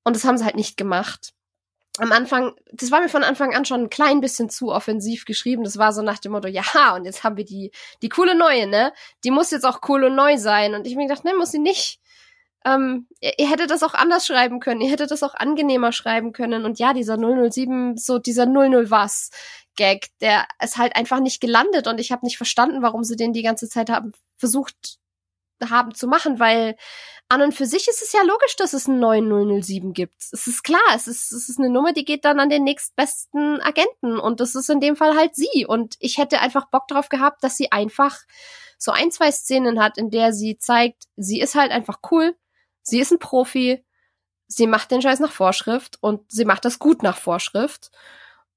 Und 0.05 0.17
das 0.17 0.25
haben 0.25 0.37
sie 0.37 0.45
halt 0.45 0.57
nicht 0.57 0.77
gemacht. 0.77 1.33
Am 1.99 2.13
Anfang, 2.13 2.55
das 2.73 2.91
war 2.91 3.01
mir 3.01 3.09
von 3.09 3.25
Anfang 3.25 3.55
an 3.55 3.65
schon 3.65 3.83
ein 3.83 3.91
klein 3.91 4.21
bisschen 4.21 4.51
zu 4.51 4.71
offensiv 4.71 5.25
geschrieben. 5.25 5.65
Das 5.65 5.79
war 5.79 5.93
so 5.93 6.03
nach 6.03 6.19
dem 6.19 6.33
Motto, 6.33 6.49
ja, 6.49 6.65
und 6.95 7.05
jetzt 7.05 7.25
haben 7.25 7.37
wir 7.37 7.45
die, 7.45 7.73
die 8.03 8.09
coole 8.09 8.37
Neue, 8.37 8.67
ne? 8.67 8.93
Die 9.25 9.31
muss 9.31 9.51
jetzt 9.51 9.65
auch 9.65 9.81
cool 9.89 10.05
und 10.05 10.15
neu 10.15 10.37
sein. 10.39 10.75
Und 10.75 10.87
ich 10.87 10.97
mir 10.97 11.07
gedacht, 11.07 11.25
ne, 11.25 11.35
muss 11.35 11.51
sie 11.51 11.59
nicht. 11.59 12.01
Ähm, 12.65 13.07
ihr, 13.21 13.33
ihr 13.39 13.51
hättet 13.51 13.71
das 13.71 13.83
auch 13.83 13.95
anders 13.95 14.27
schreiben 14.27 14.61
können. 14.61 14.81
Ihr 14.81 14.91
hättet 14.91 15.11
das 15.11 15.23
auch 15.23 15.35
angenehmer 15.35 15.93
schreiben 15.93 16.33
können. 16.33 16.65
Und 16.65 16.79
ja, 16.79 16.93
dieser 16.93 17.17
007, 17.17 17.97
so 17.97 18.19
dieser 18.19 18.47
00 18.47 18.91
was 18.91 19.31
Gag, 19.77 20.09
der 20.21 20.47
ist 20.63 20.77
halt 20.77 20.97
einfach 20.97 21.21
nicht 21.21 21.41
gelandet. 21.41 21.87
Und 21.87 22.01
ich 22.01 22.13
habe 22.13 22.27
nicht 22.27 22.37
verstanden, 22.37 22.83
warum 22.83 23.05
sie 23.05 23.17
den 23.17 23.33
die 23.33 23.43
ganze 23.43 23.69
Zeit 23.69 23.91
haben 23.91 24.13
versucht 24.37 24.99
haben 25.71 25.95
zu 25.95 26.07
machen, 26.07 26.39
weil 26.39 26.77
an 27.29 27.43
und 27.43 27.53
für 27.53 27.67
sich 27.67 27.89
ist 27.89 28.01
es 28.01 28.13
ja 28.13 28.23
logisch, 28.23 28.57
dass 28.57 28.73
es 28.73 28.89
einen 28.89 29.01
neuen 29.01 29.63
007 29.63 29.93
gibt. 29.93 30.23
Es 30.33 30.47
ist 30.47 30.65
klar, 30.65 30.81
es 30.95 31.07
ist, 31.07 31.31
es 31.31 31.49
ist 31.49 31.59
eine 31.59 31.69
Nummer, 31.69 31.93
die 31.93 32.05
geht 32.05 32.25
dann 32.25 32.41
an 32.41 32.49
den 32.49 32.65
nächstbesten 32.65 33.61
Agenten 33.61 34.19
und 34.19 34.41
das 34.41 34.55
ist 34.55 34.71
in 34.71 34.81
dem 34.81 34.97
Fall 34.97 35.15
halt 35.15 35.35
sie. 35.35 35.67
Und 35.67 35.97
ich 36.01 36.17
hätte 36.17 36.41
einfach 36.41 36.71
Bock 36.71 36.89
drauf 36.89 37.11
gehabt, 37.11 37.45
dass 37.45 37.57
sie 37.57 37.71
einfach 37.71 38.17
so 38.79 38.93
ein, 38.93 39.11
zwei 39.11 39.31
Szenen 39.31 39.83
hat, 39.83 39.99
in 39.99 40.11
der 40.11 40.33
sie 40.33 40.57
zeigt, 40.57 41.05
sie 41.17 41.41
ist 41.41 41.55
halt 41.55 41.71
einfach 41.71 41.99
cool, 42.11 42.35
sie 42.83 43.01
ist 43.01 43.13
ein 43.13 43.19
Profi, 43.19 43.85
sie 44.47 44.67
macht 44.67 44.91
den 44.91 45.03
Scheiß 45.03 45.21
nach 45.21 45.33
Vorschrift 45.33 45.99
und 46.01 46.31
sie 46.33 46.47
macht 46.47 46.65
das 46.65 46.79
gut 46.79 47.03
nach 47.03 47.19
Vorschrift. 47.19 47.91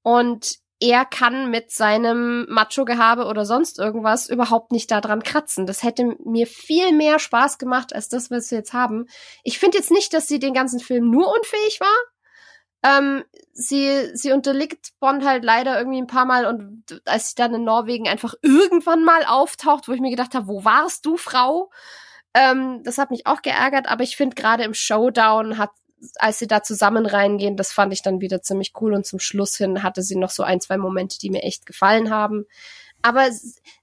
Und 0.02 0.61
er 0.82 1.04
kann 1.04 1.48
mit 1.48 1.70
seinem 1.70 2.44
Macho-Gehabe 2.48 3.26
oder 3.26 3.46
sonst 3.46 3.78
irgendwas 3.78 4.28
überhaupt 4.28 4.72
nicht 4.72 4.90
daran 4.90 5.22
kratzen. 5.22 5.64
Das 5.64 5.84
hätte 5.84 6.16
mir 6.24 6.48
viel 6.48 6.90
mehr 6.92 7.20
Spaß 7.20 7.58
gemacht 7.58 7.94
als 7.94 8.08
das, 8.08 8.32
was 8.32 8.50
wir 8.50 8.58
jetzt 8.58 8.72
haben. 8.72 9.06
Ich 9.44 9.60
finde 9.60 9.78
jetzt 9.78 9.92
nicht, 9.92 10.12
dass 10.12 10.26
sie 10.26 10.40
den 10.40 10.54
ganzen 10.54 10.80
Film 10.80 11.08
nur 11.08 11.32
unfähig 11.32 11.78
war. 11.78 11.96
Ähm, 12.84 13.22
sie, 13.52 14.10
sie 14.14 14.32
unterliegt 14.32 14.90
Bond 14.98 15.24
halt 15.24 15.44
leider 15.44 15.78
irgendwie 15.78 16.00
ein 16.00 16.08
paar 16.08 16.24
Mal 16.24 16.46
und 16.46 17.00
als 17.04 17.28
sie 17.28 17.34
dann 17.36 17.54
in 17.54 17.62
Norwegen 17.62 18.08
einfach 18.08 18.34
irgendwann 18.42 19.04
mal 19.04 19.24
auftaucht, 19.24 19.86
wo 19.86 19.92
ich 19.92 20.00
mir 20.00 20.10
gedacht 20.10 20.34
habe, 20.34 20.48
wo 20.48 20.64
warst 20.64 21.06
du, 21.06 21.16
Frau? 21.16 21.70
Ähm, 22.34 22.82
das 22.82 22.98
hat 22.98 23.12
mich 23.12 23.28
auch 23.28 23.42
geärgert, 23.42 23.88
aber 23.88 24.02
ich 24.02 24.16
finde 24.16 24.34
gerade 24.34 24.64
im 24.64 24.74
Showdown 24.74 25.58
hat 25.58 25.70
als 26.16 26.38
sie 26.38 26.46
da 26.46 26.62
zusammen 26.62 27.06
reingehen, 27.06 27.56
das 27.56 27.72
fand 27.72 27.92
ich 27.92 28.02
dann 28.02 28.20
wieder 28.20 28.42
ziemlich 28.42 28.72
cool 28.80 28.94
und 28.94 29.06
zum 29.06 29.18
Schluss 29.18 29.56
hin 29.56 29.82
hatte 29.82 30.02
sie 30.02 30.16
noch 30.16 30.30
so 30.30 30.42
ein, 30.42 30.60
zwei 30.60 30.76
Momente, 30.76 31.18
die 31.18 31.30
mir 31.30 31.42
echt 31.42 31.66
gefallen 31.66 32.10
haben. 32.10 32.44
Aber 33.02 33.28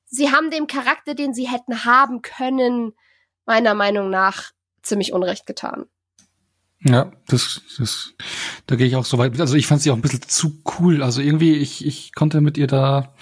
sie 0.05 0.31
haben 0.31 0.51
dem 0.51 0.67
Charakter, 0.67 1.13
den 1.13 1.33
sie 1.33 1.47
hätten 1.47 1.85
haben 1.85 2.21
können, 2.21 2.93
meiner 3.45 3.73
Meinung 3.73 4.09
nach 4.09 4.51
ziemlich 4.81 5.13
Unrecht 5.13 5.45
getan. 5.45 5.85
Ja, 6.81 7.11
das, 7.27 7.61
das, 7.77 8.13
da 8.65 8.75
gehe 8.75 8.87
ich 8.87 8.95
auch 8.95 9.05
so 9.05 9.17
weit. 9.17 9.39
Also 9.39 9.55
ich 9.55 9.67
fand 9.67 9.81
sie 9.81 9.91
auch 9.91 9.95
ein 9.95 10.01
bisschen 10.01 10.21
zu 10.21 10.61
cool. 10.79 11.03
Also 11.03 11.21
irgendwie, 11.21 11.55
ich, 11.55 11.85
ich 11.85 12.13
konnte 12.15 12.39
mit 12.39 12.57
ihr 12.57 12.67
da 12.67 13.13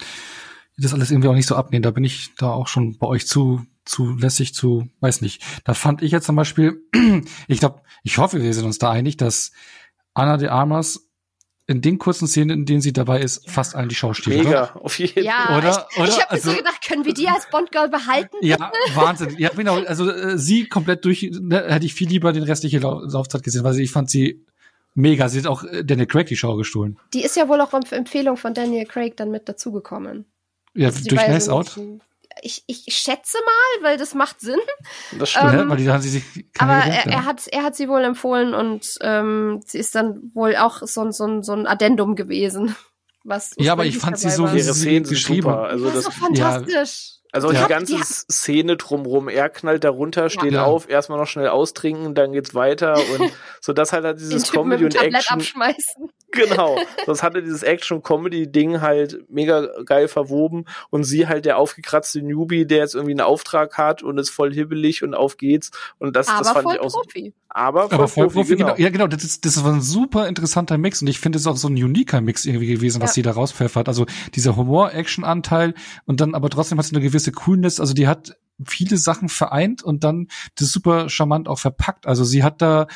das 0.76 0.94
alles 0.94 1.10
irgendwie 1.10 1.28
auch 1.28 1.34
nicht 1.34 1.48
so 1.48 1.56
abnehmen. 1.56 1.82
Da 1.82 1.90
bin 1.90 2.04
ich 2.04 2.34
da 2.36 2.50
auch 2.50 2.68
schon 2.68 2.98
bei 2.98 3.06
euch 3.06 3.26
zu, 3.26 3.66
zu 3.88 4.16
lässig, 4.16 4.54
zu, 4.54 4.88
weiß 5.00 5.20
nicht. 5.22 5.42
Da 5.64 5.74
fand 5.74 6.02
ich 6.02 6.12
jetzt 6.12 6.26
zum 6.26 6.36
Beispiel, 6.36 6.82
ich 7.48 7.58
glaube, 7.60 7.82
ich 8.02 8.18
hoffe, 8.18 8.42
wir 8.42 8.52
sind 8.54 8.64
uns 8.64 8.78
da 8.78 8.90
einig, 8.90 9.16
dass 9.16 9.52
Anna 10.14 10.36
de 10.36 10.48
Armas 10.48 11.04
in 11.66 11.82
den 11.82 11.98
kurzen 11.98 12.26
Szenen, 12.26 12.60
in 12.60 12.64
denen 12.66 12.80
sie 12.80 12.94
dabei 12.94 13.20
ist, 13.20 13.44
Ja. 13.46 13.52
fast 13.52 13.74
allen 13.74 13.90
die 13.90 13.94
Schau 13.94 14.14
stiehlt, 14.14 14.44
Mega, 14.44 14.72
oder? 14.72 14.84
auf 14.84 14.98
jeden 14.98 15.22
Ja, 15.22 15.44
Fall. 15.48 15.58
Oder- 15.58 15.86
ich, 15.90 15.98
oder? 15.98 16.08
ich 16.08 16.14
habe 16.14 16.24
mir 16.24 16.30
Also- 16.30 16.50
so 16.50 16.56
gedacht, 16.56 16.82
können 16.86 17.04
wir 17.04 17.12
die 17.14 17.28
als 17.28 17.48
Bond-Girl 17.50 17.88
behalten? 17.90 18.36
Ja, 18.40 18.72
Wahnsinn. 18.94 19.34
Ja, 19.38 19.50
genau. 19.50 19.76
Also 19.84 20.10
äh, 20.10 20.38
sie 20.38 20.66
komplett 20.68 21.04
durch, 21.04 21.30
ne, 21.40 21.64
hätte 21.68 21.84
ich 21.84 21.92
viel 21.94 22.08
lieber 22.08 22.32
den 22.32 22.42
restliche 22.44 22.78
Lau 22.78 23.00
Laufzeit 23.00 23.42
gesehen, 23.42 23.64
weil 23.64 23.78
ich 23.78 23.90
fand 23.92 24.08
sie 24.08 24.46
mega. 24.94 25.28
Sie 25.28 25.38
hat 25.40 25.46
auch 25.46 25.62
äh, 25.64 25.84
Daniel 25.84 26.06
Craig 26.06 26.26
die 26.26 26.36
Schau 26.36 26.56
gestohlen. 26.56 26.98
Die 27.12 27.22
ist 27.22 27.36
ja 27.36 27.48
wohl 27.48 27.60
auch 27.60 27.74
auf 27.74 27.92
Empfehlung 27.92 28.38
von 28.38 28.54
Daniel 28.54 28.86
Craig 28.86 29.16
dann 29.18 29.30
mit 29.30 29.46
dazugekommen. 29.48 30.24
Ja, 30.74 30.86
Also 30.88 31.04
durch 31.06 31.20
ja 31.20 31.28
Nice 31.28 31.50
Out. 31.50 31.78
Ich, 32.42 32.64
ich 32.66 32.84
schätze 32.88 33.38
mal, 33.38 33.88
weil 33.88 33.96
das 33.96 34.14
macht 34.14 34.40
Sinn. 34.40 34.58
Das 35.18 35.30
stimmt. 35.30 35.52
Ähm, 35.52 35.58
ja, 35.58 35.68
weil 35.68 35.76
die 35.76 35.84
da 35.84 35.94
haben 35.94 36.02
sie 36.02 36.10
sich 36.10 36.24
Aber 36.58 36.80
gedacht, 36.80 37.06
er, 37.06 37.10
ja. 37.10 37.18
er, 37.18 37.24
hat, 37.24 37.46
er 37.48 37.62
hat 37.62 37.76
sie 37.76 37.88
wohl 37.88 38.04
empfohlen 38.04 38.54
und 38.54 38.98
ähm, 39.00 39.60
sie 39.64 39.78
ist 39.78 39.94
dann 39.94 40.30
wohl 40.34 40.56
auch 40.56 40.82
so, 40.82 41.02
ein 41.02 41.12
so, 41.12 41.26
ein 41.26 41.42
so 41.42 41.52
ein 41.52 41.66
Addendum 41.66 42.16
gewesen. 42.16 42.74
Was 43.24 43.54
Ja, 43.58 43.72
aber 43.72 43.84
ich 43.84 43.98
fand 43.98 44.18
sie 44.18 44.30
so, 44.30 44.44
war. 44.44 44.54
wie 44.54 44.58
Ihre 44.58 44.72
sie 44.72 45.02
geschrieben 45.02 45.42
super. 45.50 45.64
Also 45.64 45.84
das 45.84 45.94
das, 45.94 46.06
ist 46.06 46.14
so 46.14 46.26
fantastisch. 46.26 47.17
Also 47.32 47.52
Ja. 47.52 47.60
die 47.60 47.64
Die 47.66 47.68
ganze 47.68 47.98
hat- 48.00 48.06
Szene 48.06 48.76
drumrum. 48.76 49.28
Er 49.28 49.48
knallt 49.48 49.84
da 49.84 49.90
runter, 49.90 50.30
steht 50.30 50.52
Ja. 50.52 50.64
auf, 50.64 50.88
erstmal 50.88 51.18
noch 51.18 51.26
schnell 51.26 51.48
austrinken, 51.48 52.14
dann 52.14 52.32
geht's 52.32 52.54
weiter 52.54 52.94
und 53.18 53.30
so 53.60 53.72
das 53.72 53.92
halt 53.92 54.04
hat 54.04 54.18
Den 54.18 54.28
dieses 54.28 54.44
Typen 54.44 54.62
Comedy 54.70 54.84
mit 54.84 54.94
dem 54.94 54.96
und 54.98 55.02
Tablett 55.04 55.20
Action. 55.22 55.36
abschmeißen. 55.38 56.10
Genau. 56.30 56.76
Das 57.06 57.22
hatte 57.22 57.42
dieses 57.42 57.62
Action-Comedy-Ding 57.62 58.82
halt 58.82 59.18
mega 59.30 59.66
geil 59.86 60.08
verwoben 60.08 60.66
und 60.90 61.04
sie 61.04 61.26
halt 61.26 61.46
der 61.46 61.56
aufgekratzte 61.56 62.20
Newbie, 62.20 62.66
der 62.66 62.78
jetzt 62.80 62.94
irgendwie 62.94 63.12
einen 63.12 63.22
Auftrag 63.22 63.78
hat 63.78 64.02
und 64.02 64.18
ist 64.18 64.28
voll 64.28 64.52
hibbelig 64.52 65.02
und 65.02 65.14
auf 65.14 65.38
geht's 65.38 65.70
und 65.98 66.14
das, 66.16 66.26
das 66.26 66.36
Aber 66.36 66.44
fand 66.52 66.62
voll 66.64 66.74
ich 66.74 66.80
auch 66.80 66.90
so. 66.90 67.00
Profi. 67.00 67.32
Aber 67.48 67.88
voll, 67.88 67.94
Aber 67.94 68.08
voll 68.08 68.24
Profi, 68.26 68.38
Profi, 68.40 68.56
genau. 68.56 68.66
genau. 68.74 68.78
Ja, 68.78 68.90
genau. 68.90 69.06
Das 69.06 69.24
ist, 69.24 69.46
das 69.46 69.64
war 69.64 69.72
ein 69.72 69.80
super 69.80 70.28
interessanter 70.28 70.76
Mix 70.76 71.00
und 71.00 71.08
ich 71.08 71.18
finde 71.18 71.36
es 71.38 71.42
ist 71.44 71.46
auch 71.46 71.56
so 71.56 71.68
ein 71.68 71.82
uniker 71.82 72.20
Mix 72.20 72.44
irgendwie 72.44 72.66
gewesen, 72.66 73.00
was 73.00 73.14
sie 73.14 73.22
da 73.22 73.30
rauspfeffert. 73.30 73.88
Also 73.88 74.04
dieser 74.34 74.54
Humor-Action-Anteil 74.56 75.72
und 76.04 76.20
dann 76.20 76.34
aber 76.34 76.50
trotzdem 76.50 76.76
hat 76.78 76.84
sie 76.84 76.94
eine 76.94 77.02
gewisse 77.02 77.17
Coolness. 77.32 77.80
Also 77.80 77.94
die 77.94 78.08
hat 78.08 78.36
viele 78.66 78.96
Sachen 78.96 79.28
vereint 79.28 79.84
und 79.84 80.02
dann 80.02 80.26
das 80.56 80.70
super 80.72 81.08
charmant 81.08 81.46
auch 81.46 81.60
verpackt. 81.60 82.08
Also 82.08 82.24
sie 82.24 82.42
hat 82.42 82.60
da, 82.60 82.88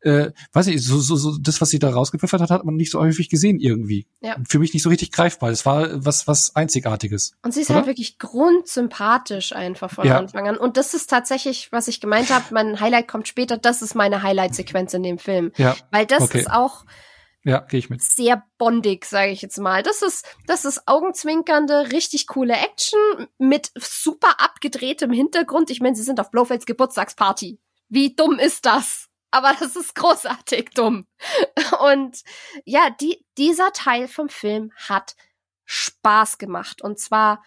äh, 0.00 0.32
weiß 0.52 0.66
ich, 0.66 0.82
so, 0.84 0.98
so, 0.98 1.14
so 1.14 1.38
das, 1.38 1.60
was 1.60 1.68
sie 1.70 1.78
da 1.78 1.90
rausgepfeffert 1.90 2.40
hat, 2.40 2.50
hat 2.50 2.64
man 2.64 2.74
nicht 2.74 2.90
so 2.90 2.98
häufig 2.98 3.28
gesehen 3.28 3.60
irgendwie. 3.60 4.08
Ja. 4.22 4.36
Für 4.48 4.58
mich 4.58 4.74
nicht 4.74 4.82
so 4.82 4.88
richtig 4.88 5.12
greifbar. 5.12 5.50
Das 5.50 5.64
war 5.64 6.04
was, 6.04 6.26
was 6.26 6.56
Einzigartiges. 6.56 7.36
Und 7.42 7.54
sie 7.54 7.60
ist 7.60 7.70
Oder? 7.70 7.76
halt 7.76 7.86
wirklich 7.86 8.18
grundsympathisch 8.18 9.52
einfach 9.54 9.90
von 9.92 10.04
Ja. 10.04 10.18
Anfang 10.18 10.48
an. 10.48 10.56
Und 10.56 10.76
das 10.76 10.94
ist 10.94 11.08
tatsächlich, 11.10 11.70
was 11.70 11.86
ich 11.86 12.00
gemeint 12.00 12.30
habe, 12.34 12.46
mein 12.50 12.80
Highlight 12.80 13.06
kommt 13.06 13.28
später, 13.28 13.56
das 13.56 13.82
ist 13.82 13.94
meine 13.94 14.22
Highlight-Sequenz 14.22 14.94
in 14.94 15.04
dem 15.04 15.18
Film. 15.18 15.52
Ja, 15.56 15.76
Weil 15.92 16.06
das 16.06 16.22
Okay. 16.24 16.40
ist 16.40 16.50
auch 16.50 16.84
ja, 17.44 17.60
gehe 17.60 17.78
ich 17.78 17.90
mit. 17.90 18.02
sehr 18.02 18.42
bondig, 18.58 19.04
sage 19.04 19.30
ich 19.30 19.42
jetzt 19.42 19.58
mal. 19.58 19.82
Das 19.82 20.02
ist, 20.02 20.26
das 20.46 20.64
ist 20.64 20.88
augenzwinkernde, 20.88 21.92
richtig 21.92 22.26
coole 22.26 22.54
Action 22.54 23.28
mit 23.38 23.70
super 23.78 24.40
abgedrehtem 24.40 25.12
Hintergrund. 25.12 25.70
Ich 25.70 25.80
meine, 25.80 25.94
sie 25.94 26.02
sind 26.02 26.20
auf 26.20 26.30
Blofelds 26.30 26.64
Geburtstagsparty. 26.66 27.60
Wie 27.88 28.16
dumm 28.16 28.38
ist 28.38 28.64
das? 28.64 29.08
Aber 29.30 29.52
das 29.58 29.76
ist 29.76 29.94
großartig 29.94 30.70
dumm. 30.74 31.06
Und 31.80 32.22
ja, 32.64 32.88
die, 33.00 33.26
dieser 33.36 33.72
Teil 33.72 34.08
vom 34.08 34.28
Film 34.28 34.72
hat 34.76 35.14
Spaß 35.64 36.38
gemacht. 36.38 36.82
Und 36.82 36.98
zwar 36.98 37.42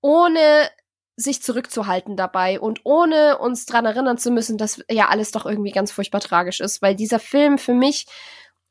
ohne 0.00 0.70
sich 1.16 1.42
zurückzuhalten 1.42 2.16
dabei 2.16 2.58
und 2.58 2.80
ohne 2.84 3.38
uns 3.38 3.66
dran 3.66 3.86
erinnern 3.86 4.18
zu 4.18 4.30
müssen, 4.30 4.58
dass 4.58 4.82
ja 4.90 5.08
alles 5.08 5.30
doch 5.30 5.46
irgendwie 5.46 5.70
ganz 5.70 5.92
furchtbar 5.92 6.20
tragisch 6.20 6.60
ist, 6.60 6.82
weil 6.82 6.96
dieser 6.96 7.20
Film 7.20 7.58
für 7.58 7.74
mich 7.74 8.06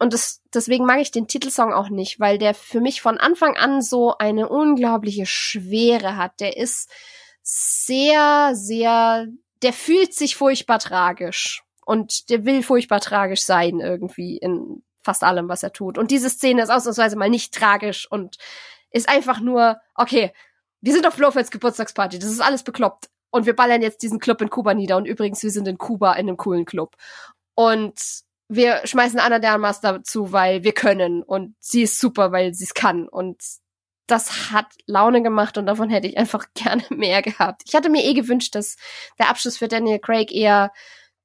und 0.04 0.12
das, 0.12 0.42
deswegen 0.54 0.86
mag 0.86 1.00
ich 1.00 1.12
den 1.12 1.30
Titelsong 1.30 1.72
auch 1.72 1.88
nicht, 1.88 2.20
weil 2.20 2.38
der 2.38 2.54
für 2.54 2.82
mich 2.82 3.02
von 3.02 3.18
Anfang 3.18 3.56
an 3.56 3.82
so 3.82 4.18
eine 4.18 4.50
unglaubliche 4.50 5.26
Schwere 5.26 6.18
hat. 6.18 6.42
Der 6.42 6.58
ist 6.58 6.92
sehr, 7.42 8.52
sehr, 8.54 9.28
der 9.62 9.72
fühlt 9.72 10.14
sich 10.14 10.36
furchtbar 10.36 10.80
tragisch 10.80 11.64
und 11.86 12.30
der 12.30 12.44
will 12.44 12.64
furchtbar 12.64 13.00
tragisch 13.00 13.44
sein 13.44 13.80
irgendwie 13.80 14.36
in 14.36 14.84
fast 15.02 15.24
allem, 15.24 15.48
was 15.48 15.64
er 15.64 15.72
tut. 15.72 15.98
Und 15.98 16.12
diese 16.12 16.30
Szene 16.30 16.64
ist 16.64 16.70
ausnahmsweise 16.70 17.16
mal 17.16 17.30
nicht 17.30 17.54
tragisch 17.54 18.06
und 18.12 18.36
ist 18.92 19.08
einfach 19.08 19.40
nur, 19.40 19.80
okay, 19.96 20.34
wir 20.82 20.92
sind 20.92 21.08
auf 21.08 21.16
Blofelds 21.16 21.50
Geburtstagsparty, 21.50 22.20
das 22.20 22.30
ist 22.30 22.42
alles 22.42 22.64
bekloppt. 22.64 23.10
Und 23.32 23.46
wir 23.46 23.56
ballern 23.56 23.82
jetzt 23.82 24.04
diesen 24.04 24.20
Club 24.20 24.42
in 24.42 24.50
Kuba 24.50 24.74
nieder. 24.74 24.98
Und 24.98 25.06
übrigens, 25.06 25.42
wir 25.44 25.52
sind 25.52 25.66
in 25.66 25.78
Kuba 25.78 26.12
in 26.16 26.28
einem 26.28 26.36
coolen 26.36 26.66
Club. 26.66 26.98
Und 27.56 27.98
wir 28.50 28.82
schmeißen 28.86 29.20
Anna 29.20 29.40
de 29.40 29.50
Armas 29.50 29.82
dazu, 29.82 30.32
weil 30.32 30.64
wir 30.64 30.74
können. 30.74 31.24
Und 31.24 31.56
sie 31.60 31.84
ist 31.84 32.00
super, 32.00 32.32
weil 32.32 32.54
sie 32.54 32.66
es 32.66 32.74
kann. 32.74 33.08
Und 33.08 33.42
das 34.08 34.52
hat 34.52 34.68
Laune 34.86 35.24
gemacht 35.24 35.58
und 35.58 35.66
davon 35.66 35.90
hätte 35.90 36.08
ich 36.08 36.18
einfach 36.18 36.46
gerne 36.54 36.84
mehr 36.90 37.22
gehabt. 37.22 37.64
Ich 37.66 37.76
hatte 37.76 37.90
mir 37.90 38.04
eh 38.04 38.14
gewünscht, 38.14 38.56
dass 38.56 38.76
der 39.20 39.30
Abschluss 39.30 39.58
für 39.58 39.68
Daniel 39.68 40.00
Craig 40.00 40.32
eher 40.32 40.72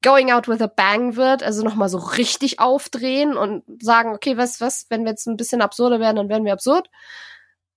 Going 0.02 0.30
Out 0.30 0.46
with 0.46 0.60
a 0.62 0.68
Bang 0.68 1.16
wird, 1.16 1.42
also 1.42 1.64
nochmal 1.64 1.88
so 1.88 1.98
richtig 1.98 2.60
aufdrehen 2.60 3.36
und 3.36 3.64
sagen, 3.82 4.14
okay, 4.14 4.36
was, 4.36 4.60
was, 4.60 4.86
wenn 4.90 5.02
wir 5.02 5.10
jetzt 5.10 5.26
ein 5.26 5.36
bisschen 5.36 5.60
absurder 5.60 5.98
werden, 5.98 6.16
dann 6.16 6.28
werden 6.28 6.44
wir 6.44 6.52
absurd, 6.52 6.88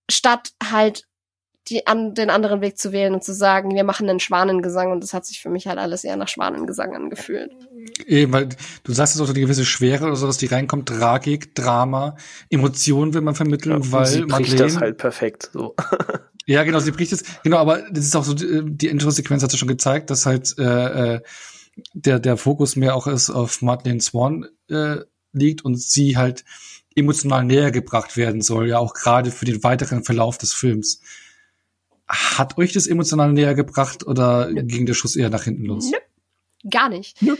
statt 0.07 0.51
halt 0.63 1.07
die, 1.67 1.87
an, 1.87 2.13
den 2.13 2.29
anderen 2.29 2.61
Weg 2.61 2.77
zu 2.77 2.91
wählen 2.91 3.13
und 3.13 3.23
zu 3.23 3.33
sagen, 3.33 3.75
wir 3.75 3.83
machen 3.83 4.09
einen 4.09 4.19
Schwanengesang. 4.19 4.91
Und 4.91 5.03
das 5.03 5.13
hat 5.13 5.25
sich 5.25 5.41
für 5.41 5.49
mich 5.49 5.67
halt 5.67 5.79
alles 5.79 6.03
eher 6.03 6.15
nach 6.15 6.27
Schwanengesang 6.27 6.95
angefühlt. 6.95 7.53
Eben, 8.05 8.33
weil 8.33 8.49
du 8.83 8.93
sagst 8.93 9.15
es 9.15 9.21
auch 9.21 9.27
so 9.27 9.33
die 9.33 9.41
gewisse 9.41 9.65
Schwere 9.65 10.05
oder 10.05 10.15
so, 10.15 10.27
dass 10.27 10.37
die 10.37 10.47
reinkommt, 10.47 10.89
Tragik, 10.89 11.55
Drama, 11.55 12.17
Emotionen 12.49 13.13
will 13.13 13.21
man 13.21 13.35
vermitteln, 13.35 13.81
ja, 13.81 13.91
weil 13.91 14.05
sie 14.05 14.21
bricht 14.23 14.59
das 14.59 14.77
halt 14.77 14.97
perfekt, 14.97 15.49
so. 15.53 15.75
ja, 16.45 16.63
genau, 16.63 16.79
sie 16.79 16.91
bricht 16.91 17.13
es, 17.13 17.23
genau, 17.43 17.57
aber 17.57 17.83
das 17.91 18.05
ist 18.05 18.15
auch 18.15 18.23
so, 18.23 18.33
die, 18.33 18.61
die 18.65 18.87
Intro-Sequenz 18.87 19.43
hat 19.43 19.51
ja 19.51 19.57
schon 19.57 19.67
gezeigt, 19.67 20.09
dass 20.09 20.25
halt, 20.25 20.55
äh, 20.57 21.15
äh, 21.15 21.21
der, 21.93 22.19
der 22.19 22.37
Fokus 22.37 22.75
mehr 22.75 22.95
auch 22.95 23.07
ist 23.07 23.29
auf 23.29 23.61
Madeleine 23.61 24.01
Swan, 24.01 24.47
äh, 24.69 24.97
liegt 25.33 25.63
und 25.63 25.79
sie 25.79 26.17
halt 26.17 26.43
emotional 26.95 27.45
näher 27.45 27.71
gebracht 27.71 28.17
werden 28.17 28.41
soll, 28.41 28.67
ja 28.67 28.79
auch 28.79 28.93
gerade 28.93 29.31
für 29.31 29.45
den 29.45 29.63
weiteren 29.63 30.03
Verlauf 30.03 30.37
des 30.37 30.53
Films. 30.53 31.01
Hat 32.07 32.57
euch 32.57 32.73
das 32.73 32.87
emotional 32.87 33.31
näher 33.31 33.55
gebracht 33.55 34.05
oder 34.05 34.49
Nö. 34.49 34.63
ging 34.63 34.85
der 34.85 34.93
Schuss 34.93 35.15
eher 35.15 35.29
nach 35.29 35.43
hinten 35.43 35.65
los? 35.65 35.89
Nö. 35.89 35.97
Gar 36.69 36.89
nicht. 36.89 37.21
Nö. 37.23 37.35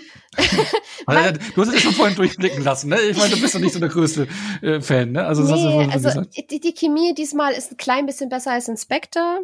also, 1.05 1.39
du 1.55 1.61
hast 1.61 1.67
es 1.67 1.73
ja 1.75 1.79
schon 1.79 1.93
vorhin 1.93 2.15
durchblicken 2.15 2.63
lassen, 2.63 2.89
ne? 2.89 2.99
Ich 3.01 3.17
meine, 3.17 3.35
du 3.35 3.41
bist 3.41 3.53
doch 3.53 3.59
nicht 3.59 3.73
so 3.73 3.79
der 3.79 3.89
größte 3.89 4.27
äh, 4.61 4.81
Fan, 4.81 5.11
ne? 5.11 5.25
Also, 5.25 5.43
nee, 5.43 5.89
also 5.91 6.21
die, 6.21 6.59
die 6.59 6.73
Chemie 6.73 7.13
diesmal 7.13 7.53
ist 7.53 7.71
ein 7.71 7.77
klein 7.77 8.05
bisschen 8.05 8.29
besser 8.29 8.51
als 8.51 8.67
Inspector, 8.67 9.41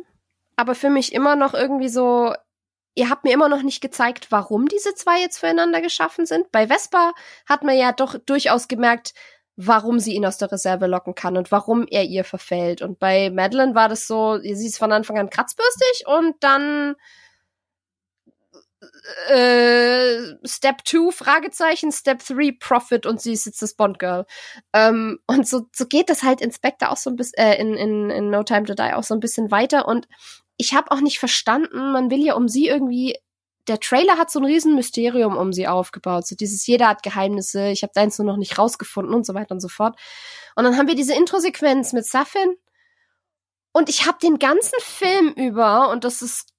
aber 0.56 0.74
für 0.74 0.90
mich 0.90 1.14
immer 1.14 1.36
noch 1.36 1.54
irgendwie 1.54 1.90
so, 1.90 2.34
ihr 2.95 3.10
habt 3.10 3.24
mir 3.24 3.34
immer 3.34 3.49
noch 3.49 3.62
nicht 3.62 3.82
gezeigt, 3.82 4.28
warum 4.32 4.68
diese 4.68 4.95
zwei 4.95 5.22
jetzt 5.22 5.38
füreinander 5.38 5.82
geschaffen 5.82 6.26
sind. 6.26 6.52
Bei 6.52 6.68
Vespa 6.68 7.14
hat 7.45 7.64
man 7.64 7.78
ja 7.78 7.91
doch 7.91 8.18
durchaus 8.18 8.68
gemerkt, 8.68 9.14
warum 9.58 9.99
sie 9.99 10.14
ihn 10.14 10.26
aus 10.26 10.38
der 10.38 10.52
Reserve 10.52 10.88
locken 10.88 11.14
kann 11.14 11.38
und 11.38 11.52
warum 11.52 11.86
er 11.90 12.04
ihr 12.04 12.24
verfällt. 12.24 12.82
Und 12.82 12.99
bei 12.99 13.30
Madeline 13.30 13.76
war 13.76 13.90
das 13.90 14.08
so, 14.08 14.40
sie 14.40 14.68
ist 14.68 14.78
von 14.78 14.91
Anfang 14.91 15.18
an 15.18 15.30
kratzbürstig 15.30 16.06
und 16.08 16.36
dann 16.40 16.95
äh, 19.30 20.36
Step 20.46 20.82
2, 20.86 21.12
Fragezeichen, 21.12 21.92
Step 21.92 22.26
3, 22.26 22.58
Profit 22.60 23.06
und 23.06 23.22
sie 23.22 23.34
ist 23.34 23.46
jetzt 23.46 23.62
das 23.62 23.74
Bond 23.74 24.00
Girl. 24.00 24.26
Ähm, 24.74 25.20
und 25.28 25.48
so, 25.48 25.68
so 25.74 25.86
geht 25.86 26.10
das 26.10 26.24
halt 26.24 26.42
in 26.42 26.52
Spectre 26.52 26.92
auch 26.92 26.98
so 26.98 27.10
ein 27.10 27.16
bisschen, 27.16 27.38
äh, 27.38 27.60
in, 27.60 27.76
in, 27.76 28.10
in 28.10 28.30
No 28.30 28.44
Time 28.44 28.64
to 28.64 28.74
Die 28.74 28.94
auch 28.94 29.04
so 29.04 29.14
ein 29.14 29.20
bisschen 29.20 29.52
weiter 29.52 29.88
und 29.88 30.08
ich 30.58 30.74
habe 30.74 30.92
auch 30.92 31.02
nicht 31.02 31.20
verstanden, 31.20 31.92
man 31.92 32.10
will 32.10 32.24
ja 32.24 32.34
um 32.34 32.48
sie 32.48 32.68
irgendwie 32.68 33.16
der 33.68 33.80
Trailer 33.80 34.18
hat 34.18 34.32
so 34.32 34.40
ein 34.40 34.46
riesen 34.46 34.76
Mysterium 34.76 35.36
um 35.36 35.52
sie 35.52 35.68
aufgebaut. 35.68 36.26
So 36.26 36.36
dieses, 36.36 36.66
jeder 36.68 36.88
hat 36.88 37.04
Geheimnisse, 37.04 37.68
ich 37.70 37.84
habe 37.84 37.92
deins 37.94 38.18
nur 38.18 38.26
noch 38.26 38.38
nicht 38.38 38.58
rausgefunden 38.58 39.14
und 39.14 39.26
so 39.26 39.34
weiter 39.34 39.52
und 39.52 39.60
so 39.60 39.68
fort. 39.68 40.00
Und 40.56 40.64
dann 40.64 40.78
haben 40.78 40.88
wir 40.88 40.96
diese 40.96 41.14
Intro-Sequenz 41.14 41.94
mit 41.94 42.06
Safin. 42.06 42.56
Und 43.74 43.90
ich 43.90 44.08
habe 44.08 44.18
den 44.22 44.40
ganzen 44.40 44.80
Film 44.80 45.34
über, 45.34 45.90
und 45.90 46.04
das 46.04 46.22
ist 46.22 46.54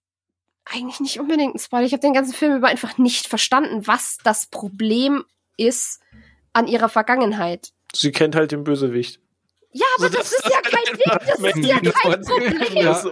eigentlich 0.70 1.00
nicht 1.00 1.20
unbedingt 1.20 1.54
ein 1.54 1.58
Spoiler, 1.58 1.84
ich 1.84 1.92
habe 1.92 2.00
den 2.00 2.14
ganzen 2.14 2.34
Film 2.34 2.56
über 2.56 2.68
einfach 2.68 2.98
nicht 2.98 3.26
verstanden, 3.26 3.86
was 3.86 4.18
das 4.24 4.46
Problem 4.46 5.24
ist 5.56 6.00
an 6.52 6.66
ihrer 6.66 6.88
Vergangenheit. 6.88 7.72
Sie 7.94 8.12
kennt 8.12 8.34
halt 8.34 8.52
den 8.52 8.64
Bösewicht. 8.64 9.20
Ja, 9.78 9.86
aber 9.98 10.10
das, 10.10 10.30
das, 10.30 10.32
ist 10.32 10.44
ja 10.44 10.60
kein 10.60 10.96
Ding, 10.96 11.04
das 11.26 11.38
ist 11.38 11.66
ja 11.66 11.80
kein 11.80 12.22
Problem. 12.22 12.82
Ja, 12.82 13.02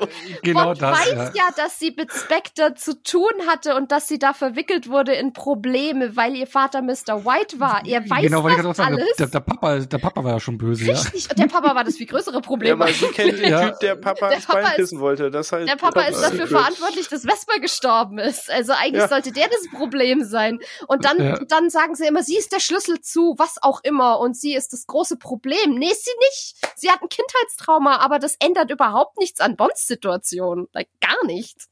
genau 0.43 0.65
Bond 0.65 0.83
das, 0.83 0.99
weiß 0.99 1.15
ja. 1.15 1.31
ja. 1.35 1.49
dass 1.57 1.79
sie 1.79 1.95
mit 1.97 2.11
Spectre 2.13 2.75
zu 2.75 3.01
tun 3.03 3.31
hatte 3.47 3.77
und 3.77 3.93
dass 3.93 4.09
sie 4.09 4.19
da 4.19 4.33
verwickelt 4.33 4.89
wurde 4.89 5.15
in 5.15 5.33
Probleme, 5.33 6.17
weil 6.17 6.35
ihr 6.35 6.47
Vater 6.47 6.83
Mr. 6.83 7.25
White 7.25 7.61
war. 7.61 7.83
Er 7.87 8.09
weiß 8.09 8.23
genau, 8.23 8.49
das 8.49 8.59
alles. 8.59 8.77
Sagen, 8.77 8.97
der, 9.19 9.27
der, 9.29 9.41
Papa, 9.41 9.79
der 9.79 9.99
Papa 9.99 10.25
war 10.25 10.33
ja 10.33 10.41
schon 10.41 10.59
böse. 10.59 10.91
Richtig, 10.91 11.25
ja. 11.25 11.31
und 11.31 11.39
der 11.39 11.47
Papa 11.47 11.75
war 11.75 11.85
das 11.85 11.97
viel 11.97 12.07
größere 12.07 12.41
Problem. 12.41 12.79
Ja, 12.81 12.85
weil 12.85 12.93
sie 12.95 13.07
kennt 13.07 13.39
den 13.39 13.57
Typ, 13.61 13.79
der 13.81 13.95
Papa 13.95 14.29
der 14.29 14.39
ins 14.39 14.47
Bein 14.47 14.67
pissen 14.75 14.99
wollte. 14.99 15.31
Das 15.31 15.53
halt 15.53 15.69
der 15.69 15.77
Papa 15.77 16.03
ist 16.03 16.21
dafür 16.21 16.49
verantwortlich, 16.49 17.09
dass 17.09 17.23
Vesper 17.23 17.61
gestorben 17.61 18.19
ist. 18.19 18.51
Also 18.51 18.73
eigentlich 18.73 19.07
sollte 19.07 19.31
der 19.31 19.49
das 19.49 19.69
Problem 19.77 20.25
sein. 20.25 20.59
Und 20.89 21.05
dann, 21.05 21.45
dann 21.49 21.71
sagen 21.71 21.95
sie 21.95 22.07
immer, 22.07 22.23
sie 22.23 22.37
ist 22.37 22.53
der 22.53 22.61
Schlüssel 22.61 23.01
zu 23.01 23.37
was 23.39 23.63
auch 23.63 23.81
immer 23.85 24.19
und 24.19 24.37
sie 24.37 24.55
ist 24.55 24.73
das 24.73 24.87
große 24.87 25.17
Problem. 25.17 25.75
Nee, 25.75 25.91
ist 25.91 26.05
sie 26.05 26.11
nicht. 26.19 26.56
Sie 26.75 26.91
hat 26.91 27.03
ein 27.03 27.09
Kindheitstrauma, 27.09 27.99
aber 27.99 28.19
das 28.19 28.37
ändert 28.41 28.71
überhaupt 28.71 29.19
nichts 29.19 29.41
an 29.41 29.57
Bonds 29.57 29.87
Situation. 29.87 30.69
Like, 30.73 30.89
gar 31.01 31.25
nichts. 31.27 31.69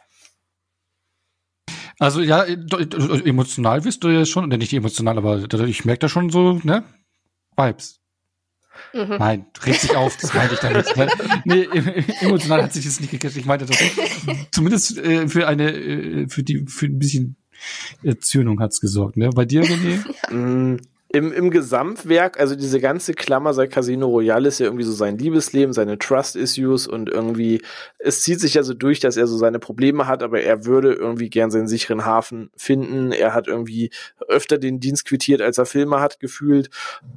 Also 1.99 2.21
ja, 2.21 2.45
emotional 2.45 3.81
bist 3.81 4.03
du 4.03 4.09
ja 4.09 4.25
schon, 4.25 4.45
oder 4.45 4.57
nicht 4.57 4.73
emotional, 4.73 5.17
aber 5.17 5.45
ich 5.67 5.85
merke 5.85 6.01
da 6.01 6.09
schon 6.09 6.31
so, 6.31 6.61
ne? 6.65 6.85
Vibes. 7.57 8.01
Mhm. 8.93 9.17
Nein, 9.19 9.47
regt 9.65 9.81
sich 9.81 9.97
auf, 9.97 10.17
das 10.17 10.35
meinte 10.35 10.55
ich 10.55 10.61
damit. 10.61 10.85
Ne? 10.97 11.09
nee, 11.45 11.69
emotional 12.21 12.63
hat 12.63 12.73
sich 12.73 12.85
das 12.85 13.01
nicht 13.01 13.11
gekriegt. 13.11 13.37
Ich 13.37 13.45
meinte 13.45 13.67
das 13.67 13.77
zumindest 14.53 14.99
äh, 14.99 15.29
für 15.29 15.47
eine, 15.47 15.73
äh, 15.73 16.29
für 16.29 16.43
die, 16.43 16.67
für 16.67 16.87
ein 16.87 16.99
bisschen 16.99 17.37
Erzürnung 18.03 18.61
hat's 18.61 18.81
gesorgt, 18.81 19.17
ne? 19.17 19.31
Bei 19.31 19.45
dir, 19.45 19.63
René? 19.63 20.05
Mm, 20.31 20.79
im, 21.15 21.33
im 21.33 21.51
Gesamtwerk, 21.51 22.41
also 22.41 22.57
diese 22.57 22.81
ganze 22.81 23.15
Klammer 23.15 23.55
seit 23.55 23.71
Casino 23.71 24.09
Royale 24.09 24.49
ist 24.49 24.59
ja 24.59 24.67
irgendwie 24.67 24.85
so 24.85 24.93
sein 24.93 25.17
Liebesleben, 25.17 25.73
seine 25.73 25.97
Trust-Issues 25.97 26.89
und 26.89 27.09
irgendwie, 27.09 27.63
es 27.99 28.23
zieht 28.23 28.41
sich 28.41 28.55
ja 28.55 28.65
so 28.65 28.75
durch, 28.75 28.99
dass 28.99 29.17
er 29.17 29.29
so 29.29 29.37
seine 29.37 29.61
Probleme 29.61 30.09
hat, 30.09 30.25
aber 30.25 30.41
er 30.41 30.67
würde 30.67 30.93
irgendwie 30.93 31.31
gern 31.31 31.53
seinen 31.53 31.69
sicheren 31.69 32.05
Hafen 32.05 32.51
finden. 32.57 33.13
Er 33.13 33.33
hat 33.33 33.47
irgendwie 33.47 33.91
öfter 34.27 34.59
den 34.59 34.81
Dienst 34.81 35.05
quittiert, 35.05 35.41
als 35.41 35.57
er 35.57 35.67
Filme 35.67 36.01
hat, 36.01 36.19
gefühlt. 36.19 36.69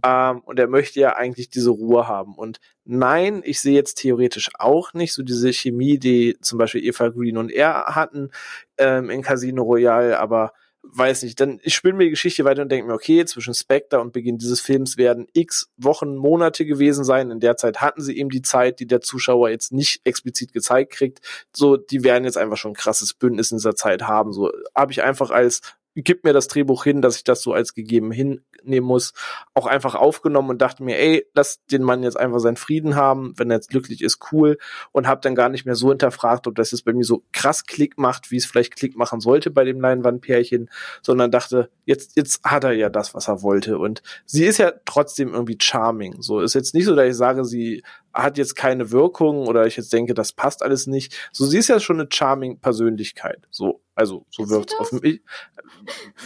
Ähm, 0.05 0.41
und 0.41 0.59
er 0.59 0.67
möchte 0.67 0.99
ja 0.99 1.15
eigentlich 1.15 1.49
diese 1.49 1.71
Ruhe 1.71 2.07
haben. 2.07 2.35
Und 2.35 2.59
nein, 2.85 3.41
ich 3.43 3.59
sehe 3.59 3.73
jetzt 3.73 3.95
theoretisch 3.95 4.51
auch 4.59 4.93
nicht 4.93 5.13
so 5.13 5.23
diese 5.23 5.51
Chemie, 5.51 5.97
die 5.97 6.37
zum 6.41 6.59
Beispiel 6.59 6.83
Eva 6.83 7.09
Green 7.09 7.37
und 7.37 7.51
er 7.51 7.95
hatten 7.95 8.29
ähm, 8.77 9.09
in 9.09 9.23
Casino 9.23 9.63
Royale, 9.63 10.19
aber 10.19 10.53
weiß 10.93 11.23
nicht, 11.23 11.39
dann 11.39 11.59
ich 11.63 11.75
spinne 11.75 11.95
mir 11.95 12.03
die 12.05 12.11
Geschichte 12.11 12.45
weiter 12.45 12.61
und 12.61 12.71
denke 12.71 12.87
mir, 12.87 12.93
okay, 12.93 13.25
zwischen 13.25 13.53
Spectre 13.53 13.99
und 13.99 14.13
Beginn 14.13 14.37
dieses 14.37 14.61
Films 14.61 14.97
werden 14.97 15.27
x 15.33 15.69
Wochen, 15.77 16.15
Monate 16.15 16.65
gewesen 16.65 17.03
sein. 17.03 17.31
In 17.31 17.39
der 17.39 17.57
Zeit 17.57 17.81
hatten 17.81 18.01
sie 18.01 18.17
eben 18.17 18.29
die 18.29 18.41
Zeit, 18.41 18.79
die 18.79 18.87
der 18.87 19.01
Zuschauer 19.01 19.49
jetzt 19.49 19.71
nicht 19.71 20.01
explizit 20.03 20.53
gezeigt 20.53 20.93
kriegt. 20.93 21.19
So, 21.53 21.77
die 21.77 22.03
werden 22.03 22.25
jetzt 22.25 22.37
einfach 22.37 22.57
schon 22.57 22.71
ein 22.71 22.75
krasses 22.75 23.13
Bündnis 23.13 23.51
in 23.51 23.57
dieser 23.57 23.75
Zeit 23.75 24.03
haben. 24.03 24.33
So 24.33 24.51
habe 24.75 24.91
ich 24.91 25.03
einfach 25.03 25.31
als 25.31 25.61
gib 26.03 26.23
mir 26.23 26.33
das 26.33 26.47
Drehbuch 26.47 26.83
hin, 26.83 27.01
dass 27.01 27.17
ich 27.17 27.23
das 27.23 27.41
so 27.41 27.53
als 27.53 27.73
gegeben 27.73 28.11
hinnehmen 28.11 28.87
muss, 28.87 29.13
auch 29.53 29.65
einfach 29.65 29.95
aufgenommen 29.95 30.49
und 30.49 30.61
dachte 30.61 30.83
mir, 30.83 30.97
ey, 30.97 31.25
lass 31.33 31.63
den 31.65 31.83
Mann 31.83 32.03
jetzt 32.03 32.17
einfach 32.17 32.39
seinen 32.39 32.57
Frieden 32.57 32.95
haben, 32.95 33.33
wenn 33.37 33.49
er 33.49 33.57
jetzt 33.57 33.69
glücklich 33.69 34.01
ist, 34.01 34.19
cool. 34.31 34.57
Und 34.91 35.07
habe 35.07 35.21
dann 35.21 35.35
gar 35.35 35.49
nicht 35.49 35.65
mehr 35.65 35.75
so 35.75 35.89
hinterfragt, 35.89 36.47
ob 36.47 36.55
das 36.55 36.71
jetzt 36.71 36.85
bei 36.85 36.93
mir 36.93 37.03
so 37.03 37.23
krass 37.31 37.65
Klick 37.65 37.97
macht, 37.97 38.31
wie 38.31 38.37
es 38.37 38.45
vielleicht 38.45 38.75
Klick 38.75 38.95
machen 38.95 39.19
sollte 39.19 39.51
bei 39.51 39.63
dem 39.63 39.81
Leinwandpärchen, 39.81 40.69
sondern 41.01 41.31
dachte, 41.31 41.69
jetzt 41.85 42.15
jetzt 42.15 42.43
hat 42.43 42.63
er 42.63 42.73
ja 42.73 42.89
das, 42.89 43.13
was 43.13 43.27
er 43.27 43.41
wollte. 43.41 43.77
Und 43.77 44.01
sie 44.25 44.45
ist 44.45 44.57
ja 44.57 44.73
trotzdem 44.85 45.33
irgendwie 45.33 45.57
charming. 45.59 46.21
So 46.21 46.39
ist 46.39 46.53
jetzt 46.53 46.73
nicht 46.73 46.85
so, 46.85 46.95
dass 46.95 47.07
ich 47.07 47.15
sage, 47.15 47.45
sie 47.45 47.83
hat 48.23 48.37
jetzt 48.37 48.55
keine 48.55 48.91
Wirkung 48.91 49.47
oder 49.47 49.65
ich 49.67 49.77
jetzt 49.77 49.93
denke, 49.93 50.13
das 50.13 50.31
passt 50.31 50.63
alles 50.63 50.87
nicht. 50.87 51.15
So, 51.31 51.45
sie 51.45 51.57
ist 51.57 51.67
ja 51.67 51.79
schon 51.79 51.99
eine 51.99 52.09
charming 52.11 52.59
Persönlichkeit. 52.59 53.47
So, 53.49 53.81
also 53.95 54.25
so 54.29 54.49
wirkt 54.49 54.73
es 54.73 54.79
auf 54.79 54.91
mich. 54.91 55.21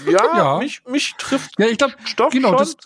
Ja, 0.09 0.11
ja, 0.35 0.57
mich 0.59 0.83
mich 0.87 1.13
trifft. 1.17 1.59
Ja, 1.59 1.67
ich 1.67 1.77
glaube, 1.77 1.93
Stoff 2.05 2.33
genau, 2.33 2.49
schon. 2.49 2.57
Das, 2.57 2.77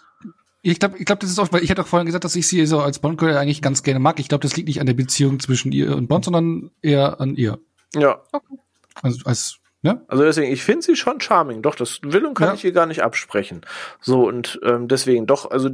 ich 0.61 0.80
glaube, 0.80 0.98
ich 0.98 1.06
glaube, 1.06 1.19
das 1.19 1.30
ist 1.30 1.40
auch, 1.40 1.51
weil 1.51 1.64
ich 1.64 1.69
hatte 1.69 1.84
auch 1.84 1.88
vorhin 1.88 2.08
gesagt, 2.08 2.24
dass 2.24 2.35
ich 2.35 2.48
sie 2.48 2.66
so 2.66 2.80
als 2.80 3.00
Bond 3.00 3.19
Girl 3.19 3.38
eigentlich 3.38 3.61
ganz 3.61 3.84
gerne 3.84 4.00
mag. 4.00 4.19
Ich 4.19 4.30
glaube, 4.30 4.42
das 4.42 4.56
liegt 4.56 4.67
nicht 4.67 4.80
an 4.80 4.88
der 4.88 4.93
Beziehung 4.93 5.40
zwischen 5.40 5.72
ihr 5.72 5.95
und 5.95 6.08
Bond, 6.08 6.25
sondern 6.25 6.72
eher 6.82 7.22
an 7.22 7.35
ihr. 7.35 7.59
Ja. 7.93 8.22
Also 9.01 9.19
als 9.25 9.59
Ne? 9.85 10.03
Also 10.08 10.24
deswegen, 10.24 10.51
ich 10.51 10.64
finde 10.64 10.82
sie 10.82 10.95
schon 10.95 11.22
charming. 11.22 11.61
Doch, 11.61 11.75
das 11.75 12.00
will 12.01 12.25
und 12.25 12.34
kann 12.34 12.48
ja. 12.48 12.53
ich 12.56 12.66
ihr 12.66 12.72
gar 12.72 12.88
nicht 12.88 13.03
absprechen. 13.03 13.61
So, 14.01 14.27
und 14.27 14.59
ähm, 14.64 14.88
deswegen 14.88 15.27
doch, 15.27 15.51
also 15.51 15.69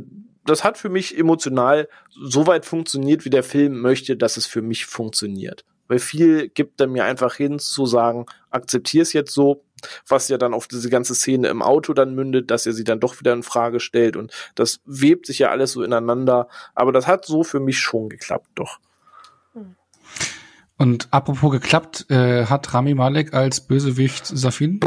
das 0.46 0.64
hat 0.64 0.78
für 0.78 0.90
mich 0.90 1.18
emotional 1.18 1.88
so 2.12 2.48
weit 2.48 2.66
funktioniert, 2.66 3.26
wie 3.26 3.30
der 3.30 3.44
Film 3.44 3.82
möchte, 3.82 4.18
dass 4.18 4.38
es 4.38 4.46
für 4.46 4.62
mich 4.62 4.86
funktioniert. 4.86 5.66
Weil 5.88 6.00
viel 6.00 6.48
gibt 6.48 6.80
er 6.80 6.88
mir 6.88 7.04
einfach 7.04 7.36
hin 7.36 7.60
zu 7.60 7.86
sagen, 7.86 8.26
akzeptier 8.50 9.02
es 9.02 9.14
jetzt 9.14 9.34
so, 9.34 9.66
was 10.08 10.30
ja 10.30 10.38
dann 10.38 10.54
auf 10.54 10.68
diese 10.68 10.90
ganze 10.90 11.16
Szene 11.16 11.50
im 11.50 11.62
Auto 11.62 11.94
dann 11.94 12.16
mündet, 12.16 12.50
dass 12.50 12.66
er 12.66 12.74
sie 12.74 12.84
dann 12.84 13.00
doch 13.00 13.20
wieder 13.20 13.34
in 13.34 13.44
Frage 13.44 13.80
stellt 13.80 14.16
und 14.16 14.32
das 14.56 14.80
webt 14.86 15.26
sich 15.26 15.40
ja 15.40 15.50
alles 15.50 15.74
so 15.74 15.84
ineinander. 15.84 16.48
Aber 16.76 16.92
das 16.92 17.08
hat 17.08 17.26
so 17.26 17.44
für 17.44 17.60
mich 17.60 17.80
schon 17.80 18.10
geklappt, 18.10 18.48
doch. 18.56 18.80
Und 20.78 21.10
apropos 21.12 21.52
geklappt, 21.52 22.08
äh, 22.10 22.46
hat 22.46 22.74
Rami 22.74 22.96
Malek 22.96 23.36
als 23.36 23.62
Bösewicht 23.62 24.26
Safin 24.26 24.80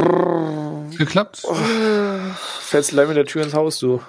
geklappt? 0.98 1.42
Oh, 1.44 1.54
fällst 2.60 2.92
du 2.92 3.06
mit 3.06 3.16
der 3.16 3.26
Tür 3.26 3.44
ins 3.44 3.54
Haus, 3.54 3.78
du. 3.78 4.00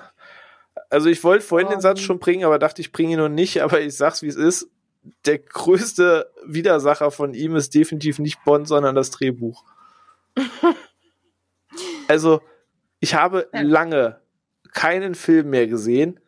Also 0.90 1.10
ich 1.10 1.24
wollte 1.24 1.46
vorhin 1.46 1.68
oh, 1.68 1.72
den 1.72 1.82
Satz 1.82 2.00
schon 2.00 2.20
bringen, 2.20 2.46
aber 2.46 2.60
dachte, 2.60 2.82
ich 2.82 2.92
bringe 2.92 3.14
ihn 3.14 3.20
noch 3.20 3.30
nicht, 3.30 3.62
aber 3.62 3.82
ich 3.82 3.96
sag's, 3.96 4.22
wie 4.22 4.28
es 4.28 4.36
ist. 4.36 4.70
Der 5.26 5.38
größte 5.38 6.32
Widersacher 6.46 7.12
von 7.12 7.34
ihm 7.34 7.56
ist 7.56 7.76
definitiv 7.76 8.20
nicht 8.20 8.44
Bond, 8.44 8.68
sondern 8.68 8.96
das 8.96 9.12
Drehbuch. 9.12 9.64
also, 12.08 12.42
ich 13.00 13.14
habe 13.14 13.48
ja. 13.54 13.62
lange 13.62 14.20
keinen 14.74 15.16
Film 15.16 15.52
mehr 15.52 15.68
gesehen, 15.68 16.20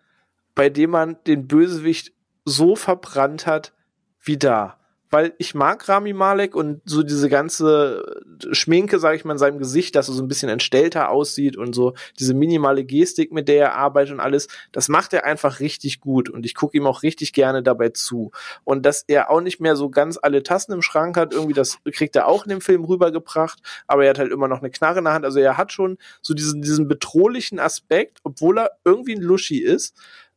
bei 0.53 0.69
dem 0.69 0.91
man 0.91 1.17
den 1.25 1.47
Bösewicht 1.47 2.13
so 2.45 2.75
verbrannt 2.75 3.45
hat 3.45 3.73
wie 4.21 4.37
da 4.37 4.77
weil 5.09 5.33
ich 5.37 5.55
mag 5.55 5.87
Rami 5.87 6.13
Malek 6.13 6.55
und 6.55 6.81
so 6.85 7.03
diese 7.03 7.29
ganze 7.29 8.21
Schminke, 8.51 8.99
sage 8.99 9.15
ich 9.15 9.25
mal, 9.25 9.33
in 9.33 9.37
seinem 9.37 9.57
Gesicht, 9.57 9.95
dass 9.95 10.09
er 10.09 10.13
so 10.13 10.21
ein 10.21 10.27
bisschen 10.27 10.49
entstellter 10.49 11.09
aussieht 11.09 11.57
und 11.57 11.73
so 11.73 11.93
diese 12.19 12.33
minimale 12.33 12.83
Gestik, 12.83 13.31
mit 13.31 13.47
der 13.47 13.57
er 13.57 13.75
arbeitet 13.75 14.13
und 14.13 14.19
alles, 14.19 14.47
das 14.71 14.89
macht 14.89 15.13
er 15.13 15.25
einfach 15.25 15.59
richtig 15.59 16.01
gut 16.01 16.29
und 16.29 16.45
ich 16.45 16.55
gucke 16.55 16.77
ihm 16.77 16.85
auch 16.85 17.03
richtig 17.03 17.33
gerne 17.33 17.63
dabei 17.63 17.89
zu. 17.89 18.31
Und 18.63 18.85
dass 18.85 19.03
er 19.07 19.29
auch 19.29 19.41
nicht 19.41 19.59
mehr 19.59 19.75
so 19.75 19.89
ganz 19.89 20.19
alle 20.21 20.43
Tassen 20.43 20.73
im 20.73 20.81
Schrank 20.81 21.17
hat, 21.17 21.33
irgendwie 21.33 21.53
das 21.53 21.79
kriegt 21.91 22.15
er 22.15 22.27
auch 22.27 22.43
in 22.43 22.49
dem 22.49 22.61
Film 22.61 22.83
rübergebracht, 22.83 23.59
aber 23.87 24.03
er 24.03 24.09
hat 24.11 24.19
halt 24.19 24.31
immer 24.31 24.47
noch 24.47 24.59
eine 24.59 24.71
Knarre 24.71 24.99
in 24.99 25.05
der 25.05 25.13
Hand, 25.13 25.25
also 25.25 25.39
er 25.39 25.57
hat 25.57 25.71
schon 25.71 25.97
so 26.21 26.33
diesen, 26.33 26.61
diesen 26.61 26.87
bedrohlichen 26.87 27.59
Aspekt, 27.59 28.19
obwohl 28.23 28.59
er 28.59 28.71
irgendwie 28.83 29.15
ein 29.15 29.21
Luschi 29.21 29.59
ist, 29.59 29.95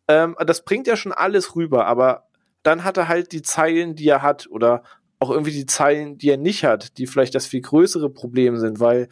ähm, 0.08 0.36
das 0.44 0.64
bringt 0.64 0.86
ja 0.86 0.96
schon 0.96 1.12
alles 1.12 1.54
rüber, 1.54 1.86
aber 1.86 2.29
dann 2.62 2.84
hat 2.84 2.96
er 2.96 3.08
halt 3.08 3.32
die 3.32 3.42
Zeilen, 3.42 3.94
die 3.94 4.08
er 4.08 4.22
hat 4.22 4.48
oder 4.50 4.82
auch 5.18 5.30
irgendwie 5.30 5.52
die 5.52 5.66
Zeilen, 5.66 6.18
die 6.18 6.30
er 6.30 6.36
nicht 6.36 6.64
hat, 6.64 6.98
die 6.98 7.06
vielleicht 7.06 7.34
das 7.34 7.46
viel 7.46 7.60
größere 7.60 8.10
Problem 8.10 8.56
sind, 8.56 8.80
weil 8.80 9.08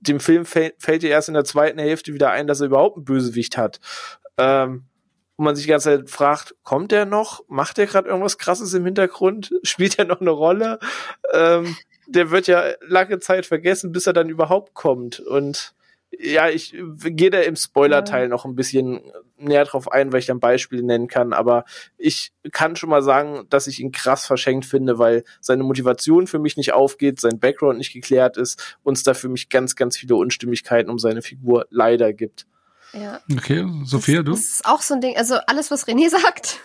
dem 0.00 0.20
Film 0.20 0.44
fällt, 0.44 1.02
ja 1.02 1.10
erst 1.10 1.28
in 1.28 1.34
der 1.34 1.44
zweiten 1.44 1.78
Hälfte 1.78 2.14
wieder 2.14 2.30
ein, 2.30 2.46
dass 2.46 2.60
er 2.60 2.66
überhaupt 2.66 2.96
einen 2.96 3.04
Bösewicht 3.04 3.56
hat. 3.56 3.80
Ähm, 4.38 4.84
und 5.36 5.44
man 5.44 5.56
sich 5.56 5.64
die 5.64 5.70
ganze 5.70 5.98
Zeit 5.98 6.10
fragt, 6.10 6.54
kommt 6.62 6.92
der 6.92 7.04
noch? 7.04 7.44
Macht 7.48 7.78
der 7.78 7.86
gerade 7.86 8.08
irgendwas 8.08 8.38
krasses 8.38 8.74
im 8.74 8.84
Hintergrund? 8.84 9.52
Spielt 9.62 9.98
er 9.98 10.04
noch 10.04 10.20
eine 10.20 10.30
Rolle? 10.30 10.78
Ähm, 11.32 11.76
der 12.06 12.30
wird 12.30 12.46
ja 12.46 12.62
lange 12.80 13.18
Zeit 13.18 13.46
vergessen, 13.46 13.92
bis 13.92 14.06
er 14.06 14.12
dann 14.12 14.28
überhaupt 14.28 14.74
kommt. 14.74 15.20
Und 15.20 15.74
ja, 16.18 16.48
ich 16.48 16.74
gehe 17.04 17.30
da 17.30 17.40
im 17.40 17.56
Spoiler-Teil 17.56 18.24
ja. 18.24 18.28
noch 18.28 18.44
ein 18.44 18.54
bisschen 18.54 19.00
näher 19.36 19.64
drauf 19.64 19.90
ein, 19.90 20.12
weil 20.12 20.20
ich 20.20 20.26
dann 20.26 20.40
Beispiele 20.40 20.82
nennen 20.82 21.08
kann, 21.08 21.32
aber 21.32 21.64
ich 21.98 22.32
kann 22.52 22.76
schon 22.76 22.90
mal 22.90 23.02
sagen, 23.02 23.46
dass 23.48 23.66
ich 23.66 23.80
ihn 23.80 23.92
krass 23.92 24.26
verschenkt 24.26 24.64
finde, 24.66 24.98
weil 24.98 25.24
seine 25.40 25.64
Motivation 25.64 26.26
für 26.26 26.38
mich 26.38 26.56
nicht 26.56 26.72
aufgeht, 26.72 27.20
sein 27.20 27.40
Background 27.40 27.78
nicht 27.78 27.92
geklärt 27.92 28.36
ist 28.36 28.76
und 28.82 28.96
es 28.96 29.02
da 29.02 29.14
für 29.14 29.28
mich 29.28 29.48
ganz, 29.48 29.74
ganz 29.74 29.96
viele 29.96 30.16
Unstimmigkeiten 30.16 30.90
um 30.90 30.98
seine 30.98 31.22
Figur 31.22 31.66
leider 31.70 32.12
gibt. 32.12 32.46
Ja. 32.92 33.20
Okay, 33.34 33.66
Sophia, 33.84 34.22
das, 34.22 34.24
du? 34.24 34.30
Das 34.32 34.40
ist 34.40 34.66
auch 34.66 34.82
so 34.82 34.94
ein 34.94 35.00
Ding, 35.00 35.16
also 35.16 35.36
alles, 35.46 35.70
was 35.70 35.88
René 35.88 36.10
sagt 36.22 36.58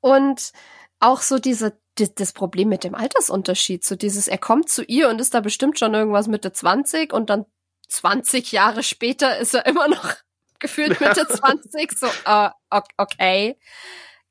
und 0.00 0.52
auch 1.00 1.22
so 1.22 1.38
diese 1.38 1.78
das 2.14 2.32
Problem 2.32 2.68
mit 2.68 2.84
dem 2.84 2.94
Altersunterschied, 2.94 3.82
so 3.82 3.96
dieses, 3.96 4.28
er 4.28 4.38
kommt 4.38 4.68
zu 4.68 4.84
ihr 4.84 5.08
und 5.08 5.20
ist 5.20 5.34
da 5.34 5.40
bestimmt 5.40 5.80
schon 5.80 5.94
irgendwas 5.94 6.28
Mitte 6.28 6.52
20 6.52 7.12
und 7.12 7.28
dann 7.28 7.44
20 7.88 8.52
Jahre 8.52 8.82
später 8.82 9.38
ist 9.38 9.54
er 9.54 9.66
immer 9.66 9.88
noch 9.88 10.14
gefühlt 10.58 11.00
Mitte 11.00 11.26
20. 11.28 11.92
So, 11.98 12.06
uh, 12.26 12.50
okay. 12.96 13.58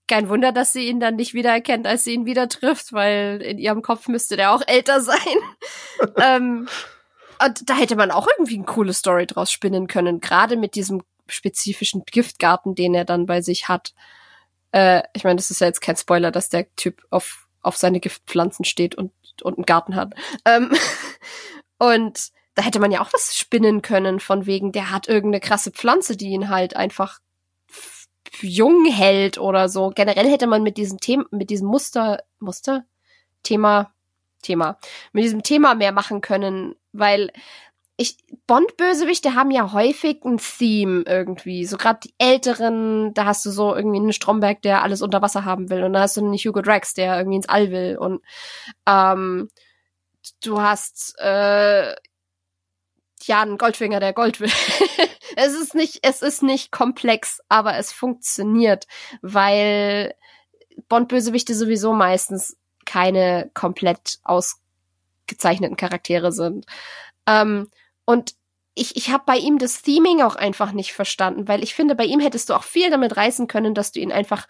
Kein 0.08 0.30
Wunder, 0.30 0.54
dass 0.54 0.72
sie 0.72 0.88
ihn 0.88 1.02
dann 1.02 1.18
nicht 1.18 1.34
wiedererkennt, 1.34 1.86
als 1.86 2.06
sie 2.06 2.14
ihn 2.14 2.26
wieder 2.26 2.48
trifft, 2.48 2.94
weil 2.94 3.42
in 3.42 3.58
ihrem 3.58 3.82
Kopf 3.82 4.08
müsste 4.08 4.38
der 4.38 4.52
auch 4.54 4.62
älter 4.66 5.02
sein. 5.02 5.18
ähm, 6.18 6.70
und 7.44 7.70
da 7.70 7.76
hätte 7.76 7.98
man 7.98 8.12
auch 8.12 8.28
irgendwie 8.38 8.56
eine 8.56 8.64
coole 8.64 8.94
Story 8.94 9.28
draus 9.28 9.52
spinnen 9.52 9.88
können, 9.88 10.22
gerade 10.22 10.56
mit 10.56 10.76
diesem 10.76 11.04
spezifischen 11.28 12.04
Giftgarten, 12.06 12.74
den 12.74 12.96
er 12.96 13.04
dann 13.04 13.26
bei 13.26 13.42
sich 13.42 13.68
hat. 13.68 13.94
Äh, 14.72 15.04
ich 15.14 15.26
meine, 15.26 15.36
das 15.36 15.52
ist 15.52 15.60
ja 15.60 15.68
jetzt 15.68 15.82
kein 15.82 15.98
Spoiler, 15.98 16.32
dass 16.32 16.48
der 16.48 16.74
Typ 16.76 17.06
auf, 17.10 17.48
auf 17.62 17.76
seine 17.76 18.00
Giftpflanzen 18.00 18.64
steht 18.64 18.96
und, 18.96 19.12
und 19.44 19.58
einen 19.58 19.66
Garten 19.66 19.96
hat. 19.96 20.14
Ähm, 20.46 20.74
und 21.80 22.32
da 22.58 22.64
hätte 22.64 22.80
man 22.80 22.92
ja 22.92 23.02
auch 23.02 23.14
was 23.14 23.38
spinnen 23.38 23.84
können, 23.84 24.20
von 24.20 24.48
wegen, 24.48 24.72
der 24.72 24.90
hat 24.90 25.08
irgendeine 25.08 25.40
krasse 25.40 25.70
Pflanze, 25.70 26.18
die 26.18 26.30
ihn 26.30 26.50
halt 26.50 26.76
einfach 26.76 27.20
jung 28.42 28.86
hält 28.86 29.38
oder 29.38 29.70
so. 29.70 29.92
Generell 29.94 30.28
hätte 30.28 30.48
man 30.48 30.64
mit 30.64 30.78
diesem 30.78 31.00
Thema, 31.00 31.26
mit 31.30 31.52
diesem 31.52 31.68
Muster, 31.68 32.24
Muster? 32.40 32.84
Thema, 33.44 33.94
Thema, 34.42 34.80
mit 35.14 35.24
diesem 35.24 35.44
Thema 35.44 35.76
mehr 35.76 35.92
machen 35.92 36.22
können, 36.22 36.76
weil 36.94 37.32
ich, 37.96 38.18
Bond-Bösewichte 38.48 39.36
haben 39.36 39.52
ja 39.52 39.72
häufig 39.72 40.26
ein 40.26 40.40
Theme 40.40 41.04
irgendwie. 41.06 41.64
So 41.64 41.78
gerade 41.78 42.00
die 42.06 42.16
älteren, 42.18 43.14
da 43.14 43.26
hast 43.26 43.46
du 43.46 43.52
so 43.52 43.76
irgendwie 43.76 44.00
einen 44.00 44.14
Stromberg, 44.14 44.64
der 44.64 44.82
alles 44.82 45.04
unter 45.04 45.22
Wasser 45.22 45.46
haben 45.46 45.70
will. 45.70 45.84
Und 45.84 45.94
dann 45.94 46.02
hast 46.02 46.18
du 46.18 46.22
einen 46.22 46.34
Hugo 46.34 46.64
Drax, 46.64 46.96
der 46.96 47.18
irgendwie 47.20 47.38
ins 47.38 47.50
All 47.50 47.70
will. 47.70 47.98
Und 48.00 48.22
ähm, 48.88 49.50
du 50.44 50.60
hast 50.60 51.16
äh, 51.20 51.96
ja, 53.24 53.42
ein 53.42 53.58
Goldfinger, 53.58 54.00
der 54.00 54.14
Gold 54.14 54.40
will. 54.40 54.52
es 55.36 55.54
ist 55.54 55.76
nicht, 55.76 56.00
es 56.04 56.22
ist 56.22 56.44
nicht 56.44 56.72
komplex, 56.72 57.42
aber 57.50 57.78
es 57.78 57.92
funktioniert, 57.92 58.88
weil 59.22 60.14
Bond-Bösewichte 60.90 61.56
sowieso 61.56 61.94
meistens 61.94 62.58
keine 62.86 63.52
komplett 63.54 64.20
ausgezeichneten 64.24 65.78
Charaktere 65.78 66.32
sind. 66.32 66.66
Ähm, 67.28 67.70
und 68.06 68.36
ich, 68.76 68.96
ich 68.96 69.10
habe 69.10 69.24
bei 69.26 69.38
ihm 69.38 69.58
das 69.58 69.82
Theming 69.82 70.22
auch 70.22 70.36
einfach 70.36 70.72
nicht 70.72 70.94
verstanden, 70.94 71.48
weil 71.48 71.64
ich 71.64 71.74
finde, 71.74 71.96
bei 71.96 72.06
ihm 72.06 72.20
hättest 72.20 72.50
du 72.50 72.54
auch 72.54 72.64
viel 72.64 72.90
damit 72.90 73.18
reißen 73.18 73.48
können, 73.48 73.74
dass 73.74 73.92
du 73.92 74.00
ihn 74.00 74.12
einfach 74.12 74.48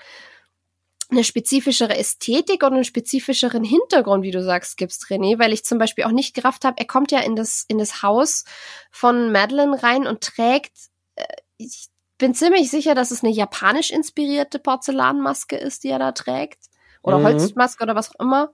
eine 1.10 1.24
spezifischere 1.24 1.98
Ästhetik 1.98 2.64
und 2.64 2.74
einen 2.74 2.84
spezifischeren 2.84 3.64
Hintergrund, 3.64 4.24
wie 4.24 4.32
du 4.32 4.44
sagst, 4.44 4.78
gibst, 4.78 5.06
René, 5.06 5.40
weil 5.40 5.54
ich 5.54 5.64
zum 5.64 5.78
Beispiel 5.78 6.04
auch 6.04 6.12
nicht 6.12 6.36
gerafft 6.36 6.66
habe, 6.66 6.78
er 6.78 6.86
kommt 6.86 7.12
ja 7.12 7.20
in 7.20 7.36
das, 7.36 7.66
in 7.68 7.78
das 7.78 8.04
Haus 8.04 8.44
von 8.92 9.32
Madeline 9.32 9.82
rein 9.82 10.06
und 10.06 10.22
trägt, 10.22 10.74
äh, 11.16 11.24
ich 11.58 11.88
bin 12.18 12.34
ziemlich 12.34 12.70
sicher, 12.70 12.96
dass 12.96 13.12
es 13.12 13.24
eine 13.24 13.32
japanisch 13.32 13.92
inspirierte 13.92 14.60
Porzellanmaske 14.60 15.56
ist, 15.56 15.84
die 15.84 15.90
er 15.90 16.00
da 16.00 16.12
trägt. 16.12 16.60
Oder 17.04 17.20
mhm. 17.20 17.24
Holzmaske 17.24 17.84
oder 17.84 17.96
was 17.96 18.14
auch 18.14 18.20
immer. 18.20 18.52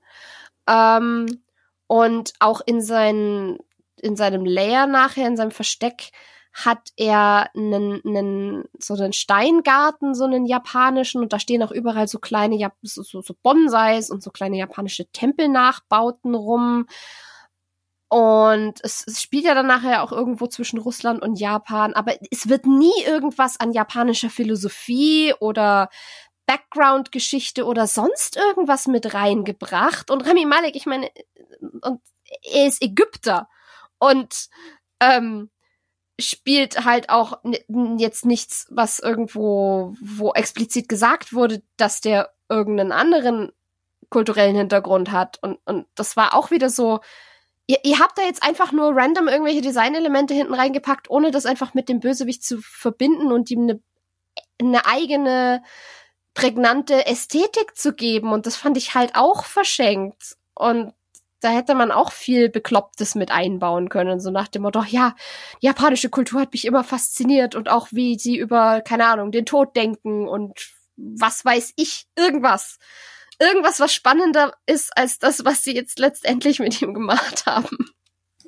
Ähm, 0.68 1.44
und 1.88 2.34
auch 2.40 2.62
in, 2.66 2.82
seinen, 2.82 3.58
in 3.98 4.16
seinem 4.16 4.46
Layer 4.46 4.86
nachher, 4.86 5.28
in 5.28 5.38
seinem 5.38 5.52
Versteck, 5.52 6.12
hat 6.54 6.90
er 6.98 7.50
einen, 7.56 8.02
einen, 8.06 8.66
so 8.78 8.94
einen 8.94 9.14
Steingarten, 9.14 10.14
so 10.14 10.26
einen 10.26 10.46
japanischen, 10.46 11.22
und 11.22 11.34
da 11.34 11.40
stehen 11.40 11.64
auch 11.64 11.72
überall 11.72 12.08
so 12.08 12.20
kleine, 12.20 12.72
so, 12.84 13.02
so, 13.02 13.22
so 13.22 13.36
Bonsais 13.42 14.12
und 14.12 14.22
so 14.22 14.30
kleine 14.30 14.58
japanische 14.58 15.08
Tempelnachbauten 15.12 16.36
rum. 16.36 16.86
Und 18.08 18.76
es, 18.84 19.04
es 19.08 19.24
spielt 19.24 19.46
ja 19.46 19.56
dann 19.56 19.66
nachher 19.66 20.04
auch 20.04 20.12
irgendwo 20.12 20.46
zwischen 20.46 20.78
Russland 20.78 21.24
und 21.24 21.40
Japan, 21.40 21.94
aber 21.96 22.14
es 22.30 22.48
wird 22.48 22.68
nie 22.68 23.04
irgendwas 23.04 23.60
an 23.60 23.72
japanischer 23.72 24.30
Philosophie 24.30 25.34
oder 25.40 25.90
Background-Geschichte 26.46 27.66
oder 27.66 27.88
sonst 27.88 28.38
irgendwas 28.38 28.86
mit 28.86 29.16
reingebracht. 29.16 30.12
Und 30.12 30.28
Rami 30.28 30.46
Malek, 30.46 30.76
ich 30.76 30.86
meine, 30.86 31.10
und 31.82 32.02
er 32.44 32.68
ist 32.68 32.84
Ägypter. 32.84 33.50
Und 33.98 34.50
ähm, 35.00 35.50
spielt 36.30 36.86
halt 36.86 37.10
auch 37.10 37.40
jetzt 37.98 38.26
nichts, 38.26 38.68
was 38.70 39.00
irgendwo, 39.00 39.96
wo 40.02 40.34
explizit 40.34 40.90
gesagt 40.90 41.34
wurde, 41.34 41.62
dass 41.78 42.02
der 42.02 42.34
irgendeinen 42.50 42.92
anderen 42.92 43.52
kulturellen 44.10 44.56
Hintergrund 44.56 45.12
hat. 45.12 45.40
Und, 45.42 45.60
und 45.66 45.88
das 45.96 46.16
war 46.16 46.36
auch 46.36 46.52
wieder 46.52 46.70
so, 46.70 47.00
ihr, 47.68 47.80
ihr 47.84 48.00
habt 48.00 48.18
da 48.18 48.24
jetzt 48.24 48.44
einfach 48.44 48.72
nur 48.72 48.96
random 48.96 49.28
irgendwelche 49.28 49.62
Designelemente 49.62 50.34
hinten 50.34 50.54
reingepackt, 50.54 51.10
ohne 51.10 51.32
das 51.32 51.46
einfach 51.46 51.74
mit 51.74 51.90
dem 51.90 52.00
Bösewicht 52.00 52.44
zu 52.44 52.60
verbinden 52.62 53.32
und 53.32 53.50
ihm 53.52 53.64
eine, 53.64 53.82
eine 54.60 54.86
eigene 54.86 55.64
prägnante 56.34 57.06
Ästhetik 57.06 57.76
zu 57.76 57.94
geben. 57.94 58.32
Und 58.32 58.46
das 58.46 58.56
fand 58.56 58.78
ich 58.78 58.96
halt 58.96 59.16
auch 59.16 59.46
verschenkt. 59.46 60.38
Und 60.56 60.94
da 61.44 61.50
hätte 61.50 61.76
man 61.76 61.92
auch 61.92 62.12
viel 62.12 62.50
Beklopptes 62.50 63.16
mit 63.16 63.32
einbauen 63.32 63.90
können, 63.90 64.20
so 64.20 64.32
nach 64.32 64.48
dem 64.48 64.64
Motto, 64.64 64.84
ja, 64.88 65.16
japanische 65.60 66.10
Kultur 66.10 66.42
hat 66.42 66.54
mich 66.54 66.66
immer 66.66 66.84
fasziniert 66.84 67.56
und 67.56 67.70
auch 67.70 67.88
wie 67.92 68.18
sie 68.18 68.38
über, 68.38 68.82
keine 68.82 69.08
Ahnung, 69.08 69.32
den 69.32 69.46
Tod 69.46 69.76
denken 69.76 70.28
und 70.28 70.72
was 70.96 71.44
weiß 71.44 71.74
ich, 71.76 72.06
irgendwas. 72.18 72.78
Irgendwas, 73.40 73.80
was 73.80 73.94
spannender 73.94 74.54
ist 74.66 74.96
als 74.96 75.20
das, 75.20 75.44
was 75.44 75.64
sie 75.64 75.76
jetzt 75.76 76.00
letztendlich 76.00 76.60
mit 76.60 76.82
ihm 76.82 76.94
gemacht 76.94 77.46
haben. 77.46 77.78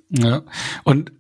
Ja, 0.10 0.44
und 0.84 1.12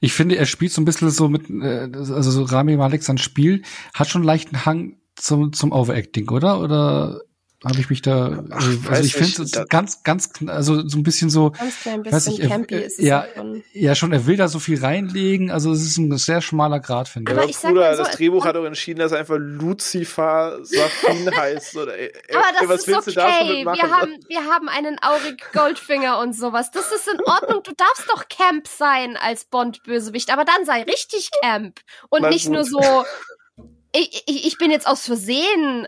ich 0.00 0.12
finde, 0.12 0.36
er 0.36 0.46
spielt 0.46 0.72
so 0.72 0.82
ein 0.82 0.84
bisschen 0.84 1.10
so 1.10 1.28
mit, 1.28 1.48
äh, 1.48 1.88
also 1.94 2.30
so 2.30 2.42
Rami 2.42 2.76
Malek 2.76 3.02
sein 3.02 3.18
Spiel 3.18 3.62
hat 3.94 4.08
schon 4.08 4.24
leichten 4.24 4.64
Hang 4.66 4.98
zum, 5.14 5.52
zum 5.52 5.72
Overacting, 5.72 6.28
oder? 6.30 6.60
Oder 6.60 7.20
habe 7.64 7.78
ich 7.78 7.90
mich 7.90 8.02
da, 8.02 8.44
Ach, 8.50 8.56
also 8.56 8.88
weiß 8.88 9.04
ich 9.04 9.14
finde 9.14 9.42
es 9.42 9.68
ganz, 9.68 10.02
ganz, 10.02 10.30
also 10.46 10.86
so 10.86 10.98
ein 10.98 11.02
bisschen 11.02 11.30
so, 11.30 11.50
Ganz 11.50 11.80
klein 11.80 12.02
bisschen 12.02 12.32
ich, 12.32 12.40
er, 12.40 12.48
campy 12.48 12.74
ist 12.74 12.98
es 12.98 13.04
ja, 13.04 13.22
davon. 13.22 13.62
ja 13.72 13.94
schon, 13.94 14.12
er 14.12 14.26
will 14.26 14.36
da 14.36 14.48
so 14.48 14.58
viel 14.58 14.80
reinlegen, 14.80 15.50
also 15.50 15.72
es 15.72 15.82
ist 15.82 15.96
ein 15.98 16.16
sehr 16.18 16.40
schmaler 16.40 16.80
Grad, 16.80 17.08
finde 17.08 17.30
ich. 17.30 17.38
Aber 17.38 17.48
ich 17.48 17.56
Bruder, 17.56 17.96
so, 17.96 18.02
das 18.02 18.16
Drehbuch 18.16 18.44
hat 18.44 18.56
auch 18.56 18.64
entschieden, 18.64 18.98
dass 18.98 19.12
er 19.12 19.18
einfach 19.18 19.36
Lucifer 19.38 20.58
Safin 20.62 21.30
heißt. 21.36 21.76
Oder, 21.76 21.96
ey, 21.96 22.12
Aber 22.30 22.38
ey, 22.38 22.52
das 22.60 22.68
was 22.68 22.80
ist 22.80 22.86
willst 22.88 23.06
du 23.06 23.12
da 23.12 23.28
schon 23.28 23.46
okay. 23.46 23.64
Wir 23.64 23.90
haben, 23.90 24.16
wir 24.28 24.44
haben 24.44 24.68
einen 24.68 24.98
Aurig 25.00 25.52
Goldfinger 25.52 26.18
und 26.18 26.34
sowas. 26.34 26.70
Das 26.72 26.90
ist 26.92 27.08
in 27.08 27.20
Ordnung. 27.24 27.62
Du 27.62 27.72
darfst 27.76 28.08
doch 28.08 28.28
Camp 28.28 28.66
sein 28.66 29.16
als 29.16 29.44
Bond-Bösewicht, 29.44 30.32
aber 30.32 30.44
dann 30.44 30.64
sei 30.64 30.82
richtig 30.82 31.30
Camp. 31.42 31.80
Und 32.10 32.22
Na 32.22 32.30
nicht 32.30 32.46
gut. 32.46 32.54
nur 32.54 32.64
so, 32.64 33.04
ich, 33.94 34.24
ich, 34.26 34.46
ich 34.46 34.58
bin 34.58 34.70
jetzt 34.70 34.86
aus 34.86 35.04
Versehen 35.04 35.86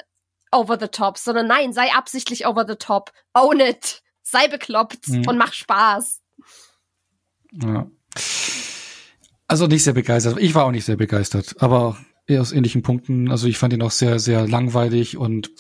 over 0.55 0.79
the 0.81 0.89
top, 0.89 1.19
sondern 1.19 1.47
nein, 1.47 1.73
sei 1.73 1.91
absichtlich 1.93 2.47
over 2.47 2.65
the 2.69 2.77
top. 2.77 3.13
Own 3.35 3.61
it. 3.61 4.03
Sei 4.23 4.49
bekloppt 4.49 5.09
Mhm. 5.09 5.29
und 5.29 5.37
mach 5.37 5.53
Spaß. 5.53 6.21
Ja. 7.63 7.87
Also 9.47 9.67
nicht 9.67 9.85
sehr 9.85 9.93
begeistert. 9.93 10.39
Ich 10.39 10.55
war 10.55 10.65
auch 10.65 10.71
nicht 10.71 10.85
sehr 10.87 10.97
begeistert, 10.97 11.57
aber 11.61 11.99
eher 12.27 12.41
aus 12.41 12.53
ähnlichen 12.53 12.83
Punkten. 12.83 13.31
Also 13.31 13.47
ich 13.47 13.59
fand 13.59 13.73
ihn 13.75 13.83
auch 13.83 13.91
sehr, 13.91 14.19
sehr 14.19 14.49
langweilig 14.49 15.17
und 15.19 15.51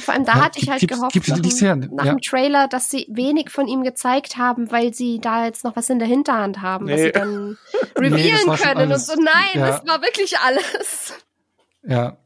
Vor 0.00 0.14
allem 0.14 0.24
da 0.24 0.34
Ja, 0.36 0.44
hatte 0.44 0.58
ich 0.60 0.70
halt 0.70 0.86
gehofft, 0.88 1.12
gibt's 1.12 1.28
nach, 1.28 1.38
dem, 1.40 1.80
nach 1.96 2.04
ja. 2.06 2.12
dem 2.14 2.20
Trailer, 2.20 2.68
dass 2.68 2.90
sie 2.90 3.06
wenig 3.10 3.50
von 3.50 3.66
ihm 3.68 3.82
gezeigt 3.82 4.36
haben, 4.36 4.70
weil 4.70 4.94
sie 4.94 5.18
da 5.20 5.44
jetzt 5.44 5.64
noch 5.64 5.74
was 5.76 5.90
in 5.90 5.98
der 5.98 6.06
Hinterhand 6.08 6.62
haben, 6.62 6.86
was 6.86 6.94
Nee. 6.96 7.06
sie 7.06 7.12
dann 7.12 7.58
Nee, 8.00 8.06
revealen 8.08 8.38
schon 8.38 8.56
können. 8.56 8.92
und 8.92 8.98
so, 9.00 9.14
nein, 9.16 9.50
ja. 9.54 9.66
das 9.66 9.86
war 9.86 10.00
wirklich 10.00 10.38
alles. 10.38 11.12
Ja. 11.82 12.16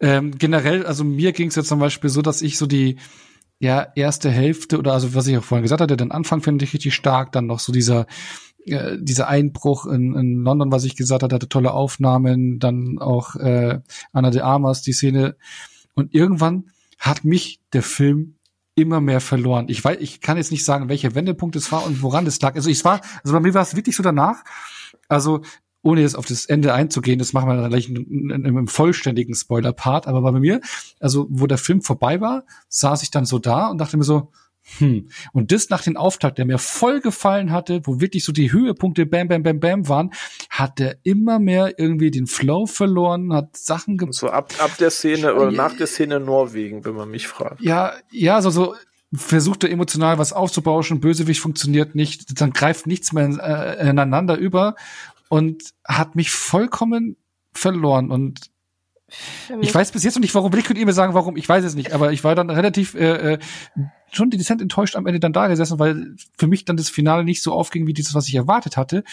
Ähm, 0.00 0.36
generell, 0.38 0.86
also 0.86 1.04
mir 1.04 1.32
ging 1.32 1.48
es 1.48 1.56
jetzt 1.56 1.68
zum 1.68 1.78
Beispiel 1.78 2.10
so, 2.10 2.22
dass 2.22 2.42
ich 2.42 2.58
so 2.58 2.66
die 2.66 2.96
ja 3.58 3.86
erste 3.94 4.30
Hälfte 4.30 4.78
oder 4.78 4.92
also 4.92 5.14
was 5.14 5.26
ich 5.26 5.36
auch 5.36 5.44
vorhin 5.44 5.62
gesagt 5.62 5.80
hatte, 5.80 5.96
den 5.96 6.10
Anfang 6.10 6.42
finde 6.42 6.64
ich 6.64 6.74
richtig 6.74 6.94
stark, 6.94 7.32
dann 7.32 7.46
noch 7.46 7.60
so 7.60 7.72
dieser 7.72 8.06
äh, 8.66 8.96
dieser 9.00 9.28
Einbruch 9.28 9.86
in, 9.86 10.14
in 10.14 10.42
London, 10.42 10.72
was 10.72 10.84
ich 10.84 10.96
gesagt 10.96 11.22
hatte, 11.22 11.34
hatte 11.34 11.48
tolle 11.48 11.72
Aufnahmen, 11.72 12.58
dann 12.58 12.98
auch 12.98 13.36
äh, 13.36 13.80
Anna 14.12 14.30
de 14.30 14.40
Armas, 14.40 14.82
die 14.82 14.92
Szene 14.92 15.36
und 15.94 16.14
irgendwann 16.14 16.70
hat 16.98 17.24
mich 17.24 17.60
der 17.72 17.82
Film 17.82 18.36
immer 18.74 19.00
mehr 19.00 19.20
verloren. 19.20 19.66
Ich 19.68 19.84
weiß, 19.84 19.98
ich 20.00 20.20
kann 20.20 20.36
jetzt 20.36 20.50
nicht 20.50 20.64
sagen, 20.64 20.88
welcher 20.88 21.14
Wendepunkt 21.14 21.56
es 21.56 21.70
war 21.72 21.84
und 21.84 22.02
woran 22.02 22.26
es 22.26 22.40
lag. 22.40 22.54
Also 22.54 22.70
ich 22.70 22.84
war, 22.84 23.00
also 23.22 23.34
bei 23.34 23.40
mir 23.40 23.54
war 23.54 23.62
es 23.62 23.76
wirklich 23.76 23.96
so 23.96 24.02
danach. 24.02 24.44
Also 25.08 25.42
ohne 25.82 26.00
jetzt 26.00 26.16
auf 26.16 26.26
das 26.26 26.46
Ende 26.46 26.74
einzugehen, 26.74 27.18
das 27.18 27.32
machen 27.32 27.48
wir 27.48 27.56
dann 27.56 27.70
gleich 27.70 27.88
in, 27.88 27.96
in, 27.96 28.30
in, 28.30 28.44
im 28.44 28.68
vollständigen 28.68 29.34
Spoiler-Part, 29.34 30.06
aber 30.06 30.22
bei 30.22 30.32
mir, 30.32 30.60
also 31.00 31.26
wo 31.30 31.46
der 31.46 31.58
Film 31.58 31.82
vorbei 31.82 32.20
war, 32.20 32.44
saß 32.68 33.02
ich 33.02 33.10
dann 33.10 33.24
so 33.24 33.38
da 33.38 33.68
und 33.68 33.78
dachte 33.78 33.96
mir 33.96 34.04
so, 34.04 34.30
hm. 34.78 35.08
Und 35.32 35.50
das 35.50 35.70
nach 35.70 35.82
dem 35.82 35.96
Auftakt, 35.96 36.38
der 36.38 36.44
mir 36.44 36.58
voll 36.58 37.00
gefallen 37.00 37.50
hatte, 37.50 37.80
wo 37.84 38.00
wirklich 38.00 38.24
so 38.24 38.32
die 38.32 38.52
Höhepunkte 38.52 39.06
bam, 39.06 39.26
bam, 39.26 39.42
bam, 39.42 39.58
bam 39.58 39.88
waren, 39.88 40.12
hat 40.50 40.78
er 40.80 40.98
immer 41.02 41.40
mehr 41.40 41.78
irgendwie 41.78 42.12
den 42.12 42.26
Flow 42.26 42.66
verloren, 42.66 43.32
hat 43.32 43.56
Sachen 43.56 43.98
ge 43.98 44.08
So 44.12 44.30
ab, 44.30 44.52
ab 44.58 44.76
der 44.78 44.90
Szene 44.90 45.34
oder 45.34 45.50
nach 45.50 45.76
der 45.76 45.88
Szene 45.88 46.20
Norwegen, 46.20 46.84
wenn 46.84 46.94
man 46.94 47.10
mich 47.10 47.26
fragt. 47.26 47.60
ja, 47.60 47.92
ja, 48.10 48.40
so, 48.40 48.50
so 48.50 48.74
versucht 49.14 49.64
er 49.64 49.70
emotional 49.70 50.18
was 50.18 50.32
aufzubauschen, 50.32 51.00
Bösewicht 51.00 51.40
funktioniert 51.40 51.94
nicht, 51.94 52.40
dann 52.40 52.52
greift 52.52 52.86
nichts 52.86 53.12
mehr 53.12 53.28
äh, 53.28 53.90
ineinander 53.90 54.36
über 54.36 54.74
und 55.32 55.72
hat 55.82 56.14
mich 56.14 56.30
vollkommen 56.30 57.16
verloren 57.54 58.10
und 58.10 58.50
ich 59.62 59.74
weiß 59.74 59.92
bis 59.92 60.04
jetzt 60.04 60.14
noch 60.14 60.20
nicht, 60.20 60.34
warum. 60.34 60.54
Ich 60.54 60.64
könnte 60.64 60.80
ihr 60.80 60.84
mir 60.84 60.92
sagen, 60.92 61.14
warum. 61.14 61.36
Ich 61.36 61.48
weiß 61.48 61.64
es 61.64 61.74
nicht. 61.74 61.92
Aber 61.92 62.12
ich 62.12 62.22
war 62.22 62.34
dann 62.34 62.50
relativ 62.50 62.94
äh, 62.94 63.34
äh, 63.34 63.38
schon 64.10 64.28
dezent 64.28 64.60
enttäuscht 64.60 64.94
am 64.94 65.06
Ende 65.06 65.20
dann 65.20 65.32
da 65.32 65.48
gesessen, 65.48 65.78
weil 65.78 66.16
für 66.36 66.46
mich 66.46 66.66
dann 66.66 66.76
das 66.76 66.90
Finale 66.90 67.24
nicht 67.24 67.42
so 67.42 67.52
aufging 67.52 67.86
wie 67.86 67.94
dieses, 67.94 68.14
was 68.14 68.28
ich 68.28 68.34
erwartet 68.34 68.76
hatte. 68.76 69.04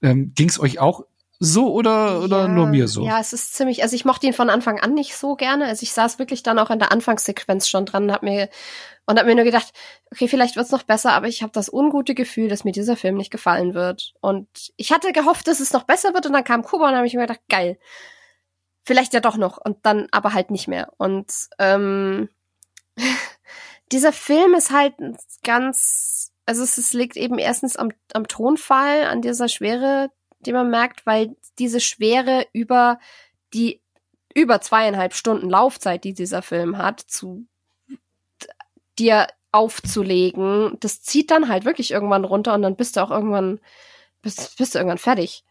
Ähm, 0.00 0.32
Ging 0.34 0.48
es 0.48 0.58
euch 0.58 0.78
auch 0.78 1.04
so 1.38 1.72
oder 1.72 2.20
oder 2.22 2.42
ja, 2.42 2.48
nur 2.48 2.66
mir 2.66 2.88
so? 2.88 3.04
Ja, 3.04 3.20
es 3.20 3.32
ist 3.32 3.54
ziemlich, 3.54 3.82
also 3.82 3.94
ich 3.94 4.04
mochte 4.04 4.26
ihn 4.26 4.32
von 4.32 4.50
Anfang 4.50 4.80
an 4.80 4.94
nicht 4.94 5.16
so 5.16 5.36
gerne. 5.36 5.66
Also 5.66 5.82
ich 5.82 5.92
saß 5.92 6.18
wirklich 6.18 6.42
dann 6.42 6.58
auch 6.58 6.70
in 6.70 6.78
der 6.78 6.92
Anfangssequenz 6.92 7.68
schon 7.68 7.86
dran 7.86 8.04
und 8.04 8.12
hab 8.12 8.22
mir 8.22 8.48
und 9.06 9.18
hab 9.18 9.26
mir 9.26 9.34
nur 9.34 9.44
gedacht, 9.44 9.72
okay, 10.10 10.28
vielleicht 10.28 10.56
wird's 10.56 10.72
noch 10.72 10.82
besser, 10.82 11.12
aber 11.12 11.28
ich 11.28 11.42
habe 11.42 11.52
das 11.52 11.72
ungute 11.72 12.14
Gefühl, 12.14 12.48
dass 12.48 12.64
mir 12.64 12.72
dieser 12.72 12.96
Film 12.96 13.16
nicht 13.16 13.30
gefallen 13.30 13.74
wird. 13.74 14.14
Und 14.20 14.48
ich 14.76 14.92
hatte 14.92 15.12
gehofft, 15.12 15.46
dass 15.46 15.60
es 15.60 15.72
noch 15.72 15.84
besser 15.84 16.12
wird 16.12 16.26
und 16.26 16.32
dann 16.32 16.44
kam 16.44 16.64
Kuba 16.64 16.86
und 16.86 16.90
dann 16.90 16.98
habe 16.98 17.06
ich 17.06 17.14
mir 17.14 17.20
gedacht, 17.20 17.42
geil. 17.48 17.78
Vielleicht 18.84 19.14
ja 19.14 19.20
doch 19.20 19.36
noch 19.36 19.58
und 19.58 19.78
dann 19.84 20.08
aber 20.10 20.32
halt 20.32 20.50
nicht 20.50 20.68
mehr. 20.68 20.92
Und 20.96 21.32
ähm, 21.58 22.28
dieser 23.92 24.12
Film 24.12 24.54
ist 24.54 24.72
halt 24.72 24.94
ganz, 25.44 26.32
also 26.46 26.62
es, 26.62 26.78
es 26.78 26.92
liegt 26.92 27.16
eben 27.16 27.38
erstens 27.38 27.76
am, 27.76 27.90
am 28.12 28.26
Tonfall, 28.26 29.04
an 29.04 29.22
dieser 29.22 29.48
Schwere, 29.48 30.10
die 30.46 30.52
man 30.52 30.70
merkt, 30.70 31.06
weil 31.06 31.36
diese 31.58 31.80
Schwere 31.80 32.46
über 32.52 32.98
die 33.52 33.80
über 34.34 34.60
zweieinhalb 34.60 35.14
Stunden 35.14 35.48
Laufzeit, 35.48 36.04
die 36.04 36.12
dieser 36.12 36.42
Film 36.42 36.76
hat, 36.76 37.00
zu 37.00 37.46
dir 38.98 39.28
aufzulegen, 39.50 40.76
das 40.80 41.02
zieht 41.02 41.30
dann 41.30 41.48
halt 41.48 41.64
wirklich 41.64 41.90
irgendwann 41.90 42.24
runter 42.24 42.52
und 42.54 42.60
dann 42.62 42.76
bist 42.76 42.96
du 42.96 43.00
auch 43.00 43.10
irgendwann 43.10 43.60
bist, 44.20 44.58
bist 44.58 44.74
du 44.74 44.78
irgendwann 44.78 44.98
fertig. 44.98 45.44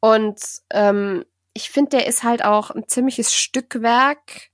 Und 0.00 0.40
ähm, 0.70 1.24
ich 1.54 1.70
finde, 1.70 1.90
der 1.90 2.06
ist 2.06 2.22
halt 2.22 2.44
auch 2.44 2.70
ein 2.70 2.86
ziemliches 2.86 3.34
Stückwerk 3.34 4.50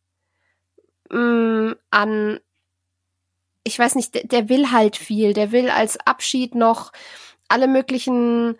mh, 1.10 1.74
an 1.90 2.40
ich 3.64 3.78
weiß 3.78 3.94
nicht, 3.94 4.14
der, 4.14 4.24
der 4.24 4.48
will 4.48 4.70
halt 4.70 4.97
viel. 4.97 5.32
Der 5.32 5.50
will 5.50 5.70
als 5.70 5.98
Abschied 6.06 6.55
noch 6.55 6.92
alle 7.48 7.66
möglichen 7.66 8.58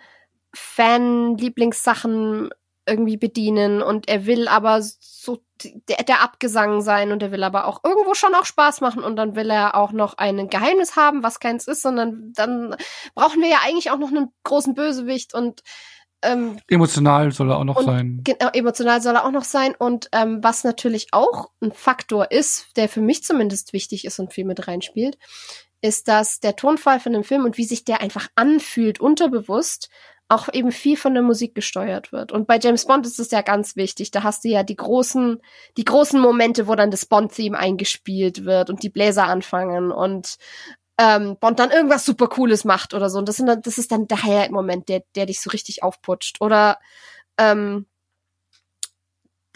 Fan-Lieblingssachen 0.55 2.51
irgendwie 2.87 3.17
bedienen 3.17 3.83
und 3.83 4.09
er 4.09 4.27
will 4.27 4.47
aber 4.49 4.83
so 4.83 5.39
der, 5.89 6.03
der 6.03 6.23
Abgesang 6.23 6.83
sein 6.83 7.13
und 7.13 7.23
er 7.23 7.33
will 7.33 7.43
aber 7.43 7.67
auch 7.67 7.83
irgendwo 7.83 8.15
schon 8.15 8.35
auch 8.35 8.45
Spaß 8.45 8.81
machen 8.83 9.03
und 9.03 9.17
dann 9.17 9.37
will 9.37 9.51
er 9.51 9.75
auch 9.75 9.93
noch 9.93 10.19
ein 10.19 10.49
Geheimnis 10.49 10.97
haben, 10.97 11.23
was 11.23 11.41
keins 11.41 11.67
ist, 11.67 11.83
sondern 11.83 12.33
dann 12.35 12.77
brauchen 13.15 13.41
wir 13.41 13.49
ja 13.49 13.61
eigentlich 13.65 13.91
auch 13.91 13.99
noch 13.99 14.09
einen 14.09 14.29
großen 14.43 14.75
Bösewicht 14.75 15.33
und 15.35 15.63
ähm, 16.25 16.59
Emotional 16.69 17.33
soll 17.33 17.51
er 17.51 17.59
auch 17.59 17.65
noch 17.65 17.77
Und 17.77 17.85
sein. 17.85 18.21
Genau, 18.25 18.51
emotional 18.53 19.03
soll 19.03 19.15
er 19.15 19.27
auch 19.27 19.31
noch 19.31 19.45
sein. 19.45 19.75
Und 19.79 20.09
ähm, 20.13 20.43
was 20.43 20.65
natürlich 20.65 21.09
auch 21.13 21.51
ein 21.61 21.73
Faktor 21.73 22.31
ist, 22.31 22.77
der 22.77 22.89
für 22.89 23.03
mich 23.03 23.25
zumindest 23.25 23.75
wichtig 23.75 24.07
ist 24.07 24.19
und 24.19 24.33
viel 24.33 24.47
mit 24.47 24.67
reinspielt, 24.67 25.19
ist, 25.83 26.09
dass 26.09 26.41
der 26.41 26.57
Tonfall 26.57 26.99
von 26.99 27.13
dem 27.13 27.25
Film 27.25 27.45
und 27.45 27.59
wie 27.59 27.65
sich 27.65 27.85
der 27.85 28.01
einfach 28.01 28.29
anfühlt, 28.37 29.01
unterbewusst, 29.01 29.91
auch 30.29 30.49
eben 30.53 30.73
viel 30.73 30.97
von 30.97 31.15
der 31.15 31.23
Musik 31.23 31.55
gesteuert 31.55 32.11
wird. 32.13 32.33
Und 32.33 32.47
bei 32.47 32.59
James 32.59 32.87
Bond 32.87 33.07
ist 33.07 33.21
es 33.21 33.31
ja 33.31 33.43
ganz 33.43 33.77
wichtig. 33.77 34.11
Da 34.11 34.23
hast 34.23 34.45
du 34.45 34.49
ja 34.49 34.63
die 34.63 34.77
großen, 34.77 35.41
die 35.77 35.85
großen 35.85 36.19
Momente, 36.19 36.67
wo 36.67 36.75
dann 36.75 36.91
das 36.91 37.07
Bond-Theme 37.07 37.59
eingespielt 37.59 38.45
wird 38.45 38.71
und 38.71 38.83
die 38.83 38.89
Bläser 38.89 39.25
anfangen 39.25 39.93
und 39.93 40.37
ähm, 40.97 41.37
Bond 41.39 41.59
dann 41.59 41.71
irgendwas 41.71 42.05
super 42.05 42.29
Cooles 42.29 42.65
macht 42.65 42.95
oder 42.95 43.11
so. 43.11 43.19
Und 43.19 43.29
das, 43.29 43.37
sind 43.37 43.47
dann, 43.47 43.63
das 43.63 43.79
ist 43.79 43.93
dann 43.93 44.07
der 44.07 44.23
Highlight-Moment, 44.23 44.89
der, 44.89 45.03
der 45.15 45.27
dich 45.27 45.41
so 45.41 45.51
richtig 45.51 45.83
aufputscht. 45.83 46.41
Oder 46.41 46.79
ähm, 47.37 47.87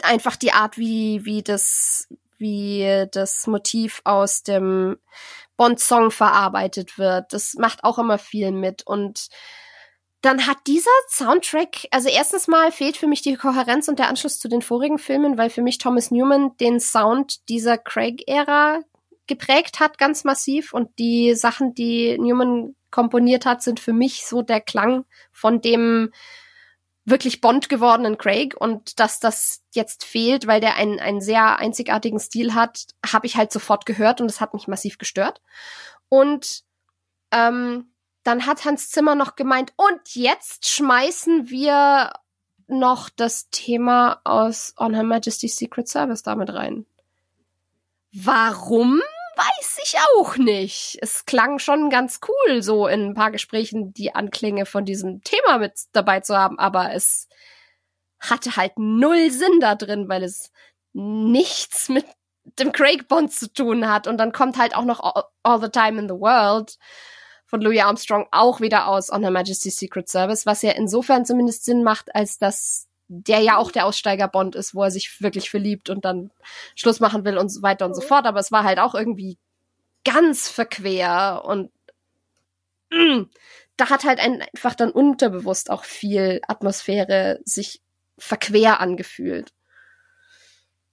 einfach 0.03 0.35
die 0.35 0.51
Art, 0.51 0.77
wie, 0.77 1.25
wie 1.25 1.41
das, 1.41 2.07
wie 2.37 3.07
das 3.11 3.47
Motiv 3.47 4.01
aus 4.03 4.43
dem 4.43 4.97
Bond-Song 5.57 6.11
verarbeitet 6.11 6.97
wird. 6.97 7.33
Das 7.33 7.55
macht 7.55 7.83
auch 7.83 7.97
immer 7.97 8.17
viel 8.17 8.51
mit. 8.51 8.85
Und 8.85 9.29
dann 10.21 10.47
hat 10.47 10.57
dieser 10.67 10.91
Soundtrack, 11.07 11.87
also 11.91 12.09
erstens 12.09 12.47
mal 12.47 12.71
fehlt 12.71 12.97
für 12.97 13.07
mich 13.07 13.21
die 13.21 13.35
Kohärenz 13.35 13.87
und 13.87 13.99
der 13.99 14.09
Anschluss 14.09 14.39
zu 14.39 14.49
den 14.49 14.61
vorigen 14.61 14.97
Filmen, 14.97 15.37
weil 15.37 15.49
für 15.49 15.61
mich 15.61 15.77
Thomas 15.77 16.11
Newman 16.11 16.57
den 16.57 16.79
Sound 16.79 17.47
dieser 17.47 17.77
Craig-Ära 17.77 18.81
geprägt 19.27 19.79
hat, 19.79 19.97
ganz 19.97 20.25
massiv. 20.25 20.73
Und 20.73 20.99
die 20.99 21.35
Sachen, 21.35 21.73
die 21.73 22.17
Newman 22.17 22.75
komponiert 22.91 23.45
hat, 23.45 23.63
sind 23.63 23.79
für 23.79 23.93
mich 23.93 24.25
so 24.25 24.41
der 24.41 24.59
Klang 24.59 25.05
von 25.31 25.61
dem 25.61 26.11
wirklich 27.05 27.39
Bond 27.39 27.69
gewordenen 27.69 28.17
Craig. 28.17 28.55
Und 28.59 28.99
dass 28.99 29.21
das 29.21 29.63
jetzt 29.73 30.03
fehlt, 30.03 30.47
weil 30.47 30.59
der 30.59 30.75
einen, 30.75 30.99
einen 30.99 31.21
sehr 31.21 31.59
einzigartigen 31.59 32.19
Stil 32.19 32.53
hat, 32.53 32.87
habe 33.09 33.25
ich 33.25 33.37
halt 33.37 33.53
sofort 33.53 33.85
gehört 33.85 34.19
und 34.19 34.27
das 34.27 34.41
hat 34.41 34.53
mich 34.53 34.67
massiv 34.67 34.97
gestört. 34.97 35.41
Und 36.09 36.63
ähm, 37.31 37.93
dann 38.23 38.45
hat 38.45 38.65
Hans 38.65 38.89
Zimmer 38.89 39.15
noch 39.15 39.35
gemeint, 39.35 39.73
und 39.77 40.15
jetzt 40.15 40.67
schmeißen 40.67 41.49
wir 41.49 42.11
noch 42.67 43.09
das 43.09 43.49
Thema 43.49 44.21
aus 44.23 44.73
On 44.77 44.93
Her 44.93 45.03
Majesty's 45.03 45.57
Secret 45.57 45.87
Service 45.87 46.23
damit 46.23 46.53
rein. 46.53 46.85
Warum? 48.11 49.01
Weiß 49.35 49.79
ich 49.83 49.95
auch 50.17 50.35
nicht. 50.37 50.97
Es 51.01 51.25
klang 51.25 51.59
schon 51.59 51.89
ganz 51.89 52.19
cool, 52.27 52.61
so 52.61 52.87
in 52.87 53.07
ein 53.07 53.13
paar 53.13 53.31
Gesprächen 53.31 53.93
die 53.93 54.13
Anklänge 54.13 54.65
von 54.65 54.83
diesem 54.83 55.23
Thema 55.23 55.59
mit 55.59 55.73
dabei 55.93 56.19
zu 56.19 56.37
haben, 56.37 56.59
aber 56.59 56.93
es 56.93 57.27
hatte 58.19 58.57
halt 58.57 58.73
null 58.77 59.31
Sinn 59.31 59.59
da 59.61 59.75
drin, 59.75 60.09
weil 60.09 60.23
es 60.23 60.51
nichts 60.91 61.87
mit 61.87 62.05
dem 62.43 62.71
Craig 62.71 63.07
Bond 63.07 63.31
zu 63.31 63.51
tun 63.51 63.87
hat. 63.89 64.07
Und 64.07 64.17
dann 64.17 64.33
kommt 64.33 64.57
halt 64.57 64.75
auch 64.75 64.83
noch 64.83 64.99
All, 64.99 65.23
All 65.43 65.61
the 65.61 65.69
Time 65.69 65.99
in 65.99 66.09
the 66.09 66.15
World 66.15 66.77
von 67.49 67.61
Louis 67.61 67.81
Armstrong 67.81 68.27
auch 68.29 68.61
wieder 68.61 68.87
aus 68.87 69.11
On 69.11 69.23
Her 69.23 69.31
Majesty's 69.31 69.77
Secret 69.77 70.07
Service, 70.07 70.45
was 70.45 70.61
ja 70.61 70.71
insofern 70.71 71.25
zumindest 71.25 71.65
Sinn 71.65 71.83
macht, 71.83 72.13
als 72.13 72.37
dass 72.37 72.87
der 73.07 73.39
ja 73.39 73.57
auch 73.57 73.71
der 73.71 73.87
Aussteiger 73.87 74.27
Bond 74.27 74.55
ist, 74.55 74.75
wo 74.75 74.83
er 74.83 74.91
sich 74.91 75.19
wirklich 75.19 75.49
verliebt 75.49 75.89
und 75.89 76.05
dann 76.05 76.29
Schluss 76.75 76.99
machen 76.99 77.25
will 77.25 77.39
und 77.39 77.49
so 77.49 77.63
weiter 77.63 77.87
und 77.87 77.95
so 77.95 78.01
fort. 78.01 78.27
Aber 78.27 78.39
es 78.39 78.51
war 78.51 78.63
halt 78.63 78.77
auch 78.77 78.93
irgendwie 78.93 79.39
ganz 80.05 80.47
verquer 80.47 81.43
und 81.43 81.71
mm, 82.91 83.23
da 83.77 83.89
hat 83.89 84.03
halt 84.03 84.19
einfach 84.19 84.75
dann 84.75 84.91
unterbewusst 84.91 85.71
auch 85.71 85.85
viel 85.85 86.41
Atmosphäre 86.47 87.39
sich 87.45 87.81
verquer 88.19 88.79
angefühlt. 88.79 89.51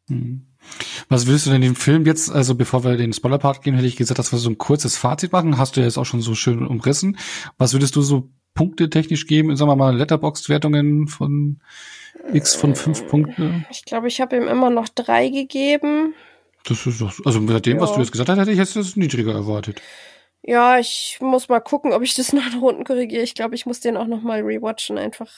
Hm. 0.08 0.46
Was 1.08 1.26
willst 1.26 1.46
du 1.46 1.50
denn 1.50 1.60
den 1.60 1.76
Film 1.76 2.04
jetzt, 2.06 2.30
also 2.30 2.54
bevor 2.54 2.84
wir 2.84 2.96
den 2.96 3.12
Spoiler-Part 3.12 3.62
gehen, 3.62 3.74
hätte 3.74 3.86
ich 3.86 3.96
gesagt, 3.96 4.18
dass 4.18 4.32
wir 4.32 4.38
so 4.38 4.50
ein 4.50 4.58
kurzes 4.58 4.96
Fazit 4.96 5.32
machen. 5.32 5.58
Hast 5.58 5.76
du 5.76 5.80
ja 5.80 5.86
jetzt 5.86 5.98
auch 5.98 6.04
schon 6.04 6.20
so 6.20 6.34
schön 6.34 6.66
umrissen. 6.66 7.18
Was 7.58 7.72
würdest 7.72 7.96
du 7.96 8.02
so 8.02 8.30
punktetechnisch 8.54 9.26
geben, 9.26 9.54
sagen 9.56 9.70
wir 9.70 9.76
mal, 9.76 9.96
Letterboxd-Wertungen 9.96 11.08
von 11.08 11.60
X 12.32 12.54
von 12.54 12.74
fünf 12.74 13.02
äh, 13.02 13.04
Punkten? 13.04 13.66
Ich 13.70 13.84
glaube, 13.84 14.08
ich 14.08 14.20
habe 14.20 14.36
ihm 14.36 14.48
immer 14.48 14.70
noch 14.70 14.88
drei 14.88 15.28
gegeben. 15.28 16.14
Das 16.64 16.84
ist 16.86 17.00
doch, 17.00 17.14
also 17.24 17.40
mit 17.40 17.66
dem, 17.66 17.76
ja. 17.76 17.82
was 17.82 17.92
du 17.92 18.00
jetzt 18.00 18.12
gesagt 18.12 18.28
hast, 18.28 18.38
hätte 18.38 18.50
ich 18.50 18.58
jetzt 18.58 18.74
das 18.74 18.96
niedriger 18.96 19.32
erwartet. 19.32 19.80
Ja, 20.42 20.78
ich 20.78 21.18
muss 21.20 21.48
mal 21.48 21.60
gucken, 21.60 21.92
ob 21.92 22.02
ich 22.02 22.14
das 22.14 22.32
nach 22.32 22.60
Runden 22.60 22.84
korrigiere. 22.84 23.22
Ich 23.22 23.34
glaube, 23.34 23.54
ich 23.54 23.66
muss 23.66 23.80
den 23.80 23.96
auch 23.96 24.06
noch 24.06 24.22
mal 24.22 24.40
rewatchen, 24.40 24.98
einfach 24.98 25.30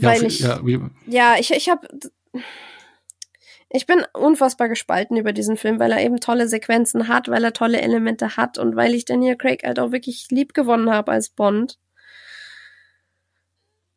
weil 0.00 0.20
ja, 0.20 0.26
ich 0.26 0.40
ja, 0.40 0.60
ja 1.06 1.36
ich 1.38 1.50
ich 1.52 1.68
habe 1.68 1.88
ich 3.68 3.86
bin 3.86 4.04
unfassbar 4.12 4.68
gespalten 4.68 5.16
über 5.16 5.32
diesen 5.32 5.56
Film, 5.56 5.80
weil 5.80 5.92
er 5.92 6.02
eben 6.02 6.20
tolle 6.20 6.48
Sequenzen 6.48 7.08
hat, 7.08 7.28
weil 7.28 7.42
er 7.44 7.52
tolle 7.52 7.80
Elemente 7.80 8.36
hat 8.36 8.58
und 8.58 8.76
weil 8.76 8.94
ich 8.94 9.04
Daniel 9.04 9.36
Craig 9.36 9.64
halt 9.64 9.80
auch 9.80 9.92
wirklich 9.92 10.28
lieb 10.30 10.54
gewonnen 10.54 10.90
habe 10.90 11.12
als 11.12 11.30
Bond. 11.30 11.78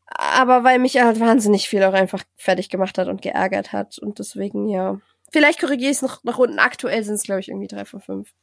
Aber 0.08 0.64
weil 0.64 0.80
mich 0.80 1.00
halt 1.00 1.20
wahnsinnig 1.20 1.70
viel 1.70 1.84
auch 1.84 1.94
einfach 1.94 2.24
fertig 2.36 2.70
gemacht 2.70 2.98
hat 2.98 3.08
und 3.08 3.22
geärgert 3.22 3.72
hat 3.72 4.00
und 4.00 4.18
deswegen, 4.20 4.68
ja. 4.68 5.00
Vielleicht 5.32 5.60
korrigiere 5.60 5.92
ich 5.92 5.98
es 5.98 6.02
noch 6.02 6.24
nach 6.24 6.40
unten. 6.40 6.58
Aktuell 6.58 7.04
sind 7.04 7.16
es, 7.16 7.24
glaube 7.24 7.42
ich, 7.42 7.50
irgendwie 7.50 7.68
drei 7.68 7.86
von 7.86 8.02
fünf. 8.02 8.34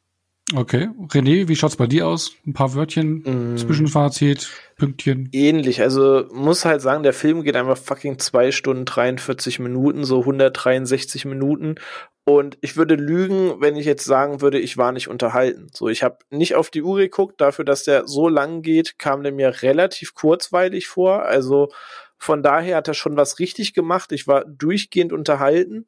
Okay. 0.55 0.89
René, 1.09 1.49
wie 1.49 1.57
schaut's 1.57 1.77
bei 1.77 1.89
dir 1.89 2.07
aus? 2.07 2.33
Ein 2.47 2.53
paar 2.53 2.75
Wörtchen, 2.75 3.55
mm. 3.55 3.59
Zwischenfazit, 3.59 4.49
Pünktchen. 4.77 5.29
Ähnlich. 5.33 5.81
Also 5.83 6.27
muss 6.33 6.65
halt 6.65 6.83
sagen, 6.83 7.03
der 7.03 7.13
Film 7.13 7.43
geht 7.43 7.57
einfach 7.57 7.77
fucking 7.77 8.21
zwei 8.21 8.53
Stunden 8.53 8.85
43 8.85 9.59
Minuten, 9.59 10.05
so 10.05 10.21
163 10.21 11.25
Minuten. 11.25 11.77
Und 12.25 12.59
ich 12.61 12.77
würde 12.77 12.95
lügen, 12.95 13.61
wenn 13.61 13.77
ich 13.77 13.87
jetzt 13.87 14.05
sagen 14.05 14.41
würde, 14.41 14.61
ich 14.61 14.77
war 14.77 14.93
nicht 14.93 15.09
unterhalten. 15.09 15.69
So, 15.73 15.89
ich 15.89 16.05
habe 16.05 16.19
nicht 16.31 16.55
auf 16.55 16.71
die 16.71 16.83
Uhr 16.83 16.99
geguckt. 16.99 17.41
Dafür, 17.41 17.65
dass 17.65 17.83
der 17.83 18.07
so 18.07 18.29
lang 18.29 18.63
geht, 18.63 18.99
kam 18.99 19.25
der 19.25 19.33
mir 19.33 19.63
relativ 19.63 20.15
kurzweilig 20.15 20.87
vor. 20.87 21.25
Also 21.25 21.71
von 22.19 22.43
daher 22.43 22.77
hat 22.77 22.89
er 22.89 22.95
schon 22.95 23.17
was 23.17 23.41
richtig 23.41 23.75
gemacht. 23.75 24.13
Ich 24.13 24.27
war 24.27 24.45
durchgehend 24.45 25.13
unterhalten. 25.13 25.87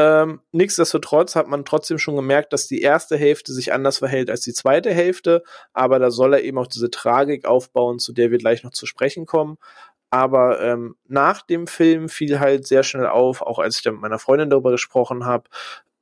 Ähm, 0.00 0.40
nichtsdestotrotz 0.52 1.36
hat 1.36 1.46
man 1.46 1.66
trotzdem 1.66 1.98
schon 1.98 2.16
gemerkt, 2.16 2.54
dass 2.54 2.66
die 2.66 2.80
erste 2.80 3.18
Hälfte 3.18 3.52
sich 3.52 3.74
anders 3.74 3.98
verhält 3.98 4.30
als 4.30 4.40
die 4.40 4.54
zweite 4.54 4.94
Hälfte, 4.94 5.42
aber 5.74 5.98
da 5.98 6.10
soll 6.10 6.32
er 6.32 6.42
eben 6.42 6.56
auch 6.56 6.68
diese 6.68 6.90
Tragik 6.90 7.44
aufbauen, 7.44 7.98
zu 7.98 8.14
der 8.14 8.30
wir 8.30 8.38
gleich 8.38 8.64
noch 8.64 8.72
zu 8.72 8.86
sprechen 8.86 9.26
kommen. 9.26 9.58
Aber 10.08 10.60
ähm, 10.62 10.96
nach 11.06 11.42
dem 11.42 11.66
Film 11.66 12.08
fiel 12.08 12.40
halt 12.40 12.66
sehr 12.66 12.82
schnell 12.82 13.08
auf, 13.08 13.42
auch 13.42 13.58
als 13.58 13.76
ich 13.76 13.82
da 13.82 13.92
mit 13.92 14.00
meiner 14.00 14.18
Freundin 14.18 14.48
darüber 14.48 14.70
gesprochen 14.70 15.26
habe, 15.26 15.50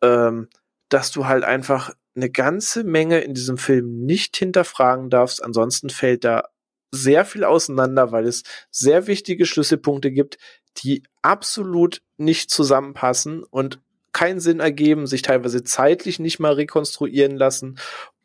ähm, 0.00 0.48
dass 0.90 1.10
du 1.10 1.26
halt 1.26 1.42
einfach 1.42 1.92
eine 2.14 2.30
ganze 2.30 2.84
Menge 2.84 3.20
in 3.20 3.34
diesem 3.34 3.58
Film 3.58 4.04
nicht 4.04 4.36
hinterfragen 4.36 5.10
darfst. 5.10 5.42
Ansonsten 5.42 5.90
fällt 5.90 6.24
da 6.24 6.44
sehr 6.92 7.24
viel 7.24 7.42
auseinander, 7.42 8.12
weil 8.12 8.26
es 8.26 8.44
sehr 8.70 9.08
wichtige 9.08 9.44
Schlüsselpunkte 9.44 10.12
gibt, 10.12 10.38
die 10.78 11.02
absolut 11.22 12.00
nicht 12.16 12.50
zusammenpassen 12.50 13.42
und 13.42 13.80
keinen 14.12 14.40
Sinn 14.40 14.60
ergeben, 14.60 15.06
sich 15.06 15.22
teilweise 15.22 15.64
zeitlich 15.64 16.18
nicht 16.18 16.38
mal 16.38 16.54
rekonstruieren 16.54 17.36
lassen 17.36 17.78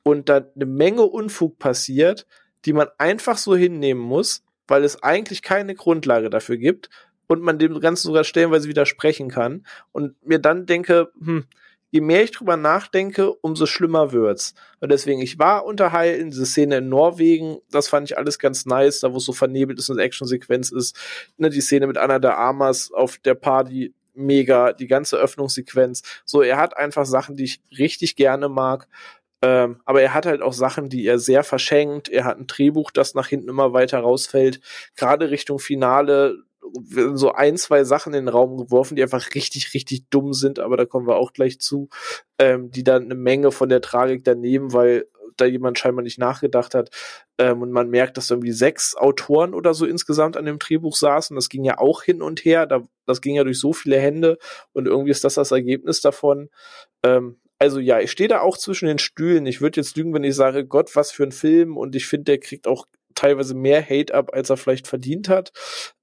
und 0.04 0.30
da 0.30 0.46
eine 0.56 0.66
Menge 0.66 1.04
Unfug 1.04 1.60
passiert, 1.60 2.26
die 2.66 2.74
man 2.74 2.88
einfach 2.98 3.38
so 3.38 3.56
hinnehmen 3.56 4.02
muss, 4.02 4.44
weil 4.68 4.84
es 4.84 5.02
eigentlich 5.04 5.42
keine 5.42 5.76
Grundlage 5.76 6.30
dafür 6.30 6.58
gibt 6.58 6.90
und 7.28 7.42
man 7.42 7.60
dem 7.60 7.80
Ganzen 7.80 8.08
sogar 8.08 8.24
stellenweise 8.24 8.70
widersprechen 8.70 9.30
kann 9.30 9.66
und 9.92 10.16
mir 10.26 10.40
dann 10.40 10.66
denke, 10.66 11.12
hm, 11.20 11.46
je 11.94 12.02
mehr 12.02 12.24
ich 12.24 12.32
drüber 12.32 12.58
nachdenke, 12.58 13.32
umso 13.32 13.68
schlimmer 13.68 14.12
wird's. 14.12 14.56
Und 14.80 14.92
deswegen, 14.92 15.22
ich 15.22 15.38
war 15.38 15.64
unterhalten, 15.64 16.32
diese 16.32 16.48
Szene 16.48 16.78
in 16.78 16.90
Norwegen, 16.90 17.60
das 17.70 17.88
fand 17.88 18.10
ich 18.10 18.18
alles 18.18 18.40
ganz 18.40 18.66
nice, 18.66 19.02
da 19.02 19.14
wo 19.14 19.18
es 19.18 19.26
so 19.26 19.32
vernebelt 19.32 19.78
ist 19.78 19.92
und 19.92 20.00
Actionsequenz 20.00 20.72
ist. 20.72 20.98
Ne, 21.38 21.52
die 21.52 21.62
Szene 21.62 21.86
mit 21.86 22.00
Anna 22.00 22.18
der 22.18 22.38
Armas 22.38 22.92
auf 22.92 23.20
der 23.20 23.36
Party, 23.36 23.94
mega, 24.14 24.74
die 24.74 24.88
ganze 24.88 25.18
Öffnungssequenz. 25.18 26.04
So, 26.26 26.42
er 26.42 26.58
hat 26.58 26.78
einfach 26.78 27.06
Sachen, 27.06 27.36
die 27.36 27.46
ich 27.46 27.62
richtig 27.78 28.16
gerne 28.16 28.50
mag. 28.50 28.88
Ähm, 29.42 29.82
aber 29.86 30.02
er 30.02 30.14
hat 30.14 30.26
halt 30.26 30.42
auch 30.42 30.54
Sachen, 30.54 30.90
die 30.90 31.06
er 31.06 31.20
sehr 31.20 31.44
verschenkt. 31.44 32.10
Er 32.10 32.24
hat 32.24 32.38
ein 32.38 32.48
Drehbuch, 32.48 32.92
das 32.92 33.14
nach 33.14 33.28
hinten 33.28 33.50
immer 33.50 33.74
weiter 33.74 34.00
rausfällt. 34.00 34.62
Gerade 34.96 35.32
Richtung 35.32 35.60
Finale 35.60 36.38
so 37.14 37.32
ein, 37.34 37.58
zwei 37.58 37.84
Sachen 37.84 38.14
in 38.14 38.26
den 38.26 38.34
Raum 38.34 38.58
geworfen, 38.58 38.96
die 38.96 39.04
einfach 39.04 39.34
richtig, 39.36 39.74
richtig 39.74 40.10
dumm 40.10 40.34
sind, 40.34 40.60
aber 40.60 40.78
da 40.78 40.86
kommen 40.86 41.08
wir 41.08 41.18
auch 41.18 41.34
gleich 41.34 41.60
zu, 41.60 41.90
ähm, 42.40 42.72
die 42.72 42.84
dann 42.84 43.04
eine 43.04 43.16
Menge 43.16 43.52
von 43.52 43.70
der 43.70 43.82
Tragik 43.82 44.24
daneben, 44.24 44.74
weil 44.74 45.06
da 45.38 45.46
jemand 45.46 45.80
scheinbar 45.80 46.04
nicht 46.04 46.20
nachgedacht 46.20 46.76
hat. 46.76 46.90
Ähm, 47.38 47.62
und 47.62 47.72
man 47.72 47.90
merkt, 47.90 48.18
dass 48.18 48.30
irgendwie 48.30 48.52
sechs 48.52 48.96
Autoren 48.96 49.54
oder 49.54 49.74
so 49.74 49.86
insgesamt 49.86 50.38
an 50.38 50.46
dem 50.46 50.60
Drehbuch 50.60 50.96
saßen. 50.96 51.36
Das 51.36 51.50
ging 51.50 51.64
ja 51.64 51.80
auch 51.80 52.04
hin 52.04 52.22
und 52.22 52.46
her. 52.46 52.66
Da, 52.66 52.84
das 53.06 53.22
ging 53.22 53.36
ja 53.36 53.44
durch 53.44 53.60
so 53.60 53.74
viele 53.74 54.00
Hände 54.00 54.38
und 54.74 54.88
irgendwie 54.88 55.12
ist 55.12 55.24
das 55.24 55.36
das 55.36 55.52
Ergebnis 55.52 56.02
davon. 56.02 56.50
Ähm, 57.04 57.40
also 57.60 57.80
ja, 57.80 58.00
ich 58.00 58.12
stehe 58.12 58.28
da 58.28 58.42
auch 58.42 58.58
zwischen 58.58 58.88
den 58.88 59.00
Stühlen. 59.00 59.46
Ich 59.46 59.62
würde 59.62 59.80
jetzt 59.80 59.96
lügen, 59.96 60.14
wenn 60.14 60.24
ich 60.24 60.36
sage, 60.36 60.66
Gott, 60.66 60.96
was 60.96 61.12
für 61.12 61.24
ein 61.24 61.32
Film. 61.32 61.78
Und 61.78 61.96
ich 61.96 62.08
finde, 62.08 62.26
der 62.26 62.40
kriegt 62.40 62.68
auch 62.68 62.88
teilweise 63.16 63.56
mehr 63.56 63.84
Hate 63.84 64.14
ab, 64.14 64.32
als 64.34 64.50
er 64.50 64.58
vielleicht 64.58 64.88
verdient 64.88 65.30
hat. 65.30 65.52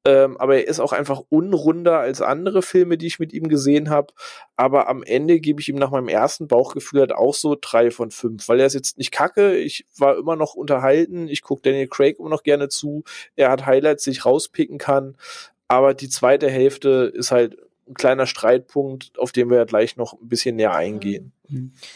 Ähm, 0.05 0.37
aber 0.39 0.57
er 0.57 0.69
ist 0.69 0.81
auch 0.81 0.93
einfach 0.93 1.23
unrunder 1.29 1.99
als 1.99 2.23
andere 2.23 2.63
Filme, 2.63 2.97
die 2.97 3.07
ich 3.07 3.19
mit 3.19 3.33
ihm 3.33 3.49
gesehen 3.49 3.91
habe. 3.91 4.13
Aber 4.57 4.89
am 4.89 5.03
Ende 5.03 5.41
gebe 5.41 5.61
ich 5.61 5.69
ihm 5.69 5.77
nach 5.77 5.91
meinem 5.91 6.09
ersten 6.09 6.49
Bauchgefühl 6.49 7.01
halt 7.01 7.13
auch 7.13 7.35
so 7.35 7.57
drei 7.61 7.91
von 7.91 8.11
fünf, 8.11 8.49
weil 8.49 8.61
er 8.61 8.67
ist 8.67 8.75
jetzt 8.75 8.99
nicht 8.99 9.13
kacke. 9.13 9.57
Ich 9.57 9.87
war 9.99 10.17
immer 10.17 10.37
noch 10.37 10.55
unterhalten. 10.55 11.29
Ich 11.29 11.43
gucke 11.43 11.63
Daniel 11.63 11.89
Craig 11.89 12.19
immer 12.19 12.31
noch 12.31 12.43
gerne 12.43 12.69
zu. 12.69 13.05
Er 13.37 13.51
hat 13.51 13.67
Highlights, 13.67 14.05
die 14.05 14.11
ich 14.11 14.25
rauspicken 14.25 14.79
kann. 14.79 15.17
Aber 15.69 15.95
die 15.95 16.09
zweite 16.09 16.51
Hälfte 16.51 17.13
ist 17.15 17.31
halt 17.31 17.57
ein 17.89 17.95
kleiner 17.95 18.27
Streitpunkt, 18.27 19.19
auf 19.19 19.33
den 19.33 19.51
wir 19.51 19.59
ja 19.59 19.65
gleich 19.65 19.97
noch 19.97 20.15
ein 20.15 20.29
bisschen 20.29 20.57
näher 20.57 20.75
eingehen. 20.75 21.33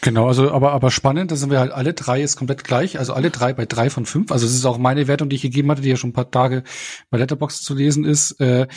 Genau, 0.01 0.27
also 0.27 0.51
aber 0.51 0.73
aber 0.73 0.91
spannend, 0.91 1.31
da 1.31 1.35
sind 1.35 1.49
wir 1.49 1.59
halt 1.59 1.71
alle 1.71 1.93
drei 1.93 2.19
jetzt 2.19 2.35
komplett 2.35 2.63
gleich, 2.63 2.99
also 2.99 3.13
alle 3.13 3.31
drei 3.31 3.53
bei 3.53 3.65
drei 3.65 3.89
von 3.89 4.05
fünf. 4.05 4.31
Also 4.31 4.45
es 4.45 4.53
ist 4.53 4.65
auch 4.65 4.77
meine 4.77 5.07
Wertung, 5.07 5.29
die 5.29 5.37
ich 5.37 5.41
gegeben 5.41 5.71
hatte, 5.71 5.81
die 5.81 5.89
ja 5.89 5.95
schon 5.95 6.09
ein 6.09 6.13
paar 6.13 6.29
Tage 6.29 6.63
bei 7.09 7.17
Letterbox 7.17 7.61
zu 7.61 7.73
lesen 7.73 8.03
ist. 8.03 8.39
Äh, 8.41 8.67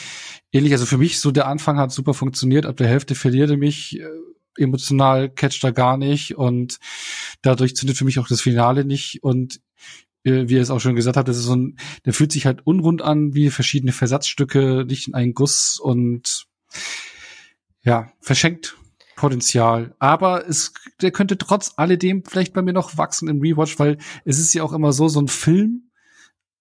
ähnlich, 0.52 0.73
also 0.73 0.86
für 0.86 0.98
mich 0.98 1.18
so 1.18 1.31
der 1.31 1.48
Anfang 1.48 1.78
hat 1.78 1.90
super 1.90 2.15
funktioniert, 2.15 2.65
ab 2.65 2.76
der 2.76 2.89
Hälfte 2.89 3.15
verlierte 3.15 3.57
mich 3.57 3.98
äh, 3.98 4.07
emotional, 4.57 5.31
catcht 5.31 5.65
da 5.65 5.70
gar 5.70 5.97
nicht 5.97 6.36
und 6.36 6.78
dadurch 7.42 7.74
zündet 7.74 7.97
für 7.97 8.05
mich 8.05 8.18
auch 8.18 8.28
das 8.28 8.40
Finale 8.40 8.84
nicht 8.84 9.23
und 9.23 9.60
äh, 10.24 10.48
wie 10.48 10.55
ihr 10.55 10.62
es 10.62 10.70
auch 10.70 10.81
schon 10.81 10.97
gesagt 10.97 11.16
habt, 11.16 11.28
das 11.28 11.39
ist 11.39 11.44
so 11.44 11.57
ein, 11.57 11.78
der 12.05 12.12
fühlt 12.12 12.32
sich 12.32 12.47
halt 12.47 12.66
unrund 12.66 13.02
an, 13.02 13.34
wie 13.34 13.50
verschiedene 13.50 13.92
Versatzstücke, 13.92 14.84
nicht 14.86 15.08
in 15.08 15.15
einen 15.15 15.34
Guss 15.34 15.78
und 15.81 16.47
ja, 17.82 18.12
verschenkt 18.20 18.76
Potenzial. 19.19 19.95
Aber 19.99 20.49
es, 20.49 20.73
der 21.03 21.11
könnte 21.11 21.37
trotz 21.37 21.75
alledem 21.77 22.25
vielleicht 22.25 22.55
bei 22.55 22.63
mir 22.63 22.73
noch 22.73 22.97
wachsen 22.97 23.29
im 23.29 23.41
Rewatch, 23.41 23.79
weil 23.79 23.99
es 24.25 24.39
ist 24.39 24.55
ja 24.55 24.63
auch 24.63 24.73
immer 24.73 24.93
so, 24.93 25.09
so 25.09 25.21
ein 25.21 25.29
Film, 25.29 25.91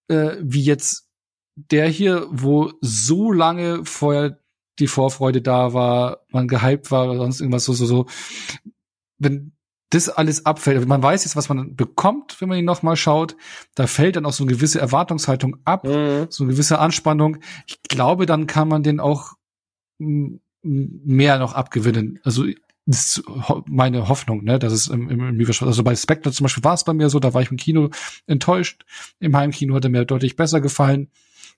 äh, 0.08 0.36
wie 0.40 0.62
jetzt 0.62 1.08
der 1.54 1.88
hier, 1.88 2.26
wo 2.30 2.72
so 2.80 3.32
lange 3.32 3.84
vorher 3.84 4.40
die 4.78 4.88
Vorfreude 4.88 5.40
da 5.40 5.72
war, 5.72 6.24
man 6.30 6.48
gehypt 6.48 6.90
war 6.90 7.08
oder 7.08 7.18
sonst 7.18 7.40
irgendwas 7.40 7.64
so, 7.64 7.72
so, 7.72 7.86
so. 7.86 8.06
Wenn 9.18 9.52
das 9.90 10.08
alles 10.08 10.44
abfällt, 10.44 10.76
also 10.76 10.88
man 10.88 11.02
weiß 11.02 11.24
jetzt, 11.24 11.36
was 11.36 11.48
man 11.48 11.76
bekommt, 11.76 12.40
wenn 12.40 12.48
man 12.48 12.58
ihn 12.58 12.64
nochmal 12.64 12.96
schaut, 12.96 13.36
da 13.74 13.86
fällt 13.86 14.16
dann 14.16 14.26
auch 14.26 14.32
so 14.32 14.44
eine 14.44 14.52
gewisse 14.52 14.80
Erwartungshaltung 14.80 15.56
ab, 15.64 15.84
mhm. 15.84 16.26
so 16.28 16.44
eine 16.44 16.52
gewisse 16.52 16.78
Anspannung. 16.80 17.38
Ich 17.66 17.82
glaube, 17.82 18.26
dann 18.26 18.46
kann 18.46 18.68
man 18.68 18.82
den 18.82 19.00
auch 19.00 19.34
mehr 20.62 21.38
noch 21.38 21.54
abgewinnen. 21.54 22.18
Also 22.24 22.44
das 22.86 23.18
ist 23.18 23.22
meine 23.66 24.08
Hoffnung, 24.08 24.44
ne, 24.44 24.58
dass 24.58 24.72
es 24.72 24.88
im, 24.88 25.10
im, 25.10 25.38
im 25.40 25.46
also 25.46 25.84
bei 25.84 25.94
Spectre 25.94 26.32
zum 26.32 26.44
Beispiel 26.44 26.64
war 26.64 26.72
es 26.74 26.84
bei 26.84 26.94
mir 26.94 27.10
so, 27.10 27.20
da 27.20 27.34
war 27.34 27.42
ich 27.42 27.50
im 27.50 27.58
Kino 27.58 27.90
enttäuscht. 28.26 28.84
Im 29.20 29.36
Heimkino 29.36 29.74
hat 29.74 29.84
er 29.84 29.90
mir 29.90 30.04
deutlich 30.06 30.36
besser 30.36 30.60
gefallen. 30.62 31.10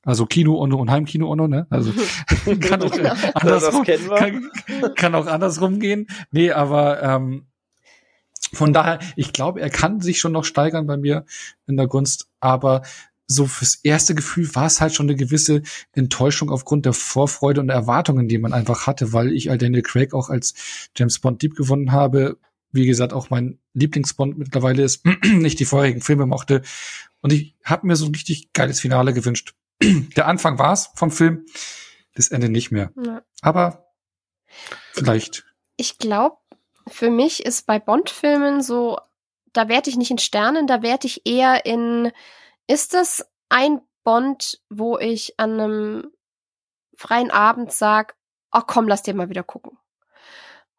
Also 0.03 0.27
Kino-Onno 0.27 0.77
und 0.77 0.91
Heimkino-Onno, 0.91 1.47
ne? 1.47 1.67
Also 1.71 1.93
kann 2.61 2.83
auch 2.83 2.91
Genau. 2.91 3.15
andersrum, 3.35 3.85
kennen 3.85 4.09
wir. 4.09 4.17
kann, 4.17 4.51
kann 4.97 5.15
auch 5.15 5.27
andersrum 5.27 5.79
gehen. 5.79 6.09
Nee, 6.33 6.51
aber 6.53 7.03
ähm, 7.03 7.47
von 8.53 8.73
daher, 8.73 8.99
ich 9.15 9.33
glaube, 9.33 9.61
er 9.61 9.71
kann 9.71 10.01
sich 10.01 10.19
schon 10.19 10.33
noch 10.33 10.45
steigern 10.45 10.87
bei 10.87 10.97
mir 10.97 11.25
in 11.67 11.77
der 11.77 11.87
Gunst, 11.87 12.29
aber 12.41 12.83
so 13.31 13.47
fürs 13.47 13.77
erste 13.77 14.17
Gefühl 14.17 14.53
war 14.57 14.67
es 14.67 14.81
halt 14.81 14.93
schon 14.93 15.07
eine 15.07 15.15
gewisse 15.15 15.63
Enttäuschung 15.93 16.51
aufgrund 16.51 16.85
der 16.85 16.93
Vorfreude 16.93 17.61
und 17.61 17.69
der 17.69 17.77
Erwartungen, 17.77 18.27
die 18.27 18.39
man 18.39 18.53
einfach 18.53 18.89
hatte, 18.89 19.13
weil 19.13 19.33
ich 19.33 19.49
halt 19.49 19.63
Daniel 19.63 19.83
Craig 19.83 20.13
auch 20.15 20.31
als 20.31 20.89
James 20.97 21.21
Bond 21.21 21.41
Dieb 21.41 21.55
gewonnen 21.55 21.93
habe. 21.93 22.39
Wie 22.73 22.87
gesagt, 22.87 23.13
auch 23.13 23.31
mein 23.31 23.61
Lieblingsbond 23.73 24.37
mittlerweile 24.37 24.83
ist, 24.83 25.05
nicht 25.25 25.61
die 25.61 25.65
vorherigen 25.65 26.01
Filme 26.01 26.27
mochte. 26.27 26.63
Und 27.21 27.33
ich 27.33 27.55
habe 27.65 27.87
mir 27.87 27.95
so 27.95 28.07
ein 28.07 28.15
richtig 28.15 28.53
geiles 28.53 28.81
Finale 28.81 29.13
gewünscht. 29.15 29.55
Der 30.17 30.27
Anfang 30.27 30.59
war's 30.59 30.91
vom 30.97 31.13
Film, 31.13 31.47
das 32.17 32.29
Ende 32.29 32.49
nicht 32.49 32.73
mehr. 32.73 32.91
Ja. 33.01 33.23
Aber 33.43 33.93
vielleicht. 34.93 35.45
Ich 35.77 35.99
glaube, 35.99 36.37
für 36.89 37.11
mich 37.11 37.47
ist 37.47 37.65
bei 37.67 37.79
Bond-Filmen 37.79 38.61
so, 38.61 38.99
da 39.53 39.69
werte 39.69 39.89
ich 39.89 39.97
nicht 39.97 40.11
in 40.11 40.19
Sternen, 40.19 40.67
da 40.67 40.83
werte 40.83 41.07
ich 41.07 41.25
eher 41.27 41.65
in, 41.65 42.11
ist 42.71 42.95
das 42.95 43.27
ein 43.49 43.81
Bond, 44.05 44.63
wo 44.71 44.97
ich 44.97 45.39
an 45.41 45.61
einem 45.61 46.13
freien 46.95 47.33
Abend 47.33 47.73
sag, 47.73 48.17
ach 48.53 48.67
komm, 48.69 48.87
lass 48.87 49.03
dir 49.03 49.15
mal 49.15 49.29
wieder 49.29 49.43
gucken. 49.43 49.77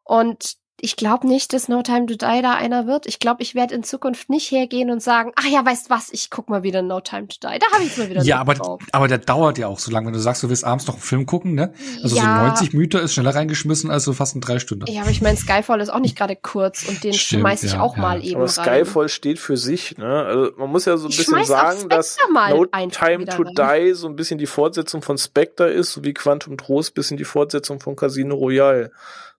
Und 0.02 0.56
ich 0.84 0.96
glaube 0.96 1.28
nicht, 1.28 1.52
dass 1.52 1.68
No 1.68 1.80
Time 1.82 2.06
to 2.06 2.14
Die 2.14 2.42
da 2.42 2.54
einer 2.54 2.88
wird. 2.88 3.06
Ich 3.06 3.20
glaube, 3.20 3.40
ich 3.40 3.54
werde 3.54 3.72
in 3.72 3.84
Zukunft 3.84 4.28
nicht 4.28 4.50
hergehen 4.50 4.90
und 4.90 5.00
sagen, 5.00 5.30
ach 5.36 5.46
ja, 5.46 5.64
weißt 5.64 5.90
was, 5.90 6.10
ich 6.12 6.28
guck 6.28 6.50
mal 6.50 6.64
wieder 6.64 6.82
No 6.82 7.00
Time 7.00 7.28
to 7.28 7.36
Die. 7.40 7.58
Da 7.60 7.66
habe 7.72 7.84
ich 7.84 7.96
mal 7.96 8.10
wieder 8.10 8.22
Ja, 8.24 8.40
aber, 8.40 8.54
drauf. 8.54 8.82
aber 8.90 9.06
der 9.06 9.18
dauert 9.18 9.58
ja 9.58 9.68
auch 9.68 9.78
so 9.78 9.92
lange, 9.92 10.08
wenn 10.08 10.12
du 10.12 10.18
sagst, 10.18 10.42
du 10.42 10.48
willst 10.48 10.64
abends 10.64 10.88
noch 10.88 10.94
einen 10.94 11.02
Film 11.02 11.24
gucken, 11.24 11.54
ne? 11.54 11.72
Also 12.02 12.16
Ja. 12.16 12.22
so 12.22 12.28
90 12.48 12.72
Meter 12.74 13.00
ist 13.00 13.14
schneller 13.14 13.32
reingeschmissen 13.32 13.92
als 13.92 14.02
so 14.02 14.12
fast 14.12 14.34
ein 14.34 14.40
drei 14.40 14.58
Stunden. 14.58 14.90
Ja, 14.90 15.02
aber 15.02 15.10
ich 15.12 15.22
meine, 15.22 15.36
Skyfall 15.36 15.80
ist 15.80 15.88
auch 15.90 16.00
nicht 16.00 16.16
gerade 16.18 16.34
kurz 16.34 16.82
und 16.88 17.04
den 17.04 17.12
Stimmt, 17.14 17.42
schmeiß 17.42 17.62
ich 17.62 17.74
ja, 17.74 17.80
auch 17.80 17.94
ja. 17.96 18.02
mal 18.02 18.24
eben 18.24 18.40
Aber 18.40 18.44
rein. 18.46 18.84
Skyfall 18.84 19.08
steht 19.08 19.38
für 19.38 19.56
sich, 19.56 19.96
ne? 19.98 20.24
Also 20.24 20.50
man 20.56 20.68
muss 20.68 20.84
ja 20.86 20.96
so 20.96 21.06
ein 21.06 21.10
Ich 21.12 21.18
bisschen 21.18 21.44
sagen, 21.44 21.88
dass 21.90 22.16
No 22.50 22.66
Time 22.66 23.24
to 23.26 23.42
rein. 23.56 23.84
Die 23.86 23.92
so 23.94 24.08
ein 24.08 24.16
bisschen 24.16 24.38
die 24.38 24.46
Fortsetzung 24.46 25.00
von 25.00 25.16
Spectre 25.16 25.70
ist, 25.70 25.92
so 25.92 26.02
wie 26.02 26.12
Quantum 26.12 26.56
Trost 26.56 26.94
bisschen 26.94 27.16
die 27.18 27.24
Fortsetzung 27.24 27.78
von 27.78 27.94
Casino 27.94 28.34
Royale. 28.34 28.90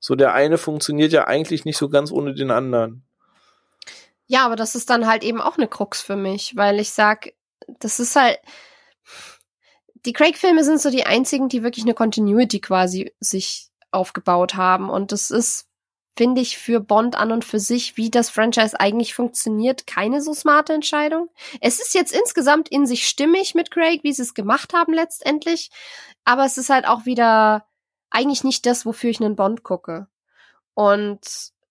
So 0.06 0.16
der 0.16 0.34
eine 0.34 0.58
funktioniert 0.58 1.14
ja 1.14 1.28
eigentlich 1.28 1.64
nicht 1.64 1.78
so 1.78 1.88
ganz 1.88 2.12
ohne 2.12 2.34
den 2.34 2.52
anderen. 2.52 3.06
Ja, 4.26 4.46
aber 4.46 4.58
das 4.58 4.76
ist 4.76 4.90
dann 4.90 5.08
halt 5.08 5.24
eben 5.24 5.40
auch 5.40 5.58
eine 5.58 5.70
Krux 5.70 6.02
für 6.02 6.18
mich, 6.18 6.58
weil 6.58 6.82
ich 6.82 6.90
sag, 6.90 7.32
das 7.80 8.02
ist 8.02 8.18
halt. 8.18 8.38
Die 10.06 10.12
Craig-Filme 10.12 10.66
sind 10.66 10.82
so 10.82 10.90
die 10.90 11.06
einzigen, 11.06 11.48
die 11.48 11.64
wirklich 11.64 11.86
eine 11.86 11.94
Continuity 11.94 12.60
quasi 12.60 13.14
sich 13.22 13.70
aufgebaut 13.92 14.56
haben. 14.56 14.90
Und 14.90 15.14
das 15.14 15.32
ist, 15.32 15.70
finde 16.18 16.42
ich, 16.42 16.58
für 16.58 16.82
Bond 16.82 17.16
an 17.16 17.32
und 17.32 17.46
für 17.46 17.62
sich, 17.62 17.96
wie 17.96 18.12
das 18.12 18.30
Franchise 18.30 18.78
eigentlich 18.78 19.14
funktioniert, 19.14 19.88
keine 19.88 20.22
so 20.22 20.34
smarte 20.34 20.74
Entscheidung. 20.74 21.30
Es 21.62 21.80
ist 21.80 21.94
jetzt 21.94 22.12
insgesamt 22.12 22.68
in 22.68 22.86
sich 22.86 23.08
stimmig 23.08 23.56
mit 23.56 23.72
Craig, 23.72 24.04
wie 24.04 24.12
sie 24.12 24.24
es 24.24 24.34
gemacht 24.34 24.74
haben 24.74 24.92
letztendlich. 24.92 25.72
Aber 26.26 26.44
es 26.44 26.58
ist 26.58 26.70
halt 26.70 26.86
auch 26.86 27.06
wieder 27.06 27.66
eigentlich 28.14 28.44
nicht 28.44 28.66
das, 28.66 28.86
wofür 28.86 29.10
ich 29.10 29.20
einen 29.20 29.36
Bond 29.36 29.64
gucke. 29.64 30.08
Und 30.74 31.20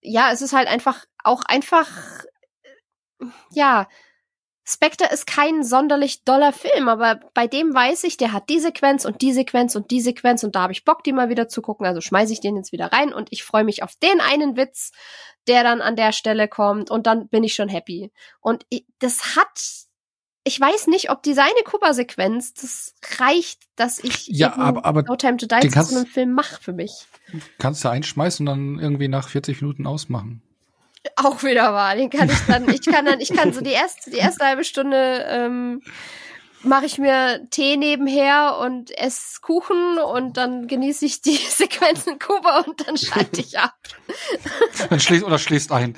ja, 0.02 0.30
es 0.32 0.42
ist 0.42 0.52
halt 0.52 0.68
einfach 0.68 1.04
auch 1.24 1.42
einfach, 1.46 1.88
äh, 2.62 3.26
ja, 3.52 3.88
Spectre 4.64 5.08
ist 5.12 5.26
kein 5.26 5.64
sonderlich 5.64 6.24
doller 6.24 6.52
Film, 6.52 6.88
aber 6.88 7.20
bei 7.34 7.48
dem 7.48 7.74
weiß 7.74 8.04
ich, 8.04 8.16
der 8.16 8.32
hat 8.32 8.48
die 8.48 8.60
Sequenz 8.60 9.04
und 9.04 9.20
die 9.20 9.32
Sequenz 9.32 9.74
und 9.74 9.90
die 9.90 10.00
Sequenz 10.00 10.44
und 10.44 10.54
da 10.54 10.62
habe 10.62 10.72
ich 10.72 10.84
Bock, 10.84 11.02
die 11.02 11.12
mal 11.12 11.28
wieder 11.28 11.48
zu 11.48 11.62
gucken, 11.62 11.84
also 11.84 12.00
schmeiße 12.00 12.32
ich 12.32 12.40
den 12.40 12.56
jetzt 12.56 12.70
wieder 12.70 12.92
rein 12.92 13.12
und 13.12 13.28
ich 13.32 13.42
freue 13.42 13.64
mich 13.64 13.82
auf 13.82 13.96
den 13.96 14.20
einen 14.20 14.56
Witz, 14.56 14.92
der 15.48 15.64
dann 15.64 15.80
an 15.80 15.96
der 15.96 16.12
Stelle 16.12 16.46
kommt 16.46 16.90
und 16.90 17.06
dann 17.06 17.28
bin 17.28 17.42
ich 17.42 17.54
schon 17.54 17.68
happy. 17.68 18.12
Und 18.40 18.64
ich, 18.68 18.86
das 19.00 19.34
hat, 19.36 19.88
ich 20.44 20.60
weiß 20.60 20.88
nicht, 20.88 21.10
ob 21.10 21.22
die 21.22 21.34
seine 21.34 21.62
Kuba-Sequenz, 21.64 22.54
das 22.54 22.94
reicht, 23.18 23.60
dass 23.76 23.98
ich 24.00 24.26
Ja, 24.28 24.56
aber- 24.56 24.84
aber 24.84 25.02
No 25.02 25.16
Time 25.16 25.36
to 25.36 25.46
Die 25.46 25.68
zu 25.68 25.96
einem 25.96 26.06
Film 26.06 26.32
mache 26.32 26.60
für 26.60 26.72
mich. 26.72 27.06
Kannst 27.58 27.84
du 27.84 27.88
einschmeißen 27.88 28.46
und 28.48 28.76
dann 28.76 28.78
irgendwie 28.82 29.08
nach 29.08 29.28
40 29.28 29.60
Minuten 29.62 29.86
ausmachen. 29.86 30.42
Auch 31.16 31.42
wieder 31.42 31.72
wahr. 31.72 31.96
Den 31.96 32.10
kann 32.10 32.28
ich 32.28 32.38
dann, 32.46 32.68
ich 32.68 32.82
kann 32.82 33.04
dann, 33.04 33.20
ich 33.20 33.32
kann 33.32 33.52
so 33.52 33.60
die 33.64 33.70
erste, 33.70 34.10
die 34.10 34.18
erste 34.18 34.44
halbe 34.44 34.64
Stunde 34.64 35.24
ähm, 35.28 35.82
mache 36.62 36.86
ich 36.86 36.98
mir 36.98 37.46
Tee 37.50 37.76
nebenher 37.76 38.58
und 38.60 38.96
esse 38.96 39.40
Kuchen 39.40 39.98
und 39.98 40.36
dann 40.36 40.68
genieße 40.68 41.04
ich 41.06 41.20
die 41.22 41.36
Sequenz 41.50 42.06
in 42.06 42.18
Kuba 42.18 42.60
und 42.66 42.86
dann 42.86 42.96
schalte 42.96 43.40
ich 43.40 43.58
ab. 43.58 43.74
Dann 44.90 45.00
schläfst 45.00 45.24
oder 45.24 45.38
schläfst 45.38 45.72
ein. 45.72 45.96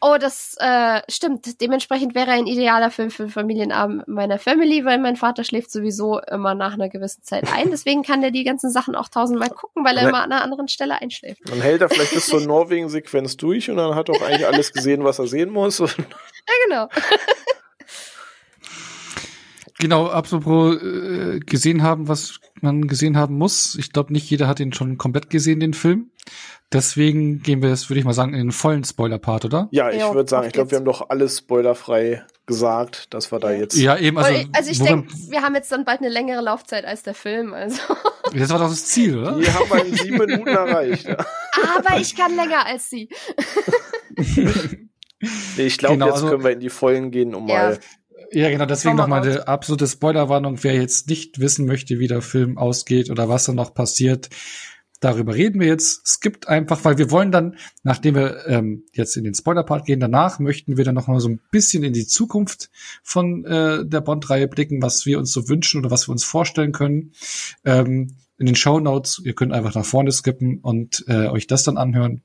Oh, 0.00 0.16
das 0.20 0.56
äh, 0.60 1.00
stimmt. 1.08 1.60
Dementsprechend 1.60 2.14
wäre 2.14 2.30
ein 2.30 2.46
idealer 2.46 2.90
Film 2.90 3.10
für 3.10 3.28
Familienabend 3.28 4.06
meiner 4.06 4.38
Family, 4.38 4.84
weil 4.84 4.98
mein 4.98 5.16
Vater 5.16 5.42
schläft 5.42 5.70
sowieso 5.70 6.20
immer 6.20 6.54
nach 6.54 6.74
einer 6.74 6.88
gewissen 6.88 7.22
Zeit 7.22 7.50
ein. 7.52 7.70
Deswegen 7.70 8.02
kann 8.02 8.20
der 8.20 8.30
die 8.30 8.44
ganzen 8.44 8.70
Sachen 8.70 8.94
auch 8.94 9.08
tausendmal 9.08 9.48
gucken, 9.50 9.84
weil 9.84 9.96
er 9.96 10.02
Ne- 10.04 10.08
immer 10.10 10.22
an 10.22 10.32
einer 10.32 10.42
anderen 10.42 10.68
Stelle 10.68 11.00
einschläft. 11.00 11.40
Dann 11.48 11.60
hält 11.62 11.80
er 11.80 11.88
vielleicht 11.88 12.12
bis 12.14 12.26
zur 12.26 12.40
Norwegen-Sequenz 12.46 13.36
durch 13.38 13.70
und 13.70 13.78
dann 13.78 13.94
hat 13.94 14.08
er 14.10 14.16
auch 14.16 14.22
eigentlich 14.22 14.46
alles 14.46 14.72
gesehen, 14.72 15.02
was 15.02 15.18
er 15.18 15.26
sehen 15.26 15.50
muss. 15.50 15.78
Ja, 15.78 15.86
genau. 16.68 16.88
Genau, 19.78 20.06
apropos 20.06 20.80
äh, 20.82 21.40
gesehen 21.40 21.82
haben, 21.82 22.08
was 22.08 22.40
man 22.62 22.88
gesehen 22.88 23.16
haben 23.18 23.36
muss. 23.36 23.74
Ich 23.74 23.92
glaube, 23.92 24.10
nicht 24.12 24.30
jeder 24.30 24.48
hat 24.48 24.58
ihn 24.58 24.72
schon 24.72 24.96
komplett 24.96 25.28
gesehen, 25.28 25.60
den 25.60 25.74
Film. 25.74 26.10
Deswegen 26.72 27.42
gehen 27.42 27.62
wir 27.62 27.68
jetzt, 27.68 27.88
würde 27.88 28.00
ich 28.00 28.04
mal 28.04 28.12
sagen, 28.12 28.32
in 28.34 28.38
den 28.40 28.52
vollen 28.52 28.82
Spoiler-Part, 28.82 29.44
oder? 29.44 29.68
ja, 29.70 29.88
ich 29.90 30.00
Jo, 30.00 30.14
würde 30.14 30.28
sagen, 30.28 30.48
ich 30.48 30.52
glaube, 30.52 30.72
wir 30.72 30.78
haben 30.78 30.84
doch 30.84 31.10
alles 31.10 31.38
spoilerfrei 31.38 32.24
gesagt, 32.44 33.14
dass 33.14 33.30
wir 33.30 33.38
da 33.38 33.52
jetzt. 33.52 33.76
Ja, 33.76 33.96
eben, 33.96 34.18
also, 34.18 34.32
Also, 34.52 34.70
ich 34.72 34.80
denke, 34.80 35.12
wir 35.28 35.42
haben 35.42 35.54
jetzt 35.54 35.70
dann 35.70 35.84
bald 35.84 36.00
eine 36.00 36.08
längere 36.08 36.42
Laufzeit 36.42 36.84
als 36.84 37.02
der 37.04 37.14
Film. 37.14 37.52
Also. 37.54 37.80
das 38.34 38.50
war 38.50 38.58
doch 38.58 38.68
das 38.68 38.84
Ziel, 38.86 39.16
oder? 39.18 39.38
Die 39.38 39.46
haben 39.46 39.70
wir 39.70 39.84
in 39.84 39.94
sieben 39.94 40.18
Minuten 40.18 40.48
erreicht. 40.48 41.06
Ja. 41.08 41.16
Aber 41.78 41.98
ich 42.00 42.16
kann 42.16 42.34
länger 42.34 42.66
als 42.66 42.90
sie. 42.90 43.08
Nee, 45.56 45.66
ich 45.66 45.78
glaube, 45.78 45.94
Genau, 45.94 46.06
jetzt 46.06 46.14
also- 46.16 46.28
können 46.30 46.44
wir 46.44 46.50
in 46.50 46.60
die 46.60 46.68
Vollen 46.70 47.10
gehen, 47.10 47.34
um 47.34 47.48
Ja. 47.48 47.54
mal. 47.54 47.78
Ja, 48.32 48.50
genau, 48.50 48.66
deswegen 48.66 48.96
nochmal 48.96 49.22
eine 49.22 49.46
absolute 49.46 49.86
Spoilerwarnung. 49.86 50.62
Wer 50.62 50.74
jetzt 50.74 51.08
nicht 51.08 51.38
wissen 51.38 51.64
möchte, 51.64 52.00
wie 52.00 52.08
der 52.08 52.22
Film 52.22 52.58
ausgeht 52.58 53.08
oder 53.08 53.28
was 53.28 53.44
da 53.44 53.52
noch 53.52 53.72
passiert, 53.72 54.28
darüber 55.00 55.34
reden 55.34 55.60
wir 55.60 55.66
jetzt. 55.66 56.06
Skippt 56.06 56.48
einfach, 56.48 56.84
weil 56.84 56.98
wir 56.98 57.10
wollen 57.10 57.32
dann, 57.32 57.56
nachdem 57.82 58.14
wir 58.14 58.46
ähm, 58.46 58.84
jetzt 58.92 59.16
in 59.16 59.24
den 59.24 59.34
Spoiler-Part 59.34 59.86
gehen, 59.86 60.00
danach 60.00 60.38
möchten 60.38 60.76
wir 60.76 60.84
dann 60.84 60.94
noch 60.94 61.08
mal 61.08 61.20
so 61.20 61.28
ein 61.28 61.40
bisschen 61.50 61.84
in 61.84 61.92
die 61.92 62.06
Zukunft 62.06 62.70
von 63.02 63.44
äh, 63.44 63.84
der 63.84 64.00
Bond-Reihe 64.00 64.48
blicken, 64.48 64.82
was 64.82 65.06
wir 65.06 65.18
uns 65.18 65.32
so 65.32 65.48
wünschen 65.48 65.80
oder 65.80 65.90
was 65.90 66.08
wir 66.08 66.12
uns 66.12 66.24
vorstellen 66.24 66.72
können. 66.72 67.12
Ähm, 67.64 68.16
in 68.38 68.46
den 68.46 68.56
Show 68.56 68.80
Notes, 68.80 69.20
ihr 69.24 69.34
könnt 69.34 69.52
einfach 69.52 69.74
nach 69.74 69.84
vorne 69.84 70.12
skippen 70.12 70.58
und 70.58 71.04
äh, 71.08 71.28
euch 71.28 71.46
das 71.46 71.64
dann 71.64 71.78
anhören. 71.78 72.22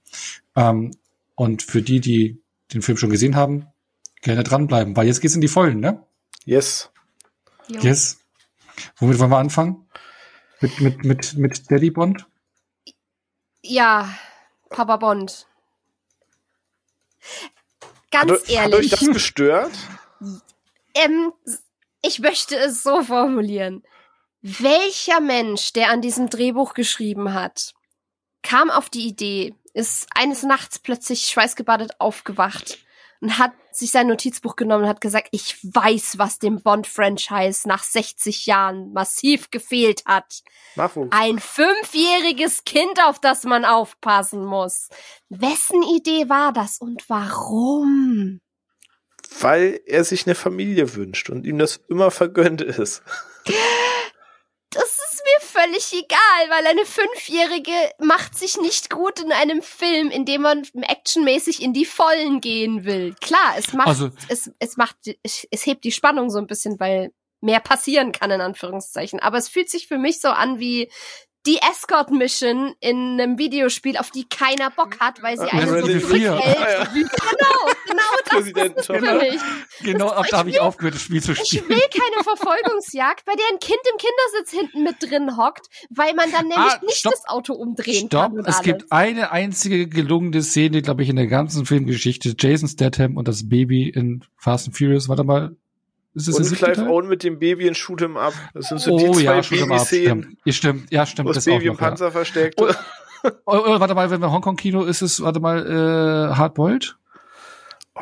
Ähm, 0.55 0.91
und 1.35 1.63
für 1.63 1.81
die, 1.81 1.99
die 2.01 2.41
den 2.73 2.81
Film 2.81 2.97
schon 2.97 3.09
gesehen 3.09 3.35
haben, 3.35 3.67
gerne 4.21 4.43
dranbleiben, 4.43 4.95
weil 4.95 5.07
jetzt 5.07 5.21
geht's 5.21 5.35
in 5.35 5.41
die 5.41 5.47
Vollen, 5.47 5.79
ne? 5.79 6.03
Yes. 6.45 6.91
Jo. 7.67 7.79
Yes. 7.81 8.19
Womit 8.97 9.19
wollen 9.19 9.31
wir 9.31 9.37
anfangen? 9.37 9.85
Mit, 10.59 10.79
mit, 10.81 11.05
mit, 11.05 11.37
mit 11.37 11.71
Daddy 11.71 11.91
Bond? 11.91 12.27
Ja, 13.63 14.13
Papa 14.69 14.97
Bond. 14.97 15.47
Ganz 18.11 18.31
Hat, 18.31 18.39
eu- 18.49 18.57
hat 18.57 18.73
euch 18.73 18.73
ehrlich, 18.73 18.91
das 18.91 19.07
gestört? 19.07 19.71
ähm, 20.93 21.31
ich 22.01 22.19
möchte 22.19 22.55
es 22.57 22.83
so 22.83 23.03
formulieren. 23.03 23.83
Welcher 24.41 25.19
Mensch, 25.19 25.71
der 25.73 25.89
an 25.91 26.01
diesem 26.01 26.29
Drehbuch 26.29 26.73
geschrieben 26.73 27.33
hat, 27.33 27.73
kam 28.41 28.71
auf 28.71 28.89
die 28.89 29.07
Idee, 29.07 29.53
ist 29.73 30.07
eines 30.15 30.41
Nachts 30.43 30.79
plötzlich 30.79 31.27
schweißgebadet 31.27 31.99
aufgewacht 31.99 32.79
und 33.21 33.37
hat 33.37 33.53
sich 33.71 33.91
sein 33.91 34.07
Notizbuch 34.07 34.55
genommen 34.55 34.83
und 34.83 34.89
hat 34.89 34.99
gesagt, 34.99 35.29
ich 35.31 35.57
weiß, 35.61 36.17
was 36.17 36.39
dem 36.39 36.61
Bond-Franchise 36.61 37.67
nach 37.67 37.83
60 37.83 38.47
Jahren 38.47 38.91
massiv 38.93 39.51
gefehlt 39.51 40.03
hat. 40.05 40.41
Nachwuchs. 40.75 41.09
Ein 41.11 41.39
fünfjähriges 41.39 42.63
Kind, 42.65 42.99
auf 43.05 43.19
das 43.19 43.43
man 43.43 43.63
aufpassen 43.63 44.43
muss. 44.43 44.89
Wessen 45.29 45.83
Idee 45.83 46.29
war 46.29 46.51
das 46.51 46.79
und 46.79 47.07
warum? 47.07 48.41
Weil 49.39 49.79
er 49.85 50.03
sich 50.03 50.25
eine 50.25 50.35
Familie 50.35 50.95
wünscht 50.95 51.29
und 51.29 51.45
ihm 51.45 51.59
das 51.59 51.79
immer 51.87 52.11
vergönnt 52.11 52.61
ist. 52.61 53.03
Völlig 55.63 55.93
egal, 55.93 56.49
weil 56.49 56.65
eine 56.67 56.85
Fünfjährige 56.85 57.71
macht 57.99 58.37
sich 58.37 58.57
nicht 58.57 58.89
gut 58.89 59.19
in 59.19 59.31
einem 59.31 59.61
Film, 59.61 60.09
in 60.09 60.25
dem 60.25 60.41
man 60.41 60.63
actionmäßig 60.81 61.61
in 61.61 61.73
die 61.73 61.85
Vollen 61.85 62.41
gehen 62.41 62.83
will. 62.85 63.15
Klar, 63.21 63.53
es 63.57 63.73
macht, 63.73 63.87
Also- 63.87 64.09
es, 64.29 64.51
es 64.59 64.77
macht, 64.77 64.95
es, 65.23 65.47
es 65.51 65.65
hebt 65.65 65.83
die 65.83 65.91
Spannung 65.91 66.29
so 66.29 66.39
ein 66.39 66.47
bisschen, 66.47 66.79
weil 66.79 67.11
mehr 67.41 67.59
passieren 67.59 68.11
kann, 68.11 68.31
in 68.31 68.41
Anführungszeichen. 68.41 69.19
Aber 69.19 69.37
es 69.37 69.49
fühlt 69.49 69.69
sich 69.69 69.87
für 69.87 69.97
mich 69.97 70.19
so 70.21 70.29
an 70.29 70.59
wie 70.59 70.91
die 71.47 71.57
Escort-Mission 71.71 72.75
in 72.81 73.19
einem 73.19 73.39
Videospiel, 73.39 73.97
auf 73.97 74.11
die 74.11 74.29
keiner 74.29 74.69
Bock 74.69 74.99
hat, 74.99 75.23
weil 75.23 75.37
sie 75.37 75.45
Ja, 75.45 75.51
einen 75.53 75.69
so 75.81 75.99
zurückhält. 75.99 76.57
Ah, 76.57 76.71
ja. 76.71 76.83
Genau, 76.85 77.70
genau 78.53 78.67
das 78.75 78.85
für 78.85 78.93
mich. 79.01 79.39
Genau, 79.83 80.07
ab 80.09 80.25
da 80.29 80.37
habe 80.39 80.49
ich 80.49 80.59
aufgehört, 80.59 80.95
das 80.95 81.01
Spiel 81.01 81.21
zu 81.21 81.31
Ich 81.33 81.39
spielen. 81.39 81.69
will 81.69 81.79
keine 81.91 82.23
Verfolgungsjagd, 82.23 83.25
bei 83.25 83.33
der 83.33 83.45
ein 83.51 83.59
Kind 83.59 83.79
im 83.91 83.97
Kindersitz 83.97 84.51
hinten 84.51 84.83
mit 84.83 84.95
drin 85.01 85.37
hockt, 85.37 85.67
weil 85.89 86.13
man 86.15 86.31
dann 86.31 86.43
nämlich 86.47 86.57
Ah, 86.57 86.79
nicht 86.85 86.97
stopp. 86.97 87.13
das 87.13 87.27
Auto 87.27 87.53
umdrehen 87.53 88.07
Stopp, 88.07 88.21
kann. 88.21 88.31
Und 88.33 88.47
es 88.47 88.55
alles. 88.55 88.61
gibt 88.65 88.91
eine 88.91 89.31
einzige 89.31 89.87
gelungene 89.87 90.41
Szene, 90.43 90.81
glaube 90.81 91.03
ich, 91.03 91.09
in 91.09 91.15
der 91.15 91.27
ganzen 91.27 91.65
Filmgeschichte. 91.65 92.33
Jason 92.37 92.67
Statham 92.67 93.17
und 93.17 93.27
das 93.27 93.47
Baby 93.49 93.89
in 93.89 94.23
Fast 94.37 94.67
and 94.67 94.77
Furious. 94.77 95.09
Warte 95.09 95.23
mal. 95.23 95.55
Ist 96.13 96.27
das 96.27 96.35
Und 96.35 96.43
siebte 96.43 96.65
Clive? 96.73 96.89
Owen 96.89 97.07
mit 97.07 97.23
dem 97.23 97.39
Baby 97.39 97.67
in 97.67 97.73
Shoot 97.75 98.01
'em 98.01 98.17
Up. 98.17 98.33
Das 98.53 98.67
sind 98.67 98.79
so 98.81 98.97
die 98.97 99.05
oh 99.07 99.13
zwei 99.13 99.21
ja, 99.23 99.43
schon 99.43 99.59
mal 99.59 99.67
Baby-Szenen, 99.77 100.21
stimmt. 100.23 100.37
Ja, 100.45 100.53
stimmt, 100.53 100.91
ja, 100.91 101.05
stimmt. 101.05 101.29
wo 101.29 101.33
das 101.33 101.45
das 101.45 101.51
auch 101.53 101.57
Baby 101.57 101.67
im 101.67 101.73
noch, 101.73 101.79
ja. 101.81 101.87
Panzer 101.87 102.11
versteckt. 102.11 102.61
Oh, 102.61 102.67
Oh, 103.23 103.29
oh, 103.45 103.79
warte 103.79 103.93
mal, 103.93 104.09
wenn 104.09 104.19
wir 104.19 104.31
Hongkong-Kino 104.31 104.83
ist 104.83 105.03
es, 105.03 105.21
warte 105.21 105.39
mal, 105.39 105.59
äh, 106.31 106.35
Hardboiled? 106.35 106.97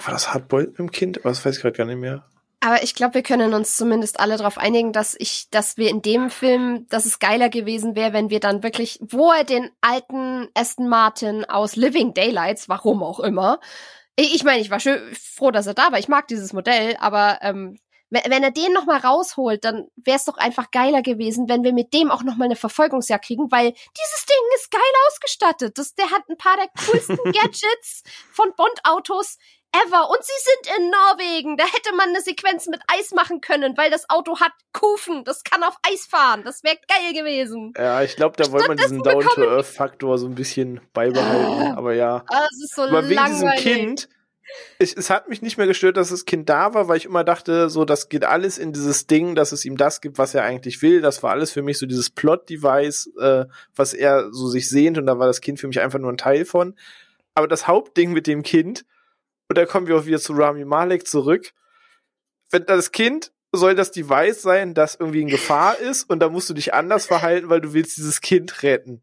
War 0.05 0.13
das 0.13 0.33
Hardboiled 0.33 0.69
mit 0.69 0.79
dem 0.79 0.91
Kind? 0.91 1.19
Was 1.23 1.45
weiß 1.45 1.57
ich 1.57 1.61
gerade 1.61 1.77
gar 1.77 1.85
nicht 1.85 1.99
mehr. 1.99 2.25
Aber 2.61 2.83
ich 2.83 2.93
glaube, 2.93 3.13
wir 3.13 3.23
können 3.23 3.53
uns 3.53 3.77
zumindest 3.77 4.19
alle 4.19 4.35
darauf 4.35 4.57
einigen, 4.57 4.91
dass 4.91 5.15
ich, 5.17 5.49
dass 5.49 5.77
wir 5.77 5.89
in 5.89 6.01
dem 6.01 6.29
Film, 6.29 6.87
dass 6.89 7.05
es 7.05 7.19
geiler 7.19 7.47
gewesen 7.47 7.95
wäre, 7.95 8.11
wenn 8.11 8.29
wir 8.29 8.41
dann 8.41 8.63
wirklich, 8.63 8.99
wo 9.01 9.31
er 9.31 9.45
den 9.45 9.69
alten 9.79 10.49
Aston 10.55 10.89
Martin 10.89 11.45
aus 11.45 11.77
Living 11.77 12.13
Daylights, 12.13 12.67
warum 12.67 13.01
auch 13.01 13.21
immer, 13.21 13.61
ich 14.17 14.43
meine, 14.43 14.59
ich 14.59 14.69
war 14.69 14.81
schön 14.81 14.99
froh, 15.15 15.51
dass 15.51 15.67
er 15.67 15.73
da 15.73 15.93
war. 15.93 15.99
Ich 15.99 16.09
mag 16.09 16.27
dieses 16.27 16.51
Modell, 16.51 16.97
aber 16.99 17.39
ähm, 17.41 17.79
wenn, 18.09 18.23
wenn 18.29 18.43
er 18.43 18.51
den 18.51 18.73
noch 18.73 18.85
mal 18.85 18.97
rausholt, 18.97 19.63
dann 19.63 19.87
wäre 19.95 20.17
es 20.17 20.25
doch 20.25 20.37
einfach 20.37 20.71
geiler 20.71 21.01
gewesen, 21.01 21.47
wenn 21.47 21.63
wir 21.63 21.73
mit 21.73 21.93
dem 21.93 22.11
auch 22.11 22.23
noch 22.23 22.35
mal 22.35 22.45
eine 22.45 22.55
Verfolgungsjagd 22.55 23.25
kriegen, 23.25 23.51
weil 23.51 23.71
dieses 23.71 24.25
Ding 24.25 24.55
ist 24.55 24.71
geil 24.71 24.81
ausgestattet. 25.07 25.77
Das, 25.77 25.95
der 25.95 26.09
hat 26.11 26.23
ein 26.27 26.37
paar 26.37 26.57
der 26.57 26.67
coolsten 26.85 27.17
Gadgets 27.31 28.03
von 28.31 28.51
Bond-Autos 28.57 29.37
ever. 29.71 30.09
Und 30.09 30.19
sie 30.23 30.31
sind 30.43 30.77
in 30.77 30.89
Norwegen. 30.91 31.57
Da 31.57 31.65
hätte 31.65 31.95
man 31.95 32.09
eine 32.09 32.21
Sequenz 32.21 32.67
mit 32.67 32.81
Eis 32.87 33.11
machen 33.11 33.41
können, 33.41 33.77
weil 33.77 33.91
das 33.91 34.09
Auto 34.09 34.39
hat 34.39 34.51
Kufen. 34.73 35.23
Das 35.23 35.43
kann 35.43 35.63
auf 35.63 35.75
Eis 35.83 36.05
fahren. 36.05 36.43
Das 36.43 36.63
wäre 36.63 36.77
geil 36.87 37.13
gewesen. 37.13 37.73
Ja, 37.77 38.01
ich 38.01 38.15
glaube, 38.15 38.35
da 38.37 38.51
wollte 38.51 38.67
man 38.67 38.77
diesen 38.77 39.03
Down-to-Earth-Faktor 39.03 40.17
so 40.17 40.27
ein 40.27 40.35
bisschen 40.35 40.81
beibehalten. 40.93 41.75
Aber 41.77 41.93
ja. 41.93 42.23
Ah, 42.27 42.41
Das 42.41 42.63
ist 42.63 42.75
so 42.75 42.83
Aber 42.83 43.07
wegen 43.09 43.25
diesem 43.25 43.47
langweilig. 43.47 43.63
Kind, 43.63 44.09
ich, 44.79 44.95
es 44.97 45.09
hat 45.09 45.29
mich 45.29 45.41
nicht 45.41 45.57
mehr 45.57 45.67
gestört, 45.67 45.97
dass 45.97 46.09
das 46.09 46.25
Kind 46.25 46.49
da 46.49 46.73
war, 46.73 46.87
weil 46.87 46.97
ich 46.97 47.05
immer 47.05 47.23
dachte, 47.23 47.69
so, 47.69 47.85
das 47.85 48.09
geht 48.09 48.25
alles 48.25 48.57
in 48.57 48.73
dieses 48.73 49.07
Ding, 49.07 49.35
dass 49.35 49.51
es 49.51 49.65
ihm 49.65 49.77
das 49.77 50.01
gibt, 50.01 50.17
was 50.17 50.33
er 50.33 50.43
eigentlich 50.43 50.81
will. 50.81 51.01
Das 51.01 51.21
war 51.21 51.31
alles 51.31 51.51
für 51.51 51.61
mich 51.61 51.77
so 51.77 51.85
dieses 51.85 52.09
Plot-Device, 52.09 53.11
äh, 53.19 53.45
was 53.75 53.93
er 53.93 54.31
so 54.31 54.47
sich 54.47 54.69
sehnt 54.69 54.97
und 54.97 55.05
da 55.05 55.19
war 55.19 55.27
das 55.27 55.41
Kind 55.41 55.59
für 55.59 55.67
mich 55.67 55.79
einfach 55.79 55.99
nur 55.99 56.11
ein 56.11 56.17
Teil 56.17 56.45
von. 56.45 56.75
Aber 57.35 57.47
das 57.47 57.67
Hauptding 57.67 58.11
mit 58.11 58.27
dem 58.27 58.41
Kind, 58.43 58.85
und 59.49 59.57
da 59.57 59.65
kommen 59.65 59.87
wir 59.87 59.97
auch 59.97 60.05
wieder 60.05 60.19
zu 60.19 60.33
Rami 60.33 60.63
Malek 60.63 61.07
zurück, 61.07 61.53
wenn 62.51 62.65
das 62.65 62.91
Kind 62.91 63.31
soll 63.51 63.75
das 63.75 63.91
Device 63.91 64.41
sein, 64.43 64.75
das 64.75 64.95
irgendwie 64.95 65.21
in 65.21 65.27
Gefahr 65.27 65.79
ist 65.79 66.07
und 66.09 66.19
da 66.19 66.29
musst 66.29 66.49
du 66.49 66.53
dich 66.53 66.73
anders 66.73 67.07
verhalten, 67.07 67.49
weil 67.49 67.61
du 67.61 67.73
willst 67.73 67.97
dieses 67.97 68.21
Kind 68.21 68.61
retten. 68.61 69.01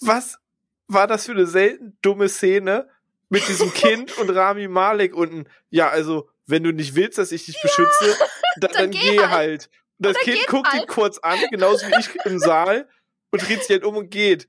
Was 0.00 0.38
war 0.86 1.08
das 1.08 1.26
für 1.26 1.32
eine 1.32 1.46
selten 1.46 1.98
dumme 2.00 2.28
Szene 2.28 2.88
mit 3.28 3.48
diesem 3.48 3.74
Kind 3.74 4.16
und 4.18 4.30
Rami 4.30 4.68
Malek 4.68 5.16
unten? 5.16 5.46
Ja, 5.70 5.88
also, 5.88 6.28
wenn 6.46 6.62
du 6.62 6.72
nicht 6.72 6.94
willst, 6.94 7.18
dass 7.18 7.32
ich 7.32 7.46
dich 7.46 7.60
beschütze, 7.60 8.16
dann, 8.56 8.70
dann 8.70 8.70
dann 8.72 8.90
geh 8.92 9.18
halt. 9.18 9.30
halt. 9.30 9.70
Und 9.98 10.06
das 10.06 10.16
Oder 10.16 10.24
Kind 10.24 10.46
guckt 10.46 10.72
ihn 10.74 10.80
halt. 10.80 10.88
kurz 10.88 11.18
an, 11.18 11.38
genauso 11.50 11.86
wie 11.88 11.98
ich 11.98 12.14
im 12.24 12.38
Saal, 12.38 12.88
und 13.32 13.42
dreht 13.42 13.62
sich 13.62 13.70
halt 13.70 13.84
um 13.84 13.96
und 13.96 14.10
geht. 14.10 14.46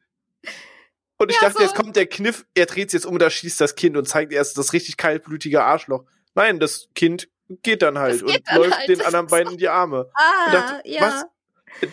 Und 1.18 1.32
ich 1.32 1.36
Ja, 1.42 1.48
dachte, 1.48 1.60
so. 1.60 1.64
jetzt 1.64 1.76
kommt 1.76 1.96
der 1.96 2.06
Kniff, 2.06 2.46
er 2.54 2.66
dreht 2.68 2.92
sich 2.92 3.00
jetzt 3.00 3.06
um 3.06 3.14
und 3.14 3.22
da 3.22 3.30
schießt 3.30 3.60
das 3.60 3.76
Kind 3.76 3.98
und 3.98 4.08
zeigt 4.08 4.32
erst 4.32 4.58
das 4.58 4.74
richtig 4.74 4.98
kaltblütige 4.98 5.64
Arschloch. 5.64 6.04
Nein, 6.36 6.60
das 6.60 6.90
Kind 6.94 7.28
geht 7.64 7.82
dann 7.82 7.98
halt 7.98 8.26
geht 8.26 8.38
und 8.38 8.48
dann 8.48 8.58
läuft 8.58 8.78
halt. 8.78 8.90
den 8.90 8.98
Das 9.00 9.08
anderen 9.08 9.28
beiden 9.28 9.54
in 9.54 9.58
die 9.58 9.70
Arme. 9.70 10.10
Ah, 10.14 10.52
dachte, 10.52 10.82
ja. 10.90 11.02
was? 11.02 11.26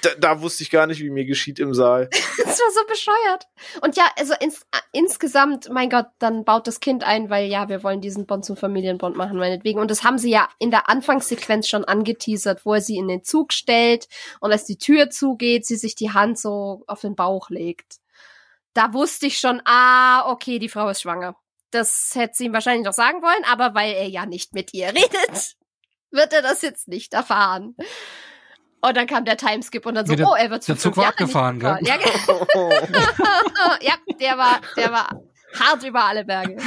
Da, 0.02 0.10
da 0.18 0.40
wusste 0.40 0.62
ich 0.62 0.70
gar 0.70 0.86
nicht, 0.86 1.00
wie 1.00 1.10
mir 1.10 1.26
geschieht 1.26 1.58
im 1.58 1.74
Saal. 1.74 2.08
Das 2.38 2.60
war 2.60 2.70
so 2.70 2.86
bescheuert. 2.86 3.46
Und 3.82 3.96
ja, 3.96 4.04
also 4.16 4.32
ins, 4.40 4.62
äh, 4.72 4.78
insgesamt, 4.92 5.68
mein 5.70 5.90
Gott, 5.90 6.06
dann 6.20 6.44
baut 6.44 6.66
das 6.68 6.78
Kind 6.78 7.02
ein, 7.02 7.30
weil 7.30 7.46
ja, 7.48 7.68
wir 7.68 7.82
wollen 7.82 8.00
diesen 8.00 8.26
Bond 8.26 8.44
zum 8.44 8.56
Familienbond 8.56 9.16
machen, 9.16 9.38
meinetwegen. 9.38 9.80
Und 9.80 9.90
das 9.90 10.04
haben 10.04 10.18
sie 10.18 10.30
ja 10.30 10.48
in 10.60 10.70
der 10.70 10.88
Anfangssequenz 10.88 11.68
schon 11.68 11.84
angeteasert, 11.84 12.64
wo 12.64 12.74
er 12.74 12.80
sie 12.80 12.96
in 12.96 13.08
den 13.08 13.24
Zug 13.24 13.52
stellt 13.52 14.06
und 14.40 14.52
als 14.52 14.64
die 14.66 14.78
Tür 14.78 15.10
zugeht, 15.10 15.66
sie 15.66 15.76
sich 15.76 15.96
die 15.96 16.12
Hand 16.12 16.38
so 16.38 16.84
auf 16.86 17.00
den 17.00 17.16
Bauch 17.16 17.50
legt. 17.50 17.96
Da 18.74 18.92
wusste 18.92 19.26
ich 19.26 19.38
schon, 19.38 19.62
ah, 19.64 20.28
okay, 20.30 20.58
die 20.58 20.68
Frau 20.68 20.88
ist 20.88 21.02
schwanger. 21.02 21.36
Das 21.70 22.12
hätte 22.14 22.34
sie 22.36 22.44
ihm 22.46 22.52
wahrscheinlich 22.52 22.84
noch 22.84 22.92
sagen 22.92 23.22
wollen, 23.22 23.44
aber 23.46 23.74
weil 23.74 23.92
er 23.94 24.08
ja 24.08 24.26
nicht 24.26 24.52
mit 24.52 24.74
ihr 24.74 24.88
redet, 24.94 25.54
wird 26.10 26.32
er 26.32 26.42
das 26.42 26.62
jetzt 26.62 26.88
nicht 26.88 27.14
erfahren. 27.14 27.76
Und 28.80 28.96
dann 28.96 29.06
kam 29.06 29.24
der 29.24 29.36
Timeskip 29.38 29.86
und 29.86 29.94
dann 29.94 30.06
so, 30.06 30.12
Ja, 30.12 30.16
der- 30.18 30.28
oh, 30.28 30.34
er 30.34 30.50
wird 30.50 30.62
zu 30.62 30.72
der 30.72 30.80
Zug 30.80 30.96
war 30.96 31.06
abgefahren, 31.08 31.58
gell? 31.58 31.78
Ja, 31.82 31.96
genau. 31.96 32.46
ja, 33.80 33.94
der 34.20 34.36
war, 34.38 34.60
der 34.76 34.92
war 34.92 35.22
hart 35.58 35.82
über 35.84 36.04
alle 36.04 36.24
Berge. 36.24 36.56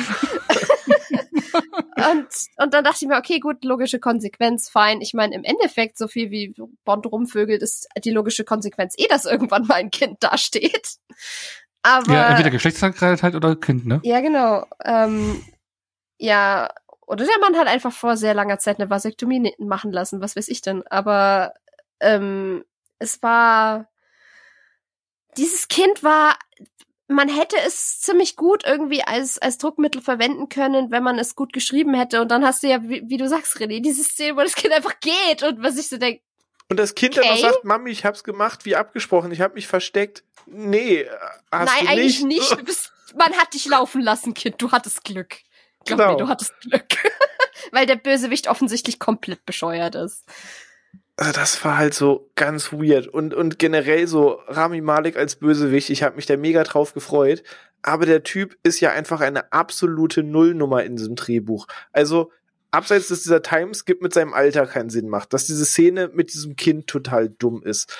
und, 2.11 2.27
und 2.57 2.73
dann 2.73 2.83
dachte 2.83 2.99
ich 3.01 3.07
mir, 3.07 3.17
okay, 3.17 3.39
gut, 3.39 3.63
logische 3.63 3.99
Konsequenz, 3.99 4.69
fein. 4.69 5.01
Ich 5.01 5.13
meine, 5.13 5.35
im 5.35 5.43
Endeffekt, 5.43 5.97
so 5.97 6.07
viel 6.07 6.31
wie 6.31 6.53
Bond 6.85 7.05
rumvögelt, 7.05 7.61
ist 7.61 7.87
die 8.03 8.11
logische 8.11 8.43
Konsequenz 8.43 8.95
eh, 8.97 9.07
dass 9.07 9.25
irgendwann 9.25 9.67
mal 9.67 9.75
ein 9.75 9.91
Kind 9.91 10.23
dasteht. 10.23 10.95
Aber. 11.87 12.13
Ja, 12.13 12.29
entweder 12.29 12.49
Geschlechtskrankheit 12.49 13.33
oder 13.33 13.55
Kind, 13.55 13.85
ne? 13.85 14.01
Ja, 14.03 14.19
genau. 14.19 14.65
Ähm, 14.83 15.41
ja, 16.17 16.69
oder 17.05 17.25
der 17.25 17.39
Mann 17.39 17.55
hat 17.57 17.67
einfach 17.67 17.93
vor 17.93 18.17
sehr 18.17 18.33
langer 18.33 18.59
Zeit 18.59 18.77
eine 18.77 18.89
Vasektomie 18.89 19.39
ne- 19.39 19.55
machen 19.57 19.93
lassen, 19.93 20.19
was 20.19 20.35
weiß 20.35 20.49
ich 20.49 20.61
denn. 20.61 20.85
Aber 20.87 21.53
ähm, 22.01 22.65
es 22.99 23.23
war. 23.23 23.87
Dieses 25.37 25.69
Kind 25.69 26.03
war. 26.03 26.37
Man 27.07 27.29
hätte 27.29 27.55
es 27.65 28.01
ziemlich 28.01 28.35
gut 28.35 28.65
irgendwie 28.65 29.01
als, 29.01 29.37
als 29.37 29.57
Druckmittel 29.57 30.01
verwenden 30.01 30.49
können, 30.49 30.91
wenn 30.91 31.03
man 31.03 31.17
es 31.17 31.35
gut 31.37 31.53
geschrieben 31.53 31.93
hätte. 31.93 32.21
Und 32.21 32.31
dann 32.31 32.43
hast 32.43 32.63
du 32.63 32.67
ja, 32.67 32.83
wie, 32.83 33.03
wie 33.07 33.15
du 33.15 33.29
sagst, 33.29 33.55
René, 33.55 33.81
diese 33.81 34.03
Szene, 34.03 34.35
wo 34.35 34.41
das 34.41 34.55
Kind 34.55 34.73
einfach 34.73 34.99
geht 34.99 35.41
und 35.41 35.63
was 35.63 35.77
ich 35.77 35.87
so 35.87 35.95
denke, 35.97 36.21
Und 36.69 36.77
das 36.77 36.95
Kind 36.95 37.15
dann 37.17 37.23
Okay. 37.23 37.41
noch 37.41 37.51
sagt, 37.51 37.63
Mami, 37.65 37.91
ich 37.91 38.05
hab's 38.05 38.23
gemacht, 38.23 38.65
wie 38.65 38.75
abgesprochen, 38.75 39.31
ich 39.31 39.41
hab 39.41 39.55
mich 39.55 39.67
versteckt. 39.67 40.23
Nee, 40.45 41.01
äh, 41.01 41.09
hast 41.51 41.71
nein, 41.73 41.85
du 41.85 41.91
eigentlich 41.91 42.23
nicht. 42.23 42.51
nicht. 42.51 42.65
Bist, 42.65 42.91
man 43.17 43.33
hat 43.37 43.53
dich 43.53 43.65
laufen 43.67 44.01
lassen, 44.01 44.33
Kind. 44.33 44.61
Du 44.61 44.71
hattest 44.71 45.03
Glück. 45.03 45.37
Glaub 45.85 45.99
Genau. 45.99 46.11
mir, 46.11 46.17
du 46.17 46.27
hattest 46.27 46.53
Glück. 46.61 46.85
Weil 47.71 47.85
der 47.85 47.95
Bösewicht 47.95 48.47
offensichtlich 48.49 48.99
komplett 48.99 49.45
bescheuert 49.45 49.95
ist. 49.95 50.25
Also 51.15 51.31
das 51.31 51.63
war 51.65 51.77
halt 51.77 51.93
so 51.93 52.29
ganz 52.35 52.71
weird. 52.71 53.07
Und, 53.07 53.33
und 53.33 53.57
generell 53.59 54.07
so 54.07 54.39
Rami 54.47 54.81
Malek 54.81 55.17
als 55.17 55.37
Bösewicht, 55.37 55.89
ich 55.89 56.03
habe 56.03 56.15
mich 56.15 56.27
da 56.27 56.37
mega 56.37 56.63
drauf 56.63 56.93
gefreut. 56.93 57.43
Aber 57.81 58.05
der 58.05 58.23
Typ 58.23 58.57
ist 58.63 58.79
ja 58.81 58.91
einfach 58.91 59.21
eine 59.21 59.51
absolute 59.51 60.21
Nullnummer 60.23 60.83
in 60.83 60.95
diesem 60.95 61.15
Drehbuch. 61.15 61.67
Also, 61.91 62.31
abseits, 62.71 63.07
dass 63.07 63.23
dieser 63.23 63.41
Timeskip 63.41 64.01
mit 64.01 64.13
seinem 64.13 64.33
Alter 64.33 64.65
keinen 64.67 64.89
Sinn 64.89 65.09
macht, 65.09 65.33
dass 65.33 65.45
diese 65.45 65.65
Szene 65.65 66.09
mit 66.13 66.33
diesem 66.33 66.55
Kind 66.55 66.87
total 66.87 67.29
dumm 67.29 67.63
ist. 67.63 67.95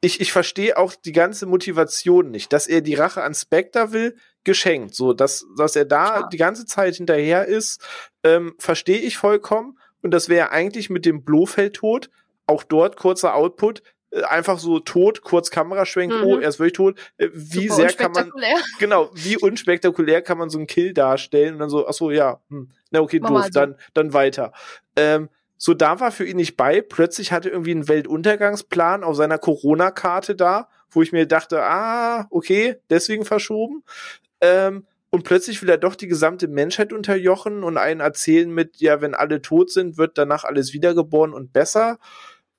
Ich, 0.00 0.20
ich 0.20 0.32
verstehe 0.32 0.76
auch 0.76 0.94
die 0.94 1.12
ganze 1.12 1.46
Motivation 1.46 2.30
nicht, 2.30 2.52
dass 2.52 2.66
er 2.66 2.80
die 2.80 2.94
Rache 2.94 3.22
an 3.22 3.34
Spectre 3.34 3.92
will, 3.92 4.16
geschenkt. 4.44 4.94
So, 4.94 5.12
dass, 5.12 5.44
dass 5.56 5.74
er 5.74 5.84
da 5.84 6.20
Ja. 6.20 6.28
die 6.28 6.36
ganze 6.36 6.66
Zeit 6.66 6.96
hinterher 6.96 7.46
ist, 7.46 7.80
ähm, 8.22 8.54
verstehe 8.58 8.98
ich 9.00 9.16
vollkommen. 9.16 9.78
Und 10.02 10.12
das 10.12 10.28
wäre 10.28 10.50
eigentlich 10.50 10.88
mit 10.90 11.04
dem 11.04 11.24
Blofeld-Tod 11.24 12.10
auch 12.46 12.62
dort 12.62 12.96
kurzer 12.96 13.34
Output, 13.34 13.82
einfach 14.28 14.58
so 14.58 14.78
tot, 14.78 15.22
kurz 15.22 15.50
Kameraschwenk, 15.50 16.12
Mhm. 16.12 16.22
oh, 16.24 16.38
er 16.38 16.48
ist 16.48 16.58
wirklich 16.58 16.74
tot. 16.74 16.98
Äh, 17.18 17.28
Wie 17.32 17.68
Super 17.68 17.74
sehr 17.74 17.92
kann 17.92 18.12
man, 18.12 18.30
genau, 18.78 19.10
wie 19.14 19.36
unspektakulär 19.36 20.22
kann 20.22 20.38
man 20.38 20.48
so 20.48 20.58
einen 20.58 20.66
Kill 20.66 20.94
darstellen 20.94 21.54
und 21.54 21.60
dann 21.60 21.70
so, 21.70 21.86
ach 21.86 21.92
so, 21.92 22.10
ja, 22.10 22.40
hm, 22.48 22.70
na 22.90 23.00
okay, 23.00 23.20
Mach 23.20 23.30
doof, 23.30 23.46
dann, 23.52 23.76
dann 23.94 24.12
weiter. 24.12 24.52
Ähm, 24.96 25.28
so, 25.58 25.74
da 25.74 26.00
war 26.00 26.12
für 26.12 26.24
ihn 26.26 26.36
nicht 26.36 26.56
bei. 26.56 26.82
Plötzlich 26.82 27.32
hatte 27.32 27.48
er 27.48 27.54
irgendwie 27.54 27.70
einen 27.72 27.88
Weltuntergangsplan 27.88 29.02
auf 29.04 29.16
seiner 29.16 29.38
Corona-Karte 29.38 30.34
da, 30.36 30.68
wo 30.90 31.02
ich 31.02 31.12
mir 31.12 31.26
dachte, 31.26 31.62
ah, 31.62 32.26
okay, 32.30 32.76
deswegen 32.90 33.24
verschoben. 33.24 33.82
Ähm, 34.40 34.86
und 35.10 35.24
plötzlich 35.24 35.62
will 35.62 35.70
er 35.70 35.78
doch 35.78 35.94
die 35.94 36.08
gesamte 36.08 36.46
Menschheit 36.46 36.92
unterjochen 36.92 37.64
und 37.64 37.78
einen 37.78 38.00
erzählen 38.00 38.50
mit, 38.50 38.76
ja, 38.80 39.00
wenn 39.00 39.14
alle 39.14 39.40
tot 39.40 39.70
sind, 39.70 39.96
wird 39.96 40.18
danach 40.18 40.44
alles 40.44 40.72
wiedergeboren 40.74 41.32
und 41.32 41.52
besser. 41.52 41.98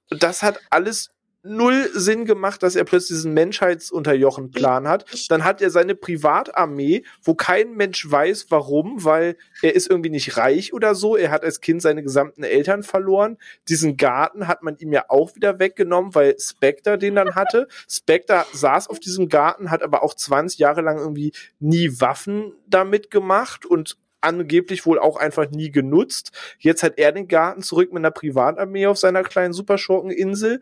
Das 0.10 0.42
hat 0.42 0.60
alles 0.72 1.12
null 1.48 1.90
Sinn 1.94 2.26
gemacht, 2.26 2.64
dass 2.64 2.76
er 2.76 2.84
plötzlich 2.84 3.18
diesen 3.18 3.34
Menschheitsunterjochen-Plan 3.34 4.88
hat. 4.88 5.06
Dann 5.30 5.44
hat 5.44 5.62
er 5.62 5.70
seine 5.70 5.96
Privatarmee, 5.96 7.04
wo 7.24 7.36
kein 7.36 7.74
Mensch 7.74 8.10
weiß, 8.10 8.48
warum, 8.50 9.04
weil 9.04 9.38
er 9.62 9.76
ist 9.76 9.90
irgendwie 9.90 10.10
nicht 10.10 10.38
reich 10.38 10.74
oder 10.74 10.96
so. 10.96 11.16
Er 11.16 11.32
hat 11.32 11.44
als 11.44 11.62
Kind 11.62 11.82
seine 11.82 12.04
gesamten 12.04 12.44
Eltern 12.44 12.84
verloren. 12.84 13.38
Diesen 13.70 13.98
Garten 13.98 14.48
hat 14.48 14.64
man 14.64 14.78
ihm 14.78 14.92
ja 14.92 15.06
auch 15.10 15.36
wieder 15.36 15.60
weggenommen, 15.60 16.16
weil 16.16 16.36
Spectre 16.40 16.98
den 16.98 17.16
dann 17.16 17.36
hatte. 17.36 17.68
Spectre 17.90 18.46
saß 18.54 18.90
auf 18.90 19.00
diesem 19.00 19.30
Garten, 19.30 19.72
hat 19.72 19.84
aber 19.84 20.04
auch 20.04 20.14
20 20.14 20.60
Jahre 20.60 20.82
lang 20.82 20.98
irgendwie 20.98 21.34
nie 21.60 22.00
Waffen 22.00 22.54
damit 22.68 23.12
gemacht 23.12 23.66
und 23.66 23.98
angeblich 24.22 24.86
wohl 24.86 25.00
auch 25.00 25.18
einfach 25.18 25.50
nie 25.50 25.72
genutzt. 25.72 26.32
Jetzt 26.60 26.84
hat 26.84 26.98
er 26.98 27.12
den 27.12 27.28
Garten 27.28 27.62
zurück 27.62 27.92
mit 27.92 28.02
einer 28.02 28.12
Privatarmee 28.12 28.88
auf 28.88 28.98
seiner 28.98 29.24
kleinen 29.24 29.54
Superschurkeninsel 29.54 30.62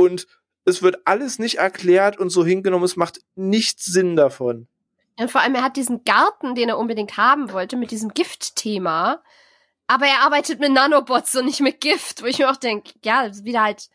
und 0.00 0.26
es 0.64 0.82
wird 0.82 0.96
alles 1.04 1.38
nicht 1.38 1.56
erklärt 1.58 2.18
und 2.18 2.30
so 2.30 2.44
hingenommen, 2.44 2.84
es 2.84 2.96
macht 2.96 3.20
nichts 3.34 3.84
Sinn 3.84 4.16
davon. 4.16 4.66
Und 5.18 5.30
vor 5.30 5.42
allem, 5.42 5.54
er 5.54 5.62
hat 5.62 5.76
diesen 5.76 6.04
Garten, 6.04 6.54
den 6.54 6.70
er 6.70 6.78
unbedingt 6.78 7.18
haben 7.18 7.52
wollte, 7.52 7.76
mit 7.76 7.90
diesem 7.90 8.14
Giftthema. 8.14 9.22
Aber 9.86 10.06
er 10.06 10.20
arbeitet 10.20 10.58
mit 10.58 10.72
Nanobots 10.72 11.36
und 11.36 11.44
nicht 11.44 11.60
mit 11.60 11.80
Gift, 11.80 12.22
wo 12.22 12.26
ich 12.26 12.38
mir 12.38 12.50
auch 12.50 12.56
denke, 12.56 12.92
ja, 13.04 13.30
wieder 13.44 13.62
halt 13.62 13.90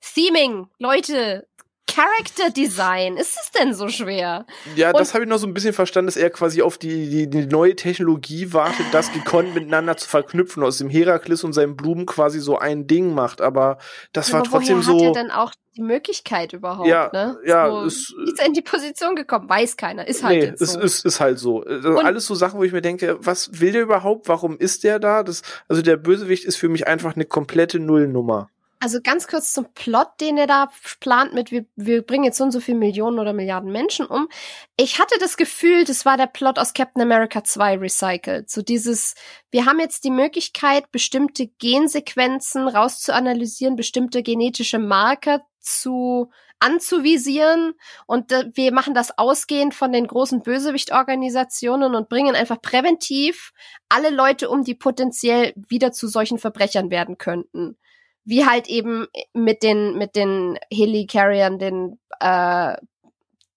Theming, 0.00 0.68
Leute, 0.78 1.46
Character 1.94 2.50
Design. 2.50 3.16
Ist 3.16 3.36
es 3.40 3.50
denn 3.52 3.72
so 3.72 3.88
schwer? 3.88 4.46
Ja, 4.74 4.88
und 4.88 4.98
das 4.98 5.14
habe 5.14 5.24
ich 5.24 5.30
noch 5.30 5.38
so 5.38 5.46
ein 5.46 5.54
bisschen 5.54 5.72
verstanden, 5.72 6.06
dass 6.06 6.16
er 6.16 6.30
quasi 6.30 6.60
auf 6.60 6.76
die, 6.76 7.08
die, 7.08 7.30
die 7.30 7.46
neue 7.46 7.76
Technologie 7.76 8.52
wartet, 8.52 8.86
das 8.92 9.12
gekonnt 9.12 9.54
miteinander 9.54 9.96
zu 9.96 10.08
verknüpfen, 10.08 10.64
aus 10.64 10.78
dem 10.78 10.90
Herakles 10.90 11.44
und 11.44 11.52
seinen 11.52 11.76
Blumen 11.76 12.06
quasi 12.06 12.40
so 12.40 12.58
ein 12.58 12.88
Ding 12.88 13.14
macht. 13.14 13.40
Aber 13.40 13.78
das 14.12 14.28
ja, 14.28 14.34
war 14.34 14.40
aber 14.40 14.50
trotzdem 14.50 14.82
so. 14.82 14.96
Hat 14.96 15.02
er 15.16 15.22
denn 15.22 15.30
auch 15.30 15.52
die 15.76 15.82
Möglichkeit 15.82 16.52
überhaupt? 16.52 16.88
Ja, 16.88 17.10
ne? 17.12 17.38
ja. 17.46 17.70
So, 17.70 17.82
ist, 17.84 18.14
ist 18.26 18.40
er 18.40 18.46
in 18.46 18.54
die 18.54 18.62
Position 18.62 19.14
gekommen? 19.14 19.48
Weiß 19.48 19.76
keiner. 19.76 20.08
Ist 20.08 20.24
halt 20.24 20.38
nee, 20.38 20.46
jetzt 20.46 20.66
so. 20.66 20.80
Es 20.80 20.96
ist, 20.96 21.04
ist 21.04 21.20
halt 21.20 21.38
so. 21.38 21.62
Also 21.62 21.98
alles 21.98 22.26
so 22.26 22.34
Sachen, 22.34 22.58
wo 22.58 22.64
ich 22.64 22.72
mir 22.72 22.82
denke, 22.82 23.18
was 23.20 23.60
will 23.60 23.70
der 23.70 23.82
überhaupt? 23.82 24.28
Warum 24.28 24.58
ist 24.58 24.82
der 24.82 24.98
da? 24.98 25.22
Das, 25.22 25.42
also 25.68 25.80
der 25.80 25.96
Bösewicht 25.96 26.44
ist 26.44 26.56
für 26.56 26.68
mich 26.68 26.88
einfach 26.88 27.14
eine 27.14 27.24
komplette 27.24 27.78
Nullnummer. 27.78 28.50
Also 28.84 29.00
ganz 29.02 29.28
kurz 29.28 29.54
zum 29.54 29.72
Plot, 29.72 30.08
den 30.20 30.36
er 30.36 30.46
da 30.46 30.70
plant 31.00 31.32
mit, 31.32 31.50
wir, 31.50 31.64
wir 31.74 32.02
bringen 32.02 32.24
jetzt 32.24 32.36
so 32.36 32.44
und 32.44 32.50
so 32.50 32.60
viele 32.60 32.76
Millionen 32.76 33.18
oder 33.18 33.32
Milliarden 33.32 33.72
Menschen 33.72 34.04
um. 34.04 34.28
Ich 34.76 34.98
hatte 34.98 35.14
das 35.18 35.38
Gefühl, 35.38 35.84
das 35.84 36.04
war 36.04 36.18
der 36.18 36.26
Plot 36.26 36.58
aus 36.58 36.74
Captain 36.74 37.00
America 37.00 37.42
2 37.42 37.78
recycelt. 37.78 38.50
So 38.50 38.60
dieses, 38.60 39.14
wir 39.50 39.64
haben 39.64 39.80
jetzt 39.80 40.04
die 40.04 40.10
Möglichkeit, 40.10 40.92
bestimmte 40.92 41.46
Gensequenzen 41.46 42.68
rauszuanalysieren, 42.68 43.74
bestimmte 43.74 44.22
genetische 44.22 44.78
Marker 44.78 45.40
zu 45.60 46.30
anzuvisieren 46.60 47.72
und 48.06 48.32
äh, 48.32 48.50
wir 48.52 48.70
machen 48.70 48.92
das 48.92 49.16
ausgehend 49.16 49.72
von 49.72 49.92
den 49.92 50.06
großen 50.06 50.42
Bösewichtorganisationen 50.42 51.94
und 51.94 52.10
bringen 52.10 52.36
einfach 52.36 52.60
präventiv 52.60 53.54
alle 53.88 54.10
Leute 54.10 54.50
um, 54.50 54.62
die 54.62 54.74
potenziell 54.74 55.54
wieder 55.56 55.92
zu 55.92 56.06
solchen 56.06 56.36
Verbrechern 56.36 56.90
werden 56.90 57.16
könnten 57.16 57.78
wie 58.24 58.46
halt 58.46 58.68
eben 58.68 59.06
mit 59.32 59.62
den 59.62 59.96
mit 59.96 60.16
den 60.16 60.58
Helicarriern, 60.70 61.58
den 61.58 61.98
äh, 62.20 62.76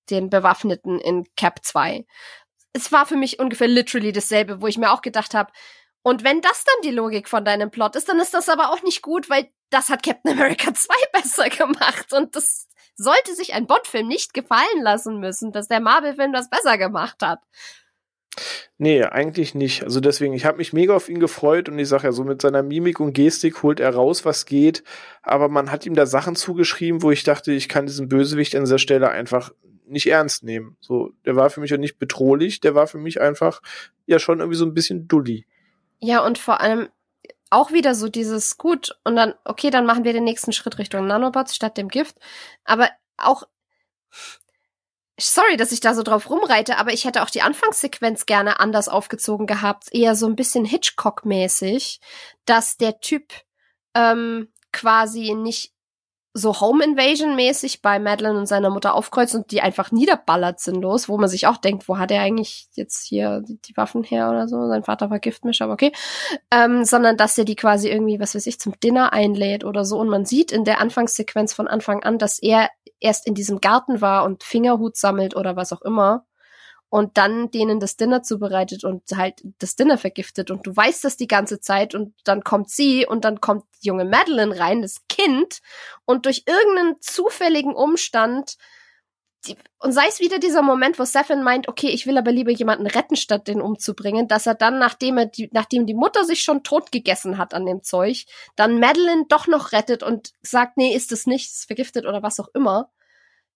den 0.09 0.29
Bewaffneten 0.29 0.99
in 0.99 1.25
Cap 1.35 1.63
2. 1.63 2.05
Es 2.73 2.91
war 2.91 3.05
für 3.05 3.17
mich 3.17 3.39
ungefähr 3.39 3.67
literally 3.67 4.11
dasselbe, 4.11 4.61
wo 4.61 4.67
ich 4.67 4.77
mir 4.77 4.91
auch 4.91 5.01
gedacht 5.01 5.33
habe, 5.33 5.51
und 6.07 6.23
wenn 6.23 6.39
das 6.39 6.63
dann 6.63 6.81
die 6.83 6.95
Logik 6.95 7.27
von 7.27 7.43
deinem 7.43 7.69
Plot 7.69 7.97
ist, 7.97 8.07
dann 8.07 8.19
ist 8.19 8.33
das 8.33 8.47
aber 8.47 8.71
auch 8.71 8.81
nicht 8.81 9.01
gut, 9.01 9.29
weil 9.29 9.49
das 9.71 9.89
hat 9.89 10.03
Captain 10.03 10.31
America 10.31 10.73
2 10.73 10.93
besser 11.11 11.49
gemacht 11.49 12.13
und 12.13 12.33
das 12.37 12.69
sollte 12.95 13.35
sich 13.35 13.53
ein 13.53 13.67
Bond-Film 13.67 14.07
nicht 14.07 14.33
gefallen 14.33 14.81
lassen 14.81 15.19
müssen, 15.19 15.51
dass 15.51 15.67
der 15.67 15.81
Marvel-Film 15.81 16.31
das 16.31 16.49
besser 16.49 16.77
gemacht 16.77 17.21
hat. 17.21 17.41
Nee, 18.77 19.03
eigentlich 19.03 19.55
nicht. 19.55 19.83
Also 19.83 19.99
deswegen, 19.99 20.33
ich 20.33 20.45
habe 20.45 20.57
mich 20.57 20.73
mega 20.73 20.95
auf 20.95 21.09
ihn 21.09 21.19
gefreut 21.19 21.69
und 21.69 21.79
ich 21.79 21.87
sage 21.87 22.05
ja, 22.05 22.11
so 22.11 22.23
mit 22.23 22.41
seiner 22.41 22.63
Mimik 22.63 22.99
und 22.99 23.13
Gestik 23.13 23.63
holt 23.63 23.79
er 23.79 23.95
raus, 23.95 24.25
was 24.25 24.45
geht. 24.45 24.83
Aber 25.21 25.49
man 25.49 25.71
hat 25.71 25.85
ihm 25.85 25.95
da 25.95 26.05
Sachen 26.05 26.35
zugeschrieben, 26.35 27.01
wo 27.01 27.11
ich 27.11 27.23
dachte, 27.23 27.51
ich 27.51 27.69
kann 27.69 27.87
diesen 27.87 28.09
Bösewicht 28.09 28.55
an 28.55 28.63
dieser 28.63 28.79
Stelle 28.79 29.09
einfach 29.09 29.51
nicht 29.85 30.07
ernst 30.07 30.43
nehmen. 30.43 30.77
So, 30.79 31.11
der 31.25 31.35
war 31.35 31.49
für 31.49 31.61
mich 31.61 31.71
ja 31.71 31.77
nicht 31.77 31.97
bedrohlich, 31.97 32.59
der 32.59 32.75
war 32.75 32.87
für 32.87 32.97
mich 32.97 33.21
einfach 33.21 33.61
ja 34.05 34.19
schon 34.19 34.39
irgendwie 34.39 34.57
so 34.57 34.65
ein 34.65 34.73
bisschen 34.73 35.07
dulli. 35.07 35.45
Ja, 35.99 36.23
und 36.25 36.37
vor 36.37 36.61
allem 36.61 36.89
auch 37.49 37.71
wieder 37.71 37.95
so 37.95 38.09
dieses 38.09 38.57
gut 38.57 38.97
und 39.03 39.15
dann, 39.15 39.33
okay, 39.45 39.69
dann 39.69 39.85
machen 39.85 40.03
wir 40.03 40.13
den 40.13 40.25
nächsten 40.25 40.51
Schritt 40.51 40.77
Richtung 40.77 41.07
Nanobots 41.07 41.55
statt 41.55 41.77
dem 41.77 41.87
Gift. 41.87 42.17
Aber 42.65 42.89
auch 43.17 43.43
Sorry, 45.19 45.57
dass 45.57 45.71
ich 45.71 45.79
da 45.79 45.95
so 45.95 46.03
drauf 46.03 46.29
rumreite, 46.29 46.77
aber 46.77 46.93
ich 46.93 47.05
hätte 47.05 47.23
auch 47.23 47.31
die 47.31 47.41
Anfangssequenz 47.41 48.27
gerne 48.27 48.59
anders 48.59 48.87
aufgezogen 48.87 49.47
gehabt. 49.47 49.87
Eher 49.91 50.15
so 50.15 50.27
ein 50.27 50.35
bisschen 50.35 50.63
Hitchcock-mäßig, 50.63 51.99
dass 52.45 52.77
der 52.77 52.99
Typ 52.99 53.33
ähm, 53.95 54.51
quasi 54.71 55.33
nicht 55.33 55.73
so 56.37 56.61
Home 56.61 56.83
Invasion 56.83 57.35
mäßig 57.35 57.81
bei 57.81 57.99
Madeline 57.99 58.37
und 58.37 58.45
seiner 58.45 58.69
Mutter 58.69 58.93
aufkreuzt 58.93 59.33
und 59.33 59.51
die 59.51 59.61
einfach 59.61 59.91
niederballert 59.91 60.59
sinnlos, 60.59 61.09
wo 61.09 61.17
man 61.17 61.29
sich 61.29 61.47
auch 61.47 61.57
denkt, 61.57 61.89
wo 61.89 61.97
hat 61.97 62.11
er 62.11 62.21
eigentlich 62.21 62.67
jetzt 62.73 63.05
hier 63.05 63.41
die, 63.41 63.59
die 63.59 63.75
Waffen 63.75 64.03
her 64.03 64.29
oder 64.29 64.47
so? 64.47 64.67
Sein 64.67 64.83
Vater 64.83 65.09
war 65.09 65.19
Giftmischer, 65.19 65.65
aber 65.65 65.73
okay. 65.73 65.91
Ähm, 66.51 66.85
sondern 66.85 67.17
dass 67.17 67.37
er 67.37 67.45
die 67.45 67.55
quasi 67.55 67.89
irgendwie, 67.89 68.19
was 68.19 68.35
weiß 68.35 68.45
ich, 68.45 68.59
zum 68.59 68.79
Dinner 68.79 69.13
einlädt 69.13 69.63
oder 69.63 69.83
so. 69.83 69.97
Und 69.97 70.09
man 70.09 70.25
sieht 70.25 70.51
in 70.51 70.63
der 70.63 70.79
Anfangssequenz 70.79 71.53
von 71.53 71.67
Anfang 71.67 72.03
an, 72.03 72.19
dass 72.19 72.39
er 72.39 72.69
erst 72.99 73.27
in 73.27 73.33
diesem 73.33 73.59
Garten 73.59 74.01
war 74.01 74.23
und 74.23 74.43
Fingerhut 74.43 74.95
sammelt 74.95 75.35
oder 75.35 75.55
was 75.55 75.73
auch 75.73 75.81
immer 75.81 76.25
und 76.89 77.17
dann 77.17 77.51
denen 77.51 77.79
das 77.79 77.97
Dinner 77.97 78.23
zubereitet 78.23 78.83
und 78.83 79.03
halt 79.15 79.43
das 79.59 79.75
Dinner 79.75 79.97
vergiftet 79.97 80.51
und 80.51 80.65
du 80.65 80.75
weißt 80.75 81.03
das 81.03 81.17
die 81.17 81.27
ganze 81.27 81.59
Zeit 81.59 81.95
und 81.95 82.13
dann 82.23 82.43
kommt 82.43 82.69
sie 82.69 83.05
und 83.05 83.25
dann 83.25 83.41
kommt 83.41 83.65
die 83.81 83.87
junge 83.87 84.05
Madeline 84.05 84.57
rein, 84.57 84.81
das 84.81 85.07
Kind 85.09 85.59
und 86.05 86.25
durch 86.25 86.43
irgendeinen 86.47 87.01
zufälligen 87.01 87.75
Umstand 87.75 88.57
die, 89.45 89.55
und 89.79 89.91
sei 89.91 90.07
es 90.07 90.19
wieder 90.19 90.39
dieser 90.39 90.61
Moment, 90.61 90.97
wo 90.97 91.05
Sefin 91.05 91.43
meint, 91.43 91.67
okay, 91.67 91.89
ich 91.89 92.07
will 92.07 92.17
aber 92.17 92.31
lieber 92.31 92.51
jemanden 92.51 92.87
retten, 92.87 93.15
statt 93.15 93.47
den 93.47 93.61
umzubringen, 93.61 94.27
dass 94.27 94.47
er 94.47 94.55
dann, 94.55 94.79
nachdem 94.79 95.17
er 95.17 95.25
die, 95.27 95.49
nachdem 95.53 95.85
die 95.85 95.93
Mutter 95.93 96.25
sich 96.25 96.41
schon 96.41 96.63
tot 96.63 96.91
gegessen 96.91 97.37
hat 97.37 97.53
an 97.53 97.65
dem 97.65 97.83
Zeug, 97.83 98.25
dann 98.55 98.79
Madeline 98.79 99.25
doch 99.29 99.47
noch 99.47 99.71
rettet 99.73 100.03
und 100.03 100.31
sagt, 100.41 100.77
nee, 100.77 100.93
ist 100.93 101.11
es 101.11 101.27
nicht, 101.27 101.51
vergiftet 101.51 102.05
oder 102.05 102.23
was 102.23 102.39
auch 102.39 102.49
immer 102.53 102.89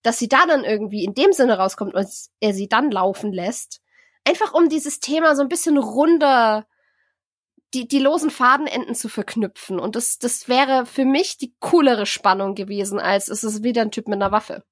dass 0.02 0.20
sie 0.20 0.28
da 0.28 0.46
dann 0.48 0.64
irgendwie 0.64 1.04
in 1.04 1.14
dem 1.14 1.34
Sinne 1.34 1.58
rauskommt 1.58 1.94
und 1.94 2.08
er 2.40 2.54
sie 2.54 2.68
dann 2.68 2.92
laufen 2.92 3.32
lässt. 3.32 3.82
Einfach 4.28 4.54
um 4.54 4.70
dieses 4.70 5.00
Thema 5.00 5.36
so 5.36 5.42
ein 5.42 5.50
bisschen 5.50 5.78
runder, 5.78 6.66
die, 7.74 7.88
die 7.88 8.00
losen 8.00 8.30
Fadenenden 8.30 8.96
zu 8.96 9.10
verknüpfen. 9.10 9.80
Und 9.80 9.96
das, 9.96 10.20
das 10.20 10.48
wäre 10.48 10.86
für 10.86 11.06
mich 11.06 11.38
die 11.38 11.54
coolere 11.60 12.06
Spannung 12.06 12.56
gewesen, 12.56 13.00
als 13.00 13.30
es 13.30 13.44
ist 13.44 13.64
wieder 13.64 13.82
ein 13.82 13.92
Typ 13.92 14.08
mit 14.08 14.22
einer 14.22 14.32
Waffe. 14.32 14.64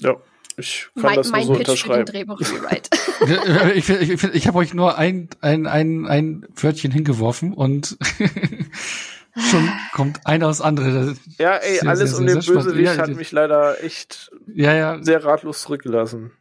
Ja, 0.00 0.16
ich 0.56 0.88
kann 0.94 1.02
mein, 1.02 1.16
das 1.16 1.30
nur 1.30 1.44
so 1.44 1.52
Pitch 1.52 1.68
unterschreiben. 1.68 2.06
Für 2.06 2.12
den 2.12 2.26
Drehbuch 2.26 2.40
ich 3.74 3.88
ich, 3.88 4.24
ich 4.24 4.46
habe 4.46 4.58
euch 4.58 4.74
nur 4.74 4.98
ein, 4.98 5.28
ein, 5.40 5.66
ein, 5.66 6.06
ein 6.06 6.46
Wörtchen 6.54 6.90
hingeworfen 6.90 7.52
und 7.52 7.96
schon 9.36 9.70
kommt 9.92 10.26
einer 10.26 10.48
aus 10.48 10.60
andere. 10.60 11.14
Ja, 11.38 11.54
ey, 11.56 11.78
sehr, 11.78 11.88
alles 11.88 12.10
sehr, 12.10 12.18
um 12.18 12.26
den 12.26 12.40
Bösewicht 12.40 12.98
hat 12.98 13.14
mich 13.14 13.32
leider 13.32 13.82
echt 13.82 14.30
ja, 14.54 14.74
ja. 14.74 15.02
sehr 15.02 15.24
ratlos 15.24 15.62
zurückgelassen. 15.62 16.32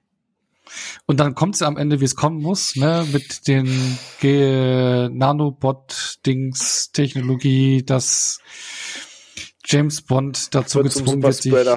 Und 1.06 1.20
dann 1.20 1.36
kommt 1.36 1.56
es 1.56 1.64
am 1.64 1.78
Ende, 1.78 2.00
wie 2.00 2.06
es 2.06 2.16
kommen 2.16 2.42
muss, 2.42 2.76
ne, 2.76 3.06
mit 3.12 3.48
den 3.48 3.68
Nanobot-Dings-Technologie, 5.18 7.84
dass 7.84 8.40
James 9.66 10.02
Bond 10.02 10.54
dazu 10.54 10.84
gezwungen 10.84 11.24
wird, 11.24 11.36
sich. 11.36 11.54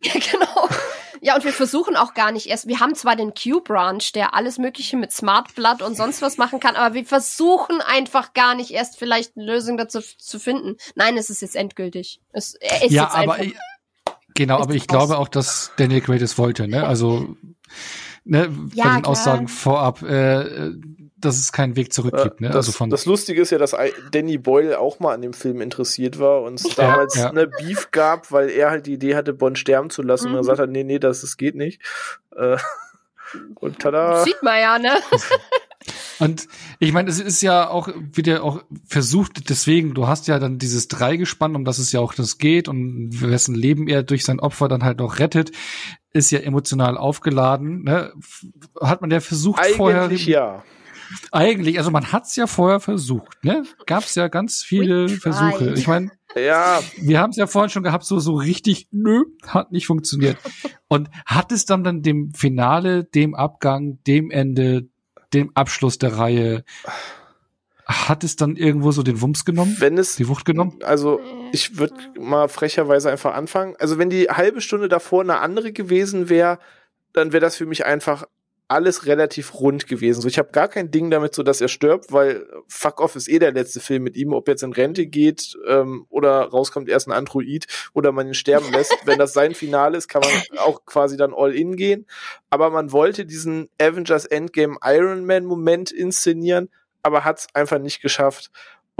Ja, 0.00 0.12
genau. 0.12 0.68
Ja, 1.20 1.34
und 1.36 1.44
wir 1.44 1.52
versuchen 1.52 1.96
auch 1.96 2.14
gar 2.14 2.32
nicht 2.32 2.46
erst. 2.46 2.66
Wir 2.66 2.80
haben 2.80 2.94
zwar 2.94 3.16
den 3.16 3.32
Q-Branch, 3.34 4.02
der 4.14 4.34
alles 4.34 4.58
Mögliche 4.58 4.96
mit 4.96 5.12
Smart 5.12 5.54
Blood 5.54 5.82
und 5.82 5.96
sonst 5.96 6.22
was 6.22 6.38
machen 6.38 6.60
kann, 6.60 6.76
aber 6.76 6.94
wir 6.94 7.04
versuchen 7.04 7.80
einfach 7.80 8.32
gar 8.32 8.54
nicht 8.54 8.70
erst 8.70 8.98
vielleicht 8.98 9.36
eine 9.36 9.46
Lösung 9.46 9.76
dazu 9.76 10.00
zu 10.00 10.38
finden. 10.38 10.76
Nein, 10.94 11.16
es 11.16 11.30
ist 11.30 11.42
jetzt 11.42 11.56
endgültig. 11.56 12.20
Es, 12.32 12.54
ist 12.54 12.90
ja, 12.90 13.04
jetzt 13.04 13.14
aber 13.14 13.40
ich, 13.40 13.54
genau, 14.34 14.60
aber 14.60 14.74
ich 14.74 14.86
glaube 14.86 15.18
auch, 15.18 15.28
dass 15.28 15.72
Daniel 15.76 16.00
Craig 16.00 16.22
es 16.22 16.38
wollte. 16.38 16.68
Ne? 16.68 16.86
Also 16.86 17.36
ne, 18.24 18.40
ja, 18.40 18.46
von 18.46 18.52
den 18.52 18.74
klar. 18.74 19.06
Aussagen 19.06 19.48
vorab. 19.48 20.02
Äh, 20.02 20.72
dass 21.20 21.38
es 21.38 21.52
keinen 21.52 21.76
Weg 21.76 21.92
zurück 21.92 22.14
gibt. 22.22 22.40
Ne? 22.40 22.48
Das, 22.48 22.56
also 22.56 22.72
von 22.72 22.90
das 22.90 23.06
Lustige 23.06 23.40
ist 23.42 23.50
ja, 23.50 23.58
dass 23.58 23.74
Danny 24.12 24.38
Boyle 24.38 24.78
auch 24.78 25.00
mal 25.00 25.14
an 25.14 25.22
dem 25.22 25.32
Film 25.32 25.60
interessiert 25.60 26.18
war 26.18 26.42
und 26.42 26.60
es 26.60 26.76
ja, 26.76 26.90
damals 26.90 27.14
ja. 27.16 27.30
eine 27.30 27.46
Beef 27.46 27.90
gab, 27.90 28.30
weil 28.32 28.50
er 28.50 28.70
halt 28.70 28.86
die 28.86 28.94
Idee 28.94 29.14
hatte, 29.16 29.32
Bond 29.32 29.58
sterben 29.58 29.90
zu 29.90 30.02
lassen. 30.02 30.28
Mhm. 30.28 30.34
Und 30.34 30.40
er 30.40 30.44
sagt 30.44 30.58
hat, 30.60 30.70
nee, 30.70 30.84
nee, 30.84 30.98
das, 30.98 31.20
das 31.20 31.36
geht 31.36 31.54
nicht. 31.54 31.80
Äh, 32.36 32.56
und 33.56 33.78
tada. 33.80 34.24
Sieht 34.24 34.42
man 34.42 34.60
ja, 34.60 34.78
ne? 34.78 34.92
Und 36.18 36.48
ich 36.80 36.92
meine, 36.92 37.08
es 37.08 37.20
ist 37.20 37.40
ja 37.42 37.70
auch 37.70 37.88
wieder 38.12 38.42
auch 38.42 38.62
versucht, 38.86 39.48
deswegen, 39.48 39.94
du 39.94 40.08
hast 40.08 40.26
ja 40.26 40.38
dann 40.38 40.58
dieses 40.58 40.88
Dreigespann, 40.88 41.54
um 41.54 41.64
das 41.64 41.78
es 41.78 41.92
ja 41.92 42.00
auch 42.00 42.12
das 42.12 42.38
geht 42.38 42.68
und 42.68 43.22
wessen 43.22 43.54
Leben 43.54 43.88
er 43.88 44.02
durch 44.02 44.24
sein 44.24 44.40
Opfer 44.40 44.68
dann 44.68 44.82
halt 44.82 44.98
noch 44.98 45.20
rettet, 45.20 45.52
ist 46.12 46.30
ja 46.30 46.40
emotional 46.40 46.98
aufgeladen. 46.98 47.84
Ne? 47.84 48.12
Hat 48.80 49.00
man 49.00 49.10
ja 49.10 49.20
versucht 49.20 49.60
Eigentlich 49.60 49.76
vorher. 49.76 50.12
ja. 50.12 50.64
Eigentlich, 51.32 51.78
also 51.78 51.90
man 51.90 52.12
hat's 52.12 52.36
ja 52.36 52.46
vorher 52.46 52.80
versucht, 52.80 53.44
ne? 53.44 53.64
Gab's 53.86 54.14
ja 54.14 54.28
ganz 54.28 54.62
viele 54.62 55.08
Versuche. 55.08 55.74
Ich 55.76 55.86
meine, 55.86 56.10
Ja, 56.36 56.80
wir 57.00 57.20
haben 57.20 57.30
es 57.30 57.36
ja 57.36 57.46
vorhin 57.46 57.70
schon 57.70 57.82
gehabt, 57.82 58.04
so 58.04 58.18
so 58.18 58.34
richtig, 58.34 58.88
nö, 58.90 59.24
hat 59.46 59.72
nicht 59.72 59.86
funktioniert. 59.86 60.36
Und 60.88 61.08
hat 61.26 61.52
es 61.52 61.64
dann 61.64 61.84
dann 61.84 62.02
dem 62.02 62.32
Finale, 62.34 63.04
dem 63.04 63.34
Abgang, 63.34 63.98
dem 64.06 64.30
Ende, 64.30 64.88
dem 65.32 65.50
Abschluss 65.54 65.98
der 65.98 66.16
Reihe, 66.18 66.64
hat 67.86 68.22
es 68.22 68.36
dann 68.36 68.56
irgendwo 68.56 68.92
so 68.92 69.02
den 69.02 69.20
Wumms 69.22 69.46
genommen, 69.46 69.76
wenn 69.78 69.96
es 69.96 70.16
die 70.16 70.28
Wucht 70.28 70.44
genommen? 70.44 70.78
Also 70.82 71.20
ich 71.52 71.78
würde 71.78 71.94
mal 72.20 72.48
frecherweise 72.48 73.10
einfach 73.10 73.34
anfangen. 73.34 73.76
Also 73.78 73.96
wenn 73.96 74.10
die 74.10 74.28
halbe 74.28 74.60
Stunde 74.60 74.88
davor 74.88 75.22
eine 75.22 75.38
andere 75.38 75.72
gewesen 75.72 76.28
wäre, 76.28 76.58
dann 77.14 77.32
wäre 77.32 77.40
das 77.40 77.56
für 77.56 77.64
mich 77.64 77.86
einfach 77.86 78.26
alles 78.68 79.06
relativ 79.06 79.54
rund 79.54 79.86
gewesen. 79.86 80.20
So, 80.20 80.28
ich 80.28 80.38
habe 80.38 80.52
gar 80.52 80.68
kein 80.68 80.90
Ding 80.90 81.10
damit, 81.10 81.34
so 81.34 81.42
dass 81.42 81.62
er 81.62 81.68
stirbt, 81.68 82.12
weil 82.12 82.46
Fuck 82.68 83.00
Off 83.00 83.16
ist 83.16 83.28
eh 83.28 83.38
der 83.38 83.52
letzte 83.52 83.80
Film 83.80 84.02
mit 84.02 84.14
ihm, 84.14 84.34
ob 84.34 84.46
jetzt 84.46 84.62
in 84.62 84.74
Rente 84.74 85.06
geht 85.06 85.56
ähm, 85.66 86.06
oder 86.10 86.42
rauskommt 86.42 86.88
erst 86.88 87.08
ein 87.08 87.12
Android 87.12 87.66
oder 87.94 88.12
man 88.12 88.28
ihn 88.28 88.34
sterben 88.34 88.70
lässt. 88.70 88.94
Wenn 89.06 89.18
das 89.18 89.32
sein 89.32 89.54
Finale 89.54 89.96
ist, 89.96 90.08
kann 90.08 90.22
man 90.22 90.58
auch 90.58 90.84
quasi 90.84 91.16
dann 91.16 91.32
all 91.34 91.54
in 91.54 91.76
gehen. 91.76 92.06
Aber 92.50 92.68
man 92.68 92.92
wollte 92.92 93.24
diesen 93.24 93.70
Avengers 93.80 94.26
Endgame 94.26 94.76
Iron 94.84 95.24
Man 95.24 95.46
Moment 95.46 95.90
inszenieren, 95.90 96.68
aber 97.02 97.24
hat 97.24 97.38
es 97.38 97.46
einfach 97.54 97.78
nicht 97.78 98.02
geschafft. 98.02 98.50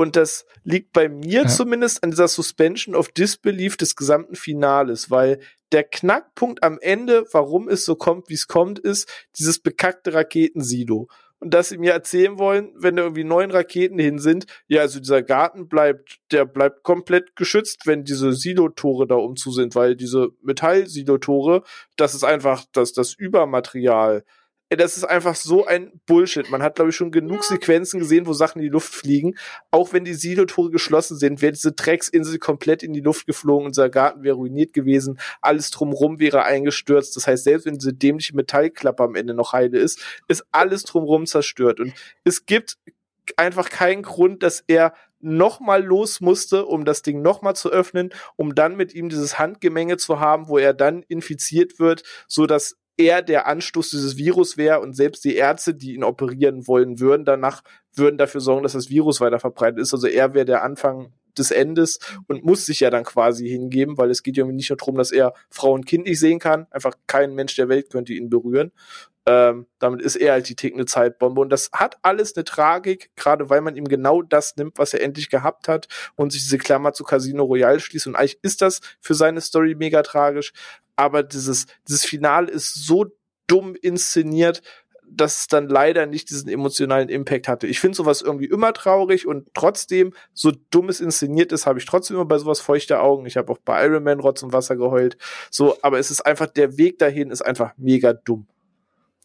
Und 0.01 0.15
das 0.15 0.47
liegt 0.63 0.93
bei 0.93 1.09
mir 1.09 1.43
Ja. 1.43 1.49
zumindest 1.49 2.05
an 2.05 2.11
dieser 2.11 2.29
Suspension 2.29 2.95
of 2.95 3.09
Disbelief 3.09 3.77
des 3.77 3.97
gesamten 3.97 4.37
Finales, 4.37 5.11
weil 5.11 5.41
der 5.73 5.83
Knackpunkt 5.83 6.63
am 6.63 6.79
Ende, 6.81 7.25
warum 7.33 7.69
es 7.69 7.85
so 7.85 7.97
kommt, 7.97 8.29
wie 8.29 8.35
es 8.35 8.47
kommt, 8.47 8.79
ist 8.79 9.11
dieses 9.37 9.59
bekackte 9.59 10.15
Raketensilo. 10.15 11.09
Und 11.41 11.53
dass 11.53 11.71
sie 11.71 11.79
mir 11.79 11.93
erzählen 11.93 12.39
wollen, 12.39 12.73
wenn 12.77 12.95
da 12.95 13.03
irgendwie 13.03 13.25
neun 13.25 13.51
Raketen 13.51 13.99
hin 13.99 14.21
sind, 14.21 14.47
ja, 14.69 14.83
also 14.83 15.01
dieser 15.01 15.23
Garten 15.23 15.69
bleibt, 15.69 16.19
der 16.31 16.45
bleibt 16.45 16.85
komplett 16.85 17.35
geschützt, 17.35 17.83
wenn 17.87 18.05
diese 18.05 18.33
Silotore 18.33 19.07
da 19.09 19.17
umzu 19.17 19.51
sind, 19.51 19.75
weil 19.75 19.97
diese 19.97 20.29
Metallsilotore, 20.43 21.65
das 21.97 22.15
ist 22.15 22.25
einfach 22.25 22.65
das, 22.73 22.93
das 22.93 23.15
Übermaterial. 23.15 24.25
Das 24.71 24.99
ist 24.99 25.05
einfach 25.05 25.35
so 25.35 25.65
ein 25.65 25.99
Bullshit. 26.05 26.51
Man 26.51 26.63
hat, 26.63 26.75
glaube 26.75 26.91
ich, 26.91 26.97
schon 26.97 27.11
genug 27.11 27.43
Sequenzen 27.43 28.01
gesehen, 28.01 28.27
wo 28.27 28.35
Sachen 28.35 28.59
in 28.59 28.65
die 28.65 28.71
Luft 28.71 28.95
fliegen. 28.95 29.35
Auch 29.71 29.95
wenn 29.95 30.05
die 30.05 30.13
Silotore 30.13 30.71
geschlossen 30.71 31.17
sind, 31.17 31.41
wäre 31.41 31.53
diese 31.53 31.73
Drecksinsel 31.73 32.39
komplett 32.39 32.83
in 32.83 32.93
die 32.93 33.01
Luft 33.01 33.27
geflogen, 33.27 33.67
unser 33.67 33.89
Garten 33.89 34.23
wäre 34.23 34.37
ruiniert 34.37 34.75
gewesen, 34.75 35.19
alles 35.41 35.71
drumrum 35.71 36.21
wäre 36.21 36.45
eingestürzt. 36.45 37.17
Das 37.17 37.27
heißt, 37.27 37.45
selbst 37.45 37.65
wenn 37.65 37.79
diese 37.79 37.95
dämliche 37.95 38.37
Metallklappe 38.37 39.03
am 39.03 39.15
Ende 39.15 39.33
noch 39.33 39.55
heile 39.55 39.79
ist, 39.79 40.05
ist 40.29 40.45
alles 40.53 40.83
drumrum 40.83 41.25
zerstört. 41.25 41.81
Und 41.81 41.95
es 42.25 42.45
gibt 42.45 42.77
einfach 43.37 43.71
keinen 43.71 44.03
Grund, 44.03 44.43
dass 44.43 44.65
er 44.67 44.93
nochmal 45.21 45.83
los 45.83 46.21
musste, 46.21 46.67
um 46.67 46.85
das 46.85 47.03
Ding 47.03 47.23
nochmal 47.23 47.57
zu 47.57 47.71
öffnen, 47.71 48.11
um 48.37 48.55
dann 48.55 48.77
mit 48.77 48.95
ihm 48.95 49.09
dieses 49.09 49.39
Handgemenge 49.39 49.97
zu 49.97 50.21
haben, 50.21 50.49
wo 50.49 50.59
er 50.59 50.75
dann 50.75 51.03
infiziert 51.09 51.79
wird, 51.79 52.03
so 52.29 52.47
dass 52.47 52.77
er 52.99 53.23
der 53.23 53.47
Anstoß 53.47 53.91
dieses 53.91 54.17
Virus 54.17 54.57
wäre 54.57 54.81
und 54.81 54.95
selbst 54.95 55.25
die 55.25 55.37
Ärzte, 55.37 55.75
die 55.75 55.95
ihn 55.95 56.05
operieren 56.05 56.67
wollen 56.67 57.01
würden, 57.01 57.25
danach 57.25 57.63
würden 57.95 58.19
dafür 58.19 58.41
sorgen, 58.41 58.65
dass 58.65 58.73
das 58.73 58.91
Virus 58.91 59.21
weiter 59.21 59.39
verbreitet 59.39 59.81
ist. 59.81 59.95
Also 59.95 60.09
er 60.09 60.35
wäre 60.35 60.45
der 60.45 60.63
Anfang 60.63 61.13
des 61.39 61.53
Endes 61.53 62.01
und 62.27 62.45
muss 62.45 62.67
sich 62.67 62.81
ja 62.81 62.91
dann 62.91 63.05
quasi 63.05 63.49
hingeben, 63.49 63.97
weil 63.97 64.11
es 64.11 64.25
geht 64.25 64.37
ja 64.37 64.45
nicht 64.45 64.71
nur 64.71 64.77
darum, 64.77 64.97
dass 64.97 65.13
er 65.13 65.33
Frau 65.49 65.73
und 65.73 65.87
Kind 65.87 66.07
nicht 66.07 66.19
sehen 66.19 66.41
kann. 66.41 66.67
Einfach 66.71 66.95
kein 67.07 67.35
Mensch 67.35 67.55
der 67.55 67.69
Welt 67.69 67.91
könnte 67.91 68.13
ihn 68.13 68.29
berühren. 68.29 68.73
Ähm, 69.27 69.67
damit 69.79 70.01
ist 70.01 70.17
er 70.17 70.33
halt 70.33 70.49
die 70.49 70.57
tickende 70.57 70.87
Zeitbombe. 70.87 71.41
Und 71.41 71.51
das 71.51 71.71
hat 71.73 71.99
alles 72.03 72.35
eine 72.35 72.45
Tragik, 72.45 73.11
gerade 73.15 73.51
weil 73.51 73.61
man 73.61 73.77
ihm 73.77 73.85
genau 73.85 74.23
das 74.23 74.57
nimmt, 74.57 74.79
was 74.79 74.95
er 74.95 75.03
endlich 75.03 75.29
gehabt 75.29 75.69
hat 75.69 75.87
und 76.17 76.33
sich 76.33 76.43
diese 76.43 76.59
Klammer 76.59 76.95
zu 76.95 77.05
Casino 77.05 77.45
Royale 77.45 77.79
schließt. 77.79 78.07
Und 78.07 78.17
eigentlich 78.17 78.39
ist 78.43 78.63
das 78.63 78.81
für 79.01 79.15
seine 79.15 79.41
Story 79.41 79.75
mega 79.77 80.03
tragisch. 80.03 80.53
Aber 80.99 81.23
dieses, 81.23 81.67
dieses 81.87 82.05
Finale 82.05 82.51
ist 82.51 82.75
so 82.75 83.07
dumm 83.47 83.77
inszeniert, 83.81 84.63
dass 85.09 85.43
es 85.43 85.47
dann 85.47 85.69
leider 85.69 86.07
nicht 86.07 86.29
diesen 86.29 86.49
emotionalen 86.49 87.09
Impact 87.09 87.47
hatte. 87.47 87.69
Ich 87.69 87.79
finde 87.79 87.97
sowas 87.97 88.21
irgendwie 88.21 88.47
immer 88.47 88.73
traurig 88.73 89.27
und 89.29 89.49
trotzdem, 89.55 90.13
so 90.35 90.53
dumm 90.71 90.89
es 90.89 91.01
inszeniert 91.01 91.53
ist, 91.53 91.67
habe 91.67 91.79
ich 91.79 91.87
trotzdem 91.87 92.17
immer 92.17 92.27
bei 92.27 92.37
sowas 92.37 92.61
feuchte 92.61 93.01
Augen. 93.01 93.27
Ich 93.27 93.37
habe 93.37 93.53
auch 93.53 93.59
bei 93.59 93.87
Iron 93.87 94.03
Man 94.03 94.19
Rotz 94.19 94.43
und 94.43 94.53
Wasser 94.53 94.75
geheult. 94.75 95.17
So, 95.53 95.79
aber 95.83 96.01
es 96.01 96.11
ist 96.11 96.27
einfach, 96.27 96.49
der 96.49 96.77
Weg 96.79 96.99
dahin 96.99 97.31
ist 97.31 97.43
einfach 97.43 97.73
mega 97.77 98.13
dumm. 98.13 98.49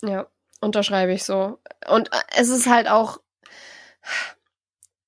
Ja, 0.03 0.27
unterschreibe 0.61 1.11
ich 1.11 1.24
so. 1.24 1.58
Und 1.90 2.14
äh, 2.14 2.18
es 2.38 2.50
ist 2.50 2.68
halt 2.68 2.88
auch. 2.88 3.19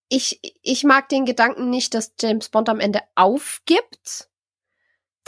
Ich, 0.10 0.40
ich 0.64 0.84
mag 0.84 1.10
den 1.10 1.26
Gedanken 1.26 1.70
nicht, 1.70 1.94
dass 1.94 2.14
James 2.20 2.50
Bond 2.50 2.70
am 2.70 2.80
Ende 2.80 3.02
aufgibt. 3.14 4.30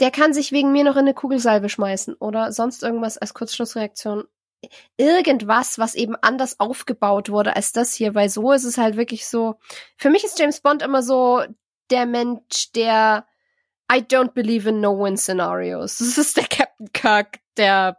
Der 0.00 0.10
kann 0.10 0.32
sich 0.32 0.52
wegen 0.52 0.72
mir 0.72 0.84
noch 0.84 0.94
in 0.94 1.00
eine 1.00 1.14
Kugelsalbe 1.14 1.68
schmeißen 1.68 2.14
oder 2.14 2.52
sonst 2.52 2.82
irgendwas 2.82 3.18
als 3.18 3.34
Kurzschlussreaktion. 3.34 4.24
Irgendwas, 4.96 5.78
was 5.78 5.94
eben 5.94 6.16
anders 6.16 6.58
aufgebaut 6.58 7.30
wurde 7.30 7.54
als 7.54 7.72
das 7.72 7.94
hier, 7.94 8.14
weil 8.14 8.28
so 8.28 8.52
ist 8.52 8.64
es 8.64 8.78
halt 8.78 8.96
wirklich 8.96 9.28
so. 9.28 9.56
Für 9.96 10.10
mich 10.10 10.24
ist 10.24 10.38
James 10.38 10.60
Bond 10.60 10.82
immer 10.82 11.02
so 11.02 11.42
der 11.90 12.06
Mensch, 12.06 12.72
der 12.74 13.26
I 13.90 13.98
don't 13.98 14.32
believe 14.32 14.68
in 14.68 14.80
no-win 14.80 15.16
scenarios. 15.16 15.98
Das 15.98 16.18
ist 16.18 16.36
der 16.36 16.46
Captain 16.46 16.92
Kirk 16.92 17.38
der 17.56 17.98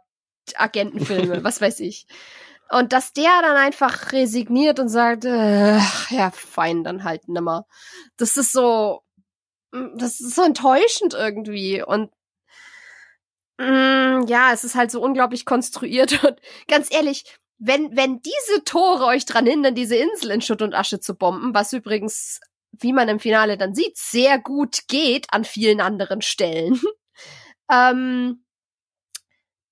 Agentenfilme, 0.56 1.42
was 1.44 1.60
weiß 1.60 1.80
ich. 1.80 2.06
Und 2.70 2.92
dass 2.92 3.12
der 3.12 3.42
dann 3.42 3.56
einfach 3.56 4.12
resigniert 4.12 4.78
und 4.78 4.88
sagt, 4.88 5.24
äh, 5.24 5.78
ja, 6.10 6.30
fein, 6.32 6.84
dann 6.84 7.02
halt 7.02 7.28
nimmer. 7.28 7.66
Das 8.16 8.36
ist 8.36 8.52
so, 8.52 9.02
das 9.72 10.20
ist 10.20 10.34
so 10.34 10.42
enttäuschend 10.42 11.14
irgendwie. 11.14 11.82
Und 11.82 12.10
mm, 13.58 14.26
ja, 14.26 14.52
es 14.52 14.64
ist 14.64 14.74
halt 14.74 14.90
so 14.90 15.00
unglaublich 15.00 15.44
konstruiert. 15.44 16.22
Und 16.24 16.40
ganz 16.68 16.92
ehrlich, 16.92 17.24
wenn, 17.58 17.94
wenn 17.96 18.22
diese 18.22 18.64
Tore 18.64 19.04
euch 19.04 19.26
dran 19.26 19.46
hindern, 19.46 19.74
diese 19.74 19.96
Insel 19.96 20.30
in 20.30 20.40
Schutt 20.40 20.62
und 20.62 20.74
Asche 20.74 20.98
zu 21.00 21.14
bomben, 21.14 21.54
was 21.54 21.72
übrigens, 21.72 22.40
wie 22.72 22.92
man 22.92 23.08
im 23.08 23.20
Finale 23.20 23.58
dann 23.58 23.74
sieht, 23.74 23.96
sehr 23.98 24.38
gut 24.38 24.88
geht 24.88 25.26
an 25.30 25.44
vielen 25.44 25.80
anderen 25.80 26.22
Stellen, 26.22 26.80
ähm, 27.70 28.44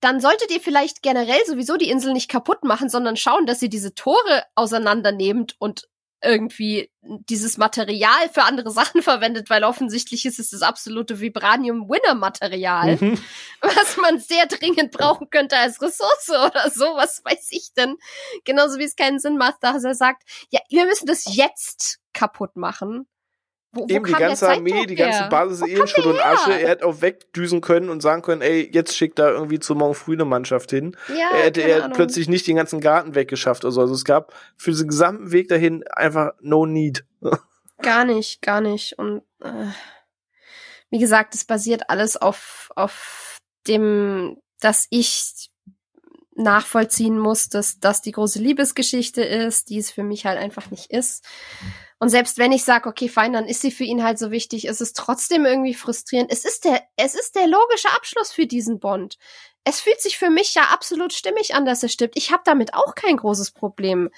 dann 0.01 0.21
solltet 0.21 0.51
ihr 0.51 0.61
vielleicht 0.61 1.01
generell 1.01 1.43
sowieso 1.45 1.75
die 1.75 1.89
Insel 1.89 2.13
nicht 2.13 2.29
kaputt 2.29 2.63
machen, 2.63 2.89
sondern 2.89 3.17
schauen, 3.17 3.45
dass 3.45 3.61
ihr 3.61 3.69
diese 3.69 3.95
Tore 3.95 4.45
auseinandernehmt 4.55 5.55
und 5.59 5.89
irgendwie 6.21 6.91
dieses 7.01 7.57
Material 7.57 8.29
für 8.31 8.43
andere 8.43 8.71
Sachen 8.71 9.01
verwendet, 9.03 9.49
weil 9.49 9.63
offensichtlich 9.63 10.25
ist 10.25 10.39
es 10.39 10.49
das 10.49 10.61
absolute 10.61 11.19
Vibranium-Winner-Material, 11.19 12.97
Mhm. 12.99 13.17
was 13.61 13.97
man 13.97 14.19
sehr 14.19 14.45
dringend 14.47 14.91
brauchen 14.91 15.29
könnte 15.29 15.57
als 15.57 15.81
Ressource 15.81 16.29
oder 16.29 16.69
so, 16.69 16.85
was 16.95 17.21
weiß 17.23 17.49
ich 17.51 17.73
denn. 17.77 17.97
Genauso 18.45 18.79
wie 18.79 18.83
es 18.83 18.95
keinen 18.95 19.19
Sinn 19.19 19.37
macht, 19.37 19.57
dass 19.61 19.83
er 19.83 19.95
sagt, 19.95 20.23
ja, 20.49 20.59
wir 20.69 20.85
müssen 20.85 21.05
das 21.05 21.25
jetzt 21.35 21.99
kaputt 22.13 22.55
machen. 22.55 23.07
Wo, 23.71 23.81
wo 23.81 23.87
Eben 23.87 24.05
die 24.05 24.11
kam 24.11 24.19
der 24.19 24.27
ganze 24.29 24.49
Armee, 24.49 24.85
die 24.87 24.95
ganze? 24.95 25.27
Basis 25.29 25.61
Wo 25.61 25.65
eh 25.65 25.71
in 25.71 25.77
kam 25.77 25.87
Schutt 25.87 26.05
und 26.05 26.19
Asche. 26.19 26.59
Er 26.59 26.69
hätte 26.69 26.85
auch 26.85 27.01
wegdüsen 27.01 27.61
können 27.61 27.89
und 27.89 28.01
sagen 28.01 28.23
können, 28.23 28.41
ey, 28.41 28.67
jetzt 28.73 28.97
schickt 28.97 29.19
da 29.19 29.29
irgendwie 29.29 29.59
zur 29.59 29.75
morgen 29.75 29.93
früh 29.93 30.13
eine 30.13 30.25
Mannschaft 30.25 30.71
hin. 30.71 30.97
Ja, 31.07 31.29
er 31.33 31.43
hätte 31.43 31.61
er 31.61 31.83
Ahnung. 31.83 31.95
plötzlich 31.95 32.27
nicht 32.27 32.47
den 32.47 32.55
ganzen 32.55 32.79
Garten 32.79 33.13
weggeschafft 33.13 33.63
oder 33.65 33.71
so. 33.71 33.81
Also 33.81 33.93
es 33.93 34.05
gab 34.05 34.33
für 34.57 34.71
diesen 34.71 34.87
gesamten 34.87 35.31
Weg 35.31 35.49
dahin 35.49 35.83
einfach 35.87 36.31
no 36.41 36.65
need. 36.65 37.05
Gar 37.81 38.03
nicht, 38.03 38.41
gar 38.41 38.59
nicht. 38.59 38.99
Und 38.99 39.21
äh, 39.41 39.67
wie 40.89 40.99
gesagt, 40.99 41.33
es 41.33 41.45
basiert 41.45 41.89
alles 41.89 42.17
auf, 42.17 42.71
auf 42.75 43.37
dem, 43.67 44.37
dass 44.59 44.87
ich 44.89 45.49
nachvollziehen 46.35 47.17
muss, 47.17 47.49
dass 47.49 47.79
das 47.79 48.01
die 48.01 48.11
große 48.11 48.39
Liebesgeschichte 48.39 49.21
ist, 49.23 49.69
die 49.69 49.77
es 49.77 49.91
für 49.91 50.03
mich 50.03 50.25
halt 50.25 50.39
einfach 50.39 50.71
nicht 50.71 50.91
ist. 50.91 51.25
Und 51.99 52.07
selbst 52.09 52.37
wenn 52.37 52.53
ich 52.53 52.63
sage, 52.63 52.87
okay, 52.87 53.09
fein, 53.09 53.33
dann 53.33 53.45
ist 53.45 53.61
sie 53.61 53.71
für 53.71 53.83
ihn 53.83 54.03
halt 54.03 54.17
so 54.17 54.31
wichtig, 54.31 54.65
ist 54.65 54.79
es 54.79 54.93
trotzdem 54.93 55.45
irgendwie 55.45 55.73
frustrierend. 55.73 56.31
Es 56.31 56.45
ist 56.45 56.63
der, 56.63 56.81
es 56.95 57.13
ist 57.13 57.35
der 57.35 57.45
logische 57.45 57.89
Abschluss 57.89 58.31
für 58.31 58.47
diesen 58.47 58.79
Bond. 58.79 59.17
Es 59.65 59.81
fühlt 59.81 59.99
sich 60.01 60.17
für 60.17 60.29
mich 60.29 60.55
ja 60.55 60.63
absolut 60.71 61.11
stimmig 61.11 61.53
an, 61.53 61.65
dass 61.65 61.83
er 61.83 61.89
stirbt. 61.89 62.17
Ich 62.17 62.31
habe 62.31 62.41
damit 62.45 62.73
auch 62.73 62.95
kein 62.95 63.17
großes 63.17 63.51
Problem. 63.51 64.09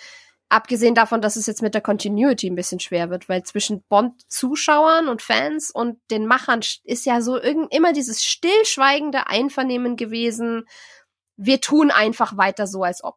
Abgesehen 0.47 0.93
davon, 0.93 1.21
dass 1.21 1.37
es 1.37 1.47
jetzt 1.47 1.63
mit 1.63 1.73
der 1.73 1.81
Continuity 1.81 2.49
ein 2.49 2.55
bisschen 2.55 2.79
schwer 2.79 3.09
wird, 3.09 3.29
weil 3.29 3.41
zwischen 3.43 3.83
Bond-Zuschauern 3.89 5.07
und 5.07 5.23
Fans 5.23 5.71
und 5.71 5.97
den 6.11 6.27
Machern 6.27 6.59
ist 6.83 7.05
ja 7.05 7.21
so 7.21 7.41
irgend 7.41 7.73
immer 7.73 7.93
dieses 7.93 8.23
stillschweigende 8.23 9.27
Einvernehmen 9.27 9.95
gewesen. 9.95 10.67
Wir 11.35 11.61
tun 11.61 11.89
einfach 11.89 12.37
weiter 12.37 12.67
so, 12.67 12.83
als 12.83 13.03
ob. 13.03 13.15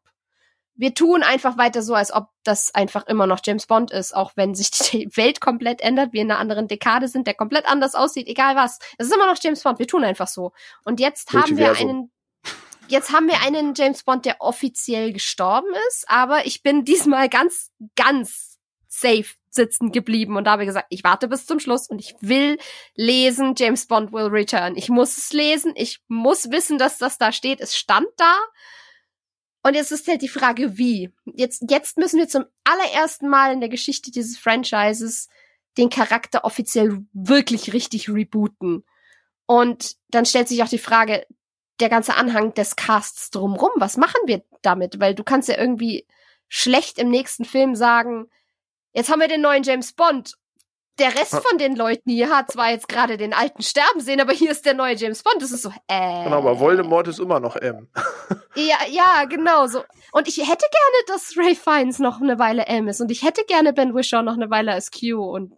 Wir 0.77 0.95
tun 0.95 1.23
einfach 1.23 1.57
weiter 1.57 1.83
so, 1.83 1.95
als 1.95 2.13
ob 2.13 2.29
das 2.43 2.75
einfach 2.75 3.07
immer 3.07 3.27
noch 3.27 3.41
James 3.45 3.67
Bond 3.67 3.91
ist, 3.91 4.15
auch 4.15 4.33
wenn 4.35 4.55
sich 4.55 4.71
die 4.71 5.09
Welt 5.17 5.41
komplett 5.41 5.81
ändert, 5.81 6.13
wir 6.13 6.23
in 6.23 6.31
einer 6.31 6.41
anderen 6.41 6.69
Dekade 6.69 7.09
sind, 7.09 7.27
der 7.27 7.35
komplett 7.35 7.67
anders 7.67 7.95
aussieht, 7.95 8.27
egal 8.27 8.57
was. 8.57 8.79
Es 8.99 9.07
ist 9.07 9.15
immer 9.15 9.27
noch 9.27 9.39
James 9.41 9.63
Bond, 9.63 9.79
wir 9.79 9.87
tun 9.87 10.05
einfach 10.05 10.29
so. 10.29 10.53
Und 10.85 11.01
jetzt 11.01 11.33
haben 11.33 11.57
wir 11.57 11.77
einen, 11.77 12.11
jetzt 12.89 13.13
haben 13.13 13.29
wir 13.29 13.41
einen 13.43 13.75
James 13.75 14.03
Bond, 14.03 14.25
der 14.25 14.41
offiziell 14.41 15.13
gestorben 15.13 15.73
ist, 15.89 16.05
aber 16.09 16.47
ich 16.47 16.63
bin 16.63 16.85
diesmal 16.85 17.29
ganz, 17.29 17.71
ganz 17.95 18.59
safe 18.89 19.35
sitzen 19.51 19.93
geblieben 19.93 20.37
und 20.37 20.49
habe 20.49 20.67
gesagt, 20.67 20.87
ich 20.91 21.05
warte 21.05 21.29
bis 21.29 21.47
zum 21.47 21.61
Schluss 21.61 21.89
und 21.89 22.01
ich 22.01 22.17
will 22.21 22.59
lesen, 22.97 23.55
James 23.57 23.87
Bond 23.87 24.13
will 24.13 24.27
return. 24.27 24.77
Ich 24.77 24.89
muss 24.89 25.17
es 25.17 25.33
lesen, 25.33 25.73
ich 25.77 26.01
muss 26.09 26.51
wissen, 26.51 26.79
dass 26.79 26.99
das 26.99 27.19
da 27.19 27.31
steht. 27.31 27.61
Es 27.61 27.77
stand 27.77 28.09
da. 28.17 28.37
Und 29.65 29.75
jetzt 29.75 29.93
ist 29.93 30.07
halt 30.07 30.21
die 30.21 30.29
Frage, 30.29 30.77
wie. 30.77 31.11
Jetzt, 31.25 31.65
jetzt 31.71 31.97
müssen 31.97 32.19
wir 32.19 32.29
zum 32.29 32.45
allerersten 32.65 33.29
Mal 33.29 33.55
in 33.55 33.61
der 33.61 33.71
Geschichte 33.71 34.11
dieses 34.11 34.37
Franchises 34.37 35.29
den 35.79 35.89
Charakter 35.89 36.45
offiziell 36.45 37.05
wirklich 37.15 37.73
richtig 37.73 38.11
rebooten. 38.11 38.85
Und 39.47 39.97
dann 40.09 40.27
stellt 40.27 40.49
sich 40.49 40.63
auch 40.63 40.69
die 40.69 40.79
Frage, 40.79 41.27
der 41.81 41.89
ganze 41.89 42.15
Anhang 42.15 42.53
des 42.55 42.77
Casts 42.77 43.31
drumrum, 43.31 43.71
was 43.77 43.97
machen 43.97 44.21
wir 44.27 44.45
damit? 44.63 45.01
Weil 45.01 45.15
du 45.15 45.25
kannst 45.25 45.49
ja 45.49 45.59
irgendwie 45.59 46.07
schlecht 46.49 46.99
im 46.99 47.09
nächsten 47.09 47.45
Film 47.45 47.75
sagen, 47.75 48.31
jetzt 48.93 49.11
haben 49.11 49.21
wir 49.21 49.29
den 49.29 49.41
neuen 49.41 49.65
James 49.65 49.95
Bond 49.95 50.37
der 50.99 51.15
Rest 51.15 51.35
von 51.35 51.59
den 51.59 51.77
Leuten 51.77 52.11
hier 52.11 52.31
hat 52.31 52.53
zwar 52.53 52.71
jetzt 52.71 52.89
gerade 52.89 53.17
den 53.17 53.33
alten 53.33 53.63
sterben 53.63 54.01
sehen, 54.01 54.21
aber 54.21 54.33
hier 54.33 54.51
ist 54.51 54.65
der 54.65 54.75
neue 54.75 54.95
James 54.95 55.23
Bond. 55.23 55.43
Das 55.43 55.51
ist 55.51 55.63
so, 55.63 55.71
äh. 55.89 56.25
Genau, 56.25 56.39
aber 56.39 56.61
Voldemort 56.61 57.09
ist 57.09 57.19
immer 57.19 57.41
noch 57.41 57.57
M. 57.57 57.89
ja, 58.55 58.77
ja, 58.89 59.25
genau 59.25 59.67
so. 59.67 59.83
Und 60.13 60.29
ich 60.29 60.39
hätte 60.39 60.47
gerne, 60.47 61.05
dass 61.09 61.37
Ray 61.37 61.55
Fiennes 61.57 61.99
noch 61.99 62.21
eine 62.21 62.39
Weile 62.39 62.67
M 62.67 62.89
ist 62.89 63.01
und 63.01 63.11
ich 63.11 63.23
hätte 63.23 63.45
gerne 63.47 63.73
Ben 63.73 63.95
Wishaw 63.95 64.23
noch 64.23 64.35
eine 64.35 64.51
Weile 64.51 64.73
als 64.73 64.91
Q 64.91 65.21
und 65.23 65.53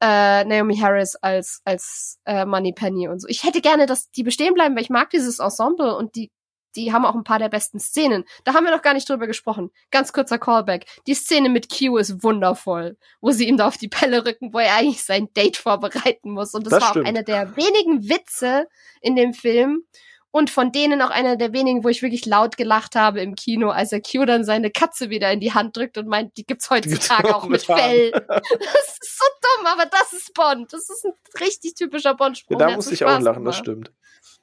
äh, 0.00 0.44
Naomi 0.44 0.76
Harris 0.76 1.16
als 1.16 1.60
als 1.64 2.18
äh, 2.24 2.44
Money 2.44 2.72
Penny 2.72 3.08
und 3.08 3.20
so. 3.20 3.28
Ich 3.28 3.44
hätte 3.44 3.60
gerne, 3.60 3.86
dass 3.86 4.10
die 4.10 4.24
bestehen 4.24 4.54
bleiben, 4.54 4.74
weil 4.74 4.82
ich 4.82 4.90
mag 4.90 5.10
dieses 5.10 5.38
Ensemble 5.38 5.96
und 5.96 6.16
die 6.16 6.32
die 6.76 6.92
haben 6.92 7.04
auch 7.04 7.14
ein 7.14 7.24
paar 7.24 7.38
der 7.38 7.48
besten 7.48 7.78
Szenen. 7.78 8.24
Da 8.44 8.54
haben 8.54 8.64
wir 8.64 8.72
noch 8.72 8.82
gar 8.82 8.94
nicht 8.94 9.08
drüber 9.08 9.26
gesprochen. 9.26 9.70
Ganz 9.90 10.12
kurzer 10.12 10.38
Callback. 10.38 10.86
Die 11.06 11.14
Szene 11.14 11.48
mit 11.48 11.68
Q 11.68 11.96
ist 11.96 12.22
wundervoll, 12.22 12.96
wo 13.20 13.30
sie 13.30 13.48
ihm 13.48 13.56
da 13.56 13.66
auf 13.66 13.76
die 13.76 13.88
Pelle 13.88 14.24
rücken, 14.24 14.52
wo 14.52 14.58
er 14.58 14.74
eigentlich 14.76 15.02
sein 15.02 15.32
Date 15.34 15.56
vorbereiten 15.56 16.30
muss. 16.30 16.54
Und 16.54 16.66
das, 16.66 16.72
das 16.72 16.82
war 16.82 16.90
stimmt. 16.90 17.06
auch 17.06 17.08
einer 17.08 17.22
der 17.22 17.56
wenigen 17.56 18.08
Witze 18.08 18.68
in 19.00 19.16
dem 19.16 19.34
Film. 19.34 19.84
Und 20.30 20.50
von 20.50 20.72
denen 20.72 21.00
auch 21.00 21.10
einer 21.10 21.36
der 21.36 21.52
wenigen, 21.52 21.84
wo 21.84 21.88
ich 21.88 22.02
wirklich 22.02 22.26
laut 22.26 22.56
gelacht 22.56 22.96
habe 22.96 23.20
im 23.20 23.36
Kino, 23.36 23.70
als 23.70 23.92
er 23.92 24.00
Q 24.00 24.24
dann 24.24 24.42
seine 24.42 24.72
Katze 24.72 25.08
wieder 25.08 25.30
in 25.30 25.38
die 25.38 25.54
Hand 25.54 25.76
drückt 25.76 25.96
und 25.96 26.08
meint, 26.08 26.36
die 26.36 26.44
gibt's 26.44 26.70
heutzutage 26.70 27.36
auch 27.36 27.46
mit 27.46 27.62
Fell. 27.62 28.10
Das 28.28 28.98
ist 29.00 29.18
so 29.18 29.24
dumm, 29.40 29.66
aber 29.66 29.86
das 29.86 30.12
ist 30.12 30.34
Bond. 30.34 30.72
Das 30.72 30.90
ist 30.90 31.04
ein 31.04 31.12
richtig 31.40 31.76
typischer 31.76 32.14
Bond-Spruch. 32.14 32.58
Ja, 32.58 32.66
da 32.66 32.74
muss 32.74 32.90
ich 32.90 33.04
auch 33.04 33.20
lachen, 33.20 33.22
gemacht. 33.22 33.46
das 33.46 33.56
stimmt. 33.58 33.92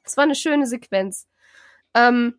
Das 0.06 0.16
war 0.16 0.24
eine 0.24 0.36
schöne 0.36 0.66
Sequenz. 0.66 1.28
Ähm, 1.94 2.36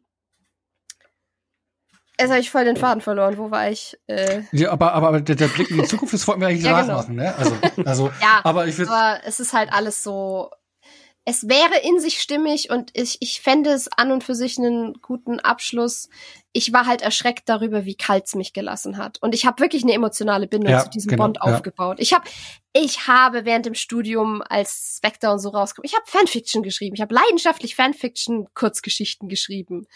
Jetzt 2.21 2.31
habe 2.31 2.41
ich 2.41 2.51
voll 2.51 2.65
den 2.65 2.77
Faden 2.77 3.01
verloren. 3.01 3.37
Wo 3.37 3.51
war 3.51 3.69
ich? 3.71 3.99
Äh 4.07 4.43
ja, 4.53 4.71
aber, 4.71 4.93
aber 4.93 5.21
der, 5.21 5.35
der 5.35 5.49
Blick 5.49 5.71
in 5.71 5.79
die 5.79 5.89
Zukunft, 5.89 6.15
das 6.15 6.29
wollten 6.29 6.41
wir 6.41 6.49
eigentlich 6.49 6.63
ja, 6.63 6.85
nachmachen, 6.85 7.17
genau. 7.17 7.31
ne? 7.31 7.37
Also, 7.37 7.57
also, 7.85 8.13
ja, 8.21 8.41
aber 8.45 8.67
ich 8.67 8.79
aber 8.81 9.21
es 9.25 9.41
ist 9.41 9.53
halt 9.53 9.73
alles 9.73 10.03
so. 10.03 10.51
Es 11.25 11.49
wäre 11.49 11.78
in 11.84 12.01
sich 12.01 12.20
stimmig 12.20 12.70
und 12.70 12.91
ich, 12.94 13.18
ich 13.20 13.41
fände 13.41 13.70
es 13.70 13.86
an 13.89 14.10
und 14.10 14.25
für 14.25 14.34
sich 14.34 14.59
einen 14.59 14.94
guten 14.94 15.39
Abschluss. 15.39 16.09
Ich 16.52 16.73
war 16.73 16.86
halt 16.86 17.01
erschreckt 17.01 17.49
darüber, 17.49 17.84
wie 17.84 17.94
kalt 17.94 18.26
es 18.26 18.34
mich 18.34 18.52
gelassen 18.52 18.97
hat. 18.97 19.23
Und 19.23 19.33
ich 19.33 19.47
habe 19.47 19.62
wirklich 19.62 19.84
eine 19.84 19.92
emotionale 19.92 20.49
Bindung 20.49 20.73
ja, 20.73 20.83
zu 20.83 20.91
diesem 20.91 21.10
genau, 21.10 21.25
Bond 21.25 21.41
aufgebaut. 21.41 21.99
Ja. 21.99 22.02
Ich 22.02 22.12
habe 22.12 22.25
ich 22.73 23.07
habe 23.07 23.44
während 23.44 23.67
dem 23.67 23.75
Studium 23.75 24.42
als 24.42 24.97
Spectre 24.97 25.31
und 25.31 25.39
so 25.39 25.51
rausgekommen, 25.51 25.89
ich 25.89 25.94
habe 25.94 26.07
Fanfiction 26.07 26.65
geschrieben. 26.65 26.97
Ich 26.97 27.02
habe 27.02 27.15
leidenschaftlich 27.15 27.76
Fanfiction 27.76 28.49
Kurzgeschichten 28.55 29.28
geschrieben 29.28 29.86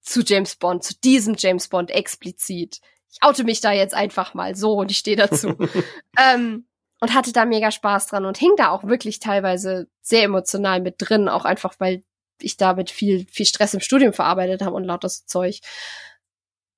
zu 0.00 0.22
James 0.22 0.56
Bond, 0.56 0.84
zu 0.84 0.94
diesem 1.02 1.34
James 1.36 1.68
Bond 1.68 1.90
explizit. 1.90 2.80
Ich 3.10 3.18
oute 3.22 3.44
mich 3.44 3.60
da 3.60 3.72
jetzt 3.72 3.94
einfach 3.94 4.34
mal 4.34 4.54
so 4.54 4.72
und 4.74 4.90
ich 4.90 4.98
stehe 4.98 5.16
dazu. 5.16 5.56
ähm, 6.18 6.66
und 7.04 7.12
hatte 7.12 7.34
da 7.34 7.44
mega 7.44 7.70
Spaß 7.70 8.06
dran 8.06 8.24
und 8.24 8.38
hing 8.38 8.52
da 8.56 8.70
auch 8.70 8.84
wirklich 8.84 9.18
teilweise 9.18 9.88
sehr 10.00 10.22
emotional 10.22 10.80
mit 10.80 10.94
drin, 10.96 11.28
auch 11.28 11.44
einfach 11.44 11.74
weil 11.78 12.02
ich 12.40 12.56
damit 12.56 12.90
viel, 12.90 13.26
viel 13.26 13.44
Stress 13.44 13.74
im 13.74 13.80
Studium 13.80 14.14
verarbeitet 14.14 14.62
habe 14.62 14.74
und 14.74 14.84
lauter 14.84 15.10
so 15.10 15.22
Zeug. 15.26 15.60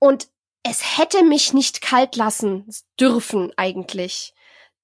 Und 0.00 0.26
es 0.64 0.98
hätte 0.98 1.22
mich 1.22 1.52
nicht 1.52 1.80
kalt 1.80 2.16
lassen 2.16 2.68
dürfen 2.98 3.52
eigentlich, 3.56 4.34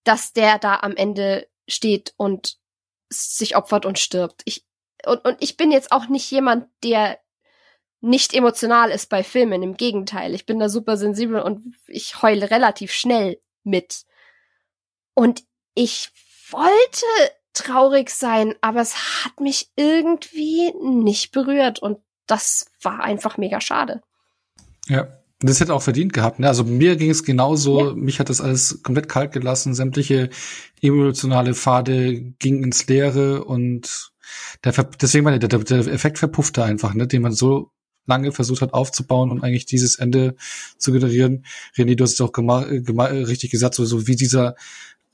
dass 0.05 0.33
der 0.33 0.61
da 0.61 0.77
am 0.77 0.95
Ende 0.95 1.49
steht 1.67 2.15
und 2.17 2.59
sich 3.09 3.57
opfert 3.57 3.85
und 3.85 3.99
stirbt. 3.99 4.43
Ich, 4.45 4.65
und, 5.05 5.25
und 5.25 5.39
ich 5.41 5.57
bin 5.57 5.73
jetzt 5.73 5.91
auch 5.91 6.07
nicht 6.07 6.31
jemand, 6.31 6.69
der 6.85 7.19
nicht 8.01 8.33
emotional 8.33 8.93
ist 8.93 9.09
bei 9.09 9.25
Filmen. 9.25 9.65
Im 9.65 9.77
Gegenteil, 9.77 10.37
ich 10.37 10.47
bin 10.47 10.61
da 10.61 10.69
super 10.69 10.97
sensibel 10.97 11.43
und 11.43 11.75
ich 11.89 12.23
heule 12.23 12.49
relativ 12.53 12.93
schnell 12.93 13.41
mit. 13.65 14.05
Und 15.15 15.45
ich 15.75 16.11
wollte 16.51 17.07
traurig 17.53 18.11
sein, 18.11 18.55
aber 18.61 18.81
es 18.81 19.25
hat 19.25 19.41
mich 19.41 19.71
irgendwie 19.77 20.73
nicht 20.83 21.33
berührt 21.33 21.81
und 21.81 21.99
das 22.27 22.67
war 22.83 23.01
einfach 23.01 23.37
mega 23.37 23.61
schade. 23.61 24.03
Ja, 24.89 25.09
das 25.41 25.61
hätte 25.61 25.75
auch 25.75 25.83
verdient 25.83 26.13
gehabt. 26.13 26.39
Ne? 26.39 26.49
Also 26.49 26.65
mir 26.65 26.97
ging 26.97 27.11
es 27.11 27.25
genauso. 27.25 27.89
Ja. 27.89 27.95
Mich 27.95 28.21
hat 28.21 28.29
das 28.29 28.41
alles 28.41 28.83
komplett 28.83 29.09
kalt 29.09 29.33
gelassen. 29.33 29.75
Sämtliche 29.75 30.31
emotionale 30.81 31.55
Pfade 31.55 32.21
gingen 32.39 32.65
ins 32.65 32.87
Leere 32.87 33.45
und 33.45 34.13
der, 34.65 34.73
deswegen 34.73 35.25
meine, 35.25 35.39
der, 35.39 35.49
der 35.49 35.87
Effekt 35.89 36.19
verpuffte 36.19 36.65
einfach, 36.65 36.95
ne, 36.95 37.07
den 37.07 37.23
man 37.23 37.33
so 37.33 37.71
lange 38.07 38.33
versucht 38.33 38.63
hat 38.63 38.73
aufzubauen 38.73 39.31
und 39.31 39.45
eigentlich 39.45 39.67
dieses 39.67 39.97
Ende 39.97 40.37
zu 40.79 40.93
generieren. 40.93 41.45
René, 41.77 41.95
du 41.95 42.05
hast 42.05 42.15
es 42.15 42.21
auch 42.21 42.33
richtig 42.33 43.51
gesagt, 43.51 43.75
so, 43.75 43.85
so 43.85 44.07
wie 44.07 44.17
dieser 44.17 44.57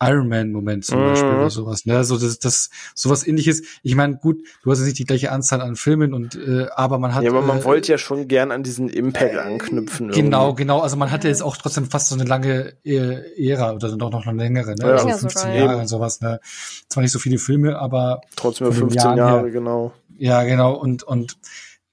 Iron 0.01 0.29
Man 0.29 0.53
Moment 0.53 0.85
zum 0.85 0.99
Beispiel 0.99 1.29
oder 1.29 1.45
mhm. 1.45 1.51
sowas, 1.51 1.85
ne? 1.85 2.05
So 2.05 2.19
das, 2.19 2.39
das 2.39 2.71
sowas 2.95 3.27
ähnliches. 3.27 3.63
Ich 3.83 3.97
meine, 3.97 4.17
gut, 4.17 4.43
du 4.63 4.71
hast 4.71 4.79
jetzt 4.79 4.87
nicht 4.87 4.99
die 4.99 5.05
gleiche 5.05 5.33
Anzahl 5.33 5.61
an 5.61 5.75
Filmen 5.75 6.15
und 6.15 6.37
äh, 6.37 6.67
aber 6.75 6.99
man 6.99 7.15
hat 7.15 7.25
Ja, 7.25 7.31
aber 7.31 7.43
man 7.43 7.61
äh, 7.61 7.65
wollte 7.65 7.91
ja 7.91 7.99
schon 7.99 8.29
gern 8.29 8.53
an 8.53 8.63
diesen 8.63 8.89
Impact 8.89 9.35
äh, 9.35 9.39
anknüpfen. 9.39 10.11
Genau, 10.11 10.47
irgendwie. 10.47 10.63
genau, 10.63 10.81
also 10.81 10.97
man 10.97 11.11
hatte 11.11 11.27
jetzt 11.29 11.43
auch 11.43 11.57
trotzdem 11.57 11.87
fast 11.87 12.09
so 12.09 12.15
eine 12.15 12.25
lange 12.25 12.75
äh, 12.85 13.49
Ära 13.51 13.73
oder 13.73 13.97
doch 13.97 14.11
noch 14.11 14.27
eine 14.27 14.41
längere, 14.41 14.77
ne? 14.77 14.87
Ja, 14.87 14.93
also 14.93 15.09
15 15.09 15.29
sogar, 15.29 15.55
Jahre 15.55 15.73
ja. 15.75 15.81
und 15.81 15.89
sowas, 15.89 16.21
ne? 16.21 16.41
Zwar 16.89 17.03
nicht 17.03 17.13
so 17.13 17.19
viele 17.19 17.39
Filme, 17.39 17.79
aber 17.79 18.21
trotzdem 18.37 18.73
15 18.73 19.17
Jahre, 19.17 19.43
her, 19.43 19.51
genau. 19.51 19.93
Ja, 20.17 20.45
genau 20.45 20.75
und 20.75 21.03
und 21.03 21.37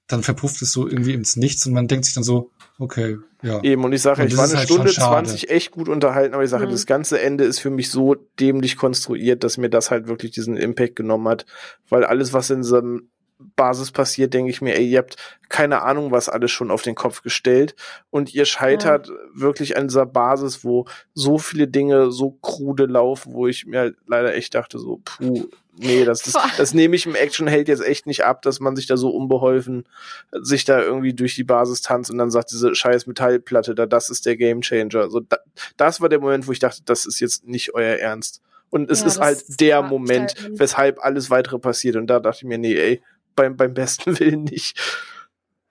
dann 0.06 0.22
verpufft 0.22 0.62
es 0.62 0.72
so 0.72 0.86
irgendwie 0.86 1.12
ins 1.12 1.36
Nichts 1.36 1.66
und 1.66 1.72
man 1.72 1.88
denkt 1.88 2.04
sich 2.04 2.14
dann 2.14 2.22
so, 2.22 2.50
okay, 2.78 3.18
ja. 3.42 3.62
Eben, 3.62 3.84
und 3.84 3.92
ich 3.92 4.02
sage, 4.02 4.24
ich 4.24 4.36
war 4.36 4.44
eine 4.44 4.58
halt 4.58 4.68
Stunde 4.68 4.90
20 4.90 5.50
echt 5.50 5.70
gut 5.70 5.88
unterhalten, 5.88 6.34
aber 6.34 6.44
ich 6.44 6.50
sage, 6.50 6.66
mhm. 6.66 6.72
das 6.72 6.86
ganze 6.86 7.20
Ende 7.20 7.44
ist 7.44 7.60
für 7.60 7.70
mich 7.70 7.90
so 7.90 8.14
dämlich 8.40 8.76
konstruiert, 8.76 9.44
dass 9.44 9.58
mir 9.58 9.70
das 9.70 9.90
halt 9.90 10.08
wirklich 10.08 10.32
diesen 10.32 10.56
Impact 10.56 10.96
genommen 10.96 11.28
hat, 11.28 11.46
weil 11.88 12.04
alles, 12.04 12.32
was 12.32 12.50
in 12.50 12.62
so 12.62 12.78
einem 12.78 13.08
Basis 13.54 13.92
passiert, 13.92 14.32
denke 14.32 14.50
ich 14.50 14.62
mir, 14.62 14.76
ey, 14.76 14.88
ihr 14.88 14.98
habt 14.98 15.16
keine 15.48 15.82
Ahnung, 15.82 16.10
was 16.10 16.28
alles 16.28 16.50
schon 16.50 16.70
auf 16.70 16.82
den 16.82 16.94
Kopf 16.94 17.22
gestellt 17.22 17.74
und 18.10 18.34
ihr 18.34 18.46
scheitert 18.46 19.08
ja. 19.08 19.14
wirklich 19.34 19.76
an 19.76 19.88
dieser 19.88 20.06
Basis, 20.06 20.64
wo 20.64 20.86
so 21.12 21.38
viele 21.38 21.68
Dinge 21.68 22.10
so 22.10 22.30
krude 22.30 22.86
laufen, 22.86 23.34
wo 23.34 23.46
ich 23.46 23.66
mir 23.66 23.80
halt 23.80 23.96
leider 24.06 24.34
echt 24.34 24.54
dachte, 24.54 24.78
so, 24.78 25.00
puh, 25.04 25.44
nee, 25.78 26.04
das, 26.04 26.22
das, 26.22 26.36
das 26.56 26.74
nehme 26.74 26.96
ich 26.96 27.06
im 27.06 27.14
Actionheld 27.14 27.68
jetzt 27.68 27.84
echt 27.84 28.06
nicht 28.06 28.24
ab, 28.24 28.42
dass 28.42 28.60
man 28.60 28.76
sich 28.76 28.86
da 28.86 28.96
so 28.96 29.10
unbeholfen 29.10 29.84
sich 30.32 30.64
da 30.64 30.80
irgendwie 30.80 31.14
durch 31.14 31.34
die 31.34 31.44
Basis 31.44 31.82
tanzt 31.82 32.10
und 32.10 32.18
dann 32.18 32.30
sagt 32.30 32.50
diese 32.50 32.74
scheiß 32.74 33.06
Metallplatte 33.06 33.74
da, 33.74 33.86
das 33.86 34.10
ist 34.10 34.26
der 34.26 34.36
Gamechanger. 34.36 35.10
So, 35.10 35.20
da, 35.20 35.38
das 35.76 36.00
war 36.00 36.08
der 36.08 36.20
Moment, 36.20 36.46
wo 36.46 36.52
ich 36.52 36.58
dachte, 36.58 36.82
das 36.84 37.06
ist 37.06 37.20
jetzt 37.20 37.46
nicht 37.46 37.74
euer 37.74 37.96
Ernst. 37.96 38.42
Und 38.70 38.90
es 38.90 39.00
ja, 39.00 39.06
ist 39.06 39.20
halt 39.20 39.60
der 39.60 39.82
Moment, 39.82 40.34
weshalb 40.50 40.98
alles 41.04 41.30
weitere 41.30 41.58
passiert. 41.58 41.96
Und 41.96 42.08
da 42.08 42.20
dachte 42.20 42.38
ich 42.38 42.44
mir, 42.44 42.58
nee, 42.58 42.74
ey, 42.74 43.02
beim, 43.34 43.56
beim 43.56 43.74
besten 43.74 44.18
Willen 44.20 44.44
nicht. 44.44 44.78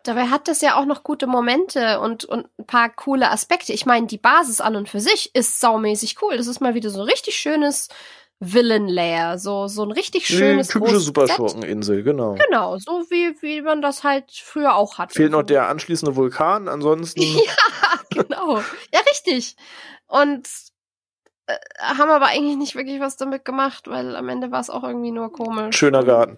Dabei 0.04 0.28
hat 0.28 0.48
das 0.48 0.62
ja 0.62 0.76
auch 0.80 0.86
noch 0.86 1.04
gute 1.04 1.26
Momente 1.26 2.00
und, 2.00 2.26
und 2.26 2.48
ein 2.60 2.68
paar 2.68 2.90
coole 2.90 3.32
Aspekte. 3.32 3.74
Ich 3.74 3.88
meine, 3.88 4.06
die 4.06 4.20
Basis 4.20 4.62
an 4.62 4.76
und 4.76 4.88
für 4.88 5.00
sich 5.00 5.34
ist 5.34 5.60
saumäßig 5.60 6.22
cool. 6.22 6.38
Das 6.38 6.48
ist 6.48 6.62
mal 6.62 6.76
wieder 6.76 6.92
so 6.92 7.02
ein 7.02 7.10
richtig 7.10 7.36
schönes 7.36 7.90
Villain 8.40 8.88
Lair, 8.88 9.38
so 9.38 9.68
so 9.68 9.84
ein 9.84 9.92
richtig 9.92 10.28
schönes 10.28 10.68
Die 10.68 10.74
typische 10.74 11.00
Superschurkeninsel, 11.00 12.04
genau. 12.04 12.36
Genau, 12.36 12.78
so 12.78 13.06
wie 13.10 13.36
wie 13.42 13.62
man 13.62 13.82
das 13.82 14.04
halt 14.04 14.32
früher 14.32 14.76
auch 14.76 14.98
hatte. 14.98 15.14
Fehlt 15.14 15.32
noch 15.32 15.44
der 15.44 15.70
anschließende 15.70 16.16
Vulkan, 16.16 16.68
ansonsten. 16.68 17.22
ja, 17.22 18.00
genau. 18.10 18.58
Ja, 18.94 19.00
richtig. 19.10 19.56
Und 20.08 20.48
äh, 21.48 21.58
haben 21.80 22.10
aber 22.10 22.28
eigentlich 22.28 22.58
nicht 22.58 22.76
wirklich 22.76 23.00
was 23.00 23.16
damit 23.16 23.46
gemacht, 23.46 23.88
weil 23.88 24.16
am 24.16 24.28
Ende 24.28 24.52
war 24.52 24.60
es 24.60 24.70
auch 24.70 24.84
irgendwie 24.84 25.12
nur 25.12 25.32
komisch. 25.32 25.78
Schöner 25.78 26.04
Garten. 26.04 26.38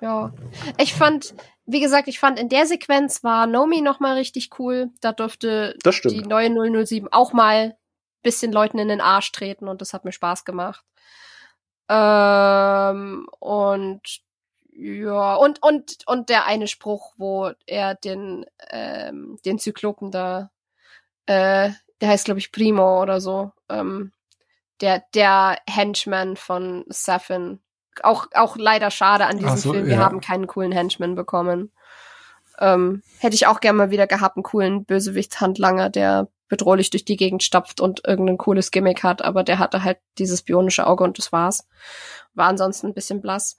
ja. 0.00 0.32
Ich 0.78 0.92
fand, 0.94 1.34
wie 1.66 1.80
gesagt, 1.80 2.08
ich 2.08 2.18
fand 2.18 2.38
in 2.38 2.48
der 2.48 2.66
Sequenz 2.66 3.22
war 3.22 3.46
Nomi 3.46 3.80
noch 3.80 4.00
mal 4.00 4.14
richtig 4.14 4.50
cool. 4.58 4.90
Da 5.00 5.12
durfte 5.12 5.76
die 5.84 6.22
neue 6.22 6.50
007 6.84 7.08
auch 7.12 7.32
mal 7.32 7.76
bisschen 8.22 8.52
Leuten 8.52 8.78
in 8.78 8.88
den 8.88 9.00
Arsch 9.00 9.32
treten 9.32 9.68
und 9.68 9.80
das 9.80 9.92
hat 9.92 10.04
mir 10.04 10.12
Spaß 10.12 10.44
gemacht. 10.44 10.84
Ähm, 11.92 13.26
und 13.38 14.00
ja, 14.74 15.34
und, 15.34 15.62
und, 15.62 15.98
und 16.06 16.28
der 16.30 16.46
eine 16.46 16.66
Spruch, 16.66 17.12
wo 17.18 17.50
er 17.66 17.94
den, 17.94 18.46
ähm, 18.70 19.38
den 19.44 19.58
Zyklopen 19.58 20.10
da, 20.10 20.50
äh, 21.26 21.70
der 22.00 22.08
heißt, 22.08 22.24
glaube 22.24 22.40
ich, 22.40 22.50
Primo 22.50 23.02
oder 23.02 23.20
so, 23.20 23.52
ähm, 23.68 24.12
der, 24.80 25.04
der 25.14 25.58
Henchman 25.68 26.36
von 26.36 26.84
Safin. 26.88 27.60
Auch, 28.02 28.26
auch 28.32 28.56
leider 28.56 28.90
schade 28.90 29.26
an 29.26 29.36
diesem 29.36 29.56
so, 29.58 29.72
Film. 29.72 29.86
Wir 29.86 29.96
ja. 29.96 30.00
haben 30.00 30.22
keinen 30.22 30.46
coolen 30.46 30.72
Henchman 30.72 31.14
bekommen. 31.14 31.70
Ähm, 32.58 33.02
hätte 33.18 33.34
ich 33.34 33.46
auch 33.46 33.60
gerne 33.60 33.76
mal 33.76 33.90
wieder 33.90 34.06
gehabt, 34.06 34.36
einen 34.36 34.44
coolen 34.44 34.86
Bösewichtshandlanger, 34.86 35.90
der 35.90 36.28
bedrohlich 36.52 36.90
durch 36.90 37.06
die 37.06 37.16
Gegend 37.16 37.42
stapft 37.42 37.80
und 37.80 38.06
irgendein 38.06 38.36
cooles 38.36 38.70
Gimmick 38.70 39.02
hat, 39.02 39.22
aber 39.22 39.42
der 39.42 39.58
hatte 39.58 39.84
halt 39.84 39.96
dieses 40.18 40.42
bionische 40.42 40.86
Auge 40.86 41.02
und 41.02 41.16
das 41.16 41.32
war's. 41.32 41.66
War 42.34 42.48
ansonsten 42.48 42.88
ein 42.88 42.94
bisschen 42.94 43.22
blass. 43.22 43.56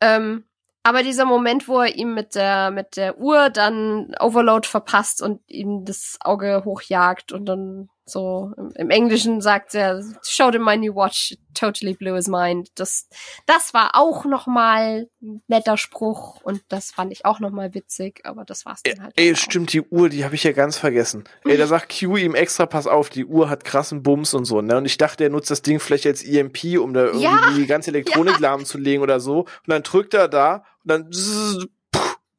Ähm, 0.00 0.44
aber 0.84 1.02
dieser 1.02 1.24
Moment, 1.24 1.66
wo 1.66 1.80
er 1.80 1.96
ihm 1.96 2.14
mit 2.14 2.36
der, 2.36 2.70
mit 2.70 2.96
der 2.96 3.18
Uhr 3.18 3.50
dann 3.50 4.14
Overload 4.20 4.68
verpasst 4.68 5.22
und 5.22 5.40
ihm 5.48 5.84
das 5.84 6.18
Auge 6.20 6.62
hochjagt 6.64 7.32
und 7.32 7.46
dann 7.46 7.88
so 8.08 8.52
im, 8.76 8.90
Englischen 8.90 9.40
sagt 9.40 9.74
er, 9.74 10.02
showed 10.22 10.54
him 10.54 10.62
my 10.62 10.76
new 10.76 10.94
watch, 10.94 11.36
totally 11.54 11.92
blew 11.92 12.14
his 12.14 12.28
mind. 12.28 12.70
Das, 12.76 13.08
das 13.46 13.74
war 13.74 13.90
auch 13.94 14.24
nochmal 14.24 15.08
ein 15.20 15.42
netter 15.48 15.76
Spruch 15.76 16.40
und 16.42 16.62
das 16.68 16.92
fand 16.92 17.10
ich 17.10 17.24
auch 17.24 17.40
nochmal 17.40 17.74
witzig, 17.74 18.20
aber 18.22 18.44
das 18.44 18.64
war's 18.64 18.82
dann 18.84 19.02
halt. 19.02 19.14
Ey, 19.16 19.34
stimmt, 19.34 19.72
die 19.72 19.82
Uhr, 19.82 20.08
die 20.08 20.24
habe 20.24 20.36
ich 20.36 20.44
ja 20.44 20.52
ganz 20.52 20.78
vergessen. 20.78 21.24
Ey, 21.44 21.56
da 21.56 21.66
sagt 21.66 21.98
Q 21.98 22.16
ihm 22.16 22.36
extra, 22.36 22.66
pass 22.66 22.86
auf, 22.86 23.10
die 23.10 23.24
Uhr 23.24 23.50
hat 23.50 23.64
krassen 23.64 24.04
Bums 24.04 24.34
und 24.34 24.44
so, 24.44 24.62
ne? 24.62 24.76
Und 24.76 24.86
ich 24.86 24.98
dachte, 24.98 25.24
er 25.24 25.30
nutzt 25.30 25.50
das 25.50 25.62
Ding 25.62 25.80
vielleicht 25.80 26.06
als 26.06 26.24
EMP, 26.24 26.78
um 26.78 26.94
da 26.94 27.06
irgendwie 27.06 27.24
ja, 27.24 27.52
die 27.56 27.66
ganze 27.66 27.90
Elektronik 27.90 28.34
ja. 28.40 28.40
lahmzulegen 28.40 29.02
oder 29.02 29.18
so. 29.18 29.40
Und 29.40 29.48
dann 29.66 29.82
drückt 29.82 30.14
er 30.14 30.28
da 30.28 30.64
und 30.84 30.90
dann 30.90 31.10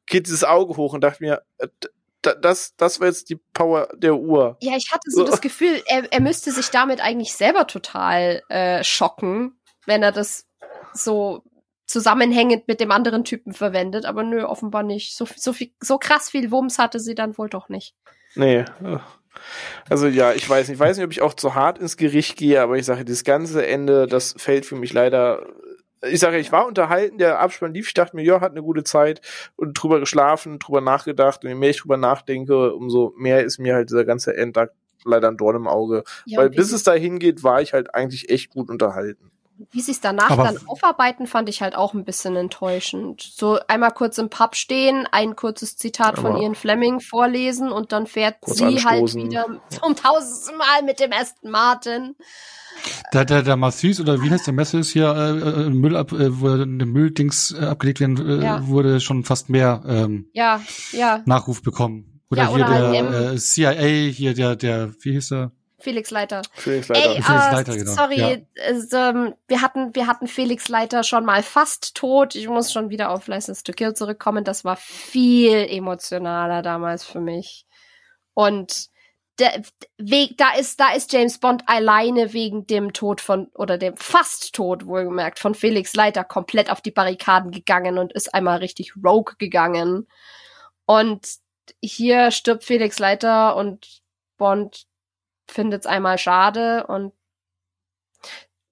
geht 0.06 0.26
dieses 0.26 0.44
Auge 0.44 0.78
hoch 0.78 0.94
und 0.94 1.02
dachte 1.02 1.22
mir, 1.22 1.42
äh, 2.24 2.34
das, 2.40 2.74
das 2.76 3.00
war 3.00 3.08
jetzt 3.08 3.30
die 3.30 3.36
Power 3.36 3.88
der 3.94 4.16
Uhr. 4.16 4.56
Ja, 4.60 4.76
ich 4.76 4.92
hatte 4.92 5.10
so 5.10 5.24
das 5.24 5.40
Gefühl, 5.40 5.82
er, 5.86 6.12
er 6.12 6.20
müsste 6.20 6.50
sich 6.50 6.70
damit 6.70 7.00
eigentlich 7.00 7.34
selber 7.34 7.66
total 7.66 8.42
äh, 8.48 8.82
schocken, 8.84 9.58
wenn 9.86 10.02
er 10.02 10.12
das 10.12 10.46
so 10.94 11.42
zusammenhängend 11.86 12.68
mit 12.68 12.80
dem 12.80 12.90
anderen 12.90 13.24
Typen 13.24 13.54
verwendet, 13.54 14.04
aber 14.04 14.22
nö, 14.22 14.44
offenbar 14.44 14.82
nicht. 14.82 15.16
So, 15.16 15.26
so 15.36 15.52
viel, 15.52 15.72
so 15.80 15.98
krass 15.98 16.30
viel 16.30 16.50
Wumms 16.50 16.78
hatte 16.78 17.00
sie 17.00 17.14
dann 17.14 17.38
wohl 17.38 17.48
doch 17.48 17.68
nicht. 17.68 17.94
Nee. 18.34 18.64
Also 19.88 20.06
ja, 20.06 20.32
ich 20.32 20.48
weiß 20.48 20.68
nicht, 20.68 20.74
ich 20.74 20.80
weiß 20.80 20.96
nicht, 20.96 21.06
ob 21.06 21.12
ich 21.12 21.22
auch 21.22 21.34
zu 21.34 21.54
hart 21.54 21.78
ins 21.78 21.96
Gericht 21.96 22.36
gehe, 22.36 22.60
aber 22.60 22.76
ich 22.76 22.84
sage, 22.84 23.04
das 23.04 23.24
ganze 23.24 23.66
Ende, 23.66 24.06
das 24.06 24.34
fällt 24.36 24.66
für 24.66 24.76
mich 24.76 24.92
leider 24.92 25.46
ich 26.02 26.20
sage, 26.20 26.38
ich 26.38 26.52
war 26.52 26.66
unterhalten, 26.66 27.18
der 27.18 27.40
Abspann 27.40 27.74
lief, 27.74 27.88
ich 27.88 27.94
dachte 27.94 28.16
mir, 28.16 28.22
ja, 28.22 28.40
hat 28.40 28.52
eine 28.52 28.62
gute 28.62 28.84
Zeit 28.84 29.20
und 29.56 29.74
drüber 29.74 30.00
geschlafen, 30.00 30.58
drüber 30.58 30.80
nachgedacht 30.80 31.44
und 31.44 31.50
je 31.50 31.56
mehr 31.56 31.70
ich 31.70 31.80
drüber 31.80 31.96
nachdenke, 31.96 32.74
umso 32.74 33.12
mehr 33.16 33.44
ist 33.44 33.58
mir 33.58 33.74
halt 33.74 33.90
dieser 33.90 34.04
ganze 34.04 34.36
Endtag 34.36 34.72
leider 35.04 35.28
ein 35.28 35.36
Dorn 35.36 35.56
im 35.56 35.66
Auge. 35.66 36.04
Ja, 36.26 36.40
Weil 36.40 36.50
bis 36.50 36.72
es 36.72 36.82
dahin 36.82 37.18
geht, 37.18 37.42
war 37.42 37.60
ich 37.62 37.72
halt 37.72 37.94
eigentlich 37.94 38.30
echt 38.30 38.50
gut 38.50 38.68
unterhalten. 38.68 39.30
Wie 39.70 39.80
sie 39.80 39.92
es 39.92 40.00
danach 40.00 40.30
Aber 40.30 40.44
dann 40.44 40.58
aufarbeiten, 40.66 41.26
fand 41.26 41.48
ich 41.48 41.62
halt 41.62 41.74
auch 41.74 41.92
ein 41.94 42.04
bisschen 42.04 42.36
enttäuschend. 42.36 43.20
So 43.22 43.58
einmal 43.66 43.90
kurz 43.90 44.18
im 44.18 44.30
Pub 44.30 44.54
stehen, 44.54 45.06
ein 45.10 45.34
kurzes 45.34 45.76
Zitat 45.76 46.18
von 46.18 46.36
Ian 46.36 46.54
Fleming 46.54 47.00
vorlesen 47.00 47.72
und 47.72 47.92
dann 47.92 48.06
fährt 48.06 48.36
sie 48.46 48.64
halt 48.64 48.86
anstoßen. 48.86 49.20
halt 49.20 49.30
wieder 49.30 49.60
zum 49.68 49.96
tausendsten 49.96 50.56
Mal 50.56 50.82
mit 50.84 51.00
dem 51.00 51.12
Aston 51.12 51.50
Martin. 51.50 52.14
Der, 53.12 53.24
der, 53.24 53.42
der 53.42 53.56
Mathis, 53.56 54.00
oder 54.00 54.22
wie 54.22 54.30
heißt 54.30 54.46
der 54.46 54.54
Messe 54.54 54.78
ist 54.78 54.90
hier, 54.90 55.08
äh, 55.08 55.66
äh, 55.66 55.70
Müll 55.70 55.96
ab, 55.96 56.12
äh, 56.12 56.40
wo 56.40 56.48
Mülldings 56.48 57.52
äh, 57.58 57.64
abgelegt 57.64 58.00
werden, 58.00 58.40
äh, 58.40 58.44
ja. 58.44 58.66
wurde 58.66 59.00
schon 59.00 59.24
fast 59.24 59.48
mehr 59.48 59.82
ähm, 59.86 60.28
ja, 60.32 60.60
ja. 60.92 61.22
Nachruf 61.24 61.62
bekommen. 61.62 62.22
Oder, 62.30 62.42
ja, 62.42 62.48
oder 62.50 62.68
hier 62.68 63.02
der 63.02 63.10
halt 63.10 63.34
äh, 63.34 63.38
CIA, 63.38 64.12
hier 64.12 64.34
der, 64.34 64.56
der, 64.56 64.92
wie 65.00 65.12
hieß 65.12 65.32
er? 65.32 65.52
Felix 65.80 66.10
Leiter. 66.10 66.42
Felix 66.54 66.88
Leiter. 66.88 67.10
Ey, 67.10 67.22
Felix 67.22 67.52
Leiter, 67.52 67.72
uh, 67.72 67.76
genau. 67.76 67.92
Sorry, 67.92 68.20
ja. 68.20 68.36
es, 68.54 68.92
ähm, 68.92 69.34
wir 69.46 69.62
hatten, 69.62 69.94
wir 69.94 70.06
hatten 70.06 70.26
Felix 70.26 70.68
Leiter 70.68 71.04
schon 71.04 71.24
mal 71.24 71.42
fast 71.42 71.94
tot. 71.94 72.34
Ich 72.34 72.48
muss 72.48 72.72
schon 72.72 72.90
wieder 72.90 73.10
auf 73.10 73.28
License 73.28 73.62
to 73.62 73.72
Kill 73.72 73.94
zurückkommen. 73.94 74.44
Das 74.44 74.64
war 74.64 74.76
viel 74.76 75.66
emotionaler 75.70 76.62
damals 76.62 77.04
für 77.04 77.20
mich. 77.20 77.66
Und 78.34 78.88
der 79.38 79.62
Weg, 79.98 80.36
da 80.36 80.54
ist, 80.54 80.80
da 80.80 80.92
ist 80.92 81.12
James 81.12 81.38
Bond 81.38 81.62
alleine 81.66 82.32
wegen 82.32 82.66
dem 82.66 82.92
Tod 82.92 83.20
von, 83.20 83.46
oder 83.54 83.78
dem 83.78 83.96
fast 83.96 84.52
Tod, 84.54 84.86
wohlgemerkt, 84.86 85.38
von 85.38 85.54
Felix 85.54 85.94
Leiter 85.94 86.24
komplett 86.24 86.70
auf 86.70 86.80
die 86.80 86.90
Barrikaden 86.90 87.52
gegangen 87.52 87.98
und 87.98 88.12
ist 88.12 88.34
einmal 88.34 88.58
richtig 88.58 88.94
rogue 88.96 89.34
gegangen. 89.38 90.08
Und 90.86 91.36
hier 91.80 92.32
stirbt 92.32 92.64
Felix 92.64 92.98
Leiter 92.98 93.54
und 93.54 94.02
Bond 94.38 94.87
findet 95.50 95.82
es 95.82 95.86
einmal 95.86 96.18
schade 96.18 96.86
und 96.86 97.12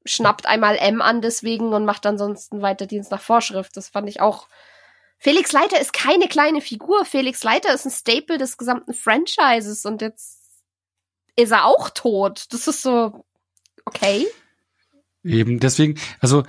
schnappt 0.05 0.47
einmal 0.47 0.77
M 0.77 1.03
an 1.03 1.21
deswegen 1.21 1.73
und 1.73 1.85
macht 1.85 2.07
ansonsten 2.07 2.63
weiter 2.63 2.87
Dienst 2.87 3.11
nach 3.11 3.21
Vorschrift. 3.21 3.77
Das 3.77 3.89
fand 3.89 4.09
ich 4.09 4.21
auch. 4.21 4.49
Felix 5.19 5.53
Leiter 5.53 5.81
ist 5.81 5.93
keine 5.93 6.29
kleine 6.29 6.61
Figur. 6.61 7.05
Felix 7.05 7.43
Leiter 7.43 7.73
ist 7.73 7.87
ein 7.87 7.91
Staple 7.91 8.39
des 8.39 8.57
gesamten 8.57 8.95
Franchises 8.95 9.85
und 9.85 10.03
jetzt 10.03 10.43
ist 11.37 11.51
er 11.51 11.65
auch 11.65 11.91
tot. 11.91 12.47
Das 12.51 12.69
ist 12.69 12.83
so, 12.83 13.25
okay. 13.85 14.27
Eben, 15.25 15.59
deswegen, 15.59 15.99
also 16.21 16.45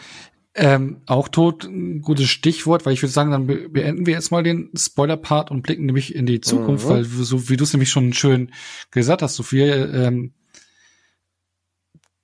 ähm, 0.58 1.02
auch 1.06 1.28
tot, 1.28 1.66
ein 1.66 2.02
gutes 2.02 2.28
Stichwort, 2.28 2.86
weil 2.86 2.94
ich 2.94 3.02
würde 3.04 3.14
sagen, 3.14 3.32
dann 3.32 3.46
beenden 3.46 4.08
wir 4.08 4.14
jetzt 4.14 4.32
mal 4.32 4.42
den 4.42 4.72
Spoiler-Part 4.76 5.52
und 5.52 5.62
blicken 5.62 5.86
nämlich 5.86 6.16
in 6.16 6.26
die 6.26 6.42
Zukunft, 6.42 6.86
mhm. 6.86 6.90
weil 6.90 7.04
so 7.04 7.48
wie 7.50 7.58
du 7.58 7.64
es 7.64 7.74
nämlich 7.74 7.92
schon 7.92 8.12
schön 8.14 8.52
gesagt 8.90 9.22
hast, 9.22 9.36
Sophia, 9.36 9.68
ähm, 9.86 10.34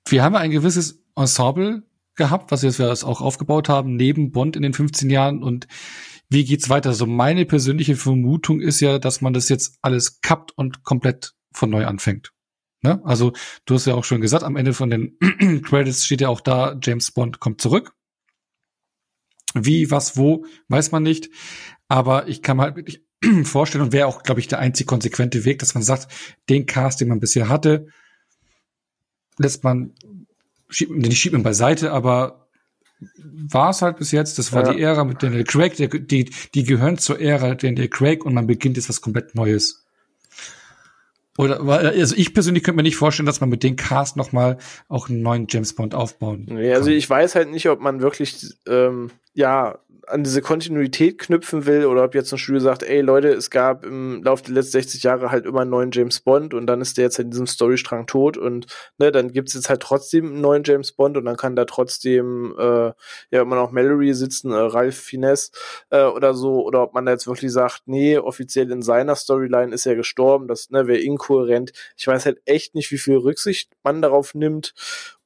wir 0.08 0.22
haben 0.22 0.34
ein 0.34 0.50
gewisses 0.50 1.02
Ensemble 1.16 1.84
gehabt, 2.16 2.50
was 2.50 2.62
wir 2.62 2.70
jetzt 2.70 3.04
auch 3.04 3.20
aufgebaut 3.20 3.68
haben, 3.68 3.94
neben 3.96 4.32
Bond 4.32 4.56
in 4.56 4.62
den 4.62 4.74
15 4.74 5.10
Jahren 5.10 5.42
und 5.42 5.68
wie 6.28 6.44
geht's 6.44 6.68
weiter? 6.68 6.92
So 6.92 7.06
meine 7.06 7.44
persönliche 7.44 7.94
Vermutung 7.94 8.60
ist 8.60 8.80
ja, 8.80 8.98
dass 8.98 9.20
man 9.20 9.32
das 9.32 9.48
jetzt 9.48 9.78
alles 9.82 10.20
kappt 10.20 10.52
und 10.56 10.82
komplett 10.82 11.34
von 11.52 11.70
neu 11.70 11.86
anfängt. 11.86 12.32
Ne? 12.82 13.00
Also 13.04 13.32
du 13.64 13.74
hast 13.74 13.86
ja 13.86 13.94
auch 13.94 14.04
schon 14.04 14.20
gesagt, 14.20 14.42
am 14.42 14.56
Ende 14.56 14.74
von 14.74 14.90
den 14.90 15.16
Credits 15.62 16.04
steht 16.04 16.20
ja 16.20 16.28
auch 16.28 16.40
da, 16.40 16.76
James 16.82 17.12
Bond 17.12 17.38
kommt 17.38 17.60
zurück. 17.60 17.94
Wie, 19.54 19.90
was, 19.90 20.16
wo, 20.16 20.44
weiß 20.68 20.92
man 20.92 21.02
nicht. 21.02 21.30
Aber 21.88 22.28
ich 22.28 22.42
kann 22.42 22.56
mir 22.56 22.64
halt 22.64 22.76
wirklich 22.76 23.04
vorstellen 23.44 23.84
und 23.84 23.92
wäre 23.92 24.06
auch, 24.06 24.22
glaube 24.22 24.40
ich, 24.40 24.48
der 24.48 24.58
einzig 24.58 24.86
konsequente 24.86 25.44
Weg, 25.44 25.60
dass 25.60 25.74
man 25.74 25.82
sagt, 25.82 26.08
den 26.48 26.66
Cast, 26.66 27.00
den 27.00 27.08
man 27.08 27.20
bisher 27.20 27.48
hatte, 27.48 27.86
lässt 29.38 29.64
man, 29.64 29.92
schiebt, 30.68 30.92
nicht 30.92 31.18
schiebt 31.18 31.34
man 31.34 31.42
beiseite, 31.42 31.92
aber 31.92 32.48
war 33.24 33.70
es 33.70 33.82
halt 33.82 33.98
bis 33.98 34.12
jetzt. 34.12 34.38
Das 34.38 34.52
war 34.52 34.66
ja. 34.66 34.72
die 34.72 34.80
Ära 34.80 35.04
mit 35.04 35.22
Daniel 35.22 35.44
Craig, 35.44 35.76
die, 35.76 35.88
die, 36.06 36.30
die 36.54 36.64
gehören 36.64 36.98
zur 36.98 37.20
Ära 37.20 37.54
Daniel 37.54 37.88
Craig 37.88 38.24
und 38.24 38.34
man 38.34 38.46
beginnt 38.46 38.76
jetzt 38.76 38.88
was 38.88 39.00
komplett 39.00 39.34
Neues. 39.34 39.84
Oder 41.36 41.60
also 41.60 42.14
ich 42.14 42.32
persönlich 42.32 42.62
könnte 42.62 42.76
mir 42.76 42.84
nicht 42.84 42.96
vorstellen, 42.96 43.26
dass 43.26 43.40
man 43.40 43.50
mit 43.50 43.64
dem 43.64 43.74
Cast 43.74 44.16
noch 44.16 44.30
mal 44.30 44.58
auch 44.88 45.08
einen 45.08 45.20
neuen 45.20 45.46
James 45.48 45.74
Bond 45.74 45.94
aufbauen. 45.94 46.46
Nee, 46.48 46.72
also 46.72 46.90
ich 46.90 47.10
weiß 47.10 47.34
halt 47.34 47.50
nicht, 47.50 47.68
ob 47.68 47.80
man 47.80 48.00
wirklich 48.00 48.54
ähm, 48.68 49.10
ja 49.34 49.78
an 50.06 50.24
diese 50.24 50.42
Kontinuität 50.42 51.18
knüpfen 51.18 51.66
will 51.66 51.86
oder 51.86 52.04
ob 52.04 52.14
jetzt 52.14 52.32
ein 52.32 52.38
Studio 52.38 52.60
sagt, 52.60 52.82
ey 52.82 53.00
Leute, 53.00 53.28
es 53.28 53.50
gab 53.50 53.84
im 53.84 54.22
Laufe 54.22 54.44
der 54.44 54.54
letzten 54.54 54.72
60 54.72 55.02
Jahre 55.02 55.30
halt 55.30 55.46
immer 55.46 55.62
einen 55.62 55.70
neuen 55.70 55.90
James 55.92 56.20
Bond 56.20 56.54
und 56.54 56.66
dann 56.66 56.80
ist 56.80 56.96
der 56.96 57.04
jetzt 57.04 57.18
in 57.18 57.30
diesem 57.30 57.46
Storystrang 57.46 58.06
tot 58.06 58.36
und 58.36 58.66
ne, 58.98 59.12
dann 59.12 59.32
gibt's 59.32 59.54
jetzt 59.54 59.68
halt 59.68 59.80
trotzdem 59.80 60.26
einen 60.26 60.40
neuen 60.40 60.62
James 60.64 60.92
Bond 60.92 61.16
und 61.16 61.24
dann 61.24 61.36
kann 61.36 61.56
da 61.56 61.64
trotzdem 61.64 62.54
äh, 62.58 62.92
ja 63.30 63.42
immer 63.42 63.56
noch 63.56 63.72
Mallory 63.72 64.14
sitzen, 64.14 64.52
äh, 64.52 64.56
Ralph 64.56 64.96
Finesse 64.96 65.52
äh, 65.90 66.04
oder 66.04 66.34
so, 66.34 66.64
oder 66.64 66.82
ob 66.82 66.94
man 66.94 67.06
da 67.06 67.12
jetzt 67.12 67.26
wirklich 67.26 67.52
sagt, 67.52 67.82
nee, 67.86 68.18
offiziell 68.18 68.70
in 68.70 68.82
seiner 68.82 69.16
Storyline 69.16 69.72
ist 69.72 69.86
er 69.86 69.96
gestorben, 69.96 70.48
das 70.48 70.70
ne, 70.70 70.86
wäre 70.86 70.98
inkohärent. 70.98 71.72
Ich 71.96 72.06
weiß 72.06 72.26
halt 72.26 72.40
echt 72.44 72.74
nicht, 72.74 72.90
wie 72.90 72.98
viel 72.98 73.16
Rücksicht 73.16 73.72
man 73.82 74.02
darauf 74.02 74.34
nimmt 74.34 74.74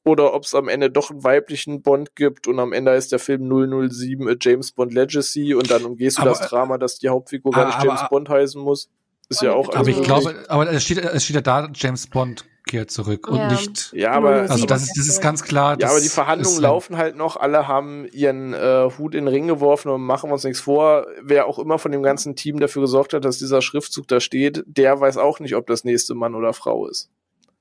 oder 0.08 0.34
ob 0.34 0.44
es 0.44 0.54
am 0.54 0.68
Ende 0.68 0.90
doch 0.90 1.10
einen 1.10 1.22
weiblichen 1.24 1.82
Bond 1.82 2.16
gibt 2.16 2.48
und 2.48 2.58
am 2.58 2.72
Ende 2.72 2.92
ist 2.94 3.12
der 3.12 3.18
Film 3.18 3.48
007 3.48 4.28
A 4.28 4.34
James 4.40 4.72
Bond 4.72 4.92
Legacy 4.92 5.54
und 5.54 5.70
dann 5.70 5.84
umgehst 5.84 6.18
du 6.18 6.22
aber, 6.22 6.30
das 6.30 6.48
Drama, 6.48 6.78
dass 6.78 6.98
die 6.98 7.08
Hauptfigur 7.08 7.52
gar 7.52 7.66
nicht 7.66 7.82
James 7.82 8.02
Bond 8.08 8.28
heißen 8.28 8.60
muss. 8.60 8.88
Ist 9.30 9.42
ja 9.42 9.52
auch 9.52 9.74
Aber 9.74 9.88
ich 9.88 10.02
glaube, 10.02 10.34
aber 10.48 10.72
es 10.72 10.84
steht, 10.84 10.98
es 10.98 11.24
steht 11.24 11.36
ja 11.36 11.42
da 11.42 11.68
James 11.74 12.06
Bond 12.06 12.46
kehrt 12.66 12.90
zurück 12.90 13.28
und 13.28 13.38
Ja. 13.38 13.50
nicht. 13.50 13.92
Ja, 13.92 14.12
aber 14.12 14.46
Also 14.48 14.64
das 14.64 14.82
ist, 14.82 14.96
das 14.96 15.06
ist 15.06 15.20
ganz 15.20 15.42
klar. 15.42 15.76
Ja, 15.80 15.90
aber 15.90 16.00
die 16.00 16.08
Verhandlungen 16.08 16.58
äh, 16.58 16.62
laufen 16.62 16.96
halt 16.96 17.16
noch. 17.16 17.36
Alle 17.36 17.66
haben 17.66 18.06
ihren 18.12 18.54
äh, 18.54 18.88
Hut 18.96 19.14
in 19.14 19.24
den 19.24 19.28
Ring 19.28 19.48
geworfen 19.48 19.90
und 19.90 20.02
machen 20.02 20.30
wir 20.30 20.34
uns 20.34 20.44
nichts 20.44 20.60
vor. 20.60 21.06
Wer 21.22 21.46
auch 21.46 21.58
immer 21.58 21.78
von 21.78 21.92
dem 21.92 22.02
ganzen 22.02 22.36
Team 22.36 22.60
dafür 22.60 22.82
gesorgt 22.82 23.14
hat, 23.14 23.24
dass 23.24 23.38
dieser 23.38 23.60
Schriftzug 23.62 24.06
da 24.06 24.20
steht, 24.20 24.62
der 24.66 25.00
weiß 25.00 25.16
auch 25.16 25.40
nicht, 25.40 25.56
ob 25.56 25.66
das 25.66 25.84
nächste 25.84 26.14
Mann 26.14 26.34
oder 26.34 26.52
Frau 26.52 26.86
ist. 26.86 27.10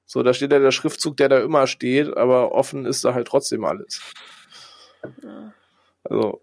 So, 0.08 0.24
da 0.24 0.34
steht 0.34 0.54
ja 0.54 0.60
der 0.60 0.72
Schriftzug, 0.72 1.18
der 1.18 1.28
da 1.28 1.40
immer 1.40 1.68
steht, 1.68 2.16
aber 2.16 2.54
offen 2.54 2.86
ist 2.86 3.04
da 3.04 3.14
halt 3.14 3.28
trotzdem 3.28 3.66
alles. 3.66 4.02
Ja. 5.22 5.54
Also, 6.06 6.42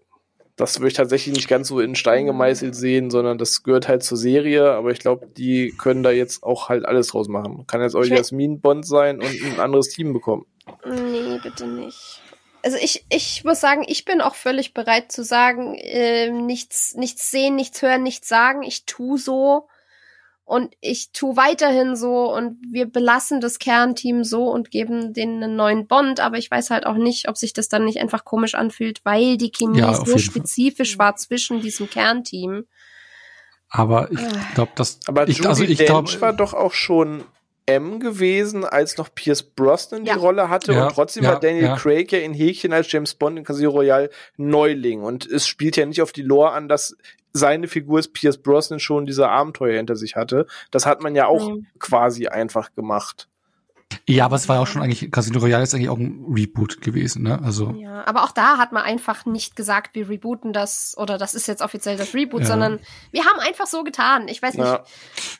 das 0.55 0.79
würde 0.79 0.89
ich 0.89 0.93
tatsächlich 0.93 1.35
nicht 1.35 1.47
ganz 1.47 1.67
so 1.67 1.79
in 1.79 1.95
Stein 1.95 2.27
gemeißelt 2.27 2.75
sehen, 2.75 3.09
sondern 3.09 3.39
das 3.39 3.63
gehört 3.63 3.87
halt 3.87 4.03
zur 4.03 4.17
Serie, 4.17 4.71
aber 4.71 4.91
ich 4.91 4.99
glaube, 4.99 5.27
die 5.27 5.73
können 5.77 6.03
da 6.03 6.11
jetzt 6.11 6.43
auch 6.43 6.69
halt 6.69 6.85
alles 6.85 7.07
draus 7.07 7.27
machen. 7.27 7.65
Kann 7.65 7.81
jetzt 7.81 7.95
auch 7.95 8.05
Jasmin 8.05 8.61
Bond 8.61 8.85
sein 8.85 9.19
und 9.19 9.43
ein 9.43 9.59
anderes 9.59 9.89
Team 9.89 10.13
bekommen. 10.13 10.45
Nee, 10.85 11.39
bitte 11.41 11.67
nicht. 11.67 12.21
Also 12.63 12.77
ich, 12.79 13.05
ich 13.09 13.43
muss 13.43 13.59
sagen, 13.59 13.83
ich 13.87 14.05
bin 14.05 14.21
auch 14.21 14.35
völlig 14.35 14.73
bereit 14.73 15.11
zu 15.11 15.23
sagen, 15.23 15.75
äh, 15.75 16.29
nichts, 16.29 16.95
nichts 16.95 17.29
sehen, 17.31 17.55
nichts 17.55 17.81
hören, 17.81 18.03
nichts 18.03 18.27
sagen. 18.27 18.63
Ich 18.63 18.85
tu 18.85 19.17
so 19.17 19.67
und 20.45 20.75
ich 20.79 21.11
tu 21.11 21.35
weiterhin 21.35 21.95
so 21.95 22.31
und 22.31 22.57
wir 22.71 22.85
belassen 22.85 23.41
das 23.41 23.57
Kernteam 23.59 24.23
so 24.23 24.45
und 24.45 24.69
geben 24.71 25.11
denen 25.13 25.43
einen 25.43 25.55
neuen 25.55 25.87
Bond, 25.87 26.19
aber 26.19 26.37
ich 26.37 26.49
weiß 26.51 26.69
halt 26.69 26.85
auch 26.85 26.95
nicht, 26.95 27.27
ob 27.27 27.35
sich 27.37 27.51
das 27.53 27.67
dann 27.67 27.83
nicht 27.83 27.97
einfach 27.99 28.23
komisch 28.23 28.53
anfühlt, 28.55 29.01
weil 29.03 29.37
die 29.37 29.51
Chemie 29.51 29.79
Ja, 29.79 29.93
so 29.93 30.05
jeden 30.05 30.11
Fall. 30.11 30.19
spezifisch 30.19 30.97
war 30.99 31.15
zwischen 31.15 31.61
diesem 31.61 31.89
Kernteam. 31.89 32.65
Aber 33.69 34.11
ich 34.11 34.19
Ah. 34.19 34.53
glaube, 34.53 34.71
dass 34.75 34.99
Aber 35.07 35.27
ich, 35.27 35.37
Judy 35.37 35.49
also 35.49 35.63
ich 35.63 35.85
glaube, 35.85 36.21
war 36.21 36.33
doch 36.33 36.53
auch 36.53 36.73
schon 36.73 37.23
M 37.65 37.99
gewesen, 37.99 38.63
als 38.63 38.97
noch 38.97 39.09
Pierce 39.13 39.41
Brosnan 39.41 40.05
Ja. 40.05 40.13
die 40.13 40.19
Rolle 40.19 40.49
hatte 40.49 40.73
Ja, 40.73 40.85
und 40.85 40.93
trotzdem 40.93 41.23
ja, 41.23 41.31
war 41.31 41.39
Daniel 41.39 41.63
ja. 41.63 41.75
Craig 41.75 42.11
ja 42.11 42.19
in 42.19 42.33
Häkchen 42.35 42.71
als 42.71 42.91
James 42.91 43.15
Bond 43.15 43.39
in 43.39 43.43
Casino 43.43 43.71
Royale 43.71 44.11
Neuling 44.37 45.01
und 45.01 45.25
es 45.25 45.47
spielt 45.47 45.75
ja 45.75 45.85
nicht 45.87 46.01
auf 46.03 46.11
die 46.11 46.21
Lore 46.21 46.51
an, 46.51 46.67
dass 46.69 46.95
seine 47.37 47.67
Figur 47.67 47.99
ist 47.99 48.13
Pierce 48.13 48.37
Brosnan 48.41 48.79
schon 48.79 49.05
diese 49.05 49.27
Abenteuer 49.29 49.75
hinter 49.77 49.95
sich 49.95 50.15
hatte. 50.15 50.47
Das 50.71 50.85
hat 50.85 51.01
man 51.01 51.15
ja 51.15 51.27
auch 51.27 51.49
Mhm. 51.49 51.65
quasi 51.79 52.27
einfach 52.27 52.73
gemacht. 52.75 53.27
ja, 54.07 54.25
aber 54.25 54.35
es 54.35 54.49
war 54.49 54.55
ja 54.57 54.61
auch 54.63 54.67
schon 54.67 54.81
eigentlich 54.81 55.11
Casino 55.11 55.39
Royale 55.39 55.63
ist 55.63 55.73
eigentlich 55.75 55.89
auch 55.89 55.97
ein 55.99 56.25
Reboot 56.27 56.81
gewesen, 56.81 57.21
ne? 57.23 57.39
Also 57.43 57.71
Ja, 57.77 58.03
aber 58.07 58.23
auch 58.23 58.31
da 58.31 58.57
hat 58.57 58.71
man 58.71 58.83
einfach 58.83 59.25
nicht 59.25 59.55
gesagt, 59.55 59.93
wir 59.95 60.09
rebooten 60.09 60.53
das 60.53 60.95
oder 60.97 61.17
das 61.19 61.33
ist 61.35 61.47
jetzt 61.47 61.61
offiziell 61.61 61.95
das 61.95 62.13
Reboot, 62.15 62.41
Ja. 62.41 62.47
sondern 62.47 62.79
wir 63.11 63.25
haben 63.25 63.39
einfach 63.39 63.67
so 63.67 63.83
getan. 63.83 64.27
Ich 64.27 64.41
weiß 64.41 64.55
nicht, 64.55 64.65
Ja. 64.65 64.83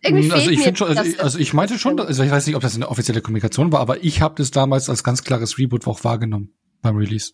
irgendwie 0.03 0.31
also 0.31 0.43
fehlt 0.43 0.51
ich 0.51 0.57
mir 0.59 0.63
finde 0.65 0.77
schon, 0.77 0.87
also 0.89 1.01
das 1.01 1.07
ich, 1.13 1.23
also 1.23 1.39
ich 1.39 1.53
meinte 1.53 1.79
schon, 1.79 1.99
also 1.99 2.23
ich 2.23 2.31
weiß 2.31 2.45
nicht, 2.45 2.55
ob 2.55 2.61
das 2.61 2.75
eine 2.75 2.87
offizielle 2.89 3.21
Kommunikation 3.21 3.71
war, 3.71 3.79
aber 3.79 4.03
ich 4.03 4.21
habe 4.21 4.35
das 4.37 4.51
damals 4.51 4.89
als 4.89 5.03
ganz 5.03 5.23
klares 5.23 5.57
Reboot 5.57 5.87
auch 5.87 6.03
wahrgenommen 6.03 6.53
beim 6.81 6.97
Release. 6.97 7.31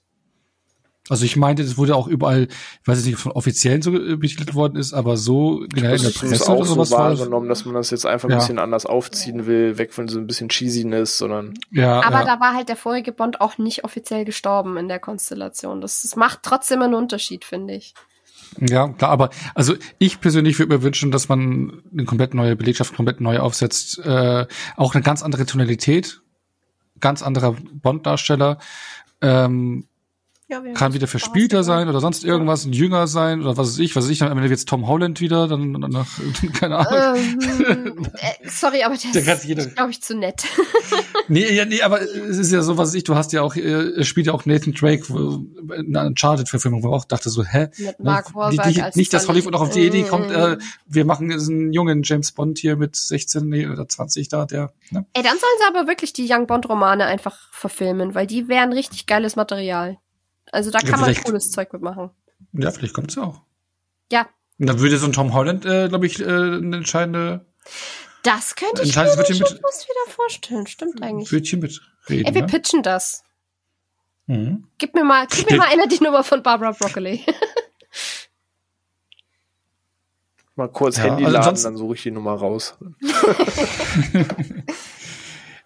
Also 1.12 1.26
ich 1.26 1.36
meinte, 1.36 1.64
das 1.64 1.78
wurde 1.78 1.96
auch 1.96 2.08
überall, 2.08 2.44
ich 2.48 2.88
weiß 2.88 3.04
nicht, 3.06 3.16
es 3.16 3.22
von 3.22 3.34
offiziellen 3.34 3.82
so 3.82 3.94
äh, 3.94 4.16
betitelt 4.16 4.56
worden 4.56 4.78
ist, 4.78 4.94
aber 4.94 5.18
so 5.18 5.66
generell 5.74 5.98
in 5.98 6.02
der 6.04 6.10
es 6.12 6.18
Presse 6.18 6.48
auch 6.50 6.56
oder 6.56 6.66
so 6.66 6.74
sowas 6.76 6.92
war 6.92 7.10
das. 7.10 7.20
wahrgenommen, 7.20 7.50
dass 7.50 7.66
man 7.66 7.76
das 7.76 7.90
jetzt 7.90 8.06
einfach 8.06 8.30
ein 8.30 8.32
Ja. 8.32 8.38
bisschen 8.38 8.60
anders 8.60 8.86
aufziehen 8.86 9.46
will, 9.46 9.78
weg 9.78 9.94
von 9.94 10.08
so 10.08 10.18
ein 10.20 10.26
bisschen 10.26 10.48
Cheesiness, 10.50 11.18
sondern 11.18 11.54
Ja, 11.70 12.00
Aber 12.02 12.20
ja. 12.22 12.24
da 12.26 12.40
war 12.40 12.56
halt 12.56 12.70
der 12.70 12.78
vorige 12.78 13.12
Bond 13.12 13.42
auch 13.42 13.58
nicht 13.58 13.84
offiziell 13.84 14.24
gestorben 14.26 14.78
in 14.78 14.88
der 14.88 15.00
Konstellation. 15.00 15.82
Das, 15.82 16.02
das 16.02 16.16
macht 16.16 16.40
trotzdem 16.44 16.82
einen 16.82 16.94
Unterschied, 16.96 17.44
finde 17.46 17.76
ich. 17.76 17.94
Ja, 18.60 18.88
klar, 18.90 19.12
aber 19.12 19.30
also 19.54 19.76
ich 19.98 20.20
persönlich 20.22 20.60
würde 20.60 20.76
mir 20.76 20.82
wünschen, 20.84 21.12
dass 21.12 21.30
man 21.30 21.84
eine 21.92 22.06
komplett 22.06 22.34
neue 22.34 22.56
Belegschaft 22.56 22.96
komplett 22.96 23.22
neu 23.22 23.40
aufsetzt, 23.40 24.00
äh, 24.00 24.46
auch 24.78 24.94
eine 24.96 25.04
ganz 25.04 25.24
andere 25.24 25.46
Tonalität, 25.46 26.22
ganz 27.00 27.22
anderer 27.22 27.56
Bond-Darsteller, 27.74 28.58
ähm, 29.22 29.88
Ja, 30.52 30.62
kann 30.74 30.94
wieder 30.94 31.08
verspielter 31.08 31.64
sein 31.64 31.88
oder 31.88 32.02
sonst 32.02 32.26
irgendwas, 32.26 32.66
ein 32.66 32.74
Jünger 32.74 33.08
sein 33.08 33.40
oder 33.42 33.56
was 33.56 33.70
weiß 33.70 33.80
ich, 33.80 33.96
was 33.96 34.04
weiß 34.04 34.12
ich, 34.12 34.20
dann 34.20 34.30
am 34.30 34.38
Ende 34.38 34.50
wird's 34.50 34.66
Tom 34.66 34.86
Holland 34.86 35.22
wieder, 35.22 35.48
dann 35.48 35.72
nach, 35.72 36.08
keine 36.60 36.78
Ahnung. 36.78 37.24
Ähm, 37.70 38.08
äh, 38.16 38.50
sorry, 38.50 38.84
aber 38.84 38.96
der, 38.98 39.22
Der 39.22 39.58
ist, 39.58 39.76
glaube 39.76 39.92
ich, 39.92 40.02
zu 40.02 40.16
nett. 40.16 40.44
Nee, 41.28 41.54
ja, 41.54 41.64
nee, 41.64 41.82
aber 41.82 42.02
es 42.02 42.38
ist 42.38 42.52
ja 42.52 42.62
so, 42.62 42.78
was 42.78 42.90
weiß 42.90 42.96
ich, 42.96 43.06
du 43.06 43.16
hast 43.16 43.32
ja 43.32 43.42
auch, 43.42 43.56
äh, 43.56 44.04
spielt 44.04 44.28
ja 44.28 44.34
auch 44.34 44.46
Nathan 44.46 44.74
Drake 44.74 45.06
in 45.78 45.96
einer 45.96 46.08
Uncharted-Verfilmung, 46.08 46.84
wo 46.84 46.90
ich 46.90 46.94
auch 46.94 47.06
dachte 47.06 47.30
so, 47.30 47.46
hä? 47.46 47.70
Mit 47.78 48.00
Mark 48.02 48.30
Ne, 48.30 48.36
Wahlberg 48.36 48.68
die, 48.68 48.74
die, 48.74 48.82
als 48.82 48.96
nicht, 48.98 49.14
dass. 49.14 49.30
Hollywood 49.30 49.54
noch 49.54 49.62
auf 49.62 49.70
die 49.70 49.86
Idee 49.86 50.04
kommt, 50.04 50.30
äh, 50.32 50.58
Mm. 50.58 50.60
wir 50.88 51.06
machen 51.06 51.32
einen 51.32 51.72
jungen 51.72 52.02
James 52.04 52.34
Bond 52.34 52.58
hier 52.60 52.76
mit 52.76 52.98
16 52.98 53.48
nee, 53.48 53.66
oder 53.68 53.88
20 53.88 54.28
da, 54.28 54.46
der, 54.46 54.74
ne? 54.90 55.06
Ey, 55.14 55.24
dann 55.24 55.38
sollen 55.38 55.54
sie 55.60 55.66
aber 55.74 55.88
wirklich 55.88 56.12
die 56.12 56.28
Young 56.30 56.48
Bond-Romane 56.48 57.06
einfach 57.06 57.38
verfilmen, 57.52 58.14
weil 58.14 58.28
die 58.28 58.50
wären 58.50 58.74
richtig 58.74 59.06
geiles 59.06 59.38
Material. 59.38 60.00
Also 60.52 60.70
da 60.72 60.80
Ja, 60.80 60.90
kann 60.90 61.00
man 61.00 61.10
vielleicht. 61.10 61.26
cooles 61.26 61.52
Zeug 61.52 61.72
mitmachen. 61.74 62.10
Ja, 62.54 62.72
vielleicht 62.72 62.94
kommt's 62.94 63.16
ja 63.16 63.24
auch. 63.24 63.42
Ja, 64.12 64.28
Und 64.60 64.68
dann 64.68 64.80
würde 64.80 64.98
so 64.98 65.06
ein 65.06 65.14
Tom 65.14 65.34
Holland, 65.34 65.66
äh, 65.66 65.88
glaube 65.88 66.06
ich, 66.06 66.20
äh, 66.20 66.24
eine 66.26 66.78
entscheidende 66.78 67.46
das 68.24 68.56
könnte 68.56 68.84
ich 68.84 68.96
mir 68.96 69.04
schon 69.06 69.40
mit- 69.40 69.62
fast 69.62 69.88
wieder 69.88 70.12
vorstellen. 70.14 70.68
Stimmt 70.68 71.02
eigentlich. 71.02 71.32
Wörtchen 71.32 71.60
mitreden. 71.60 72.26
Ey, 72.28 72.34
wir 72.36 72.42
ne? 72.42 72.48
pitchen 72.48 72.84
das. 72.84 73.24
Mhm. 74.28 74.68
Gib 74.78 74.94
mir 74.94 75.04
mal, 75.04 75.26
gib 75.28 75.50
mir 75.50 75.58
mal 75.58 75.68
einer 75.70 75.88
die 75.88 76.04
Nummer 76.04 76.24
von 76.24 76.44
Barbara 76.44 76.72
Broccoli. 76.72 77.26
mal 80.56 80.68
kurz 80.70 80.98
Ja, 80.98 81.04
Handy 81.06 81.26
also 81.26 81.38
laden, 81.38 81.64
dann 81.64 81.78
suche 81.78 81.96
ich 81.96 82.04
die 82.04 82.12
Nummer 82.12 82.34
raus. 82.34 82.78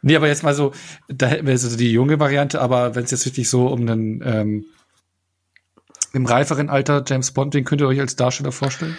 Nee, 0.02 0.16
aber 0.18 0.28
jetzt 0.28 0.44
mal 0.44 0.54
so, 0.54 0.72
da 1.08 1.26
hätten 1.26 1.48
wir 1.48 1.54
jetzt 1.54 1.64
also 1.64 1.78
die 1.78 1.92
junge 1.92 2.20
Variante, 2.20 2.62
aber 2.62 2.94
wenn 2.94 3.06
es 3.06 3.12
jetzt 3.12 3.26
wirklich 3.26 3.50
so 3.50 3.68
um 3.70 3.82
einen 3.82 4.22
ähm, 4.24 4.66
im 6.16 6.26
reiferen 6.26 6.70
Alter 6.70 7.04
James 7.06 7.32
Bond, 7.32 7.54
den 7.54 7.66
könnt 7.66 7.82
ihr 7.82 7.88
euch 7.88 8.00
als 8.00 8.16
Darsteller 8.16 8.54
vorstellen? 8.54 8.98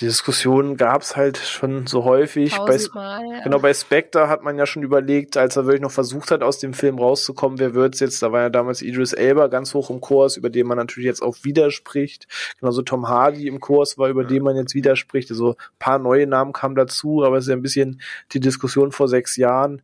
Die 0.00 0.06
Diskussion 0.06 0.76
gab's 0.76 1.16
halt 1.16 1.38
schon 1.38 1.86
so 1.86 2.04
häufig. 2.04 2.56
Bei, 2.66 2.76
ja. 2.76 3.40
genau, 3.44 3.58
bei 3.58 3.72
Spectre 3.72 4.28
hat 4.28 4.42
man 4.42 4.58
ja 4.58 4.66
schon 4.66 4.82
überlegt, 4.82 5.36
als 5.36 5.56
er 5.56 5.66
wirklich 5.66 5.82
noch 5.82 5.90
versucht 5.90 6.30
hat, 6.30 6.42
aus 6.42 6.58
dem 6.58 6.74
Film 6.74 6.98
rauszukommen, 6.98 7.58
wer 7.58 7.74
wird's 7.74 8.00
jetzt? 8.00 8.22
Da 8.22 8.32
war 8.32 8.42
ja 8.42 8.50
damals 8.50 8.82
Idris 8.82 9.12
Elba 9.12 9.46
ganz 9.46 9.72
hoch 9.72 9.90
im 9.90 10.00
Kurs, 10.00 10.36
über 10.36 10.50
den 10.50 10.66
man 10.66 10.78
natürlich 10.78 11.06
jetzt 11.06 11.22
auch 11.22 11.36
widerspricht. 11.42 12.26
Genauso 12.60 12.82
Tom 12.82 13.08
Hardy 13.08 13.46
im 13.46 13.60
Kurs 13.60 13.96
war, 13.96 14.08
über 14.08 14.24
den 14.24 14.42
man 14.42 14.56
jetzt 14.56 14.74
widerspricht. 14.74 15.30
Also 15.30 15.50
ein 15.50 15.78
paar 15.78 15.98
neue 15.98 16.26
Namen 16.26 16.52
kamen 16.52 16.74
dazu, 16.74 17.22
aber 17.24 17.38
es 17.38 17.44
ist 17.44 17.50
ja 17.50 17.56
ein 17.56 17.62
bisschen 17.62 18.00
die 18.32 18.40
Diskussion 18.40 18.92
vor 18.92 19.08
sechs 19.08 19.36
Jahren. 19.36 19.80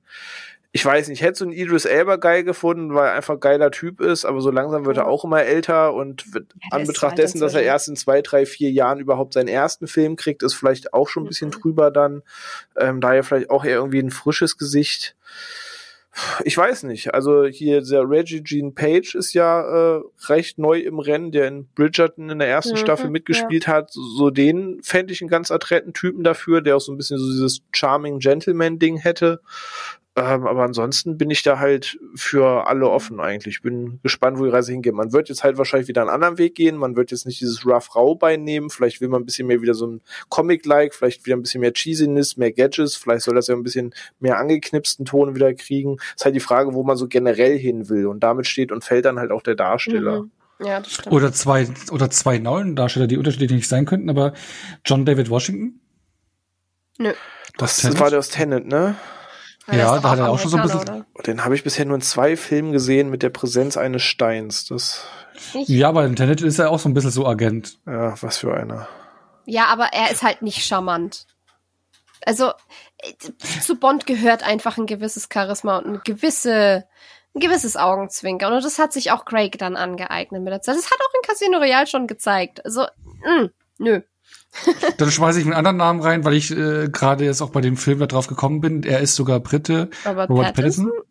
Ich 0.73 0.85
weiß 0.85 1.09
nicht, 1.09 1.19
ich 1.21 1.27
hätte 1.27 1.39
so 1.39 1.45
einen 1.45 1.53
Idris 1.53 1.85
Elba 1.85 2.15
geil 2.15 2.45
gefunden, 2.45 2.95
weil 2.95 3.09
er 3.09 3.15
einfach 3.15 3.35
ein 3.35 3.41
geiler 3.41 3.73
Typ 3.73 4.01
ist, 4.01 4.25
aber 4.25 4.41
so 4.41 4.53
langsam 4.53 4.87
wird 4.87 4.99
er 4.99 5.09
auch 5.09 5.25
immer 5.25 5.43
älter 5.43 5.95
und 5.95 6.25
Ja, 6.33 6.41
an 6.71 6.87
Betracht 6.87 7.19
dessen, 7.19 7.41
dass 7.41 7.55
er 7.55 7.63
erst 7.63 7.89
in 7.89 7.97
zwei, 7.97 8.23
drei, 8.23 8.47
vier 8.47 8.71
Jahren 8.71 9.01
überhaupt 9.01 9.35
seinen 9.35 9.49
ersten 9.49 9.89
Film 9.89 10.15
kriegt, 10.15 10.45
ist 10.45 10.55
vielleicht 10.55 10.95
auch 10.95 11.09
schon 11.09 11.25
ein 11.25 11.29
bisschen 11.29 11.49
Mhm. 11.49 11.55
drüber 11.61 11.91
dann. 11.91 12.23
Ähm, 12.79 13.01
daher 13.01 13.25
vielleicht 13.25 13.51
auch 13.51 13.65
eher 13.65 13.77
irgendwie 13.77 13.99
ein 14.01 14.13
frisches 14.13 14.59
Gesicht. 14.59 15.17
Ich 16.45 16.57
weiß 16.57 16.83
nicht. 16.85 17.15
Also 17.15 17.47
hier 17.47 17.83
der 17.83 18.09
Reggie 18.09 18.43
Jean 18.43 18.75
Page 18.75 19.15
ist 19.15 19.33
ja 19.33 19.97
äh, 19.97 20.03
recht 20.29 20.59
neu 20.59 20.81
im 20.81 20.99
Rennen, 20.99 21.31
der 21.33 21.47
in 21.49 21.67
Bridgerton 21.75 22.31
in 22.31 22.39
der 22.41 22.49
ersten 22.49 22.73
Mhm, 22.73 22.77
Staffel 22.79 23.11
mitgespielt 23.11 23.67
hat. 23.69 23.91
So, 23.93 24.31
den 24.31 24.81
fände 24.83 25.13
ich 25.13 25.21
einen 25.21 25.31
ganz 25.31 25.51
adretten 25.51 25.93
Typen 25.95 26.25
dafür, 26.25 26.63
der 26.63 26.77
auch 26.77 26.81
so 26.81 26.93
ein 26.93 26.97
bisschen 26.97 27.19
so 27.19 27.31
dieses 27.31 27.63
Charming 27.73 28.19
Gentleman-Ding 28.19 28.99
hätte. 28.99 29.41
Ähm, 30.17 30.45
aber 30.45 30.65
ansonsten 30.65 31.17
bin 31.17 31.31
ich 31.31 31.45
da 31.45 31.61
halt 31.61 31.99
für 32.17 32.67
alle 32.67 32.89
offen 32.89 33.21
eigentlich. 33.21 33.63
Bin 33.63 34.01
gespannt, 34.03 34.39
wo 34.39 34.45
die 34.45 34.51
Reise 34.51 34.73
hingeht. 34.73 34.93
Man 34.93 35.13
wird 35.13 35.29
jetzt 35.29 35.45
halt 35.45 35.57
wahrscheinlich 35.57 35.87
wieder 35.87 36.01
einen 36.01 36.11
anderen 36.11 36.37
Weg 36.37 36.57
gehen. 36.57 36.77
Man 36.77 36.97
wird 36.97 37.13
jetzt 37.13 37.27
nicht 37.27 37.41
dieses 37.41 37.65
Rough 37.65 37.95
Rau 37.95 38.17
beinehmen. 38.17 38.71
Vielleicht 38.71 39.01
will 39.01 39.09
man 39.09 39.23
ein 39.23 39.25
bisschen 39.25 39.47
mehr 39.47 39.63
wieder 39.63 39.75
so 39.75 39.87
ein 39.87 40.01
Comic-like, 40.29 40.95
vielleicht 40.95 41.27
wieder 41.27 41.37
ein 41.37 41.43
bisschen 41.43 41.61
mehr 41.61 41.73
Cheesiness, 41.73 42.37
mehr 42.37 42.51
Gadgets. 42.51 42.97
Vielleicht 42.97 43.23
soll 43.23 43.37
das 43.37 43.47
ja 43.47 43.55
ein 43.55 43.63
bisschen 43.63 43.95
mehr 44.19 44.39
angeknipsten 44.39 45.07
Ton 45.07 45.37
wieder 45.37 45.55
kriegen. 45.55 45.99
Ist 46.17 46.25
halt 46.25 46.35
die 46.35 46.41
Frage, 46.41 46.75
wo 46.75 46.83
man 46.83 46.97
so 46.97 47.07
generell 47.07 47.57
hin 47.57 47.89
will. 47.89 48.07
Und 48.07 48.21
damit 48.25 48.49
steht 48.49 48.73
und 48.73 48.83
fällt 48.83 49.05
dann 49.05 49.21
halt 49.21 49.31
auch 49.31 49.43
der 49.43 49.55
Darsteller. 49.55 50.23
Mhm. 50.23 50.31
Ja, 50.67 50.81
das 50.81 50.93
stimmt. 50.93 51.15
Oder 51.15 51.33
zwei 51.33 51.69
oder 51.93 52.11
zwei 52.11 52.39
neuen 52.39 52.75
Darsteller, 52.75 53.07
die 53.07 53.17
unterschiedlich 53.17 53.53
nicht 53.53 53.69
sein 53.69 53.87
könnten, 53.87 54.11
aber 54.11 54.35
John 54.85 55.07
David 55.07 55.31
Washington? 55.31 55.81
Nö. 56.99 57.13
Das 57.57 57.79
Tenet? 57.79 58.01
war 58.01 58.11
der 58.11 58.19
aus 58.19 58.29
Tenet, 58.29 58.67
ne? 58.67 58.97
Ja, 59.79 59.97
ist 59.97 60.03
da 60.03 60.11
hat 60.11 60.19
er 60.19 60.31
auch 60.31 60.39
schon 60.39 60.51
so 60.51 60.57
ein 60.57 60.71
Amerikaner, 60.71 61.07
Den 61.27 61.45
habe 61.45 61.55
ich 61.55 61.65
bisher 61.65 61.85
nur 61.85 61.97
in 61.97 62.03
zwei 62.03 62.37
Filmen 62.37 62.73
gesehen 62.73 63.11
mit 63.11 63.23
der 63.23 63.31
Präsenz 63.31 63.77
eines 63.77 64.03
Steins. 64.03 64.67
Das, 64.67 65.05
oder? 65.55 65.63
Ich, 65.63 65.69
Ja, 65.69 65.89
aber 65.89 66.05
im 66.05 66.17
Tenet 66.17 66.41
ist 66.41 66.59
er 66.59 66.71
auch 66.71 66.79
so 66.79 66.89
ein 66.89 66.95
bisschen 66.95 67.11
so 67.11 67.27
Agent. 67.27 67.79
ja, 67.87 68.15
was 68.23 68.39
für 68.39 68.55
einer. 68.55 68.89
Ja, 69.47 69.67
aber 69.67 69.87
er 69.93 70.11
ist 70.11 70.23
halt 70.23 70.43
nicht 70.43 70.65
charmant. 70.65 71.27
Also 72.25 72.53
äh, 72.99 73.13
zu 73.61 73.77
Bond 73.77 74.07
gehört 74.07 74.43
einfach 74.43 74.79
ein 74.79 74.87
gewisses 74.87 75.29
Charisma 75.33 75.79
und 75.79 75.87
eine 75.87 75.99
gewisse, 76.01 76.85
ein 77.35 77.41
gewisses 77.41 77.77
Augenzwinkern. 77.77 78.53
Und 78.53 78.65
das 78.65 78.79
hat 78.79 78.93
sich 78.93 79.11
auch 79.11 79.25
Craig 79.25 79.59
dann 79.59 79.77
angeeignet 79.77 80.43
mit 80.43 80.53
der 80.53 80.63
Zeit. 80.63 80.77
Das 80.77 80.91
hat 80.91 80.99
auch 81.01 81.15
in 81.15 81.29
Casino 81.29 81.59
Royale 81.59 81.87
schon 81.87 82.07
gezeigt. 82.07 82.65
Also, 82.65 82.87
mh, 83.25 83.51
nö. 83.79 84.03
Dann 84.99 85.11
schmeiße 85.11 85.39
ich 85.41 85.45
einen 85.47 85.55
anderen 85.55 85.77
Namen 85.77 86.01
rein, 86.01 86.25
weil 86.25 86.35
ich 86.35 86.51
äh, 86.51 86.89
gerade 86.91 87.25
jetzt 87.25 87.41
auch 87.41 87.51
bei 87.51 87.61
dem 87.61 87.77
Film 87.77 87.99
da 88.01 88.07
drauf 88.07 88.27
gekommen 88.27 88.61
bin. 88.61 88.83
Er 88.83 89.01
ist 89.01 89.15
sogar 89.15 89.41
Brite. 89.41 89.91
Robert, 90.07 90.29
Robert 90.31 90.55
Pattinson? 90.55 90.87
Pattinson. 90.87 91.07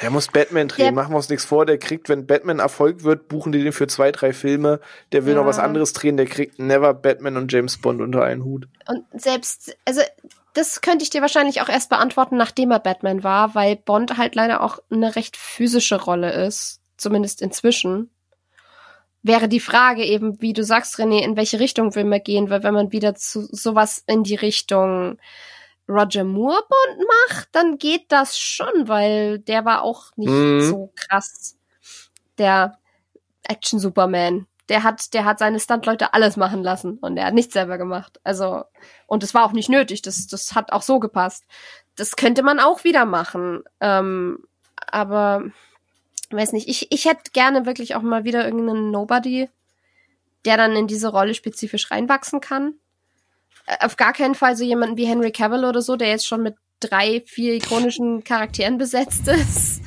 Der 0.00 0.10
muss 0.10 0.28
Batman 0.28 0.68
drehen, 0.68 0.84
Der- 0.86 0.92
machen 0.92 1.12
wir 1.12 1.16
uns 1.16 1.28
nichts 1.28 1.44
vor. 1.44 1.66
Der 1.66 1.78
kriegt, 1.78 2.08
wenn 2.08 2.26
Batman 2.26 2.58
Erfolg 2.60 3.04
wird, 3.04 3.28
buchen 3.28 3.52
die 3.52 3.62
den 3.62 3.72
für 3.72 3.86
zwei, 3.86 4.10
drei 4.10 4.32
Filme. 4.32 4.80
Der 5.12 5.26
will 5.26 5.34
Ja. 5.34 5.40
noch 5.40 5.46
was 5.46 5.58
anderes 5.58 5.92
drehen, 5.92 6.16
der 6.16 6.26
kriegt 6.26 6.58
never 6.58 6.94
Batman 6.94 7.36
und 7.36 7.52
James 7.52 7.78
Bond 7.80 8.00
unter 8.00 8.24
einen 8.24 8.42
Hut. 8.44 8.68
Und 8.88 9.04
selbst, 9.20 9.76
also 9.84 10.00
das 10.54 10.80
könnte 10.80 11.02
ich 11.02 11.10
dir 11.10 11.20
wahrscheinlich 11.20 11.60
auch 11.60 11.68
erst 11.68 11.90
beantworten, 11.90 12.36
nachdem 12.36 12.70
er 12.70 12.78
Batman 12.80 13.22
war, 13.22 13.54
weil 13.54 13.76
Bond 13.76 14.16
halt 14.16 14.34
leider 14.34 14.62
auch 14.62 14.78
eine 14.90 15.14
recht 15.14 15.36
physische 15.36 16.00
Rolle 16.00 16.32
ist, 16.46 16.80
zumindest 16.96 17.42
inzwischen. 17.42 18.10
Wäre 19.22 19.48
die 19.48 19.60
Frage 19.60 20.04
eben, 20.04 20.40
wie 20.40 20.52
du 20.52 20.64
sagst, 20.64 20.98
René, 20.98 21.20
in 21.22 21.36
welche 21.36 21.60
Richtung 21.60 21.94
will 21.94 22.04
man 22.04 22.22
gehen, 22.22 22.50
weil 22.50 22.62
wenn 22.64 22.74
man 22.74 22.90
wieder 22.92 23.14
zu 23.14 23.46
sowas 23.54 24.02
in 24.06 24.24
die 24.24 24.34
Richtung 24.34 25.18
Roger 25.88 26.24
Moore 26.24 26.62
Bond 26.68 27.08
macht, 27.28 27.48
dann 27.52 27.78
geht 27.78 28.06
das 28.10 28.38
schon, 28.38 28.88
weil 28.88 29.38
der 29.40 29.64
war 29.64 29.82
auch 29.82 30.06
nicht 30.16 30.30
Mhm. 30.30 30.60
so 30.62 30.92
krass. 30.96 31.56
Der 32.38 32.78
Action 33.44 33.78
Superman. 33.78 34.46
Der 34.68 34.84
hat, 34.84 35.12
der 35.12 35.24
hat 35.24 35.38
seine 35.40 35.60
Stuntleute 35.60 36.14
alles 36.14 36.36
machen 36.36 36.62
lassen 36.62 36.98
und 36.98 37.16
er 37.16 37.26
hat 37.26 37.34
nichts 37.34 37.52
selber 37.52 37.78
gemacht. 37.78 38.20
Also, 38.24 38.62
und 39.06 39.22
es 39.22 39.34
war 39.34 39.44
auch 39.44 39.52
nicht 39.52 39.68
nötig. 39.68 40.02
Das, 40.02 40.26
das 40.28 40.54
hat 40.54 40.72
auch 40.72 40.82
so 40.82 40.98
gepasst. 41.00 41.44
Das 41.96 42.16
könnte 42.16 42.42
man 42.42 42.58
auch 42.60 42.84
wieder 42.84 43.04
machen. 43.04 43.64
Ähm, 43.80 44.38
aber, 44.86 45.42
weiß 46.32 46.52
nicht, 46.52 46.68
ich, 46.68 46.90
ich 46.90 47.04
hätte 47.04 47.30
gerne 47.32 47.66
wirklich 47.66 47.94
auch 47.94 48.02
mal 48.02 48.24
wieder 48.24 48.44
irgendeinen 48.44 48.90
Nobody, 48.90 49.48
der 50.44 50.56
dann 50.56 50.72
in 50.72 50.86
diese 50.86 51.08
Rolle 51.08 51.34
spezifisch 51.34 51.90
reinwachsen 51.90 52.40
kann. 52.40 52.74
Äh, 53.66 53.84
Auf 53.84 53.96
gar 53.96 54.12
keinen 54.12 54.34
Fall 54.34 54.56
so 54.56 54.64
jemanden 54.64 54.96
wie 54.96 55.06
Henry 55.06 55.32
Cavill 55.32 55.64
oder 55.64 55.82
so, 55.82 55.96
der 55.96 56.08
jetzt 56.08 56.26
schon 56.26 56.42
mit 56.42 56.56
drei, 56.80 57.22
vier 57.26 57.54
ikonischen 57.54 58.24
Charakteren 58.24 58.78
besetzt 58.78 59.28
ist. 59.28 59.82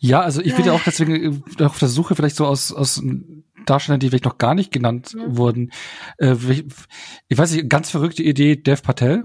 Ja, 0.00 0.20
also 0.20 0.40
ich 0.40 0.54
bin 0.54 0.64
ja 0.64 0.72
auch 0.72 0.82
deswegen 0.84 1.42
äh, 1.58 1.64
auf 1.64 1.78
der 1.78 1.88
Suche 1.88 2.14
vielleicht 2.14 2.36
so 2.36 2.46
aus, 2.46 2.72
aus 2.72 3.02
Darstellern, 3.66 4.00
die 4.00 4.08
vielleicht 4.08 4.24
noch 4.24 4.38
gar 4.38 4.54
nicht 4.54 4.70
genannt 4.72 5.14
Ja. 5.16 5.24
wurden. 5.36 5.72
Äh, 6.18 6.34
ich, 7.28 7.38
weiß 7.38 7.52
nicht, 7.52 7.68
ganz 7.68 7.90
verrückte 7.90 8.22
Idee, 8.22 8.56
Dev 8.56 8.82
Patel. 8.82 9.24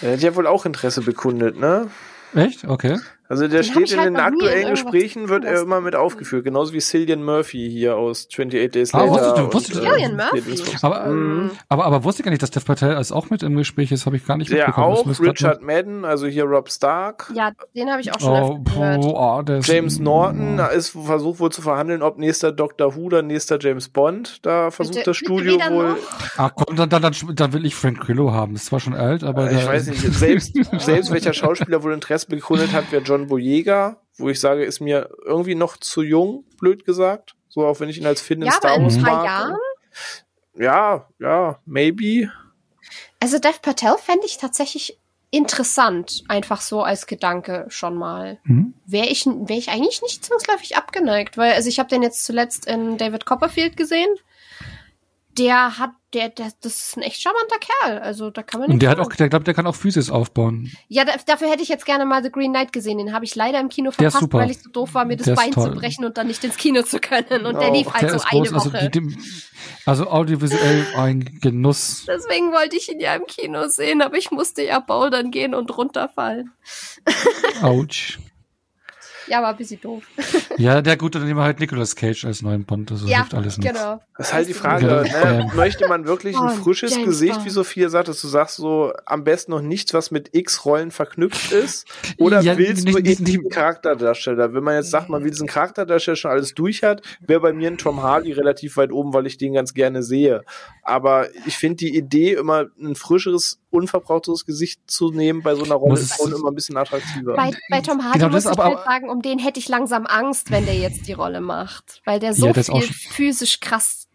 Der 0.00 0.12
hat 0.14 0.20
ja 0.22 0.34
wohl 0.34 0.46
auch 0.46 0.66
Interesse 0.66 1.02
bekundet, 1.02 1.56
ne? 1.58 1.88
Echt? 2.34 2.64
Okay. 2.64 2.98
Also 3.28 3.48
der 3.48 3.60
hab 3.60 3.64
steht 3.66 3.84
ich 3.84 3.92
in 3.92 3.98
halt 4.00 4.08
den 4.10 4.16
aktuellen 4.16 4.70
Gesprächen, 4.70 5.28
wird 5.30 5.44
er 5.44 5.62
immer 5.62 5.80
mit 5.80 5.96
aufgeführt. 5.96 6.44
Genauso 6.44 6.74
wie 6.74 6.80
Cillian 6.80 7.24
Murphy 7.24 7.70
hier 7.70 7.96
aus 7.96 8.28
28 8.30 8.70
Days 8.70 8.92
Ah, 8.92 9.04
Later. 9.06 9.44
und, 9.44 9.54
wusstet 9.54 9.76
du- 9.76 9.80
äh, 9.80 9.88
Cillian 9.90 10.16
Murphy? 10.16 10.62
Aber, 10.82 11.06
Mhm. 11.06 11.50
aber, 11.70 11.84
aber 11.86 12.04
wusste 12.04 12.20
ich 12.20 12.24
gar 12.24 12.30
nicht, 12.30 12.42
dass 12.42 12.50
Dev 12.50 12.66
Patel 12.66 12.94
als 12.94 13.10
auch 13.10 13.30
mit 13.30 13.42
im 13.42 13.56
Gespräch 13.56 13.90
ist, 13.90 14.04
habe 14.04 14.16
ich 14.16 14.26
gar 14.26 14.36
nicht 14.36 14.50
Der 14.50 14.66
mitbekommen. 14.66 14.96
Auch, 14.96 15.06
Richard 15.20 15.62
Madden, 15.62 16.04
also 16.04 16.26
hier 16.26 16.44
Rob 16.44 16.70
Stark. 16.70 17.32
Ja, 17.34 17.52
den 17.74 17.90
habe 17.90 18.02
ich 18.02 18.12
auch 18.14 18.20
schon 18.20 18.30
Oh, 18.42 18.58
gehört. 18.58 19.04
ah, 19.16 19.42
der 19.42 19.58
ist- 19.58 19.68
James 19.68 19.98
Norton, 19.98 20.58
da 20.58 20.66
ist 20.66 20.90
versucht 20.90 21.40
wohl 21.40 21.50
zu 21.50 21.62
verhandeln, 21.62 22.02
ob 22.02 22.18
nächster 22.18 22.52
Doctor 22.52 22.96
Who 22.96 23.02
oder 23.04 23.22
nächster 23.22 23.58
James 23.58 23.88
Bond. 23.88 24.44
Da 24.44 24.70
versucht 24.70 24.96
Bitte- 24.96 25.10
das 25.10 25.16
Studio 25.16 25.54
wohl. 25.70 25.96
Ach 26.36 26.50
komm, 26.54 26.76
dann, 26.76 26.90
dann, 26.90 27.00
dann, 27.00 27.14
dann 27.34 27.52
will 27.54 27.64
ich 27.64 27.74
Frank 27.74 28.00
Grillo 28.00 28.32
haben. 28.32 28.52
Das 28.52 28.64
ist 28.64 28.68
zwar 28.68 28.80
schon 28.80 28.94
alt, 28.94 29.24
aber 29.24 29.50
Ich 29.50 29.58
der- 29.58 29.68
weiß 29.68 29.86
nicht, 29.86 30.00
selbst, 30.12 30.52
selbst 30.78 31.10
welcher 31.12 31.32
Schauspieler 31.32 31.82
wohl 31.82 31.92
Interesse 31.94 32.26
bekundet 32.26 32.72
hat, 32.74 32.92
wäre 32.92 33.02
John 33.02 33.21
Boyega, 33.28 34.00
wo 34.18 34.28
ich 34.28 34.40
sage, 34.40 34.64
ist 34.64 34.80
mir 34.80 35.10
irgendwie 35.24 35.54
noch 35.54 35.76
zu 35.76 36.02
jung, 36.02 36.44
blöd 36.60 36.84
gesagt. 36.84 37.34
So, 37.48 37.66
auch 37.66 37.80
wenn 37.80 37.88
ich 37.88 37.98
ihn 37.98 38.06
als 38.06 38.20
Finn 38.20 38.40
in 38.40 38.46
Ja, 38.46 38.52
Star 38.52 38.72
aber 38.72 38.80
in 38.80 38.84
Wars 38.84 38.96
ein 38.96 39.02
paar 39.02 39.16
mag. 39.16 39.24
Jahren? 39.26 39.56
Ja, 40.54 41.08
ja, 41.18 41.58
maybe. 41.64 42.30
Also 43.20 43.38
Dev 43.38 43.60
Patel 43.62 43.96
fände 43.98 44.26
ich 44.26 44.38
tatsächlich 44.38 44.98
interessant, 45.30 46.24
einfach 46.28 46.60
so 46.60 46.82
als 46.82 47.06
Gedanke 47.06 47.66
schon 47.68 47.94
mal. 47.94 48.38
Hm? 48.44 48.74
Wäre 48.84 49.06
ich, 49.06 49.24
wär 49.26 49.56
ich 49.56 49.70
eigentlich 49.70 50.02
nicht 50.02 50.24
zwangsläufig 50.24 50.76
abgeneigt, 50.76 51.38
weil 51.38 51.54
also 51.54 51.68
ich 51.68 51.78
habe 51.78 51.88
den 51.88 52.02
jetzt 52.02 52.24
zuletzt 52.24 52.66
in 52.66 52.98
David 52.98 53.24
Copperfield 53.24 53.76
gesehen. 53.76 54.10
Der 55.38 55.78
hat, 55.78 55.92
der, 56.12 56.28
der, 56.28 56.52
das 56.60 56.84
ist 56.84 56.96
ein 56.98 57.02
echt 57.02 57.22
charmanter 57.22 57.56
Kerl. 57.58 57.98
Also 58.00 58.30
da 58.30 58.42
kann 58.42 58.60
man 58.60 58.66
Und 58.68 58.74
nicht 58.74 58.82
der 58.82 58.90
hat 58.90 58.98
auch, 59.00 59.08
der 59.10 59.30
glaubt, 59.30 59.46
der 59.46 59.54
kann 59.54 59.66
auch 59.66 59.74
Physis 59.74 60.10
aufbauen. 60.10 60.70
Ja, 60.88 61.06
da, 61.06 61.12
dafür 61.26 61.48
hätte 61.48 61.62
ich 61.62 61.70
jetzt 61.70 61.86
gerne 61.86 62.04
mal 62.04 62.22
The 62.22 62.30
Green 62.30 62.52
Knight 62.52 62.72
gesehen. 62.72 62.98
Den 62.98 63.14
habe 63.14 63.24
ich 63.24 63.34
leider 63.34 63.58
im 63.58 63.70
Kino 63.70 63.90
Der 63.92 64.10
verpasst, 64.10 64.20
super. 64.20 64.38
weil 64.38 64.50
ich 64.50 64.60
so 64.62 64.68
doof 64.70 64.92
war, 64.92 65.06
mir 65.06 65.16
das 65.16 65.24
Der 65.24 65.34
Bein 65.34 65.52
toll. 65.52 65.72
zu 65.72 65.78
brechen 65.78 66.04
und 66.04 66.18
dann 66.18 66.26
nicht 66.26 66.44
ins 66.44 66.56
Kino 66.58 66.82
zu 66.82 66.98
können. 67.00 67.46
Und 67.46 67.58
der 67.58 67.70
Oh, 67.70 67.74
lief 67.74 67.90
halt 67.92 68.02
der 68.02 68.18
so 68.18 68.24
eine 68.30 68.40
groß, 68.42 68.52
also, 68.52 68.72
Woche. 68.74 68.90
die, 68.90 69.00
die, 69.08 69.16
also 69.86 70.06
audiovisuell 70.10 70.86
ein 70.96 71.38
Genuss. 71.40 72.04
Deswegen 72.06 72.52
wollte 72.52 72.76
ich 72.76 72.90
ihn 72.92 73.00
ja 73.00 73.14
im 73.14 73.24
Kino 73.26 73.68
sehen, 73.68 74.02
aber 74.02 74.18
ich 74.18 74.30
musste 74.30 74.62
ja 74.62 74.80
bouldern 74.80 75.30
gehen 75.30 75.54
und 75.54 75.74
runterfallen. 75.76 76.52
Autsch. 77.62 78.18
Ja, 79.28 79.40
war 79.42 79.50
ein 79.50 79.56
bisschen 79.56 79.80
doof. 79.80 80.02
Ja, 80.58 80.82
der 80.82 80.96
gut, 80.98 81.14
dann 81.14 81.24
nehmen 81.24 81.38
wir 81.38 81.44
halt 81.44 81.60
Nicolas 81.60 81.96
Cage 81.96 82.26
als 82.26 82.42
neuen 82.42 82.64
Bond. 82.64 82.92
Also 82.92 83.06
ja, 83.06 83.18
hilft 83.18 83.32
alles 83.34 83.56
nichts. 83.56 83.72
genau. 83.72 84.00
Das 84.18 84.28
ist 84.28 84.32
halt 84.34 84.48
die 84.48 84.52
Frage, 84.54 84.86
Ja, 85.10 85.32
ne? 85.32 85.50
möchte 85.54 85.88
man 85.88 86.04
wirklich 86.06 86.36
ein 86.36 86.58
Oh, 86.58 86.62
frisches 86.62 86.92
James 86.92 87.06
Gesicht, 87.06 87.32
Bond. 87.34 87.46
wie 87.46 87.50
Sophia 87.50 87.88
sagt, 87.88 88.08
dass 88.08 88.20
du 88.20 88.28
sagst, 88.28 88.56
so 88.56 88.92
am 89.06 89.24
besten 89.24 89.52
noch 89.52 89.62
nichts, 89.62 89.94
was 89.94 90.10
mit 90.10 90.28
X-Rollen 90.34 90.90
verknüpft 90.90 91.52
ist? 91.52 91.86
Oder 92.18 92.42
Ja, 92.42 92.58
willst 92.58 92.84
nicht- 92.84 92.96
du 92.98 93.02
nicht- 93.02 93.10
eben 93.20 93.24
diesen 93.24 93.48
Charakterdarsteller? 93.48 94.52
Wenn 94.52 94.62
man 94.62 94.74
jetzt 94.76 94.90
sagt, 94.90 95.08
man 95.08 95.24
will 95.24 95.30
diesen 95.30 95.46
Charakterdarsteller 95.48 96.16
schon 96.16 96.30
alles 96.30 96.54
durch 96.54 96.82
hat, 96.82 97.00
wäre 97.20 97.40
bei 97.40 97.52
mir 97.54 97.68
ein 97.70 97.78
Tom 97.78 98.02
Hardy 98.02 98.32
relativ 98.32 98.76
weit 98.76 98.92
oben, 98.92 99.14
weil 99.14 99.26
ich 99.26 99.38
den 99.38 99.54
ganz 99.54 99.72
gerne 99.74 100.02
sehe. 100.02 100.44
Aber 100.82 101.28
ich 101.46 101.56
finde 101.56 101.76
die 101.76 101.96
Idee, 101.96 102.34
immer 102.34 102.66
ein 102.80 102.94
frischeres, 102.94 103.58
unverbrauchtes 103.72 104.44
Gesicht 104.44 104.80
zu 104.86 105.10
nehmen 105.10 105.42
bei 105.42 105.54
so 105.54 105.64
einer 105.64 105.74
Rolle, 105.74 105.94
ist 106.00 106.10
es- 106.12 106.16
schon 106.16 106.32
immer 106.32 106.50
ein 106.50 106.54
bisschen 106.54 106.76
attraktiver. 106.76 107.34
Bei, 107.34 107.50
bei 107.70 107.80
Tom 107.80 108.04
Hardy 108.04 108.18
Genau, 108.18 108.30
muss 108.32 108.44
ich 108.44 108.56
halt 108.56 108.78
sagen, 108.84 109.08
um 109.10 109.22
den 109.22 109.38
hätte 109.38 109.58
ich 109.58 109.68
langsam 109.68 110.06
Angst, 110.06 110.50
wenn 110.50 110.64
der 110.66 110.74
jetzt 110.76 111.08
die 111.08 111.12
Rolle 111.12 111.40
macht. 111.40 112.00
Weil 112.04 112.20
der 112.20 112.34
so 112.34 112.46
Ja, 112.46 112.54
viel 112.54 112.82
physisch 112.82 113.60
krass 113.60 114.06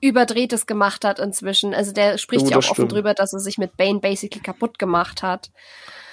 überdrehtes 0.00 0.66
gemacht 0.66 1.04
hat 1.04 1.18
inzwischen. 1.18 1.74
Also 1.74 1.92
der 1.92 2.18
spricht 2.18 2.46
Oh, 2.46 2.50
ja 2.50 2.58
auch 2.58 2.70
offen 2.70 2.88
drüber, 2.88 3.14
dass 3.14 3.32
er 3.32 3.40
sich 3.40 3.58
mit 3.58 3.76
Bane 3.76 4.00
basically 4.00 4.42
kaputt 4.42 4.78
gemacht 4.78 5.22
hat. 5.22 5.50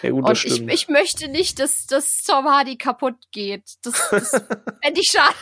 ja 0.01 0.11
gut, 0.11 0.23
das 0.27 0.39
Und 0.39 0.45
ich, 0.45 0.53
stimmt. 0.55 0.73
ich 0.73 0.87
möchte 0.87 1.27
nicht, 1.27 1.59
dass, 1.59 1.85
dass 1.85 2.23
Tom 2.23 2.45
Hardy 2.45 2.77
kaputt 2.77 3.15
geht. 3.31 3.63
Das, 3.83 3.93
das 4.09 4.29
fände 4.83 5.01
ich 5.01 5.09
schade. 5.11 5.35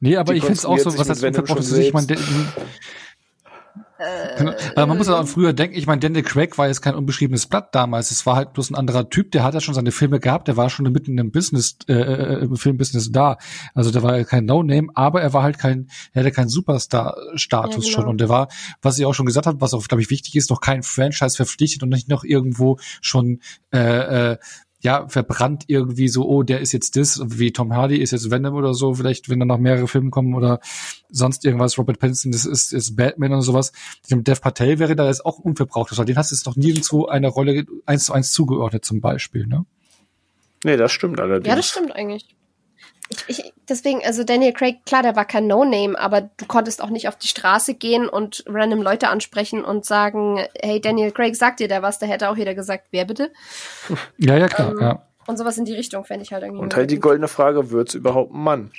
Nee, 0.00 0.16
aber 0.16 0.32
Die 0.32 0.38
ich 0.38 0.44
finde 0.44 0.58
es 0.58 0.64
auch 0.66 0.78
so, 0.78 0.96
was 0.96 1.08
heißt 1.08 1.24
unverbrauchtes 1.24 1.70
Gesicht? 1.70 1.88
Ich 1.88 1.94
meine, 1.94 2.06
Genau. 4.36 4.52
Aber 4.74 4.86
man 4.86 4.98
muss 4.98 5.08
auch 5.08 5.26
früher 5.26 5.54
denken, 5.54 5.76
ich 5.76 5.86
meine, 5.86 6.00
Daniel 6.00 6.22
Craig 6.22 6.58
war 6.58 6.66
jetzt 6.66 6.82
kein 6.82 6.94
unbeschriebenes 6.94 7.46
Blatt 7.46 7.74
damals. 7.74 8.10
Es 8.10 8.26
war 8.26 8.36
halt 8.36 8.52
bloß 8.52 8.70
ein 8.70 8.74
anderer 8.74 9.08
Typ, 9.08 9.30
der 9.32 9.42
hat 9.42 9.54
ja 9.54 9.60
schon 9.60 9.74
seine 9.74 9.90
Filme 9.90 10.20
gehabt, 10.20 10.48
der 10.48 10.56
war 10.56 10.68
schon 10.68 10.90
mitten 10.92 11.16
im 11.16 11.30
Business, 11.30 11.78
äh, 11.88 11.94
äh, 11.94 12.44
im 12.44 12.56
Filmbusiness 12.56 13.10
da. 13.10 13.38
Also 13.74 13.90
der 13.90 14.02
war 14.02 14.16
ja 14.16 14.24
kein 14.24 14.44
No-Name, 14.44 14.88
aber 14.94 15.22
er 15.22 15.32
war 15.32 15.42
halt 15.42 15.58
kein, 15.58 15.88
er 16.12 16.20
hatte 16.20 16.32
keinen 16.32 16.48
Superstar-Status 16.48 17.86
Ja, 17.86 17.90
genau. 17.90 18.02
schon. 18.02 18.08
Und 18.08 18.20
der 18.20 18.28
war, 18.28 18.48
was 18.82 18.98
ich 18.98 19.06
auch 19.06 19.14
schon 19.14 19.26
gesagt 19.26 19.46
habe, 19.46 19.60
was 19.60 19.72
auch, 19.72 19.86
glaube 19.88 20.02
ich, 20.02 20.10
wichtig 20.10 20.36
ist, 20.36 20.50
noch 20.50 20.60
kein 20.60 20.82
Franchise 20.82 21.36
verpflichtet 21.36 21.82
und 21.82 21.88
nicht 21.88 22.08
noch 22.08 22.22
irgendwo 22.22 22.78
schon 23.00 23.40
äh, 23.72 24.32
äh, 24.32 24.36
ja, 24.86 25.08
verbrannt 25.08 25.64
irgendwie 25.66 26.06
so, 26.06 26.28
oh, 26.28 26.44
der 26.44 26.60
ist 26.60 26.70
jetzt 26.70 26.94
das, 26.94 27.20
wie 27.26 27.52
Tom 27.52 27.74
Hardy 27.74 27.96
ist 27.96 28.12
jetzt 28.12 28.30
Venom 28.30 28.54
oder 28.54 28.72
so, 28.72 28.94
vielleicht, 28.94 29.28
wenn 29.28 29.40
dann 29.40 29.48
noch 29.48 29.58
mehrere 29.58 29.88
Filme 29.88 30.10
kommen 30.10 30.32
oder 30.32 30.60
sonst 31.08 31.44
irgendwas, 31.44 31.76
Robert 31.76 31.98
Pattinson, 31.98 32.30
das 32.30 32.46
ist, 32.46 32.72
ist 32.72 32.94
Batman 32.94 33.32
und 33.32 33.42
sowas. 33.42 33.72
Dem 34.12 34.22
Dev 34.22 34.40
Patel 34.40 34.78
wäre 34.78 34.94
da 34.94 35.08
jetzt 35.08 35.26
auch 35.26 35.40
unverbraucht, 35.40 35.98
weil 35.98 36.04
den 36.04 36.16
hast 36.16 36.30
du 36.30 36.36
jetzt 36.36 36.46
noch 36.46 36.54
nirgendwo 36.54 37.06
eine 37.06 37.26
Rolle 37.26 37.66
eins 37.84 38.04
zu 38.04 38.12
eins 38.12 38.30
zugeordnet 38.30 38.84
zum 38.84 39.00
Beispiel, 39.00 39.48
ne? 39.48 39.66
nee, 40.62 40.76
das 40.76 40.92
stimmt 40.92 41.18
allerdings. 41.18 41.48
Ja, 41.48 41.56
das 41.56 41.66
stimmt 41.66 41.90
eigentlich. 41.90 42.36
Ich, 43.08 43.24
ich, 43.28 43.52
deswegen, 43.68 44.04
also 44.04 44.24
Daniel 44.24 44.52
Craig, 44.52 44.84
klar, 44.84 45.02
der 45.02 45.14
war 45.14 45.24
kein 45.24 45.46
No-Name, 45.46 45.96
aber 45.98 46.22
du 46.22 46.46
konntest 46.46 46.82
auch 46.82 46.90
nicht 46.90 47.06
auf 47.06 47.16
die 47.16 47.28
Straße 47.28 47.74
gehen 47.74 48.08
und 48.08 48.42
random 48.48 48.82
Leute 48.82 49.08
ansprechen 49.08 49.64
und 49.64 49.84
sagen, 49.84 50.44
hey, 50.60 50.80
Daniel 50.80 51.12
Craig, 51.12 51.36
sagt 51.36 51.60
dir 51.60 51.68
der 51.68 51.82
was? 51.82 51.98
Da 51.98 52.06
hätte 52.06 52.28
auch 52.28 52.36
jeder 52.36 52.54
gesagt, 52.54 52.88
wer 52.90 53.04
bitte? 53.04 53.32
Ja, 54.18 54.36
ja, 54.36 54.48
klar, 54.48 54.72
Ähm, 54.72 54.80
ja. 54.80 55.02
Und 55.26 55.36
sowas 55.36 55.58
in 55.58 55.64
die 55.64 55.74
Richtung 55.74 56.04
fände 56.04 56.24
ich 56.24 56.32
halt 56.32 56.42
irgendwie. 56.42 56.62
Und 56.62 56.74
halt 56.74 56.90
die 56.90 57.00
goldene 57.00 57.28
Frage, 57.28 57.70
wird's 57.70 57.94
überhaupt 57.94 58.32
ein 58.32 58.42
Mann? 58.42 58.72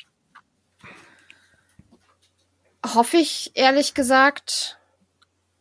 Hoffe 2.93 3.17
ich, 3.17 3.51
ehrlich 3.53 3.93
gesagt. 3.93 4.77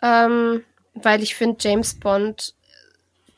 Ähm, 0.02 0.64
weil 0.94 1.22
ich 1.22 1.34
finde, 1.34 1.56
James 1.60 1.98
Bond, 1.98 2.54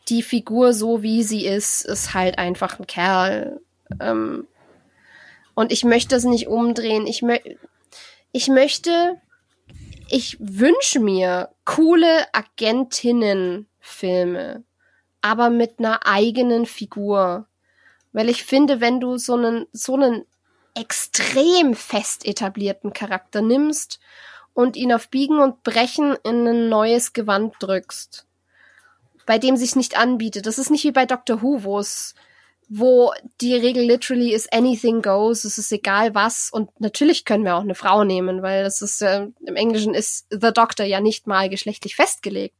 die 0.08 0.22
Figur 0.22 0.72
so 0.72 1.02
wie 1.02 1.22
sie 1.22 1.46
ist, 1.46 1.84
ist 1.84 2.14
halt 2.14 2.38
einfach 2.38 2.78
ein 2.78 2.86
Kerl. 2.86 3.60
Ähm, 4.00 4.46
und 5.58 5.72
ich 5.72 5.82
möchte 5.82 6.14
es 6.14 6.22
nicht 6.22 6.46
umdrehen. 6.46 7.08
Ich, 7.08 7.20
mö 7.20 7.36
ich 8.30 8.46
möchte, 8.46 9.20
ich 10.08 10.36
wünsche 10.38 11.00
mir 11.00 11.48
coole 11.64 12.32
Agentinnen-Filme, 12.32 14.62
aber 15.20 15.50
mit 15.50 15.80
einer 15.80 16.06
eigenen 16.06 16.64
Figur. 16.64 17.48
Weil 18.12 18.28
ich 18.28 18.44
finde, 18.44 18.80
wenn 18.80 19.00
du 19.00 19.16
so 19.16 19.34
einen, 19.34 19.66
so 19.72 19.94
einen 19.94 20.24
extrem 20.76 21.74
fest 21.74 22.24
etablierten 22.24 22.92
Charakter 22.92 23.42
nimmst 23.42 23.98
und 24.54 24.76
ihn 24.76 24.92
auf 24.92 25.08
Biegen 25.08 25.40
und 25.40 25.64
Brechen 25.64 26.16
in 26.22 26.46
ein 26.46 26.68
neues 26.68 27.14
Gewand 27.14 27.56
drückst, 27.58 28.28
bei 29.26 29.40
dem 29.40 29.56
sich 29.56 29.74
nicht 29.74 29.98
anbietet. 29.98 30.46
Das 30.46 30.58
ist 30.58 30.70
nicht 30.70 30.84
wie 30.84 30.92
bei 30.92 31.04
Doctor 31.04 31.42
Who, 31.42 31.64
wo 31.64 31.80
es 31.80 32.14
wo 32.68 33.12
die 33.40 33.54
Regel 33.54 33.84
literally 33.84 34.32
ist 34.32 34.52
anything 34.52 35.00
goes, 35.00 35.44
es 35.44 35.56
ist 35.56 35.72
egal 35.72 36.14
was 36.14 36.50
und 36.52 36.78
natürlich 36.80 37.24
können 37.24 37.44
wir 37.44 37.56
auch 37.56 37.62
eine 37.62 37.74
Frau 37.74 38.04
nehmen, 38.04 38.42
weil 38.42 38.62
das 38.62 38.82
ist 38.82 39.00
äh, 39.00 39.26
im 39.44 39.56
Englischen 39.56 39.94
ist 39.94 40.26
the 40.30 40.52
Doctor 40.52 40.84
ja 40.84 41.00
nicht 41.00 41.26
mal 41.26 41.48
geschlechtlich 41.48 41.96
festgelegt. 41.96 42.56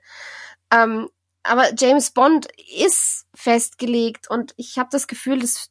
Ähm, 0.71 1.11
aber 1.43 1.73
James 1.77 2.11
Bond 2.11 2.49
ist 2.75 3.27
festgelegt 3.35 4.31
und 4.31 4.55
ich 4.57 4.79
habe 4.79 4.89
das 4.91 5.07
Gefühl, 5.07 5.41
dass 5.41 5.71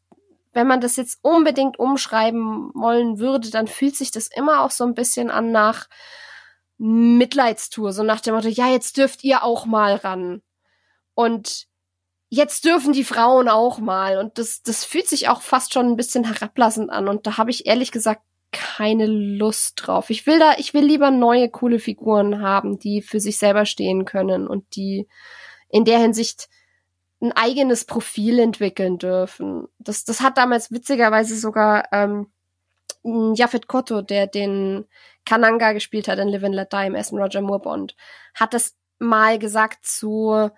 wenn 0.54 0.68
man 0.68 0.82
das 0.82 0.96
jetzt 0.96 1.20
unbedingt 1.22 1.78
umschreiben 1.78 2.72
wollen 2.74 3.20
würde, 3.20 3.50
dann 3.50 3.68
fühlt 3.68 3.96
sich 3.96 4.12
das 4.12 4.28
immer 4.28 4.62
auch 4.62 4.72
so 4.72 4.84
ein 4.86 4.96
bisschen 4.96 5.30
an 5.30 5.52
nach 5.52 5.88
Mitleidstour, 6.80 7.94
so 7.94 8.04
nach 8.04 8.22
dem 8.22 8.36
Motto, 8.36 8.48
ja, 8.48 8.68
jetzt 8.68 8.98
dürft 8.98 9.24
ihr 9.24 9.44
auch 9.44 9.66
mal 9.66 9.96
ran. 9.96 10.42
Und 11.14 11.68
jetzt 12.30 12.66
dürfen 12.66 12.94
die 12.94 13.04
Frauen 13.04 13.48
auch 13.48 13.80
mal. 13.80 14.18
Und 14.18 14.38
das, 14.38 14.62
das 14.62 14.84
fühlt 14.84 15.08
sich 15.08 15.30
auch 15.30 15.42
fast 15.42 15.74
schon 15.74 15.88
ein 15.88 15.96
bisschen 15.96 16.24
herablassend 16.24 16.90
an. 16.90 17.08
Und 17.08 17.28
da 17.28 17.38
habe 17.38 17.52
ich 17.52 17.66
ehrlich 17.66 17.92
gesagt 17.92 18.22
keine 18.52 19.06
Lust 19.06 19.74
drauf. 19.76 20.10
Ich 20.10 20.26
will 20.26 20.40
da, 20.40 20.54
ich 20.58 20.74
will 20.74 20.86
lieber 20.86 21.12
neue, 21.12 21.50
coole 21.50 21.80
Figuren 21.80 22.42
haben, 22.42 22.80
die 22.80 23.02
für 23.02 23.20
sich 23.20 23.38
selber 23.38 23.66
stehen 23.66 24.06
können 24.06 24.48
und 24.48 24.76
die 24.76 25.08
in 25.70 25.86
der 25.86 26.00
Hinsicht 26.00 26.48
ein 27.22 27.32
eigenes 27.34 27.86
Profil 27.86 28.40
entwickeln 28.40 28.98
dürfen. 29.00 29.68
Das, 29.80 30.06
das 30.06 30.22
hat 30.22 30.38
damals 30.38 30.72
witzigerweise 30.72 31.36
sogar 31.36 31.86
ähm, 31.92 32.28
Jafet 33.04 33.68
Kotto, 33.68 34.02
der 34.02 34.28
den 34.28 34.86
Kananga 35.26 35.74
gespielt 35.74 36.08
hat 36.08 36.20
in 36.20 36.30
Live 36.30 36.44
and 36.44 36.56
Let 36.56 36.72
Die 36.72 36.86
im 36.86 36.96
ersten 36.96 37.18
Roger 37.18 37.42
Moore 37.42 37.60
Bond, 37.60 37.96
hat 38.34 38.54
das 38.54 38.76
mal 39.00 39.40
gesagt 39.40 39.86
zu 39.86 40.50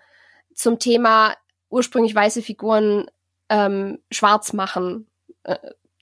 zum 0.54 0.78
Thema 0.78 1.34
ursprünglich 1.70 2.14
weiße 2.14 2.42
Figuren 2.42 3.10
ähm, 3.48 3.98
schwarz 4.10 4.52
machen, 4.52 5.08
äh, 5.44 5.56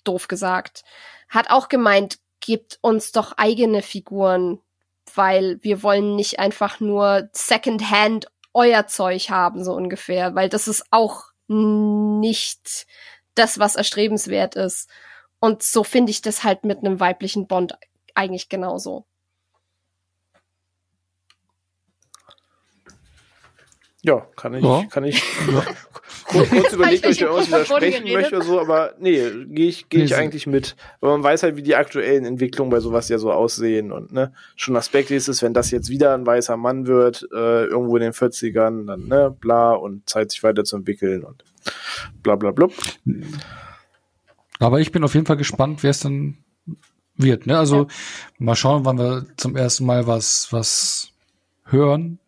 doof 0.04 0.28
gesagt. 0.28 0.82
Hat 1.28 1.50
auch 1.50 1.68
gemeint, 1.68 2.18
gibt 2.40 2.78
uns 2.80 3.12
doch 3.12 3.32
eigene 3.36 3.82
Figuren, 3.82 4.60
weil 5.14 5.58
wir 5.62 5.82
wollen 5.82 6.16
nicht 6.16 6.38
einfach 6.38 6.80
nur 6.80 7.28
Secondhand 7.32 8.30
euer 8.54 8.86
Zeug 8.86 9.30
haben, 9.30 9.62
so 9.62 9.72
ungefähr, 9.72 10.34
weil 10.34 10.48
das 10.48 10.68
ist 10.68 10.86
auch 10.90 11.26
nicht 11.48 12.86
das, 13.34 13.58
was 13.58 13.76
erstrebenswert 13.76 14.56
ist. 14.56 14.88
Und 15.40 15.62
so 15.62 15.84
finde 15.84 16.10
ich 16.10 16.22
das 16.22 16.44
halt 16.44 16.64
mit 16.64 16.78
einem 16.78 17.00
weiblichen 17.00 17.46
Bond 17.46 17.78
eigentlich 18.14 18.48
genauso. 18.48 19.06
Ja, 24.02 24.26
kann 24.36 24.54
ich, 24.54 24.64
ja. 24.64 24.84
kann 24.90 25.04
ich 25.04 25.22
kurz, 26.28 26.50
kurz 26.50 26.72
überlegt, 26.72 27.04
ob 27.04 27.10
ich 27.10 27.20
irgendwas 27.20 27.48
widersprechen 27.48 28.12
möchte 28.12 28.36
oder 28.36 28.44
so, 28.44 28.60
aber 28.60 28.94
nee, 29.00 29.22
gehe 29.46 29.68
ich, 29.68 29.88
geh 29.88 30.02
ich 30.02 30.14
eigentlich 30.14 30.46
mit. 30.46 30.76
Aber 31.00 31.12
man 31.12 31.22
weiß 31.22 31.42
halt, 31.42 31.56
wie 31.56 31.62
die 31.62 31.74
aktuellen 31.74 32.24
Entwicklungen 32.24 32.70
bei 32.70 32.80
sowas 32.80 33.08
ja 33.08 33.18
so 33.18 33.32
aussehen 33.32 33.90
und 33.90 34.12
ne, 34.12 34.32
schon 34.54 34.76
Aspekt 34.76 35.10
ist 35.10 35.28
es, 35.28 35.42
wenn 35.42 35.54
das 35.54 35.70
jetzt 35.70 35.88
wieder 35.88 36.14
ein 36.14 36.26
weißer 36.26 36.56
Mann 36.56 36.86
wird, 36.86 37.26
äh, 37.32 37.64
irgendwo 37.64 37.96
in 37.96 38.02
den 38.02 38.12
40ern, 38.12 38.86
dann 38.86 39.08
ne, 39.08 39.34
bla 39.40 39.72
und 39.72 40.08
Zeit 40.08 40.30
sich 40.30 40.42
weiterzuentwickeln 40.42 41.24
und 41.24 41.44
bla 42.22 42.36
bla 42.36 42.52
blub. 42.52 42.72
Aber 44.60 44.80
ich 44.80 44.92
bin 44.92 45.04
auf 45.04 45.14
jeden 45.14 45.26
Fall 45.26 45.36
gespannt, 45.36 45.82
wer 45.82 45.90
es 45.90 46.00
dann 46.00 46.38
wird, 47.16 47.46
ne? 47.46 47.58
Also 47.58 47.76
ja. 47.76 47.86
mal 48.38 48.54
schauen, 48.54 48.84
wann 48.84 48.98
wir 48.98 49.26
zum 49.36 49.56
ersten 49.56 49.84
Mal 49.86 50.06
was, 50.06 50.48
was 50.52 51.10
hören. 51.64 52.18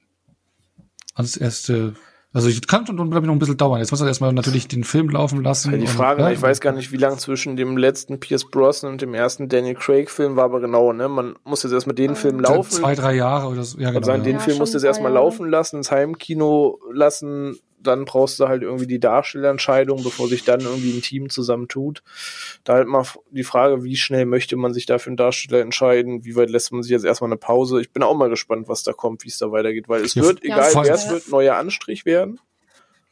Als 1.15 1.37
erste 1.37 1.95
also 2.33 2.49
ich 2.49 2.65
kann 2.65 2.87
und 2.89 2.97
glaube 2.97 3.19
ich 3.19 3.23
noch 3.27 3.33
ein 3.33 3.41
bisschen 3.41 3.57
dauern. 3.57 3.81
Jetzt 3.81 3.91
muss 3.91 4.01
er 4.01 4.07
erstmal 4.07 4.33
natürlich 4.33 4.69
den 4.69 4.85
Film 4.85 5.09
laufen 5.09 5.43
lassen. 5.43 5.77
die 5.81 5.87
Frage, 5.89 6.23
und, 6.23 6.29
ja, 6.29 6.33
ich 6.33 6.41
weiß 6.41 6.61
gar 6.61 6.73
nicht, 6.73 6.93
wie 6.93 6.97
lang 6.97 7.19
zwischen 7.19 7.57
dem 7.57 7.77
letzten 7.77 8.21
Pierce 8.21 8.49
Brosnan 8.49 8.93
und 8.93 9.03
dem 9.03 9.15
ersten 9.15 9.49
Daniel 9.49 9.75
Craig 9.75 10.11
Film 10.11 10.37
war, 10.37 10.45
aber 10.45 10.61
genau, 10.61 10.93
ne? 10.93 11.09
Man 11.09 11.35
muss 11.43 11.65
jetzt 11.65 11.73
erstmal 11.73 11.97
den 11.97 12.15
Film 12.15 12.39
laufen. 12.39 12.71
Zwei, 12.71 12.95
drei 12.95 13.15
Jahre 13.15 13.49
oder 13.49 13.65
so. 13.65 13.81
Ja, 13.81 13.91
genau. 13.91 14.07
Sagen, 14.07 14.23
ja. 14.23 14.31
Den 14.31 14.39
Film 14.39 14.59
musst 14.59 14.75
du 14.75 14.79
jetzt 14.79 14.85
erstmal 14.85 15.13
laufen 15.13 15.51
lassen, 15.51 15.79
ins 15.79 15.91
Heimkino 15.91 16.79
lassen, 16.93 17.59
dann 17.83 18.05
brauchst 18.05 18.39
du 18.41 18.49
halt 18.49 18.63
irgendwie 18.63 18.87
die 18.87 19.01
Darstellerentscheidung, 19.01 20.03
bevor 20.03 20.29
sich 20.29 20.45
dann 20.45 20.61
irgendwie 20.61 20.97
ein 20.97 21.03
Team 21.03 21.31
zusammentut. 21.31 22.03
Da 22.65 22.75
halt 22.75 22.89
mal 22.89 23.05
die 23.31 23.45
Frage, 23.45 23.85
wie 23.85 23.97
schnell 23.97 24.27
möchte 24.27 24.57
man 24.57 24.75
sich 24.75 24.87
dafür 24.87 25.11
einen 25.11 25.17
Darsteller 25.17 25.61
entscheiden, 25.61 26.25
wie 26.25 26.37
weit 26.37 26.51
lässt 26.51 26.73
man 26.73 26.83
sich 26.83 26.93
jetzt 26.93 27.05
erstmal 27.05 27.29
eine 27.29 27.39
Pause. 27.39 27.81
Ich 27.81 27.93
bin 27.93 28.03
auch 28.03 28.17
mal 28.17 28.29
gespannt, 28.29 28.69
was 28.69 28.83
da 28.83 28.93
kommt, 28.93 29.25
wie 29.25 29.29
es 29.29 29.39
da 29.39 29.51
weitergeht, 29.51 29.89
weil 29.89 30.03
es 30.03 30.15
ja, 30.15 30.23
wird, 30.23 30.45
ja, 30.45 30.57
egal 30.57 30.85
wer 30.85 30.95
es 30.95 31.11
wird, 31.11 31.29
neuer 31.29 31.57
Anstrich 31.57 32.05
werden. 32.05 32.41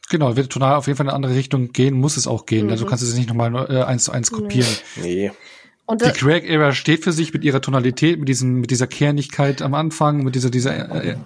Genau, 0.09 0.35
wird 0.35 0.51
total 0.51 0.75
auf 0.75 0.87
jeden 0.87 0.97
Fall 0.97 1.05
in 1.05 1.09
eine 1.09 1.15
andere 1.15 1.35
Richtung 1.35 1.71
gehen, 1.71 1.93
muss 1.93 2.17
es 2.17 2.25
auch 2.25 2.45
gehen. 2.45 2.65
Mhm. 2.65 2.71
Also 2.71 2.83
du 2.83 2.89
kannst 2.89 3.03
es 3.03 3.15
nicht 3.15 3.29
nochmal 3.29 3.53
äh, 3.69 3.83
eins 3.83 4.05
zu 4.05 4.11
eins 4.11 4.31
kopieren. 4.31 4.69
Nee. 5.01 5.31
Und 5.89 6.05
die 6.05 6.11
Craig-Ära 6.11 6.71
steht 6.73 7.03
für 7.03 7.11
sich 7.11 7.33
mit 7.33 7.43
ihrer 7.43 7.61
Tonalität, 7.61 8.19
mit 8.19 8.29
diesem, 8.29 8.59
mit 8.59 8.69
dieser 8.69 8.85
Kernigkeit 8.85 9.63
am 9.63 9.73
Anfang, 9.73 10.17
mit 10.23 10.35
dieser, 10.35 10.51
dieser 10.51 11.03
äh, 11.03 11.17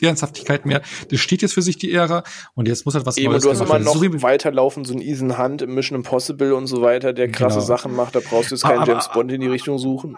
Ernsthaftigkeit 0.00 0.66
mehr. 0.66 0.82
Das 1.10 1.18
steht 1.18 1.42
jetzt 1.42 1.52
für 1.52 1.62
sich 1.62 1.78
die 1.78 1.92
Ära 1.92 2.22
und 2.54 2.68
jetzt 2.68 2.84
muss 2.84 2.94
halt 2.94 3.06
was 3.06 3.16
Eben, 3.16 3.32
Neues. 3.32 3.42
Du 3.42 3.50
hast 3.50 3.60
immer 3.60 3.80
noch 3.80 3.96
so 3.96 4.22
weiterlaufen, 4.22 4.84
so 4.84 4.94
ein 4.94 5.00
Ethan 5.00 5.36
Hunt 5.36 5.62
im 5.62 5.74
Mission 5.74 5.96
Impossible 5.96 6.54
und 6.54 6.68
so 6.68 6.80
weiter, 6.80 7.12
der 7.12 7.28
krasse 7.28 7.56
genau. 7.56 7.66
Sachen 7.66 7.96
macht. 7.96 8.14
Da 8.14 8.20
brauchst 8.20 8.52
du 8.52 8.54
jetzt 8.54 8.62
keinen 8.62 8.78
aber, 8.78 8.92
James 8.92 9.10
Bond 9.12 9.32
in 9.32 9.40
die 9.40 9.48
Richtung 9.48 9.78
suchen. 9.78 10.16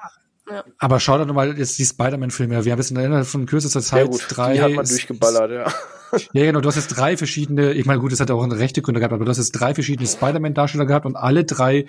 Ja. 0.50 0.62
Aber 0.78 1.00
schau 1.00 1.16
doch 1.16 1.32
mal 1.32 1.56
jetzt 1.56 1.78
die 1.78 1.86
Spider-Man-Filme. 1.86 2.66
Wir 2.66 2.72
haben 2.72 2.78
jetzt 2.78 2.90
innerhalb 2.90 3.26
von 3.26 3.46
kürzester 3.46 3.80
Zeit 3.80 4.00
ja, 4.00 4.10
gut, 4.10 4.26
drei. 4.28 4.52
Die 4.52 4.60
hat 4.60 4.72
man 4.72 4.84
durchgeballert, 4.84 5.50
ja. 5.50 5.72
Ja, 6.32 6.44
genau, 6.44 6.60
du 6.60 6.68
hast 6.68 6.76
jetzt 6.76 6.88
drei 6.88 7.16
verschiedene, 7.16 7.72
ich 7.72 7.84
meine, 7.84 8.00
gut, 8.00 8.12
das 8.12 8.20
hat 8.20 8.30
auch 8.30 8.42
eine 8.42 8.58
rechte 8.58 8.80
Gründe 8.80 9.00
gehabt, 9.00 9.12
aber 9.12 9.24
du 9.24 9.30
hast 9.30 9.38
jetzt 9.38 9.52
drei 9.52 9.74
verschiedene 9.74 10.06
Spider-Man-Darsteller 10.06 10.86
gehabt 10.86 11.04
und 11.04 11.16
alle 11.16 11.44
drei 11.44 11.86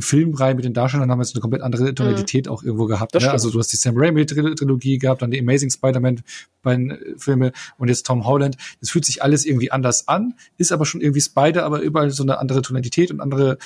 Filmreihen 0.00 0.56
mit 0.56 0.64
den 0.64 0.74
Darstellern 0.74 1.10
haben 1.10 1.20
jetzt 1.20 1.34
eine 1.34 1.40
komplett 1.40 1.62
andere 1.62 1.94
Tonalität 1.94 2.46
mhm. 2.46 2.52
auch 2.52 2.62
irgendwo 2.62 2.86
gehabt. 2.86 3.14
Ne? 3.14 3.30
Also 3.30 3.50
du 3.50 3.58
hast 3.58 3.72
die 3.72 3.76
Sam 3.76 3.96
Raimi-Trilogie 3.96 4.98
gehabt, 4.98 5.22
dann 5.22 5.30
die 5.30 5.40
Amazing 5.40 5.70
Spider-Man 5.70 6.22
beiden 6.62 6.98
Filme 7.16 7.52
und 7.78 7.88
jetzt 7.88 8.06
Tom 8.06 8.26
Holland. 8.26 8.56
Das 8.80 8.90
fühlt 8.90 9.04
sich 9.04 9.22
alles 9.22 9.46
irgendwie 9.46 9.70
anders 9.70 10.08
an, 10.08 10.34
ist 10.58 10.72
aber 10.72 10.84
schon 10.84 11.00
irgendwie 11.00 11.20
Spider, 11.20 11.64
aber 11.64 11.80
überall 11.80 12.10
so 12.10 12.22
eine 12.22 12.38
andere 12.38 12.62
Tonalität 12.62 13.10
und 13.10 13.20
andere 13.20 13.58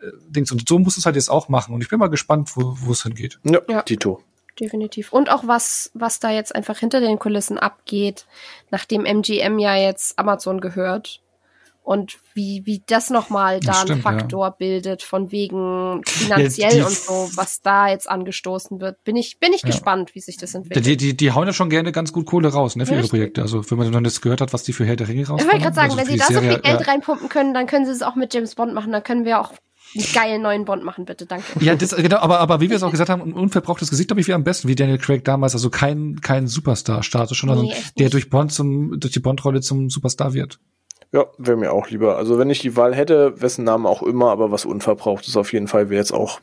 äh, 0.00 0.06
Dings. 0.28 0.52
Und 0.52 0.68
so 0.68 0.78
muss 0.78 0.96
es 0.96 1.06
halt 1.06 1.16
jetzt 1.16 1.30
auch 1.30 1.48
machen. 1.48 1.74
Und 1.74 1.82
ich 1.82 1.88
bin 1.88 1.98
mal 1.98 2.08
gespannt, 2.08 2.50
wo, 2.56 2.76
wo 2.80 2.92
es 2.92 3.02
hingeht. 3.02 3.38
Ja, 3.44 3.60
ja. 3.68 3.82
Tito 3.82 4.22
definitiv. 4.60 5.12
Und 5.12 5.30
auch 5.30 5.46
was, 5.46 5.90
was 5.94 6.20
da 6.20 6.30
jetzt 6.30 6.54
einfach 6.54 6.78
hinter 6.78 7.00
den 7.00 7.18
Kulissen 7.18 7.58
abgeht, 7.58 8.26
nachdem 8.70 9.04
MGM 9.04 9.58
ja 9.58 9.76
jetzt 9.76 10.18
Amazon 10.18 10.60
gehört. 10.60 11.20
Und 11.84 12.18
wie, 12.34 12.62
wie 12.64 12.82
das 12.86 13.10
nochmal 13.10 13.58
da 13.58 13.74
stimmt, 13.74 13.90
einen 13.90 14.02
Faktor 14.02 14.46
ja. 14.46 14.50
bildet, 14.50 15.02
von 15.02 15.32
wegen 15.32 16.00
finanziell 16.06 16.78
ja, 16.78 16.86
und 16.86 16.92
so, 16.92 17.28
was 17.34 17.60
da 17.60 17.88
jetzt 17.88 18.08
angestoßen 18.08 18.80
wird. 18.80 19.02
Bin 19.02 19.16
ich, 19.16 19.40
bin 19.40 19.52
ich 19.52 19.62
ja. 19.62 19.66
gespannt, 19.68 20.14
wie 20.14 20.20
sich 20.20 20.36
das 20.36 20.54
entwickelt. 20.54 20.86
Die, 20.86 20.96
die, 20.96 21.16
die 21.16 21.32
hauen 21.32 21.46
ja 21.46 21.52
schon 21.52 21.70
gerne 21.70 21.90
ganz 21.90 22.12
gut 22.12 22.26
Kohle 22.26 22.52
raus, 22.52 22.76
ne, 22.76 22.86
für 22.86 22.92
Richtig. 22.92 23.12
ihre 23.12 23.18
Projekte. 23.18 23.42
Also, 23.42 23.68
wenn 23.68 23.78
man 23.78 23.90
dann 23.90 24.04
das 24.04 24.20
gehört 24.20 24.40
hat, 24.40 24.52
was 24.52 24.62
die 24.62 24.72
für 24.72 24.84
Herr 24.84 24.94
der 24.94 25.08
Ringe 25.08 25.26
raus 25.26 25.40
Ich 25.40 25.46
wollte 25.46 25.60
gerade 25.60 25.74
sagen, 25.74 25.90
also 25.90 25.98
wenn 25.98 26.06
sie 26.06 26.18
da 26.18 26.26
so 26.26 26.40
viel 26.40 26.60
Geld 26.60 26.86
reinpumpen 26.86 27.28
können, 27.28 27.52
dann 27.52 27.66
können 27.66 27.84
sie 27.84 27.90
es 27.90 28.02
auch 28.02 28.14
mit 28.14 28.32
James 28.32 28.54
Bond 28.54 28.74
machen, 28.74 28.92
dann 28.92 29.02
können 29.02 29.24
wir 29.24 29.40
auch 29.40 29.52
einen 29.94 30.06
geilen 30.12 30.42
neuen 30.42 30.64
Bond 30.64 30.84
machen, 30.84 31.04
bitte, 31.04 31.26
danke. 31.26 31.44
Ja, 31.60 31.74
das, 31.74 31.94
genau, 31.96 32.18
aber, 32.18 32.38
aber 32.38 32.60
wie 32.60 32.70
wir 32.70 32.76
es 32.76 32.82
auch 32.82 32.90
gesagt 32.90 33.10
haben, 33.10 33.22
ein 33.22 33.32
unverbrauchtes 33.32 33.90
Gesicht, 33.90 34.08
glaube 34.08 34.20
ich, 34.20 34.28
wie 34.28 34.34
am 34.34 34.44
besten, 34.44 34.68
wie 34.68 34.74
Daniel 34.74 34.98
Craig 34.98 35.24
damals, 35.24 35.54
also 35.54 35.68
kein, 35.68 36.20
kein 36.20 36.46
Superstar-Status, 36.46 37.36
schon, 37.36 37.48
nee, 37.48 37.72
also, 37.72 37.82
der 37.98 38.10
durch 38.10 38.30
Bond 38.30 38.52
zum, 38.52 39.00
durch 39.00 39.12
die 39.12 39.20
Bond-Rolle 39.20 39.60
zum 39.60 39.90
Superstar 39.90 40.32
wird. 40.32 40.58
Ja, 41.12 41.26
wäre 41.36 41.58
mir 41.58 41.72
auch 41.72 41.88
lieber. 41.90 42.16
Also 42.16 42.38
wenn 42.38 42.48
ich 42.48 42.60
die 42.60 42.76
Wahl 42.76 42.94
hätte, 42.94 43.40
wessen 43.40 43.64
Name 43.64 43.88
auch 43.88 44.02
immer, 44.02 44.30
aber 44.30 44.50
was 44.50 44.64
unverbrauchtes 44.64 45.36
auf 45.36 45.52
jeden 45.52 45.68
Fall 45.68 45.90
wäre 45.90 46.00
jetzt 46.00 46.12
auch 46.12 46.40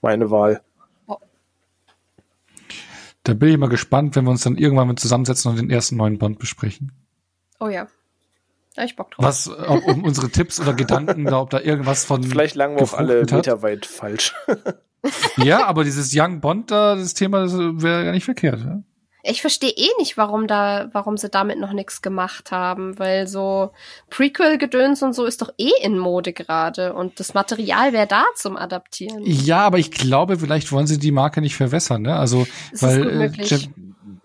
meine 0.00 0.30
Wahl. 0.30 0.62
Da 3.24 3.34
bin 3.34 3.50
ich 3.50 3.58
mal 3.58 3.68
gespannt, 3.68 4.16
wenn 4.16 4.24
wir 4.24 4.30
uns 4.30 4.42
dann 4.42 4.56
irgendwann 4.56 4.88
mal 4.88 4.96
zusammensetzen 4.96 5.50
und 5.50 5.58
den 5.58 5.68
ersten 5.68 5.96
neuen 5.96 6.16
Bond 6.16 6.38
besprechen. 6.38 6.92
Oh 7.60 7.68
ja. 7.68 7.88
Da 8.74 8.84
ich 8.84 8.94
Bock 8.94 9.10
drauf. 9.10 9.24
Was, 9.24 9.50
ob, 9.50 9.84
um 9.86 10.04
unsere 10.04 10.30
Tipps 10.30 10.60
oder 10.60 10.72
Gedanken, 10.72 11.24
da, 11.24 11.40
ob 11.40 11.50
da 11.50 11.60
irgendwas 11.60 12.04
von. 12.04 12.22
Vielleicht 12.22 12.54
lagen 12.54 12.76
wir 12.76 12.82
auf 12.82 12.96
alle 12.96 13.24
Meter 13.24 13.60
weit 13.60 13.84
falsch. 13.84 14.34
ja, 15.36 15.66
aber 15.66 15.82
dieses 15.82 16.12
Young 16.14 16.40
Bond 16.40 16.70
da, 16.70 16.94
das 16.94 17.14
Thema 17.14 17.46
wäre 17.82 18.06
ja 18.06 18.12
nicht 18.12 18.24
verkehrt. 18.24 18.60
Ja? 18.60 18.82
Ich 19.28 19.40
verstehe 19.40 19.70
eh 19.70 19.88
nicht, 19.98 20.16
warum 20.16 20.46
da, 20.46 20.88
warum 20.92 21.16
sie 21.16 21.28
damit 21.28 21.58
noch 21.58 21.72
nichts 21.72 22.00
gemacht 22.02 22.50
haben, 22.50 22.98
weil 22.98 23.26
so 23.26 23.70
Prequel-Gedöns 24.10 25.02
und 25.02 25.12
so 25.12 25.26
ist 25.26 25.42
doch 25.42 25.52
eh 25.58 25.70
in 25.82 25.98
Mode 25.98 26.32
gerade 26.32 26.94
und 26.94 27.20
das 27.20 27.34
Material 27.34 27.92
wäre 27.92 28.06
da 28.06 28.24
zum 28.36 28.56
Adaptieren. 28.56 29.22
Ja, 29.24 29.60
aber 29.60 29.78
ich 29.78 29.90
glaube, 29.90 30.38
vielleicht 30.38 30.72
wollen 30.72 30.86
sie 30.86 30.98
die 30.98 31.12
Marke 31.12 31.40
nicht 31.40 31.56
verwässern, 31.56 32.02
ne? 32.02 32.16
Also, 32.16 32.46
das 32.72 32.82
weil 32.82 33.20
äh, 33.20 33.30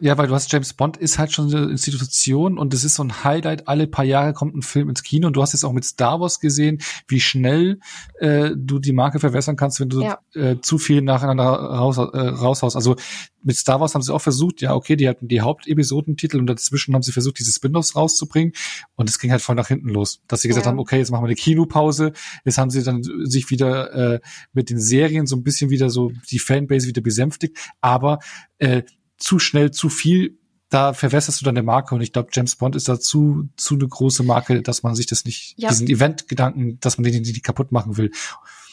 Ja, 0.03 0.17
weil 0.17 0.27
du 0.27 0.33
hast 0.33 0.51
James 0.51 0.73
Bond 0.73 0.97
ist 0.97 1.17
halt 1.17 1.31
schon 1.31 1.55
eine 1.55 1.71
Institution 1.71 2.57
und 2.57 2.73
es 2.73 2.83
ist 2.83 2.95
so 2.95 3.05
ein 3.05 3.23
Highlight. 3.23 3.69
Alle 3.69 3.87
paar 3.87 4.03
Jahre 4.03 4.33
kommt 4.33 4.53
ein 4.53 4.61
Film 4.61 4.89
ins 4.89 5.01
Kino 5.01 5.27
und 5.27 5.33
du 5.37 5.41
hast 5.41 5.53
jetzt 5.53 5.63
auch 5.63 5.71
mit 5.71 5.85
Star 5.85 6.19
Wars 6.19 6.41
gesehen, 6.41 6.81
wie 7.07 7.21
schnell 7.21 7.79
äh, 8.19 8.49
du 8.53 8.79
die 8.79 8.91
Marke 8.91 9.21
verwässern 9.21 9.55
kannst, 9.55 9.79
wenn 9.79 9.87
du 9.87 10.01
ja. 10.01 10.19
äh, 10.33 10.57
zu 10.59 10.77
viel 10.77 11.01
nacheinander 11.01 11.45
raus, 11.45 11.97
äh, 11.99 12.01
raushaust. 12.01 12.75
Also 12.75 12.97
mit 13.43 13.55
Star 13.55 13.79
Wars 13.79 13.95
haben 13.95 14.01
sie 14.01 14.13
auch 14.13 14.19
versucht, 14.19 14.59
ja, 14.59 14.75
okay, 14.75 14.97
die 14.97 15.07
hatten 15.07 15.29
die 15.29 15.39
Hauptepisodentitel 15.39 16.37
und 16.37 16.47
dazwischen 16.47 16.93
haben 16.95 17.01
sie 17.01 17.13
versucht, 17.13 17.39
diese 17.39 17.53
Spin-offs 17.53 17.95
rauszubringen 17.95 18.51
und 18.95 19.09
es 19.09 19.19
ging 19.19 19.31
halt 19.31 19.41
voll 19.41 19.55
nach 19.55 19.69
hinten 19.69 19.87
los. 19.87 20.19
Dass 20.27 20.41
sie 20.41 20.49
gesagt 20.49 20.65
ja. 20.65 20.71
haben, 20.71 20.79
okay, 20.79 20.97
jetzt 20.97 21.11
machen 21.11 21.23
wir 21.23 21.27
eine 21.27 21.35
Kinopause. 21.35 22.11
Jetzt 22.43 22.57
haben 22.57 22.71
sie 22.71 22.83
dann 22.83 23.03
sich 23.03 23.49
wieder 23.51 24.15
äh, 24.15 24.19
mit 24.51 24.69
den 24.69 24.81
Serien 24.81 25.27
so 25.27 25.37
ein 25.37 25.43
bisschen 25.43 25.69
wieder 25.69 25.89
so 25.89 26.11
die 26.29 26.39
Fanbase 26.39 26.87
wieder 26.87 27.01
besänftigt, 27.01 27.57
aber 27.79 28.19
äh, 28.57 28.83
zu 29.23 29.39
schnell 29.39 29.71
zu 29.71 29.87
viel, 29.87 30.37
da 30.69 30.91
verwässerst 30.91 31.39
du 31.39 31.45
dann 31.45 31.55
der 31.55 31.63
Marke 31.63 31.95
und 31.95 32.01
ich 32.01 32.11
glaube, 32.11 32.29
James 32.33 32.57
Bond 32.57 32.75
ist 32.75 32.89
da 32.89 32.99
zu, 32.99 33.47
eine 33.71 33.87
große 33.87 34.23
Marke, 34.23 34.61
dass 34.61 34.83
man 34.83 34.95
sich 34.95 35.05
das 35.05 35.23
nicht, 35.23 35.53
ja. 35.57 35.69
diesen 35.69 35.87
Event-Gedanken, 35.87 36.77
dass 36.81 36.97
man 36.97 37.09
den 37.09 37.21
nicht 37.21 37.43
kaputt 37.43 37.71
machen 37.71 37.95
will. 37.95 38.11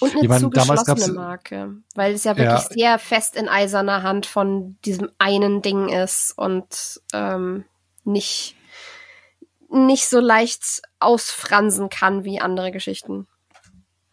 Und 0.00 0.12
eine 0.12 0.22
ich 0.22 0.28
meine, 0.28 0.50
damals 0.50 0.84
gab's, 0.84 1.06
Marke, 1.08 1.76
weil 1.94 2.14
es 2.14 2.24
ja 2.24 2.36
wirklich 2.36 2.68
ja, 2.68 2.74
sehr 2.74 2.98
fest 2.98 3.36
in 3.36 3.48
eiserner 3.48 4.02
Hand 4.02 4.26
von 4.26 4.76
diesem 4.84 5.10
einen 5.18 5.62
Ding 5.62 5.88
ist 5.88 6.32
und 6.36 7.00
ähm, 7.12 7.64
nicht 8.04 8.56
nicht 9.72 10.08
so 10.08 10.18
leicht 10.18 10.82
ausfransen 10.98 11.90
kann 11.90 12.24
wie 12.24 12.40
andere 12.40 12.72
Geschichten. 12.72 13.28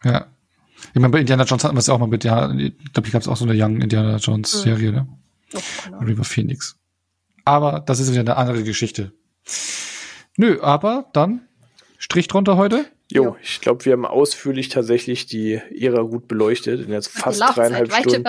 Ja. 0.04 0.26
Ich 0.94 1.00
meine, 1.00 1.10
bei 1.10 1.18
Indiana 1.18 1.42
Jones 1.42 1.64
hatten 1.64 1.74
wir 1.74 1.80
es 1.80 1.88
ja 1.88 1.94
auch 1.94 1.98
mal 1.98 2.06
mit, 2.06 2.22
ja, 2.22 2.52
ich 2.52 2.92
glaube, 2.92 3.08
ich 3.08 3.12
gab 3.12 3.22
es 3.22 3.26
auch 3.26 3.36
so 3.36 3.44
eine 3.44 3.60
Young 3.60 3.80
Indiana 3.80 4.18
Jones 4.18 4.54
mhm. 4.54 4.60
Serie, 4.60 4.92
ne? 4.92 5.08
Oh, 5.54 5.60
genau. 5.84 5.98
River 5.98 6.24
Phoenix. 6.24 6.76
Aber 7.44 7.80
das 7.80 8.00
ist 8.00 8.10
wieder 8.10 8.20
eine 8.20 8.36
andere 8.36 8.62
Geschichte. 8.62 9.12
Nö, 10.36 10.60
aber 10.60 11.08
dann 11.12 11.48
Strich 11.98 12.28
drunter 12.28 12.56
heute. 12.56 12.86
Jo, 13.10 13.36
ich 13.42 13.60
glaube, 13.60 13.84
wir 13.84 13.94
haben 13.94 14.04
ausführlich 14.04 14.68
tatsächlich 14.68 15.26
die 15.26 15.54
Ära 15.54 16.02
gut 16.02 16.28
beleuchtet 16.28 16.80
in 16.80 16.92
jetzt 16.92 17.08
fast 17.08 17.40
dreieinhalb 17.40 17.92
Stunden. 17.92 18.24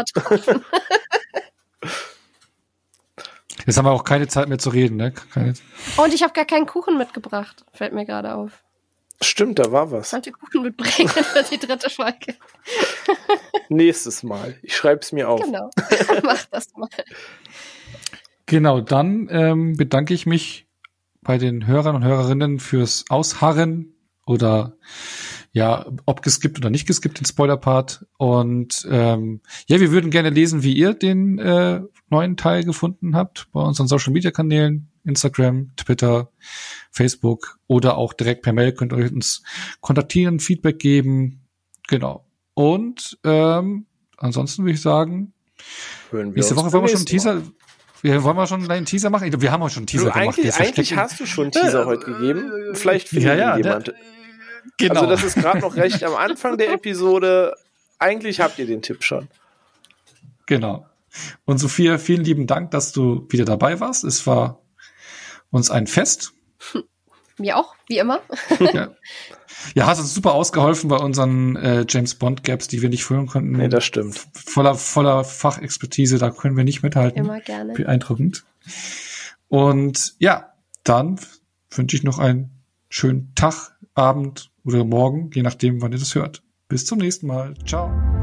Jetzt 3.65 3.77
haben 3.77 3.85
wir 3.85 3.91
auch 3.91 4.05
keine 4.05 4.27
Zeit 4.27 4.47
mehr 4.47 4.57
zu 4.57 4.69
reden, 4.69 4.95
ne? 4.95 5.11
Keine 5.11 5.53
Und 5.97 6.13
ich 6.13 6.23
habe 6.23 6.33
gar 6.33 6.45
keinen 6.45 6.65
Kuchen 6.65 6.97
mitgebracht, 6.97 7.65
fällt 7.73 7.93
mir 7.93 8.05
gerade 8.05 8.33
auf. 8.33 8.63
Stimmt, 9.21 9.59
da 9.59 9.71
war 9.71 9.91
was. 9.91 10.07
Ich 10.07 10.11
sollte 10.11 10.31
Kuchen 10.31 10.61
mitbringen 10.63 11.09
für 11.09 11.43
die 11.43 11.57
dritte 11.57 11.89
Folge. 11.89 12.35
Nächstes 13.69 14.23
Mal. 14.23 14.55
Ich 14.61 14.75
schreibe 14.75 15.01
es 15.01 15.11
mir 15.11 15.29
auf. 15.29 15.41
Genau, 15.41 15.69
mach 16.23 16.45
das 16.45 16.73
mal. 16.75 16.89
Genau, 18.45 18.81
dann 18.81 19.27
ähm, 19.29 19.75
bedanke 19.75 20.13
ich 20.13 20.25
mich 20.25 20.67
bei 21.21 21.37
den 21.37 21.67
Hörern 21.67 21.97
und 21.97 22.03
Hörerinnen 22.03 22.59
fürs 22.59 23.05
Ausharren 23.09 23.93
oder 24.25 24.77
ja, 25.51 25.85
ob 26.05 26.21
geskippt 26.21 26.59
oder 26.59 26.69
nicht 26.69 26.87
geskippt, 26.87 27.19
den 27.19 27.25
Spoiler-Part. 27.25 28.05
Und 28.17 28.87
ähm, 28.89 29.41
ja, 29.67 29.79
wir 29.79 29.91
würden 29.91 30.11
gerne 30.11 30.29
lesen, 30.29 30.63
wie 30.63 30.73
ihr 30.73 30.93
den 30.93 31.39
äh, 31.39 31.81
neuen 32.09 32.37
Teil 32.37 32.63
gefunden 32.63 33.15
habt 33.15 33.49
bei 33.51 33.61
unseren 33.61 33.87
Social-Media-Kanälen, 33.87 34.88
Instagram, 35.03 35.71
Twitter, 35.75 36.29
Facebook 36.91 37.59
oder 37.67 37.97
auch 37.97 38.13
direkt 38.13 38.43
per 38.43 38.53
Mail 38.53 38.73
könnt 38.73 38.93
ihr 38.93 39.11
uns 39.11 39.43
kontaktieren, 39.81 40.39
Feedback 40.39 40.79
geben. 40.79 41.41
Genau. 41.87 42.25
Und 42.53 43.17
ähm, 43.23 43.85
ansonsten 44.17 44.63
würde 44.63 44.73
ich 44.73 44.81
sagen, 44.81 45.33
nächste 46.11 46.55
Woche 46.55 46.71
wollen 46.71 46.83
wir 46.83 46.89
schon 46.89 46.97
einen 46.97 47.05
Teaser. 47.05 47.41
Wir 48.01 48.23
wollen 48.23 48.37
wir 48.37 48.47
schon 48.47 48.71
einen 48.71 48.85
Teaser 48.85 49.09
machen? 49.09 49.41
Wir 49.41 49.51
haben 49.51 49.61
auch 49.61 49.69
schon 49.69 49.81
einen 49.81 49.87
Teaser 49.87 50.05
du, 50.05 50.11
gemacht. 50.11 50.37
Eigentlich, 50.37 50.55
eigentlich 50.55 50.95
hast 50.95 51.19
du 51.19 51.25
schon 51.25 51.45
einen 51.45 51.51
Teaser 51.51 51.85
heute 51.85 52.05
gegeben. 52.05 52.49
Vielleicht 52.73 53.09
findet 53.09 53.27
ja, 53.27 53.35
ja, 53.35 53.57
jemand. 53.57 53.87
Der, 53.87 53.95
Genau. 54.77 55.01
Also 55.01 55.07
das 55.07 55.23
ist 55.23 55.35
gerade 55.35 55.59
noch 55.59 55.75
recht 55.75 56.03
am 56.03 56.15
Anfang 56.15 56.57
der 56.57 56.71
Episode. 56.73 57.55
Eigentlich 57.97 58.39
habt 58.39 58.59
ihr 58.59 58.65
den 58.65 58.81
Tipp 58.81 59.03
schon. 59.03 59.27
Genau. 60.45 60.85
Und 61.45 61.57
Sophia, 61.57 61.97
vielen 61.97 62.23
lieben 62.23 62.47
Dank, 62.47 62.71
dass 62.71 62.91
du 62.91 63.27
wieder 63.29 63.45
dabei 63.45 63.79
warst. 63.79 64.03
Es 64.03 64.25
war 64.25 64.61
uns 65.51 65.71
ein 65.71 65.87
Fest. 65.87 66.33
Mir 67.37 67.57
auch, 67.57 67.73
wie 67.87 67.97
immer. 67.99 68.19
ja. 68.73 68.89
ja, 69.73 69.87
hast 69.87 69.99
uns 69.99 70.13
super 70.13 70.33
ausgeholfen 70.33 70.89
bei 70.89 70.97
unseren 70.97 71.55
äh, 71.55 71.85
James 71.87 72.15
Bond 72.15 72.43
Gaps, 72.43 72.67
die 72.67 72.81
wir 72.81 72.89
nicht 72.89 73.05
füllen 73.05 73.27
konnten. 73.27 73.53
Nee, 73.53 73.69
das 73.69 73.85
stimmt. 73.85 74.27
Voller, 74.33 74.75
voller 74.75 75.23
Fachexpertise, 75.23 76.17
da 76.17 76.31
können 76.31 76.57
wir 76.57 76.65
nicht 76.65 76.83
mithalten. 76.83 77.23
Immer 77.23 77.39
gerne. 77.39 77.73
Beeindruckend. 77.73 78.43
Und 79.47 80.15
ja, 80.19 80.53
dann 80.83 81.19
wünsche 81.71 81.95
ich 81.95 82.03
noch 82.03 82.19
einen 82.19 82.51
schönen 82.89 83.33
Tag, 83.35 83.71
Abend 83.93 84.51
oder 84.63 84.85
morgen, 84.85 85.29
je 85.33 85.41
nachdem, 85.41 85.81
wann 85.81 85.91
ihr 85.91 85.99
das 85.99 86.15
hört. 86.15 86.41
Bis 86.67 86.85
zum 86.85 86.99
nächsten 86.99 87.27
Mal. 87.27 87.55
Ciao. 87.65 88.18